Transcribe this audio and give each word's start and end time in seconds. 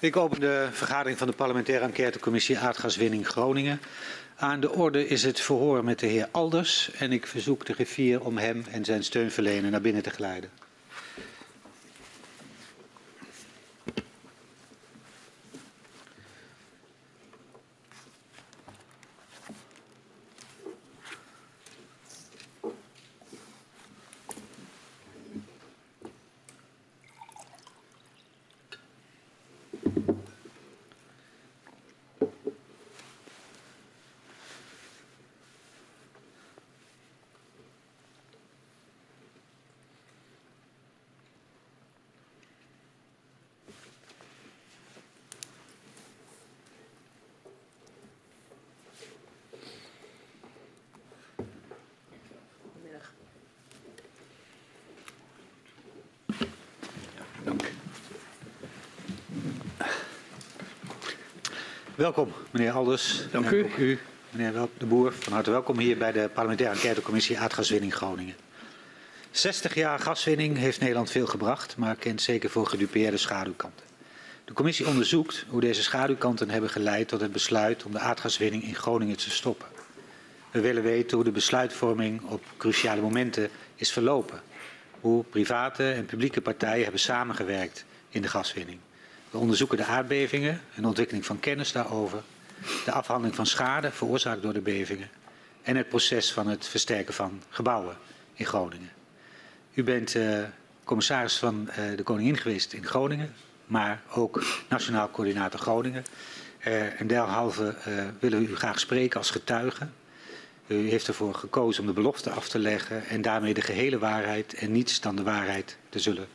Ik 0.00 0.16
open 0.16 0.40
de 0.40 0.68
vergadering 0.70 1.18
van 1.18 1.26
de 1.26 1.32
parlementaire 1.32 1.84
enquêtecommissie 1.84 2.58
aardgaswinning 2.58 3.26
Groningen. 3.26 3.80
Aan 4.36 4.60
de 4.60 4.70
orde 4.70 5.06
is 5.06 5.22
het 5.22 5.40
verhoor 5.40 5.84
met 5.84 5.98
de 5.98 6.06
heer 6.06 6.28
Alders 6.30 6.90
en 6.98 7.12
ik 7.12 7.26
verzoek 7.26 7.66
de 7.66 7.72
griffier 7.72 8.24
om 8.24 8.38
hem 8.38 8.64
en 8.70 8.84
zijn 8.84 9.04
steunverlener 9.04 9.70
naar 9.70 9.80
binnen 9.80 10.02
te 10.02 10.10
geleiden. 10.10 10.50
Welkom, 62.00 62.32
meneer 62.50 62.72
Alders. 62.72 63.22
Dank 63.30 63.50
u. 63.50 63.64
Ook 63.64 63.76
u, 63.76 63.98
meneer 64.30 64.68
De 64.78 64.86
Boer, 64.86 65.12
van 65.12 65.32
harte 65.32 65.50
welkom 65.50 65.78
hier 65.78 65.98
bij 65.98 66.12
de 66.12 66.30
parlementaire 66.34 66.74
enquêtecommissie 66.74 67.38
Aardgaswinning 67.38 67.94
Groningen. 67.94 68.34
60 69.30 69.74
jaar 69.74 69.98
gaswinning 69.98 70.56
heeft 70.56 70.80
Nederland 70.80 71.10
veel 71.10 71.26
gebracht, 71.26 71.76
maar 71.76 71.96
kent 71.96 72.22
zeker 72.22 72.50
voor 72.50 72.66
gedupeerde 72.66 73.16
schaduwkanten. 73.16 73.86
De 74.44 74.52
commissie 74.52 74.86
onderzoekt 74.86 75.44
hoe 75.48 75.60
deze 75.60 75.82
schaduwkanten 75.82 76.50
hebben 76.50 76.70
geleid 76.70 77.08
tot 77.08 77.20
het 77.20 77.32
besluit 77.32 77.84
om 77.84 77.92
de 77.92 77.98
aardgaswinning 77.98 78.62
in 78.62 78.74
Groningen 78.74 79.16
te 79.16 79.30
stoppen. 79.30 79.68
We 80.50 80.60
willen 80.60 80.82
weten 80.82 81.16
hoe 81.16 81.24
de 81.24 81.32
besluitvorming 81.32 82.22
op 82.22 82.44
cruciale 82.56 83.00
momenten 83.00 83.50
is 83.74 83.92
verlopen. 83.92 84.42
Hoe 85.00 85.24
private 85.24 85.90
en 85.90 86.06
publieke 86.06 86.40
partijen 86.40 86.82
hebben 86.82 87.00
samengewerkt 87.00 87.84
in 88.08 88.22
de 88.22 88.28
gaswinning. 88.28 88.78
We 89.30 89.38
onderzoeken 89.38 89.76
de 89.76 89.84
aardbevingen 89.84 90.60
en 90.74 90.84
ontwikkeling 90.84 91.26
van 91.26 91.40
kennis 91.40 91.72
daarover, 91.72 92.22
de 92.84 92.92
afhandeling 92.92 93.34
van 93.34 93.46
schade 93.46 93.90
veroorzaakt 93.90 94.42
door 94.42 94.52
de 94.52 94.60
bevingen 94.60 95.08
en 95.62 95.76
het 95.76 95.88
proces 95.88 96.32
van 96.32 96.46
het 96.46 96.66
versterken 96.66 97.14
van 97.14 97.42
gebouwen 97.48 97.96
in 98.34 98.46
Groningen. 98.46 98.90
U 99.74 99.84
bent 99.84 100.14
uh, 100.14 100.38
commissaris 100.84 101.36
van 101.36 101.68
uh, 101.68 101.96
de 101.96 102.02
Koningin 102.02 102.36
geweest 102.36 102.72
in 102.72 102.86
Groningen, 102.86 103.34
maar 103.66 104.02
ook 104.14 104.44
Nationaal 104.68 105.10
Coördinator 105.10 105.60
Groningen. 105.60 106.04
Uh, 106.66 107.00
en 107.00 107.06
derhalve 107.06 107.74
willen 108.18 108.38
we 108.38 108.48
u 108.48 108.56
graag 108.56 108.80
spreken 108.80 109.18
als 109.18 109.30
getuige. 109.30 109.88
U 110.66 110.88
heeft 110.88 111.08
ervoor 111.08 111.34
gekozen 111.34 111.80
om 111.80 111.86
de 111.86 111.92
belofte 111.92 112.30
af 112.30 112.48
te 112.48 112.58
leggen 112.58 113.06
en 113.06 113.22
daarmee 113.22 113.54
de 113.54 113.60
gehele 113.60 113.98
waarheid 113.98 114.54
en 114.54 114.72
niets 114.72 115.00
dan 115.00 115.16
de 115.16 115.22
waarheid 115.22 115.76
te 115.88 115.98
zullen 115.98 116.26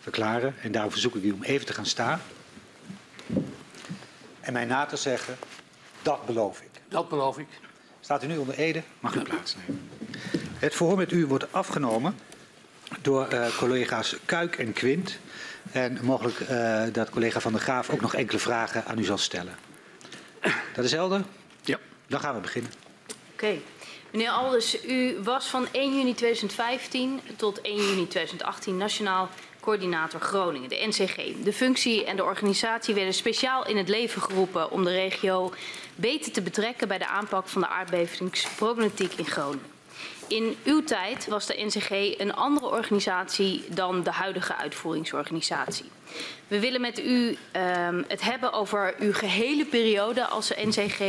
verklaren. 0.00 0.54
En 0.62 0.72
daarom 0.72 0.90
verzoek 0.90 1.14
ik 1.14 1.22
u 1.22 1.30
om 1.30 1.42
even 1.42 1.66
te 1.66 1.72
gaan 1.72 1.86
staan 1.86 2.20
en 4.42 4.52
mij 4.52 4.64
na 4.64 4.86
te 4.86 4.96
zeggen, 4.96 5.36
dat 6.02 6.26
beloof 6.26 6.60
ik. 6.60 6.70
Dat 6.88 7.08
beloof 7.08 7.38
ik. 7.38 7.46
Staat 8.00 8.24
u 8.24 8.26
nu 8.26 8.36
onder 8.36 8.54
Ede? 8.54 8.82
Mag 9.00 9.14
u 9.14 9.20
plaatsnemen. 9.20 9.90
Het 10.58 10.74
verhoor 10.74 10.96
met 10.96 11.12
u 11.12 11.26
wordt 11.26 11.52
afgenomen 11.52 12.18
door 13.00 13.32
uh, 13.32 13.56
collega's 13.56 14.16
Kuik 14.24 14.58
en 14.58 14.72
Quint. 14.72 15.18
En 15.72 15.98
mogelijk 16.02 16.40
uh, 16.40 16.82
dat 16.92 17.10
collega 17.10 17.40
Van 17.40 17.52
der 17.52 17.60
Graaf 17.60 17.90
ook 17.90 18.00
nog 18.00 18.14
enkele 18.14 18.38
vragen 18.38 18.84
aan 18.84 18.98
u 18.98 19.04
zal 19.04 19.18
stellen. 19.18 19.54
Dat 20.74 20.84
is 20.84 20.92
helder? 20.92 21.24
Ja. 21.62 21.78
Dan 22.06 22.20
gaan 22.20 22.34
we 22.34 22.40
beginnen. 22.40 22.70
Oké. 23.32 23.44
Okay. 23.44 23.62
Meneer 24.10 24.30
Alders, 24.30 24.84
u 24.84 25.18
was 25.22 25.46
van 25.46 25.68
1 25.72 25.96
juni 25.96 26.14
2015 26.14 27.20
tot 27.36 27.60
1 27.60 27.76
juni 27.76 28.08
2018 28.08 28.76
nationaal 28.76 29.28
coördinator 29.62 30.20
Groningen, 30.20 30.68
de 30.68 30.86
NCG. 30.86 31.16
De 31.44 31.52
functie 31.52 32.04
en 32.04 32.16
de 32.16 32.24
organisatie 32.24 32.94
werden 32.94 33.14
speciaal 33.14 33.66
in 33.66 33.76
het 33.76 33.88
leven 33.88 34.22
geroepen 34.22 34.70
om 34.70 34.84
de 34.84 34.90
regio 34.90 35.52
beter 35.94 36.32
te 36.32 36.42
betrekken 36.42 36.88
bij 36.88 36.98
de 36.98 37.06
aanpak 37.06 37.48
van 37.48 37.60
de 37.60 37.68
aardbevingsproblematiek 37.68 39.12
in 39.12 39.26
Groningen. 39.26 39.70
In 40.28 40.56
uw 40.64 40.84
tijd 40.84 41.26
was 41.26 41.46
de 41.46 41.64
NCG 41.64 42.18
een 42.18 42.34
andere 42.34 42.66
organisatie 42.66 43.64
dan 43.68 44.02
de 44.02 44.10
huidige 44.10 44.56
uitvoeringsorganisatie. 44.56 45.84
We 46.48 46.60
willen 46.60 46.80
met 46.80 47.00
u 47.00 47.36
um, 47.56 48.04
het 48.08 48.20
hebben 48.20 48.52
over 48.52 48.94
uw 48.98 49.12
gehele 49.12 49.64
periode 49.64 50.26
als 50.26 50.52
NCG. 50.56 51.00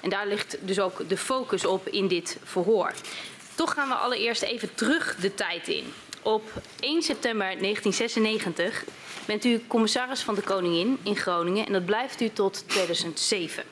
En 0.00 0.10
daar 0.10 0.26
ligt 0.26 0.56
dus 0.60 0.80
ook 0.80 1.08
de 1.08 1.16
focus 1.16 1.64
op 1.64 1.88
in 1.88 2.08
dit 2.08 2.38
verhoor. 2.44 2.92
Toch 3.54 3.72
gaan 3.72 3.88
we 3.88 3.94
allereerst 3.94 4.42
even 4.42 4.74
terug 4.74 5.16
de 5.16 5.34
tijd 5.34 5.68
in. 5.68 5.92
Op 6.22 6.42
1 6.80 7.02
september 7.02 7.46
1996 7.46 8.84
bent 9.26 9.44
u 9.44 9.62
commissaris 9.66 10.20
van 10.20 10.34
de 10.34 10.40
Koningin 10.40 10.98
in 11.02 11.16
Groningen 11.16 11.66
en 11.66 11.72
dat 11.72 11.84
blijft 11.84 12.20
u 12.20 12.28
tot 12.28 12.64
2007. 12.66 13.64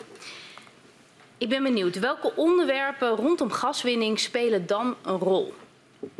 Ik 1.39 1.49
ben 1.49 1.62
benieuwd, 1.62 1.99
welke 1.99 2.33
onderwerpen 2.37 3.09
rondom 3.09 3.50
gaswinning 3.50 4.21
spelen 4.21 4.66
dan 4.66 4.97
een 5.03 5.19
rol 5.19 5.55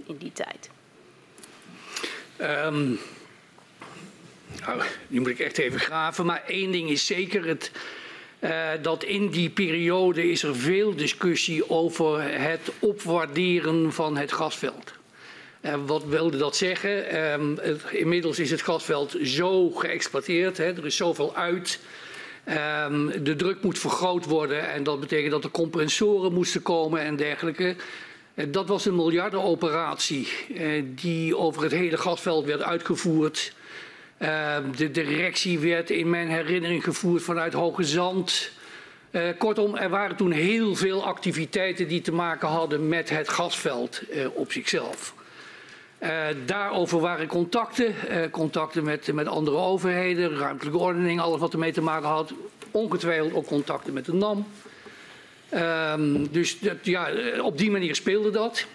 in 0.07 0.17
die 0.17 0.33
tijd? 0.33 0.71
Um, 2.41 2.99
nou, 4.67 4.83
nu 5.09 5.21
moet 5.21 5.29
ik 5.29 5.39
echt 5.39 5.59
even 5.59 5.81
graven, 5.81 6.27
maar 6.27 6.43
één 6.47 6.73
ding 6.73 6.91
is 6.91 7.07
zeker, 7.07 7.47
het, 7.47 7.71
uh, 8.41 8.69
dat 8.83 9.05
in 9.05 9.29
die 9.29 9.51
periode 9.51 10.31
is 10.31 10.43
er 10.43 10.57
veel 10.57 10.97
discussie 10.97 11.71
over 11.71 12.23
het 12.23 12.71
opwaarderen 12.79 13.93
van 13.93 14.17
het 14.17 14.33
gasveld. 14.33 14.99
Uh, 15.61 15.75
wat 15.87 16.05
wilde 16.05 16.37
dat 16.37 16.57
zeggen? 16.57 17.23
Um, 17.33 17.59
inmiddels 17.91 18.39
is 18.39 18.51
het 18.51 18.63
gasveld 18.63 19.17
zo 19.23 19.71
geëxploiteerd, 19.71 20.57
hè, 20.57 20.65
er 20.65 20.87
is 20.87 20.97
zoveel 20.97 21.37
uit. 21.37 21.81
Um, 22.87 23.25
de 23.25 23.37
druk 23.37 23.63
moet 23.63 23.79
vergroot 23.79 24.25
worden 24.25 24.71
en 24.71 24.83
dat 24.83 25.01
betekent 25.01 25.31
dat 25.31 25.45
er 25.45 25.51
compressoren 25.51 26.33
moesten 26.33 26.63
komen 26.63 27.01
en 27.01 27.17
dergelijke. 27.17 27.77
Uh, 28.35 28.45
dat 28.49 28.69
was 28.69 28.85
een 28.85 28.95
miljardenoperatie 28.95 30.29
uh, 30.49 30.83
die 30.87 31.37
over 31.37 31.63
het 31.63 31.73
hele 31.73 31.97
gasveld 31.97 32.45
werd 32.45 32.63
uitgevoerd. 32.63 33.53
de 34.77 34.91
directie 34.91 35.59
werd 35.59 35.91
in 35.91 36.11
mijn 36.11 36.29
herinnering 36.29 36.85
gevoerd 36.85 37.23
vanuit 37.23 37.53
Hoge 37.53 37.85
Zand. 37.85 38.51
kortom, 39.39 39.77
er 39.77 39.89
waren 39.89 40.17
toen 40.17 40.33
heel 40.33 40.75
veel 40.75 41.05
activiteiten 41.05 41.89
die 41.89 42.01
te 42.01 42.13
maken 42.13 42.49
hadden 42.49 42.89
met 42.89 43.11
het 43.11 43.29
gasveld 43.29 44.03
op 44.35 44.53
zichzelf. 44.53 45.15
Uh, 46.03 46.27
daarover 46.47 47.01
waren 47.01 47.27
contacten, 47.27 47.95
uh, 48.11 48.31
contacten 48.31 48.85
met, 48.85 49.13
met 49.13 49.27
andere 49.27 49.57
overheden, 49.57 50.37
ruimtelijke 50.37 50.79
ordening, 50.79 51.21
alles 51.21 51.41
wat 51.41 51.53
ermee 51.53 51.73
te 51.73 51.83
maken 51.83 52.09
had. 52.09 52.33
Ongetwijfeld 52.71 53.35
ook 53.35 53.47
contacten 53.47 53.93
met 53.93 54.05
de 54.05 54.15
NAM. 54.15 54.47
Um, 55.55 56.33
dus 56.33 56.59
dat, 56.59 56.77
ja, 56.83 57.11
op 57.43 57.59
die 57.59 57.71
manier 57.71 57.95
speelde 57.95 58.31
dat. 58.31 58.67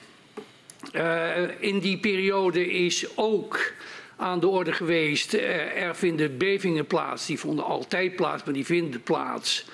In 1.60 1.80
die 1.80 1.98
periode 1.98 2.72
is 2.72 3.06
ook 3.16 3.74
aan 4.16 4.40
de 4.40 4.48
orde 4.48 4.72
geweest, 4.72 5.34
er 5.34 5.96
vinden 5.96 6.38
bevingen 6.38 6.86
plaats, 6.86 7.26
die 7.26 7.40
vonden 7.40 7.66
altijd 7.66 8.16
plaats, 8.16 8.44
maar 8.44 8.54
die 8.54 8.66
vinden 8.66 9.02
plaats 9.02 9.66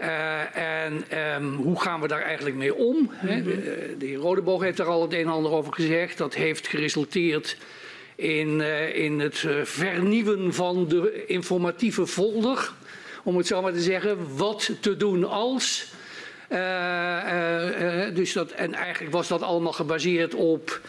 uh, 0.00 0.56
en 0.56 1.04
um, 1.34 1.54
hoe 1.54 1.80
gaan 1.80 2.00
we 2.00 2.08
daar 2.08 2.22
eigenlijk 2.22 2.56
mee 2.56 2.74
om? 2.74 2.96
Mm 2.96 3.10
-hmm. 3.28 3.42
de, 3.42 3.94
de 3.98 4.06
heer 4.06 4.16
Rodeboog 4.16 4.62
heeft 4.62 4.76
daar 4.76 4.86
al 4.86 5.02
het 5.02 5.12
een 5.12 5.18
en 5.18 5.28
ander 5.28 5.52
over 5.52 5.72
gezegd. 5.72 6.18
Dat 6.18 6.34
heeft 6.34 6.68
geresulteerd 6.68 7.56
in, 8.14 8.48
uh, 8.48 8.96
in 8.96 9.20
het 9.20 9.44
vernieuwen 9.62 10.54
van 10.54 10.88
de 10.88 11.24
informatieve 11.26 12.06
folder. 12.06 12.72
Om 13.22 13.36
het 13.36 13.46
zo 13.46 13.62
maar 13.62 13.72
te 13.72 13.80
zeggen, 13.80 14.36
wat 14.36 14.70
te 14.80 14.96
doen 14.96 15.24
als. 15.24 15.92
dus 18.14 18.32
dat, 18.32 18.50
en 18.50 18.74
eigenlijk 18.74 19.12
was 19.12 19.28
dat 19.28 19.42
allemaal 19.42 19.72
gebaseerd 19.72 20.34
op 20.34 20.80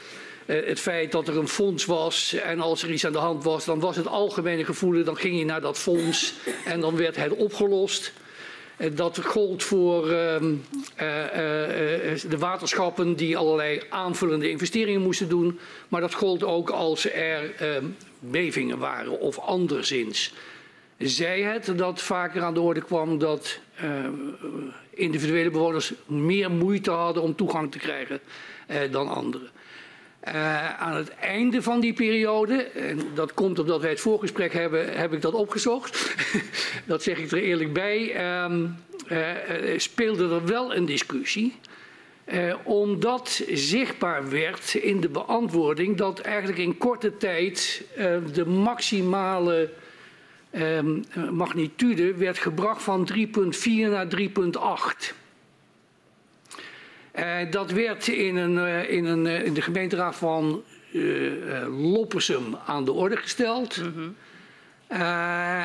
het 0.46 0.80
feit 0.80 1.12
dat 1.12 1.28
er 1.28 1.38
een 1.38 1.48
fonds 1.48 1.86
was 1.86 2.34
en 2.34 2.60
als 2.60 2.84
er 2.84 2.92
iets 2.92 3.06
aan 3.06 3.12
de 3.12 3.18
hand 3.18 3.44
was, 3.44 3.66
dan 3.66 3.80
was 3.80 3.96
het 3.96 4.08
algemene 4.08 4.66
gevoel, 4.66 5.04
dan 5.04 5.18
ging 5.18 5.40
je 5.40 5.46
naar 5.46 5.62
dat 5.62 5.78
fonds 5.78 6.34
en 6.66 6.80
dan 6.80 6.96
werd 6.96 7.16
het 7.16 7.36
opgelost. 7.36 8.14
Dat 8.94 9.26
gold 9.26 9.64
voor 9.64 10.10
uh, 10.10 10.16
uh, 10.16 10.42
uh, 10.42 10.60
de 12.30 12.38
waterschappen 12.40 13.16
die 13.16 13.38
allerlei 13.38 13.82
aanvullende 13.90 14.50
investeringen 14.50 15.02
moesten 15.02 15.30
doen. 15.30 15.60
Maar 15.88 16.02
dat 16.02 16.14
gold 16.14 16.44
ook 16.44 16.70
als 16.70 17.12
er 17.12 17.56
ehm, 17.56 17.86
bevingen 18.20 18.78
waren 18.78 19.20
of 19.20 19.40
anderszins. 19.40 20.34
zij 20.98 21.42
het 21.42 21.74
dat 21.76 22.02
vaker 22.02 22.42
aan 22.42 22.54
de 22.54 22.62
orde 22.62 22.82
kwam 22.82 23.18
dat 23.18 23.60
uh, 23.84 23.90
individuele 24.90 25.50
bewoners 25.50 25.94
meer 26.06 26.52
moeite 26.52 26.92
hadden 26.92 27.24
om 27.24 27.36
toegang 27.36 27.72
te 27.72 27.78
krijgen 27.78 28.20
dan 28.92 29.08
anderen. 29.08 29.50
Uh, 30.28 30.82
aan 30.82 30.96
het 30.96 31.10
einde 31.10 31.62
van 31.62 31.80
die 31.80 31.94
periode, 31.94 32.64
en 32.64 33.00
dat 33.14 33.34
komt 33.34 33.60
omdat 33.60 33.82
wij 33.82 33.90
het 33.90 34.00
voorgesprek 34.00 34.54
hebben, 34.54 34.98
heb 34.98 35.14
ik 35.14 35.22
dat 35.22 35.34
opgezocht. 35.34 36.16
dat 36.86 37.04
zeg 37.04 37.18
ik 37.18 37.32
er 37.32 37.38
eerlijk 37.38 37.74
bij. 37.74 38.16
Um, 38.44 38.76
speelde 39.78 40.24
er 40.30 40.46
wel 40.46 40.76
een 40.76 40.86
discussie. 40.86 41.56
Omdat 42.64 43.44
zichtbaar 43.52 44.30
werd 44.30 44.74
in 44.74 45.02
de 45.02 45.10
beantwoording 45.10 45.98
dat 45.98 46.20
eigenlijk 46.20 46.60
in 46.60 46.78
korte 46.78 47.18
tijd 47.18 47.84
de 48.34 48.46
maximale 48.46 49.70
uh, 50.52 51.30
magnitude 51.32 52.14
werd 52.14 52.38
gebracht 52.38 52.84
van 52.84 53.10
3,4 53.14 53.20
naar 53.66 54.08
3,8. 54.18 55.21
Dat 57.50 57.72
werd 57.72 58.08
in, 58.08 58.36
een, 58.36 58.88
in, 58.90 59.06
een, 59.06 59.26
in 59.26 59.54
de 59.54 59.62
gemeenteraad 59.62 60.16
van 60.16 60.64
Loppersum 61.70 62.56
aan 62.66 62.86
de 62.86 62.92
orde 62.92 63.18
gesteld. 63.18 63.78
Mm 63.78 63.94
-hmm. 63.94 64.16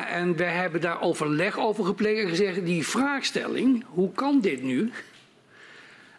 en 0.07 0.35
we 0.35 0.43
hebben 0.43 0.81
daar 0.81 1.01
overleg 1.01 1.59
over 1.59 1.85
gepleegd 1.85 2.23
en 2.23 2.29
gezegd: 2.29 2.65
die 2.65 2.87
vraagstelling, 2.87 3.85
hoe 3.87 4.11
kan 4.11 4.39
dit 4.39 4.63
nu? 4.63 4.91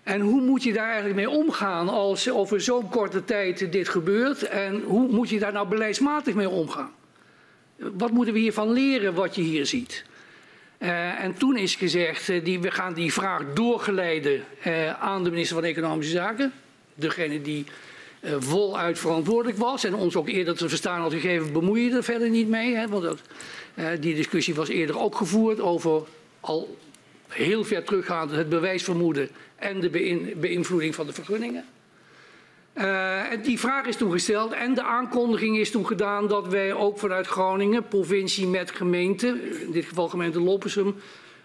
En 0.08 0.20
hoe 0.20 0.40
moet 0.40 0.62
je 0.62 0.72
daar 0.72 0.86
eigenlijk 0.86 1.16
mee 1.16 1.30
omgaan 1.30 1.88
als 1.88 2.30
over 2.30 2.60
zo'n 2.60 2.88
korte 2.88 3.24
tijd 3.24 3.72
dit 3.72 3.88
gebeurt? 3.88 4.42
En 4.42 4.82
hoe 4.82 5.08
moet 5.08 5.28
je 5.28 5.38
daar 5.38 5.52
nou 5.52 5.68
beleidsmatig 5.68 6.34
mee 6.34 6.48
omgaan? 6.48 6.90
Wat 7.76 8.10
moeten 8.10 8.34
we 8.34 8.40
hiervan 8.40 8.72
leren 8.72 9.14
wat 9.14 9.34
je 9.34 9.42
hier 9.42 9.66
ziet? 9.66 10.04
Uh, 10.78 11.24
en 11.24 11.34
toen 11.34 11.56
is 11.56 11.74
gezegd, 11.74 12.28
uh, 12.28 12.44
die, 12.44 12.60
we 12.60 12.70
gaan 12.70 12.94
die 12.94 13.12
vraag 13.12 13.42
doorgeleiden 13.54 14.44
uh, 14.66 15.02
aan 15.02 15.24
de 15.24 15.30
minister 15.30 15.56
van 15.56 15.64
Economische 15.64 16.12
Zaken. 16.12 16.52
Degene 16.94 17.42
die 17.42 17.64
voluit 18.38 18.98
verantwoordelijk 18.98 19.58
was 19.58 19.84
en 19.84 19.94
ons 19.94 20.16
ook 20.16 20.28
eerder 20.28 20.56
te 20.56 20.68
verstaan 20.68 21.00
had 21.00 21.12
gegeven, 21.12 21.52
bemoei 21.52 21.84
je 21.84 21.96
er 21.96 22.04
verder 22.04 22.30
niet 22.30 22.48
mee. 22.48 22.74
Hè, 22.74 22.88
want 22.88 23.02
dat, 23.02 23.20
die 24.00 24.14
discussie 24.14 24.54
was 24.54 24.68
eerder 24.68 24.98
ook 24.98 25.16
gevoerd 25.16 25.60
over 25.60 26.02
al 26.40 26.76
heel 27.28 27.64
ver 27.64 27.84
teruggaand 27.84 28.30
het 28.30 28.48
bewijsvermoeden 28.48 29.28
en 29.56 29.80
de 29.80 29.90
beïnvloeding 30.36 30.94
van 30.94 31.06
de 31.06 31.12
vergunningen. 31.12 31.64
Uh, 32.78 33.22
die 33.42 33.58
vraag 33.58 33.86
is 33.86 33.96
toen 33.96 34.12
gesteld 34.12 34.52
en 34.52 34.74
de 34.74 34.82
aankondiging 34.82 35.58
is 35.58 35.70
toen 35.70 35.86
gedaan 35.86 36.28
dat 36.28 36.48
wij 36.48 36.72
ook 36.72 36.98
vanuit 36.98 37.26
Groningen, 37.26 37.88
provincie 37.88 38.46
met 38.46 38.70
gemeente, 38.70 39.26
in 39.66 39.72
dit 39.72 39.84
geval 39.84 40.08
gemeente 40.08 40.40
Loppersum, 40.40 40.96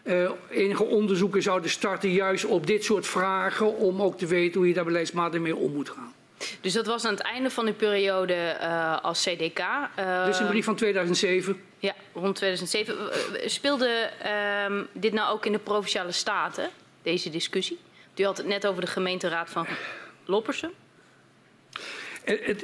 uh, 0.03 0.29
enige 0.49 0.83
onderzoeken 0.83 1.41
zouden 1.41 1.69
starten 1.69 2.11
juist 2.11 2.45
op 2.45 2.67
dit 2.67 2.83
soort 2.83 3.07
vragen 3.07 3.77
om 3.77 4.01
ook 4.01 4.17
te 4.17 4.25
weten 4.25 4.59
hoe 4.59 4.67
je 4.67 4.73
daar 4.73 4.85
beleidsmatig 4.85 5.41
mee 5.41 5.55
om 5.55 5.73
moet 5.73 5.89
gaan. 5.89 6.13
Dus 6.61 6.73
dat 6.73 6.85
was 6.85 7.05
aan 7.05 7.13
het 7.13 7.23
einde 7.23 7.49
van 7.49 7.65
de 7.65 7.73
periode 7.73 8.57
uh, 8.61 8.99
als 9.01 9.21
CDK. 9.23 9.59
Uh, 9.59 10.25
dus 10.25 10.39
een 10.39 10.47
brief 10.47 10.65
van 10.65 10.75
2007. 10.75 11.61
Ja, 11.79 11.93
rond 12.13 12.35
2007. 12.35 12.95
Speelde 13.49 14.09
uh, 14.25 14.81
dit 14.91 15.13
nou 15.13 15.33
ook 15.33 15.45
in 15.45 15.51
de 15.51 15.59
Provinciale 15.59 16.11
Staten, 16.11 16.69
deze 17.01 17.29
discussie? 17.29 17.79
U 18.15 18.23
had 18.23 18.37
het 18.37 18.45
net 18.45 18.67
over 18.67 18.81
de 18.81 18.87
gemeenteraad 18.87 19.49
van 19.49 19.65
Loppersum. 20.25 20.71
Het, 22.23 22.63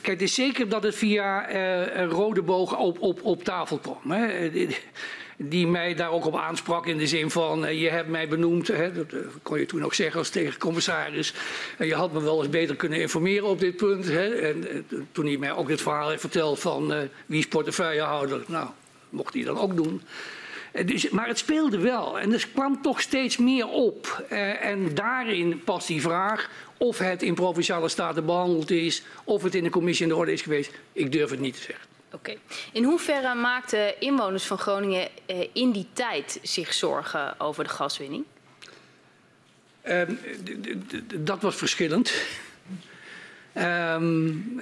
kijk, 0.00 0.06
het 0.06 0.22
is 0.22 0.34
zeker 0.34 0.68
dat 0.68 0.82
het 0.82 0.94
via 0.94 1.52
uh, 1.52 2.04
rode 2.10 2.42
bogen 2.42 2.78
op, 2.78 3.00
op, 3.00 3.22
op 3.22 3.44
tafel 3.44 3.78
kwam. 3.78 4.10
Hè. 4.10 4.50
Die 5.36 5.66
mij 5.66 5.94
daar 5.94 6.10
ook 6.10 6.26
op 6.26 6.36
aansprak 6.36 6.86
in 6.86 6.98
de 6.98 7.06
zin 7.06 7.30
van, 7.30 7.76
je 7.76 7.88
hebt 7.88 8.08
mij 8.08 8.28
benoemd, 8.28 8.68
hè, 8.68 8.92
dat 8.92 9.06
kon 9.42 9.58
je 9.58 9.66
toen 9.66 9.84
ook 9.84 9.94
zeggen 9.94 10.18
als 10.18 10.30
tegencommissaris. 10.30 11.34
En 11.78 11.86
je 11.86 11.94
had 11.94 12.12
me 12.12 12.22
wel 12.22 12.38
eens 12.38 12.50
beter 12.50 12.76
kunnen 12.76 13.00
informeren 13.00 13.48
op 13.48 13.60
dit 13.60 13.76
punt. 13.76 14.04
Hè. 14.04 14.28
En 14.28 14.86
toen 15.12 15.26
hij 15.26 15.36
mij 15.36 15.52
ook 15.52 15.68
dit 15.68 15.82
verhaal 15.82 16.08
heeft 16.08 16.20
verteld 16.20 16.60
van 16.60 17.08
wie 17.26 17.38
is 17.38 17.48
portefeuillehouder, 17.48 18.42
nou, 18.46 18.68
mocht 19.08 19.34
hij 19.34 19.42
dan 19.42 19.58
ook 19.58 19.76
doen. 19.76 20.02
Eh, 20.72 20.86
dus, 20.86 21.08
maar 21.08 21.26
het 21.26 21.38
speelde 21.38 21.78
wel 21.78 22.18
en 22.18 22.32
er 22.32 22.48
kwam 22.52 22.82
toch 22.82 23.00
steeds 23.00 23.36
meer 23.36 23.68
op. 23.68 24.24
Uh, 24.30 24.64
en 24.64 24.94
daarin 24.94 25.64
past 25.64 25.86
die 25.86 26.00
vraag 26.00 26.50
of 26.76 26.98
het 26.98 27.22
in 27.22 27.34
provinciale 27.34 27.88
staten 27.88 28.26
behandeld 28.26 28.70
is, 28.70 29.02
of 29.24 29.42
het 29.42 29.54
in 29.54 29.62
de 29.62 29.70
commissie 29.70 30.06
in 30.06 30.12
de 30.12 30.18
orde 30.18 30.32
is 30.32 30.42
geweest. 30.42 30.70
Ik 30.92 31.12
durf 31.12 31.30
het 31.30 31.40
niet 31.40 31.54
te 31.54 31.62
zeggen. 31.62 31.86
Oké. 32.12 32.16
Okay. 32.16 32.38
In 32.72 32.84
hoeverre 32.84 33.34
maakten 33.34 34.00
inwoners 34.00 34.44
van 34.44 34.58
Groningen 34.58 35.08
uh, 35.26 35.46
in 35.52 35.70
die 35.70 35.86
tijd 35.92 36.38
zich 36.42 36.74
zorgen 36.74 37.40
over 37.40 37.64
de 37.64 37.70
gaswinning? 37.70 38.24
Uh, 39.84 40.02
dat 41.14 41.42
was 41.42 41.56
verschillend. 41.56 42.12
Um, 43.58 44.60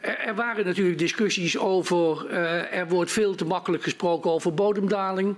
er 0.00 0.34
waren 0.34 0.64
natuurlijk 0.64 0.98
discussies 0.98 1.58
over, 1.58 2.26
uh, 2.30 2.74
er 2.74 2.88
wordt 2.88 3.10
veel 3.10 3.34
te 3.34 3.44
makkelijk 3.44 3.82
gesproken 3.82 4.30
over 4.30 4.54
bodemdaling. 4.54 5.36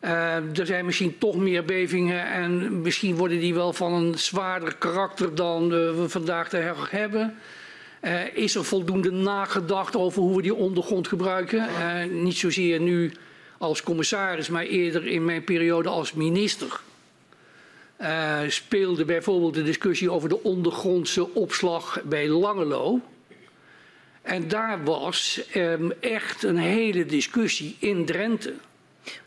Uh, 0.00 0.58
er 0.58 0.66
zijn 0.66 0.84
misschien 0.84 1.18
toch 1.18 1.36
meer 1.36 1.64
bevingen 1.64 2.26
en 2.26 2.80
misschien 2.80 3.16
worden 3.16 3.40
die 3.40 3.54
wel 3.54 3.72
van 3.72 3.92
een 3.92 4.18
zwaarder 4.18 4.74
karakter 4.76 5.34
dan 5.34 5.68
we 5.68 6.04
vandaag 6.08 6.48
de 6.48 6.74
hebben. 6.90 7.34
Is 8.34 8.54
er 8.54 8.64
voldoende 8.64 9.10
nagedacht 9.10 9.96
over 9.96 10.22
hoe 10.22 10.36
we 10.36 10.42
die 10.42 10.54
ondergrond 10.54 11.08
gebruiken? 11.08 11.68
niet 12.22 12.36
zozeer 12.36 12.80
nu 12.80 13.12
als 13.58 13.82
commissaris, 13.82 14.48
maar 14.48 14.64
eerder 14.64 15.06
in 15.06 15.24
mijn 15.24 15.44
periode 15.44 15.88
als 15.88 16.12
minister. 16.12 16.80
Uh, 18.00 18.38
speelde 18.48 19.04
bijvoorbeeld 19.04 19.54
de 19.54 19.62
discussie 19.62 20.10
over 20.10 20.28
de 20.28 20.42
ondergrondse 20.42 21.34
opslag 21.34 22.00
bij 22.04 22.28
Langelo. 22.28 23.00
En 24.22 24.48
daar 24.48 24.84
was 24.84 25.40
um, 25.54 25.92
echt 26.00 26.42
een 26.42 26.56
hele 26.56 27.06
discussie 27.06 27.76
in 27.78 28.04
Drenthe. 28.04 28.54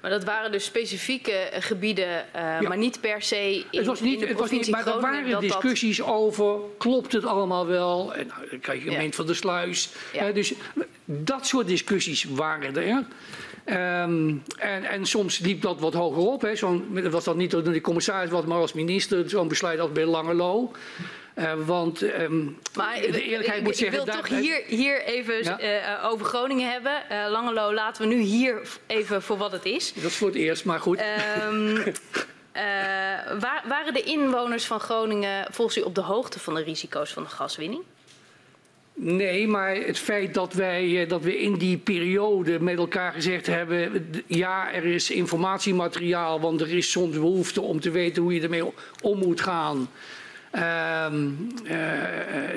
Maar 0.01 0.11
dat 0.11 0.23
waren 0.23 0.51
dus 0.51 0.63
specifieke 0.63 1.49
gebieden, 1.59 2.25
uh, 2.35 2.41
ja. 2.41 2.67
maar 2.67 2.77
niet 2.77 3.01
per 3.01 3.21
se 3.21 3.65
in, 3.71 3.77
het 3.77 3.85
was 3.85 4.01
niet, 4.01 4.13
in 4.13 4.19
de 4.19 4.25
het 4.27 4.39
was 4.39 4.51
niet, 4.51 4.69
Maar 4.69 4.87
er 4.87 4.99
waren 5.01 5.39
discussies 5.39 5.97
dat... 5.97 6.07
over, 6.07 6.59
klopt 6.77 7.13
het 7.13 7.25
allemaal 7.25 7.67
wel? 7.67 8.13
En 8.13 8.27
nou, 8.27 8.49
dan 8.49 8.59
krijg 8.59 8.83
je 8.83 8.89
gemeente 8.89 9.09
ja. 9.09 9.15
van 9.15 9.25
de 9.25 9.33
sluis. 9.33 9.89
Ja. 10.13 10.27
Uh, 10.27 10.33
dus 10.33 10.53
dat 11.05 11.47
soort 11.47 11.67
discussies 11.67 12.23
waren 12.23 12.77
er. 12.77 13.03
Um, 13.65 14.43
en, 14.57 14.83
en, 14.83 15.05
soms 15.05 15.39
liep 15.39 15.61
dat 15.61 15.79
wat 15.79 15.93
hoger 15.93 16.21
op. 16.21 16.41
Hè. 16.41 16.55
Zo 16.55 16.83
was 16.91 17.23
dat 17.23 17.35
niet 17.35 17.51
door 17.51 17.63
de 17.63 17.81
commissaris, 17.81 18.29
wat, 18.29 18.45
maar 18.45 18.57
als 18.57 18.73
minister. 18.73 19.29
Zo'n 19.29 19.47
besluit 19.47 19.79
als 19.79 19.91
bij 19.91 20.05
Langelo. 20.05 20.71
Uh, 21.35 21.53
want 21.65 22.01
um, 22.01 22.57
maar 22.75 23.01
de 23.01 23.23
eerlijkheid 23.23 23.59
ik, 23.59 23.63
moet 23.63 23.77
zeggen... 23.77 23.99
Ik 23.99 24.05
wil 24.05 24.15
toch 24.15 24.27
hier, 24.27 24.63
hier 24.67 25.03
even 25.03 25.43
ja? 25.43 25.59
uh, 26.01 26.11
over 26.11 26.25
Groningen 26.25 26.71
hebben. 26.71 27.03
Uh, 27.11 27.25
Langelo 27.29 27.73
laten 27.73 28.01
we 28.01 28.15
nu 28.15 28.21
hier 28.21 28.61
even 28.87 29.21
voor 29.21 29.37
wat 29.37 29.51
het 29.51 29.65
is. 29.65 29.93
Dat 29.93 30.03
is 30.03 30.15
voor 30.15 30.27
het 30.27 30.37
eerst, 30.37 30.65
maar 30.65 30.79
goed. 30.79 31.01
Um, 32.55 33.39
waar, 33.39 33.63
waren 33.67 33.93
de 33.93 34.03
inwoners 34.03 34.65
van 34.65 34.79
Groningen 34.79 35.47
volgens 35.51 35.77
u 35.77 35.81
op 35.81 35.95
de 35.95 36.01
hoogte 36.01 36.39
van 36.39 36.53
de 36.53 36.63
risico's 36.63 37.13
van 37.13 37.23
de 37.23 37.29
gaswinning? 37.29 37.83
Nee, 38.95 39.47
maar 39.47 39.75
het 39.75 39.99
feit 39.99 40.33
dat, 40.33 40.53
wij, 40.53 41.01
eh, 41.01 41.09
dat 41.09 41.21
we 41.21 41.39
in 41.41 41.53
die 41.53 41.77
periode 41.77 42.59
met 42.59 42.77
elkaar 42.77 43.13
gezegd 43.13 43.47
hebben... 43.47 44.07
ja, 44.27 44.73
er 44.73 44.85
is 44.85 45.11
informatiemateriaal, 45.11 46.39
want 46.39 46.61
er 46.61 46.69
is 46.69 46.91
soms 46.91 47.15
behoefte 47.15 47.61
om 47.61 47.79
te 47.79 47.91
weten 47.91 48.23
hoe 48.23 48.33
je 48.33 48.41
ermee 48.41 48.63
om 49.01 49.17
moet 49.17 49.41
gaan... 49.41 49.89
Uh, 50.55 51.05
uh, 51.63 51.77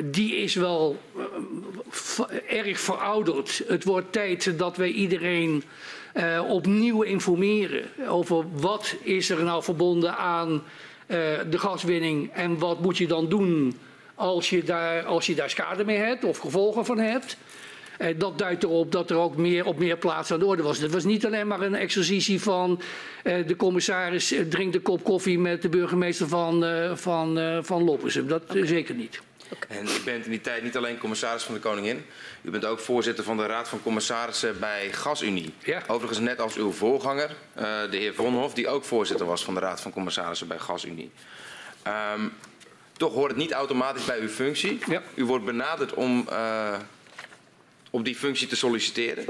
die 0.04 0.36
is 0.36 0.54
wel 0.54 1.00
uh, 1.16 2.58
erg 2.58 2.80
verouderd. 2.80 3.62
Het 3.68 3.84
wordt 3.84 4.12
tijd 4.12 4.58
dat 4.58 4.76
wij 4.76 4.90
iedereen 4.90 5.62
opnieuw 6.48 7.02
informeren 7.02 7.84
over 8.08 8.44
wat 8.52 8.94
is 9.02 9.30
er 9.30 9.42
nou 9.42 9.62
verbonden 9.62 10.16
aan 10.16 10.62
de 11.50 11.58
gaswinning 11.58 12.30
en 12.32 12.58
wat 12.58 12.80
moet 12.80 12.98
je 12.98 13.06
dan 13.06 13.28
doen 13.28 13.76
als 14.16 14.50
je 14.50 14.62
daar, 14.62 15.04
als 15.04 15.26
je 15.26 15.34
daar 15.34 15.50
schade 15.50 15.84
mee 15.84 15.96
hebt 15.96 16.24
of 16.24 16.38
gevolgen 16.38 16.84
van 16.84 16.98
hebt. 16.98 17.36
Eh, 17.98 18.14
dat 18.18 18.38
duidt 18.38 18.62
erop 18.62 18.92
dat 18.92 19.10
er 19.10 19.16
ook 19.16 19.36
meer 19.36 19.64
op 19.64 19.78
meer 19.78 19.96
plaatsen 19.96 20.34
aan 20.34 20.40
de 20.40 20.46
orde 20.46 20.62
was. 20.62 20.78
Het 20.78 20.92
was 20.92 21.04
niet 21.04 21.26
alleen 21.26 21.46
maar 21.46 21.60
een 21.60 21.74
exercitie 21.74 22.40
van 22.40 22.80
eh, 23.22 23.46
de 23.46 23.56
commissaris 23.56 24.32
eh, 24.32 24.44
drinkt 24.48 24.74
een 24.74 24.82
kop 24.82 25.04
koffie 25.04 25.38
met 25.38 25.62
de 25.62 25.68
burgemeester 25.68 26.28
van, 26.28 26.64
uh, 26.64 26.96
van, 26.96 27.38
uh, 27.38 27.58
van 27.62 27.84
Loppersum. 27.84 28.28
Dat 28.28 28.42
okay. 28.42 28.66
zeker 28.66 28.94
niet. 28.94 29.20
Okay. 29.52 29.76
En 29.76 29.84
u 29.84 30.04
bent 30.04 30.24
in 30.24 30.30
die 30.30 30.40
tijd 30.40 30.62
niet 30.62 30.76
alleen 30.76 30.98
commissaris 30.98 31.42
van 31.42 31.54
de 31.54 31.60
Koningin. 31.60 32.04
U 32.42 32.50
bent 32.50 32.64
ook 32.64 32.78
voorzitter 32.78 33.24
van 33.24 33.36
de 33.36 33.46
Raad 33.46 33.68
van 33.68 33.82
Commissarissen 33.82 34.60
bij 34.60 34.92
GasUnie. 34.92 35.54
Ja. 35.64 35.82
Overigens 35.86 36.18
net 36.18 36.40
als 36.40 36.56
uw 36.56 36.72
voorganger, 36.72 37.30
uh, 37.58 37.62
de 37.90 37.96
heer 37.96 38.14
Vonhof, 38.14 38.54
die 38.54 38.68
ook 38.68 38.84
voorzitter 38.84 39.26
was 39.26 39.44
van 39.44 39.54
de 39.54 39.60
Raad 39.60 39.80
van 39.80 39.92
Commissarissen 39.92 40.48
bij 40.48 40.58
GasUnie. 40.58 41.10
Um, 42.14 42.32
toch 42.96 43.12
hoort 43.12 43.30
het 43.30 43.40
niet 43.40 43.52
automatisch 43.52 44.04
bij 44.04 44.20
uw 44.20 44.28
functie. 44.28 44.78
Ja. 44.88 45.02
U 45.14 45.24
wordt 45.24 45.44
benaderd 45.44 45.94
om 45.94 46.26
uh, 46.30 46.78
op 47.90 48.04
die 48.04 48.16
functie 48.16 48.46
te 48.46 48.56
solliciteren. 48.56 49.24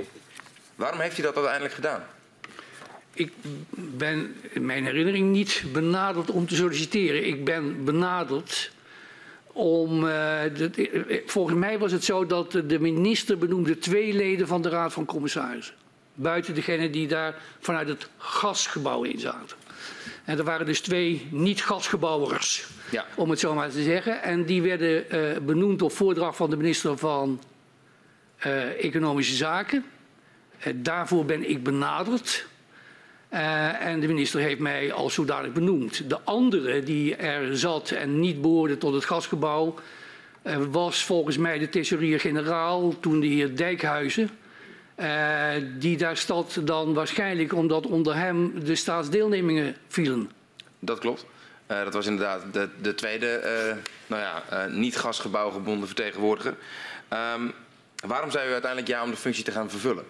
Waarom 0.75 1.01
heeft 1.01 1.17
hij 1.17 1.25
dat 1.25 1.35
uiteindelijk 1.35 1.75
gedaan? 1.75 2.05
Ik 3.13 3.33
ben 3.75 4.37
in 4.51 4.67
mijn 4.67 4.85
herinnering 4.85 5.31
niet 5.31 5.65
benaderd 5.73 6.31
om 6.31 6.47
te 6.47 6.55
solliciteren. 6.55 7.27
Ik 7.27 7.45
ben 7.45 7.85
benaderd 7.85 8.71
om. 9.47 9.97
Uh, 9.97 10.11
de, 10.57 11.23
volgens 11.27 11.57
mij 11.57 11.79
was 11.79 11.93
het 11.93 12.05
zo 12.05 12.27
dat 12.27 12.53
de 12.53 12.79
minister 12.81 13.39
benoemde 13.39 13.79
twee 13.79 14.13
leden 14.13 14.47
van 14.47 14.63
de 14.63 14.69
Raad 14.69 14.93
van 14.93 15.05
Commissarissen. 15.05 15.75
Buiten 16.15 16.55
degene 16.55 16.91
die 16.91 17.07
daar 17.07 17.35
vanuit 17.61 17.89
het 17.89 18.09
gasgebouw 18.19 19.03
in 19.03 19.19
zaten. 19.19 19.57
En 20.25 20.39
er 20.39 20.45
waren 20.45 20.67
dus 20.67 20.81
twee 20.81 21.27
niet-gasgebouwers, 21.31 22.67
ja. 22.91 23.05
om 23.15 23.31
het 23.31 23.39
zo 23.39 23.55
maar 23.55 23.71
te 23.71 23.83
zeggen. 23.83 24.23
En 24.23 24.45
die 24.45 24.63
werden 24.63 25.05
uh, 25.15 25.39
benoemd 25.39 25.83
op 25.83 25.93
voordracht 25.93 26.37
van 26.37 26.51
de 26.51 26.57
minister 26.57 26.99
van 26.99 27.41
uh, 28.47 28.85
Economische 28.85 29.35
Zaken. 29.35 29.85
daarvoor 30.75 31.25
ben 31.25 31.51
ik 31.51 31.63
benaderd. 31.63 32.47
En 33.81 34.01
de 34.01 34.07
minister 34.07 34.41
heeft 34.41 34.59
mij 34.59 34.93
als 34.93 35.15
zodanig 35.15 35.53
benoemd. 35.53 36.11
De 36.11 36.21
andere 36.21 36.83
die 36.83 37.15
er 37.15 37.59
zat 37.59 37.91
en 37.91 38.21
niet 38.21 38.41
behoorde 38.41 38.79
tot 38.79 38.95
het 38.95 39.05
gasgebouw, 39.05 39.75
was 40.71 41.05
volgens 41.05 41.37
mij 41.39 41.59
de 41.59 41.69
thesaurier-generaal, 41.69 42.95
toen 43.01 43.21
de 43.21 43.27
heer 43.27 43.57
Dijkhuizen. 43.57 44.31
Die 45.79 45.97
daar 45.97 46.17
zat 46.17 46.61
dan 46.65 46.95
waarschijnlijk 46.95 47.55
omdat 47.55 47.87
onder 47.87 48.17
hem 48.17 48.65
de 48.65 48.75
staatsdeelnemingen 48.75 49.77
vielen. 49.89 50.31
Dat 50.79 50.99
klopt. 50.99 51.27
Dat 51.67 51.93
was 51.93 52.07
inderdaad 52.07 52.43
de, 52.53 52.69
de 52.83 52.95
tweede 52.95 53.41
nou 54.07 54.23
ja, 54.23 54.67
niet 54.67 54.97
gasgebouwgebonden 54.97 55.87
vertegenwoordiger. 55.87 56.55
Um, 57.35 57.53
waarom 58.07 58.31
zei 58.31 58.49
u 58.49 58.53
uiteindelijk 58.53 58.91
ja 58.91 59.03
om 59.03 59.11
de 59.11 59.17
functie 59.17 59.45
te 59.45 59.51
gaan 59.51 59.71
vervullen? 59.71 60.05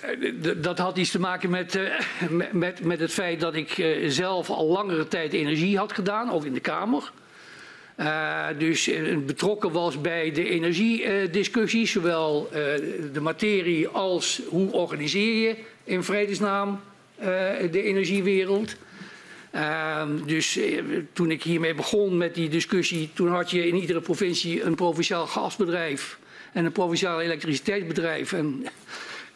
Eh, 0.00 0.32
dat 0.56 0.78
had 0.78 0.98
iets 0.98 1.10
te 1.10 1.20
maken 1.20 1.50
met, 1.50 1.74
uh, 1.76 1.90
met, 2.52 2.84
met 2.84 3.00
het 3.00 3.12
feit 3.12 3.40
dat 3.40 3.54
ik 3.54 3.78
uh, 3.78 4.10
zelf 4.10 4.50
al 4.50 4.66
langere 4.66 5.08
tijd 5.08 5.32
energie 5.32 5.78
had 5.78 5.92
gedaan, 5.92 6.30
ook 6.30 6.44
in 6.44 6.52
de 6.52 6.60
Kamer. 6.60 7.12
Uh, 7.96 8.46
dus 8.58 8.90
betrokken 9.26 9.72
was 9.72 10.00
bij 10.00 10.30
de 10.30 10.48
energiediscussies, 10.48 11.92
zowel 11.92 12.48
de 13.12 13.20
materie 13.20 13.88
als 13.88 14.42
hoe 14.48 14.72
organiseer 14.72 15.48
je 15.48 15.56
in 15.84 16.02
vredesnaam 16.02 16.80
de 17.70 17.82
energiewereld. 17.82 18.76
Ehm, 19.56 20.26
dus 20.26 20.58
toen 21.12 21.30
ik 21.30 21.42
hiermee 21.42 21.74
begon 21.74 22.16
met 22.16 22.34
die 22.34 22.48
discussie, 22.48 23.10
toen 23.12 23.28
had 23.28 23.50
je 23.50 23.66
in 23.66 23.74
iedere 23.74 24.00
provincie 24.00 24.62
een 24.62 24.74
provinciaal 24.74 25.26
gasbedrijf 25.26 26.18
en 26.52 26.64
een 26.64 26.72
provinciaal 26.72 27.20
elektriciteitsbedrijf. 27.20 28.32
En 28.32 28.66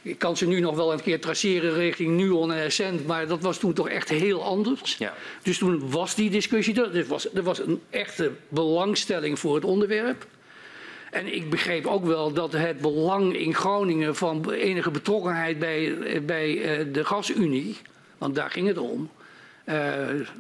ik 0.03 0.19
kan 0.19 0.37
ze 0.37 0.47
nu 0.47 0.61
nog 0.61 0.77
wel 0.77 0.93
een 0.93 1.03
keer 1.03 1.21
traceren 1.21 1.75
richting 1.75 2.17
Nuon 2.17 2.53
en 2.53 2.59
Essent, 2.59 3.07
maar 3.07 3.27
dat 3.27 3.43
was 3.43 3.59
toen 3.59 3.73
toch 3.73 3.89
echt 3.89 4.09
heel 4.09 4.45
anders. 4.45 4.97
Ja. 4.99 5.15
Dus 5.43 5.59
toen 5.59 5.91
was 5.91 6.15
die 6.15 6.31
discussie 6.31 6.83
er. 6.83 6.97
Er 6.97 7.07
was, 7.07 7.35
er 7.35 7.43
was 7.43 7.59
een 7.59 7.81
echte 7.91 8.33
belangstelling 8.49 9.39
voor 9.39 9.55
het 9.55 9.65
onderwerp. 9.65 10.27
En 11.11 11.35
ik 11.35 11.51
begreep 11.51 11.87
ook 11.87 12.05
wel 12.05 12.33
dat 12.33 12.53
het 12.53 12.81
belang 12.81 13.37
in 13.37 13.55
Groningen 13.55 14.17
van 14.17 14.51
enige 14.51 14.91
betrokkenheid 14.91 15.59
bij, 15.59 15.97
bij 16.27 16.63
eh, 16.63 16.87
de 16.93 17.05
gasunie, 17.05 17.77
want 18.19 18.35
daar 18.35 18.51
ging 18.51 18.67
het 18.67 18.79
om, 18.79 19.11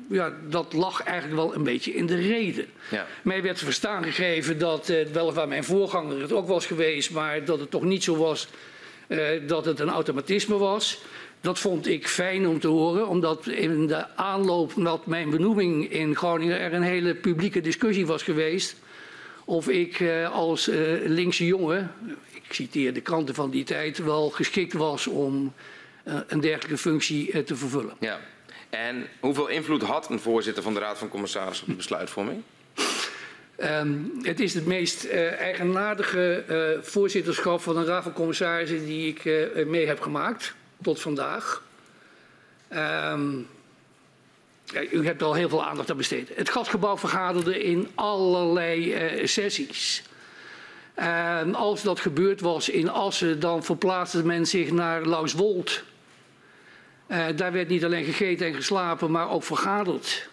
ja, 0.08 0.32
dat 0.48 0.72
lag 0.72 1.02
eigenlijk 1.02 1.40
wel 1.40 1.54
een 1.54 1.62
beetje 1.62 1.94
in 1.94 2.06
de 2.06 2.16
reden. 2.16 2.66
Ja. 2.90 3.06
Mij 3.22 3.42
werd 3.42 3.58
verstaan 3.58 4.04
gegeven 4.04 4.58
dat, 4.58 4.88
uh, 4.88 5.06
weliswaar 5.06 5.48
mijn 5.48 5.64
voorganger 5.64 6.20
het 6.20 6.32
ook 6.32 6.48
was 6.48 6.66
geweest, 6.66 7.10
maar 7.10 7.44
dat 7.44 7.60
het 7.60 7.70
toch 7.70 7.82
niet 7.82 8.02
zo 8.02 8.16
was 8.16 8.48
uh, 9.08 9.26
dat 9.46 9.64
het 9.64 9.80
een 9.80 9.88
automatisme 9.88 10.56
was. 10.56 11.02
Dat 11.40 11.58
vond 11.58 11.86
ik 11.86 12.08
fijn 12.08 12.46
om 12.46 12.60
te 12.60 12.68
horen, 12.68 13.08
omdat 13.08 13.46
in 13.46 13.86
de 13.86 14.16
aanloop 14.16 14.76
met 14.76 15.06
mijn 15.06 15.30
benoeming 15.30 15.92
in 15.92 16.16
Groningen 16.16 16.58
er 16.58 16.72
een 16.72 16.82
hele 16.82 17.14
publieke 17.14 17.60
discussie 17.60 18.06
was 18.06 18.22
geweest. 18.22 18.76
Of 19.44 19.68
ik 19.68 20.04
als 20.32 20.70
linkse 21.04 21.46
jongen, 21.46 21.92
ik 22.32 22.54
citeer 22.54 22.94
de 22.94 23.00
kranten 23.00 23.34
van 23.34 23.50
die 23.50 23.64
tijd, 23.64 23.98
wel 23.98 24.30
geschikt 24.30 24.72
was 24.72 25.06
om 25.06 25.52
een 26.04 26.40
dergelijke 26.40 26.78
functie 26.78 27.42
te 27.42 27.56
vervullen. 27.56 27.94
Ja. 28.00 28.20
En 28.70 29.08
hoeveel 29.20 29.48
invloed 29.48 29.82
had 29.82 30.10
een 30.10 30.20
voorzitter 30.20 30.62
van 30.62 30.74
de 30.74 30.80
Raad 30.80 30.98
van 30.98 31.08
Commissarissen 31.08 31.64
op 31.64 31.70
de 31.70 31.76
besluitvorming? 31.76 32.42
Um, 33.62 34.12
het 34.22 34.40
is 34.40 34.54
het 34.54 34.66
meest 34.66 35.04
uh, 35.04 35.32
eigenaardige 35.32 36.44
uh, 36.48 36.82
voorzitterschap 36.82 37.60
van 37.60 37.76
een 37.76 37.84
raad 37.84 38.02
van 38.02 38.12
commissarissen 38.12 38.84
die 38.84 39.08
ik 39.08 39.24
uh, 39.24 39.66
mee 39.66 39.86
heb 39.86 40.00
gemaakt 40.00 40.54
tot 40.82 41.00
vandaag. 41.00 41.62
Um, 42.74 43.48
u 44.90 45.06
hebt 45.06 45.22
al 45.22 45.34
heel 45.34 45.48
veel 45.48 45.64
aandacht 45.64 45.90
aan 45.90 45.96
besteed. 45.96 46.28
Het 46.34 46.50
gasgebouw 46.50 46.98
vergaderde 46.98 47.62
in 47.62 47.88
allerlei 47.94 49.26
sessies. 49.26 50.02
En 50.94 51.54
als 51.54 51.82
dat 51.82 52.00
gebeurd 52.00 52.40
was 52.40 52.68
in 52.68 52.90
Assen, 52.90 53.40
dan 53.40 53.64
verplaatste 53.64 54.24
men 54.24 54.46
zich 54.46 54.70
naar 54.70 55.06
Lauswold. 55.06 55.82
Daar 57.36 57.52
werd 57.52 57.68
niet 57.68 57.84
alleen 57.84 58.04
gegeten 58.04 58.46
en 58.46 58.54
geslapen, 58.54 59.10
maar 59.10 59.30
ook 59.30 59.42
vergaderd. 59.42 60.28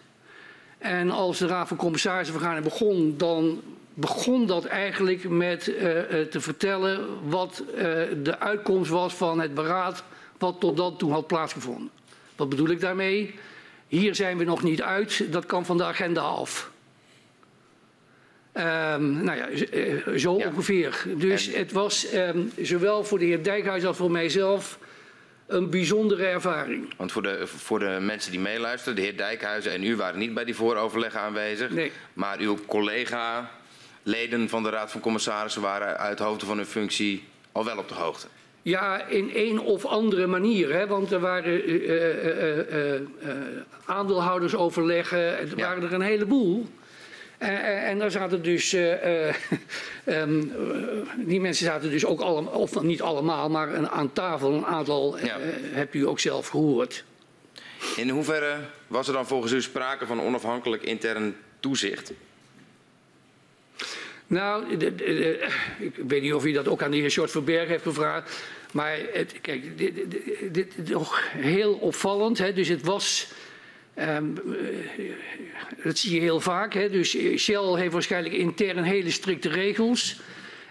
En 0.78 1.12
als 1.12 1.38
de 1.38 1.48
Raad 1.48 1.68
van 1.68 1.78
Commissarissen 1.78 2.64
begon, 2.64 3.14
dan 3.18 3.62
begon 3.94 4.46
dat 4.46 4.66
eigenlijk 4.66 5.30
met 5.30 5.68
uh, 5.68 5.76
te 6.22 6.42
vertellen 6.42 7.06
wat 7.30 7.64
uh, 7.76 7.82
de 8.24 8.40
uitkomst 8.40 8.90
was 8.90 9.14
van 9.14 9.40
het 9.40 9.54
beraad 9.54 10.04
wat 10.38 10.60
tot 10.60 10.78
dan 10.78 10.98
toe 10.98 11.12
had 11.12 11.28
plaatsgevonden. 11.28 11.90
Wat 12.36 12.50
bedoel 12.50 12.70
ik 12.70 12.80
daarmee? 12.80 13.36
Hier 13.88 14.16
zijn 14.16 14.38
we 14.38 14.44
nog 14.44 14.64
niet 14.64 14.82
uit, 14.82 15.32
dat 15.32 15.46
kan 15.46 15.66
van 15.66 15.78
de 15.78 15.84
agenda 15.84 16.22
af. 16.22 16.72
Um, 18.54 19.24
nou 19.24 19.38
ja, 19.38 19.48
zo 20.18 20.38
ja. 20.38 20.48
ongeveer. 20.48 21.06
Dus 21.18 21.52
en... 21.52 21.60
het 21.60 21.72
was 21.72 22.14
um, 22.14 22.52
zowel 22.62 23.04
voor 23.04 23.20
de 23.20 23.26
heer 23.26 23.44
Dijkhuis 23.44 23.86
als 23.86 23.98
voor 23.98 24.12
mijzelf 24.12 24.80
een 25.48 25.70
bijzondere 25.70 26.26
ervaring. 26.26 26.94
Want 26.98 27.12
voor 27.12 27.22
de, 27.22 27.48
voor 27.48 27.80
de 27.80 27.98
mensen 28.02 28.32
die 28.32 28.40
meeluisteren, 28.40 28.96
de 28.96 29.02
heer 29.02 29.18
Dijkhuizen 29.18 29.72
en 29.72 29.84
u 29.84 29.96
waren 29.96 30.20
niet 30.20 30.34
bij 30.34 30.46
die 30.46 30.56
vooroverleggen 30.56 31.20
aanwezig. 31.20 31.70
Nee. 31.70 31.92
Maar 32.14 32.40
uw 32.40 32.58
collega, 32.66 33.52
leden 34.04 34.50
van 34.50 34.64
de 34.64 34.70
Raad 34.70 34.92
van 34.92 35.02
Commissarissen, 35.02 35.62
waren 35.62 35.98
uit 35.98 36.20
hoofde 36.20 36.46
van 36.46 36.58
hun 36.58 36.66
functie 36.66 37.24
al 37.52 37.66
wel 37.66 37.78
op 37.78 37.88
de 37.88 37.94
hoogte. 37.94 38.28
Ja, 38.62 39.06
in 39.06 39.32
een 39.34 39.60
of 39.60 39.86
andere 39.86 40.28
manier. 40.28 40.74
Hè? 40.74 40.88
Want 40.88 41.12
er 41.12 41.20
waren 41.20 41.70
uh, 41.70 41.84
uh, 41.84 42.94
uh, 42.94 43.02
aandeelhoudersoverleggen, 43.86 45.38
er 45.38 45.56
waren 45.56 45.84
er 45.84 45.94
een 45.94 46.02
heleboel. 46.02 46.68
Uh, 47.42 47.90
en 47.90 48.00
daar 48.00 48.12
zaten 48.12 48.44
dus, 48.44 48.74
uh, 48.74 49.34
um, 50.06 50.52
die 51.32 51.40
mensen 51.40 51.66
zaten 51.66 51.90
dus 51.90 52.06
ook 52.06 52.20
allemaal, 52.20 52.54
of 52.54 52.82
niet 52.82 53.02
allemaal, 53.02 53.50
maar 53.50 53.74
een, 53.74 53.90
aan 53.90 54.14
tafel, 54.14 54.54
een 54.54 54.66
aantal 54.66 55.18
ja. 55.18 55.38
hebt 55.72 55.94
u 55.94 56.08
ook 56.08 56.20
zelf 56.20 56.48
gehoord. 56.48 57.04
In 57.96 58.10
hoeverre 58.10 58.56
was 58.88 59.08
er 59.08 59.14
dan 59.14 59.28
volgens 59.28 59.52
u 59.52 59.62
sprake 59.62 60.06
van 60.06 60.22
onafhankelijk 60.22 60.84
intern 60.84 61.36
toezicht? 61.60 62.14
Nou, 64.28 64.78
de, 64.78 64.96
de, 64.96 64.96
de, 64.96 65.48
ik 65.80 65.96
weet 66.08 66.22
niet 66.22 66.34
of 66.34 66.46
u 66.46 66.52
dat 66.52 66.68
ook 66.68 66.82
aan 66.82 66.92
de 66.92 66.98
heer 66.98 67.12
Short 67.12 67.32
Verberg 67.32 67.68
heeft 67.68 67.84
gevraagd. 67.84 68.44
Maar 68.72 68.98
het, 69.14 69.42
kijk, 69.42 69.78
dit, 69.78 70.78
is 70.78 70.90
toch 70.92 71.22
heel 71.32 71.74
opvallend. 71.74 72.38
Hè? 72.38 72.54
Dus 72.54 72.68
het 72.68 72.82
was 72.82 73.28
Um, 74.00 74.36
dat 75.84 75.98
zie 75.98 76.14
je 76.14 76.20
heel 76.20 76.40
vaak. 76.40 76.74
Hè? 76.74 76.90
Dus 76.90 77.18
Shell 77.36 77.76
heeft 77.76 77.94
waarschijnlijk 77.94 78.36
intern 78.36 78.84
hele 78.84 79.12
strikte 79.12 79.50
regels. 79.50 80.20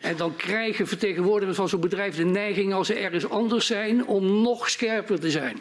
En 0.00 0.16
dan 0.16 0.36
krijgen 0.36 0.86
vertegenwoordigers 0.86 1.56
van 1.56 1.68
zo'n 1.68 1.80
bedrijf 1.80 2.16
de 2.16 2.24
neiging 2.24 2.74
als 2.74 2.86
ze 2.86 2.94
ergens 2.94 3.28
anders 3.28 3.66
zijn 3.66 4.06
om 4.06 4.42
nog 4.42 4.70
scherper 4.70 5.20
te 5.20 5.30
zijn. 5.30 5.60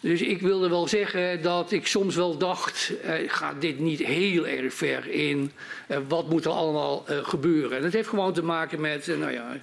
Dus 0.00 0.20
ik 0.20 0.40
wilde 0.40 0.68
wel 0.68 0.88
zeggen 0.88 1.42
dat 1.42 1.72
ik 1.72 1.86
soms 1.86 2.14
wel 2.14 2.36
dacht, 2.36 2.92
eh, 3.02 3.14
gaat 3.26 3.60
dit 3.60 3.78
niet 3.78 3.98
heel 3.98 4.46
erg 4.46 4.74
ver 4.74 5.08
in? 5.08 5.52
Eh, 5.86 5.98
wat 6.08 6.28
moet 6.28 6.44
er 6.44 6.50
allemaal 6.50 7.04
eh, 7.06 7.18
gebeuren? 7.24 7.76
En 7.76 7.82
dat 7.82 7.92
heeft 7.92 8.08
gewoon 8.08 8.32
te 8.32 8.42
maken 8.42 8.80
met, 8.80 9.08
eh, 9.08 9.16
nou 9.16 9.32
ja, 9.32 9.56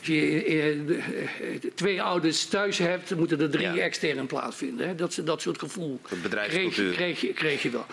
als 0.00 0.08
je 0.08 0.44
eh, 0.44 1.70
twee 1.74 2.02
ouders 2.02 2.46
thuis 2.46 2.78
hebt, 2.78 3.16
moeten 3.16 3.40
er 3.40 3.50
drie 3.50 3.72
ja. 3.72 3.76
extern 3.76 4.26
plaatsvinden. 4.26 4.88
Hè? 4.88 4.94
Dat, 4.94 5.20
dat 5.24 5.40
soort 5.40 5.58
gevoel 5.58 6.00
kreeg, 6.28 6.74
kreeg, 6.92 7.32
kreeg 7.34 7.62
je 7.62 7.70
wel. 7.70 7.86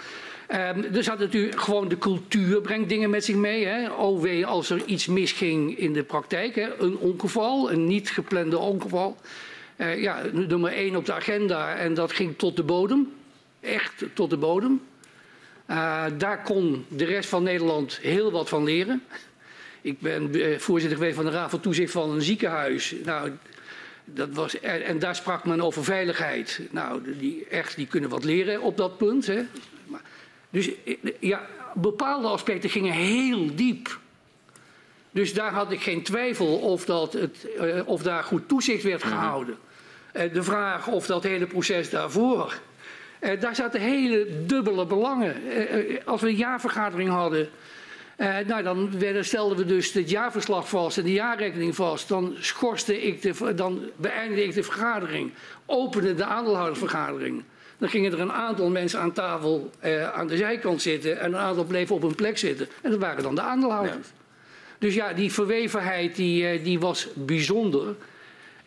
Um, 0.52 0.96
er 0.96 1.04
zat 1.04 1.20
natuurlijk 1.20 1.62
gewoon 1.62 1.88
de 1.88 1.98
cultuur 1.98 2.62
brengt 2.62 2.90
dingen 2.90 3.10
met 3.10 3.26
zich 3.26 3.36
mee. 3.36 3.66
Hè. 3.66 3.90
OW 3.90 4.44
als 4.44 4.70
er 4.70 4.86
iets 4.86 5.08
misging 5.08 5.78
in 5.78 5.94
de 5.94 6.04
praktijk. 6.04 6.56
Hè. 6.56 6.80
Een 6.80 6.98
ongeval, 6.98 7.72
een 7.72 7.88
niet 7.88 8.10
geplande 8.10 8.58
ongeval. 8.58 9.18
Uh, 9.78 10.02
ja, 10.02 10.22
nummer 10.32 10.72
één 10.72 10.96
op 10.96 11.06
de 11.06 11.14
agenda 11.14 11.76
en 11.76 11.94
dat 11.94 12.12
ging 12.12 12.38
tot 12.38 12.56
de 12.56 12.64
bodem. 12.64 13.12
Echt 13.60 14.04
tot 14.14 14.30
de 14.30 14.38
bodem. 14.38 14.82
Uh, 15.70 16.06
daar 16.18 16.44
kon 16.44 16.86
de 16.88 17.06
rest 17.06 17.30
van 17.30 17.44
Nederland 17.44 18.00
heel 18.02 18.32
wat 18.32 18.50
van 18.50 18.64
leren. 18.64 19.04
Ik 19.82 20.00
ben 20.00 20.36
uh, 20.36 20.60
voorzitter 20.60 20.98
geweest 20.98 21.16
van 21.16 21.26
de 21.26 21.32
Raad 21.32 21.50
van 21.50 21.60
Toezicht 21.60 21.92
van 21.92 22.12
een 22.12 22.22
ziekenhuis. 22.22 22.96
Nou, 23.04 23.32
dat 24.06 24.30
was, 24.32 24.60
en, 24.60 24.84
en, 24.84 25.00
daar 25.00 25.16
sprak 25.16 25.46
men 25.46 25.62
over 25.62 25.84
veiligheid. 25.84 26.62
Nou, 26.72 27.02
die, 27.18 27.46
echt, 27.50 27.76
die 27.76 27.88
kunnen 27.88 28.10
wat 28.10 28.24
leren 28.24 28.62
op 28.62 28.78
dat 28.78 28.98
punt. 28.98 29.26
Hè. 29.28 29.42
Maar, 29.86 30.02
dus 30.50 30.70
ja, 31.20 31.48
bepaalde 31.74 32.28
aspecten 32.28 32.70
gingen 32.70 32.94
heel 32.94 33.56
diep. 33.56 34.00
Dus 35.12 35.34
daar 35.34 35.52
had 35.52 35.72
ik 35.72 35.82
geen 35.82 36.04
twijfel 36.04 36.58
of, 36.58 36.86
dat 36.86 37.14
het, 37.14 37.48
uh, 37.62 37.88
of 37.88 38.02
daar 38.02 38.24
goed 38.24 38.48
toezicht 38.48 38.84
werd 38.84 39.04
mhm. 39.04 39.14
gehouden. 39.14 39.58
Uh, 40.14 40.34
de 40.34 40.44
vraag 40.44 40.88
of 40.88 41.06
dat 41.06 41.24
hele 41.24 41.46
proces 41.46 41.90
daarvoor. 41.90 42.60
Uh, 43.22 43.40
daar 43.40 43.56
zaten 43.56 43.82
hele 43.82 44.28
dubbele 44.46 44.86
belangen. 44.86 45.36
als 46.06 46.22
we 46.22 46.28
een 46.28 46.36
jaarvergadering 46.36 47.10
hadden. 47.10 47.50
Nou, 48.18 48.64
dan 48.64 49.00
werden, 49.00 49.26
stelden 49.26 49.58
we 49.58 49.66
dus 49.66 49.94
het 49.94 50.10
jaarverslag 50.10 50.70
vast 50.70 50.98
en 50.98 51.04
de 51.04 51.12
jaarrekening 51.12 51.76
vast. 51.76 52.08
Dan, 52.08 52.36
schorste 52.40 53.02
ik 53.02 53.22
de, 53.22 53.54
dan 53.54 53.82
beëindigde 53.96 54.44
ik 54.44 54.54
de 54.54 54.64
vergadering. 54.64 55.32
Opende 55.66 56.16
de 56.16 56.26
aandeelhoudersvergadering. 56.26 57.44
Dan 57.78 57.90
gingen 57.90 58.12
er 58.12 58.20
een 58.20 58.32
aantal 58.32 58.70
mensen 58.70 59.00
aan 59.00 59.12
tafel 59.12 59.72
aan 60.14 60.28
de 60.28 60.38
zijkant 60.38 60.82
zitten. 60.82 61.20
En 61.20 61.34
een 61.34 61.40
aantal 61.40 61.64
bleven 61.64 61.96
op 61.96 62.02
hun 62.02 62.16
plek 62.16 62.38
zitten. 62.38 62.68
En 62.82 62.92
dat 62.92 63.00
waren 63.00 63.24
dan 63.24 63.36
de 63.36 63.42
aandeelhouders. 63.42 64.08
Dus 64.80 64.94
ja, 64.94 65.14
die 65.14 65.34
verwevenheid 65.34 66.16
die, 66.16 66.48
eh, 66.48 66.64
die 66.64 66.80
was 66.80 67.08
bijzonder. 67.14 67.96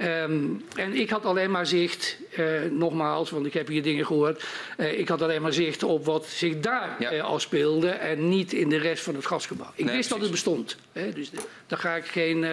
Um, 0.02 0.64
en 0.76 0.95
ik 0.95 1.11
had 1.11 1.25
alleen 1.25 1.50
maar 1.50 1.66
zicht, 1.66 2.16
uh, 2.38 2.62
nogmaals, 2.71 3.30
want 3.30 3.47
ik 3.47 3.52
heb 3.52 3.69
hier 3.69 3.83
dingen 3.83 4.07
gehoord. 4.07 4.45
Uh, 4.76 4.99
ik 4.99 5.09
had 5.09 5.23
alleen 5.23 5.42
maar 5.42 5.52
zicht 5.52 5.83
op 5.83 6.04
wat 6.04 6.26
zich 6.26 6.61
daar 6.61 6.97
ja. 6.99 7.12
uh, 7.12 7.23
afspeelde 7.23 7.88
en 7.88 8.28
niet 8.28 8.52
in 8.52 8.69
de 8.69 8.76
rest 8.76 9.02
van 9.02 9.14
het 9.14 9.26
gasgebouw. 9.26 9.71
Ik 9.75 9.85
nee, 9.85 9.97
wist 9.97 10.09
precies. 10.09 10.09
dat 10.09 10.21
het 10.21 10.30
bestond. 10.30 10.76
Hè, 10.92 11.12
dus 11.12 11.30
daar 11.66 11.78
ga 11.78 11.97
ik 11.97 12.04
geen. 12.04 12.47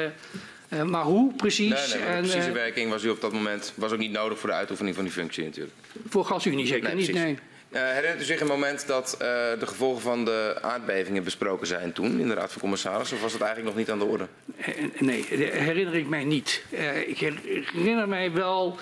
maar 0.85 1.03
hoe 1.03 1.33
precies? 1.35 1.93
Nee, 1.93 1.99
nee, 1.99 2.09
en, 2.09 2.21
de 2.21 2.29
precieze 2.29 2.51
werking 2.51 2.89
was 2.89 3.03
u 3.03 3.09
op 3.09 3.21
dat 3.21 3.33
moment 3.33 3.73
was 3.75 3.91
ook 3.91 3.99
niet 3.99 4.11
nodig 4.11 4.39
voor 4.39 4.49
de 4.49 4.55
uitoefening 4.55 4.95
van 4.95 5.03
die 5.03 5.13
functie 5.13 5.43
natuurlijk. 5.43 5.75
Voor 6.07 6.25
GasUnie 6.25 6.67
zeker 6.67 6.95
niet, 6.95 7.13
nee. 7.13 7.37
Uh, 7.71 7.81
herinnert 7.81 8.21
u 8.21 8.23
zich 8.23 8.39
een 8.39 8.47
moment 8.47 8.87
dat 8.87 9.13
uh, 9.13 9.27
de 9.59 9.67
gevolgen 9.67 10.01
van 10.01 10.25
de 10.25 10.57
aardbevingen 10.61 11.23
besproken 11.23 11.67
zijn 11.67 11.93
toen 11.93 12.19
in 12.19 12.27
de 12.27 12.33
Raad 12.33 12.51
van 12.51 12.61
Commissarissen? 12.61 13.17
Of 13.17 13.23
was 13.23 13.31
dat 13.31 13.41
eigenlijk 13.41 13.75
nog 13.75 13.85
niet 13.85 13.91
aan 13.91 13.99
de 13.99 14.05
orde? 14.05 14.27
Eh, 14.57 14.73
nee, 14.99 15.25
herinner 15.51 15.95
ik 15.95 16.07
mij 16.07 16.23
niet. 16.23 16.63
Uh, 16.69 17.07
ik 17.07 17.17
herinner 17.17 18.07
mij 18.07 18.31
wel, 18.31 18.77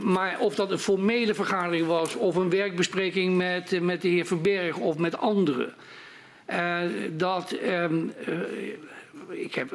maar 0.00 0.38
of 0.38 0.54
dat 0.54 0.70
een 0.70 0.78
formele 0.78 1.34
vergadering 1.34 1.86
was 1.86 2.14
of 2.14 2.36
een 2.36 2.50
werkbespreking 2.50 3.36
met, 3.36 3.80
met 3.80 4.02
de 4.02 4.08
heer 4.08 4.26
Verberg 4.26 4.76
of 4.76 4.96
met 4.96 5.18
anderen. 5.18 5.74
dat, 7.10 7.56
um, 7.66 8.12
ik 9.28 9.54
heb 9.54 9.74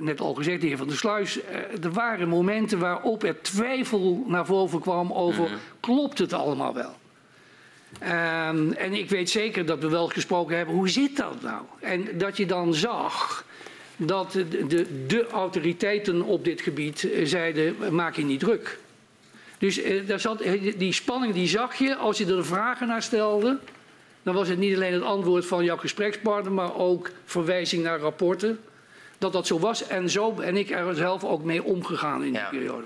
net 0.00 0.20
al 0.20 0.34
gezegd, 0.34 0.60
de 0.60 0.66
heer 0.66 0.76
Van 0.76 0.88
der 0.88 0.96
Sluis, 0.96 1.40
er 1.82 1.92
waren 1.92 2.28
momenten 2.28 2.78
waarop 2.78 3.22
er 3.22 3.42
twijfel 3.42 4.24
naar 4.26 4.46
voren 4.46 4.80
kwam 4.80 5.12
over, 5.12 5.42
mm 5.42 5.48
-hmm. 5.48 5.58
klopt 5.80 6.18
het 6.18 6.32
allemaal 6.32 6.74
wel? 6.74 6.94
Um, 8.02 8.72
en 8.72 8.92
ik 8.92 9.10
weet 9.10 9.30
zeker 9.30 9.66
dat 9.66 9.78
we 9.78 9.88
wel 9.88 10.08
gesproken 10.08 10.56
hebben, 10.56 10.74
hoe 10.74 10.88
zit 10.88 11.16
dat 11.16 11.42
nou? 11.42 11.62
En 11.80 12.18
dat 12.18 12.36
je 12.36 12.46
dan 12.46 12.74
zag 12.74 13.44
dat 13.96 14.32
de, 14.32 14.66
de, 14.66 15.06
de 15.06 15.26
autoriteiten 15.26 16.22
op 16.22 16.44
dit 16.44 16.60
gebied 16.60 17.10
eh, 17.10 17.26
zeiden, 17.26 17.94
maak 17.94 18.16
je 18.16 18.24
niet 18.24 18.40
druk. 18.40 18.78
Dus 19.58 19.78
uh, 19.78 20.06
daar 20.06 20.20
zat, 20.20 20.40
eh, 20.40 20.72
die 20.78 20.92
spanning 20.92 21.34
die 21.34 21.48
zag 21.48 21.74
je 21.74 21.96
als 21.96 22.18
je 22.18 22.26
er 22.26 22.46
vragen 22.46 22.88
naar 22.88 23.02
stelde. 23.02 23.58
Dan 24.22 24.34
was 24.34 24.48
het 24.48 24.58
niet 24.58 24.74
alleen 24.74 24.92
het 24.92 25.02
antwoord 25.02 25.46
van 25.46 25.64
jouw 25.64 25.76
gesprekspartner, 25.76 26.52
maar 26.52 26.74
ook 26.74 27.10
verwijzing 27.24 27.82
naar 27.82 27.98
rapporten. 27.98 28.60
Dat 29.18 29.32
dat 29.32 29.46
zo 29.46 29.58
was 29.58 29.86
en 29.86 30.10
zo 30.10 30.32
ben 30.32 30.56
ik 30.56 30.70
er 30.70 30.94
zelf 30.94 31.24
ook 31.24 31.44
mee 31.44 31.62
omgegaan 31.62 32.24
in 32.24 32.32
die 32.32 32.40
ja. 32.40 32.48
periode. 32.48 32.84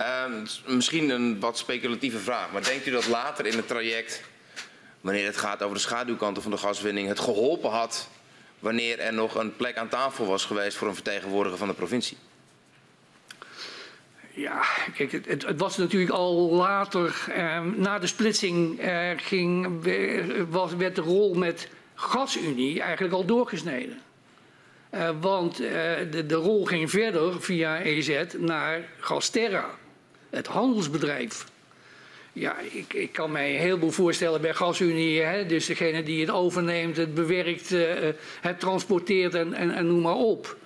Uh, 0.00 0.24
misschien 0.66 1.10
een 1.10 1.40
wat 1.40 1.58
speculatieve 1.58 2.18
vraag, 2.18 2.52
maar 2.52 2.64
denkt 2.64 2.86
u 2.86 2.90
dat 2.90 3.08
later 3.08 3.46
in 3.46 3.56
het 3.56 3.68
traject, 3.68 4.22
wanneer 5.06 5.26
het 5.26 5.36
gaat 5.36 5.62
over 5.62 5.74
de 5.74 5.82
schaduwkanten 5.82 6.42
van 6.42 6.50
de 6.50 6.56
gaswinning, 6.56 7.08
het 7.08 7.20
geholpen 7.20 7.70
had 7.70 8.08
wanneer 8.58 8.98
er 8.98 9.12
nog 9.12 9.34
een 9.34 9.56
plek 9.56 9.76
aan 9.76 9.88
tafel 9.88 10.26
was 10.26 10.44
geweest 10.44 10.76
voor 10.76 10.88
een 10.88 10.94
vertegenwoordiger 10.94 11.58
van 11.58 11.68
de 11.68 11.74
provincie? 11.74 12.16
Ja, 14.32 14.62
kijk, 14.94 15.12
het, 15.12 15.26
het, 15.26 15.58
was 15.60 15.76
natuurlijk 15.76 16.10
al 16.10 16.50
later, 16.50 17.24
eh, 17.28 17.60
na 17.60 17.98
de 17.98 18.06
splitsing 18.06 18.80
eh, 18.80 19.10
ging, 19.16 19.68
was, 20.50 20.74
werd 20.74 20.94
de 20.94 21.00
rol 21.00 21.34
met 21.34 21.68
GasUnie 21.94 22.80
eigenlijk 22.80 23.14
al 23.14 23.24
doorgesneden. 23.24 24.00
Uh, 24.94 25.10
want 25.20 25.60
uh, 25.60 25.70
de, 26.10 26.26
de, 26.26 26.34
rol 26.34 26.64
ging 26.64 26.90
verder 26.90 27.42
via 27.42 27.80
EZ 27.80 28.24
naar 28.38 28.84
Gasterra 28.98 29.70
het 30.30 30.46
handelsbedrijf. 30.46 31.46
Ja, 32.38 32.56
ik, 32.70 32.92
ik 32.92 33.12
kan 33.12 33.32
mij 33.32 33.50
heel 33.50 33.78
veel 33.78 33.90
voorstellen 33.90 34.40
bij 34.40 34.54
GasUnie. 34.54 35.20
Hè, 35.20 35.46
dus 35.46 35.66
degene 35.66 36.02
die 36.02 36.20
het 36.20 36.30
overneemt, 36.30 36.96
het 36.96 37.14
bewerkt, 37.14 37.72
uh, 37.72 37.84
het 38.40 38.60
transporteert 38.60 39.34
en, 39.34 39.52
en, 39.52 39.70
en, 39.70 39.86
noem 39.86 40.00
maar 40.00 40.14
op. 40.14 40.56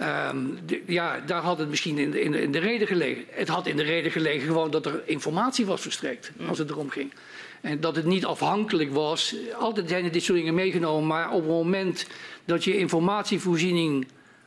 Um, 0.00 0.58
de, 0.66 0.82
ja, 0.86 1.20
daar 1.26 1.42
had 1.42 1.58
het 1.58 1.68
misschien 1.68 1.98
in 1.98 2.10
de, 2.10 2.20
in, 2.20 2.30
de, 2.30 2.42
in 2.42 2.52
de 2.52 2.58
reden 2.58 2.86
gelegen. 2.86 3.24
Het 3.30 3.48
had 3.48 3.66
in 3.66 3.76
de 3.76 3.82
reden 3.82 4.10
gelegen 4.10 4.46
gewoon 4.46 4.70
dat 4.70 4.86
er 4.86 5.02
informatie 5.04 5.66
was 5.66 5.80
verstrekt 5.80 6.30
als 6.48 6.58
het 6.58 6.70
erom 6.70 6.90
ging. 6.90 7.12
En 7.60 7.80
dat 7.80 7.96
het 7.96 8.04
niet 8.04 8.24
afhankelijk 8.24 8.92
was. 8.92 9.34
Altijd 9.58 9.88
zijn 9.88 10.04
er 10.04 10.12
dit 10.12 10.22
soort 10.22 10.38
dingen 10.38 10.54
meegenomen, 10.54 11.06
maar 11.06 11.30
op 11.30 11.40
het 11.40 11.50
moment 11.50 12.06
dat 12.44 12.64
je 12.64 12.78
informatievoorziening 12.78 14.06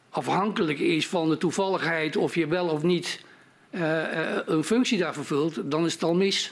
afhankelijk 0.10 0.80
is 0.80 1.08
van 1.08 1.30
de 1.30 1.38
toevalligheid 1.38 2.18
of 2.18 2.36
je 2.36 2.48
wel 2.48 2.68
of 2.68 2.84
niet 2.84 3.20
een 4.46 4.64
functie 4.64 4.98
daar 4.98 5.14
vervult, 5.14 5.72
dan 5.72 5.86
is 5.86 5.94
het 5.94 6.04
al 6.04 6.14
mis. 6.14 6.52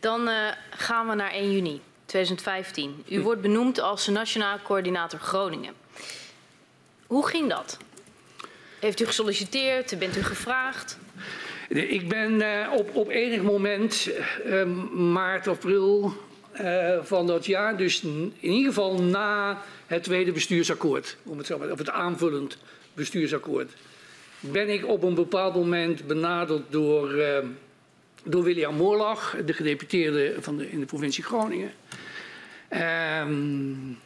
Dan 0.00 0.28
uh, 0.28 0.48
gaan 0.70 1.08
we 1.08 1.14
naar 1.14 1.30
1 1.30 1.52
juni 1.52 1.80
2015. 2.06 3.04
U 3.08 3.16
hm. 3.16 3.22
wordt 3.22 3.40
benoemd 3.40 3.80
als 3.80 4.06
Nationaal 4.06 4.58
Coördinator 4.62 5.18
Groningen. 5.18 5.74
Hoe 7.06 7.26
ging 7.26 7.48
dat? 7.48 7.78
Heeft 8.80 9.00
u 9.00 9.06
gesolliciteerd? 9.06 9.98
Bent 9.98 10.16
u 10.16 10.22
gevraagd? 10.22 10.98
Ik 11.68 12.08
ben 12.08 12.32
uh, 12.32 12.72
op, 12.76 12.94
op 12.94 13.08
enig 13.08 13.42
moment, 13.42 14.10
uh, 14.46 14.64
maart, 14.92 15.48
april 15.48 16.12
uh, 16.60 16.98
van 17.02 17.26
dat 17.26 17.46
jaar, 17.46 17.76
dus 17.76 18.02
in 18.02 18.34
ieder 18.40 18.72
geval 18.72 19.02
na 19.02 19.62
het 19.86 20.02
tweede 20.02 20.32
bestuursakkoord, 20.32 21.16
om 21.22 21.38
het 21.38 21.46
zo 21.46 21.58
maar, 21.58 21.70
of 21.70 21.78
het 21.78 21.90
aanvullend 21.90 22.58
bestuursakkoord, 22.94 23.72
ben 24.52 24.68
ik 24.68 24.86
op 24.86 25.02
een 25.02 25.14
bepaald 25.14 25.54
moment 25.54 26.06
benaderd 26.06 26.62
door, 26.70 27.14
uh, 27.14 27.38
door 28.24 28.42
William 28.42 28.74
Moorlag, 28.74 29.36
de 29.46 29.52
gedeputeerde 29.52 30.34
van 30.40 30.62
in 30.62 30.80
de 30.80 30.86
provincie 30.86 31.24
Groningen. 31.24 31.70
Um, 33.26 33.98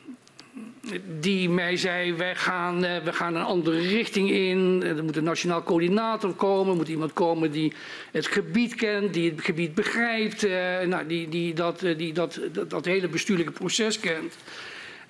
die 1.20 1.48
mij 1.50 1.76
zei, 1.76 2.14
wij 2.14 2.34
gaan, 2.36 2.84
uh, 2.84 2.96
we 2.96 3.12
gaan 3.12 3.34
een 3.34 3.42
andere 3.42 3.80
richting 3.80 4.30
in. 4.30 4.82
Er 4.82 5.04
moet 5.04 5.16
een 5.16 5.24
nationaal 5.24 5.62
coördinator 5.62 6.34
komen. 6.34 6.70
Er 6.70 6.76
moet 6.76 6.88
iemand 6.88 7.12
komen 7.12 7.50
die 7.50 7.72
het 8.12 8.26
gebied 8.26 8.74
kent, 8.74 9.14
die 9.14 9.30
het 9.30 9.40
gebied 9.40 9.74
begrijpt. 9.74 10.44
Uh, 10.44 10.80
nou, 10.80 11.06
die, 11.06 11.28
die, 11.28 11.54
dat, 11.54 11.80
die 11.96 12.12
dat, 12.12 12.40
dat, 12.68 12.84
hele 12.84 13.08
bestuurlijke 13.08 13.52
proces 13.52 14.00
kent. 14.00 14.36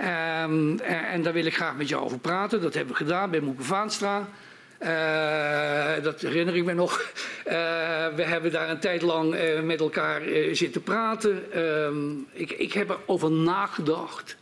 Um, 0.01 0.81
en, 0.81 1.05
en, 1.09 1.23
daar 1.23 1.33
wil 1.33 1.47
ik 1.47 1.55
graag 1.55 1.77
met 1.77 1.89
jou 1.89 2.05
over 2.05 2.19
praten. 2.19 2.61
Dat 2.61 2.75
hebben 2.75 2.93
we 2.93 3.05
gedaan 3.05 3.31
bij 3.31 3.41
Moeke 3.41 3.63
Vaanstra. 3.63 4.29
Uh, 4.83 6.03
dat 6.03 6.21
herinner 6.21 6.57
ik 6.57 6.65
me 6.65 6.75
nog. 6.75 7.13
Uh, 7.47 7.53
we 8.15 8.23
hebben 8.23 8.53
daar 8.53 8.71
een 8.71 8.79
tijd 8.79 9.03
lang 9.03 9.35
uh, 9.35 9.61
met 9.61 9.81
elkaar 9.81 10.23
zitten 10.53 10.83
praten. 10.83 11.59
Um, 11.63 12.27
ik, 12.33 12.51
ik 12.51 12.73
heb 12.73 12.91
erover 12.91 13.31
nagedacht. 13.31 14.37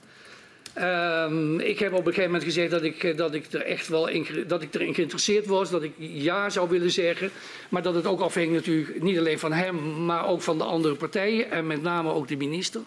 Um, 0.80 1.60
ik 1.60 1.78
heb 1.78 1.92
op 1.92 1.98
een 1.98 2.04
gegeven 2.04 2.24
moment 2.24 2.44
gezegd 2.44 2.70
dat 2.70 2.82
ik, 2.82 3.16
dat 3.16 3.34
ik 3.34 3.52
er 3.52 3.62
echt 3.62 3.88
wel 3.88 4.08
in, 4.08 4.26
dat 4.46 4.62
ik 4.62 4.74
erin 4.74 4.94
geïnteresseerd 4.94 5.46
was, 5.46 5.70
dat 5.70 5.82
ik 5.82 5.92
ja 5.98 6.50
zou 6.50 6.68
willen 6.68 6.90
zeggen. 6.90 7.30
Maar 7.68 7.82
dat 7.82 7.94
het 7.94 8.06
ook 8.06 8.20
afhing 8.20 8.52
natuurlijk 8.52 9.02
niet 9.02 9.18
alleen 9.18 9.38
van 9.38 9.52
hem, 9.52 10.04
maar 10.04 10.28
ook 10.28 10.42
van 10.42 10.58
de 10.58 10.64
andere 10.64 10.94
partijen 10.94 11.50
en 11.50 11.66
met 11.66 11.82
name 11.82 12.12
ook 12.12 12.28
de 12.28 12.36
minister. 12.36 12.80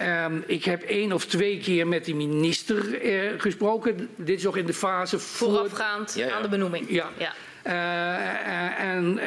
Um, 0.00 0.44
ik 0.46 0.64
heb 0.64 0.82
één 0.82 1.12
of 1.12 1.26
twee 1.26 1.58
keer 1.58 1.86
met 1.86 2.04
de 2.04 2.14
minister 2.14 3.04
uh, 3.04 3.40
gesproken. 3.40 4.08
Dit 4.16 4.38
is 4.38 4.44
nog 4.44 4.56
in 4.56 4.66
de 4.66 4.74
fase 4.74 5.18
voor... 5.18 5.48
Voorafgaand 5.48 6.14
ja, 6.14 6.26
ja. 6.26 6.32
aan 6.32 6.42
de 6.42 6.48
benoeming. 6.48 6.90
Ja. 6.90 7.10
ja. 7.18 7.34
Uh, 7.66 8.80
en 8.80 9.12
uh, 9.12 9.22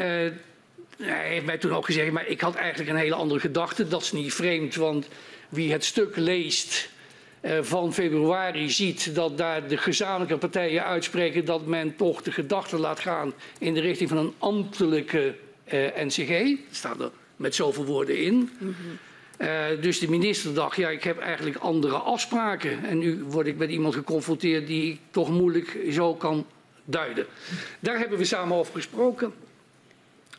hij 1.08 1.28
heeft 1.30 1.46
mij 1.46 1.58
toen 1.58 1.76
ook 1.76 1.86
gezegd, 1.86 2.12
maar 2.12 2.28
ik 2.28 2.42
had 2.42 2.56
eigenlijk 2.56 2.90
een 2.90 2.96
hele 2.96 3.16
andere 3.16 3.40
gedachte. 3.40 3.88
Dat 3.88 4.02
is 4.02 4.12
niet 4.12 4.34
vreemd, 4.34 4.76
want 4.76 5.08
wie 5.50 5.72
het 5.72 5.86
stuk 5.86 6.16
leest 6.16 6.90
van 7.62 7.94
februari 7.94 8.70
ziet 8.70 9.16
dat 9.16 9.38
daar 9.38 9.68
de 9.68 9.78
gezamenlijke 9.78 10.38
partijen 10.38 10.86
uitspreken 10.86 11.46
dat 11.46 11.66
men 11.66 11.96
toch 11.96 12.22
de 12.22 12.32
gedachte 12.32 12.78
laat 12.78 13.00
gaan 13.00 13.34
in 13.60 13.74
de 13.74 13.80
richting 13.80 14.10
van 14.10 14.18
een 14.18 14.34
ambtelijke 14.38 15.36
NCG. 15.96 16.30
Dat 16.44 16.58
staat 16.72 17.00
er 17.00 17.12
met 17.36 17.56
zoveel 17.56 17.86
woorden 17.86 18.18
in. 18.18 18.34
Mm 18.34 18.50
-hmm. 18.60 18.98
Uh, 19.40 19.66
dus 19.82 20.00
de 20.00 20.10
minister 20.10 20.54
dacht, 20.54 20.76
ja, 20.76 20.90
ik 20.90 21.04
heb 21.04 21.20
eigenlijk 21.20 21.58
andere 21.58 21.96
afspraken. 21.96 22.84
En 22.86 22.98
nu 22.98 23.24
word 23.24 23.48
ik 23.48 23.58
met 23.58 23.70
iemand 23.70 23.94
geconfronteerd 23.94 24.68
die 24.68 24.92
ik 24.92 25.00
toch 25.12 25.30
moeilijk 25.30 25.78
zo 25.92 26.16
kan 26.16 26.46
duiden. 26.86 27.26
Daar 27.80 27.98
hebben 27.98 28.18
we 28.18 28.26
samen 28.26 28.58
over 28.58 28.74
gesproken. 28.74 29.34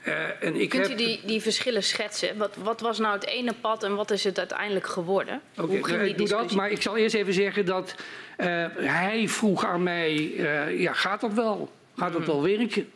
Uh, 0.06 0.42
en 0.44 0.56
ik 0.60 0.68
Kunt 0.68 0.88
heb... 0.88 0.92
u 0.92 1.04
die, 1.04 1.20
die 1.24 1.40
verschillen 1.40 1.82
schetsen? 1.82 2.36
Wat, 2.36 2.56
wat, 2.62 2.80
was 2.80 2.98
nou 2.98 3.14
het 3.14 3.26
ene 3.26 3.52
pad 3.60 3.82
en 3.82 3.94
wat 3.94 4.10
is 4.10 4.24
het 4.24 4.38
uiteindelijk 4.38 4.86
geworden? 4.86 5.40
Oké, 5.56 5.76
okay, 5.76 5.96
nou, 5.96 6.08
ik 6.08 6.18
doe 6.18 6.28
dat, 6.28 6.52
maar 6.52 6.70
ik 6.70 6.82
zal 6.82 6.96
eerst 6.96 7.14
even 7.14 7.32
zeggen 7.32 7.66
dat 7.66 7.94
uh, 8.38 8.66
hij 8.76 9.28
vroeg 9.28 9.64
aan 9.64 9.82
mij, 9.82 10.34
ja, 10.76 10.92
gaat 10.92 11.20
dat 11.20 11.32
wel? 11.32 11.70
Gaat 11.96 12.12
dat 12.12 12.20
mm 12.20 12.26
wel 12.26 12.42
werken? 12.42 12.90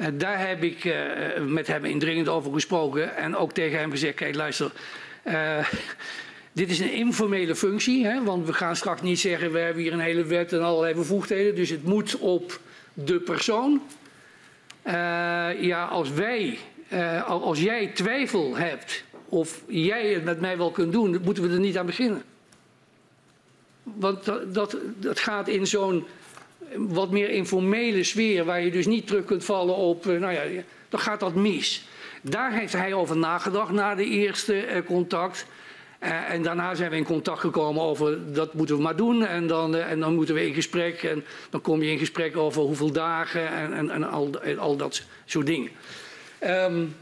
En 0.00 0.18
daar 0.18 0.48
heb 0.48 0.62
ik 0.62 0.94
met 1.46 1.66
hem 1.66 1.84
indringend 1.84 2.28
over 2.28 2.52
gesproken 2.52 3.16
en 3.16 3.36
ook 3.36 3.52
tegen 3.52 3.78
hem 3.78 3.90
gezegd, 3.90 4.14
kijk 4.14 4.34
luister, 4.34 4.72
dit 6.52 6.70
is 6.70 6.78
een 6.78 6.92
informele 6.92 7.54
functie, 7.56 8.06
hè, 8.06 8.24
want 8.24 8.46
we 8.46 8.52
gaan 8.52 8.76
straks 8.76 9.02
niet 9.02 9.20
zeggen, 9.20 9.52
we 9.52 9.58
hebben 9.58 9.82
hier 9.82 9.92
een 9.92 10.00
hele 10.00 10.24
wet 10.24 10.52
en 10.52 10.62
allerlei 10.62 10.94
bevoegdheden, 10.94 11.54
dus 11.54 11.70
het 11.70 11.84
moet 11.84 12.18
op 12.18 12.60
de 12.92 13.20
persoon 13.20 13.82
ja, 15.60 15.84
als 15.90 16.10
wij, 16.10 16.58
als 17.26 17.60
jij 17.60 17.86
twijfel 17.86 18.56
hebt 18.56 19.04
of 19.28 19.62
jij 19.66 20.06
het 20.06 20.24
met 20.24 20.40
mij 20.40 20.56
wel 20.56 20.70
kunt 20.70 20.92
doen, 20.92 21.20
moeten 21.24 21.42
we 21.42 21.54
er 21.54 21.60
niet 21.60 21.78
aan 21.78 21.86
beginnen. 21.86 22.22
Want 23.82 24.24
dat, 24.54 24.76
dat 24.96 25.18
gaat 25.18 25.48
in 25.48 25.66
zo'n 25.66 26.06
wat 26.76 27.10
meer 27.10 27.30
informele 27.30 28.04
sfeer, 28.04 28.44
waar 28.44 28.60
je 28.60 28.70
dus 28.70 28.86
niet 28.86 29.06
terug 29.06 29.24
kunt 29.24 29.44
vallen 29.44 29.76
op, 29.76 30.06
uh, 30.06 30.20
nou 30.20 30.32
ja, 30.32 30.62
dan 30.88 31.00
gaat 31.00 31.20
dat 31.20 31.34
mis. 31.34 31.84
Daar 32.22 32.52
heeft 32.52 32.72
hij 32.72 32.92
over 32.92 33.16
nagedacht 33.16 33.72
na 33.72 33.94
de 33.94 34.04
eerste 34.04 34.82
contact. 34.86 35.46
Uh, 36.02 36.30
en 36.30 36.42
daarna 36.42 36.74
zijn 36.74 36.90
we 36.90 36.96
in 36.96 37.04
contact 37.04 37.40
gekomen 37.40 37.82
over 37.82 38.32
dat 38.32 38.54
moeten 38.54 38.76
we 38.76 38.82
maar 38.82 38.96
doen. 38.96 39.26
En 39.26 39.46
dan, 39.46 39.76
en 39.76 40.00
dan 40.00 40.14
moeten 40.14 40.34
we 40.34 40.46
in 40.46 40.54
gesprek. 40.54 41.02
En 41.02 41.24
dan 41.50 41.60
kom 41.60 41.82
je 41.82 41.90
in 41.90 41.98
gesprek 41.98 42.36
over 42.36 42.62
hoeveel 42.62 42.92
dagen 42.92 43.48
en, 43.48 43.72
en, 43.72 43.90
en, 43.90 44.04
al, 44.04 44.30
al, 44.58 44.76
dat 44.76 45.02
soort 45.24 45.46
dingen. 45.46 45.70
Um, 46.44 46.94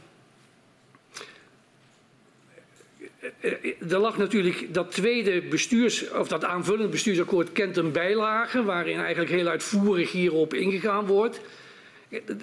er 3.88 3.98
lag 3.98 4.18
natuurlijk 4.18 4.74
dat 4.74 4.90
tweede 4.90 5.42
bestuurs, 5.42 6.10
of 6.10 6.28
dat 6.28 6.44
aanvullend 6.44 6.90
bestuursakkoord 6.90 7.52
kent 7.52 7.76
een 7.76 7.92
bijlage, 7.92 8.64
waarin 8.64 8.98
eigenlijk 8.98 9.30
heel 9.30 9.46
uitvoerig 9.46 10.12
hierop 10.12 10.54
ingegaan 10.54 11.06
wordt. 11.06 11.40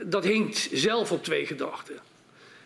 Dat 0.06 0.24
hinkt 0.24 0.70
zelf 0.72 1.12
op 1.12 1.24
twee 1.24 1.46
gedachten. 1.46 1.96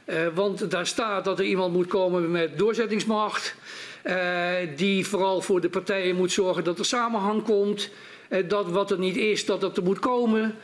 Uh, 0.10 0.28
want 0.34 0.72
daar 0.72 0.88
staat 0.88 1.26
dat 1.26 1.40
er 1.40 1.46
iemand 1.46 1.74
moet 1.74 1.88
komen 1.88 2.32
met 2.32 2.58
doorzettingsmacht. 2.58 3.56
Uh, 4.04 4.54
die 4.76 5.08
vooral 5.08 5.42
voor 5.42 5.62
de 5.62 5.70
partijen 5.70 6.16
moet 6.16 6.32
zorgen 6.32 6.64
dat 6.64 6.80
er 6.80 6.86
samenhang 6.86 7.44
komt. 7.44 7.90
Uh, 8.30 8.50
dat 8.50 8.70
wat 8.70 8.92
er 8.92 9.00
niet 9.00 9.18
is, 9.18 9.46
dat 9.46 9.62
dat 9.62 9.78
er 9.78 9.84
moet 9.84 10.00
komen. 10.00 10.56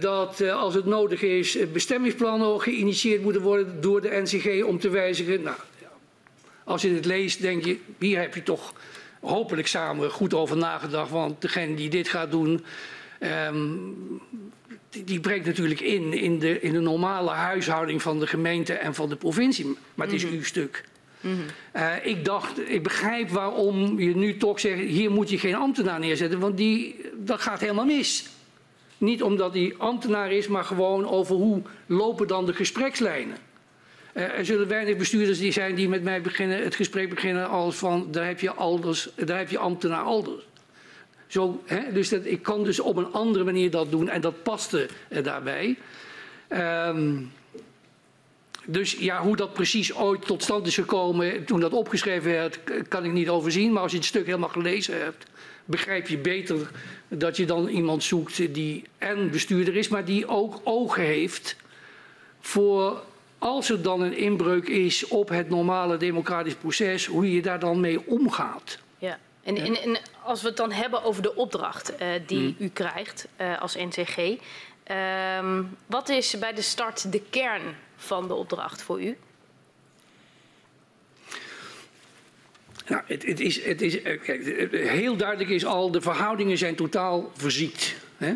dat 0.00 0.42
als 0.50 0.74
het 0.74 0.84
nodig 0.86 1.22
is, 1.22 1.58
bestemmingsplannen 1.72 2.60
geïnitieerd 2.60 3.22
moeten 3.22 3.42
worden 3.42 3.80
door 3.80 4.00
de 4.00 4.20
NCG 4.22 4.64
om 4.64 4.78
te 4.78 4.88
wijzigen. 4.88 5.42
Nou, 5.42 5.56
als 6.70 6.82
je 6.82 6.94
het 6.94 7.04
leest, 7.04 7.40
denk 7.40 7.64
je, 7.64 7.78
hier 7.98 8.20
heb 8.20 8.34
je 8.34 8.42
toch 8.42 8.74
hopelijk 9.20 9.68
samen 9.68 10.10
goed 10.10 10.34
over 10.34 10.56
nagedacht. 10.56 11.10
Want 11.10 11.40
degene 11.40 11.74
die 11.74 11.90
dit 11.90 12.08
gaat 12.08 12.30
doen, 12.30 12.64
um, 13.48 14.20
die, 14.90 15.04
die 15.04 15.20
brengt 15.20 15.46
natuurlijk 15.46 15.80
in, 15.80 16.12
in 16.12 16.38
de, 16.38 16.60
in 16.60 16.72
de 16.72 16.80
normale 16.80 17.30
huishouding 17.30 18.02
van 18.02 18.18
de 18.18 18.26
gemeente 18.26 18.72
en 18.72 18.94
van 18.94 19.08
de 19.08 19.16
provincie. 19.16 19.76
Maar 19.94 20.06
het 20.06 20.14
is 20.14 20.22
mm 20.22 20.28
-hmm. 20.28 20.38
uw 20.38 20.44
stuk. 20.44 20.84
Mm 21.20 21.30
-hmm. 21.32 21.82
uh, 21.82 21.92
ik 22.02 22.24
dacht, 22.24 22.70
ik 22.70 22.82
begrijp 22.82 23.30
waarom 23.30 24.00
je 24.00 24.16
nu 24.16 24.36
toch 24.36 24.60
zegt, 24.60 24.80
hier 24.80 25.10
moet 25.10 25.30
je 25.30 25.38
geen 25.38 25.54
ambtenaar 25.54 25.98
neerzetten, 25.98 26.38
want 26.38 26.56
die, 26.56 27.00
dat 27.16 27.40
gaat 27.40 27.60
helemaal 27.60 27.84
mis. 27.84 28.28
Niet 28.98 29.22
omdat 29.22 29.54
hij 29.54 29.74
ambtenaar 29.78 30.32
is, 30.32 30.48
maar 30.48 30.64
gewoon 30.64 31.08
over 31.08 31.36
hoe 31.36 31.62
lopen 31.86 32.26
dan 32.26 32.46
de 32.46 32.54
gesprekslijnen. 32.54 33.36
Uh, 34.14 34.38
er 34.38 34.44
zullen 34.44 34.68
weinig 34.68 34.96
bestuurders 34.96 35.38
die 35.38 35.52
zijn 35.52 35.74
die 35.74 35.88
met 35.88 36.02
mij 36.02 36.20
beginnen, 36.20 36.62
het 36.62 36.74
gesprek 36.74 37.10
beginnen 37.10 37.48
als 37.48 37.76
van, 37.76 38.08
daar 38.10 38.26
heb 38.26 38.40
je, 38.40 38.52
alders, 38.52 39.08
daar 39.16 39.38
heb 39.38 39.50
je 39.50 39.58
ambtenaar 39.58 40.02
alders. 40.02 40.44
Zo, 41.26 41.62
hè, 41.66 41.92
dus 41.92 42.08
dat, 42.08 42.24
ik 42.24 42.42
kan 42.42 42.64
dus 42.64 42.80
op 42.80 42.96
een 42.96 43.12
andere 43.12 43.44
manier 43.44 43.70
dat 43.70 43.90
doen 43.90 44.08
en 44.08 44.20
dat 44.20 44.42
paste 44.42 44.88
uh, 45.08 45.24
daarbij. 45.24 45.76
Um, 46.48 47.32
dus 48.66 48.92
ja, 48.92 49.22
hoe 49.22 49.36
dat 49.36 49.52
precies 49.52 49.94
ooit 49.94 50.26
tot 50.26 50.42
stand 50.42 50.66
is 50.66 50.74
gekomen 50.74 51.44
toen 51.44 51.60
dat 51.60 51.72
opgeschreven 51.72 52.30
werd, 52.30 52.58
kan 52.88 53.04
ik 53.04 53.12
niet 53.12 53.28
overzien. 53.28 53.72
Maar 53.72 53.82
als 53.82 53.90
je 53.90 53.96
het 53.96 54.06
stuk 54.06 54.26
helemaal 54.26 54.48
gelezen 54.48 54.98
hebt, 54.98 55.26
begrijp 55.64 56.08
je 56.08 56.18
beter 56.18 56.70
dat 57.08 57.36
je 57.36 57.44
dan 57.44 57.68
iemand 57.68 58.02
zoekt 58.02 58.54
die 58.54 58.84
en 58.98 59.30
bestuurder 59.30 59.76
is, 59.76 59.88
maar 59.88 60.04
die 60.04 60.26
ook 60.28 60.60
ogen 60.64 61.02
heeft 61.02 61.56
voor 62.40 63.02
als 63.40 63.70
er 63.70 63.82
dan 63.82 64.00
een 64.00 64.16
inbreuk 64.16 64.68
is 64.68 65.08
op 65.08 65.28
het 65.28 65.48
normale 65.48 65.96
democratisch 65.96 66.54
proces, 66.54 67.06
hoe 67.06 67.32
je 67.32 67.42
daar 67.42 67.58
dan 67.58 67.80
mee 67.80 68.06
omgaat. 68.06 68.78
Ja. 68.98 69.18
En, 69.42 69.56
en, 69.56 69.82
en, 69.82 69.98
als 70.22 70.42
we 70.42 70.48
het 70.48 70.56
dan 70.56 70.72
hebben 70.72 71.02
over 71.02 71.22
de 71.22 71.34
opdracht 71.34 71.92
uh, 71.92 72.08
die 72.26 72.38
hmm. 72.38 72.54
u 72.58 72.68
krijgt 72.68 73.28
uh, 73.40 73.60
als 73.60 73.74
NCG. 73.74 74.18
Um, 74.18 74.38
ehm, 74.84 75.62
wat 75.86 76.08
is 76.08 76.38
bij 76.38 76.54
de 76.54 76.62
start 76.62 77.12
de 77.12 77.22
kern 77.30 77.62
van 77.96 78.28
de 78.28 78.34
opdracht 78.34 78.82
voor 78.82 79.02
u? 79.02 79.16
Nou, 82.86 83.02
het, 83.06 83.26
het, 83.26 83.40
is, 83.40 83.64
het 83.64 83.82
is, 83.82 84.02
eh, 84.02 84.20
kijk, 84.22 84.44
heel 84.72 85.16
duidelijk 85.16 85.50
is 85.50 85.64
al, 85.64 85.90
de 85.90 86.00
verhoudingen 86.00 86.58
zijn 86.58 86.74
totaal 86.74 87.30
verziekt. 87.36 87.94
Hè? 88.16 88.34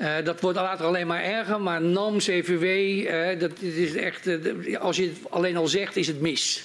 Uh, 0.00 0.14
dat 0.24 0.40
wordt 0.40 0.58
later 0.58 0.86
alleen 0.86 1.06
maar 1.06 1.22
erger, 1.22 1.60
maar 1.60 1.82
NAM, 1.82 2.18
CVW, 2.18 2.64
uh, 2.64 3.40
dat 3.40 3.60
is 3.60 3.94
echt, 3.94 4.26
uh, 4.26 4.80
als 4.80 4.96
je 4.96 5.02
het 5.02 5.18
alleen 5.30 5.56
al 5.56 5.66
zegt, 5.66 5.96
is 5.96 6.06
het 6.06 6.20
mis. 6.20 6.64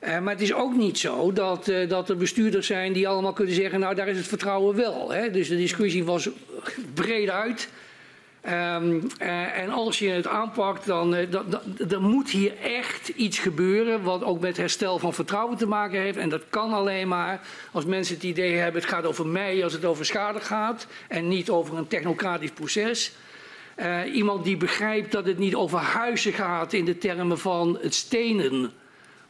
Maar 0.00 0.32
het 0.32 0.40
is 0.40 0.52
ook 0.52 0.76
niet 0.76 0.98
zo 0.98 1.32
dat, 1.32 1.72
dat 1.88 2.10
er 2.10 2.16
bestuurders 2.16 2.66
zijn 2.66 2.92
die 2.92 3.08
allemaal 3.08 3.32
kunnen 3.32 3.54
zeggen, 3.54 3.80
nou 3.80 3.94
daar 3.94 4.08
is 4.08 4.16
het 4.16 4.26
vertrouwen 4.26 4.76
wel. 4.76 5.10
Hè? 5.12 5.30
Dus 5.30 5.48
de 5.48 5.56
discussie 5.56 6.04
was 6.04 6.28
breed 6.94 7.30
uit. 7.30 7.68
Um, 8.46 9.02
uh, 9.22 9.58
en 9.58 9.70
als 9.70 9.98
je 9.98 10.08
het 10.08 10.26
aanpakt, 10.26 10.86
dan 10.86 11.14
er 11.90 12.00
moet 12.00 12.30
hier 12.30 12.56
echt 12.58 13.08
iets 13.08 13.38
gebeuren 13.38 14.02
wat 14.02 14.24
ook 14.24 14.40
met 14.40 14.56
herstel 14.56 14.98
van 14.98 15.14
vertrouwen 15.14 15.56
te 15.56 15.66
maken 15.66 16.00
heeft. 16.00 16.16
En 16.16 16.28
dat 16.28 16.42
kan 16.50 16.72
alleen 16.72 17.08
maar 17.08 17.40
als 17.72 17.84
mensen 17.84 18.14
het 18.14 18.24
idee 18.24 18.56
hebben, 18.56 18.80
het 18.80 18.90
gaat 18.90 19.06
over 19.06 19.26
mij 19.26 19.64
als 19.64 19.72
het 19.72 19.84
over 19.84 20.04
schade 20.04 20.40
gaat 20.40 20.86
en 21.08 21.28
niet 21.28 21.50
over 21.50 21.76
een 21.76 21.88
technocratisch 21.88 22.50
proces. 22.50 23.12
iemand 24.12 24.44
die 24.44 24.56
begrijpt 24.56 25.12
dat 25.12 25.26
het 25.26 25.38
niet 25.38 25.54
over 25.54 25.78
huizen 25.78 26.32
gaat 26.32 26.72
in 26.72 26.84
de 26.84 26.98
termen 26.98 27.38
van 27.38 27.78
het 27.80 27.94
stenen 27.94 28.72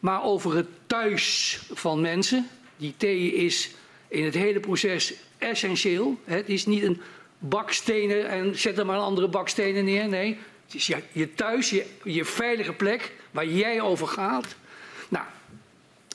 maar 0.01 0.25
over 0.25 0.57
het 0.57 0.67
thuis 0.87 1.59
van 1.73 2.01
mensen. 2.01 2.49
Die 2.77 2.95
thee 2.97 3.35
is 3.35 3.71
in 4.09 4.25
het 4.25 4.35
hele 4.35 4.61
proces 4.61 5.15
essentieel. 5.39 6.21
Het 6.25 6.49
is 6.49 6.67
niet 6.67 6.83
een 6.83 7.01
bakstenen 7.41 8.29
en 8.29 8.59
zet 8.59 8.79
er 8.79 8.87
maar 8.87 8.99
andere 8.99 9.29
bakstenen 9.29 9.85
neer. 9.85 10.09
Nee, 10.09 10.39
het 10.65 10.75
is 10.75 10.87
je, 10.87 10.97
je 11.13 11.35
thuis, 11.35 11.71
je, 11.71 11.87
je 12.05 12.25
veilige 12.25 12.73
plek 12.73 13.13
waar 13.31 13.47
jij 13.47 13.81
over 13.81 14.07
gaat. 14.07 14.55
Nou, 15.09 15.25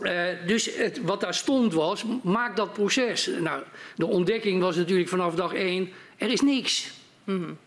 uh, 0.01 0.47
dus 0.47 0.75
het, 0.75 1.01
wat 1.01 1.21
daar 1.21 1.33
stond 1.33 1.73
was, 1.73 2.05
maak 2.23 2.55
dat 2.55 2.73
proces. 2.73 3.29
Nou, 3.39 3.63
de 3.95 4.05
ontdekking 4.05 4.61
was 4.61 4.75
natuurlijk 4.75 5.09
vanaf 5.09 5.35
dag 5.35 5.53
één, 5.53 5.89
er 6.17 6.31
is 6.31 6.41
niks. 6.41 6.91
Mm 7.23 7.43
-hmm. 7.43 7.57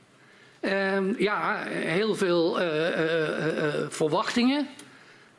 uh, 0.60 1.18
ja, 1.18 1.62
heel 1.68 2.14
veel 2.14 2.62
uh, 2.62 2.66
verwachtingen. 3.88 4.68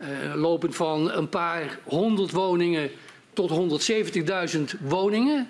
Uh, 0.01 0.35
lopend 0.35 0.75
van 0.75 1.11
een 1.11 1.29
paar 1.29 1.79
honderd 1.83 2.31
woningen 2.31 2.91
tot 3.33 3.81
170.000 4.57 4.63
woningen. 4.79 5.49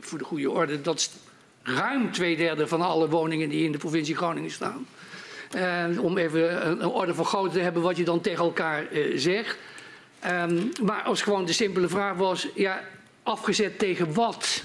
Voor 0.00 0.18
de 0.18 0.24
goede 0.24 0.50
orde, 0.50 0.80
dat 0.80 1.10
ruim 1.76 2.12
twee 2.12 2.36
derde 2.36 2.68
van 2.68 2.80
alle 2.80 3.08
woningen 3.08 3.48
die 3.48 3.64
in 3.64 3.72
de 3.72 3.78
provincie 3.78 4.16
Groningen 4.16 4.50
staan. 4.50 4.86
Uh, 5.56 6.04
om 6.04 6.18
even 6.18 6.66
een, 6.66 6.82
een, 6.82 6.88
orde 6.88 7.14
van 7.14 7.24
grootte 7.24 7.56
te 7.56 7.62
hebben 7.62 7.82
wat 7.82 7.96
je 7.96 8.04
dan 8.04 8.20
tegen 8.20 8.44
elkaar 8.44 8.86
zegt. 9.14 9.58
Um, 10.26 10.70
maar 10.82 11.02
als 11.02 11.22
gewoon 11.22 11.44
de 11.44 11.52
simpele 11.52 11.88
vraag 11.88 12.16
was, 12.16 12.48
ja, 12.54 12.84
afgezet 13.22 13.78
tegen 13.78 14.14
wat? 14.14 14.62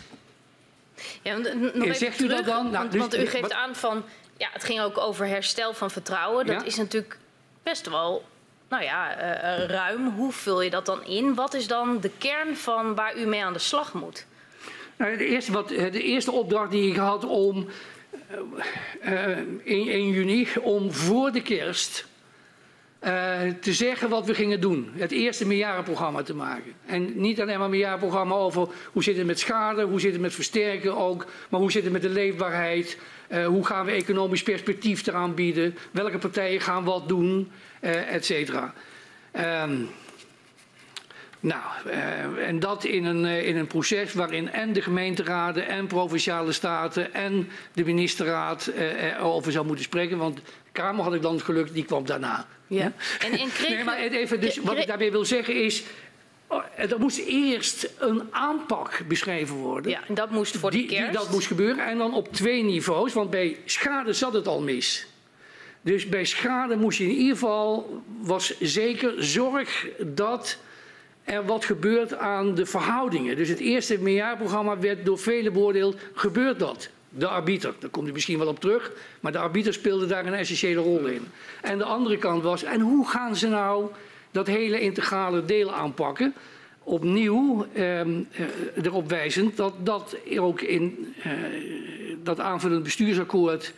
Ja, 1.22 1.38
nog 1.74 1.96
zegt 1.96 2.22
u 2.22 2.28
dat 2.28 2.46
dan? 2.46 2.64
Nou, 2.64 2.78
want, 2.78 2.92
dus, 2.92 3.02
want, 3.02 3.18
u 3.18 3.26
geeft 3.26 3.52
aan 3.52 3.76
van, 3.76 4.04
ja, 4.38 4.50
het 4.52 4.64
ging 4.64 4.82
ook 4.82 4.98
over 4.98 5.28
herstel 5.28 5.74
van 5.74 5.92
vertrouwen. 5.92 6.46
Dat 6.46 6.62
ja? 6.62 6.68
is 6.68 6.76
natuurlijk 6.76 7.18
best 7.64 7.90
wel 7.90 8.24
nou 8.70 8.84
ja, 8.84 9.18
uh, 9.18 9.66
ruim. 9.66 10.10
Hoe 10.10 10.32
vul 10.32 10.62
je 10.62 10.70
dat 10.70 10.86
dan 10.86 11.06
in? 11.06 11.36
Wat 11.36 11.54
is 11.54 11.68
dan 11.68 12.00
de 12.00 12.12
kern 12.18 12.58
van 12.58 12.96
waar 12.96 13.18
u 13.18 13.26
mee 13.26 13.44
aan 13.44 13.54
de 13.54 13.60
slag 13.60 13.94
moet? 13.94 14.26
Nou, 15.04 15.18
de, 15.18 15.26
eerste 15.26 15.52
wat, 15.52 15.68
de 15.68 16.04
eerste 16.04 16.32
opdracht 16.32 16.72
die 16.72 16.90
ik 16.92 16.96
had 16.96 17.26
om 17.26 17.68
uh, 19.06 19.28
1, 19.38 19.56
1 19.66 20.10
juni, 20.10 20.48
om 20.62 20.92
voor 20.92 21.32
de 21.32 21.42
kerst 21.42 22.08
uh, 23.04 23.40
te 23.62 23.74
zeggen 23.74 24.10
wat 24.10 24.26
we 24.26 24.34
gingen 24.34 24.62
doen. 24.62 24.92
Het 24.94 25.12
eerste 25.12 25.48
meerjarenprogramma 25.48 26.24
te 26.24 26.36
maken. 26.36 26.74
En 26.86 27.22
niet 27.22 27.42
alleen 27.42 27.56
maar 27.56 27.66
een 27.66 27.72
meerjarenprogramma 27.72 28.36
over 28.36 28.68
hoe 28.92 29.04
zit 29.04 29.18
het 29.18 29.26
met 29.26 29.40
schade, 29.40 29.84
hoe 29.84 30.00
zit 30.00 30.12
het 30.12 30.22
met 30.22 30.34
versterken 30.34 30.98
ook, 30.98 31.26
maar 31.50 31.60
hoe 31.60 31.72
zit 31.72 31.84
het 31.84 31.92
met 31.94 32.02
de 32.02 32.10
leefbaarheid, 32.10 32.98
hoe 33.46 33.66
gaan 33.66 33.86
we 33.86 33.92
economisch 33.92 34.44
perspectief 34.44 35.08
eraan 35.08 35.34
bieden, 35.34 35.78
welke 35.92 36.18
partijen 36.18 36.62
gaan 36.62 36.84
wat 36.84 37.08
doen, 37.08 37.52
et 37.82 38.26
cetera. 38.26 38.74
Um, 39.64 39.90
nou, 41.44 41.62
uh, 41.88 42.48
en 42.48 42.60
dat 42.60 42.84
in 42.84 43.06
een, 43.06 43.24
uh, 43.26 43.48
in 43.48 43.58
een 43.58 43.68
proces 43.68 44.14
waarin 44.14 44.52
en 44.52 44.74
de 44.74 44.82
gemeenteraden 44.82 45.68
en 45.68 45.88
provinciale 45.88 46.52
staten 46.52 47.14
en 47.14 47.50
de 47.74 47.86
ministerraad 47.86 48.72
uh, 48.76 49.04
erover 49.04 49.52
zou 49.52 49.66
moeten 49.66 49.86
spreken. 49.86 50.18
Want 50.18 50.36
de 50.36 50.42
Kamer 50.72 51.04
had 51.04 51.14
ik 51.14 51.22
dan 51.22 51.42
gelukt, 51.42 51.74
die 51.74 51.86
kwam 51.86 52.06
daarna. 52.06 52.48
Ja. 52.68 52.92
En, 53.20 53.32
en 53.32 53.50
kreeg... 53.50 53.70
Nee, 53.70 53.84
maar 53.84 53.98
even, 53.98 54.42
dus 54.42 54.58
wat 54.58 54.78
ik 54.78 54.88
daarmee 54.88 55.12
wil 55.12 55.26
zeggen 55.26 55.64
is, 55.64 55.84
oh, 56.48 56.64
er 56.76 57.00
moest 57.00 57.18
eerst 57.18 57.90
een 58.00 58.22
aanpak 58.32 59.02
beschreven 59.08 59.56
worden. 59.56 59.92
Ja, 59.92 60.00
en 60.08 60.14
dat 60.14 60.30
moest 60.30 60.58
voor 60.58 60.72
de 60.72 60.78
die, 60.78 60.88
kerst. 60.88 61.04
Die, 61.04 61.20
dat 61.20 61.32
moest 61.32 61.48
gebeuren 61.48 61.86
en 61.86 61.98
dan 61.98 62.14
op 62.14 62.34
twee 62.34 62.64
niveaus, 62.64 63.14
want 63.14 63.30
bij 63.30 63.58
schade 63.66 64.14
zat 64.14 64.34
het 64.34 64.48
al 64.48 64.62
mis. 64.62 65.08
Dus 65.82 66.10
bij 66.10 66.26
schade 66.26 66.76
moest 66.76 66.98
je 66.98 67.04
in 67.04 67.16
ieder 67.16 67.34
geval, 67.34 68.02
was 68.22 68.60
zeker 68.60 69.14
zorg 69.18 69.88
dat 70.00 70.58
er 71.24 71.46
wat 71.46 71.66
gebeurt 71.66 72.18
aan 72.18 72.56
de 72.56 72.66
verhoudingen. 72.66 73.36
Dus 73.36 73.50
het 73.50 73.60
eerste 73.60 74.00
meerjaarprogramma 74.00 74.80
werd 74.80 75.06
door 75.06 75.20
velen 75.20 75.54
beoordeeld, 75.54 75.98
gebeurt 76.14 76.60
dat? 76.60 76.90
De 77.10 77.28
arbiter, 77.28 77.74
daar 77.80 77.90
komt 77.90 78.08
u 78.08 78.12
misschien 78.12 78.38
wel 78.38 78.48
op 78.48 78.60
terug, 78.60 78.92
maar 79.20 79.32
de 79.32 79.38
arbiter 79.38 79.74
speelde 79.74 80.06
daar 80.06 80.26
een 80.26 80.34
essentiële 80.34 80.82
rol 80.82 81.06
in. 81.06 81.26
En 81.62 81.78
de 81.78 81.84
andere 81.84 82.18
kant 82.18 82.44
was, 82.44 82.64
en 82.64 82.80
hoe 82.80 83.08
gaan 83.08 83.36
ze 83.36 83.48
nou 83.48 83.86
dat 84.32 84.48
hele 84.48 84.80
integrale 84.80 85.46
deel 85.46 85.74
aanpakken? 85.74 86.34
Opnieuw 86.84 87.68
eh, 87.74 88.00
erop 88.84 89.10
wijzend 89.10 89.58
dat 89.58 89.74
dat 89.84 90.18
ook 90.38 90.62
in 90.62 91.14
eh, 91.24 91.32
dat 92.24 92.40
aanvullend 92.40 92.84
bestuursakkoord 92.84 93.74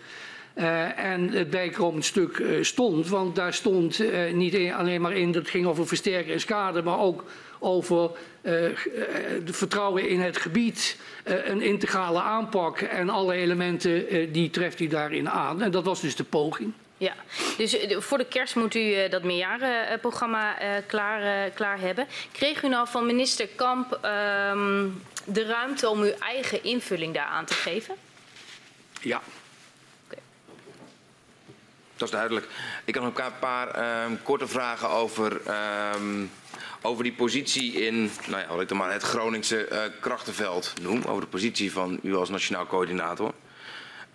uh, 0.55 0.99
en 0.99 1.29
het 1.29 1.49
bijkomend 1.49 2.05
stuk 2.05 2.37
uh, 2.37 2.63
stond. 2.63 3.07
Want 3.07 3.35
daar 3.35 3.53
stond 3.53 3.99
uh, 3.99 4.33
niet 4.33 4.71
alleen 4.71 5.01
maar 5.01 5.13
in 5.13 5.31
dat 5.31 5.41
het 5.41 5.51
ging 5.51 5.65
over 5.65 5.87
versterken 5.87 6.33
en 6.33 6.39
schade, 6.39 6.81
maar 6.81 6.99
ook 6.99 7.23
over 7.59 8.11
de 8.41 9.53
vertrouwen 9.53 10.09
in 10.09 10.21
het 10.21 10.37
gebied, 10.37 10.97
een 11.23 11.61
integrale 11.61 12.21
aanpak 12.21 12.79
en 12.79 13.09
alle 13.09 13.33
elementen 13.33 14.31
die 14.31 14.49
treft 14.49 14.79
hij 14.79 14.87
daarin 14.87 15.29
aan. 15.29 15.61
En 15.61 15.71
dat 15.71 15.83
was 15.83 16.01
dus 16.01 16.15
de 16.15 16.23
poging. 16.23 16.73
Ja, 16.97 17.13
dus 17.57 17.77
voor 17.89 18.17
de 18.17 18.25
kerst 18.25 18.55
moet 18.55 18.75
u 18.75 19.09
dat 19.09 19.23
meerjarenprogramma 19.23 20.57
klaar, 20.87 21.49
klaar 21.49 21.79
hebben. 21.79 22.07
Kreeg 22.31 22.63
u 22.63 22.67
nou 22.67 22.87
van 22.87 23.05
minister 23.05 23.47
Kamp 23.55 23.93
um, 23.93 25.01
de 25.25 25.45
ruimte 25.45 25.89
om 25.89 26.01
uw 26.01 26.13
eigen 26.19 26.63
invulling 26.63 27.13
daar 27.13 27.25
aan 27.25 27.45
te 27.45 27.53
geven? 27.53 27.95
Ja. 29.01 29.21
Dat 31.97 32.07
is 32.07 32.13
duidelijk. 32.13 32.47
Ik 32.85 32.95
had 32.95 33.03
nog 33.03 33.17
een 33.17 33.39
paar 33.39 34.03
um, 34.05 34.23
korte 34.23 34.47
vragen 34.47 34.89
over, 34.89 35.41
um, 35.95 36.31
over 36.81 37.03
die 37.03 37.13
positie 37.13 37.73
in, 37.73 38.11
nou 38.27 38.41
ja, 38.41 38.47
wat 38.47 38.61
ik 38.61 38.67
dan 38.67 38.77
maar 38.77 38.91
het 38.91 39.03
Groningse 39.03 39.69
uh, 39.71 39.81
krachtenveld 39.99 40.73
noem. 40.81 41.03
Over 41.03 41.21
de 41.21 41.27
positie 41.27 41.71
van 41.71 41.99
u 42.03 42.15
als 42.15 42.29
nationaal 42.29 42.67
coördinator. 42.67 43.33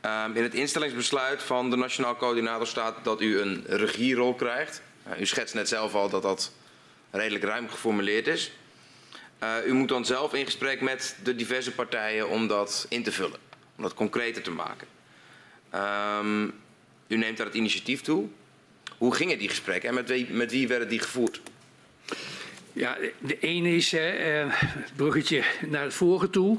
Um, 0.03 0.37
in 0.37 0.43
het 0.43 0.55
instellingsbesluit 0.55 1.43
van 1.43 1.71
de 1.71 1.77
nationaal 1.77 2.16
coördinator 2.16 2.66
staat 2.66 3.05
dat 3.05 3.21
u 3.21 3.40
een 3.40 3.64
regierol 3.66 4.35
krijgt. 4.35 4.83
U 5.19 5.27
schetst 5.27 5.55
net 5.55 5.69
zelf 5.69 5.95
al 5.95 6.09
dat 6.09 6.23
dat 6.23 6.53
redelijk 7.11 7.45
ruim 7.45 7.69
geformuleerd 7.69 8.27
is. 8.27 8.53
Uh, 9.43 9.66
u 9.66 9.73
moet 9.73 9.88
dan 9.88 10.05
zelf 10.05 10.35
in 10.35 10.45
gesprek 10.45 10.81
met 10.81 11.16
de 11.23 11.35
diverse 11.35 11.73
partijen 11.73 12.29
om 12.29 12.47
dat 12.47 12.87
in 12.88 13.03
te 13.03 13.12
vullen. 13.12 13.38
Om 13.77 13.83
dat 13.83 13.95
concreter 13.95 14.43
te 14.43 14.51
maken. 14.51 14.87
U 17.11 17.16
neemt 17.16 17.37
daar 17.37 17.46
het 17.46 17.55
initiatief 17.55 18.01
toe. 18.01 18.29
Hoe 18.99 19.14
gingen 19.14 19.38
die 19.38 19.49
gesprekken 19.49 19.88
en 19.88 19.94
met 19.94 20.09
wie, 20.09 20.31
met 20.31 20.51
wie 20.51 20.68
werden 20.68 20.88
die 20.88 20.99
gevoerd? 20.99 21.40
Ja, 22.73 22.96
de 23.18 23.38
ene 23.38 23.77
is 23.77 23.92
het 23.92 24.92
bruggetje 24.96 25.42
naar 25.68 25.83
het 25.83 25.94
vorige 25.94 26.31
toe. 26.31 26.59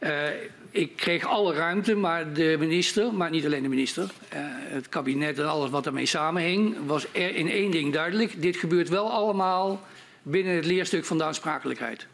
Uh, 0.00 0.28
ik 0.70 0.96
kreeg 0.96 1.26
alle 1.26 1.54
ruimte, 1.54 1.94
maar 1.94 2.32
de 2.32 2.56
minister, 2.58 3.14
maar 3.14 3.30
niet 3.30 3.44
alleen 3.44 3.62
de 3.62 3.68
minister, 3.68 4.02
uh, 4.02 4.08
het 4.48 4.88
kabinet 4.88 5.38
en 5.38 5.48
alles 5.48 5.70
wat 5.70 5.84
daarmee 5.84 6.06
samenhing, 6.06 6.76
was 6.86 7.06
er 7.12 7.34
in 7.34 7.50
één 7.50 7.70
ding 7.70 7.92
duidelijk. 7.92 8.42
Dit 8.42 8.56
gebeurt 8.56 8.88
wel 8.88 9.10
allemaal 9.10 9.86
binnen 10.22 10.54
het 10.54 10.64
leerstuk 10.64 11.04
van 11.04 11.18
de 11.18 11.24
aansprakelijkheid. 11.24 12.06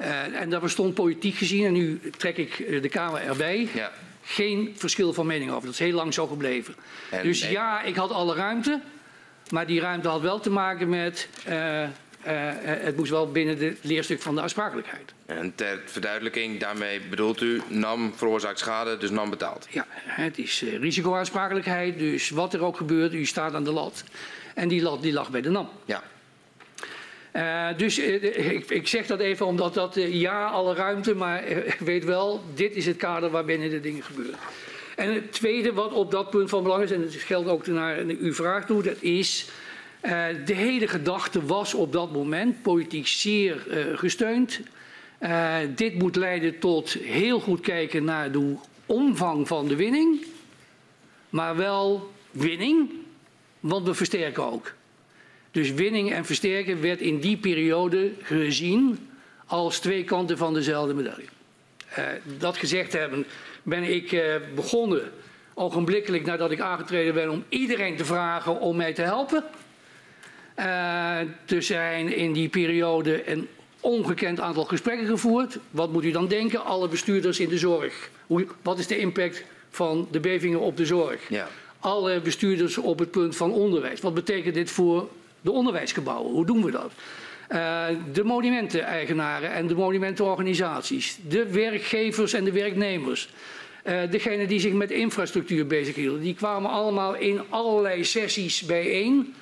Uh, 0.00 0.40
en 0.40 0.50
dat 0.50 0.60
bestond 0.60 0.94
politiek 0.94 1.34
gezien, 1.34 1.64
en 1.64 1.72
nu 1.72 2.00
trek 2.16 2.36
ik 2.36 2.82
de 2.82 2.88
Kamer 2.88 3.20
erbij. 3.20 3.68
Ja 3.74 3.92
geen 4.24 4.74
verschil 4.76 5.12
van 5.12 5.26
mening 5.26 5.50
over. 5.50 5.64
Dat 5.64 5.72
is 5.72 5.78
heel 5.78 5.94
lang 5.94 6.14
zo 6.14 6.26
gebleven. 6.26 6.74
En 7.10 7.22
dus 7.22 7.42
nee. 7.42 7.50
ja, 7.50 7.82
ik 7.82 7.96
had 7.96 8.10
alle 8.10 8.34
ruimte. 8.34 8.80
Maar 9.50 9.66
die 9.66 9.80
ruimte 9.80 10.08
had 10.08 10.20
wel 10.20 10.40
te 10.40 10.50
maken 10.50 10.88
met... 10.88 11.28
Uh, 11.48 11.82
uh, 11.82 11.88
het 12.60 12.96
moest 12.96 13.10
wel 13.10 13.30
binnen 13.30 13.58
het 13.58 13.78
leerstuk 13.82 14.22
van 14.22 14.34
de 14.34 14.40
aansprakelijkheid. 14.40 15.12
En 15.26 15.54
ter 15.54 15.82
verduidelijking, 15.86 16.60
daarmee 16.60 17.00
bedoelt 17.00 17.40
u 17.40 17.62
NAM 17.68 18.12
veroorzaakt 18.16 18.58
schade, 18.58 18.96
dus 18.96 19.10
NAM 19.10 19.30
betaalt? 19.30 19.66
Ja, 19.70 19.86
het 20.04 20.38
is 20.38 20.62
uh, 20.62 20.78
risicoaansprakelijkheid. 20.78 21.98
Dus 21.98 22.30
wat 22.30 22.54
er 22.54 22.62
ook 22.62 22.76
gebeurt, 22.76 23.12
u 23.12 23.26
staat 23.26 23.54
aan 23.54 23.64
de 23.64 23.72
lat. 23.72 24.04
En 24.54 24.68
die 24.68 24.82
lat 24.82 25.02
die 25.02 25.12
lag 25.12 25.30
bij 25.30 25.40
de 25.40 25.50
NAM. 25.50 25.68
Ja. 25.84 26.02
Uh, 27.36 27.68
dus 27.76 27.98
uh, 27.98 28.52
ik, 28.52 28.70
ik, 28.70 28.88
zeg 28.88 29.06
dat 29.06 29.20
even 29.20 29.46
omdat 29.46 29.74
dat 29.74 29.96
uh, 29.96 30.14
ja, 30.14 30.46
alle 30.46 30.74
ruimte, 30.74 31.14
maar 31.14 31.44
weet 31.78 32.04
wel, 32.04 32.42
dit 32.54 32.76
is 32.76 32.86
het 32.86 32.96
kader 32.96 33.30
waarbinnen 33.30 33.70
de 33.70 33.80
dingen 33.80 34.02
gebeuren. 34.02 34.38
En 34.96 35.14
het 35.14 35.32
tweede 35.32 35.72
wat 35.72 35.92
op 35.92 36.10
dat 36.10 36.30
punt 36.30 36.48
van 36.48 36.62
belang 36.62 36.82
is, 36.82 36.90
en 36.90 37.02
het 37.02 37.14
geldt 37.14 37.48
ook 37.48 37.66
naar 37.66 37.98
uw 37.98 38.34
vraag 38.34 38.66
toe, 38.66 38.82
dat 38.82 39.02
is 39.02 39.48
de 40.44 40.54
hele 40.54 40.88
gedachte 40.88 41.46
was 41.46 41.74
op 41.74 41.92
dat 41.92 42.12
moment 42.12 42.62
politiek 42.62 43.06
zeer 43.06 43.66
gesteund. 43.94 44.60
dit 45.74 45.98
moet 45.98 46.16
leiden 46.16 46.58
tot 46.58 46.92
heel 46.92 47.40
goed 47.40 47.60
kijken 47.60 48.04
naar 48.04 48.32
de 48.32 48.54
omvang 48.86 49.48
van 49.48 49.68
de 49.68 49.76
winning, 49.76 50.26
maar 51.30 51.56
wel 51.56 52.12
winning, 52.30 52.90
want 53.60 53.86
we 53.86 53.94
versterken 53.94 54.52
ook. 54.52 54.72
Dus 55.54 55.72
winning 55.72 56.12
en 56.12 56.24
versterken 56.24 56.80
werd 56.80 57.00
in 57.00 57.18
die 57.20 57.36
periode 57.36 58.12
gezien 58.22 59.08
als 59.46 59.78
twee 59.78 60.04
kanten 60.04 60.38
van 60.38 60.54
dezelfde 60.54 60.94
medaille. 60.94 61.28
Uh, 61.98 62.04
dat 62.38 62.56
gezegd 62.56 62.92
hebben, 62.92 63.26
ben 63.62 63.82
ik 63.82 64.12
uh, 64.12 64.34
begonnen, 64.54 65.10
ogenblikkelijk 65.54 66.24
nadat 66.24 66.50
ik 66.50 66.60
aangetreden 66.60 67.14
ben, 67.14 67.30
om 67.30 67.44
iedereen 67.48 67.96
te 67.96 68.04
vragen 68.04 68.60
om 68.60 68.76
mij 68.76 68.92
te 68.92 69.02
helpen. 69.02 69.44
Uh, 70.58 70.64
er 71.46 71.62
zijn 71.62 72.16
in 72.16 72.32
die 72.32 72.48
periode 72.48 73.30
een 73.30 73.48
ongekend 73.80 74.40
aantal 74.40 74.64
gesprekken 74.64 75.06
gevoerd. 75.06 75.58
Wat 75.70 75.92
moet 75.92 76.04
u 76.04 76.10
dan 76.10 76.28
denken? 76.28 76.64
Alle 76.64 76.88
bestuurders 76.88 77.40
in 77.40 77.48
de 77.48 77.58
zorg. 77.58 78.10
Hoe, 78.26 78.46
wat 78.62 78.78
is 78.78 78.86
de 78.86 78.98
impact 78.98 79.44
van 79.70 80.08
de 80.10 80.20
bevingen 80.20 80.60
op 80.60 80.76
de 80.76 80.86
zorg? 80.86 81.28
Ja. 81.28 81.48
Alle 81.78 82.20
bestuurders 82.20 82.78
op 82.78 82.98
het 82.98 83.10
punt 83.10 83.36
van 83.36 83.52
onderwijs. 83.52 84.00
Wat 84.00 84.14
betekent 84.14 84.54
dit 84.54 84.70
voor 84.70 85.08
de 85.44 85.50
onderwijsgebouwen. 85.50 86.32
Hoe 86.32 86.46
doen 86.46 86.64
we 86.64 86.70
dat? 86.70 86.92
Uh, 87.52 87.86
de 88.12 88.24
monumenteneigenaren 88.24 89.52
en 89.52 89.66
de 89.66 89.74
monumentenorganisaties, 89.74 91.18
de 91.28 91.52
werkgevers 91.52 92.32
en 92.32 92.44
de 92.44 92.52
werknemers. 92.52 93.28
Uh, 93.84 94.00
degenen 94.10 94.48
die 94.48 94.60
zich 94.60 94.72
met 94.72 94.90
infrastructuur 94.90 95.66
bezighielden, 95.66 96.22
die 96.22 96.34
kwamen 96.34 96.70
allemaal 96.70 97.14
in 97.14 97.40
allerlei 97.48 98.04
sessies 98.04 98.62
bijeen. 98.62 99.34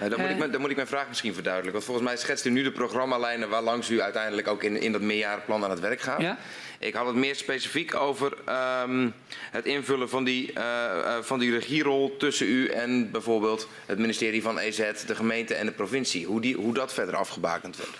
Ja, 0.00 0.08
dan, 0.08 0.20
moet 0.20 0.30
ik 0.30 0.38
mijn, 0.38 0.50
dan 0.50 0.60
moet 0.60 0.70
ik 0.70 0.76
mijn 0.76 0.88
vraag 0.88 1.08
misschien 1.08 1.34
verduidelijken. 1.34 1.80
Want 1.80 1.84
volgens 1.84 2.06
mij 2.06 2.16
schetst 2.16 2.44
u 2.44 2.50
nu 2.50 2.62
de 2.62 2.72
programmalijnen 2.72 3.48
waarlangs 3.48 3.90
u 3.90 4.00
uiteindelijk 4.00 4.48
ook 4.48 4.62
in, 4.62 4.80
in 4.80 4.92
dat 4.92 5.00
meerjarenplan 5.00 5.64
aan 5.64 5.70
het 5.70 5.80
werk 5.80 6.00
gaat. 6.00 6.20
Ja? 6.20 6.38
Ik 6.78 6.94
had 6.94 7.06
het 7.06 7.14
meer 7.14 7.34
specifiek 7.34 7.94
over 7.94 8.36
um, 8.82 9.14
het 9.36 9.64
invullen 9.64 10.08
van 10.08 10.24
die, 10.24 10.52
uh, 10.56 11.18
van 11.20 11.38
die 11.38 11.50
regierol 11.50 12.16
tussen 12.16 12.46
u 12.46 12.66
en 12.66 13.10
bijvoorbeeld 13.10 13.68
het 13.86 13.98
ministerie 13.98 14.42
van 14.42 14.58
EZ, 14.58 14.92
de 15.06 15.14
gemeente 15.14 15.54
en 15.54 15.66
de 15.66 15.72
provincie. 15.72 16.26
Hoe, 16.26 16.40
die, 16.40 16.56
hoe 16.56 16.74
dat 16.74 16.94
verder 16.94 17.16
afgebakend 17.16 17.76
werd. 17.76 17.98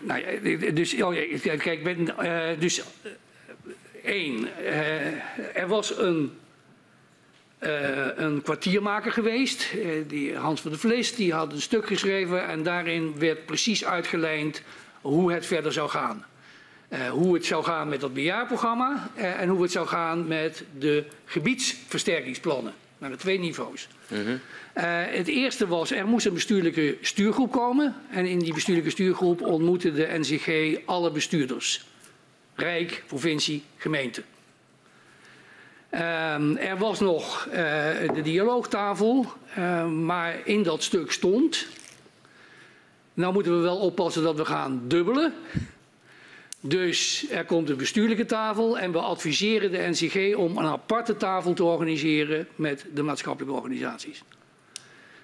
Nou 0.00 0.20
ja, 0.20 0.70
dus, 0.70 1.02
oh 1.02 1.14
ja, 1.42 1.56
kijk, 1.56 1.82
ben, 1.82 2.14
uh, 2.22 2.48
dus 2.58 2.82
één, 4.02 4.48
er 5.54 5.68
was 5.68 5.98
een 5.98 6.38
een 7.60 8.42
kwartiermaker 8.42 9.12
geweest, 9.12 9.72
uh, 9.76 9.90
die 10.06 10.36
Hans 10.36 10.60
van 10.60 10.70
der 10.70 10.80
Vlees, 10.80 11.14
die 11.14 11.32
had 11.32 11.52
een 11.52 11.60
stuk 11.60 11.86
geschreven 11.86 12.48
en 12.48 12.62
daarin 12.62 13.18
werd 13.18 13.46
precies 13.46 13.84
uitgelijnd 13.84 14.62
hoe 15.00 15.32
het 15.32 15.46
verder 15.46 15.72
zou 15.72 15.88
gaan. 15.88 16.24
Uh, 16.88 17.08
hoe 17.08 17.34
het 17.34 17.44
zou 17.44 17.64
gaan 17.64 17.88
met 17.88 18.00
dat 18.00 18.14
bejaarprogramma 18.14 19.10
en 19.14 19.48
hoe 19.48 19.62
het 19.62 19.72
zou 19.72 19.86
gaan 19.86 20.26
met 20.26 20.64
de 20.78 21.04
gebiedsversterkingsplannen. 21.24 22.72
naar 22.98 23.10
de 23.10 23.16
twee 23.16 23.38
niveaus. 23.38 23.88
Mhm. 24.08 24.36
het 25.10 25.28
eerste 25.28 25.66
was, 25.66 25.90
er 25.90 26.06
moest 26.06 26.26
een 26.26 26.34
bestuurlijke 26.34 26.96
stuurgroep 27.00 27.52
komen. 27.52 27.94
En 28.10 28.26
in 28.26 28.38
die 28.38 28.54
bestuurlijke 28.54 28.90
stuurgroep 28.90 29.40
ontmoette 29.42 29.92
de 29.92 30.08
NCG 30.18 30.78
alle 30.86 31.10
bestuurders. 31.10 31.84
Rijk, 32.54 33.02
provincie, 33.06 33.62
gemeente. 33.76 34.22
Ehm, 35.90 36.56
er 36.56 36.78
was 36.78 37.00
nog 37.00 37.46
uh, 37.46 37.54
de 38.14 38.20
dialoogtafel, 38.22 39.26
uh, 39.58 39.86
maar 39.86 40.40
in 40.44 40.62
dat 40.62 40.82
stuk 40.82 41.12
stond. 41.12 41.66
Nou 43.14 43.32
moeten 43.32 43.56
we 43.56 43.62
wel 43.62 43.78
oppassen 43.78 44.22
dat 44.22 44.36
we 44.36 44.44
gaan 44.44 44.82
dubbelen. 44.88 45.34
Dus 46.60 47.26
er 47.30 47.44
komt 47.44 47.68
een 47.70 47.76
bestuurlijke 47.76 48.26
tafel 48.26 48.78
en 48.78 48.92
we 48.92 48.98
adviseren 48.98 49.70
de 49.70 49.88
NCG 49.88 50.36
om 50.36 50.58
een 50.58 50.64
aparte 50.64 51.16
tafel 51.16 51.52
te 51.52 51.64
organiseren 51.64 52.48
met 52.54 52.84
de 52.94 53.02
maatschappelijke 53.02 53.56
organisaties. 53.56 54.22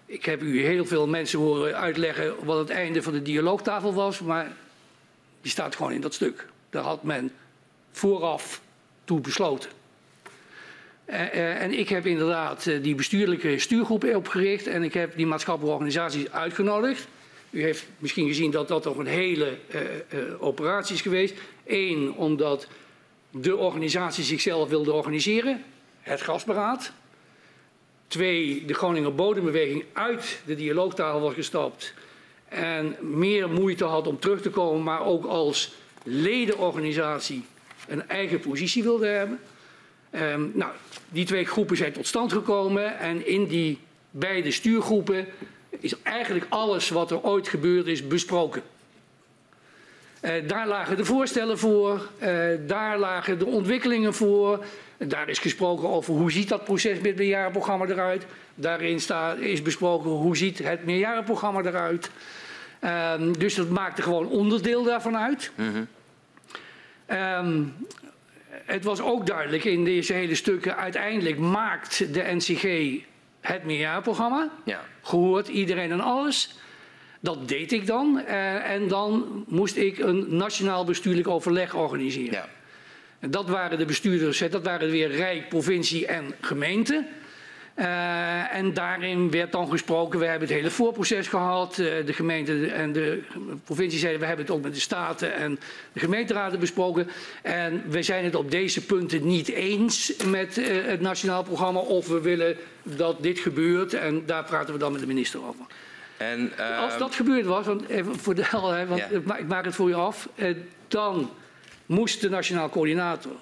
Ik 0.07 0.24
heb 0.24 0.42
u 0.42 0.64
heel 0.64 0.85
veel 0.85 1.07
mensen 1.07 1.38
horen 1.38 1.76
uitleggen 1.76 2.44
wat 2.44 2.59
het 2.59 2.70
einde 2.70 3.02
van 3.02 3.12
de 3.12 3.22
dialoogtafel 3.22 3.94
was, 3.94 4.20
maar 4.20 4.52
die 5.40 5.50
staat 5.50 5.76
gewoon 5.76 5.92
in 5.92 6.00
dat 6.00 6.14
stuk. 6.14 6.48
Daar 6.70 6.83
had 6.83 7.02
men 7.02 7.33
vooraf 7.90 8.61
toe 9.05 9.20
besloten. 9.20 9.70
Uh, 11.07 11.14
uh, 11.14 11.62
en 11.62 11.79
ik 11.79 11.88
heb 11.88 12.07
inderdaad 12.07 12.66
uh, 12.66 12.83
die 12.83 12.95
bestuurlijke 12.95 13.59
stuurgroep 13.59 14.14
opgericht 14.14 14.66
en 14.66 14.83
ik 14.83 14.95
heb 14.95 15.16
die 15.16 15.27
maatschappelijke 15.27 15.75
organisaties 15.79 16.31
uitgenodigd. 16.31 17.09
U 17.51 17.62
heeft 17.62 17.87
misschien 17.99 18.29
gezien 18.29 18.51
dat 18.51 18.69
dat 18.69 18.83
toch 18.83 18.97
een 18.97 19.07
hele 19.07 19.59
operatie 20.38 20.95
is 20.95 21.01
geweest. 21.01 21.35
Eén, 21.66 22.14
omdat 22.14 22.69
de 23.31 23.57
organisatie 23.57 24.25
zichzelf 24.25 24.69
wilde 24.69 24.92
organiseren, 24.92 25.64
het 26.01 26.23
gasberaad. 26.23 26.92
Twee, 28.07 28.64
de 28.64 28.75
Groninger 28.75 29.14
Bodembeweging 29.14 29.85
uit 29.92 30.40
de 30.45 30.55
dialoogtafel 30.55 31.21
was 31.21 31.35
gestapt 31.35 31.95
en 32.49 32.97
meer 33.01 33.51
moeite 33.51 33.85
had 33.85 34.07
om 34.07 34.19
terug 34.19 34.40
te 34.40 34.51
komen, 34.51 34.83
maar 34.83 35.05
ook 35.05 35.25
als 35.25 35.75
ledenorganisatie 36.03 37.45
een 37.88 38.09
eigen 38.09 38.40
positie 38.40 38.83
wilde 38.83 39.07
hebben. 39.07 39.40
Um, 40.16 40.50
nou, 40.55 40.72
die 41.09 41.24
twee 41.24 41.44
groepen 41.44 41.76
zijn 41.76 41.92
tot 41.92 42.07
stand 42.07 42.33
gekomen 42.33 42.98
en 42.98 43.26
in 43.26 43.46
die 43.46 43.79
beide 44.11 44.50
stuurgroepen 44.50 45.26
is 45.81 46.02
eigenlijk 46.02 46.46
alles 46.48 46.88
wat 46.88 47.11
er 47.11 47.22
ooit 47.22 47.48
gebeurd 47.48 47.87
is 47.87 48.07
besproken. 48.07 48.62
Uh, 50.22 50.33
daar 50.46 50.66
lagen 50.66 50.96
de 50.96 51.05
voorstellen 51.05 51.59
voor, 51.59 52.09
uh, 52.22 52.48
daar 52.66 52.98
lagen 52.98 53.38
de 53.38 53.46
ontwikkelingen 53.46 54.14
voor. 54.14 54.64
Daar 54.96 55.29
is 55.29 55.38
gesproken 55.38 55.88
over 55.88 56.14
hoe 56.14 56.33
ziet 56.33 56.48
dat 56.48 56.64
proces 56.64 56.96
met 56.96 57.07
het 57.07 57.16
meerjarenprogramma 57.16 57.87
eruit. 57.87 58.26
Daarin 58.55 59.00
staat, 59.00 59.38
is 59.38 59.62
besproken 59.62 60.11
hoe 60.11 60.37
ziet 60.37 60.59
het 60.59 60.85
meerjarenprogramma 60.85 61.61
eruit. 61.61 62.11
Uh, 62.81 63.12
dus 63.38 63.55
dat 63.55 63.68
maakte 63.68 64.02
gewoon 64.02 64.29
onderdeel 64.29 64.83
daarvan 64.83 65.16
uit. 65.16 65.50
Mm 65.55 65.72
-hmm. 65.72 65.87
um, 67.16 67.74
het 68.66 68.85
was 68.85 69.00
ook 69.00 69.26
duidelijk 69.26 69.64
in 69.64 69.85
deze 69.85 70.12
hele 70.12 70.35
stukken, 70.35 70.76
uiteindelijk 70.76 71.38
maakt 71.38 72.14
de 72.14 72.24
NCG 72.35 72.98
het 73.40 73.64
meerjaarprogramma. 73.64 74.50
Ja. 74.64 74.81
Gehoord 75.02 75.48
iedereen 75.48 75.90
en 75.90 76.00
alles. 76.00 76.55
Dat 77.20 77.48
deed 77.48 77.72
ik 77.72 77.87
dan. 77.87 78.22
Uh, 78.29 78.70
en 78.70 78.88
dan 78.88 79.44
moest 79.48 79.76
ik 79.76 79.98
een 79.98 80.37
nationaal 80.37 80.85
bestuurlijk 80.85 81.29
overleg 81.29 81.74
organiseren. 81.74 82.33
Ja. 82.33 82.48
En 83.18 83.31
dat 83.31 83.48
waren 83.48 83.79
de 83.79 83.85
bestuurders, 83.85 84.38
dat 84.38 84.64
waren 84.64 84.90
weer 84.90 85.11
Rijk, 85.11 85.48
provincie 85.48 86.07
en 86.07 86.35
gemeente. 86.40 87.07
Uh, 87.77 88.55
en 88.55 88.75
daarin 88.75 89.31
werd 89.31 89.53
dan 89.53 89.69
gesproken, 89.69 90.19
we 90.19 90.27
hebben 90.27 90.49
het 90.49 90.57
hele 90.57 90.71
voorproces 90.71 91.29
gehad. 91.29 91.79
Uh, 91.79 92.07
de 92.07 92.12
gemeente 92.12 92.67
en 92.67 92.93
de 92.93 93.23
provincie 93.65 93.99
zeiden, 93.99 94.21
we 94.21 94.27
hebben 94.27 94.47
het 94.47 94.55
ook 94.55 94.62
met 94.62 94.75
de 94.75 94.81
staten 94.81 95.35
en 95.35 95.59
de 95.93 96.01
gemeenteraden 96.01 96.61
besproken. 96.61 97.09
En 97.43 97.83
we 97.89 98.03
zijn 98.03 98.25
het 98.25 98.35
op 98.35 98.51
deze 98.51 98.85
punten 98.85 99.27
niet 99.27 99.49
eens 99.49 100.12
met 100.25 100.57
uh, 100.57 100.67
het 100.87 101.01
nationaal 101.01 101.43
programma 101.43 101.81
of 101.81 102.09
we 102.09 102.21
willen 102.21 102.57
dat 102.83 103.23
dit 103.23 103.39
gebeurt. 103.39 103.95
En 103.95 104.27
daar 104.27 104.45
praten 104.45 104.73
we 104.73 104.81
dan 104.81 104.93
met 104.93 105.01
de 105.01 105.07
minister 105.07 105.47
over. 105.49 105.65
En, 106.17 106.53
Als 106.81 106.99
dat 106.99 107.15
gebeurd 107.15 107.47
was, 107.47 107.67
want 107.67 107.89
even 107.89 108.19
voor 108.19 108.35
de 108.35 108.45
helderheid, 108.45 108.89
want 108.89 109.01
ja. 109.27 109.37
ik 109.37 109.47
maak 109.47 109.65
het 109.65 109.75
voor 109.75 109.89
je 109.89 109.95
af, 109.95 110.29
dan 110.89 111.31
moest 111.87 112.21
de 112.21 112.29
nationaal 112.29 112.69
coördinator 112.69 113.37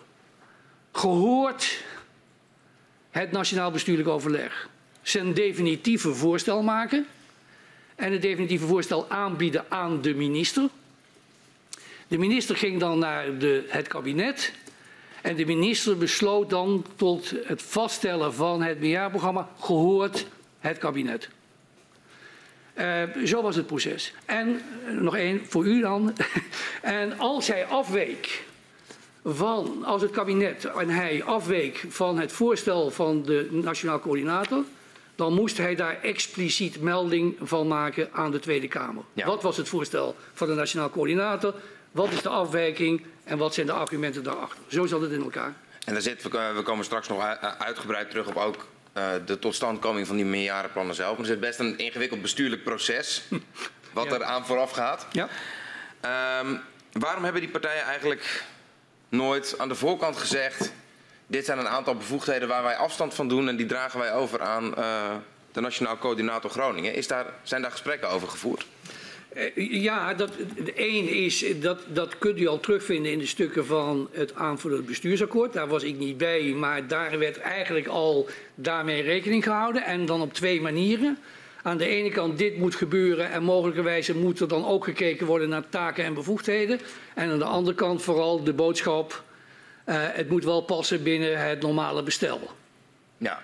gehoord 0.94 1.82
het 3.20 3.30
Nationaal 3.30 3.70
Bestuurlijk 3.70 4.08
Overleg 4.08 4.68
zijn 5.02 5.34
definitieve 5.34 6.14
voorstel 6.14 6.62
maken 6.62 7.06
en 7.94 8.12
het 8.12 8.22
definitieve 8.22 8.66
voorstel 8.66 9.10
aanbieden 9.10 9.64
aan 9.68 10.02
de 10.02 10.14
minister. 10.14 10.68
De 12.08 12.18
minister 12.18 12.56
ging 12.56 12.80
dan 12.80 12.98
naar 12.98 13.38
de, 13.38 13.64
het 13.68 13.88
kabinet 13.88 14.52
en 15.22 15.36
de 15.36 15.46
minister 15.46 15.98
besloot 15.98 16.50
dan 16.50 16.84
tot 16.96 17.34
het 17.44 17.62
vaststellen 17.62 18.34
van 18.34 18.62
het 18.62 18.80
meerjaarprogramma 18.80 19.48
gehoord 19.60 20.26
het 20.60 20.78
kabinet. 20.78 21.28
Uh, 22.78 23.02
zo 23.24 23.42
was 23.42 23.56
het 23.56 23.66
proces. 23.66 24.12
En 24.24 24.60
uh, 24.88 25.00
nog 25.00 25.16
één 25.16 25.46
voor 25.46 25.66
u 25.66 25.80
dan. 25.80 26.12
en 26.82 27.18
als 27.18 27.46
hij 27.46 27.66
afweek 27.66 28.44
van, 29.24 29.84
als 29.84 30.02
het 30.02 30.10
kabinet 30.10 30.64
en 30.64 30.88
hij 30.88 31.22
afweek 31.24 31.84
van 31.88 32.18
het 32.18 32.32
voorstel 32.32 32.90
van 32.90 33.22
de 33.22 33.48
nationaal 33.50 34.00
coördinator, 34.00 34.64
dan 35.14 35.34
moest 35.34 35.58
hij 35.58 35.74
daar 35.74 36.00
expliciet 36.02 36.80
melding 36.80 37.36
van 37.42 37.68
maken 37.68 38.08
aan 38.12 38.30
de 38.30 38.38
Tweede 38.38 38.68
Kamer. 38.68 39.02
Ja. 39.12 39.26
Wat 39.26 39.42
was 39.42 39.56
het 39.56 39.68
voorstel 39.68 40.16
van 40.32 40.48
de 40.48 40.54
nationaal 40.54 40.90
coördinator? 40.90 41.54
Wat 41.90 42.10
is 42.12 42.22
de 42.22 42.28
afwijking 42.28 43.06
en 43.24 43.38
wat 43.38 43.54
zijn 43.54 43.66
de 43.66 43.72
argumenten 43.72 44.22
daarachter? 44.22 44.58
Zo 44.66 44.86
zat 44.86 45.00
het 45.00 45.12
in 45.12 45.22
elkaar. 45.22 45.54
En 45.84 45.92
daar 45.92 46.02
zit, 46.02 46.22
we 46.22 46.62
komen 46.64 46.84
straks 46.84 47.08
nog 47.08 47.22
uitgebreid 47.58 48.10
terug 48.10 48.26
op 48.26 48.36
ook 48.36 48.66
uh, 48.96 49.08
de 49.26 49.38
totstandkoming 49.38 50.06
van 50.06 50.16
die 50.16 50.24
meerjarenplannen 50.24 50.94
zelf. 50.94 51.10
Maar 51.10 51.20
er 51.20 51.26
zit 51.26 51.40
best 51.40 51.58
een 51.58 51.78
ingewikkeld 51.78 52.22
bestuurlijk 52.22 52.64
proces 52.64 53.22
wat 53.92 54.04
ja. 54.04 54.12
er 54.12 54.24
aan 54.24 54.46
vooraf 54.46 54.70
gaat. 54.70 55.06
Ja. 55.12 55.28
Um, 56.40 56.60
waarom 56.92 57.24
hebben 57.24 57.42
die 57.42 57.50
partijen 57.50 57.84
eigenlijk 57.84 58.44
nooit 59.16 59.54
aan 59.58 59.68
de 59.68 59.74
voorkant 59.74 60.16
gezegd... 60.16 60.72
dit 61.26 61.44
zijn 61.44 61.58
een 61.58 61.68
aantal 61.68 61.94
bevoegdheden 61.94 62.48
waar 62.48 62.62
wij 62.62 62.76
afstand 62.76 63.14
van 63.14 63.28
doen... 63.28 63.48
en 63.48 63.56
die 63.56 63.66
dragen 63.66 63.98
wij 63.98 64.14
over 64.14 64.40
aan 64.40 64.74
uh, 64.78 65.14
de 65.52 65.60
Nationaal 65.60 65.98
Coördinator 65.98 66.50
Groningen. 66.50 66.94
Is 66.94 67.06
daar, 67.06 67.26
zijn 67.42 67.62
daar 67.62 67.70
gesprekken 67.70 68.08
over 68.08 68.28
gevoerd? 68.28 68.66
Uh, 69.36 69.72
ja, 69.82 70.14
dat, 70.14 70.30
één 70.74 71.08
is, 71.08 71.44
dat, 71.60 71.80
dat 71.88 72.18
kunt 72.18 72.38
u 72.38 72.46
al 72.46 72.60
terugvinden 72.60 73.12
in 73.12 73.18
de 73.18 73.26
stukken 73.26 73.66
van 73.66 74.08
het 74.12 74.34
aanvullend 74.34 74.86
bestuursakkoord. 74.86 75.52
Daar 75.52 75.68
was 75.68 75.82
ik 75.82 75.98
niet 75.98 76.16
bij, 76.16 76.42
maar 76.42 76.86
daar 76.86 77.18
werd 77.18 77.38
eigenlijk 77.38 77.86
al 77.86 78.28
daarmee 78.54 79.02
rekening 79.02 79.42
gehouden. 79.42 79.84
En 79.84 80.06
dan 80.06 80.20
op 80.20 80.34
twee 80.34 80.60
manieren. 80.60 81.18
Aan 81.64 81.76
de 81.76 81.86
ene 81.86 82.10
kant 82.10 82.38
dit 82.38 82.56
moet 82.56 82.74
gebeuren 82.74 83.30
en 83.30 83.42
mogelijkerwijze 83.42 84.16
moet 84.16 84.40
er 84.40 84.48
dan 84.48 84.66
ook 84.66 84.84
gekeken 84.84 85.26
worden 85.26 85.48
naar 85.48 85.68
taken 85.68 86.04
en 86.04 86.14
bevoegdheden. 86.14 86.80
En 87.14 87.30
aan 87.30 87.38
de 87.38 87.44
andere 87.44 87.76
kant 87.76 88.02
vooral 88.02 88.44
de 88.44 88.52
boodschap, 88.52 89.22
uh, 89.86 89.94
het 89.98 90.28
moet 90.28 90.44
wel 90.44 90.60
passen 90.60 91.02
binnen 91.02 91.48
het 91.48 91.60
normale 91.60 92.02
bestel. 92.02 92.50
Ja. 93.18 93.40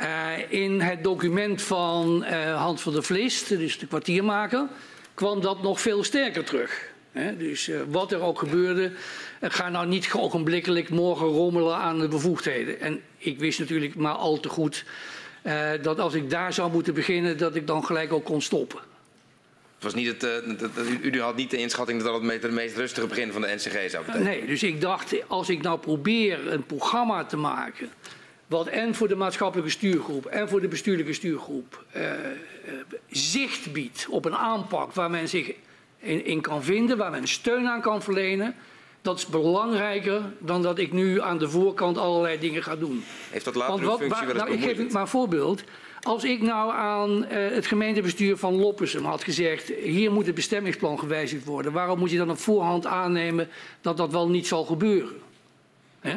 Uh, 0.00 0.52
in 0.52 0.80
het 0.80 1.04
document 1.04 1.62
van 1.62 2.24
uh, 2.24 2.62
Hans 2.62 2.82
van 2.82 2.92
der 2.92 3.02
Vlist, 3.02 3.48
dus 3.48 3.78
de 3.78 3.86
kwartiermaker, 3.86 4.66
kwam 5.14 5.40
dat 5.40 5.62
nog 5.62 5.80
veel 5.80 6.04
sterker 6.04 6.44
terug. 6.44 6.88
He, 7.12 7.36
dus 7.36 7.68
uh, 7.68 7.80
wat 7.88 8.12
er 8.12 8.20
ook 8.20 8.38
gebeurde, 8.38 8.92
ga 9.40 9.68
nou 9.68 9.86
niet 9.86 10.12
ogenblikkelijk 10.12 10.88
morgen 10.88 11.26
rommelen 11.26 11.76
aan 11.76 11.98
de 11.98 12.08
bevoegdheden. 12.08 12.80
En 12.80 13.00
ik 13.16 13.38
wist 13.38 13.58
natuurlijk 13.58 13.94
maar 13.94 14.14
al 14.14 14.40
te 14.40 14.48
goed 14.48 14.84
dat 15.82 15.98
als 15.98 16.14
ik 16.14 16.30
daar 16.30 16.52
zou 16.52 16.72
moeten 16.72 16.94
beginnen, 16.94 17.38
dat 17.38 17.54
ik 17.54 17.66
dan 17.66 17.84
gelijk 17.84 18.12
ook 18.12 18.24
kon 18.24 18.42
stoppen. 18.42 18.78
Het 19.74 19.84
was 19.84 19.94
niet 19.94 20.06
het, 20.06 20.24
uh, 20.24 20.58
dat, 20.58 20.70
u, 21.02 21.20
had 21.20 21.36
niet 21.36 21.50
de 21.50 21.56
inschatting 21.56 22.02
dat 22.02 22.22
dat 22.22 22.42
het 22.42 22.50
meest 22.50 22.76
rustige 22.76 23.06
begin 23.06 23.32
van 23.32 23.40
de 23.40 23.54
NCG 23.54 23.90
zou 23.90 24.04
betekenen? 24.04 24.22
nee, 24.22 24.46
dus 24.46 24.62
ik 24.62 24.80
dacht, 24.80 25.28
als 25.28 25.48
ik 25.48 25.62
nou 25.62 25.78
probeer 25.78 26.52
een 26.52 26.66
programma 26.66 27.24
te 27.24 27.36
maken... 27.36 27.88
wat 28.46 28.66
en 28.66 28.94
voor 28.94 29.08
de 29.08 29.14
maatschappelijke 29.14 29.70
stuurgroep 29.70 30.26
en 30.26 30.48
voor 30.48 30.60
de 30.60 30.68
bestuurlijke 30.68 31.12
stuurgroep... 31.12 31.84
Uh, 31.96 32.02
zicht 33.10 33.72
biedt 33.72 34.06
op 34.10 34.24
een 34.24 34.36
aanpak 34.36 34.92
waar 34.92 35.10
men 35.10 35.28
zich 35.28 35.52
in, 35.98 36.24
in 36.24 36.40
kan 36.40 36.64
vinden... 36.64 36.96
waar 36.96 37.10
men 37.10 37.28
steun 37.28 37.66
aan 37.66 37.80
kan 37.80 38.02
verlenen 38.02 38.54
dat 39.06 39.18
is 39.18 39.26
belangrijker 39.26 40.22
dan 40.38 40.62
dat 40.62 40.78
ik 40.78 40.92
nu 40.92 41.20
aan 41.20 41.38
de 41.38 41.48
voorkant 41.48 41.98
allerlei 41.98 42.38
dingen 42.38 42.62
ga 42.62 42.76
doen. 42.76 43.04
Heeft 43.30 43.44
dat 43.44 43.54
later 43.54 43.84
wat, 43.84 43.98
functie 43.98 44.26
waar, 44.26 44.36
nou, 44.36 44.52
Ik 44.52 44.62
geef 44.62 44.78
u 44.78 44.88
maar 44.90 45.02
een 45.02 45.08
voorbeeld. 45.08 45.62
Als 46.00 46.24
ik 46.24 46.42
nou 46.42 46.72
aan 46.72 47.22
uh, 47.22 47.28
het 47.30 47.66
gemeentebestuur 47.66 48.36
van 48.36 48.54
Loppersum 48.54 49.04
had 49.04 49.24
gezegd... 49.24 49.72
hier 49.82 50.12
moet 50.12 50.26
het 50.26 50.34
bestemmingsplan 50.34 50.98
gewijzigd 50.98 51.44
worden... 51.44 51.72
waarom 51.72 51.98
moet 51.98 52.10
je 52.10 52.16
dan 52.16 52.30
op 52.30 52.38
voorhand 52.38 52.86
aannemen 52.86 53.48
dat 53.80 53.96
dat 53.96 54.12
wel 54.12 54.28
niet 54.28 54.46
zal 54.46 54.64
gebeuren? 54.64 55.16
He? 56.00 56.16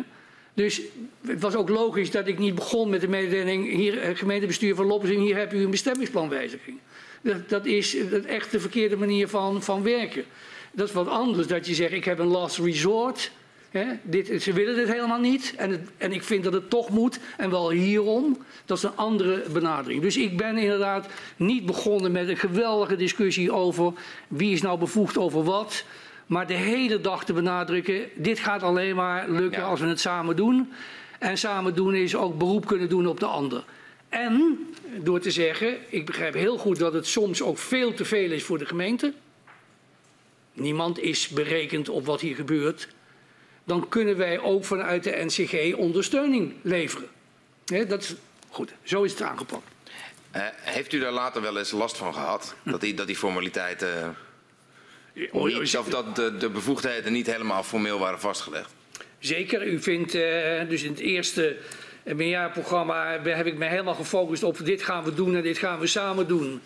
Dus 0.54 0.82
het 1.28 1.42
was 1.42 1.56
ook 1.56 1.70
logisch 1.70 2.12
dat 2.12 2.28
ik 2.28 2.40
niet 2.40 2.56
begon 2.56 2.90
met 2.90 3.02
de 3.02 3.08
mededeling... 3.08 3.72
hier, 3.72 4.00
eh, 4.00 4.18
gemeentebestuur 4.18 4.76
van 4.76 4.86
Loppersing, 4.86 5.22
hier 5.22 5.38
heb 5.38 5.54
u 5.54 5.64
een 5.64 5.72
bestemmingsplanwijziging. 5.72 6.78
Dat, 7.22 7.50
dat 7.50 7.66
is 7.66 7.98
echt 8.26 8.52
de 8.52 8.60
verkeerde 8.60 8.98
manier 8.98 9.28
van, 9.28 9.64
van 9.64 9.84
werken. 9.84 10.26
Dat 10.72 10.88
is 10.88 10.94
wat 10.94 11.08
anders 11.08 11.48
dat 11.48 11.68
je 11.68 11.74
zegt, 11.74 11.94
ik 11.94 12.06
heb 12.06 12.20
een 12.20 12.28
last 12.28 12.58
resort... 12.58 13.32
dit, 14.02 14.42
ze 14.44 14.54
willen 14.54 14.76
dit 14.76 14.88
helemaal 14.88 15.20
niet 15.20 15.54
en, 15.58 15.88
en 15.98 16.12
ik 16.12 16.24
vind 16.24 16.44
dat 16.44 16.54
het 16.54 16.70
toch 16.70 16.90
moet 16.90 17.20
en 17.38 17.50
wel 17.50 17.70
hierom. 17.70 18.38
Dat 18.66 18.78
is 18.78 18.84
een 18.84 18.96
andere 18.96 19.44
benadering. 19.54 20.02
Dus 20.02 20.18
ik 20.18 20.38
ben 20.38 20.58
inderdaad 20.58 21.08
niet 21.36 21.66
begonnen 21.66 22.12
met 22.12 22.28
een 22.28 22.38
geweldige 22.38 22.96
discussie 22.96 23.52
over 23.52 23.94
wie 24.28 24.54
is 24.54 24.62
nou 24.62 24.80
bevoegd 24.80 25.18
over 25.18 25.44
wat. 25.44 25.84
Maar 26.26 26.48
de 26.48 26.54
hele 26.54 27.02
dag 27.02 27.26
te 27.26 27.34
benadrukken, 27.34 28.02
dit 28.16 28.40
gaat 28.40 28.64
alleen 28.64 28.96
maar 28.96 29.30
lukken 29.30 29.64
als 29.64 29.80
we 29.80 29.88
het 29.88 30.00
samen 30.00 30.36
doen. 30.36 30.70
En 31.20 31.38
samen 31.38 31.76
doen 31.76 31.96
is 31.96 32.16
ook 32.16 32.38
beroep 32.38 32.66
kunnen 32.66 32.90
doen 32.90 33.08
op 33.08 33.20
de 33.20 33.26
ander. 33.26 33.64
En 34.10 34.68
door 34.98 35.20
te 35.20 35.32
zeggen, 35.32 35.78
ik 35.90 36.06
begrijp 36.06 36.34
heel 36.34 36.58
goed 36.58 36.80
dat 36.80 36.94
het 36.94 37.08
soms 37.08 37.42
ook 37.42 37.58
veel 37.58 37.94
te 37.94 38.06
veel 38.06 38.32
is 38.32 38.44
voor 38.44 38.58
de 38.58 38.66
gemeente. 38.66 39.14
Niemand 40.60 41.00
is 41.00 41.28
berekend 41.28 41.90
op 41.90 42.06
wat 42.06 42.22
hier 42.22 42.36
gebeurt. 42.36 42.88
Dan 43.64 43.90
kunnen 43.90 44.18
wij 44.18 44.40
ook 44.40 44.66
vanuit 44.66 45.04
de 45.04 45.24
NCG 45.26 45.76
ondersteuning 45.76 46.54
leveren. 46.62 47.08
dat 47.88 48.02
is 48.02 48.16
goed, 48.50 48.74
zo 48.84 49.04
is 49.04 49.12
het 49.12 49.22
aangepakt. 49.22 49.64
Uh, 50.36 50.42
heeft 50.62 50.94
u 50.94 51.00
daar 51.00 51.12
later 51.12 51.42
wel 51.42 51.58
eens 51.58 51.72
last 51.72 51.98
van 51.98 52.14
gehad? 52.14 52.56
Dat 52.64 52.82
die, 52.82 52.94
dat 52.94 53.08
die 53.08 53.16
formaliteiten 53.16 54.16
niet, 55.14 55.78
of 55.78 55.90
dat 55.90 56.16
de, 56.16 56.38
de 56.38 56.50
bevoegdheden 56.50 57.12
niet 57.12 57.26
helemaal 57.26 57.64
formeel 57.64 58.00
waren 58.00 58.20
vastgelegd. 58.20 58.74
Zeker, 59.20 59.68
u 59.68 59.82
vindt 59.82 60.16
uh, 60.16 60.22
dus 60.70 60.84
in 60.84 60.92
het 60.92 61.00
eerste 61.00 61.58
meerjaarprogramma 62.04 63.20
heb 63.24 63.46
ik 63.46 63.58
me 63.58 63.66
helemaal 63.66 63.96
gefocust 63.96 64.44
op 64.44 64.66
dit 64.66 64.82
gaan 64.82 65.04
we 65.04 65.14
doen 65.14 65.36
en 65.36 65.42
dit 65.42 65.58
gaan 65.58 65.80
we 65.80 65.88
samen 65.88 66.28
doen. 66.28 66.62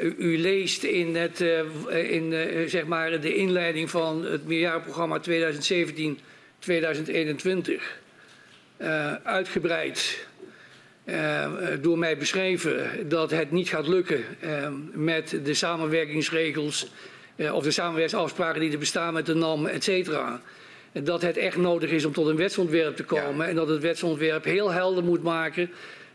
U, 0.00 0.38
leest 0.38 0.82
in, 0.82 1.16
het, 1.16 1.40
uh, 1.40 1.58
in 2.12 2.32
uh, 2.32 2.68
zeg 2.68 2.86
maar 2.86 3.20
de 3.20 3.34
inleiding 3.34 3.90
van 3.90 4.24
het 4.24 4.46
meerjaarprogramma 4.46 5.20
2017-2021 5.28 5.32
uitgebreid 9.22 10.28
door 11.80 11.98
mij 11.98 12.16
beschreven 12.16 13.08
dat 13.08 13.30
het 13.30 13.50
niet 13.50 13.68
gaat 13.68 13.88
lukken 13.88 14.24
met 14.92 15.38
de 15.44 15.54
samenwerkingsregels 15.54 16.90
of 17.52 17.64
de 17.64 17.70
samenwerkingsafspraken 17.70 18.60
die 18.60 18.72
er 18.72 18.78
bestaan 18.78 19.12
met 19.12 19.26
de 19.26 19.34
NAM, 19.34 19.66
et 19.66 19.84
cetera. 19.84 20.40
Dat 20.92 21.22
het 21.22 21.36
echt 21.36 21.56
nodig 21.56 21.90
is 21.90 22.04
om 22.04 22.12
tot 22.12 22.26
een 22.26 22.36
wetsontwerp 22.36 22.96
te 22.96 23.04
komen. 23.04 23.48
En 23.48 23.54
dat 23.54 23.68
het 23.68 23.82
wetsontwerp 23.82 24.44
heel 24.44 24.70
helder 24.70 25.04
moet 25.04 25.22
maken. 25.22 25.70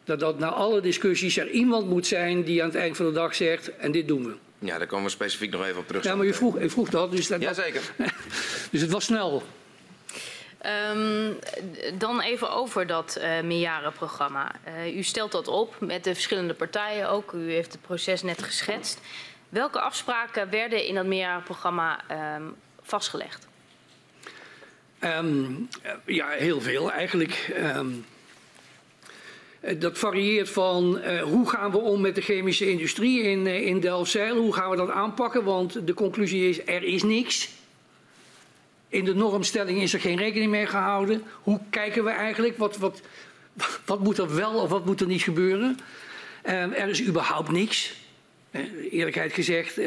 Dat 0.05 0.19
dat 0.19 0.39
na 0.39 0.49
alle 0.49 0.81
discussies 0.81 1.37
er 1.37 1.49
iemand 1.49 1.87
moet 1.87 2.07
zijn 2.07 2.43
die 2.43 2.61
aan 2.61 2.69
het 2.69 2.77
eind 2.77 2.97
van 2.97 3.05
de 3.05 3.11
dag 3.11 3.35
zegt: 3.35 3.77
en 3.77 3.91
dit 3.91 4.07
doen 4.07 4.25
we. 4.25 4.35
Ja, 4.59 4.77
daar 4.77 4.87
komen 4.87 5.05
we 5.05 5.11
specifiek 5.11 5.51
nog 5.51 5.65
even 5.65 5.79
op 5.79 5.87
terug. 5.87 6.03
Ja, 6.03 6.15
maar 6.15 6.25
u 6.25 6.33
vroeg, 6.33 6.59
u 6.59 6.69
vroeg 6.69 6.89
dat. 6.89 7.11
Dus 7.11 7.27
dat 7.27 7.41
Jazeker. 7.41 7.81
dus 8.71 8.81
het 8.81 8.91
was 8.91 9.05
snel. 9.05 9.43
Um, 10.91 11.39
dan 11.97 12.21
even 12.21 12.51
over 12.51 12.87
dat 12.87 13.17
uh, 13.19 13.41
meerjarenprogramma. 13.41 14.51
Uh, 14.67 14.97
u 14.97 15.03
stelt 15.03 15.31
dat 15.31 15.47
op 15.47 15.75
met 15.79 16.03
de 16.03 16.13
verschillende 16.13 16.53
partijen 16.53 17.09
ook. 17.09 17.31
U 17.31 17.51
heeft 17.51 17.71
het 17.71 17.81
proces 17.81 18.23
net 18.23 18.43
geschetst. 18.43 19.01
Welke 19.49 19.79
afspraken 19.79 20.49
werden 20.49 20.85
in 20.85 20.95
dat 20.95 21.05
meerjarenprogramma 21.05 21.99
um, 22.35 22.55
vastgelegd? 22.81 23.47
Um, 24.99 25.69
ja, 26.05 26.29
heel 26.29 26.61
veel 26.61 26.91
eigenlijk. 26.91 27.55
Um, 27.75 28.05
dat 29.73 29.97
varieert 29.97 30.49
van 30.49 30.97
uh, 30.97 31.21
hoe 31.21 31.49
gaan 31.49 31.71
we 31.71 31.77
om 31.77 32.01
met 32.01 32.15
de 32.15 32.21
chemische 32.21 32.69
industrie 32.69 33.21
in, 33.21 33.45
uh, 33.45 33.65
in 33.65 33.79
Delfzijl? 33.79 34.37
Hoe 34.37 34.53
gaan 34.53 34.69
we 34.69 34.75
dat 34.75 34.89
aanpakken? 34.89 35.43
Want 35.43 35.87
de 35.87 35.93
conclusie 35.93 36.49
is, 36.49 36.59
er 36.65 36.83
is 36.83 37.03
niks. 37.03 37.49
In 38.87 39.05
de 39.05 39.15
normstelling 39.15 39.81
is 39.81 39.93
er 39.93 39.99
geen 39.99 40.17
rekening 40.17 40.51
mee 40.51 40.65
gehouden. 40.65 41.23
Hoe 41.41 41.59
kijken 41.69 42.03
we 42.03 42.09
eigenlijk? 42.09 42.57
Wat, 42.57 42.77
wat, 42.77 43.01
wat 43.85 43.99
moet 43.99 44.17
er 44.17 44.35
wel 44.35 44.53
of 44.53 44.69
wat 44.69 44.85
moet 44.85 45.01
er 45.01 45.07
niet 45.07 45.23
gebeuren? 45.23 45.79
Uh, 46.45 46.79
er 46.81 46.89
is 46.89 47.03
überhaupt 47.03 47.51
niks. 47.51 47.93
Eh, 48.51 48.61
eerlijkheid 48.91 49.33
gezegd, 49.33 49.79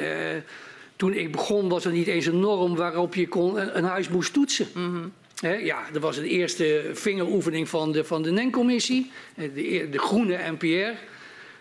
toen 0.96 1.12
ik 1.12 1.32
begon 1.32 1.68
was 1.68 1.84
er 1.84 1.92
niet 1.92 2.06
eens 2.06 2.26
een 2.26 2.40
norm 2.40 2.76
waarop 2.76 3.14
je 3.14 3.28
kon, 3.28 3.76
een, 3.76 3.84
huis 3.84 4.08
moest 4.08 4.32
toetsen. 4.32 4.68
Mm. 4.74 5.12
Ja, 5.40 5.90
dat 5.92 6.02
was 6.02 6.16
de 6.16 6.28
eerste 6.28 6.90
vingeroefening 6.92 7.68
van 7.68 7.92
de, 7.92 8.04
van 8.04 8.22
de 8.22 8.30
NEN-commissie, 8.30 9.10
eh, 9.34 9.54
de, 9.54 9.88
de 9.90 9.98
groene 9.98 10.38
NPR. 10.50 10.98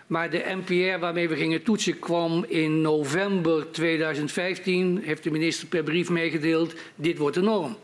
Maar 0.07 0.29
de 0.29 0.43
NPR 0.65 0.99
waarmee 0.99 1.29
we 1.29 1.35
gingen 1.35 1.63
toetsen 1.63 1.99
kwam 1.99 2.45
in 2.47 2.81
november 2.81 3.71
2015, 3.71 5.01
heeft 5.03 5.23
de 5.23 5.31
minister 5.31 5.67
per 5.67 5.83
brief 5.83 6.09
meegedeeld, 6.09 6.73
dit 6.95 7.17
wordt 7.17 7.35
de 7.35 7.41
norm. 7.41 7.77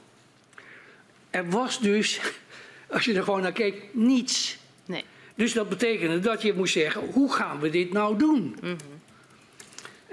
Er 1.29 1.49
was 1.49 1.79
dus, 1.79 2.19
als 2.93 3.05
je 3.05 3.13
er 3.13 3.23
gewoon 3.23 3.41
naar 3.41 3.51
keek, 3.51 3.75
niets. 3.91 4.57
Nee. 4.85 5.03
Dus 5.35 5.53
dat 5.53 5.69
betekende 5.69 6.19
dat 6.19 6.41
je 6.41 6.53
moest 6.53 6.73
zeggen, 6.73 7.01
hoe 7.11 7.33
gaan 7.33 7.59
we 7.59 7.69
dit 7.69 7.91
nou 7.91 8.17
doen? 8.17 8.57
Mm 8.61 8.77
-hmm. 8.77 9.01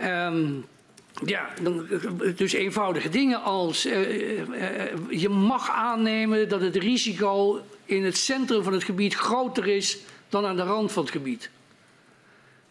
Um, 0.07 0.64
ja, 1.25 1.49
dus 2.37 2.53
eenvoudige 2.53 3.09
dingen 3.09 3.43
als 3.43 3.87
uh, 3.87 4.39
uh, 4.39 4.49
je 5.11 5.29
mag 5.29 5.71
aannemen 5.71 6.49
dat 6.49 6.61
het 6.61 6.77
risico 6.77 7.61
in 7.85 8.05
het 8.05 8.16
centrum 8.16 8.62
van 8.62 8.73
het 8.73 8.85
gebied 8.85 9.14
groter 9.14 9.66
is 9.66 9.99
dan 10.29 10.47
aan 10.47 10.57
de 10.57 10.62
rand 10.62 10.93
van 10.93 11.03
het 11.03 11.12
gebied. 11.12 11.51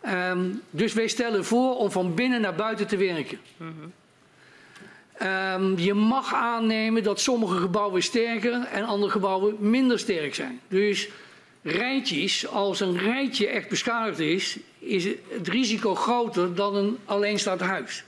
Um, 0.06 0.62
dus 0.70 0.94
wij 0.94 1.08
stellen 1.08 1.46
voor 1.46 1.76
om 1.76 1.92
van 1.92 2.14
binnen 2.14 2.42
naar 2.42 2.56
buiten 2.56 2.88
te 2.88 2.98
werken. 2.98 3.40
Mm 3.58 3.74
-hmm. 3.80 5.28
um, 5.28 5.78
je 5.78 5.94
mag 5.94 6.34
aannemen 6.34 7.04
dat 7.04 7.20
sommige 7.20 7.58
gebouwen 7.58 8.04
sterker 8.04 8.64
en 8.64 8.84
andere 8.84 9.12
gebouwen 9.12 9.56
minder 9.60 10.00
sterk 10.00 10.36
zijn. 10.36 10.60
Dus 10.68 11.10
rijtjes, 11.62 12.48
als 12.48 12.80
een 12.80 12.98
rijtje 12.98 13.48
echt 13.48 13.70
beschadigd 13.70 14.20
is, 14.20 14.58
is 14.80 15.04
het 15.04 15.48
risico 15.48 15.96
groter 15.96 16.56
dan 16.56 16.76
een 16.76 16.98
alleenstaand 17.06 17.62
huis. 17.62 18.04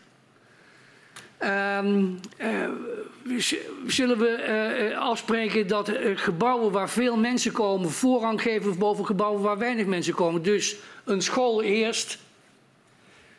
Um, 1.44 2.20
uh, 2.38 3.39
zullen 3.88 4.18
we 4.18 4.89
uh, 4.92 4.98
afspreken 4.98 5.68
dat 5.68 5.89
uh, 5.89 6.18
gebouwen 6.18 6.72
waar 6.72 6.89
veel 6.89 7.18
mensen 7.18 7.52
komen 7.52 7.89
voorrang 7.89 8.42
geven 8.42 8.78
boven 8.78 9.06
gebouwen 9.06 9.42
waar 9.42 9.58
weinig 9.58 9.86
mensen 9.86 10.14
komen? 10.14 10.42
Dus 10.42 10.76
een 11.04 11.22
school 11.22 11.62
eerst, 11.62 12.18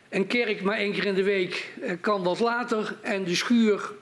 een 0.09 0.27
kerk 0.27 0.63
maar 0.63 0.77
één 0.77 0.93
keer 0.93 1.07
in 1.07 1.15
de 1.15 1.23
week 1.23 1.73
kan 2.01 2.23
wat 2.23 2.41
later 2.41 2.97
en 3.01 3.25
de 3.25 3.35
schuur 3.35 3.93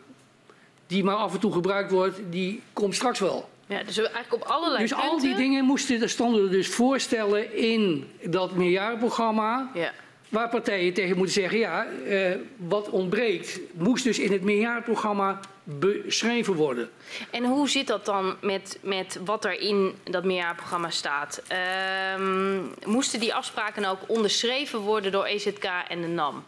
die 0.87 1.05
maar 1.05 1.15
af 1.15 1.35
en 1.35 1.41
toe 1.41 1.53
gebruikt 1.53 1.91
wordt, 1.91 2.21
die 2.31 2.63
komt 2.73 2.95
straks 2.95 3.19
wel. 3.19 3.49
Ja, 3.67 3.83
dus 3.83 3.99
eigenlijk 3.99 4.35
op 4.35 4.43
allerlei 4.43 4.83
dus 4.83 4.91
punten... 4.91 5.11
al 5.11 5.21
die 5.21 5.35
dingen 5.35 5.65
moesten, 5.65 6.11
stonden 6.11 6.45
er 6.45 6.51
dus 6.51 6.69
voorstellen 6.69 7.57
in 7.57 8.11
dat 8.23 8.55
meerjarenprogramma... 8.55 9.71
Ja. 9.75 9.93
Waar 10.31 10.49
partijen 10.49 10.93
tegen 10.93 11.17
moeten 11.17 11.35
zeggen, 11.35 11.59
ja, 11.59 11.87
eh, 12.07 12.37
wat 12.57 12.89
ontbreekt... 12.89 13.61
moest 13.73 14.05
dus 14.05 14.19
in 14.19 14.33
het 14.33 14.43
meerjarenprogramma 14.43 15.41
beschreven 15.65 16.55
worden. 16.55 16.91
En 17.31 17.45
hoe 17.45 17.69
zit 17.69 17.87
dat 17.87 18.05
dan 18.05 18.37
met, 18.41 18.79
met 18.83 19.19
wat 19.25 19.45
er 19.45 19.61
in 19.61 19.95
dat 20.05 20.25
meerjarenprogramma 20.25 20.91
staat? 20.91 21.43
Ehm, 21.47 22.59
moesten 22.85 23.21
die 23.21 23.35
afspraken 23.35 23.85
ook 23.85 24.01
onderschreven 24.07 24.79
worden 24.79 25.13
door 25.13 25.25
EZK 25.25 25.65
en 25.89 26.01
de 26.01 26.07
NAM? 26.09 26.45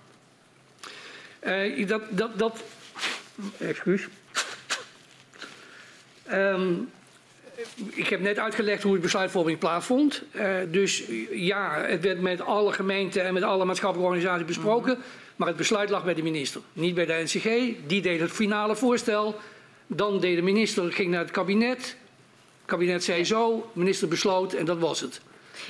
Uh, 1.47 1.87
dat, 1.87 2.03
dat, 2.11 2.39
dat... 2.39 2.63
Excuus. 3.59 4.09
Um, 6.31 6.91
ik 7.91 8.09
heb 8.09 8.21
net 8.21 8.39
uitgelegd 8.39 8.83
hoe 8.83 8.95
de 8.95 9.01
besluitvorming 9.01 9.59
plaatsvond. 9.59 10.23
Uh, 10.33 10.55
dus 10.69 11.03
ja, 11.31 11.85
het 11.87 12.03
werd 12.03 12.21
met 12.21 12.41
alle 12.41 12.73
gemeenten 12.73 13.25
en 13.25 13.35
met 13.35 13.43
alle 13.43 13.65
maatschappelijke 13.65 14.13
organisaties 14.13 14.47
besproken. 14.47 14.95
Mm 14.95 15.03
-hmm. 15.03 15.21
Maar 15.37 15.49
het 15.49 15.57
besluit 15.57 15.91
lag 15.91 16.05
bij 16.05 16.15
de 16.15 16.23
minister, 16.23 16.61
niet 16.73 16.95
bij 16.95 17.07
de 17.07 17.23
NCG. 17.25 17.75
Die 17.87 18.03
deed 18.03 18.21
het 18.21 18.31
finale 18.31 18.77
voorstel. 18.77 19.41
Dan 19.87 20.21
deed 20.21 20.37
de 20.37 20.43
minister, 20.43 20.93
ging 20.93 21.11
naar 21.11 21.21
het 21.21 21.31
kabinet. 21.31 21.79
Het 21.79 21.97
kabinet 22.65 23.05
zei 23.05 23.25
zo, 23.25 23.71
de 23.73 23.79
minister 23.79 24.09
besloot 24.09 24.53
en 24.53 24.65
dat 24.65 24.79
was 24.79 25.01
het. 25.01 25.21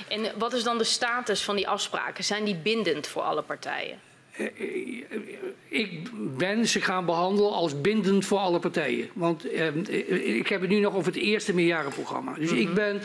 En 0.07 0.31
wat 0.37 0.53
is 0.53 0.63
dan 0.63 0.77
de 0.77 0.83
status 0.83 1.43
van 1.43 1.55
die 1.55 1.67
afspraken? 1.67 2.23
Zijn 2.23 2.43
die 2.43 2.55
bindend 2.55 3.07
voor 3.07 3.21
alle 3.21 3.41
partijen? 3.41 3.99
Eh, 4.37 4.45
ik 5.67 6.09
ben 6.37 6.67
ze 6.67 6.81
gaan 6.81 7.05
behandelen 7.05 7.51
als 7.51 7.81
bindend 7.81 8.25
voor 8.25 8.37
alle 8.37 8.59
partijen. 8.59 9.09
Want 9.13 9.51
eh, 9.51 10.35
ik 10.37 10.47
heb 10.47 10.61
het 10.61 10.69
nu 10.69 10.79
nog 10.79 10.95
over 10.95 11.13
het 11.13 11.21
eerste 11.21 11.53
meerjarenprogramma. 11.53 12.33
Dus 12.33 12.51
mm 12.51 12.57
-hmm. 12.57 12.61
ik 12.61 12.67
mhm. 12.67 12.75
ben 12.75 13.01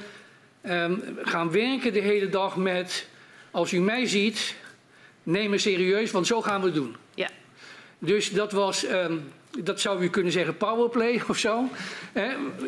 eh, 0.61 0.93
gaan 1.23 1.51
werken 1.51 1.93
de 1.93 2.01
hele 2.01 2.29
dag 2.29 2.57
met... 2.57 3.09
als 3.51 3.73
u 3.73 3.81
mij 3.81 4.07
ziet, 4.07 4.55
neem 5.23 5.51
me 5.51 5.59
serieus, 5.59 6.11
want 6.11 6.27
zo 6.27 6.43
gaan 6.43 6.61
we 6.61 6.67
het 6.67 6.75
doen. 6.75 6.97
Ja. 7.15 7.29
Dus 7.99 8.31
dat 8.31 8.53
was... 8.53 8.85
Eh, 8.85 9.07
dat 9.63 9.81
zou 9.81 10.03
u 10.03 10.09
kunnen 10.09 10.33
zeggen 10.33 10.57
powerplay 10.57 11.23
of 11.29 11.39
zo. 11.39 11.69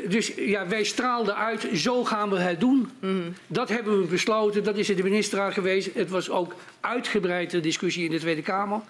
dus 0.09 0.33
ja, 0.37 0.67
wij 0.69 0.85
straalden 0.85 1.37
uit, 1.37 1.69
zo 1.75 2.05
gaan 2.05 2.31
we 2.31 2.39
het 2.39 2.61
doen. 2.61 2.91
Mhm. 3.01 3.31
Dat 3.47 3.69
hebben 3.69 4.01
we 4.01 4.07
besloten, 4.07 4.65
dat 4.65 4.77
is 4.77 4.91
in 4.91 4.97
de 4.97 5.03
ministerraad 5.03 5.53
geweest. 5.53 5.95
Het 5.95 6.11
was 6.11 6.31
ook 6.31 6.55
uitgebreide 6.81 7.61
discussie 7.61 8.05
in 8.05 8.11
de 8.11 8.19
Tweede 8.19 8.43
Kamer. 8.43 8.81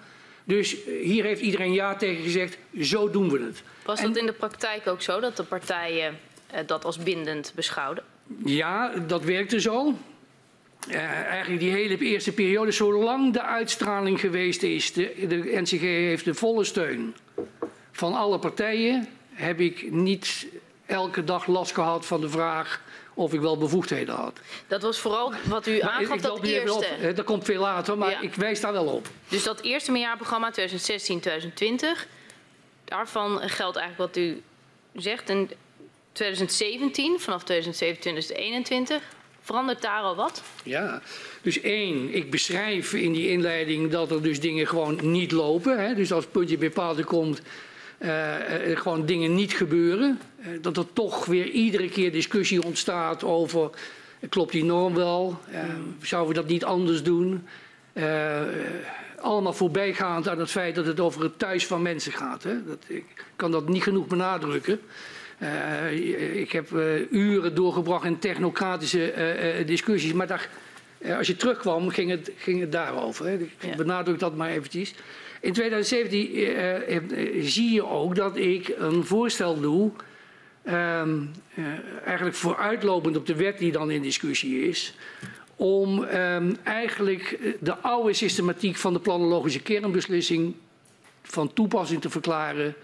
Dus 0.43 0.75
hier 1.01 1.23
heeft 1.23 1.41
iedereen 1.41 1.73
ja 1.73 1.95
tegen 1.95 2.23
gezegd, 2.23 2.57
zo 2.81 3.09
doen 3.09 3.29
we 3.29 3.39
het. 3.39 3.63
Was 3.85 4.01
dat 4.01 4.17
in 4.17 4.25
de 4.25 4.33
praktijk 4.33 4.87
ook 4.87 5.01
zo, 5.01 5.19
dat 5.19 5.37
de 5.37 5.43
partijen 5.43 6.19
eh, 6.47 6.59
dat 6.65 6.85
als 6.85 6.97
bindend 6.97 7.51
beschouwden? 7.55 8.03
Ja, 8.45 8.93
dat 9.07 9.23
werkte 9.23 9.59
zo. 9.59 9.95
Uh, 10.89 10.95
eigenlijk 11.05 11.61
die 11.61 11.71
hele 11.71 11.97
eerste 11.97 12.31
periode, 12.31 12.71
zolang 12.71 13.33
de 13.33 13.41
uitstraling 13.41 14.19
geweest 14.19 14.63
is, 14.63 14.93
de, 14.93 15.13
de 15.27 15.59
NCG 15.61 15.81
heeft 15.81 16.25
de 16.25 16.33
volle 16.33 16.63
steun 16.63 17.15
van 17.91 18.13
alle 18.13 18.39
partijen, 18.39 19.07
heb 19.33 19.59
ik 19.59 19.91
niet 19.91 20.47
elke 20.85 21.23
dag 21.23 21.47
last 21.47 21.73
gehad 21.73 22.05
van 22.05 22.21
de 22.21 22.29
vraag 22.29 22.81
of 23.13 23.33
ik 23.33 23.39
wel 23.39 23.57
bevoegdheden 23.57 24.15
had. 24.15 24.39
Dat 24.67 24.81
was 24.81 24.99
vooral 24.99 25.33
wat 25.43 25.67
u 25.67 25.79
aangaf, 25.79 26.15
ik, 26.15 26.21
dat 26.21 26.43
eerste. 26.43 26.87
Op, 27.09 27.15
dat 27.15 27.25
komt 27.25 27.43
veel 27.43 27.61
later, 27.61 27.97
maar 27.97 28.23
ik 28.23 28.35
wijs 28.35 28.61
daar 28.61 28.73
wel 28.73 28.85
op. 28.85 29.07
Dus 29.27 29.43
dat 29.43 29.61
eerste 29.61 29.91
meerjaarprogramma 29.91 30.51
2016-2020, 30.59 30.63
daarvan 32.83 33.49
geldt 33.49 33.77
eigenlijk 33.77 33.97
wat 33.97 34.17
u 34.17 34.41
zegt. 34.95 35.29
En 35.29 35.49
2017, 36.11 37.19
vanaf 37.19 37.43
2017-2021, 37.43 39.03
verandert 39.41 39.81
daar 39.81 40.01
al 40.01 40.15
wat? 40.15 40.43
Ja, 40.63 41.01
dus 41.41 41.61
één, 41.61 42.13
ik 42.13 42.31
beschrijf 42.31 42.93
in 42.93 43.13
die 43.13 43.29
inleiding 43.29 43.91
dat 43.91 44.11
er 44.11 44.21
dus 44.21 44.39
dingen 44.39 44.67
gewoon 44.67 44.99
niet 45.01 45.31
lopen. 45.31 45.79
Hè? 45.79 45.95
Dus 45.95 46.11
als 46.11 46.25
puntje 46.25 46.57
bij 46.57 47.03
komt, 47.03 47.41
gewoon 48.75 49.05
dingen 49.05 49.35
niet 49.35 49.53
gebeuren. 49.53 50.19
Uh, 50.39 50.47
dat 50.61 50.77
er 50.77 50.93
toch 50.93 51.25
weer 51.25 51.45
iedere 51.45 51.89
keer 51.89 52.11
discussie 52.11 52.63
ontstaat 52.63 53.23
over, 53.23 53.69
klopt 54.29 54.51
die 54.51 54.63
norm 54.63 54.95
wel? 54.95 55.39
zouden 56.01 56.35
we 56.35 56.41
dat 56.41 56.49
niet 56.49 56.63
anders 56.63 57.03
doen? 57.03 57.43
allemaal 59.21 59.53
voorbijgaand 59.53 60.27
aan 60.27 60.39
het 60.39 60.51
feit 60.51 60.75
dat 60.75 60.85
het 60.85 60.99
over 60.99 61.23
het 61.23 61.39
thuis 61.39 61.67
van 61.67 61.81
mensen 61.81 62.11
gaat. 62.11 62.43
Hè? 62.43 62.65
Dat, 62.65 62.77
ik 62.87 63.25
kan 63.35 63.51
dat 63.51 63.69
niet 63.69 63.83
genoeg 63.83 64.07
benadrukken. 64.07 64.79
Uh, 65.39 66.39
ik 66.39 66.51
heb 66.51 66.71
uh, 66.71 67.11
uren 67.11 67.55
doorgebracht 67.55 68.05
in 68.05 68.19
technocratische 68.19 69.13
uh, 69.59 69.67
discussies, 69.67 70.13
maar 70.13 70.27
daar, 70.27 70.49
als 71.17 71.27
je 71.27 71.35
terugkwam 71.35 71.89
ging 71.89 72.09
het, 72.09 72.31
ging 72.37 72.59
het 72.59 72.71
daarover. 72.71 73.25
Hè. 73.25 73.33
Ik 73.33 73.51
ja. 73.59 73.75
benadruk 73.75 74.19
dat 74.19 74.35
maar 74.35 74.49
eventjes. 74.49 74.93
In 75.41 75.53
2017 75.53 77.43
zie 77.43 77.73
je 77.73 77.85
ook 77.85 78.15
dat 78.15 78.37
ik 78.37 78.73
een 78.77 79.05
voorstel 79.05 79.59
doe, 79.59 79.91
um, 80.67 81.31
eigenlijk 82.05 82.35
vooruitlopend 82.35 83.17
op 83.17 83.25
de 83.25 83.35
wet 83.35 83.57
die 83.57 83.71
dan 83.71 83.91
in 83.91 84.01
discussie 84.01 84.67
is, 84.67 84.95
om 85.55 86.03
um, 86.03 86.57
eigenlijk 86.63 87.55
de 87.59 87.77
oude 87.77 88.13
systematiek 88.13 88.75
van 88.75 88.93
de 88.93 88.99
planologische 88.99 89.61
kernbeslissing 89.61 90.55
van 91.21 91.53
toepassing 91.53 92.01
te 92.01 92.09
verklaren 92.09 92.75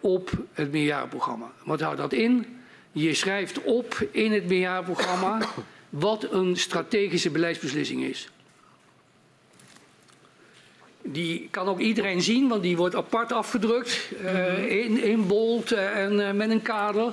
op 0.00 0.30
het 0.52 0.72
meerjarenprogramma. 0.72 1.52
Wat 1.64 1.80
houdt 1.80 1.98
dat 1.98 2.12
in? 2.12 2.46
Je 2.92 3.14
schrijft 3.14 3.62
op 3.62 4.08
in 4.10 4.32
het 4.32 4.46
meerjarenprogramma 4.46 5.40
wat 5.88 6.32
een 6.32 6.56
strategische 6.56 7.30
beleidsbeslissing 7.30 8.04
is. 8.04 8.28
Die 11.12 11.48
kan 11.50 11.66
ook 11.66 11.78
iedereen 11.78 12.22
zien, 12.22 12.48
want 12.48 12.62
die 12.62 12.76
wordt 12.76 12.94
apart 12.94 13.32
afgedrukt 13.32 14.10
uh, 14.22 14.84
in, 14.84 15.02
in 15.02 15.26
bold 15.26 15.72
en 15.72 16.12
uh, 16.12 16.30
met 16.30 16.50
een 16.50 16.62
kader. 16.62 17.12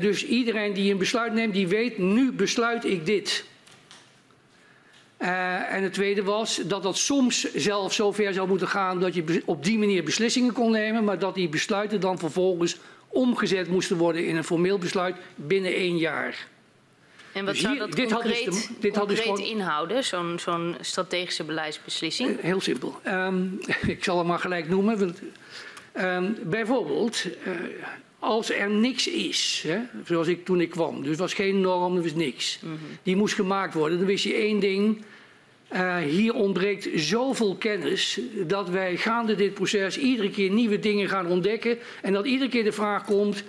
dus 0.00 0.26
iedereen 0.26 0.72
die 0.72 0.92
een 0.92 0.98
besluit 0.98 1.32
neemt, 1.32 1.54
die 1.54 1.68
weet, 1.68 1.98
nu 1.98 2.32
besluit 2.32 2.84
ik 2.84 3.06
dit. 3.06 3.44
Uh, 5.22 5.72
en 5.72 5.82
het 5.82 5.92
tweede 5.92 6.22
was 6.22 6.56
dat 6.56 6.82
dat 6.82 6.96
soms 6.96 7.54
zelfs 7.54 7.96
zover 7.96 8.32
zou 8.32 8.48
moeten 8.48 8.68
gaan 8.68 9.00
dat 9.00 9.14
je 9.14 9.42
op 9.44 9.64
die 9.64 9.78
manier 9.78 10.04
beslissingen 10.04 10.52
kon 10.52 10.70
nemen, 10.70 11.04
maar 11.04 11.18
dat 11.18 11.34
die 11.34 11.48
besluiten 11.48 12.00
dan 12.00 12.18
vervolgens 12.18 12.76
omgezet 13.08 13.68
moesten 13.68 13.96
worden 13.96 14.26
in 14.26 14.36
een 14.36 14.44
formeel 14.44 14.78
besluit 14.78 15.16
binnen 15.34 15.74
één 15.74 15.96
jaar. 15.96 16.46
En 17.32 17.44
wat 17.44 17.54
dus 17.54 17.62
zou 17.62 17.78
dat 17.78 17.92
dit 17.92 18.12
concreet, 18.12 18.44
had 18.44 18.54
dus 18.54 18.66
de, 18.66 18.72
dit 18.80 18.98
concreet 18.98 19.26
had 19.26 19.36
dus 19.36 19.48
inhouden, 19.48 20.04
zo'n 20.04 20.38
zo'n 20.38 20.76
strategische 20.80 21.44
beleidsbeslissing? 21.44 22.30
Uh, 22.30 22.42
heel 22.42 22.60
simpel. 22.60 23.00
Um, 23.06 23.60
ik 23.86 24.04
zal 24.04 24.18
het 24.18 24.26
maar 24.26 24.38
gelijk 24.38 24.68
noemen. 24.68 25.16
Um, 25.98 26.36
bijvoorbeeld, 26.42 27.24
uh, 27.46 27.52
als 28.18 28.50
er 28.50 28.70
niks 28.70 29.08
is, 29.08 29.64
hè, 29.66 29.78
zoals 30.04 30.26
ik 30.26 30.44
toen 30.44 30.60
ik 30.60 30.70
kwam, 30.70 31.02
dus 31.02 31.16
was 31.16 31.34
geen 31.34 31.60
norm, 31.60 31.96
er 31.96 32.02
was 32.02 32.14
niks, 32.14 32.58
mm 32.62 32.70
-hmm. 32.70 32.78
die 33.02 33.16
moest 33.16 33.34
gemaakt 33.34 33.74
worden, 33.74 33.98
dan 33.98 34.06
wist 34.06 34.24
je 34.24 34.34
één 34.34 34.60
ding. 34.60 35.04
Uh, 35.72 35.96
hier 35.96 36.34
ontbreekt 36.34 36.88
zoveel 36.94 37.56
kennis 37.56 38.20
dat 38.46 38.68
wij 38.68 38.96
gaande 38.96 39.34
dit 39.34 39.54
proces 39.54 39.98
iedere 39.98 40.30
keer 40.30 40.50
nieuwe 40.50 40.78
dingen 40.78 41.08
gaan 41.08 41.26
ontdekken. 41.26 41.78
En 42.02 42.12
dat 42.12 42.26
iedere 42.26 42.50
keer 42.50 42.64
de 42.64 42.72
vraag 42.72 43.04
komt, 43.04 43.44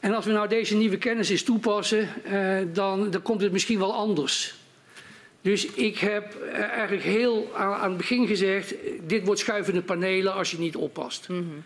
en 0.00 0.14
als 0.14 0.24
we 0.24 0.32
nou 0.32 0.48
deze 0.48 0.76
nieuwe 0.76 0.98
kennis 0.98 1.28
eens 1.28 1.42
toepassen, 1.42 2.08
uh, 2.26 2.58
dan, 2.72 3.10
dan 3.10 3.22
komt 3.22 3.40
het 3.40 3.52
misschien 3.52 3.78
wel 3.78 3.94
anders. 3.94 4.54
Dus 5.40 5.66
ik 5.66 5.98
heb 5.98 6.36
uh, 6.42 6.58
eigenlijk 6.58 7.02
heel 7.02 7.50
aan, 7.54 7.74
aan, 7.74 7.88
het 7.88 7.96
begin 7.96 8.26
gezegd, 8.26 8.74
dit 9.06 9.24
wordt 9.24 9.40
schuivende 9.40 9.82
panelen 9.82 10.34
als 10.34 10.50
je 10.50 10.58
niet 10.58 10.76
oppast. 10.76 11.28
Mm 11.28 11.36
-hmm. 11.36 11.62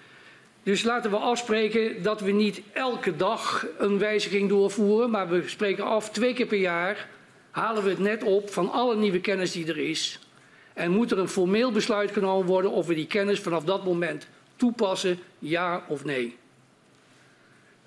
Dus 0.63 0.83
laten 0.83 1.11
we 1.11 1.17
afspreken 1.17 2.03
dat 2.03 2.21
we 2.21 2.31
niet 2.31 2.63
elke 2.73 3.17
dag 3.17 3.67
een 3.79 3.99
wijziging 3.99 4.49
doorvoeren, 4.49 5.11
maar 5.11 5.29
we 5.29 5.49
spreken 5.49 5.85
af 5.85 6.11
twee 6.11 6.35
keer 6.35 6.47
per 6.47 6.59
jaar 6.59 7.09
halen 7.51 7.83
we 7.83 7.91
het 7.91 7.99
net 7.99 8.23
op 8.23 8.51
van 8.51 8.71
alle 8.71 8.97
nieuwe 8.97 9.21
kennis 9.21 9.53
die 9.53 9.67
er 9.67 9.79
is. 9.79 10.19
En 10.75 10.91
moet 10.91 11.11
er 11.11 11.19
een 11.19 11.29
formeel 11.29 11.73
besluit 11.73 12.11
genomen 12.11 12.47
worden 12.47 12.71
of 12.71 12.87
we 12.87 12.95
die 12.95 13.07
kennis 13.07 13.41
vanaf 13.41 13.65
dat 13.65 13.85
moment 13.85 14.27
toepassen, 14.57 15.19
ja 15.39 15.85
of 15.89 16.05
nee. 16.05 16.37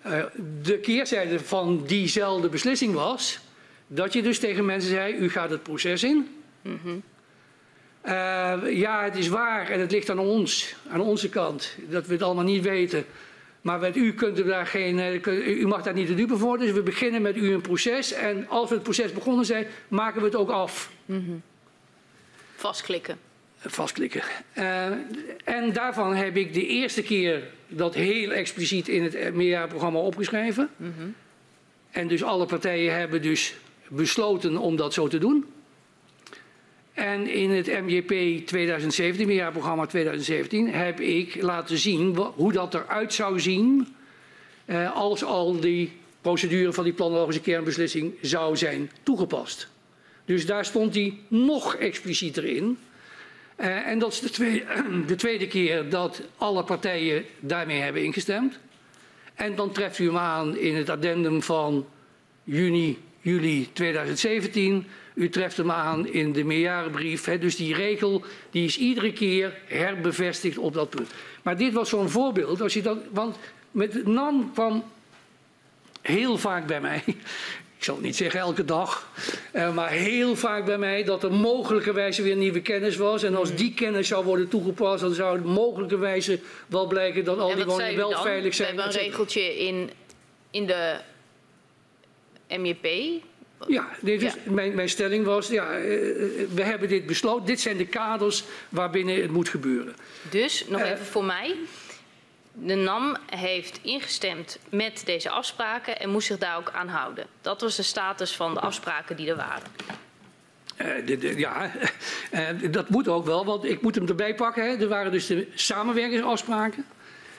Uh, 0.08 0.24
de 0.62 0.78
keerzijde 0.78 1.39
van 1.39 1.84
diezelfde 1.86 2.49
beslissing 2.49 2.93
was 2.93 3.39
dat 3.88 4.14
je 4.14 4.22
dus 4.22 4.39
tegen 4.39 4.66
mensen 4.66 4.89
zei, 4.89 5.14
u 5.14 5.30
gaat 5.30 5.49
het 5.49 5.64
proces 5.64 6.03
in. 6.03 6.28
Mm 6.62 6.80
-hmm. 6.84 7.03
Uh, 8.06 8.78
ja, 8.78 9.03
het 9.03 9.16
is 9.16 9.28
waar 9.28 9.70
en 9.70 9.80
het 9.80 9.91
ligt 9.91 10.10
aan 10.10 10.20
ons, 10.20 10.76
aan 10.89 11.01
onze 11.01 11.30
kant, 11.30 11.76
dat 11.89 12.06
we 12.06 12.14
het 12.14 12.22
allemaal 12.22 12.43
niet 12.43 12.64
weten. 12.64 13.06
Maar 13.62 13.80
met 13.80 13.95
u, 13.95 14.14
kunt 14.14 14.39
u, 14.39 14.43
daar 14.43 14.68
geen, 14.68 14.97
uh, 14.97 15.60
u 15.60 15.68
mag 15.68 15.84
daar 15.84 15.93
niet 15.93 16.08
de 16.08 16.16
dupe 16.16 16.38
voor, 16.38 16.58
dus 16.58 16.72
we 16.72 16.82
beginnen 16.82 17.22
met 17.22 17.36
u 17.36 17.53
een 17.53 17.62
proces. 17.62 18.14
En 18.14 18.47
als 18.49 18.70
we 18.70 18.76
het 18.76 18.84
proces 18.84 19.14
begonnen 19.14 19.45
zijn, 19.45 19.68
maken 19.88 20.20
we 20.20 20.28
het 20.28 20.36
ook 20.36 20.49
af. 20.49 20.91
Mm 21.06 21.26
-hmm. 21.26 21.41
Vastklikken. 22.56 23.18
Vastklikken. 23.68 24.22
Uh, 24.57 24.86
en 25.43 25.74
daarvan 25.74 26.16
heb 26.16 26.38
ik 26.38 26.53
de 26.53 26.68
eerste 26.68 27.01
keer 27.03 27.43
dat 27.68 27.93
heel 27.93 28.32
expliciet 28.32 28.88
in 28.88 29.03
het 29.03 29.34
meerjaarprogramma 29.34 29.99
opgeschreven. 29.99 30.70
Mm 30.78 30.93
-hmm. 30.97 31.16
En 31.91 32.07
dus 32.07 32.24
alle 32.24 32.45
partijen 32.45 32.95
hebben 32.95 33.22
dus 33.22 33.55
besloten 33.88 34.57
om 34.57 34.76
dat 34.76 34.93
zo 34.93 35.07
te 35.07 35.18
doen. 35.18 35.45
En 36.93 37.28
in 37.28 37.49
het 37.51 37.68
MJP 37.68 38.45
2017, 38.47 39.28
meerjaarprogramma 39.28 39.86
2017, 39.86 40.70
heb 40.70 40.99
ik 40.99 41.41
laten 41.41 41.78
zien 41.78 42.16
hoe 42.16 42.51
dat 42.51 42.74
eruit 42.74 43.13
zou 43.13 43.39
zien 43.39 43.88
eh, 44.66 44.95
als 44.95 45.24
al 45.24 45.59
die 45.59 45.91
procedure 46.22 46.74
van 46.74 46.84
die 46.84 46.93
planologische 46.93 47.41
kernbeslissing 47.41 48.13
zou 48.22 48.57
zijn 48.57 48.91
toegepast. 49.03 49.68
Dus 50.26 50.45
daar 50.45 50.66
stond 50.66 50.93
die 50.93 51.22
nog 51.28 51.76
explicieter 51.76 52.45
in. 52.45 52.78
Uh, 53.60 53.88
en 53.88 53.99
dat 53.99 54.12
is 54.12 54.20
de 54.20 54.30
tweede, 54.30 54.66
de 55.08 55.16
tweede 55.16 55.47
keer 55.47 55.89
dat 55.89 56.22
alle 56.38 56.64
partijen 56.64 57.26
daarmee 57.39 57.80
hebben 57.80 58.03
ingestemd. 58.03 58.60
En 59.34 59.56
dan 59.56 59.72
treft 59.72 59.99
u 59.99 60.06
hem 60.06 60.18
aan 60.18 60.58
in 60.58 60.76
het 60.76 60.89
addendum 60.89 61.41
van 61.41 61.86
juni, 62.43 62.97
juli 63.22 63.70
2017 63.74 64.86
u 65.16 65.30
treft 65.30 65.58
hem 65.58 65.72
aan 65.72 66.08
in 66.08 66.32
de 66.32 66.43
meerjarenbrief. 66.43 67.24
Dus 67.24 67.56
die 67.56 67.76
regel 67.76 68.24
die 68.51 68.66
is 68.66 68.78
iedere 68.78 69.14
keer 69.14 69.58
herbevestigd 69.66 70.58
op 70.58 70.74
dat 70.74 70.89
punt. 70.89 71.12
Maar 71.41 71.58
dit 71.58 71.74
was 71.74 71.89
zo'n 71.89 72.10
voorbeeld. 72.10 72.62
Als 72.62 72.74
je 72.74 72.82
dat, 72.82 72.97
want 73.12 73.38
met 73.72 74.08
NAM 74.08 74.51
kwam 74.53 74.84
heel 76.01 76.38
vaak 76.38 76.68
bij 76.68 76.82
mij. 76.82 77.03
Ik 77.86 77.91
zal 77.91 77.99
niet 77.99 78.15
zeggen 78.15 78.39
elke 78.39 78.65
dag, 78.65 79.09
eh, 79.51 79.73
maar 79.73 79.89
heel 79.89 80.36
vaak 80.36 80.65
bij 80.65 80.77
mij 80.77 81.03
dat 81.03 81.23
er 81.23 81.31
mogelijkerwijze 81.31 82.21
weer 82.21 82.36
nieuwe 82.36 82.61
kennis 82.61 82.95
was. 82.95 83.23
En 83.23 83.36
als 83.36 83.55
die 83.55 83.73
kennis 83.73 84.07
zou 84.07 84.25
worden 84.25 84.47
toegepast, 84.47 85.01
dan 85.01 85.13
zou 85.13 85.36
het 85.36 85.45
mogelijkerwijze 85.45 86.39
wel 86.67 86.88
blijken 86.88 87.23
dat 87.23 87.39
al 87.39 87.55
die 87.55 87.65
woningen 87.65 87.95
wel 87.95 88.21
veilig 88.21 88.53
zijn. 88.53 88.75
We 88.75 88.81
hebben 88.81 88.99
een 88.99 89.05
regeltje 89.05 89.57
in, 89.57 89.89
in 90.51 90.65
de 90.65 90.99
MEP, 92.57 92.88
ja, 93.67 93.88
dus 94.01 94.21
ja. 94.21 94.33
Mijn, 94.43 94.75
mijn 94.75 94.89
stelling 94.89 95.25
was, 95.25 95.47
ja, 95.47 95.71
eh, 95.71 95.83
we 96.53 96.63
hebben 96.63 96.89
dit 96.89 97.05
besloten. 97.05 97.45
Dit 97.45 97.59
zijn 97.59 97.77
de 97.77 97.86
kaders 97.86 98.43
waarbinnen 98.69 99.21
het 99.21 99.31
moet 99.31 99.49
gebeuren. 99.49 99.95
Dus, 100.29 100.65
nog 100.67 100.81
uh, 100.81 100.89
even 100.89 101.05
voor 101.05 101.23
mij. 101.23 101.55
De 102.58 102.76
NAM 102.76 103.18
heeft 103.26 103.80
ingestemd 103.82 104.60
met 104.70 105.01
deze 105.06 105.30
afspraken 105.30 105.99
en 105.99 106.10
moest 106.10 106.28
zich 106.28 106.38
daar 106.38 106.58
ook 106.58 106.72
aan 106.72 106.88
houden. 106.88 107.26
Dat 107.41 107.62
was 107.62 107.76
de 107.76 107.84
status 107.84 108.36
van 108.36 108.53
de 108.53 108.60
afspraken 108.60 109.16
die 109.16 109.30
er 109.30 109.36
waren. 109.36 109.68
Uh, 110.82 111.38
ja, 111.38 111.72
uh, 112.34 112.72
dat 112.72 112.89
moet 112.89 113.08
ook 113.08 113.26
wel, 113.26 113.45
want 113.45 113.66
ik 113.66 113.82
moet 113.82 113.95
hem 113.95 114.08
erbij 114.08 114.36
pakken. 114.36 114.64
Hè. 114.64 114.76
Er 114.78 114.88
waren 114.88 115.12
dus 115.12 115.28
de 115.28 115.47
samenwerkingsafspraken. 115.53 116.86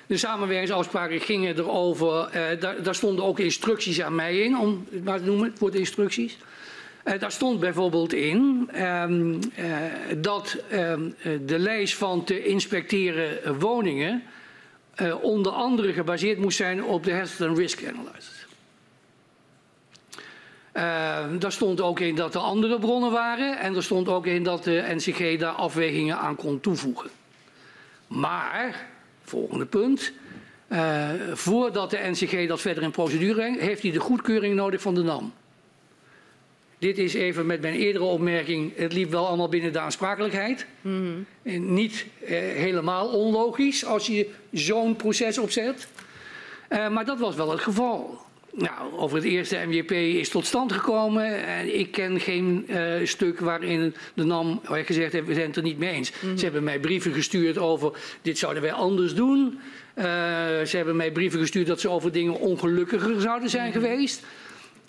De 0.07 0.17
samenwerkingsafspraken 0.17 1.21
gingen 1.21 1.57
erover, 1.57 2.29
uh, 2.35 2.61
daar, 2.61 2.83
daar, 2.83 2.95
stonden 2.95 3.25
ook 3.25 3.39
instructies 3.39 4.03
aan 4.03 4.15
mij 4.15 4.39
in, 4.39 4.59
om 4.59 4.87
het 4.91 5.05
maar 5.05 5.19
te 5.19 5.25
noemen, 5.25 5.51
het 5.51 5.59
woord 5.59 5.75
instructies. 5.75 6.39
daar 7.19 7.33
stond 7.33 7.61
bijvoorbeeld 7.61 8.13
in 8.13 8.71
um, 8.83 9.41
dat 10.17 10.57
um, 10.73 11.15
de 11.47 11.59
lijst 11.59 11.95
van 11.95 12.25
te 12.25 12.45
inspecteren 12.45 13.59
woningen 13.59 14.23
onder 15.21 15.53
andere 15.53 15.93
gebaseerd 15.93 16.39
moest 16.39 16.57
zijn 16.57 16.85
op 16.85 17.05
de 17.05 17.13
Hazard 17.13 17.59
Risk 17.59 17.87
Analysis. 17.87 18.47
Uh, 20.77 20.83
daar 21.39 21.53
stond 21.53 21.81
ook 21.81 22.01
in 22.01 22.15
dat 22.15 22.35
er 22.35 22.41
andere 22.41 22.79
bronnen 22.79 23.11
waren 23.11 23.59
en 23.59 23.75
er 23.75 23.83
stond 23.83 24.09
ook 24.09 24.27
in 24.27 24.43
dat 24.43 24.65
de 24.65 24.85
NCG 24.89 25.39
daar 25.39 25.53
afwegingen 25.53 26.19
aan 26.19 26.37
kon 26.37 26.61
toevoegen. 26.61 27.11
Maar, 28.07 28.87
volgende 29.25 29.67
punt, 29.67 30.13
uh, 30.69 31.09
voordat 31.33 31.91
de 31.91 31.99
NCG 32.03 32.49
dat 32.49 32.61
verder 32.61 32.83
in 32.83 32.91
procedure 32.91 33.35
brengt, 33.35 33.61
heeft 33.61 33.83
hij 33.83 33.91
de 33.91 34.01
goedkeuring 34.01 34.55
nodig 34.55 34.81
van 34.81 34.95
de 34.95 35.03
NAM. 35.03 35.33
Dit 36.79 36.99
is 36.99 37.15
even 37.15 37.47
met 37.47 37.61
mijn 37.61 37.75
eerdere 37.75 38.05
opmerking, 38.05 38.73
het 38.77 38.93
liep 38.93 39.11
wel 39.11 39.27
allemaal 39.27 39.49
binnen 39.49 39.73
de 39.73 39.79
aansprakelijkheid. 39.79 40.67
Mm 40.81 40.93
-hmm. 40.93 41.27
En 41.43 41.75
niet 41.75 42.07
uh, 42.23 42.29
helemaal 42.39 43.09
onlogisch 43.09 43.85
als 43.85 44.07
je 44.07 44.29
zo'n 44.53 44.97
proces 44.97 45.39
opzet. 45.39 45.89
maar 46.69 47.05
dat 47.05 47.19
was 47.19 47.35
wel 47.35 47.51
het 47.51 47.61
geval. 47.61 48.27
Nou, 48.57 48.93
over 48.97 49.17
het 49.17 49.27
eerste 49.27 49.63
MJP 49.67 49.91
is 49.91 50.29
tot 50.29 50.47
stand 50.47 50.73
gekomen. 50.73 51.47
En 51.47 51.79
ik 51.79 51.91
ken 51.91 52.21
geen 52.21 52.67
uh, 52.69 53.07
stuk 53.07 53.41
waarin 53.41 53.95
de 54.15 54.25
NAM 54.25 54.61
gezegd 54.65 55.13
heeft, 55.13 55.27
we 55.27 55.35
zijn 55.35 55.47
het 55.47 55.57
er 55.57 55.63
niet 55.63 55.79
mee 55.79 55.93
eens. 55.93 56.11
Mm 56.11 56.29
-hmm. 56.29 56.39
Ze 56.39 56.45
hebben 56.45 56.65
mij 56.65 56.79
brieven 56.79 57.13
gestuurd 57.13 57.59
over, 57.59 57.93
dit 58.23 58.39
zouden 58.39 58.63
wij 58.63 58.73
anders 58.73 59.15
doen. 59.15 59.59
Uh, 59.99 60.05
ze 60.65 60.77
hebben 60.77 60.97
mij 60.97 61.11
brieven 61.11 61.41
gestuurd 61.41 61.67
dat 61.67 61.81
ze 61.81 61.89
over 61.89 62.13
dingen 62.13 62.35
ongelukkiger 62.41 63.21
zouden 63.21 63.51
zijn 63.51 63.67
mm 63.67 63.73
-hmm. 63.73 63.83
geweest. 63.83 64.23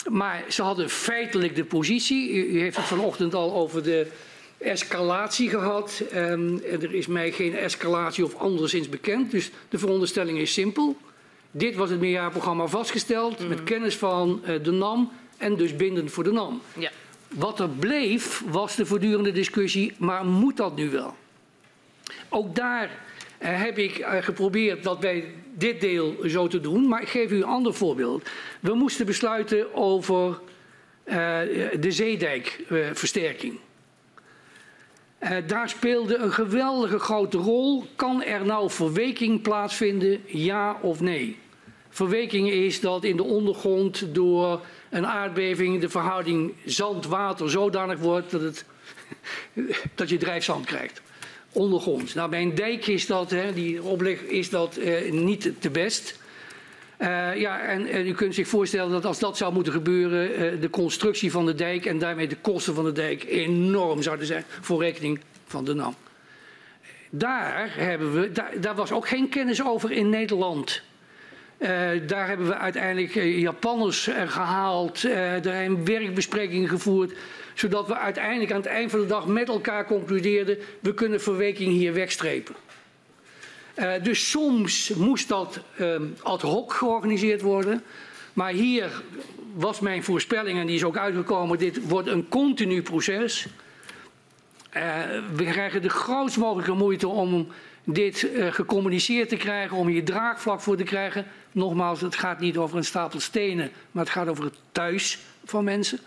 Maar 0.10 0.43
ze 0.49 0.62
hadden 0.62 0.89
feitelijk 0.89 1.55
de 1.55 1.64
positie. 1.66 2.34
U, 2.34 2.45
u 2.45 2.60
heeft 2.60 2.78
het 2.78 2.86
vanochtend 2.86 3.34
al 3.34 3.53
over 3.53 3.84
de 3.84 4.08
escalatie 4.58 5.49
gehad. 5.49 6.03
Um, 6.16 6.62
er 6.64 6.93
is 6.93 7.08
mij 7.08 7.32
geen 7.32 7.55
escalatie 7.55 8.24
of 8.24 8.36
anderszins 8.36 8.89
bekend. 8.89 9.32
Dus 9.32 9.51
de 9.70 9.78
veronderstelling 9.78 10.38
is 10.38 10.53
simpel. 10.53 10.97
Dit 11.51 11.76
was 11.76 11.89
het 11.89 11.99
meerjaarprogramma 11.99 12.68
vastgesteld 12.68 13.39
mm. 13.39 13.47
met 13.47 13.64
kennis 13.64 13.95
van 13.95 14.41
uh, 14.41 14.64
de 14.64 14.72
NAM 14.72 15.12
en 15.38 15.55
dus 15.55 15.76
bindend 15.76 16.12
voor 16.12 16.24
de 16.24 16.32
NAM. 16.32 16.62
Ja. 16.78 16.91
Wat 17.28 17.60
er 17.60 17.70
bleef 17.70 18.43
was 18.49 18.76
de 18.76 18.86
voortdurende 18.86 19.32
discussie, 19.32 19.93
maar 19.97 20.26
moet 20.26 20.58
dat 20.58 20.76
nu 20.76 20.89
wel? 20.89 21.16
Ook 22.30 22.55
daar 22.55 22.89
heb 23.38 23.78
ik 23.78 23.98
uh, 23.98 24.16
geprobeerd 24.22 24.84
dat 24.84 25.00
bij 25.00 25.26
dit 25.54 25.82
deel 25.82 26.16
zo 26.26 26.48
te 26.48 26.60
doen, 26.60 26.88
maar 26.88 27.02
ik 27.02 27.10
geef 27.10 27.32
u 27.32 27.36
een 27.36 27.44
ander 27.44 27.74
voorbeeld. 27.74 28.30
We 28.60 28.74
moesten 28.74 29.06
besluiten 29.06 29.76
over 29.76 30.40
de 31.80 31.88
zeedijkversterking. 31.88 33.60
daar 35.48 35.70
speelde 35.70 36.18
een 36.18 36.32
geweldige 36.32 37.00
grote 37.00 37.38
rol. 37.38 37.86
Kan 37.96 38.24
er 38.24 38.46
nou 38.46 38.70
verweking 38.70 39.42
plaatsvinden, 39.42 40.22
ja 40.26 40.78
of 40.82 41.00
nee? 41.00 41.38
Verweking 41.98 42.50
is 42.50 42.80
dat 42.80 43.04
in 43.04 43.18
de 43.18 43.24
ondergrond 43.24 44.16
door 44.16 44.62
een 44.90 45.08
aardbeving 45.08 45.82
de 45.82 45.90
verhouding 45.90 46.54
zand-water 46.66 47.50
zodanig 47.50 48.00
wordt 48.00 48.32
dat, 48.32 48.42
het, 48.42 48.66
dat 49.96 50.10
je 50.10 50.18
drijfzand 50.18 50.66
krijgt. 50.66 51.02
Ondergronds. 51.58 52.14
Nou, 52.14 52.30
bij 52.30 52.41
een 52.41 52.55
dijk 52.55 52.88
is 52.88 53.05
dat, 53.05 53.30
hè, 53.30 53.53
die 53.53 53.84
opleg 53.84 54.22
is 54.22 54.49
dat 54.49 54.78
uh, 54.78 55.12
niet 55.12 55.51
te 55.60 55.70
best. 55.70 56.20
Uh, 56.99 57.36
ja, 57.36 57.60
en, 57.60 58.08
u 58.08 58.14
kunt 58.14 58.36
zich 58.36 58.47
voorstellen 58.47 58.91
dat 58.91 59.05
als 59.05 59.20
dat 59.20 59.38
zou 59.38 59.53
moeten 59.53 59.74
gebeuren, 59.74 60.32
uh, 60.32 60.62
de 60.62 60.70
constructie 60.70 61.32
van 61.32 61.45
de 61.45 61.55
dijk 61.55 61.86
en 61.86 61.99
daarmee 61.99 62.28
de 62.28 62.36
kosten 62.36 62.76
van 62.76 62.84
de 62.84 62.91
dijk 62.91 63.24
enorm 63.24 64.01
zouden 64.01 64.26
zijn 64.26 64.43
voor 64.62 64.82
rekening 64.82 65.20
van 65.45 65.66
de 65.66 65.74
NAM. 65.74 65.95
Daar, 67.10 67.70
hebben 67.78 68.14
we, 68.14 68.32
daar, 68.60 68.76
was 68.76 68.91
ook 68.91 69.08
geen 69.08 69.30
kennis 69.30 69.66
over 69.66 69.91
in 69.91 70.10
Nederland. 70.10 70.82
Daar 72.08 72.28
hebben 72.28 72.47
we 72.47 72.58
uiteindelijk 72.58 73.14
Japanners 73.24 74.10
gehaald, 74.26 75.01
daar 75.01 75.43
zijn 75.43 75.86
werkbesprekingen 75.86 76.70
gevoerd, 76.70 77.14
zodat 77.60 77.88
we 77.88 77.97
uiteindelijk 77.97 78.51
aan 78.51 78.58
het 78.58 78.66
eind 78.66 78.91
van 78.91 78.99
de 78.99 79.05
dag 79.05 79.28
met 79.28 79.47
elkaar 79.47 79.86
concludeerden, 79.86 80.58
we 80.80 80.93
kunnen 80.93 81.22
verweking 81.22 81.72
hier 81.72 81.93
wegstrepen. 81.93 82.55
dus 84.03 84.30
soms 84.30 84.89
moest 84.89 85.28
dat 85.28 85.60
ad 86.22 86.41
hoc 86.41 86.74
georganiseerd 86.74 87.41
worden, 87.41 87.84
maar 88.34 88.51
hier 88.51 89.03
was 89.53 89.80
mijn 89.80 90.03
voorspelling, 90.03 90.60
en 90.60 90.66
die 90.66 90.76
is 90.76 90.84
ook 90.84 90.97
uitgekomen, 90.97 91.58
dit 91.58 91.88
wordt 91.88 92.08
een 92.08 92.28
continu 92.30 92.82
proces. 92.82 93.47
we 95.36 95.43
krijgen 95.43 95.82
de 95.82 95.89
grootst 95.89 96.38
mogelijke 96.38 96.74
moeite 96.74 97.08
om 97.08 97.47
dit 97.93 98.24
uh, 98.24 98.51
gecommuniceerd 98.51 99.30
te 99.30 99.36
krijgen, 99.36 99.78
om 99.78 99.88
hier 99.88 100.05
draagvlak 100.05 100.62
voor 100.62 100.78
te 100.78 100.84
krijgen. 100.84 101.26
Nogmaals, 101.51 102.01
het 102.01 102.16
gaat 102.16 102.39
niet 102.39 102.58
over 102.58 102.78
een 102.78 102.84
stapel 102.84 103.20
stenen, 103.20 103.72
maar 103.91 104.03
het 104.03 104.14
gaat 104.14 104.28
over 104.28 104.43
het 104.43 104.55
thuis 104.72 105.20
van 105.45 105.64
mensen. 105.64 105.99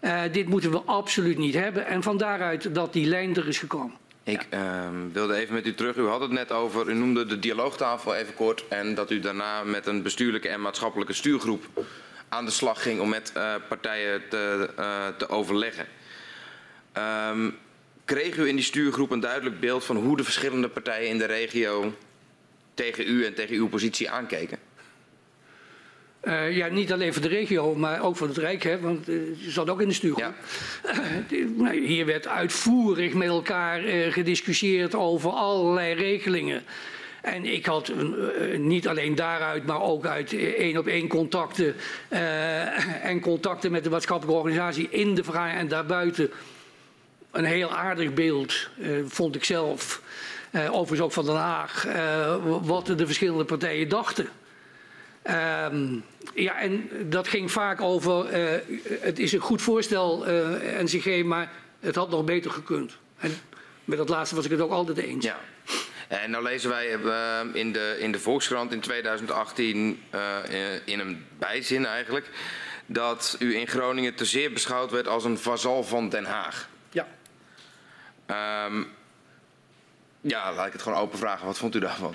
Uh, 0.00 0.22
dit 0.32 0.48
moeten 0.48 0.70
we 0.70 0.80
absoluut 0.80 1.38
niet 1.38 1.54
hebben 1.54 1.86
en 1.86 2.02
van 2.02 2.16
daaruit 2.16 2.74
dat 2.74 2.92
die 2.92 3.06
lijn 3.06 3.36
er 3.36 3.48
is 3.48 3.58
gekomen. 3.58 3.96
Ik 4.22 4.46
ja. 4.50 4.84
uh, 4.84 4.90
wilde 5.12 5.34
even 5.34 5.54
met 5.54 5.66
u 5.66 5.74
terug. 5.74 5.96
U 5.96 6.06
had 6.06 6.20
het 6.20 6.30
net 6.30 6.52
over, 6.52 6.88
u 6.88 6.94
noemde 6.94 7.26
de 7.26 7.38
dialoogtafel 7.38 8.14
even 8.14 8.34
kort. 8.34 8.64
En 8.68 8.94
dat 8.94 9.10
u 9.10 9.20
daarna 9.20 9.64
met 9.64 9.86
een 9.86 10.02
bestuurlijke 10.02 10.48
en 10.48 10.60
maatschappelijke 10.60 11.12
stuurgroep 11.12 11.64
aan 12.28 12.44
de 12.44 12.50
slag 12.50 12.82
ging 12.82 13.00
om 13.00 13.08
met 13.08 13.32
uh, 13.36 13.54
partijen 13.68 14.22
te, 14.28 14.70
uh, 14.78 15.06
te 15.18 15.28
overleggen. 15.28 15.86
Um, 17.30 17.56
kreeg 18.04 18.36
u 18.36 18.48
in 18.48 18.56
die 18.56 18.64
stuurgroep 18.64 19.10
een 19.10 19.20
duidelijk 19.20 19.60
beeld 19.60 19.84
van 19.84 19.96
hoe 19.96 20.16
de 20.16 20.24
verschillende 20.24 20.68
partijen 20.68 21.08
in 21.08 21.18
de 21.18 21.24
regio 21.24 21.94
tegen 22.74 23.08
u 23.08 23.24
en 23.24 23.34
tegen 23.34 23.56
uw 23.56 23.68
positie 23.68 24.10
aankeken? 24.10 24.58
Uh, 26.26 26.56
ja, 26.56 26.66
niet 26.66 26.92
alleen 26.92 27.12
voor 27.12 27.22
de 27.22 27.28
regio, 27.28 27.74
maar 27.74 28.02
ook 28.02 28.16
voor 28.16 28.28
het 28.28 28.36
Rijk, 28.36 28.62
hè, 28.62 28.80
want 28.80 29.08
uh, 29.08 29.44
je 29.44 29.50
zat 29.50 29.70
ook 29.70 29.80
in 29.80 29.88
de 29.88 29.94
stuurgroep. 29.94 30.34
Ja. 30.82 30.92
Uh, 31.58 31.86
hier 31.86 32.06
werd 32.06 32.28
uitvoerig 32.28 33.14
met 33.14 33.28
elkaar 33.28 33.80
gediscussieerd 34.10 34.94
over 34.94 35.30
allerlei 35.30 35.94
regelingen. 35.94 36.62
En 37.22 37.44
ik 37.44 37.66
had 37.66 37.92
niet 38.56 38.88
alleen 38.88 39.14
daaruit, 39.14 39.66
maar 39.66 39.82
ook 39.82 40.06
uit 40.06 40.32
één 40.56 40.78
op 40.78 40.86
één 40.86 41.08
contacten 41.08 41.74
en 43.02 43.20
contacten 43.20 43.70
met 43.70 43.84
de 43.84 43.90
maatschappelijke 43.90 44.40
organisatie 44.40 44.88
in 44.90 45.14
de 45.14 45.24
vergadering 45.24 45.58
en 45.58 45.68
daarbuiten 45.68 46.30
een 47.30 47.44
heel 47.44 47.70
aardig 47.70 48.14
beeld, 48.14 48.68
vond 49.06 49.34
ik 49.34 49.44
zelf. 49.44 50.02
Overigens 50.52 51.00
ook 51.00 51.12
van 51.12 51.24
Den 51.24 51.34
Haag, 51.34 51.86
wat 52.42 52.86
de 52.86 53.06
verschillende 53.06 53.44
partijen 53.44 53.88
dachten. 53.88 54.28
Um, 55.72 56.04
ja, 56.34 56.60
en 56.60 56.88
dat 57.10 57.28
ging 57.28 57.52
vaak 57.52 57.80
over, 57.80 58.26
het 59.00 59.18
is 59.18 59.32
een 59.32 59.40
goed 59.40 59.62
voorstel, 59.62 60.24
NCG, 60.78 61.24
maar 61.24 61.52
het 61.80 61.94
had 61.94 62.10
nog 62.10 62.24
beter 62.24 62.50
gekund. 62.50 62.96
En 63.16 63.34
met 63.84 63.98
dat 63.98 64.08
laatste 64.08 64.34
was 64.34 64.44
ik 64.44 64.50
het 64.50 64.60
ook 64.60 64.70
altijd 64.70 64.98
eens. 64.98 65.24
Ja. 65.24 65.38
En 66.08 66.30
nou 66.30 66.44
lezen 66.44 66.70
wij 66.70 66.86
in 67.52 67.72
de, 67.72 67.96
in 67.98 68.12
de 68.12 68.18
Volkskrant 68.18 68.72
in 68.72 68.80
2018 68.80 70.02
in 70.84 71.00
een 71.00 71.24
bijzin 71.38 71.86
eigenlijk 71.86 72.30
dat 72.86 73.36
u 73.38 73.56
in 73.56 73.66
Groningen 73.66 74.14
te 74.14 74.24
zeer 74.24 74.52
beschouwd 74.52 74.90
werd 74.90 75.08
als 75.08 75.24
een 75.24 75.38
vazal 75.38 75.84
van 75.84 76.08
Den 76.08 76.24
Haag. 76.24 76.68
Um, 78.26 78.86
ja, 80.20 80.52
laat 80.54 80.66
ik 80.66 80.72
het 80.72 80.82
gewoon 80.82 80.98
open 80.98 81.18
vragen. 81.18 81.46
Wat 81.46 81.58
vond 81.58 81.74
u 81.74 81.78
daarvan? 81.78 82.14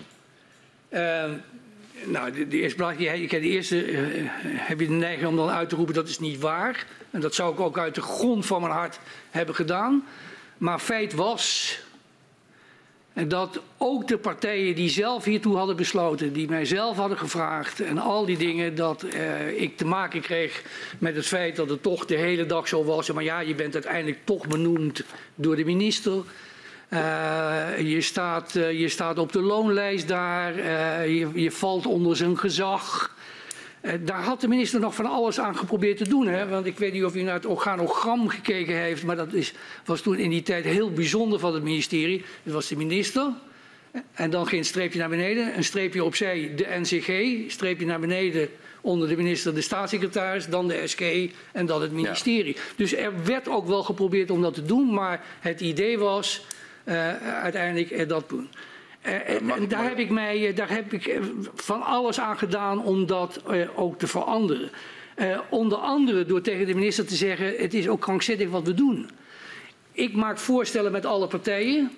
Nou, 2.05 2.31
de, 2.31 2.47
de 2.47 2.57
eerste 2.57 2.75
plaats, 2.75 2.97
de 2.97 3.39
eerste 3.39 3.91
uh, 3.91 3.99
heb 4.43 4.79
je 4.79 4.87
de 4.87 4.93
neiging 4.93 5.27
om 5.27 5.35
dan 5.35 5.49
uit 5.49 5.69
te 5.69 5.75
roepen 5.75 5.93
dat 5.93 6.07
is 6.07 6.19
niet 6.19 6.39
waar. 6.39 6.85
En 7.11 7.21
dat 7.21 7.35
zou 7.35 7.53
ik 7.53 7.59
ook 7.59 7.77
uit 7.77 7.95
de 7.95 8.01
grond 8.01 8.45
van 8.45 8.61
mijn 8.61 8.73
hart 8.73 8.99
hebben 9.29 9.55
gedaan. 9.55 10.05
Maar 10.57 10.79
feit 10.79 11.13
was 11.13 11.77
dat 13.27 13.61
ook 13.77 14.07
de 14.07 14.17
partijen 14.17 14.75
die 14.75 14.89
zelf 14.89 15.23
hiertoe 15.23 15.55
hadden 15.55 15.75
besloten, 15.75 16.33
die 16.33 16.49
mij 16.49 16.65
zelf 16.65 16.97
hadden 16.97 17.17
gevraagd 17.17 17.79
en 17.79 17.97
al 17.97 18.25
die 18.25 18.37
dingen, 18.37 18.75
dat 18.75 19.03
uh, 19.03 19.61
ik 19.61 19.77
te 19.77 19.85
maken 19.85 20.21
kreeg 20.21 20.63
met 20.99 21.15
het 21.15 21.25
feit 21.25 21.55
dat 21.55 21.69
het 21.69 21.83
toch 21.83 22.05
de 22.05 22.15
hele 22.15 22.45
dag 22.45 22.67
zo 22.67 22.83
was. 22.83 23.11
Maar 23.11 23.23
ja, 23.23 23.39
je 23.39 23.55
bent 23.55 23.73
uiteindelijk 23.73 24.19
toch 24.23 24.47
benoemd 24.47 25.03
door 25.35 25.55
de 25.55 25.65
minister. 25.65 26.23
Je, 26.89 27.97
staat, 27.99 28.53
je 28.53 28.89
staat 28.89 29.17
op 29.17 29.31
de 29.31 29.41
loonlijst 29.41 30.07
daar. 30.07 30.55
je, 31.09 31.29
je 31.33 31.51
valt 31.51 31.85
onder 31.85 32.15
zijn 32.15 32.37
gezag. 32.37 33.15
daar 33.99 34.23
had 34.23 34.41
de 34.41 34.47
minister 34.47 34.79
nog 34.79 34.95
van 34.95 35.05
alles 35.05 35.39
aan 35.39 35.57
geprobeerd 35.57 35.97
te 35.97 36.09
doen. 36.09 36.27
Hè? 36.27 36.47
Want 36.47 36.65
ik 36.65 36.77
weet 36.77 36.93
niet 36.93 37.03
of 37.03 37.15
u 37.15 37.21
naar 37.21 37.33
het 37.33 37.45
organogram 37.45 38.27
gekeken 38.27 38.75
heeft. 38.75 39.03
Maar 39.03 39.15
dat 39.15 39.33
is, 39.33 39.53
was 39.85 40.01
toen 40.01 40.17
in 40.17 40.29
die 40.29 40.43
tijd 40.43 40.65
heel 40.65 40.91
bijzonder 40.91 41.39
van 41.39 41.53
het 41.53 41.63
ministerie. 41.63 42.23
Het 42.43 42.53
was 42.53 42.67
de 42.67 42.75
minister. 42.75 43.31
En 44.13 44.29
dan 44.29 44.47
geen 44.47 44.65
streepje 44.65 44.99
naar 44.99 45.09
beneden. 45.09 45.57
Een 45.57 45.63
streepje 45.63 46.03
opzij 46.03 46.51
de 46.55 46.67
NCG. 46.79 47.51
Streepje 47.51 47.85
naar 47.85 47.99
beneden 47.99 48.49
onder 48.81 49.07
de 49.07 49.15
minister 49.15 49.53
de 49.53 49.61
staatssecretaris, 49.61 50.47
dan 50.47 50.67
de 50.67 50.87
SK 50.87 51.01
en 51.51 51.65
dan 51.65 51.81
het 51.81 51.91
ministerie. 51.91 52.55
Dus 52.75 52.95
er 52.95 53.25
werd 53.25 53.49
ook 53.49 53.67
wel 53.67 53.83
geprobeerd 53.83 54.31
om 54.31 54.41
dat 54.41 54.53
te 54.53 54.65
doen, 54.65 54.93
maar 54.93 55.23
het 55.39 55.61
idee 55.61 55.97
was 55.97 56.45
uiteindelijk 57.41 58.09
dat 58.09 58.29
doen. 58.29 58.49
Uh, 59.05 59.29
en 59.29 59.67
daar 59.67 59.83
heb 59.83 59.97
ik 59.99 60.09
mij, 60.09 60.53
daar 60.53 60.69
heb 60.69 60.93
ik 60.93 61.19
van 61.55 61.81
alles 61.81 62.19
aan 62.19 62.37
gedaan 62.37 62.83
om 62.83 63.05
dat 63.05 63.41
ook 63.75 63.99
te 63.99 64.07
veranderen. 64.07 64.69
onder 65.49 65.77
andere 65.77 66.25
door 66.25 66.41
tegen 66.41 66.65
de 66.65 66.73
minister 66.73 67.05
te 67.05 67.15
zeggen: 67.15 67.55
het 67.57 67.73
is 67.73 67.87
ook 67.87 68.01
krankzinnig 68.01 68.49
wat 68.49 68.63
we 68.63 68.73
doen. 68.73 69.09
Ik 69.91 70.15
maak 70.15 70.37
voorstellen 70.37 70.91
met 70.91 71.05
alle 71.05 71.27
partijen. 71.27 71.91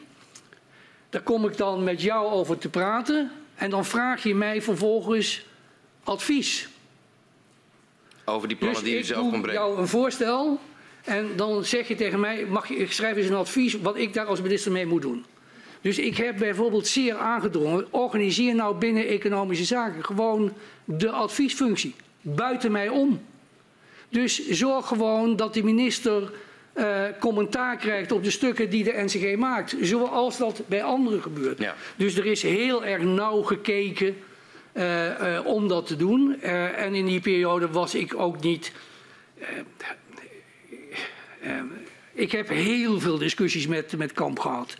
Daar 1.09 1.21
kom 1.21 1.45
ik 1.45 1.57
dan 1.57 1.83
met 1.83 2.01
jou 2.01 2.31
over 2.31 2.57
te 2.57 2.69
praten. 2.69 3.31
En 3.55 3.69
dan 3.69 3.85
vraag 3.85 4.23
je 4.23 4.35
mij 4.35 4.61
vervolgens 4.61 5.45
advies. 6.03 6.69
Over 8.25 8.47
die 8.47 8.57
plannen 8.57 8.83
dus 8.83 8.91
die 8.91 8.99
u 8.99 9.03
zelf 9.03 9.29
kon 9.29 9.41
brengen? 9.41 9.61
ik 9.61 9.67
jou 9.67 9.79
een 9.79 9.87
voorstel 9.87 10.59
en 11.03 11.29
dan 11.35 11.65
zeg 11.65 11.87
je 11.87 11.95
tegen 11.95 12.19
mij, 12.19 12.45
mag 12.49 12.67
je, 12.67 12.75
ik 12.75 12.91
schrijf 12.91 13.15
eens 13.15 13.27
een 13.27 13.35
advies 13.35 13.81
wat 13.81 13.97
ik 13.97 14.13
daar 14.13 14.25
als 14.25 14.41
minister 14.41 14.71
mee 14.71 14.85
moet 14.85 15.01
doen. 15.01 15.25
Dus 15.81 15.99
ik 15.99 16.17
heb 16.17 16.37
bijvoorbeeld 16.37 16.87
zeer 16.87 17.15
aangedrongen, 17.15 17.87
organiseer 17.89 18.55
nou 18.55 18.75
binnen 18.75 19.07
economische 19.07 19.65
zaken 19.65 20.05
gewoon 20.05 20.53
de 20.85 21.11
adviesfunctie. 21.11 21.95
Buiten 22.21 22.71
mij 22.71 22.89
om. 22.89 23.21
Dus 24.09 24.49
zorg 24.49 24.87
gewoon 24.87 25.35
dat 25.35 25.53
de 25.53 25.63
minister 25.63 26.31
uh, 26.75 27.03
commentaar 27.19 27.77
krijgt 27.77 28.11
op 28.11 28.23
de 28.23 28.29
stukken 28.29 28.69
die 28.69 28.83
de 28.83 29.03
NCG 29.03 29.35
maakt. 29.35 29.75
Zoals 29.81 30.37
dat 30.37 30.61
bij 30.65 30.83
anderen 30.83 31.21
gebeurt. 31.21 31.59
Ja. 31.59 31.75
Dus 31.95 32.15
er 32.15 32.25
is 32.25 32.41
heel 32.41 32.85
erg 32.85 33.03
nauw 33.03 33.41
gekeken 33.41 34.15
uh, 34.73 35.05
uh, 35.05 35.45
om 35.45 35.67
dat 35.67 35.87
te 35.87 35.95
doen. 35.95 36.39
Uh, 36.43 36.79
en 36.79 36.95
in 36.95 37.05
die 37.05 37.19
periode 37.19 37.69
was 37.69 37.95
ik 37.95 38.15
ook 38.15 38.41
niet. 38.41 38.71
Ik 42.13 42.31
heb 42.31 42.49
heel 42.49 42.99
veel 42.99 43.17
discussies 43.17 43.67
met, 43.67 43.97
met 43.97 44.11
Kamp 44.11 44.39
gehad. 44.39 44.75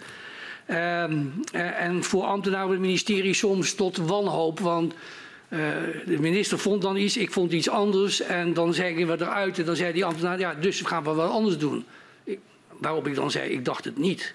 Ehm, 0.66 1.26
en 1.51 2.03
voor 2.03 2.24
ambtenaren 2.24 2.66
van 2.66 2.76
het 2.76 2.86
ministerie 2.86 3.34
soms 3.34 3.74
tot 3.74 3.97
wanhoop. 3.97 4.59
Want 4.59 4.93
de 5.49 6.18
minister 6.20 6.59
vond 6.59 6.82
dan 6.82 6.97
iets, 6.97 7.18
ik 7.18 7.32
vond 7.32 7.51
iets 7.51 7.70
anders. 7.70 8.22
En 8.22 8.53
dan 8.53 8.74
zeggen 8.74 9.07
we 9.07 9.14
eruit 9.14 9.59
en 9.59 9.66
dan 9.66 9.76
zei 9.76 9.93
die 9.93 10.05
ambtenaar, 10.05 10.39
ja, 10.39 10.53
dus 10.53 10.82
gaan 10.82 11.03
we 11.03 11.14
wat 11.14 11.30
anders 11.30 11.57
doen. 11.57 11.86
Waarop 12.78 13.07
ik 13.07 13.16
dan 13.16 13.32
zei, 13.32 13.51
ik 13.51 13.66
dacht 13.66 13.86
het 13.86 13.97
niet. 13.97 14.34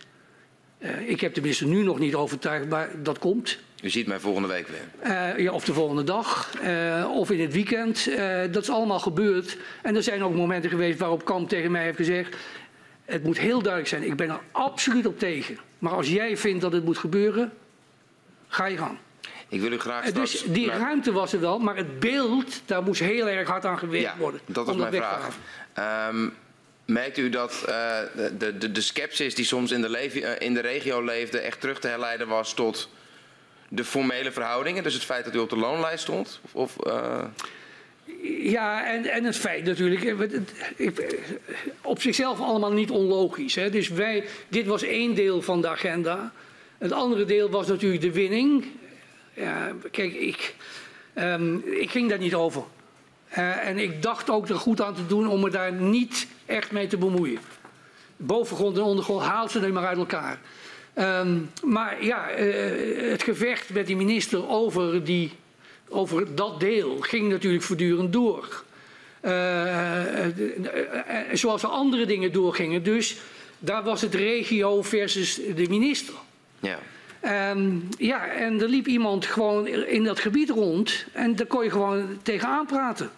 ik 1.06 1.20
heb 1.20 1.34
de 1.34 1.40
minister 1.40 1.66
nu 1.66 1.82
nog 1.82 1.98
niet 1.98 2.14
overtuigd, 2.14 2.68
maar 2.68 2.90
dat 3.02 3.18
komt. 3.18 3.58
U 3.82 3.90
ziet 3.90 4.06
mij 4.06 4.20
volgende 4.20 4.48
week 4.48 4.68
weer? 4.68 5.10
Uh, 5.10 5.38
ja, 5.38 5.52
of 5.52 5.64
de 5.64 5.72
volgende 5.72 6.04
dag, 6.04 6.52
uh, 6.62 7.10
of 7.14 7.30
in 7.30 7.40
het 7.40 7.52
weekend. 7.52 8.06
Uh, 8.08 8.40
dat 8.50 8.62
is 8.62 8.70
allemaal 8.70 8.98
gebeurd. 8.98 9.56
En 9.82 9.96
er 9.96 10.02
zijn 10.02 10.24
ook 10.24 10.34
momenten 10.34 10.70
geweest 10.70 10.98
waarop 10.98 11.24
Kamp 11.24 11.48
tegen 11.48 11.70
mij 11.70 11.84
heeft 11.84 11.96
gezegd... 11.96 12.36
het 13.04 13.24
moet 13.24 13.38
heel 13.38 13.62
duidelijk 13.62 13.88
zijn, 13.88 14.02
ik 14.02 14.16
ben 14.16 14.30
er 14.30 14.40
absoluut 14.52 15.06
op 15.06 15.18
tegen. 15.18 15.58
Maar 15.78 15.92
als 15.92 16.08
jij 16.08 16.36
vindt 16.36 16.60
dat 16.60 16.72
het 16.72 16.84
moet 16.84 16.98
gebeuren, 16.98 17.52
ga 18.48 18.66
je 18.66 18.76
gang. 18.76 18.98
Ik 19.48 19.60
wil 19.60 19.72
u 19.72 19.78
graag 19.78 20.06
straks... 20.06 20.32
Dus 20.32 20.42
die 20.42 20.70
ruimte 20.70 21.12
was 21.12 21.32
er 21.32 21.40
wel, 21.40 21.58
maar 21.58 21.76
het 21.76 22.00
beeld, 22.00 22.62
daar 22.64 22.82
moest 22.82 23.00
heel 23.00 23.28
erg 23.28 23.48
hard 23.48 23.64
aan 23.64 23.78
gewerkt 23.78 24.06
ja, 24.06 24.16
worden. 24.18 24.40
dat 24.46 24.68
is 24.68 24.76
mijn 24.76 24.92
vraag. 24.92 25.36
Um, 26.08 26.34
merkt 26.84 27.18
u 27.18 27.28
dat 27.28 27.62
de, 28.38 28.54
de, 28.58 28.72
de 28.72 28.80
sceptisch 28.80 29.34
die 29.34 29.44
soms 29.44 29.70
in 29.70 29.80
de, 29.80 30.38
in 30.38 30.54
de 30.54 30.60
regio 30.60 31.04
leefde... 31.04 31.38
echt 31.38 31.60
terug 31.60 31.80
te 31.80 31.88
herleiden 31.88 32.28
was 32.28 32.54
tot 32.54 32.88
de 33.68 33.84
formele 33.84 34.32
verhoudingen? 34.32 34.82
Dus 34.82 34.94
het 34.94 35.04
feit 35.04 35.24
dat 35.24 35.34
u 35.34 35.38
op 35.38 35.50
de 35.50 35.56
loonlijst 35.56 36.02
stond? 36.02 36.40
Of, 36.52 36.76
uh... 36.86 37.24
Ja, 38.40 38.86
en, 38.86 39.04
en 39.04 39.24
het 39.24 39.36
feit 39.36 39.64
natuurlijk, 39.64 40.04
eh, 40.04 40.88
op 41.80 42.00
zichzelf 42.00 42.40
allemaal 42.40 42.72
niet 42.72 42.90
onlogisch. 42.90 43.54
Hè? 43.54 43.70
Dus 43.70 43.88
wij, 43.88 44.24
dit 44.48 44.66
was 44.66 44.82
één 44.82 45.14
deel 45.14 45.42
van 45.42 45.60
de 45.60 45.68
agenda. 45.68 46.32
Het 46.78 46.92
andere 46.92 47.24
deel 47.24 47.50
was 47.50 47.66
natuurlijk 47.66 48.02
de 48.02 48.12
winning. 48.12 48.64
Ja, 49.34 49.72
kijk, 49.90 50.14
ik, 50.14 50.54
um, 51.14 51.62
ik 51.66 51.90
ging 51.90 52.08
daar 52.08 52.18
niet 52.18 52.34
over. 52.34 52.62
En 53.28 53.78
ik 53.78 54.02
dacht 54.02 54.30
ook 54.30 54.48
er 54.48 54.58
goed 54.58 54.82
aan 54.82 54.94
te 54.94 55.06
doen 55.06 55.28
om 55.28 55.40
me 55.40 55.50
daar 55.50 55.72
niet 55.72 56.26
echt 56.46 56.72
mee 56.72 56.86
te 56.86 56.96
bemoeien. 56.96 57.38
Bovengrond 58.16 58.76
en 58.76 58.82
ondergrond 58.82 59.22
haal 59.22 59.48
ze 59.48 59.68
maar 59.68 59.86
uit 59.86 59.98
elkaar. 59.98 60.38
Um, 60.98 61.50
maar 61.64 62.04
ja, 62.04 62.38
uh, 62.38 63.10
het 63.10 63.22
gevecht 63.22 63.70
met 63.70 63.86
die 63.86 63.96
minister 63.96 64.48
over, 64.48 65.04
die, 65.04 65.32
over 65.88 66.34
dat 66.34 66.60
deel 66.60 66.96
ging 67.00 67.28
natuurlijk 67.28 67.62
voortdurend 67.62 68.12
door. 68.12 68.64
Uh, 69.22 70.26
zoals 71.32 71.62
er 71.62 71.68
andere 71.68 72.06
dingen 72.06 72.32
doorgingen. 72.32 72.82
Dus 72.82 73.16
daar 73.58 73.82
was 73.82 74.00
het 74.00 74.14
regio 74.14 74.82
versus 74.82 75.34
de 75.34 75.66
minister. 75.68 76.14
Ja. 76.60 76.78
Um, 77.50 77.88
ja, 77.98 78.26
en 78.26 78.60
er 78.60 78.68
liep 78.68 78.86
iemand 78.86 79.26
gewoon 79.26 79.66
in 79.66 80.04
dat 80.04 80.18
gebied 80.18 80.50
rond 80.50 81.06
en 81.12 81.36
daar 81.36 81.46
kon 81.46 81.64
je 81.64 81.70
gewoon 81.70 82.18
tegenaan 82.22 82.66
praten. 82.66 83.10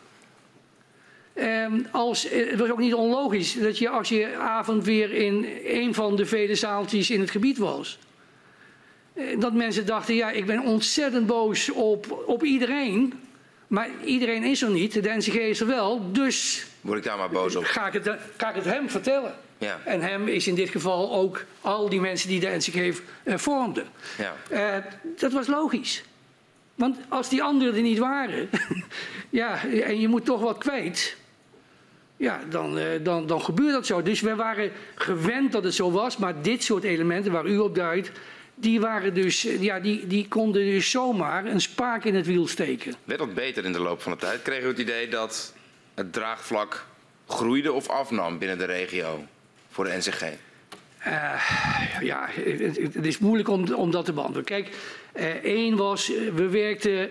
Um, 1.41 1.86
als, 1.91 2.28
eh, 2.28 2.51
het 2.51 2.59
was 2.59 2.70
ook 2.70 2.78
niet 2.78 2.95
onlogisch 2.95 3.55
dat 3.55 3.78
je 3.78 3.89
als 3.89 4.09
je 4.09 4.36
avond 4.36 4.84
weer 4.84 5.12
in 5.12 5.47
een 5.64 5.95
van 5.95 6.16
de 6.16 6.26
vele 6.26 6.55
zaaltjes 6.55 7.11
in 7.11 7.20
het 7.20 7.30
gebied 7.30 7.59
was. 7.59 7.99
Eh, 9.12 9.41
dat 9.41 9.53
mensen 9.53 9.86
dachten, 9.86 10.14
ja, 10.14 10.30
ik 10.30 10.47
ben 10.47 10.61
ontzettend 10.61 11.26
boos 11.26 11.70
op, 11.70 12.22
op 12.26 12.45
iedereen. 12.45 13.12
Maar 13.66 13.89
iedereen 14.05 14.45
is 14.45 14.62
er 14.62 14.70
niet, 14.70 15.03
de 15.03 15.14
NCG 15.16 15.34
is 15.34 15.61
er 15.61 15.66
wel, 15.66 16.12
dus... 16.12 16.66
Moet 16.80 16.97
ik 16.97 17.03
daar 17.03 17.18
maar 17.18 17.30
boos 17.30 17.57
op? 17.57 17.64
Ga 17.64 17.86
ik 17.86 17.93
het, 17.93 18.16
ga 18.36 18.49
ik 18.49 18.55
het 18.55 18.64
hem 18.64 18.91
vertellen. 18.91 19.34
Ja. 19.59 19.80
En 19.84 20.01
hem 20.01 20.28
is 20.28 20.47
in 20.47 20.55
dit 20.55 20.68
geval 20.68 21.12
ook 21.14 21.45
al 21.61 21.89
die 21.89 22.01
mensen 22.01 22.28
die 22.28 22.41
de 22.41 22.57
NCG 22.57 23.01
uh, 23.24 23.36
vormden. 23.36 23.86
Ja. 24.18 24.34
Uh, 24.51 24.84
dat 25.16 25.32
was 25.32 25.47
logisch. 25.47 26.03
Want 26.74 26.97
als 27.09 27.28
die 27.28 27.43
anderen 27.43 27.74
er 27.74 27.82
niet 27.82 27.99
waren, 27.99 28.49
ja, 29.30 29.64
en 29.64 30.01
je 30.01 30.09
moet 30.09 30.24
toch 30.24 30.41
wat 30.41 30.59
kwijt, 30.59 31.16
ja, 32.19 32.41
dan, 32.51 32.79
uh, 32.79 32.85
dan, 33.03 33.27
dan 33.27 33.43
gebeurt 33.43 33.73
dat 33.73 33.87
zo. 33.87 34.03
Dus 34.03 34.21
we 34.21 34.35
waren 34.35 34.73
gewend 34.95 35.53
dat 35.53 35.64
het 35.64 35.75
zo 35.75 35.91
was, 35.91 36.16
maar 36.16 36.43
dit 36.43 36.62
soort 36.62 36.85
elementen 36.85 37.33
waar 37.33 37.47
u 37.47 37.59
op 37.59 37.75
duidt, 37.75 38.11
die, 38.55 38.81
waren 38.81 39.14
dus, 39.14 39.43
ja, 39.43 39.81
die, 39.81 40.07
die 40.07 40.29
konden 40.29 40.64
dus 40.64 40.91
zomaar 40.91 41.47
een 41.47 41.61
spaak 41.61 42.05
in 42.05 42.14
het 42.14 42.27
wiel 42.27 42.49
steken. 42.49 42.95
Werd 43.05 43.19
dat 43.19 43.35
beter 43.35 43.64
in 43.64 43.73
de 43.73 43.81
loop 43.81 44.03
van 44.03 44.12
de 44.12 44.19
tijd? 44.19 44.43
Kregen 44.43 44.64
u 44.64 44.69
het 44.69 44.79
idee 44.79 45.09
dat 45.09 45.55
het 45.95 46.12
draagvlak 46.12 46.87
groeide 47.27 47.73
of 47.73 47.89
afnam 47.89 48.39
binnen 48.39 48.59
de 48.59 48.64
regio 48.64 49.25
voor 49.71 49.85
de 49.85 49.97
NCG? 49.97 50.23
Uh, 51.07 52.01
ja, 52.01 52.28
het, 52.92 53.07
is 53.07 53.18
moeilijk 53.18 53.49
om, 53.49 53.74
om 53.74 53.90
dat 53.90 54.05
te 54.05 54.12
beantwoorden. 54.12 54.44
Kijk, 54.44 54.76
Eén 55.42 55.72
uh, 55.72 55.78
was, 55.78 56.12
we 56.34 56.49
werkten 56.49 57.11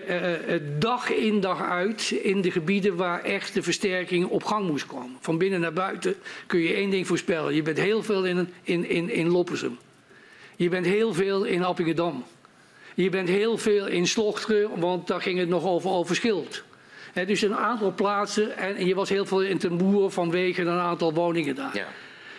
dag 0.78 1.10
in 1.10 1.40
dag 1.40 1.62
uit 1.62 2.10
in 2.10 2.40
de 2.40 2.50
gebieden 2.50 2.96
waar 2.96 3.22
echt 3.22 3.54
de 3.54 3.62
versterking 3.62 4.26
op 4.26 4.44
gang 4.44 4.66
moest 4.66 4.86
komen. 4.86 5.16
Van 5.20 5.38
binnen 5.38 5.60
naar 5.60 5.72
buiten 5.72 6.14
kun 6.46 6.60
je 6.60 6.74
één 6.74 6.90
ding 6.90 7.06
voorspellen. 7.06 7.54
Je 7.54 7.62
bent 7.62 7.78
heel 7.78 8.02
veel 8.02 8.26
in, 8.26 8.48
in, 8.62 8.88
in, 8.88 9.10
in 9.10 9.28
Loppersum. 9.28 9.78
Je 10.56 10.68
bent 10.68 10.86
heel 10.86 11.14
veel 11.14 11.44
in 11.44 11.64
Appingedam. 11.64 12.24
Je 12.94 13.08
bent 13.08 13.28
heel 13.28 13.58
veel 13.58 13.86
in 13.86 14.06
Slochteren, 14.06 14.80
want 14.80 15.06
daar 15.06 15.20
ging 15.20 15.38
het 15.38 15.48
nog 15.48 15.64
over, 15.64 15.90
over 15.90 16.16
Schild. 16.16 16.62
He, 17.12 17.24
dus 17.24 17.42
een 17.42 17.56
aantal 17.56 17.92
plaatsen 17.92 18.56
en, 18.56 18.76
en, 18.76 18.86
je 18.86 18.94
was 18.94 19.08
heel 19.08 19.26
veel 19.26 19.42
in 19.42 19.58
Ten 19.58 19.76
Boer 19.76 20.10
vanwege 20.10 20.62
een 20.62 20.78
aantal 20.78 21.12
woningen 21.12 21.54
daar. 21.54 21.76
Ja. 21.76 21.86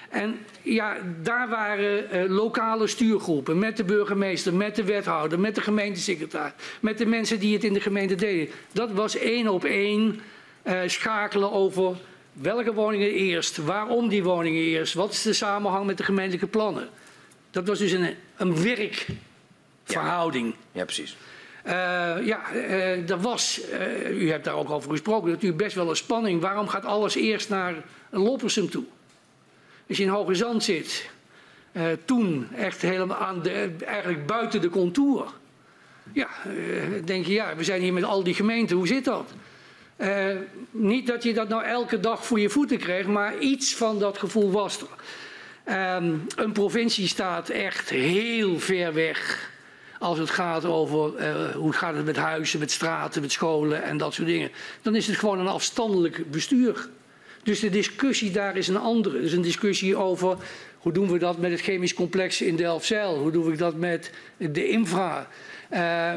En 0.09 0.39
ja, 0.61 0.97
daar 1.21 1.49
waren 1.49 2.15
uh, 2.15 2.35
lokale 2.35 2.87
stuurgroepen 2.87 3.59
met 3.59 3.77
de 3.77 3.83
burgemeester, 3.83 4.53
met 4.53 4.75
de 4.75 4.83
wethouder, 4.83 5.39
met 5.39 5.55
de 5.55 5.61
gemeentesecretaris, 5.61 6.53
met 6.79 6.97
de 6.97 7.05
mensen 7.05 7.39
die 7.39 7.53
het 7.53 7.63
in 7.63 7.73
de 7.73 7.81
gemeente 7.81 8.15
deden. 8.15 8.53
Dat 8.71 8.91
was 8.91 9.17
één 9.17 9.47
op 9.47 9.63
één 9.63 10.19
uh, 10.63 10.79
schakelen 10.85 11.51
over 11.51 11.97
welke 12.33 12.73
woningen 12.73 13.11
eerst, 13.11 13.57
waarom 13.57 14.09
die 14.09 14.23
woningen 14.23 14.61
eerst, 14.61 14.93
wat 14.93 15.11
is 15.11 15.21
de 15.21 15.33
samenhang 15.33 15.85
met 15.85 15.97
de 15.97 16.03
gemeentelijke 16.03 16.47
plannen. 16.47 16.89
Dat 17.51 17.67
was 17.67 17.79
dus 17.79 17.91
een, 17.91 18.15
een 18.37 18.63
werkverhouding. 18.63 20.47
Ja, 20.47 20.55
ja 20.71 20.83
precies. 20.83 21.17
Uh, 21.65 21.73
ja, 22.25 22.53
uh, 22.53 23.09
er 23.09 23.21
was, 23.21 23.61
uh, 23.71 24.21
u 24.21 24.31
hebt 24.31 24.45
daar 24.45 24.55
ook 24.55 24.69
over 24.69 24.91
gesproken, 24.91 25.29
natuurlijk 25.29 25.61
best 25.61 25.75
wel 25.75 25.89
een 25.89 25.95
spanning. 25.95 26.41
Waarom 26.41 26.67
gaat 26.67 26.85
alles 26.85 27.15
eerst 27.15 27.49
naar 27.49 27.75
Loppersum 28.09 28.69
toe? 28.69 28.83
Als 29.89 29.97
je 29.97 30.03
in 30.03 30.09
Hoge 30.09 30.35
Zand 30.35 30.63
zit, 30.63 31.09
Uh, 31.73 31.83
toen 32.05 32.47
echt 32.55 32.81
helemaal 32.81 33.17
aan 33.17 33.41
de, 33.41 33.71
eigenlijk 33.85 34.25
buiten 34.25 34.61
de 34.61 34.69
contour. 34.69 35.25
Ja, 36.13 36.27
uh, 36.47 37.05
denk 37.05 37.25
je, 37.25 37.33
ja, 37.33 37.55
we 37.55 37.63
zijn 37.63 37.81
hier 37.81 37.93
met 37.93 38.03
al 38.03 38.23
die 38.23 38.33
gemeenten, 38.33 38.75
hoe 38.75 38.87
zit 38.87 39.05
dat? 39.05 39.33
Uh, 39.97 40.25
niet 40.71 41.07
dat 41.07 41.23
je 41.23 41.33
dat 41.33 41.49
nou 41.49 41.63
elke 41.63 41.99
dag 41.99 42.25
voor 42.25 42.39
je 42.39 42.49
voeten 42.49 42.77
kreeg, 42.77 43.05
maar 43.05 43.37
iets 43.37 43.75
van 43.75 43.99
dat 43.99 44.17
gevoel 44.17 44.51
was 44.51 44.79
er. 44.81 45.95
Um, 45.95 46.27
een 46.35 46.51
provincie 46.51 47.07
staat 47.07 47.49
echt 47.49 47.89
heel 47.89 48.59
ver 48.59 48.93
weg 48.93 49.51
als 49.99 50.17
het 50.17 50.29
gaat 50.29 50.65
over 50.65 51.19
uh, 51.19 51.55
hoe 51.55 51.73
gaat 51.73 51.95
het 51.95 52.05
met 52.05 52.17
huizen, 52.17 52.59
met 52.59 52.71
straten, 52.71 53.21
met 53.21 53.31
scholen 53.31 53.83
en 53.83 53.97
dat 53.97 54.13
soort 54.13 54.27
dingen. 54.27 54.51
Dan 54.81 54.95
is 54.95 55.07
het 55.07 55.17
gewoon 55.17 55.39
een 55.39 55.47
afstandelijk 55.47 56.31
bestuur. 56.31 56.89
Dus 57.49 57.59
de 57.59 57.69
discussie 57.69 58.31
daar 58.31 58.57
is 58.57 58.67
een 58.67 58.77
andere. 58.77 59.21
Dus 59.21 59.31
een 59.31 59.41
discussie 59.41 59.95
over 59.95 60.37
hoe 60.77 60.91
doen 60.91 61.11
we 61.11 61.17
dat 61.17 61.37
met 61.37 61.51
het 61.51 61.61
chemisch 61.61 61.93
complex 61.93 62.41
in 62.41 62.55
Delfzijl? 62.55 63.17
Hoe 63.17 63.31
doen 63.31 63.45
we 63.45 63.55
dat 63.55 63.75
met 63.75 64.11
de 64.37 64.67
infra? 64.67 65.27
Uh, 65.73 66.13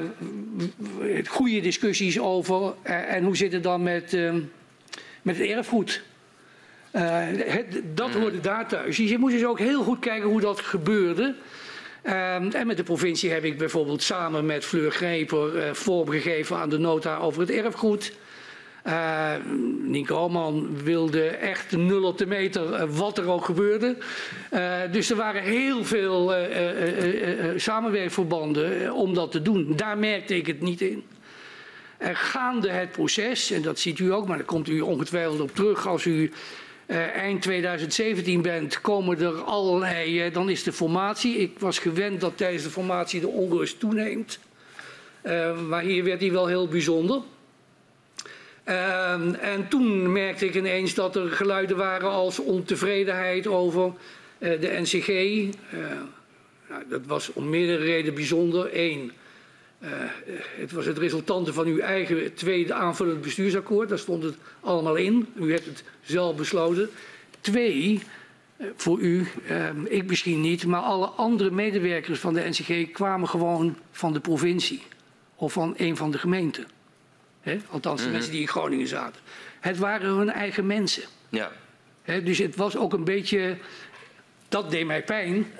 goede 1.26 1.60
discussies 1.60 2.18
over 2.18 2.74
uh, 2.86 3.14
en 3.14 3.24
hoe 3.24 3.36
zit 3.36 3.52
het 3.52 3.62
dan 3.62 3.82
met, 3.82 4.12
uh, 4.12 4.32
met 5.22 5.38
het 5.38 5.48
erfgoed? 5.48 6.02
Het, 6.90 7.82
dat 7.94 8.10
hoorde 8.10 8.40
daar 8.40 8.68
thuis. 8.68 8.96
Dus 8.96 9.10
je 9.10 9.18
moet 9.18 9.30
dus 9.30 9.44
ook 9.44 9.58
heel 9.58 9.82
goed 9.82 9.98
kijken 9.98 10.28
hoe 10.28 10.40
dat 10.40 10.60
gebeurde. 10.60 11.22
Um, 11.22 12.50
en 12.52 12.66
met 12.66 12.76
de 12.76 12.82
provincie 12.82 13.30
heb 13.30 13.44
ik 13.44 13.58
bijvoorbeeld 13.58 14.02
samen 14.02 14.46
met 14.46 14.64
Fleur 14.64 14.90
Greper 14.90 15.76
vorm 15.76 16.08
gegeven 16.08 16.56
aan 16.56 16.70
de 16.70 16.78
nota 16.78 17.16
over 17.16 17.40
het 17.40 17.50
erfgoed. 17.50 18.12
Uh, 18.86 19.32
Nienke 19.82 20.12
Alman 20.12 20.82
wilde 20.84 21.26
echt 21.26 21.76
nul 21.76 22.02
op 22.02 22.18
de 22.18 22.26
meter 22.26 22.72
uh, 22.72 22.96
wat 22.96 23.18
er 23.18 23.28
ook 23.28 23.44
gebeurde. 23.44 23.96
Uh, 24.52 24.80
dus 24.92 25.10
er 25.10 25.16
waren 25.16 25.42
heel 25.42 25.84
veel 25.84 26.34
samenwerkverbanden 27.56 28.92
om 28.92 29.14
dat 29.14 29.30
te 29.30 29.42
doen. 29.42 29.72
Daar 29.76 29.98
merkte 29.98 30.36
ik 30.36 30.46
het 30.46 30.60
niet 30.60 30.80
in. 30.80 31.04
gaande 32.00 32.70
het 32.70 32.92
proces, 32.92 33.50
en 33.50 33.62
dat 33.62 33.78
ziet 33.78 33.98
u 33.98 34.12
ook, 34.12 34.26
maar 34.26 34.36
daar 34.36 34.46
komt 34.46 34.68
u 34.68 34.80
ongetwijfeld 34.80 35.40
op 35.40 35.54
terug 35.54 35.86
als 35.86 36.04
u 36.04 36.32
eind 37.14 37.42
2017 37.42 38.42
bent, 38.42 38.80
komen 38.80 39.20
er 39.20 39.42
allerlei, 39.42 40.30
dan 40.30 40.50
is 40.50 40.62
de 40.62 40.72
formatie. 40.72 41.36
Ik 41.36 41.58
was 41.58 41.78
gewend 41.78 42.20
dat 42.20 42.36
tijdens 42.36 42.62
de 42.62 42.70
formatie 42.70 43.20
de 43.20 43.28
onrust 43.28 43.80
toeneemt. 43.80 44.38
maar 45.68 45.82
hier 45.82 46.04
werd 46.04 46.20
die 46.20 46.32
wel 46.32 46.46
heel 46.46 46.68
bijzonder. 46.68 47.22
Um, 48.68 49.34
en 49.34 49.68
toen 49.68 50.12
merkte 50.12 50.46
ik 50.46 50.54
ineens 50.54 50.94
dat 50.94 51.16
er 51.16 51.30
geluiden 51.30 51.76
waren 51.76 52.10
als 52.10 52.38
ontevredenheid 52.38 53.46
over 53.46 53.92
uh, 54.38 54.60
de 54.60 54.78
NCG. 54.80 55.08
Uh, 55.08 55.50
nou, 56.68 56.82
dat 56.88 57.00
was 57.06 57.32
om 57.32 57.50
meerdere 57.50 57.84
redenen 57.84 58.14
bijzonder. 58.14 58.68
Eén, 58.72 59.12
uh, 59.80 59.88
het 60.56 60.72
was 60.72 60.86
het 60.86 60.98
resultante 60.98 61.52
van 61.52 61.66
uw 61.66 61.78
eigen 61.78 62.34
tweede 62.34 62.74
aanvullend 62.74 63.20
bestuursakkoord. 63.20 63.88
Daar 63.88 63.98
stond 63.98 64.22
het 64.22 64.36
allemaal 64.60 64.96
in. 64.96 65.26
U 65.34 65.52
hebt 65.52 65.66
het 65.66 65.84
zelf 66.02 66.36
besloten. 66.36 66.90
Twee, 67.40 68.00
voor 68.76 68.98
u, 68.98 69.26
ehm, 69.48 69.84
ik 69.84 70.06
misschien 70.06 70.40
niet, 70.40 70.66
maar 70.66 70.80
alle 70.80 71.06
andere 71.06 71.50
medewerkers 71.50 72.18
van 72.18 72.34
de 72.34 72.48
NCG 72.48 72.92
kwamen 72.92 73.28
gewoon 73.28 73.76
van 73.90 74.12
de 74.12 74.20
provincie 74.20 74.82
of 75.34 75.52
van 75.52 75.74
een 75.76 75.96
van 75.96 76.10
de 76.10 76.18
gemeenten. 76.18 76.66
Hè? 77.43 77.59
Althans, 77.70 77.97
de 77.97 78.03
mm 78.03 78.05
-hmm. 78.05 78.12
mensen 78.12 78.30
die 78.32 78.40
in 78.40 78.49
Groningen 78.49 78.86
zaten. 78.86 79.20
Het 79.61 79.78
waren 79.78 80.16
hun 80.16 80.30
eigen 80.30 80.66
mensen. 80.66 81.03
Ja. 81.28 81.51
Hè? 82.03 82.22
Dus 82.22 82.38
het 82.38 82.57
was 82.57 82.76
ook 82.76 82.93
een 82.93 83.05
beetje. 83.05 83.57
Dat 84.49 84.70
deed 84.70 84.86
mij 84.86 85.03
pijn. 85.03 85.53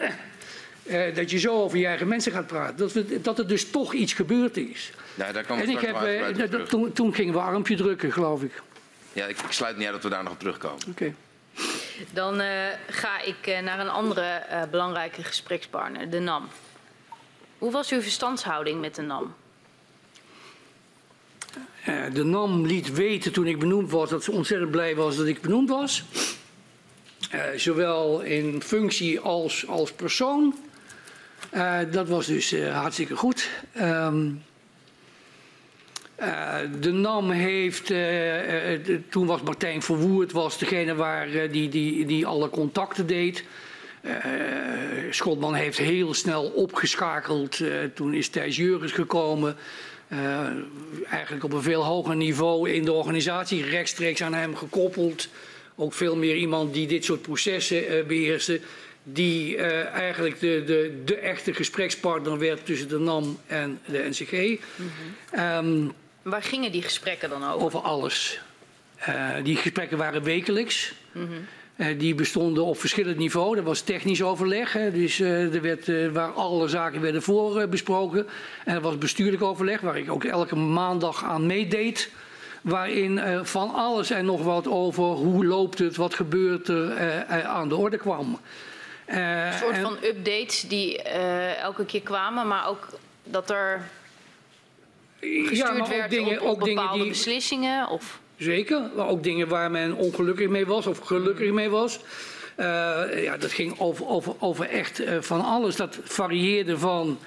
Uh, 0.85 1.15
dat 1.15 1.31
je 1.31 1.39
zo 1.39 1.63
over 1.63 1.79
je 1.79 1.87
eigen 1.87 2.09
mensen 2.09 2.33
gaat 2.33 2.47
praten. 2.47 2.77
Dat, 2.77 2.93
we, 2.93 3.21
dat 3.21 3.39
er 3.39 3.49
dus 3.49 3.71
toch 3.71 3.93
iets 3.93 4.13
gebeurd 4.13 4.57
is. 4.57 4.93
Ja, 5.15 5.33
daar 5.33 5.45
we 5.47 5.53
en 5.53 5.69
ik 5.69 5.81
heb, 5.81 6.03
uh, 6.03 6.59
toen, 6.63 6.93
toen, 6.93 7.15
gingen 7.15 7.35
we 7.35 7.41
armpje 7.41 7.77
drukken, 7.77 8.13
geloof 8.13 8.43
ik. 8.43 8.63
Ja, 9.13 9.27
ik, 9.27 9.39
ik 9.39 9.53
sluit 9.53 9.77
niet 9.77 9.85
uit 9.85 9.95
dat 9.95 10.03
we 10.03 10.09
daar 10.09 10.23
nog 10.23 10.33
op 10.33 10.39
terugkomen. 10.39 10.89
Oké. 10.89 10.91
Okay. 10.91 11.15
Dan 12.13 12.41
uh, 12.41 12.47
ga 12.89 13.21
ik 13.21 13.63
naar 13.63 13.79
een 13.79 13.89
andere 13.89 14.43
belangrijke 14.71 15.23
gesprekspartner, 15.23 16.11
de 16.11 16.19
NAM. 16.19 16.49
Hoe 17.59 17.71
was 17.71 17.91
uw 17.91 18.01
verstandshouding 18.01 18.81
met 18.81 18.95
de 18.95 19.03
NAM? 19.03 19.35
Uh, 21.89 22.03
de 22.13 22.25
NAM 22.25 22.67
liet 22.67 22.93
weten 22.93 23.33
toen 23.33 23.47
ik 23.47 23.59
benoemd 23.59 23.91
was 23.91 24.11
dat 24.11 24.25
ze 24.25 24.33
ontzettend 24.33 24.71
blij 24.71 24.95
was 24.95 25.17
dat 25.17 25.27
ik 25.27 25.41
benoemd 25.41 25.69
was. 25.69 26.05
Uh, 27.35 27.41
zowel 27.57 28.21
in 28.21 28.63
functie 28.63 29.21
als, 29.21 29.67
als 29.67 29.93
persoon. 29.93 30.55
Uh, 31.55 31.79
dat 31.91 32.09
was 32.09 32.27
dus 32.27 32.55
hartstikke 32.61 33.17
goed. 33.17 33.51
Um, 33.81 34.43
de 36.81 36.93
NAM 36.93 37.31
heeft, 37.31 37.87
toen 39.11 39.27
was 39.27 39.43
Martijn 39.43 39.83
Verwoerd 39.83 40.33
was 40.33 40.59
degene 40.59 40.95
waar, 40.95 41.29
die, 41.51 41.69
die, 41.69 42.07
die 42.07 42.27
alle 42.27 42.51
contacten 42.51 43.07
deed. 43.07 43.45
Schotman 45.11 45.55
heeft 45.55 45.79
heel 45.79 46.15
snel 46.15 46.45
opgeschakeld. 46.45 47.61
toen 47.95 48.15
is 48.15 48.29
Thijs 48.29 48.57
Jurgens 48.57 48.93
gekomen. 48.93 49.57
Uh, 50.13 50.47
eigenlijk 51.11 51.45
op 51.45 51.53
een 51.53 51.63
veel 51.63 51.85
hoger 51.85 52.17
niveau 52.17 52.71
in 52.71 52.85
de 52.85 52.93
organisatie, 52.93 53.65
rechtstreeks 53.65 54.23
aan 54.23 54.35
hem 54.35 54.57
gekoppeld. 54.57 55.29
Ook 55.75 55.93
veel 55.93 56.17
meer 56.17 56.37
iemand 56.37 56.75
die 56.75 56.87
dit 56.87 57.05
soort 57.05 57.23
processen 57.23 57.93
uh, 57.93 58.05
beheerste. 58.05 58.61
Die 59.03 59.57
uh, 59.57 59.87
eigenlijk 59.87 60.41
de, 60.41 60.63
de, 60.67 61.03
de 61.05 61.17
echte 61.17 61.55
gesprekspartner 61.55 62.39
werd 62.39 62.67
tussen 62.67 62.89
de 62.89 62.99
NAM 62.99 63.39
en 63.47 63.81
de 63.85 64.09
NCG. 64.09 64.33
Mm 64.33 64.59
-hmm. 65.31 65.41
um, 65.41 65.93
Waar 66.23 66.43
gingen 66.43 66.73
die 66.73 66.83
gesprekken 66.83 67.31
dan 67.31 67.45
over? 67.45 67.65
Over 67.65 67.81
alles. 67.81 68.41
die 69.43 69.57
gesprekken 69.57 69.99
waren 69.99 70.23
wekelijks. 70.23 70.93
Mm 71.13 71.27
-hmm. 71.27 71.47
Uh, 71.77 71.99
die 71.99 72.15
bestonden 72.15 72.65
op 72.65 72.81
verschillend 72.81 73.17
niveau. 73.17 73.57
Er 73.57 73.63
was 73.63 73.81
technisch 73.81 74.23
overleg, 74.23 74.73
hè, 74.73 74.91
dus 74.91 75.19
uh, 75.19 75.55
er 75.55 75.63
werd, 75.63 75.89
uh, 75.89 76.13
waar 76.13 76.31
alle 76.33 76.69
zaken 76.69 77.01
werden 77.01 77.23
voor 77.23 77.69
besproken. 77.69 78.27
En 78.65 78.75
er 78.75 78.81
was 78.81 78.99
bestuurlijk 78.99 79.43
overleg, 79.43 79.81
waar 79.81 79.99
ik 79.99 80.11
ook 80.11 80.25
elke 80.25 80.57
maandag 80.57 81.25
aan 81.25 81.47
meedeed. 81.47 82.11
Waarin 82.61 83.21
van 83.43 83.75
alles 83.75 84.11
en 84.11 84.25
nog 84.25 84.43
wat 84.43 84.69
over 84.69 85.05
hoe 85.05 85.47
loopt 85.47 85.79
het, 85.79 85.97
wat 85.97 86.15
gebeurt 86.15 86.69
er 86.69 87.45
aan 87.45 87.69
de 87.69 87.77
orde 87.77 87.97
kwam. 87.97 88.39
Een 89.07 89.53
soort 89.53 89.79
van 89.79 89.97
updates 90.05 90.61
die 90.61 91.03
elke 91.03 91.85
keer 91.85 92.03
kwamen, 92.03 92.49
maar 92.49 92.69
ook 92.69 92.89
dat 93.25 93.51
er 93.51 93.89
gestuurd 95.21 95.57
ja, 95.57 95.73
maar 95.73 95.89
werd 95.89 96.11
dingen, 96.11 96.41
op, 96.41 96.49
op 96.49 96.59
bepaalde 96.59 96.81
dingen 96.81 96.99
die, 96.99 97.09
beslissingen? 97.09 97.89
Of? 97.89 98.21
Zeker, 98.43 98.91
maar 98.97 99.09
ook 99.09 99.23
dingen 99.23 99.49
waar 99.49 99.71
men 99.71 99.95
ongelukkig 99.95 100.49
mee 100.49 100.67
was 100.67 100.87
of 100.87 100.99
gelukkig 100.99 101.53
mee 101.53 101.69
was. 101.69 102.01
Uh, 102.57 103.23
ja, 103.23 103.37
dat 103.37 103.53
ging 103.53 103.79
over, 103.79 104.07
over, 104.07 104.35
over 104.39 104.69
echt 104.69 105.01
uh, 105.01 105.21
van 105.21 105.45
alles. 105.45 105.77
Dat 105.77 105.99
varieerde 106.03 106.79
van 106.79 107.19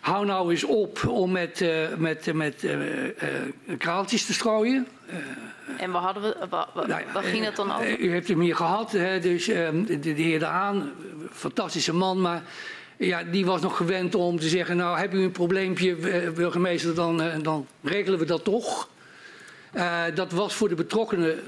hou 0.00 0.26
nou 0.26 0.50
eens 0.50 0.64
op 0.64 1.06
om 1.08 1.32
met, 1.32 1.60
uh, 1.60 1.70
met, 1.96 2.32
met 2.32 2.66
kraaltjes 3.78 4.26
te 4.26 4.32
strooien. 4.32 4.86
en 5.78 5.90
waar, 5.90 6.02
hadden 6.02 6.22
we, 6.22 6.36
waar, 6.50 6.68
waar, 6.74 6.88
nou 6.88 7.02
ja, 7.14 7.20
ging 7.20 7.44
het 7.44 7.56
dan 7.56 7.72
over? 7.72 7.98
u 7.98 8.10
heeft 8.10 8.28
hem 8.28 8.40
hier 8.40 8.56
gehad, 8.56 8.92
hè, 8.92 9.20
dus 9.20 9.48
ehm, 9.48 9.84
de, 9.84 9.98
de 9.98 10.10
heer 10.10 10.38
De 10.38 10.44
Haan, 10.44 10.92
fantastische 11.32 11.94
man, 11.94 12.20
maar 12.20 12.42
ja, 12.96 13.22
die 13.22 13.46
was 13.46 13.60
nog 13.60 13.76
gewend 13.76 14.14
om 14.14 14.38
te 14.38 14.48
zeggen, 14.48 14.76
nou 14.76 14.98
heb 14.98 15.14
u 15.14 15.22
een 15.22 15.30
probleempje 15.30 15.96
burgemeester, 16.34 16.94
dan, 16.94 17.22
dan 17.42 17.66
regelen 17.82 18.18
we 18.18 18.24
dat 18.24 18.44
toch. 18.44 18.88
Uh, 19.76 20.02
dat 20.14 20.32
was 20.32 20.54
voor 20.54 20.68
de 20.68 20.74
betrokkenen 20.74 21.38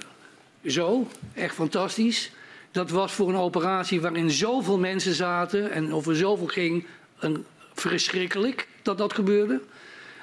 zo, 0.66 1.08
echt 1.34 1.54
fantastisch. 1.54 2.30
Dat 2.70 2.90
was 2.90 3.12
voor 3.12 3.28
een 3.28 3.36
operatie 3.36 4.00
waarin 4.00 4.30
zoveel 4.30 4.78
mensen 4.78 5.14
zaten 5.14 5.70
en 5.70 5.92
over 5.92 6.16
zoveel 6.16 6.46
ging, 6.46 6.86
een 7.18 7.44
verschrikkelijk 7.74 8.68
dat 8.82 8.98
dat 8.98 9.12
gebeurde. 9.12 9.60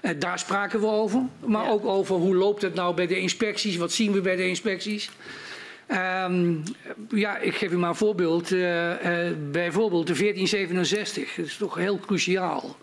En 0.01 0.20
daar 0.20 0.39
spraken 0.39 0.80
we 0.80 0.86
over. 0.86 1.22
Maar 1.45 1.64
ja. 1.64 1.70
ook 1.70 1.86
over 1.86 2.16
hoe 2.16 2.36
loopt 2.36 2.62
het 2.62 2.74
nou 2.74 2.95
bij 2.95 3.08
de 3.08 3.20
inspecties, 3.20 3.76
wat 3.76 3.91
zien 3.91 4.12
we 4.12 4.22
bij 4.22 4.36
de 4.36 4.47
inspecties. 4.47 5.10
Um, 5.91 6.64
ja, 7.10 7.38
ik 7.38 7.56
geef 7.56 7.72
u 7.72 7.78
maar 7.78 7.89
een 7.89 7.95
voorbeeld. 7.95 8.51
Uh, 8.51 8.89
uh, 8.89 9.32
bijvoorbeeld 9.51 10.08
de 10.08 10.14
1467, 10.14 11.36
dat 11.36 11.45
is 11.45 11.58
toch 11.58 11.76
heel 11.76 11.99
cruciaal. 11.99 12.78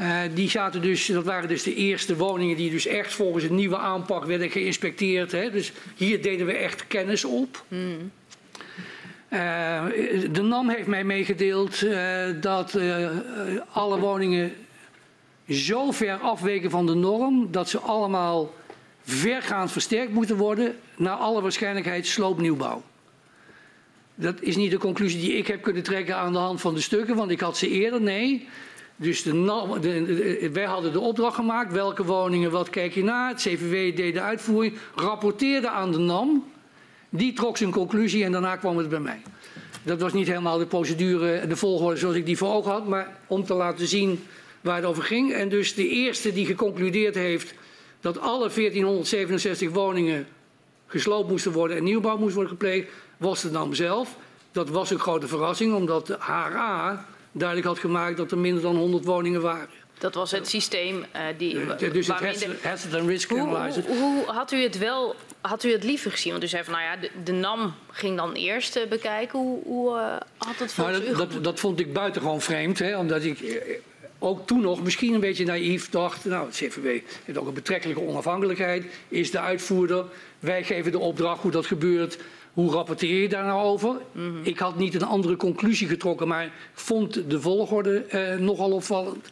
Uh, 0.00 0.20
die 0.34 0.50
zaten 0.50 0.82
dus, 0.82 1.06
dat 1.06 1.24
waren 1.24 1.48
dus 1.48 1.62
de 1.62 1.74
eerste 1.74 2.16
woningen 2.16 2.56
die 2.56 2.70
dus 2.70 2.86
echt 2.86 3.12
volgens 3.12 3.44
een 3.44 3.54
nieuwe 3.54 3.76
aanpak 3.76 4.24
werden 4.24 4.50
geïnspecteerd. 4.50 5.32
Hè. 5.32 5.50
Dus 5.50 5.72
hier 5.96 6.22
deden 6.22 6.46
we 6.46 6.52
echt 6.52 6.86
kennis 6.86 7.24
op. 7.24 7.64
Mm. 7.68 8.10
Uh, 9.30 9.84
de 10.32 10.42
NAM 10.42 10.68
heeft 10.68 10.86
mij 10.86 11.04
meegedeeld 11.04 11.82
uh, 11.82 12.24
dat 12.40 12.78
alle 13.72 13.98
woningen 13.98 14.52
zo 15.48 15.90
ver 15.90 16.18
afweken 16.18 16.70
van 16.70 16.86
de 16.86 16.94
norm 16.94 17.48
dat 17.50 17.68
ze 17.68 17.78
allemaal 17.78 18.54
vergaand 19.04 19.72
versterkt 19.72 20.12
moeten 20.12 20.36
worden, 20.36 20.76
naar 20.96 21.16
alle 21.16 21.42
waarschijnlijkheid 21.42 22.06
sloopnieuwbouw. 22.06 22.82
Dat 24.14 24.40
is 24.40 24.56
niet 24.56 24.70
de 24.70 24.78
conclusie 24.78 25.20
die 25.20 25.36
ik 25.36 25.46
heb 25.46 25.62
kunnen 25.62 25.82
trekken 25.82 26.16
aan 26.16 26.32
de 26.32 26.38
hand 26.38 26.60
van 26.60 26.74
de 26.74 26.80
stukken, 26.80 27.16
want 27.16 27.30
ik 27.30 27.40
had 27.40 27.56
ze 27.56 27.68
eerder. 27.68 28.00
Nee. 28.00 28.48
Dus 29.02 29.22
de, 29.22 30.50
wij 30.52 30.64
hadden 30.64 30.92
de 30.92 31.00
opdracht 31.00 31.34
gemaakt. 31.34 31.72
Welke 31.72 32.04
woningen, 32.04 32.50
wat 32.50 32.70
kijk 32.70 32.94
je 32.94 33.04
naar? 33.04 33.28
Het 33.28 33.40
CVW 33.40 33.96
deed 33.96 34.14
de 34.14 34.20
uitvoering, 34.20 34.74
rapporteerde 34.94 35.68
aan 35.68 35.92
de 35.92 35.98
NAM. 35.98 36.44
Die 37.08 37.32
trok 37.32 37.56
zijn 37.56 37.70
conclusie 37.70 38.24
en 38.24 38.32
daarna 38.32 38.56
kwam 38.56 38.76
het 38.76 38.88
bij 38.88 39.00
mij. 39.00 39.22
Dat 39.82 40.00
was 40.00 40.12
niet 40.12 40.26
helemaal 40.26 40.58
de 40.58 40.66
procedure, 40.66 41.46
de 41.46 41.56
volgorde 41.56 41.96
zoals 41.96 42.16
ik 42.16 42.26
die 42.26 42.36
voor 42.36 42.52
ogen 42.52 42.70
had, 42.70 42.88
maar 42.88 43.18
om 43.26 43.44
te 43.44 43.54
laten 43.54 43.86
zien 43.86 44.24
waar 44.60 44.76
het 44.76 44.84
over 44.84 45.02
ging. 45.02 45.32
En 45.32 45.48
dus 45.48 45.74
de 45.74 45.88
eerste 45.88 46.32
die 46.32 46.46
geconcludeerd 46.46 47.14
heeft 47.14 47.54
dat 48.00 48.20
alle 48.20 48.50
1467 48.54 49.70
woningen 49.70 50.26
gesloopt 50.86 51.30
moesten 51.30 51.52
worden 51.52 51.76
en 51.76 51.84
nieuwbouw 51.84 52.16
moest 52.16 52.34
worden 52.34 52.52
gepleegd, 52.52 52.88
was 53.16 53.42
de 53.42 53.50
NAM 53.50 53.74
zelf. 53.74 54.16
Dat 54.52 54.68
was 54.68 54.90
een 54.90 54.98
grote 54.98 55.28
verrassing, 55.28 55.74
omdat 55.74 56.06
de 56.06 56.16
HRA 56.18 57.06
duidelijk 57.32 57.68
had 57.68 57.78
gemaakt 57.78 58.16
dat 58.16 58.30
er 58.30 58.38
minder 58.38 58.62
dan 58.62 58.76
100 58.76 59.04
woningen 59.04 59.40
waren. 59.40 59.68
Dat 59.98 60.14
was 60.14 60.30
het 60.30 60.48
systeem 60.48 60.96
uh, 60.96 61.20
die. 61.36 61.54
Dus 61.92 62.06
het 62.06 62.62
hazard, 62.62 62.94
and 62.94 63.08
risk. 63.08 63.30
Hoe, 63.30 63.72
hoe, 63.86 64.24
had 64.26 64.52
u 64.52 64.62
het 64.62 64.78
wel, 64.78 65.14
had 65.40 65.64
u 65.64 65.72
het 65.72 65.84
liever 65.84 66.10
gezien? 66.10 66.32
Want 66.32 66.44
u 66.44 66.48
zei 66.48 66.64
van, 66.64 66.72
nou 66.72 66.84
ja, 66.84 66.96
de, 66.96 67.10
de 67.24 67.32
NAM 67.32 67.74
ging 67.90 68.16
dan 68.16 68.32
eerst 68.32 68.76
uh, 68.76 68.86
bekijken. 68.88 69.38
Hoe, 69.38 69.62
hoe 69.64 69.96
uh, 69.96 70.16
had 70.36 70.58
het 70.58 70.72
volgens 70.72 70.98
nou, 70.98 71.16
dat, 71.16 71.32
dat, 71.32 71.44
dat, 71.44 71.60
vond 71.60 71.80
ik 71.80 71.92
buitengewoon 71.92 72.40
vreemd, 72.40 72.78
hè, 72.78 72.98
omdat 72.98 73.24
ik 73.24 73.38
ook 74.18 74.46
toen 74.46 74.60
nog 74.60 74.82
misschien 74.82 75.14
een 75.14 75.20
beetje 75.20 75.44
naïef 75.44 75.90
dacht. 75.90 76.24
Nou, 76.24 76.46
het 76.46 76.54
CVW 76.54 76.86
heeft 77.24 77.38
ook 77.38 77.46
een 77.46 77.54
betrekkelijke 77.54 78.02
onafhankelijkheid, 78.02 78.84
is 79.08 79.30
de 79.30 79.40
uitvoerder. 79.40 80.04
Wij 80.38 80.64
geven 80.64 80.92
de 80.92 80.98
opdracht 80.98 81.42
hoe 81.42 81.50
dat 81.50 81.66
gebeurt. 81.66 82.18
Hoe 82.52 82.72
rapporteer 82.72 83.22
je 83.22 83.28
daar 83.28 83.44
nou 83.44 83.62
over? 83.62 83.96
Mhm. 84.12 84.42
Ik 84.42 84.58
had 84.58 84.78
niet 84.78 84.94
een 84.94 85.02
andere 85.02 85.36
conclusie 85.36 85.88
getrokken, 85.88 86.28
maar 86.28 86.52
vond 86.72 87.30
de 87.30 87.40
volgorde 87.40 87.98
eh, 87.98 88.38
nogal 88.38 88.70
opvallend. 88.70 89.30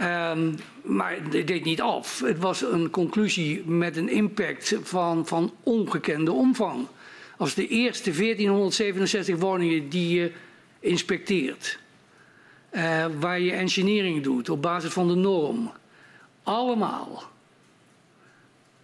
Um, 0.00 0.56
maar 0.82 1.16
het 1.30 1.46
deed 1.46 1.64
niet 1.64 1.80
af. 1.80 2.20
Het 2.20 2.38
was 2.38 2.62
een 2.62 2.90
conclusie 2.90 3.64
met 3.66 3.96
een 3.96 4.08
impact 4.08 4.76
van, 4.82 5.26
van 5.26 5.52
ongekende 5.62 6.32
omvang. 6.32 6.86
Als 7.36 7.54
de 7.54 7.68
eerste 7.68 8.12
1467 8.12 9.36
woningen 9.36 9.88
die 9.88 10.14
je 10.20 10.32
inspecteert, 10.80 11.78
uh, 12.72 13.06
waar 13.20 13.40
je 13.40 13.52
engineering 13.52 14.22
doet 14.22 14.50
op 14.50 14.62
basis 14.62 14.92
van 14.92 15.08
de 15.08 15.14
norm, 15.14 15.72
allemaal 16.42 17.22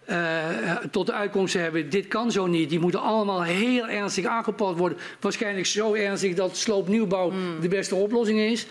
uh, 0.09 0.75
tot 0.91 1.05
de 1.05 1.13
uitkomst 1.13 1.53
hebben, 1.53 1.89
dit 1.89 2.07
kan 2.07 2.31
zo 2.31 2.47
niet. 2.47 2.69
Die 2.69 2.79
moeten 2.79 3.01
allemaal 3.01 3.43
heel 3.43 3.87
ernstig 3.87 4.25
aangepast 4.25 4.77
worden. 4.77 4.97
Waarschijnlijk 5.19 5.65
zo 5.65 5.93
ernstig 5.93 6.33
dat 6.33 6.57
sloopnieuwbouw 6.57 7.29
mm. 7.29 7.61
de 7.61 7.67
beste 7.67 7.95
oplossing 7.95 8.39
is. 8.39 8.67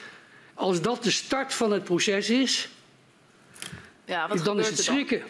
Als 0.55 0.80
dat 0.80 1.03
de 1.03 1.11
start 1.11 1.55
van 1.55 1.72
het 1.72 1.85
proces 1.85 2.30
is, 2.30 2.68
ja, 4.05 4.26
dan 4.26 4.59
is 4.59 4.68
het 4.68 4.78
schrikken. 4.78 5.22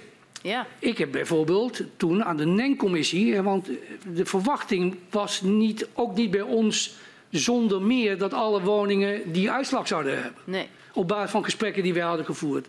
Ja. 0.43 0.67
Ik 0.79 0.99
heb 0.99 1.13
bijvoorbeeld 1.13 1.83
toen 1.97 2.25
aan 2.25 2.37
de 2.37 2.47
NEN-commissie, 2.47 3.43
want 3.43 3.69
de 4.15 4.27
verwachting 4.27 4.97
was 5.11 5.41
niet, 5.41 5.89
ook 5.95 6.17
niet 6.17 6.31
bij 6.31 6.41
ons 6.41 6.95
zonder 7.31 7.83
meer 7.83 8.19
dat 8.19 8.33
alle 8.33 8.61
woningen 8.61 9.33
die 9.33 9.51
uitslag 9.51 9.87
zouden 9.87 10.23
hebben. 10.23 10.41
Nee. 10.45 10.69
Op 10.93 11.09
basis 11.09 11.31
van 11.31 11.45
gesprekken 11.45 11.83
die 11.83 11.95
wij 11.95 12.03
hadden 12.03 12.25
gevoerd. 12.25 12.69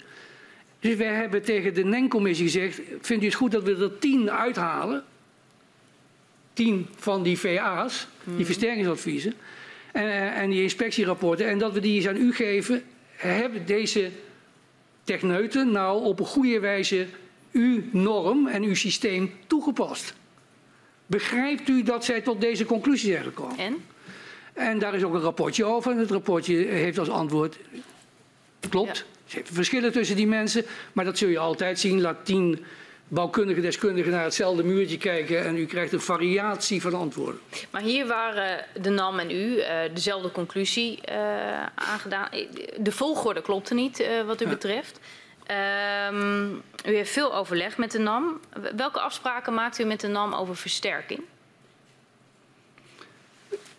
Dus 0.86 0.96
wij 0.96 1.14
hebben 1.14 1.42
tegen 1.42 1.74
de 1.74 1.84
NEN-commissie 1.84 2.46
gezegd, 2.46 2.82
vindt 3.02 3.24
u 3.24 3.26
het 3.26 3.36
goed 3.36 3.52
dat 3.52 3.64
we 3.64 3.76
er 3.76 4.00
tien 4.00 4.32
uithalen? 4.32 5.04
Tien 6.54 6.88
van 6.96 7.24
die 7.24 7.40
VA's, 7.40 8.08
die 8.24 8.34
mhm. 8.34 8.46
versterkingsadviezen. 8.46 9.34
En, 9.92 10.04
eh, 10.04 10.38
en 10.42 10.50
die 10.50 10.62
inspectierapporten. 10.62 11.48
En 11.48 11.58
dat 11.58 11.74
we 11.74 11.80
die 11.80 11.96
eens 11.96 12.08
aan 12.08 12.16
u 12.16 12.34
geven. 12.34 12.84
Hebben 13.16 13.66
deze 13.66 14.10
techneuten 15.04 15.72
nou 15.72 16.04
op 16.04 16.20
een 16.20 16.26
goede 16.26 16.60
wijze 16.60 17.08
uw 17.52 17.82
norm 17.92 18.48
en 18.48 18.64
uw 18.64 18.76
systeem 18.76 19.32
toegepast? 19.48 20.14
Begrijpt 21.06 21.70
u 21.70 21.84
dat 21.84 22.06
zij 22.06 22.22
tot 22.22 22.42
deze 22.42 22.66
conclusie 22.66 23.12
zijn 23.12 23.24
gekomen? 23.24 23.58
En? 23.58 23.76
En 24.54 24.80
daar 24.80 24.96
is 24.96 25.04
ook 25.04 25.14
een 25.14 25.22
rapportje 25.22 25.66
over. 25.66 25.92
En 25.92 25.98
het 25.98 26.12
rapportje 26.12 26.56
heeft 26.56 27.00
als 27.00 27.10
antwoord: 27.10 27.60
klopt. 28.70 29.06
Zitten 29.26 29.56
verschillen 29.56 29.92
tussen 29.92 30.16
die 30.16 30.28
mensen, 30.28 30.66
maar 30.94 31.06
dat 31.06 31.18
zul 31.18 31.30
je 31.30 31.40
altijd 31.40 31.80
zien. 31.80 32.02
Laat 32.02 32.26
tien 32.26 32.66
bouwkundige 33.08 33.62
deskundigen 33.62 34.12
naar 34.12 34.24
hetzelfde 34.24 34.64
muurtje 34.64 34.98
kijken 34.98 35.46
en 35.46 35.58
u 35.58 35.66
krijgt 35.66 35.94
een 35.94 36.02
variatie 36.02 36.82
van 36.82 36.94
antwoorden. 36.94 37.42
Maar 37.70 37.82
hier 37.82 38.08
waren 38.08 38.66
de 38.82 38.90
NAM 38.90 39.20
en 39.20 39.32
u 39.32 39.56
uh, 39.58 39.68
dezelfde 39.94 40.32
conclusie 40.32 41.00
uh, 41.10 41.66
aangedaan. 41.76 42.30
De 42.80 42.92
volgorde 42.92 43.42
klopte 43.42 43.74
niet 43.74 44.00
uh, 44.00 44.08
wat 44.26 44.42
u 44.42 44.46
ja. 44.46 44.52
betreft. 44.52 45.00
Um, 46.12 46.62
u 46.86 46.96
heeft 46.96 47.12
veel 47.12 47.36
overleg 47.36 47.78
met 47.78 47.92
de 47.92 48.00
NAM. 48.00 48.40
Welke 48.76 49.00
afspraken 49.00 49.54
maakt 49.54 49.80
u 49.80 49.84
met 49.84 50.00
de 50.00 50.08
NAM 50.08 50.34
over 50.34 50.56
versterking? 50.56 51.22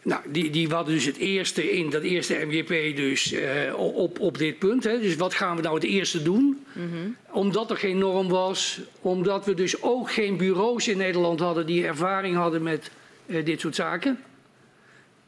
Nou, 0.07 0.21
die, 0.29 0.51
die 0.51 0.69
hadden 0.69 0.95
dus 0.95 1.05
het 1.05 1.17
eerste 1.17 1.71
in 1.71 1.91
dat 1.91 2.03
eerste 2.03 2.45
MGP 2.47 2.97
dus 2.97 3.33
uh, 3.33 3.41
op, 3.77 4.21
op 4.21 4.39
dit 4.39 4.59
punt. 4.59 4.85
Hè. 4.85 5.01
Dus 5.01 5.17
wat 5.17 5.35
gaan 5.35 5.57
we 5.57 5.63
nou 5.63 5.75
het 5.75 5.85
eerste 5.85 6.23
doen? 6.23 6.65
Mm 6.73 6.91
-hmm. 6.91 7.17
Omdat 7.31 7.71
er 7.71 7.77
geen 7.77 7.99
norm 7.99 8.29
was, 8.29 8.81
omdat 9.01 9.45
we 9.45 9.55
dus 9.55 9.83
ook 9.83 10.11
geen 10.11 10.37
bureaus 10.37 10.89
in 10.89 10.97
Nederland 10.97 11.41
hadden 11.41 11.67
die 11.67 11.87
ervaring 11.87 12.37
hadden 12.37 12.63
met 12.63 12.91
uh, 13.27 13.45
dit 13.45 13.61
soort 13.61 13.75
zaken. 13.75 14.19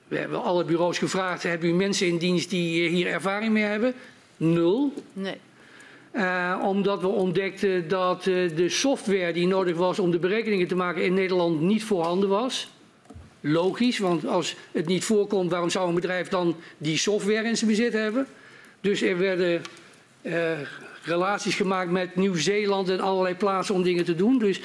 We 0.09 0.17
hebben 0.17 0.43
alle 0.43 0.65
bureaus 0.65 0.99
gevraagd, 0.99 1.43
hebben 1.43 1.69
u 1.69 1.73
mensen 1.73 2.07
in 2.07 2.19
dienst 2.19 2.51
die 2.51 2.89
hier 2.89 3.07
ervaring 3.07 3.53
mee 3.53 3.65
hebben? 3.65 3.95
Nul. 4.37 4.93
Nee. 5.13 5.37
Uh, 6.13 6.63
omdat 6.65 7.01
we 7.01 7.09
ontdekten 7.09 7.89
dat 7.89 8.23
de 8.23 8.69
software 8.69 9.33
die 9.33 9.47
nodig 9.47 9.77
was 9.77 9.99
om 9.99 10.11
de 10.11 10.19
berekeningen 10.19 10.67
te 10.67 10.77
maken 10.77 11.05
in 11.05 11.15
Nederland 11.15 11.61
niet 11.61 11.85
voorhanden 11.85 12.29
was. 12.29 12.69
Logisch, 13.41 13.99
want 13.99 14.27
als 14.27 14.57
het 14.73 14.87
niet 14.87 15.05
voorkomt, 15.05 15.51
waarom 15.51 15.71
zou 15.71 15.89
een 15.89 15.95
bedrijf 15.95 16.29
dan 16.29 16.57
die 16.79 16.99
software 16.99 17.49
in 17.49 17.57
zijn 17.57 17.71
bezit 17.71 17.93
hebben? 17.93 18.27
Dus 18.81 19.03
er 19.03 19.19
werden 19.19 19.63
uh, 20.23 20.59
relaties 21.03 21.55
gemaakt 21.55 21.91
met 21.91 22.17
Nieuw-Zeeland 22.17 22.89
en 22.89 23.01
allerlei 23.01 23.35
plaatsen 23.35 23.75
om 23.75 23.83
dingen 23.83 24.05
te 24.05 24.15
doen. 24.15 24.39
Dus 24.39 24.61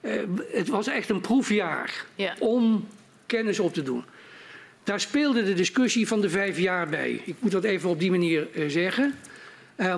uh, 0.00 0.12
het 0.52 0.68
was 0.68 0.86
echt 0.86 1.08
een 1.08 1.20
proefjaar 1.20 2.04
ja. 2.14 2.34
om 2.38 2.88
kennis 3.26 3.60
op 3.60 3.74
te 3.74 3.82
doen. 3.82 4.04
Daar 4.84 5.00
speelde 5.00 5.44
de 5.44 5.54
discussie 5.54 6.08
van 6.08 6.20
de 6.20 6.30
vijf 6.30 6.58
jaar 6.58 6.88
bij. 6.88 7.22
Ik 7.24 7.34
moet 7.38 7.52
dat 7.52 7.64
even 7.64 7.90
op 7.90 8.00
die 8.00 8.10
manier 8.10 8.48
uh, 8.52 8.68
zeggen. 8.68 9.14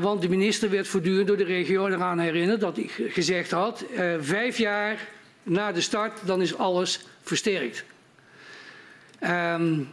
want 0.01 0.22
de 0.22 0.29
minister 0.29 0.70
werd 0.70 0.89
voortdurend 0.89 1.27
door 1.27 1.37
de 1.37 1.45
regio 1.45 1.87
eraan 1.87 2.18
herinnerd 2.18 2.61
dat 2.61 2.77
hij 2.77 2.89
gezegd 3.09 3.51
had: 3.51 3.85
vijf 4.20 4.59
jaar 4.59 5.09
na 5.43 5.72
de 5.72 5.81
start, 5.81 6.27
dan 6.27 6.43
is 6.43 6.57
alles 6.57 7.07
versterkt. 7.22 7.85
Um, 9.21 9.89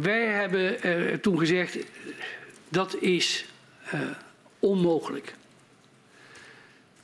wij 0.00 0.26
hebben 0.26 0.86
uh, 0.86 1.14
toen 1.14 1.38
gezegd, 1.38 1.78
dat 2.68 2.96
is 2.96 3.44
uh, 3.94 4.00
onmogelijk. 4.58 5.34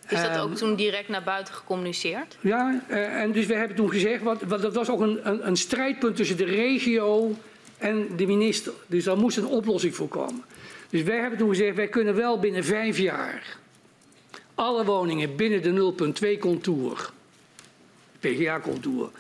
Is 0.09 0.23
dat 0.23 0.39
ook 0.39 0.49
um, 0.49 0.55
toen 0.55 0.77
direct 0.77 1.09
naar 1.09 1.23
buiten 1.23 1.55
gecommuniceerd? 1.55 2.37
Ja, 2.41 2.83
uh, 2.89 3.21
en 3.21 3.33
dus 3.33 3.47
we 3.47 3.55
hebben 3.55 3.77
toen 3.77 3.91
gezegd, 3.91 4.23
wat, 4.23 4.41
dat 4.49 4.75
was 4.75 4.91
ook 4.91 5.01
een, 5.01 5.29
een, 5.29 5.47
een, 5.47 5.57
strijdpunt 5.57 6.17
tussen 6.17 6.37
de 6.37 6.45
regio 6.45 7.37
en 7.79 8.17
de 8.17 8.27
minister. 8.27 8.73
Dus 8.87 9.05
daar 9.05 9.17
moest 9.17 9.37
een 9.37 9.47
oplossing 9.47 9.95
voor 9.95 10.09
komen. 10.09 10.45
Dus 10.91 11.03
wij 11.03 11.19
hebben 11.19 11.39
toen 11.39 11.49
gezegd, 11.49 11.77
wij 11.77 11.89
kunnen 11.89 12.15
wel 12.15 12.39
binnen 12.39 12.65
vijf 12.65 12.99
jaar 12.99 13.59
alle 14.57 14.85
woningen 14.85 15.37
binnen 15.37 15.63
de 15.63 15.95
0,2 16.35 16.39
contour, 16.39 17.11
PGA-contour, 18.21 19.11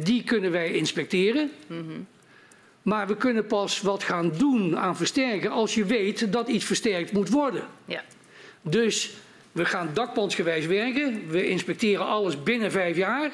die 0.00 0.24
kunnen 0.24 0.50
wij 0.50 0.72
inspecteren. 0.72 1.50
Mm 1.66 1.78
-hmm. 1.78 2.06
Maar 2.82 3.06
we 3.06 3.16
kunnen 3.16 3.46
pas 3.46 3.80
wat 3.80 4.02
gaan 4.02 4.32
doen 4.36 4.78
aan 4.78 4.96
versterken 4.96 5.50
als 5.50 5.74
je 5.74 5.84
weet 5.84 6.32
dat 6.32 6.48
iets 6.48 6.64
versterkt 6.64 7.12
moet 7.12 7.28
worden. 7.28 7.62
Ja. 7.84 8.02
Dus 8.62 9.10
we 9.52 9.64
gaan 9.64 9.90
dakpansgewijs 9.94 10.66
werken. 10.66 11.28
We 11.28 11.48
inspecteren 11.48 12.06
alles 12.06 12.42
binnen 12.42 12.70
vijf 12.70 12.96
jaar. 12.96 13.30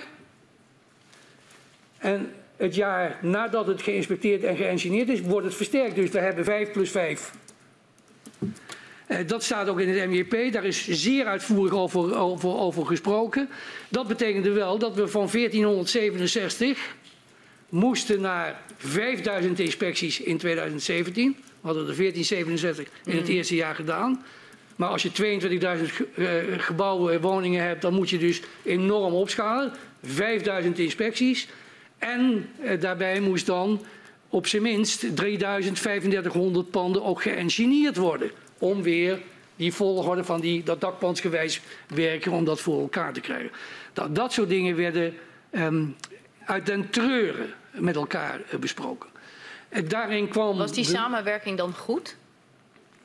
En 1.99 2.33
het 2.57 2.75
jaar 2.75 3.19
nadat 3.23 3.67
het 3.67 3.83
geïnspecteerd 3.83 4.43
en 4.43 4.57
geëngineerd 4.57 5.09
is, 5.09 5.21
wordt 5.21 5.47
het 5.47 5.55
versterkt. 5.55 5.95
Dus 5.95 6.11
we 6.11 6.19
hebben 6.19 6.45
5 6.45 6.71
plus 6.73 6.91
5. 6.91 7.33
Uh, 9.09 9.19
dat 9.27 9.43
staat 9.43 9.69
ook 9.69 9.81
in 9.81 9.89
het 9.89 10.11
MJP, 10.11 10.53
daar 10.53 10.65
is 10.65 10.89
zeer 10.89 11.27
uitvoerig 11.27 11.73
over, 11.73 12.17
over, 12.17 12.57
over 12.57 12.87
gesproken. 12.87 13.49
Dat 13.89 14.09
betekende 14.09 14.51
wel 14.51 14.79
dat 14.79 14.95
we 14.95 15.09
van 15.09 15.29
1467 15.33 16.95
moesten 17.69 18.21
naar 18.21 18.61
5000 18.77 19.59
inspecties 19.59 20.21
in 20.21 20.39
2017. 20.39 21.37
We 21.41 21.73
hadden 21.73 21.89
er 21.89 21.97
1467 21.97 22.87
in 23.05 23.17
het 23.17 23.29
mm. 23.29 23.35
eerste 23.35 23.55
jaar 23.55 23.75
gedaan. 23.75 24.25
Maar 24.77 24.89
als 24.89 25.03
je 25.03 25.41
22.000 26.01 26.07
uh, 26.15 26.29
gebouwen, 26.57 27.21
woningen 27.21 27.63
hebt, 27.63 27.83
dan 27.83 27.95
moet 27.95 28.11
je 28.11 28.19
dus 28.19 28.43
enorm 28.63 29.15
opschalen. 29.15 29.73
5000 30.03 30.79
inspecties. 30.79 31.49
En 31.99 32.49
eh, 32.61 32.81
daarbij 32.81 33.21
moest 33.21 33.47
dan 33.47 33.85
op 34.29 34.47
zijn 34.47 34.63
minst 34.63 35.17
3500 35.17 36.71
panden 36.71 37.05
ook 37.05 37.23
geëngineerd 37.23 37.97
worden. 37.97 38.31
Om 38.59 38.83
weer 38.83 39.19
die 39.57 39.73
volgorde 39.73 40.25
van 40.25 40.41
die, 40.41 40.63
dat 40.63 40.81
dakpansgewijs 40.81 41.61
werken 41.89 42.33
om 42.33 42.45
dat 42.45 42.61
voor 42.61 42.81
elkaar 42.81 43.13
te 43.13 43.21
krijgen. 43.21 43.51
Dat, 43.93 44.15
dat 44.15 44.33
soort 44.33 44.49
dingen 44.49 44.77
werden 44.77 45.15
um, 45.51 45.97
uit 46.45 46.67
den 46.67 46.91
treuren 46.91 47.55
met 47.73 47.97
elkaar 47.97 48.41
uh, 48.53 48.61
besproken. 48.61 49.09
En 49.69 49.89
daarin 49.89 50.29
kwam 50.29 50.57
was 50.57 50.73
die 50.73 50.85
samenwerking 50.85 51.59
dan 51.59 51.75
goed? 51.75 52.17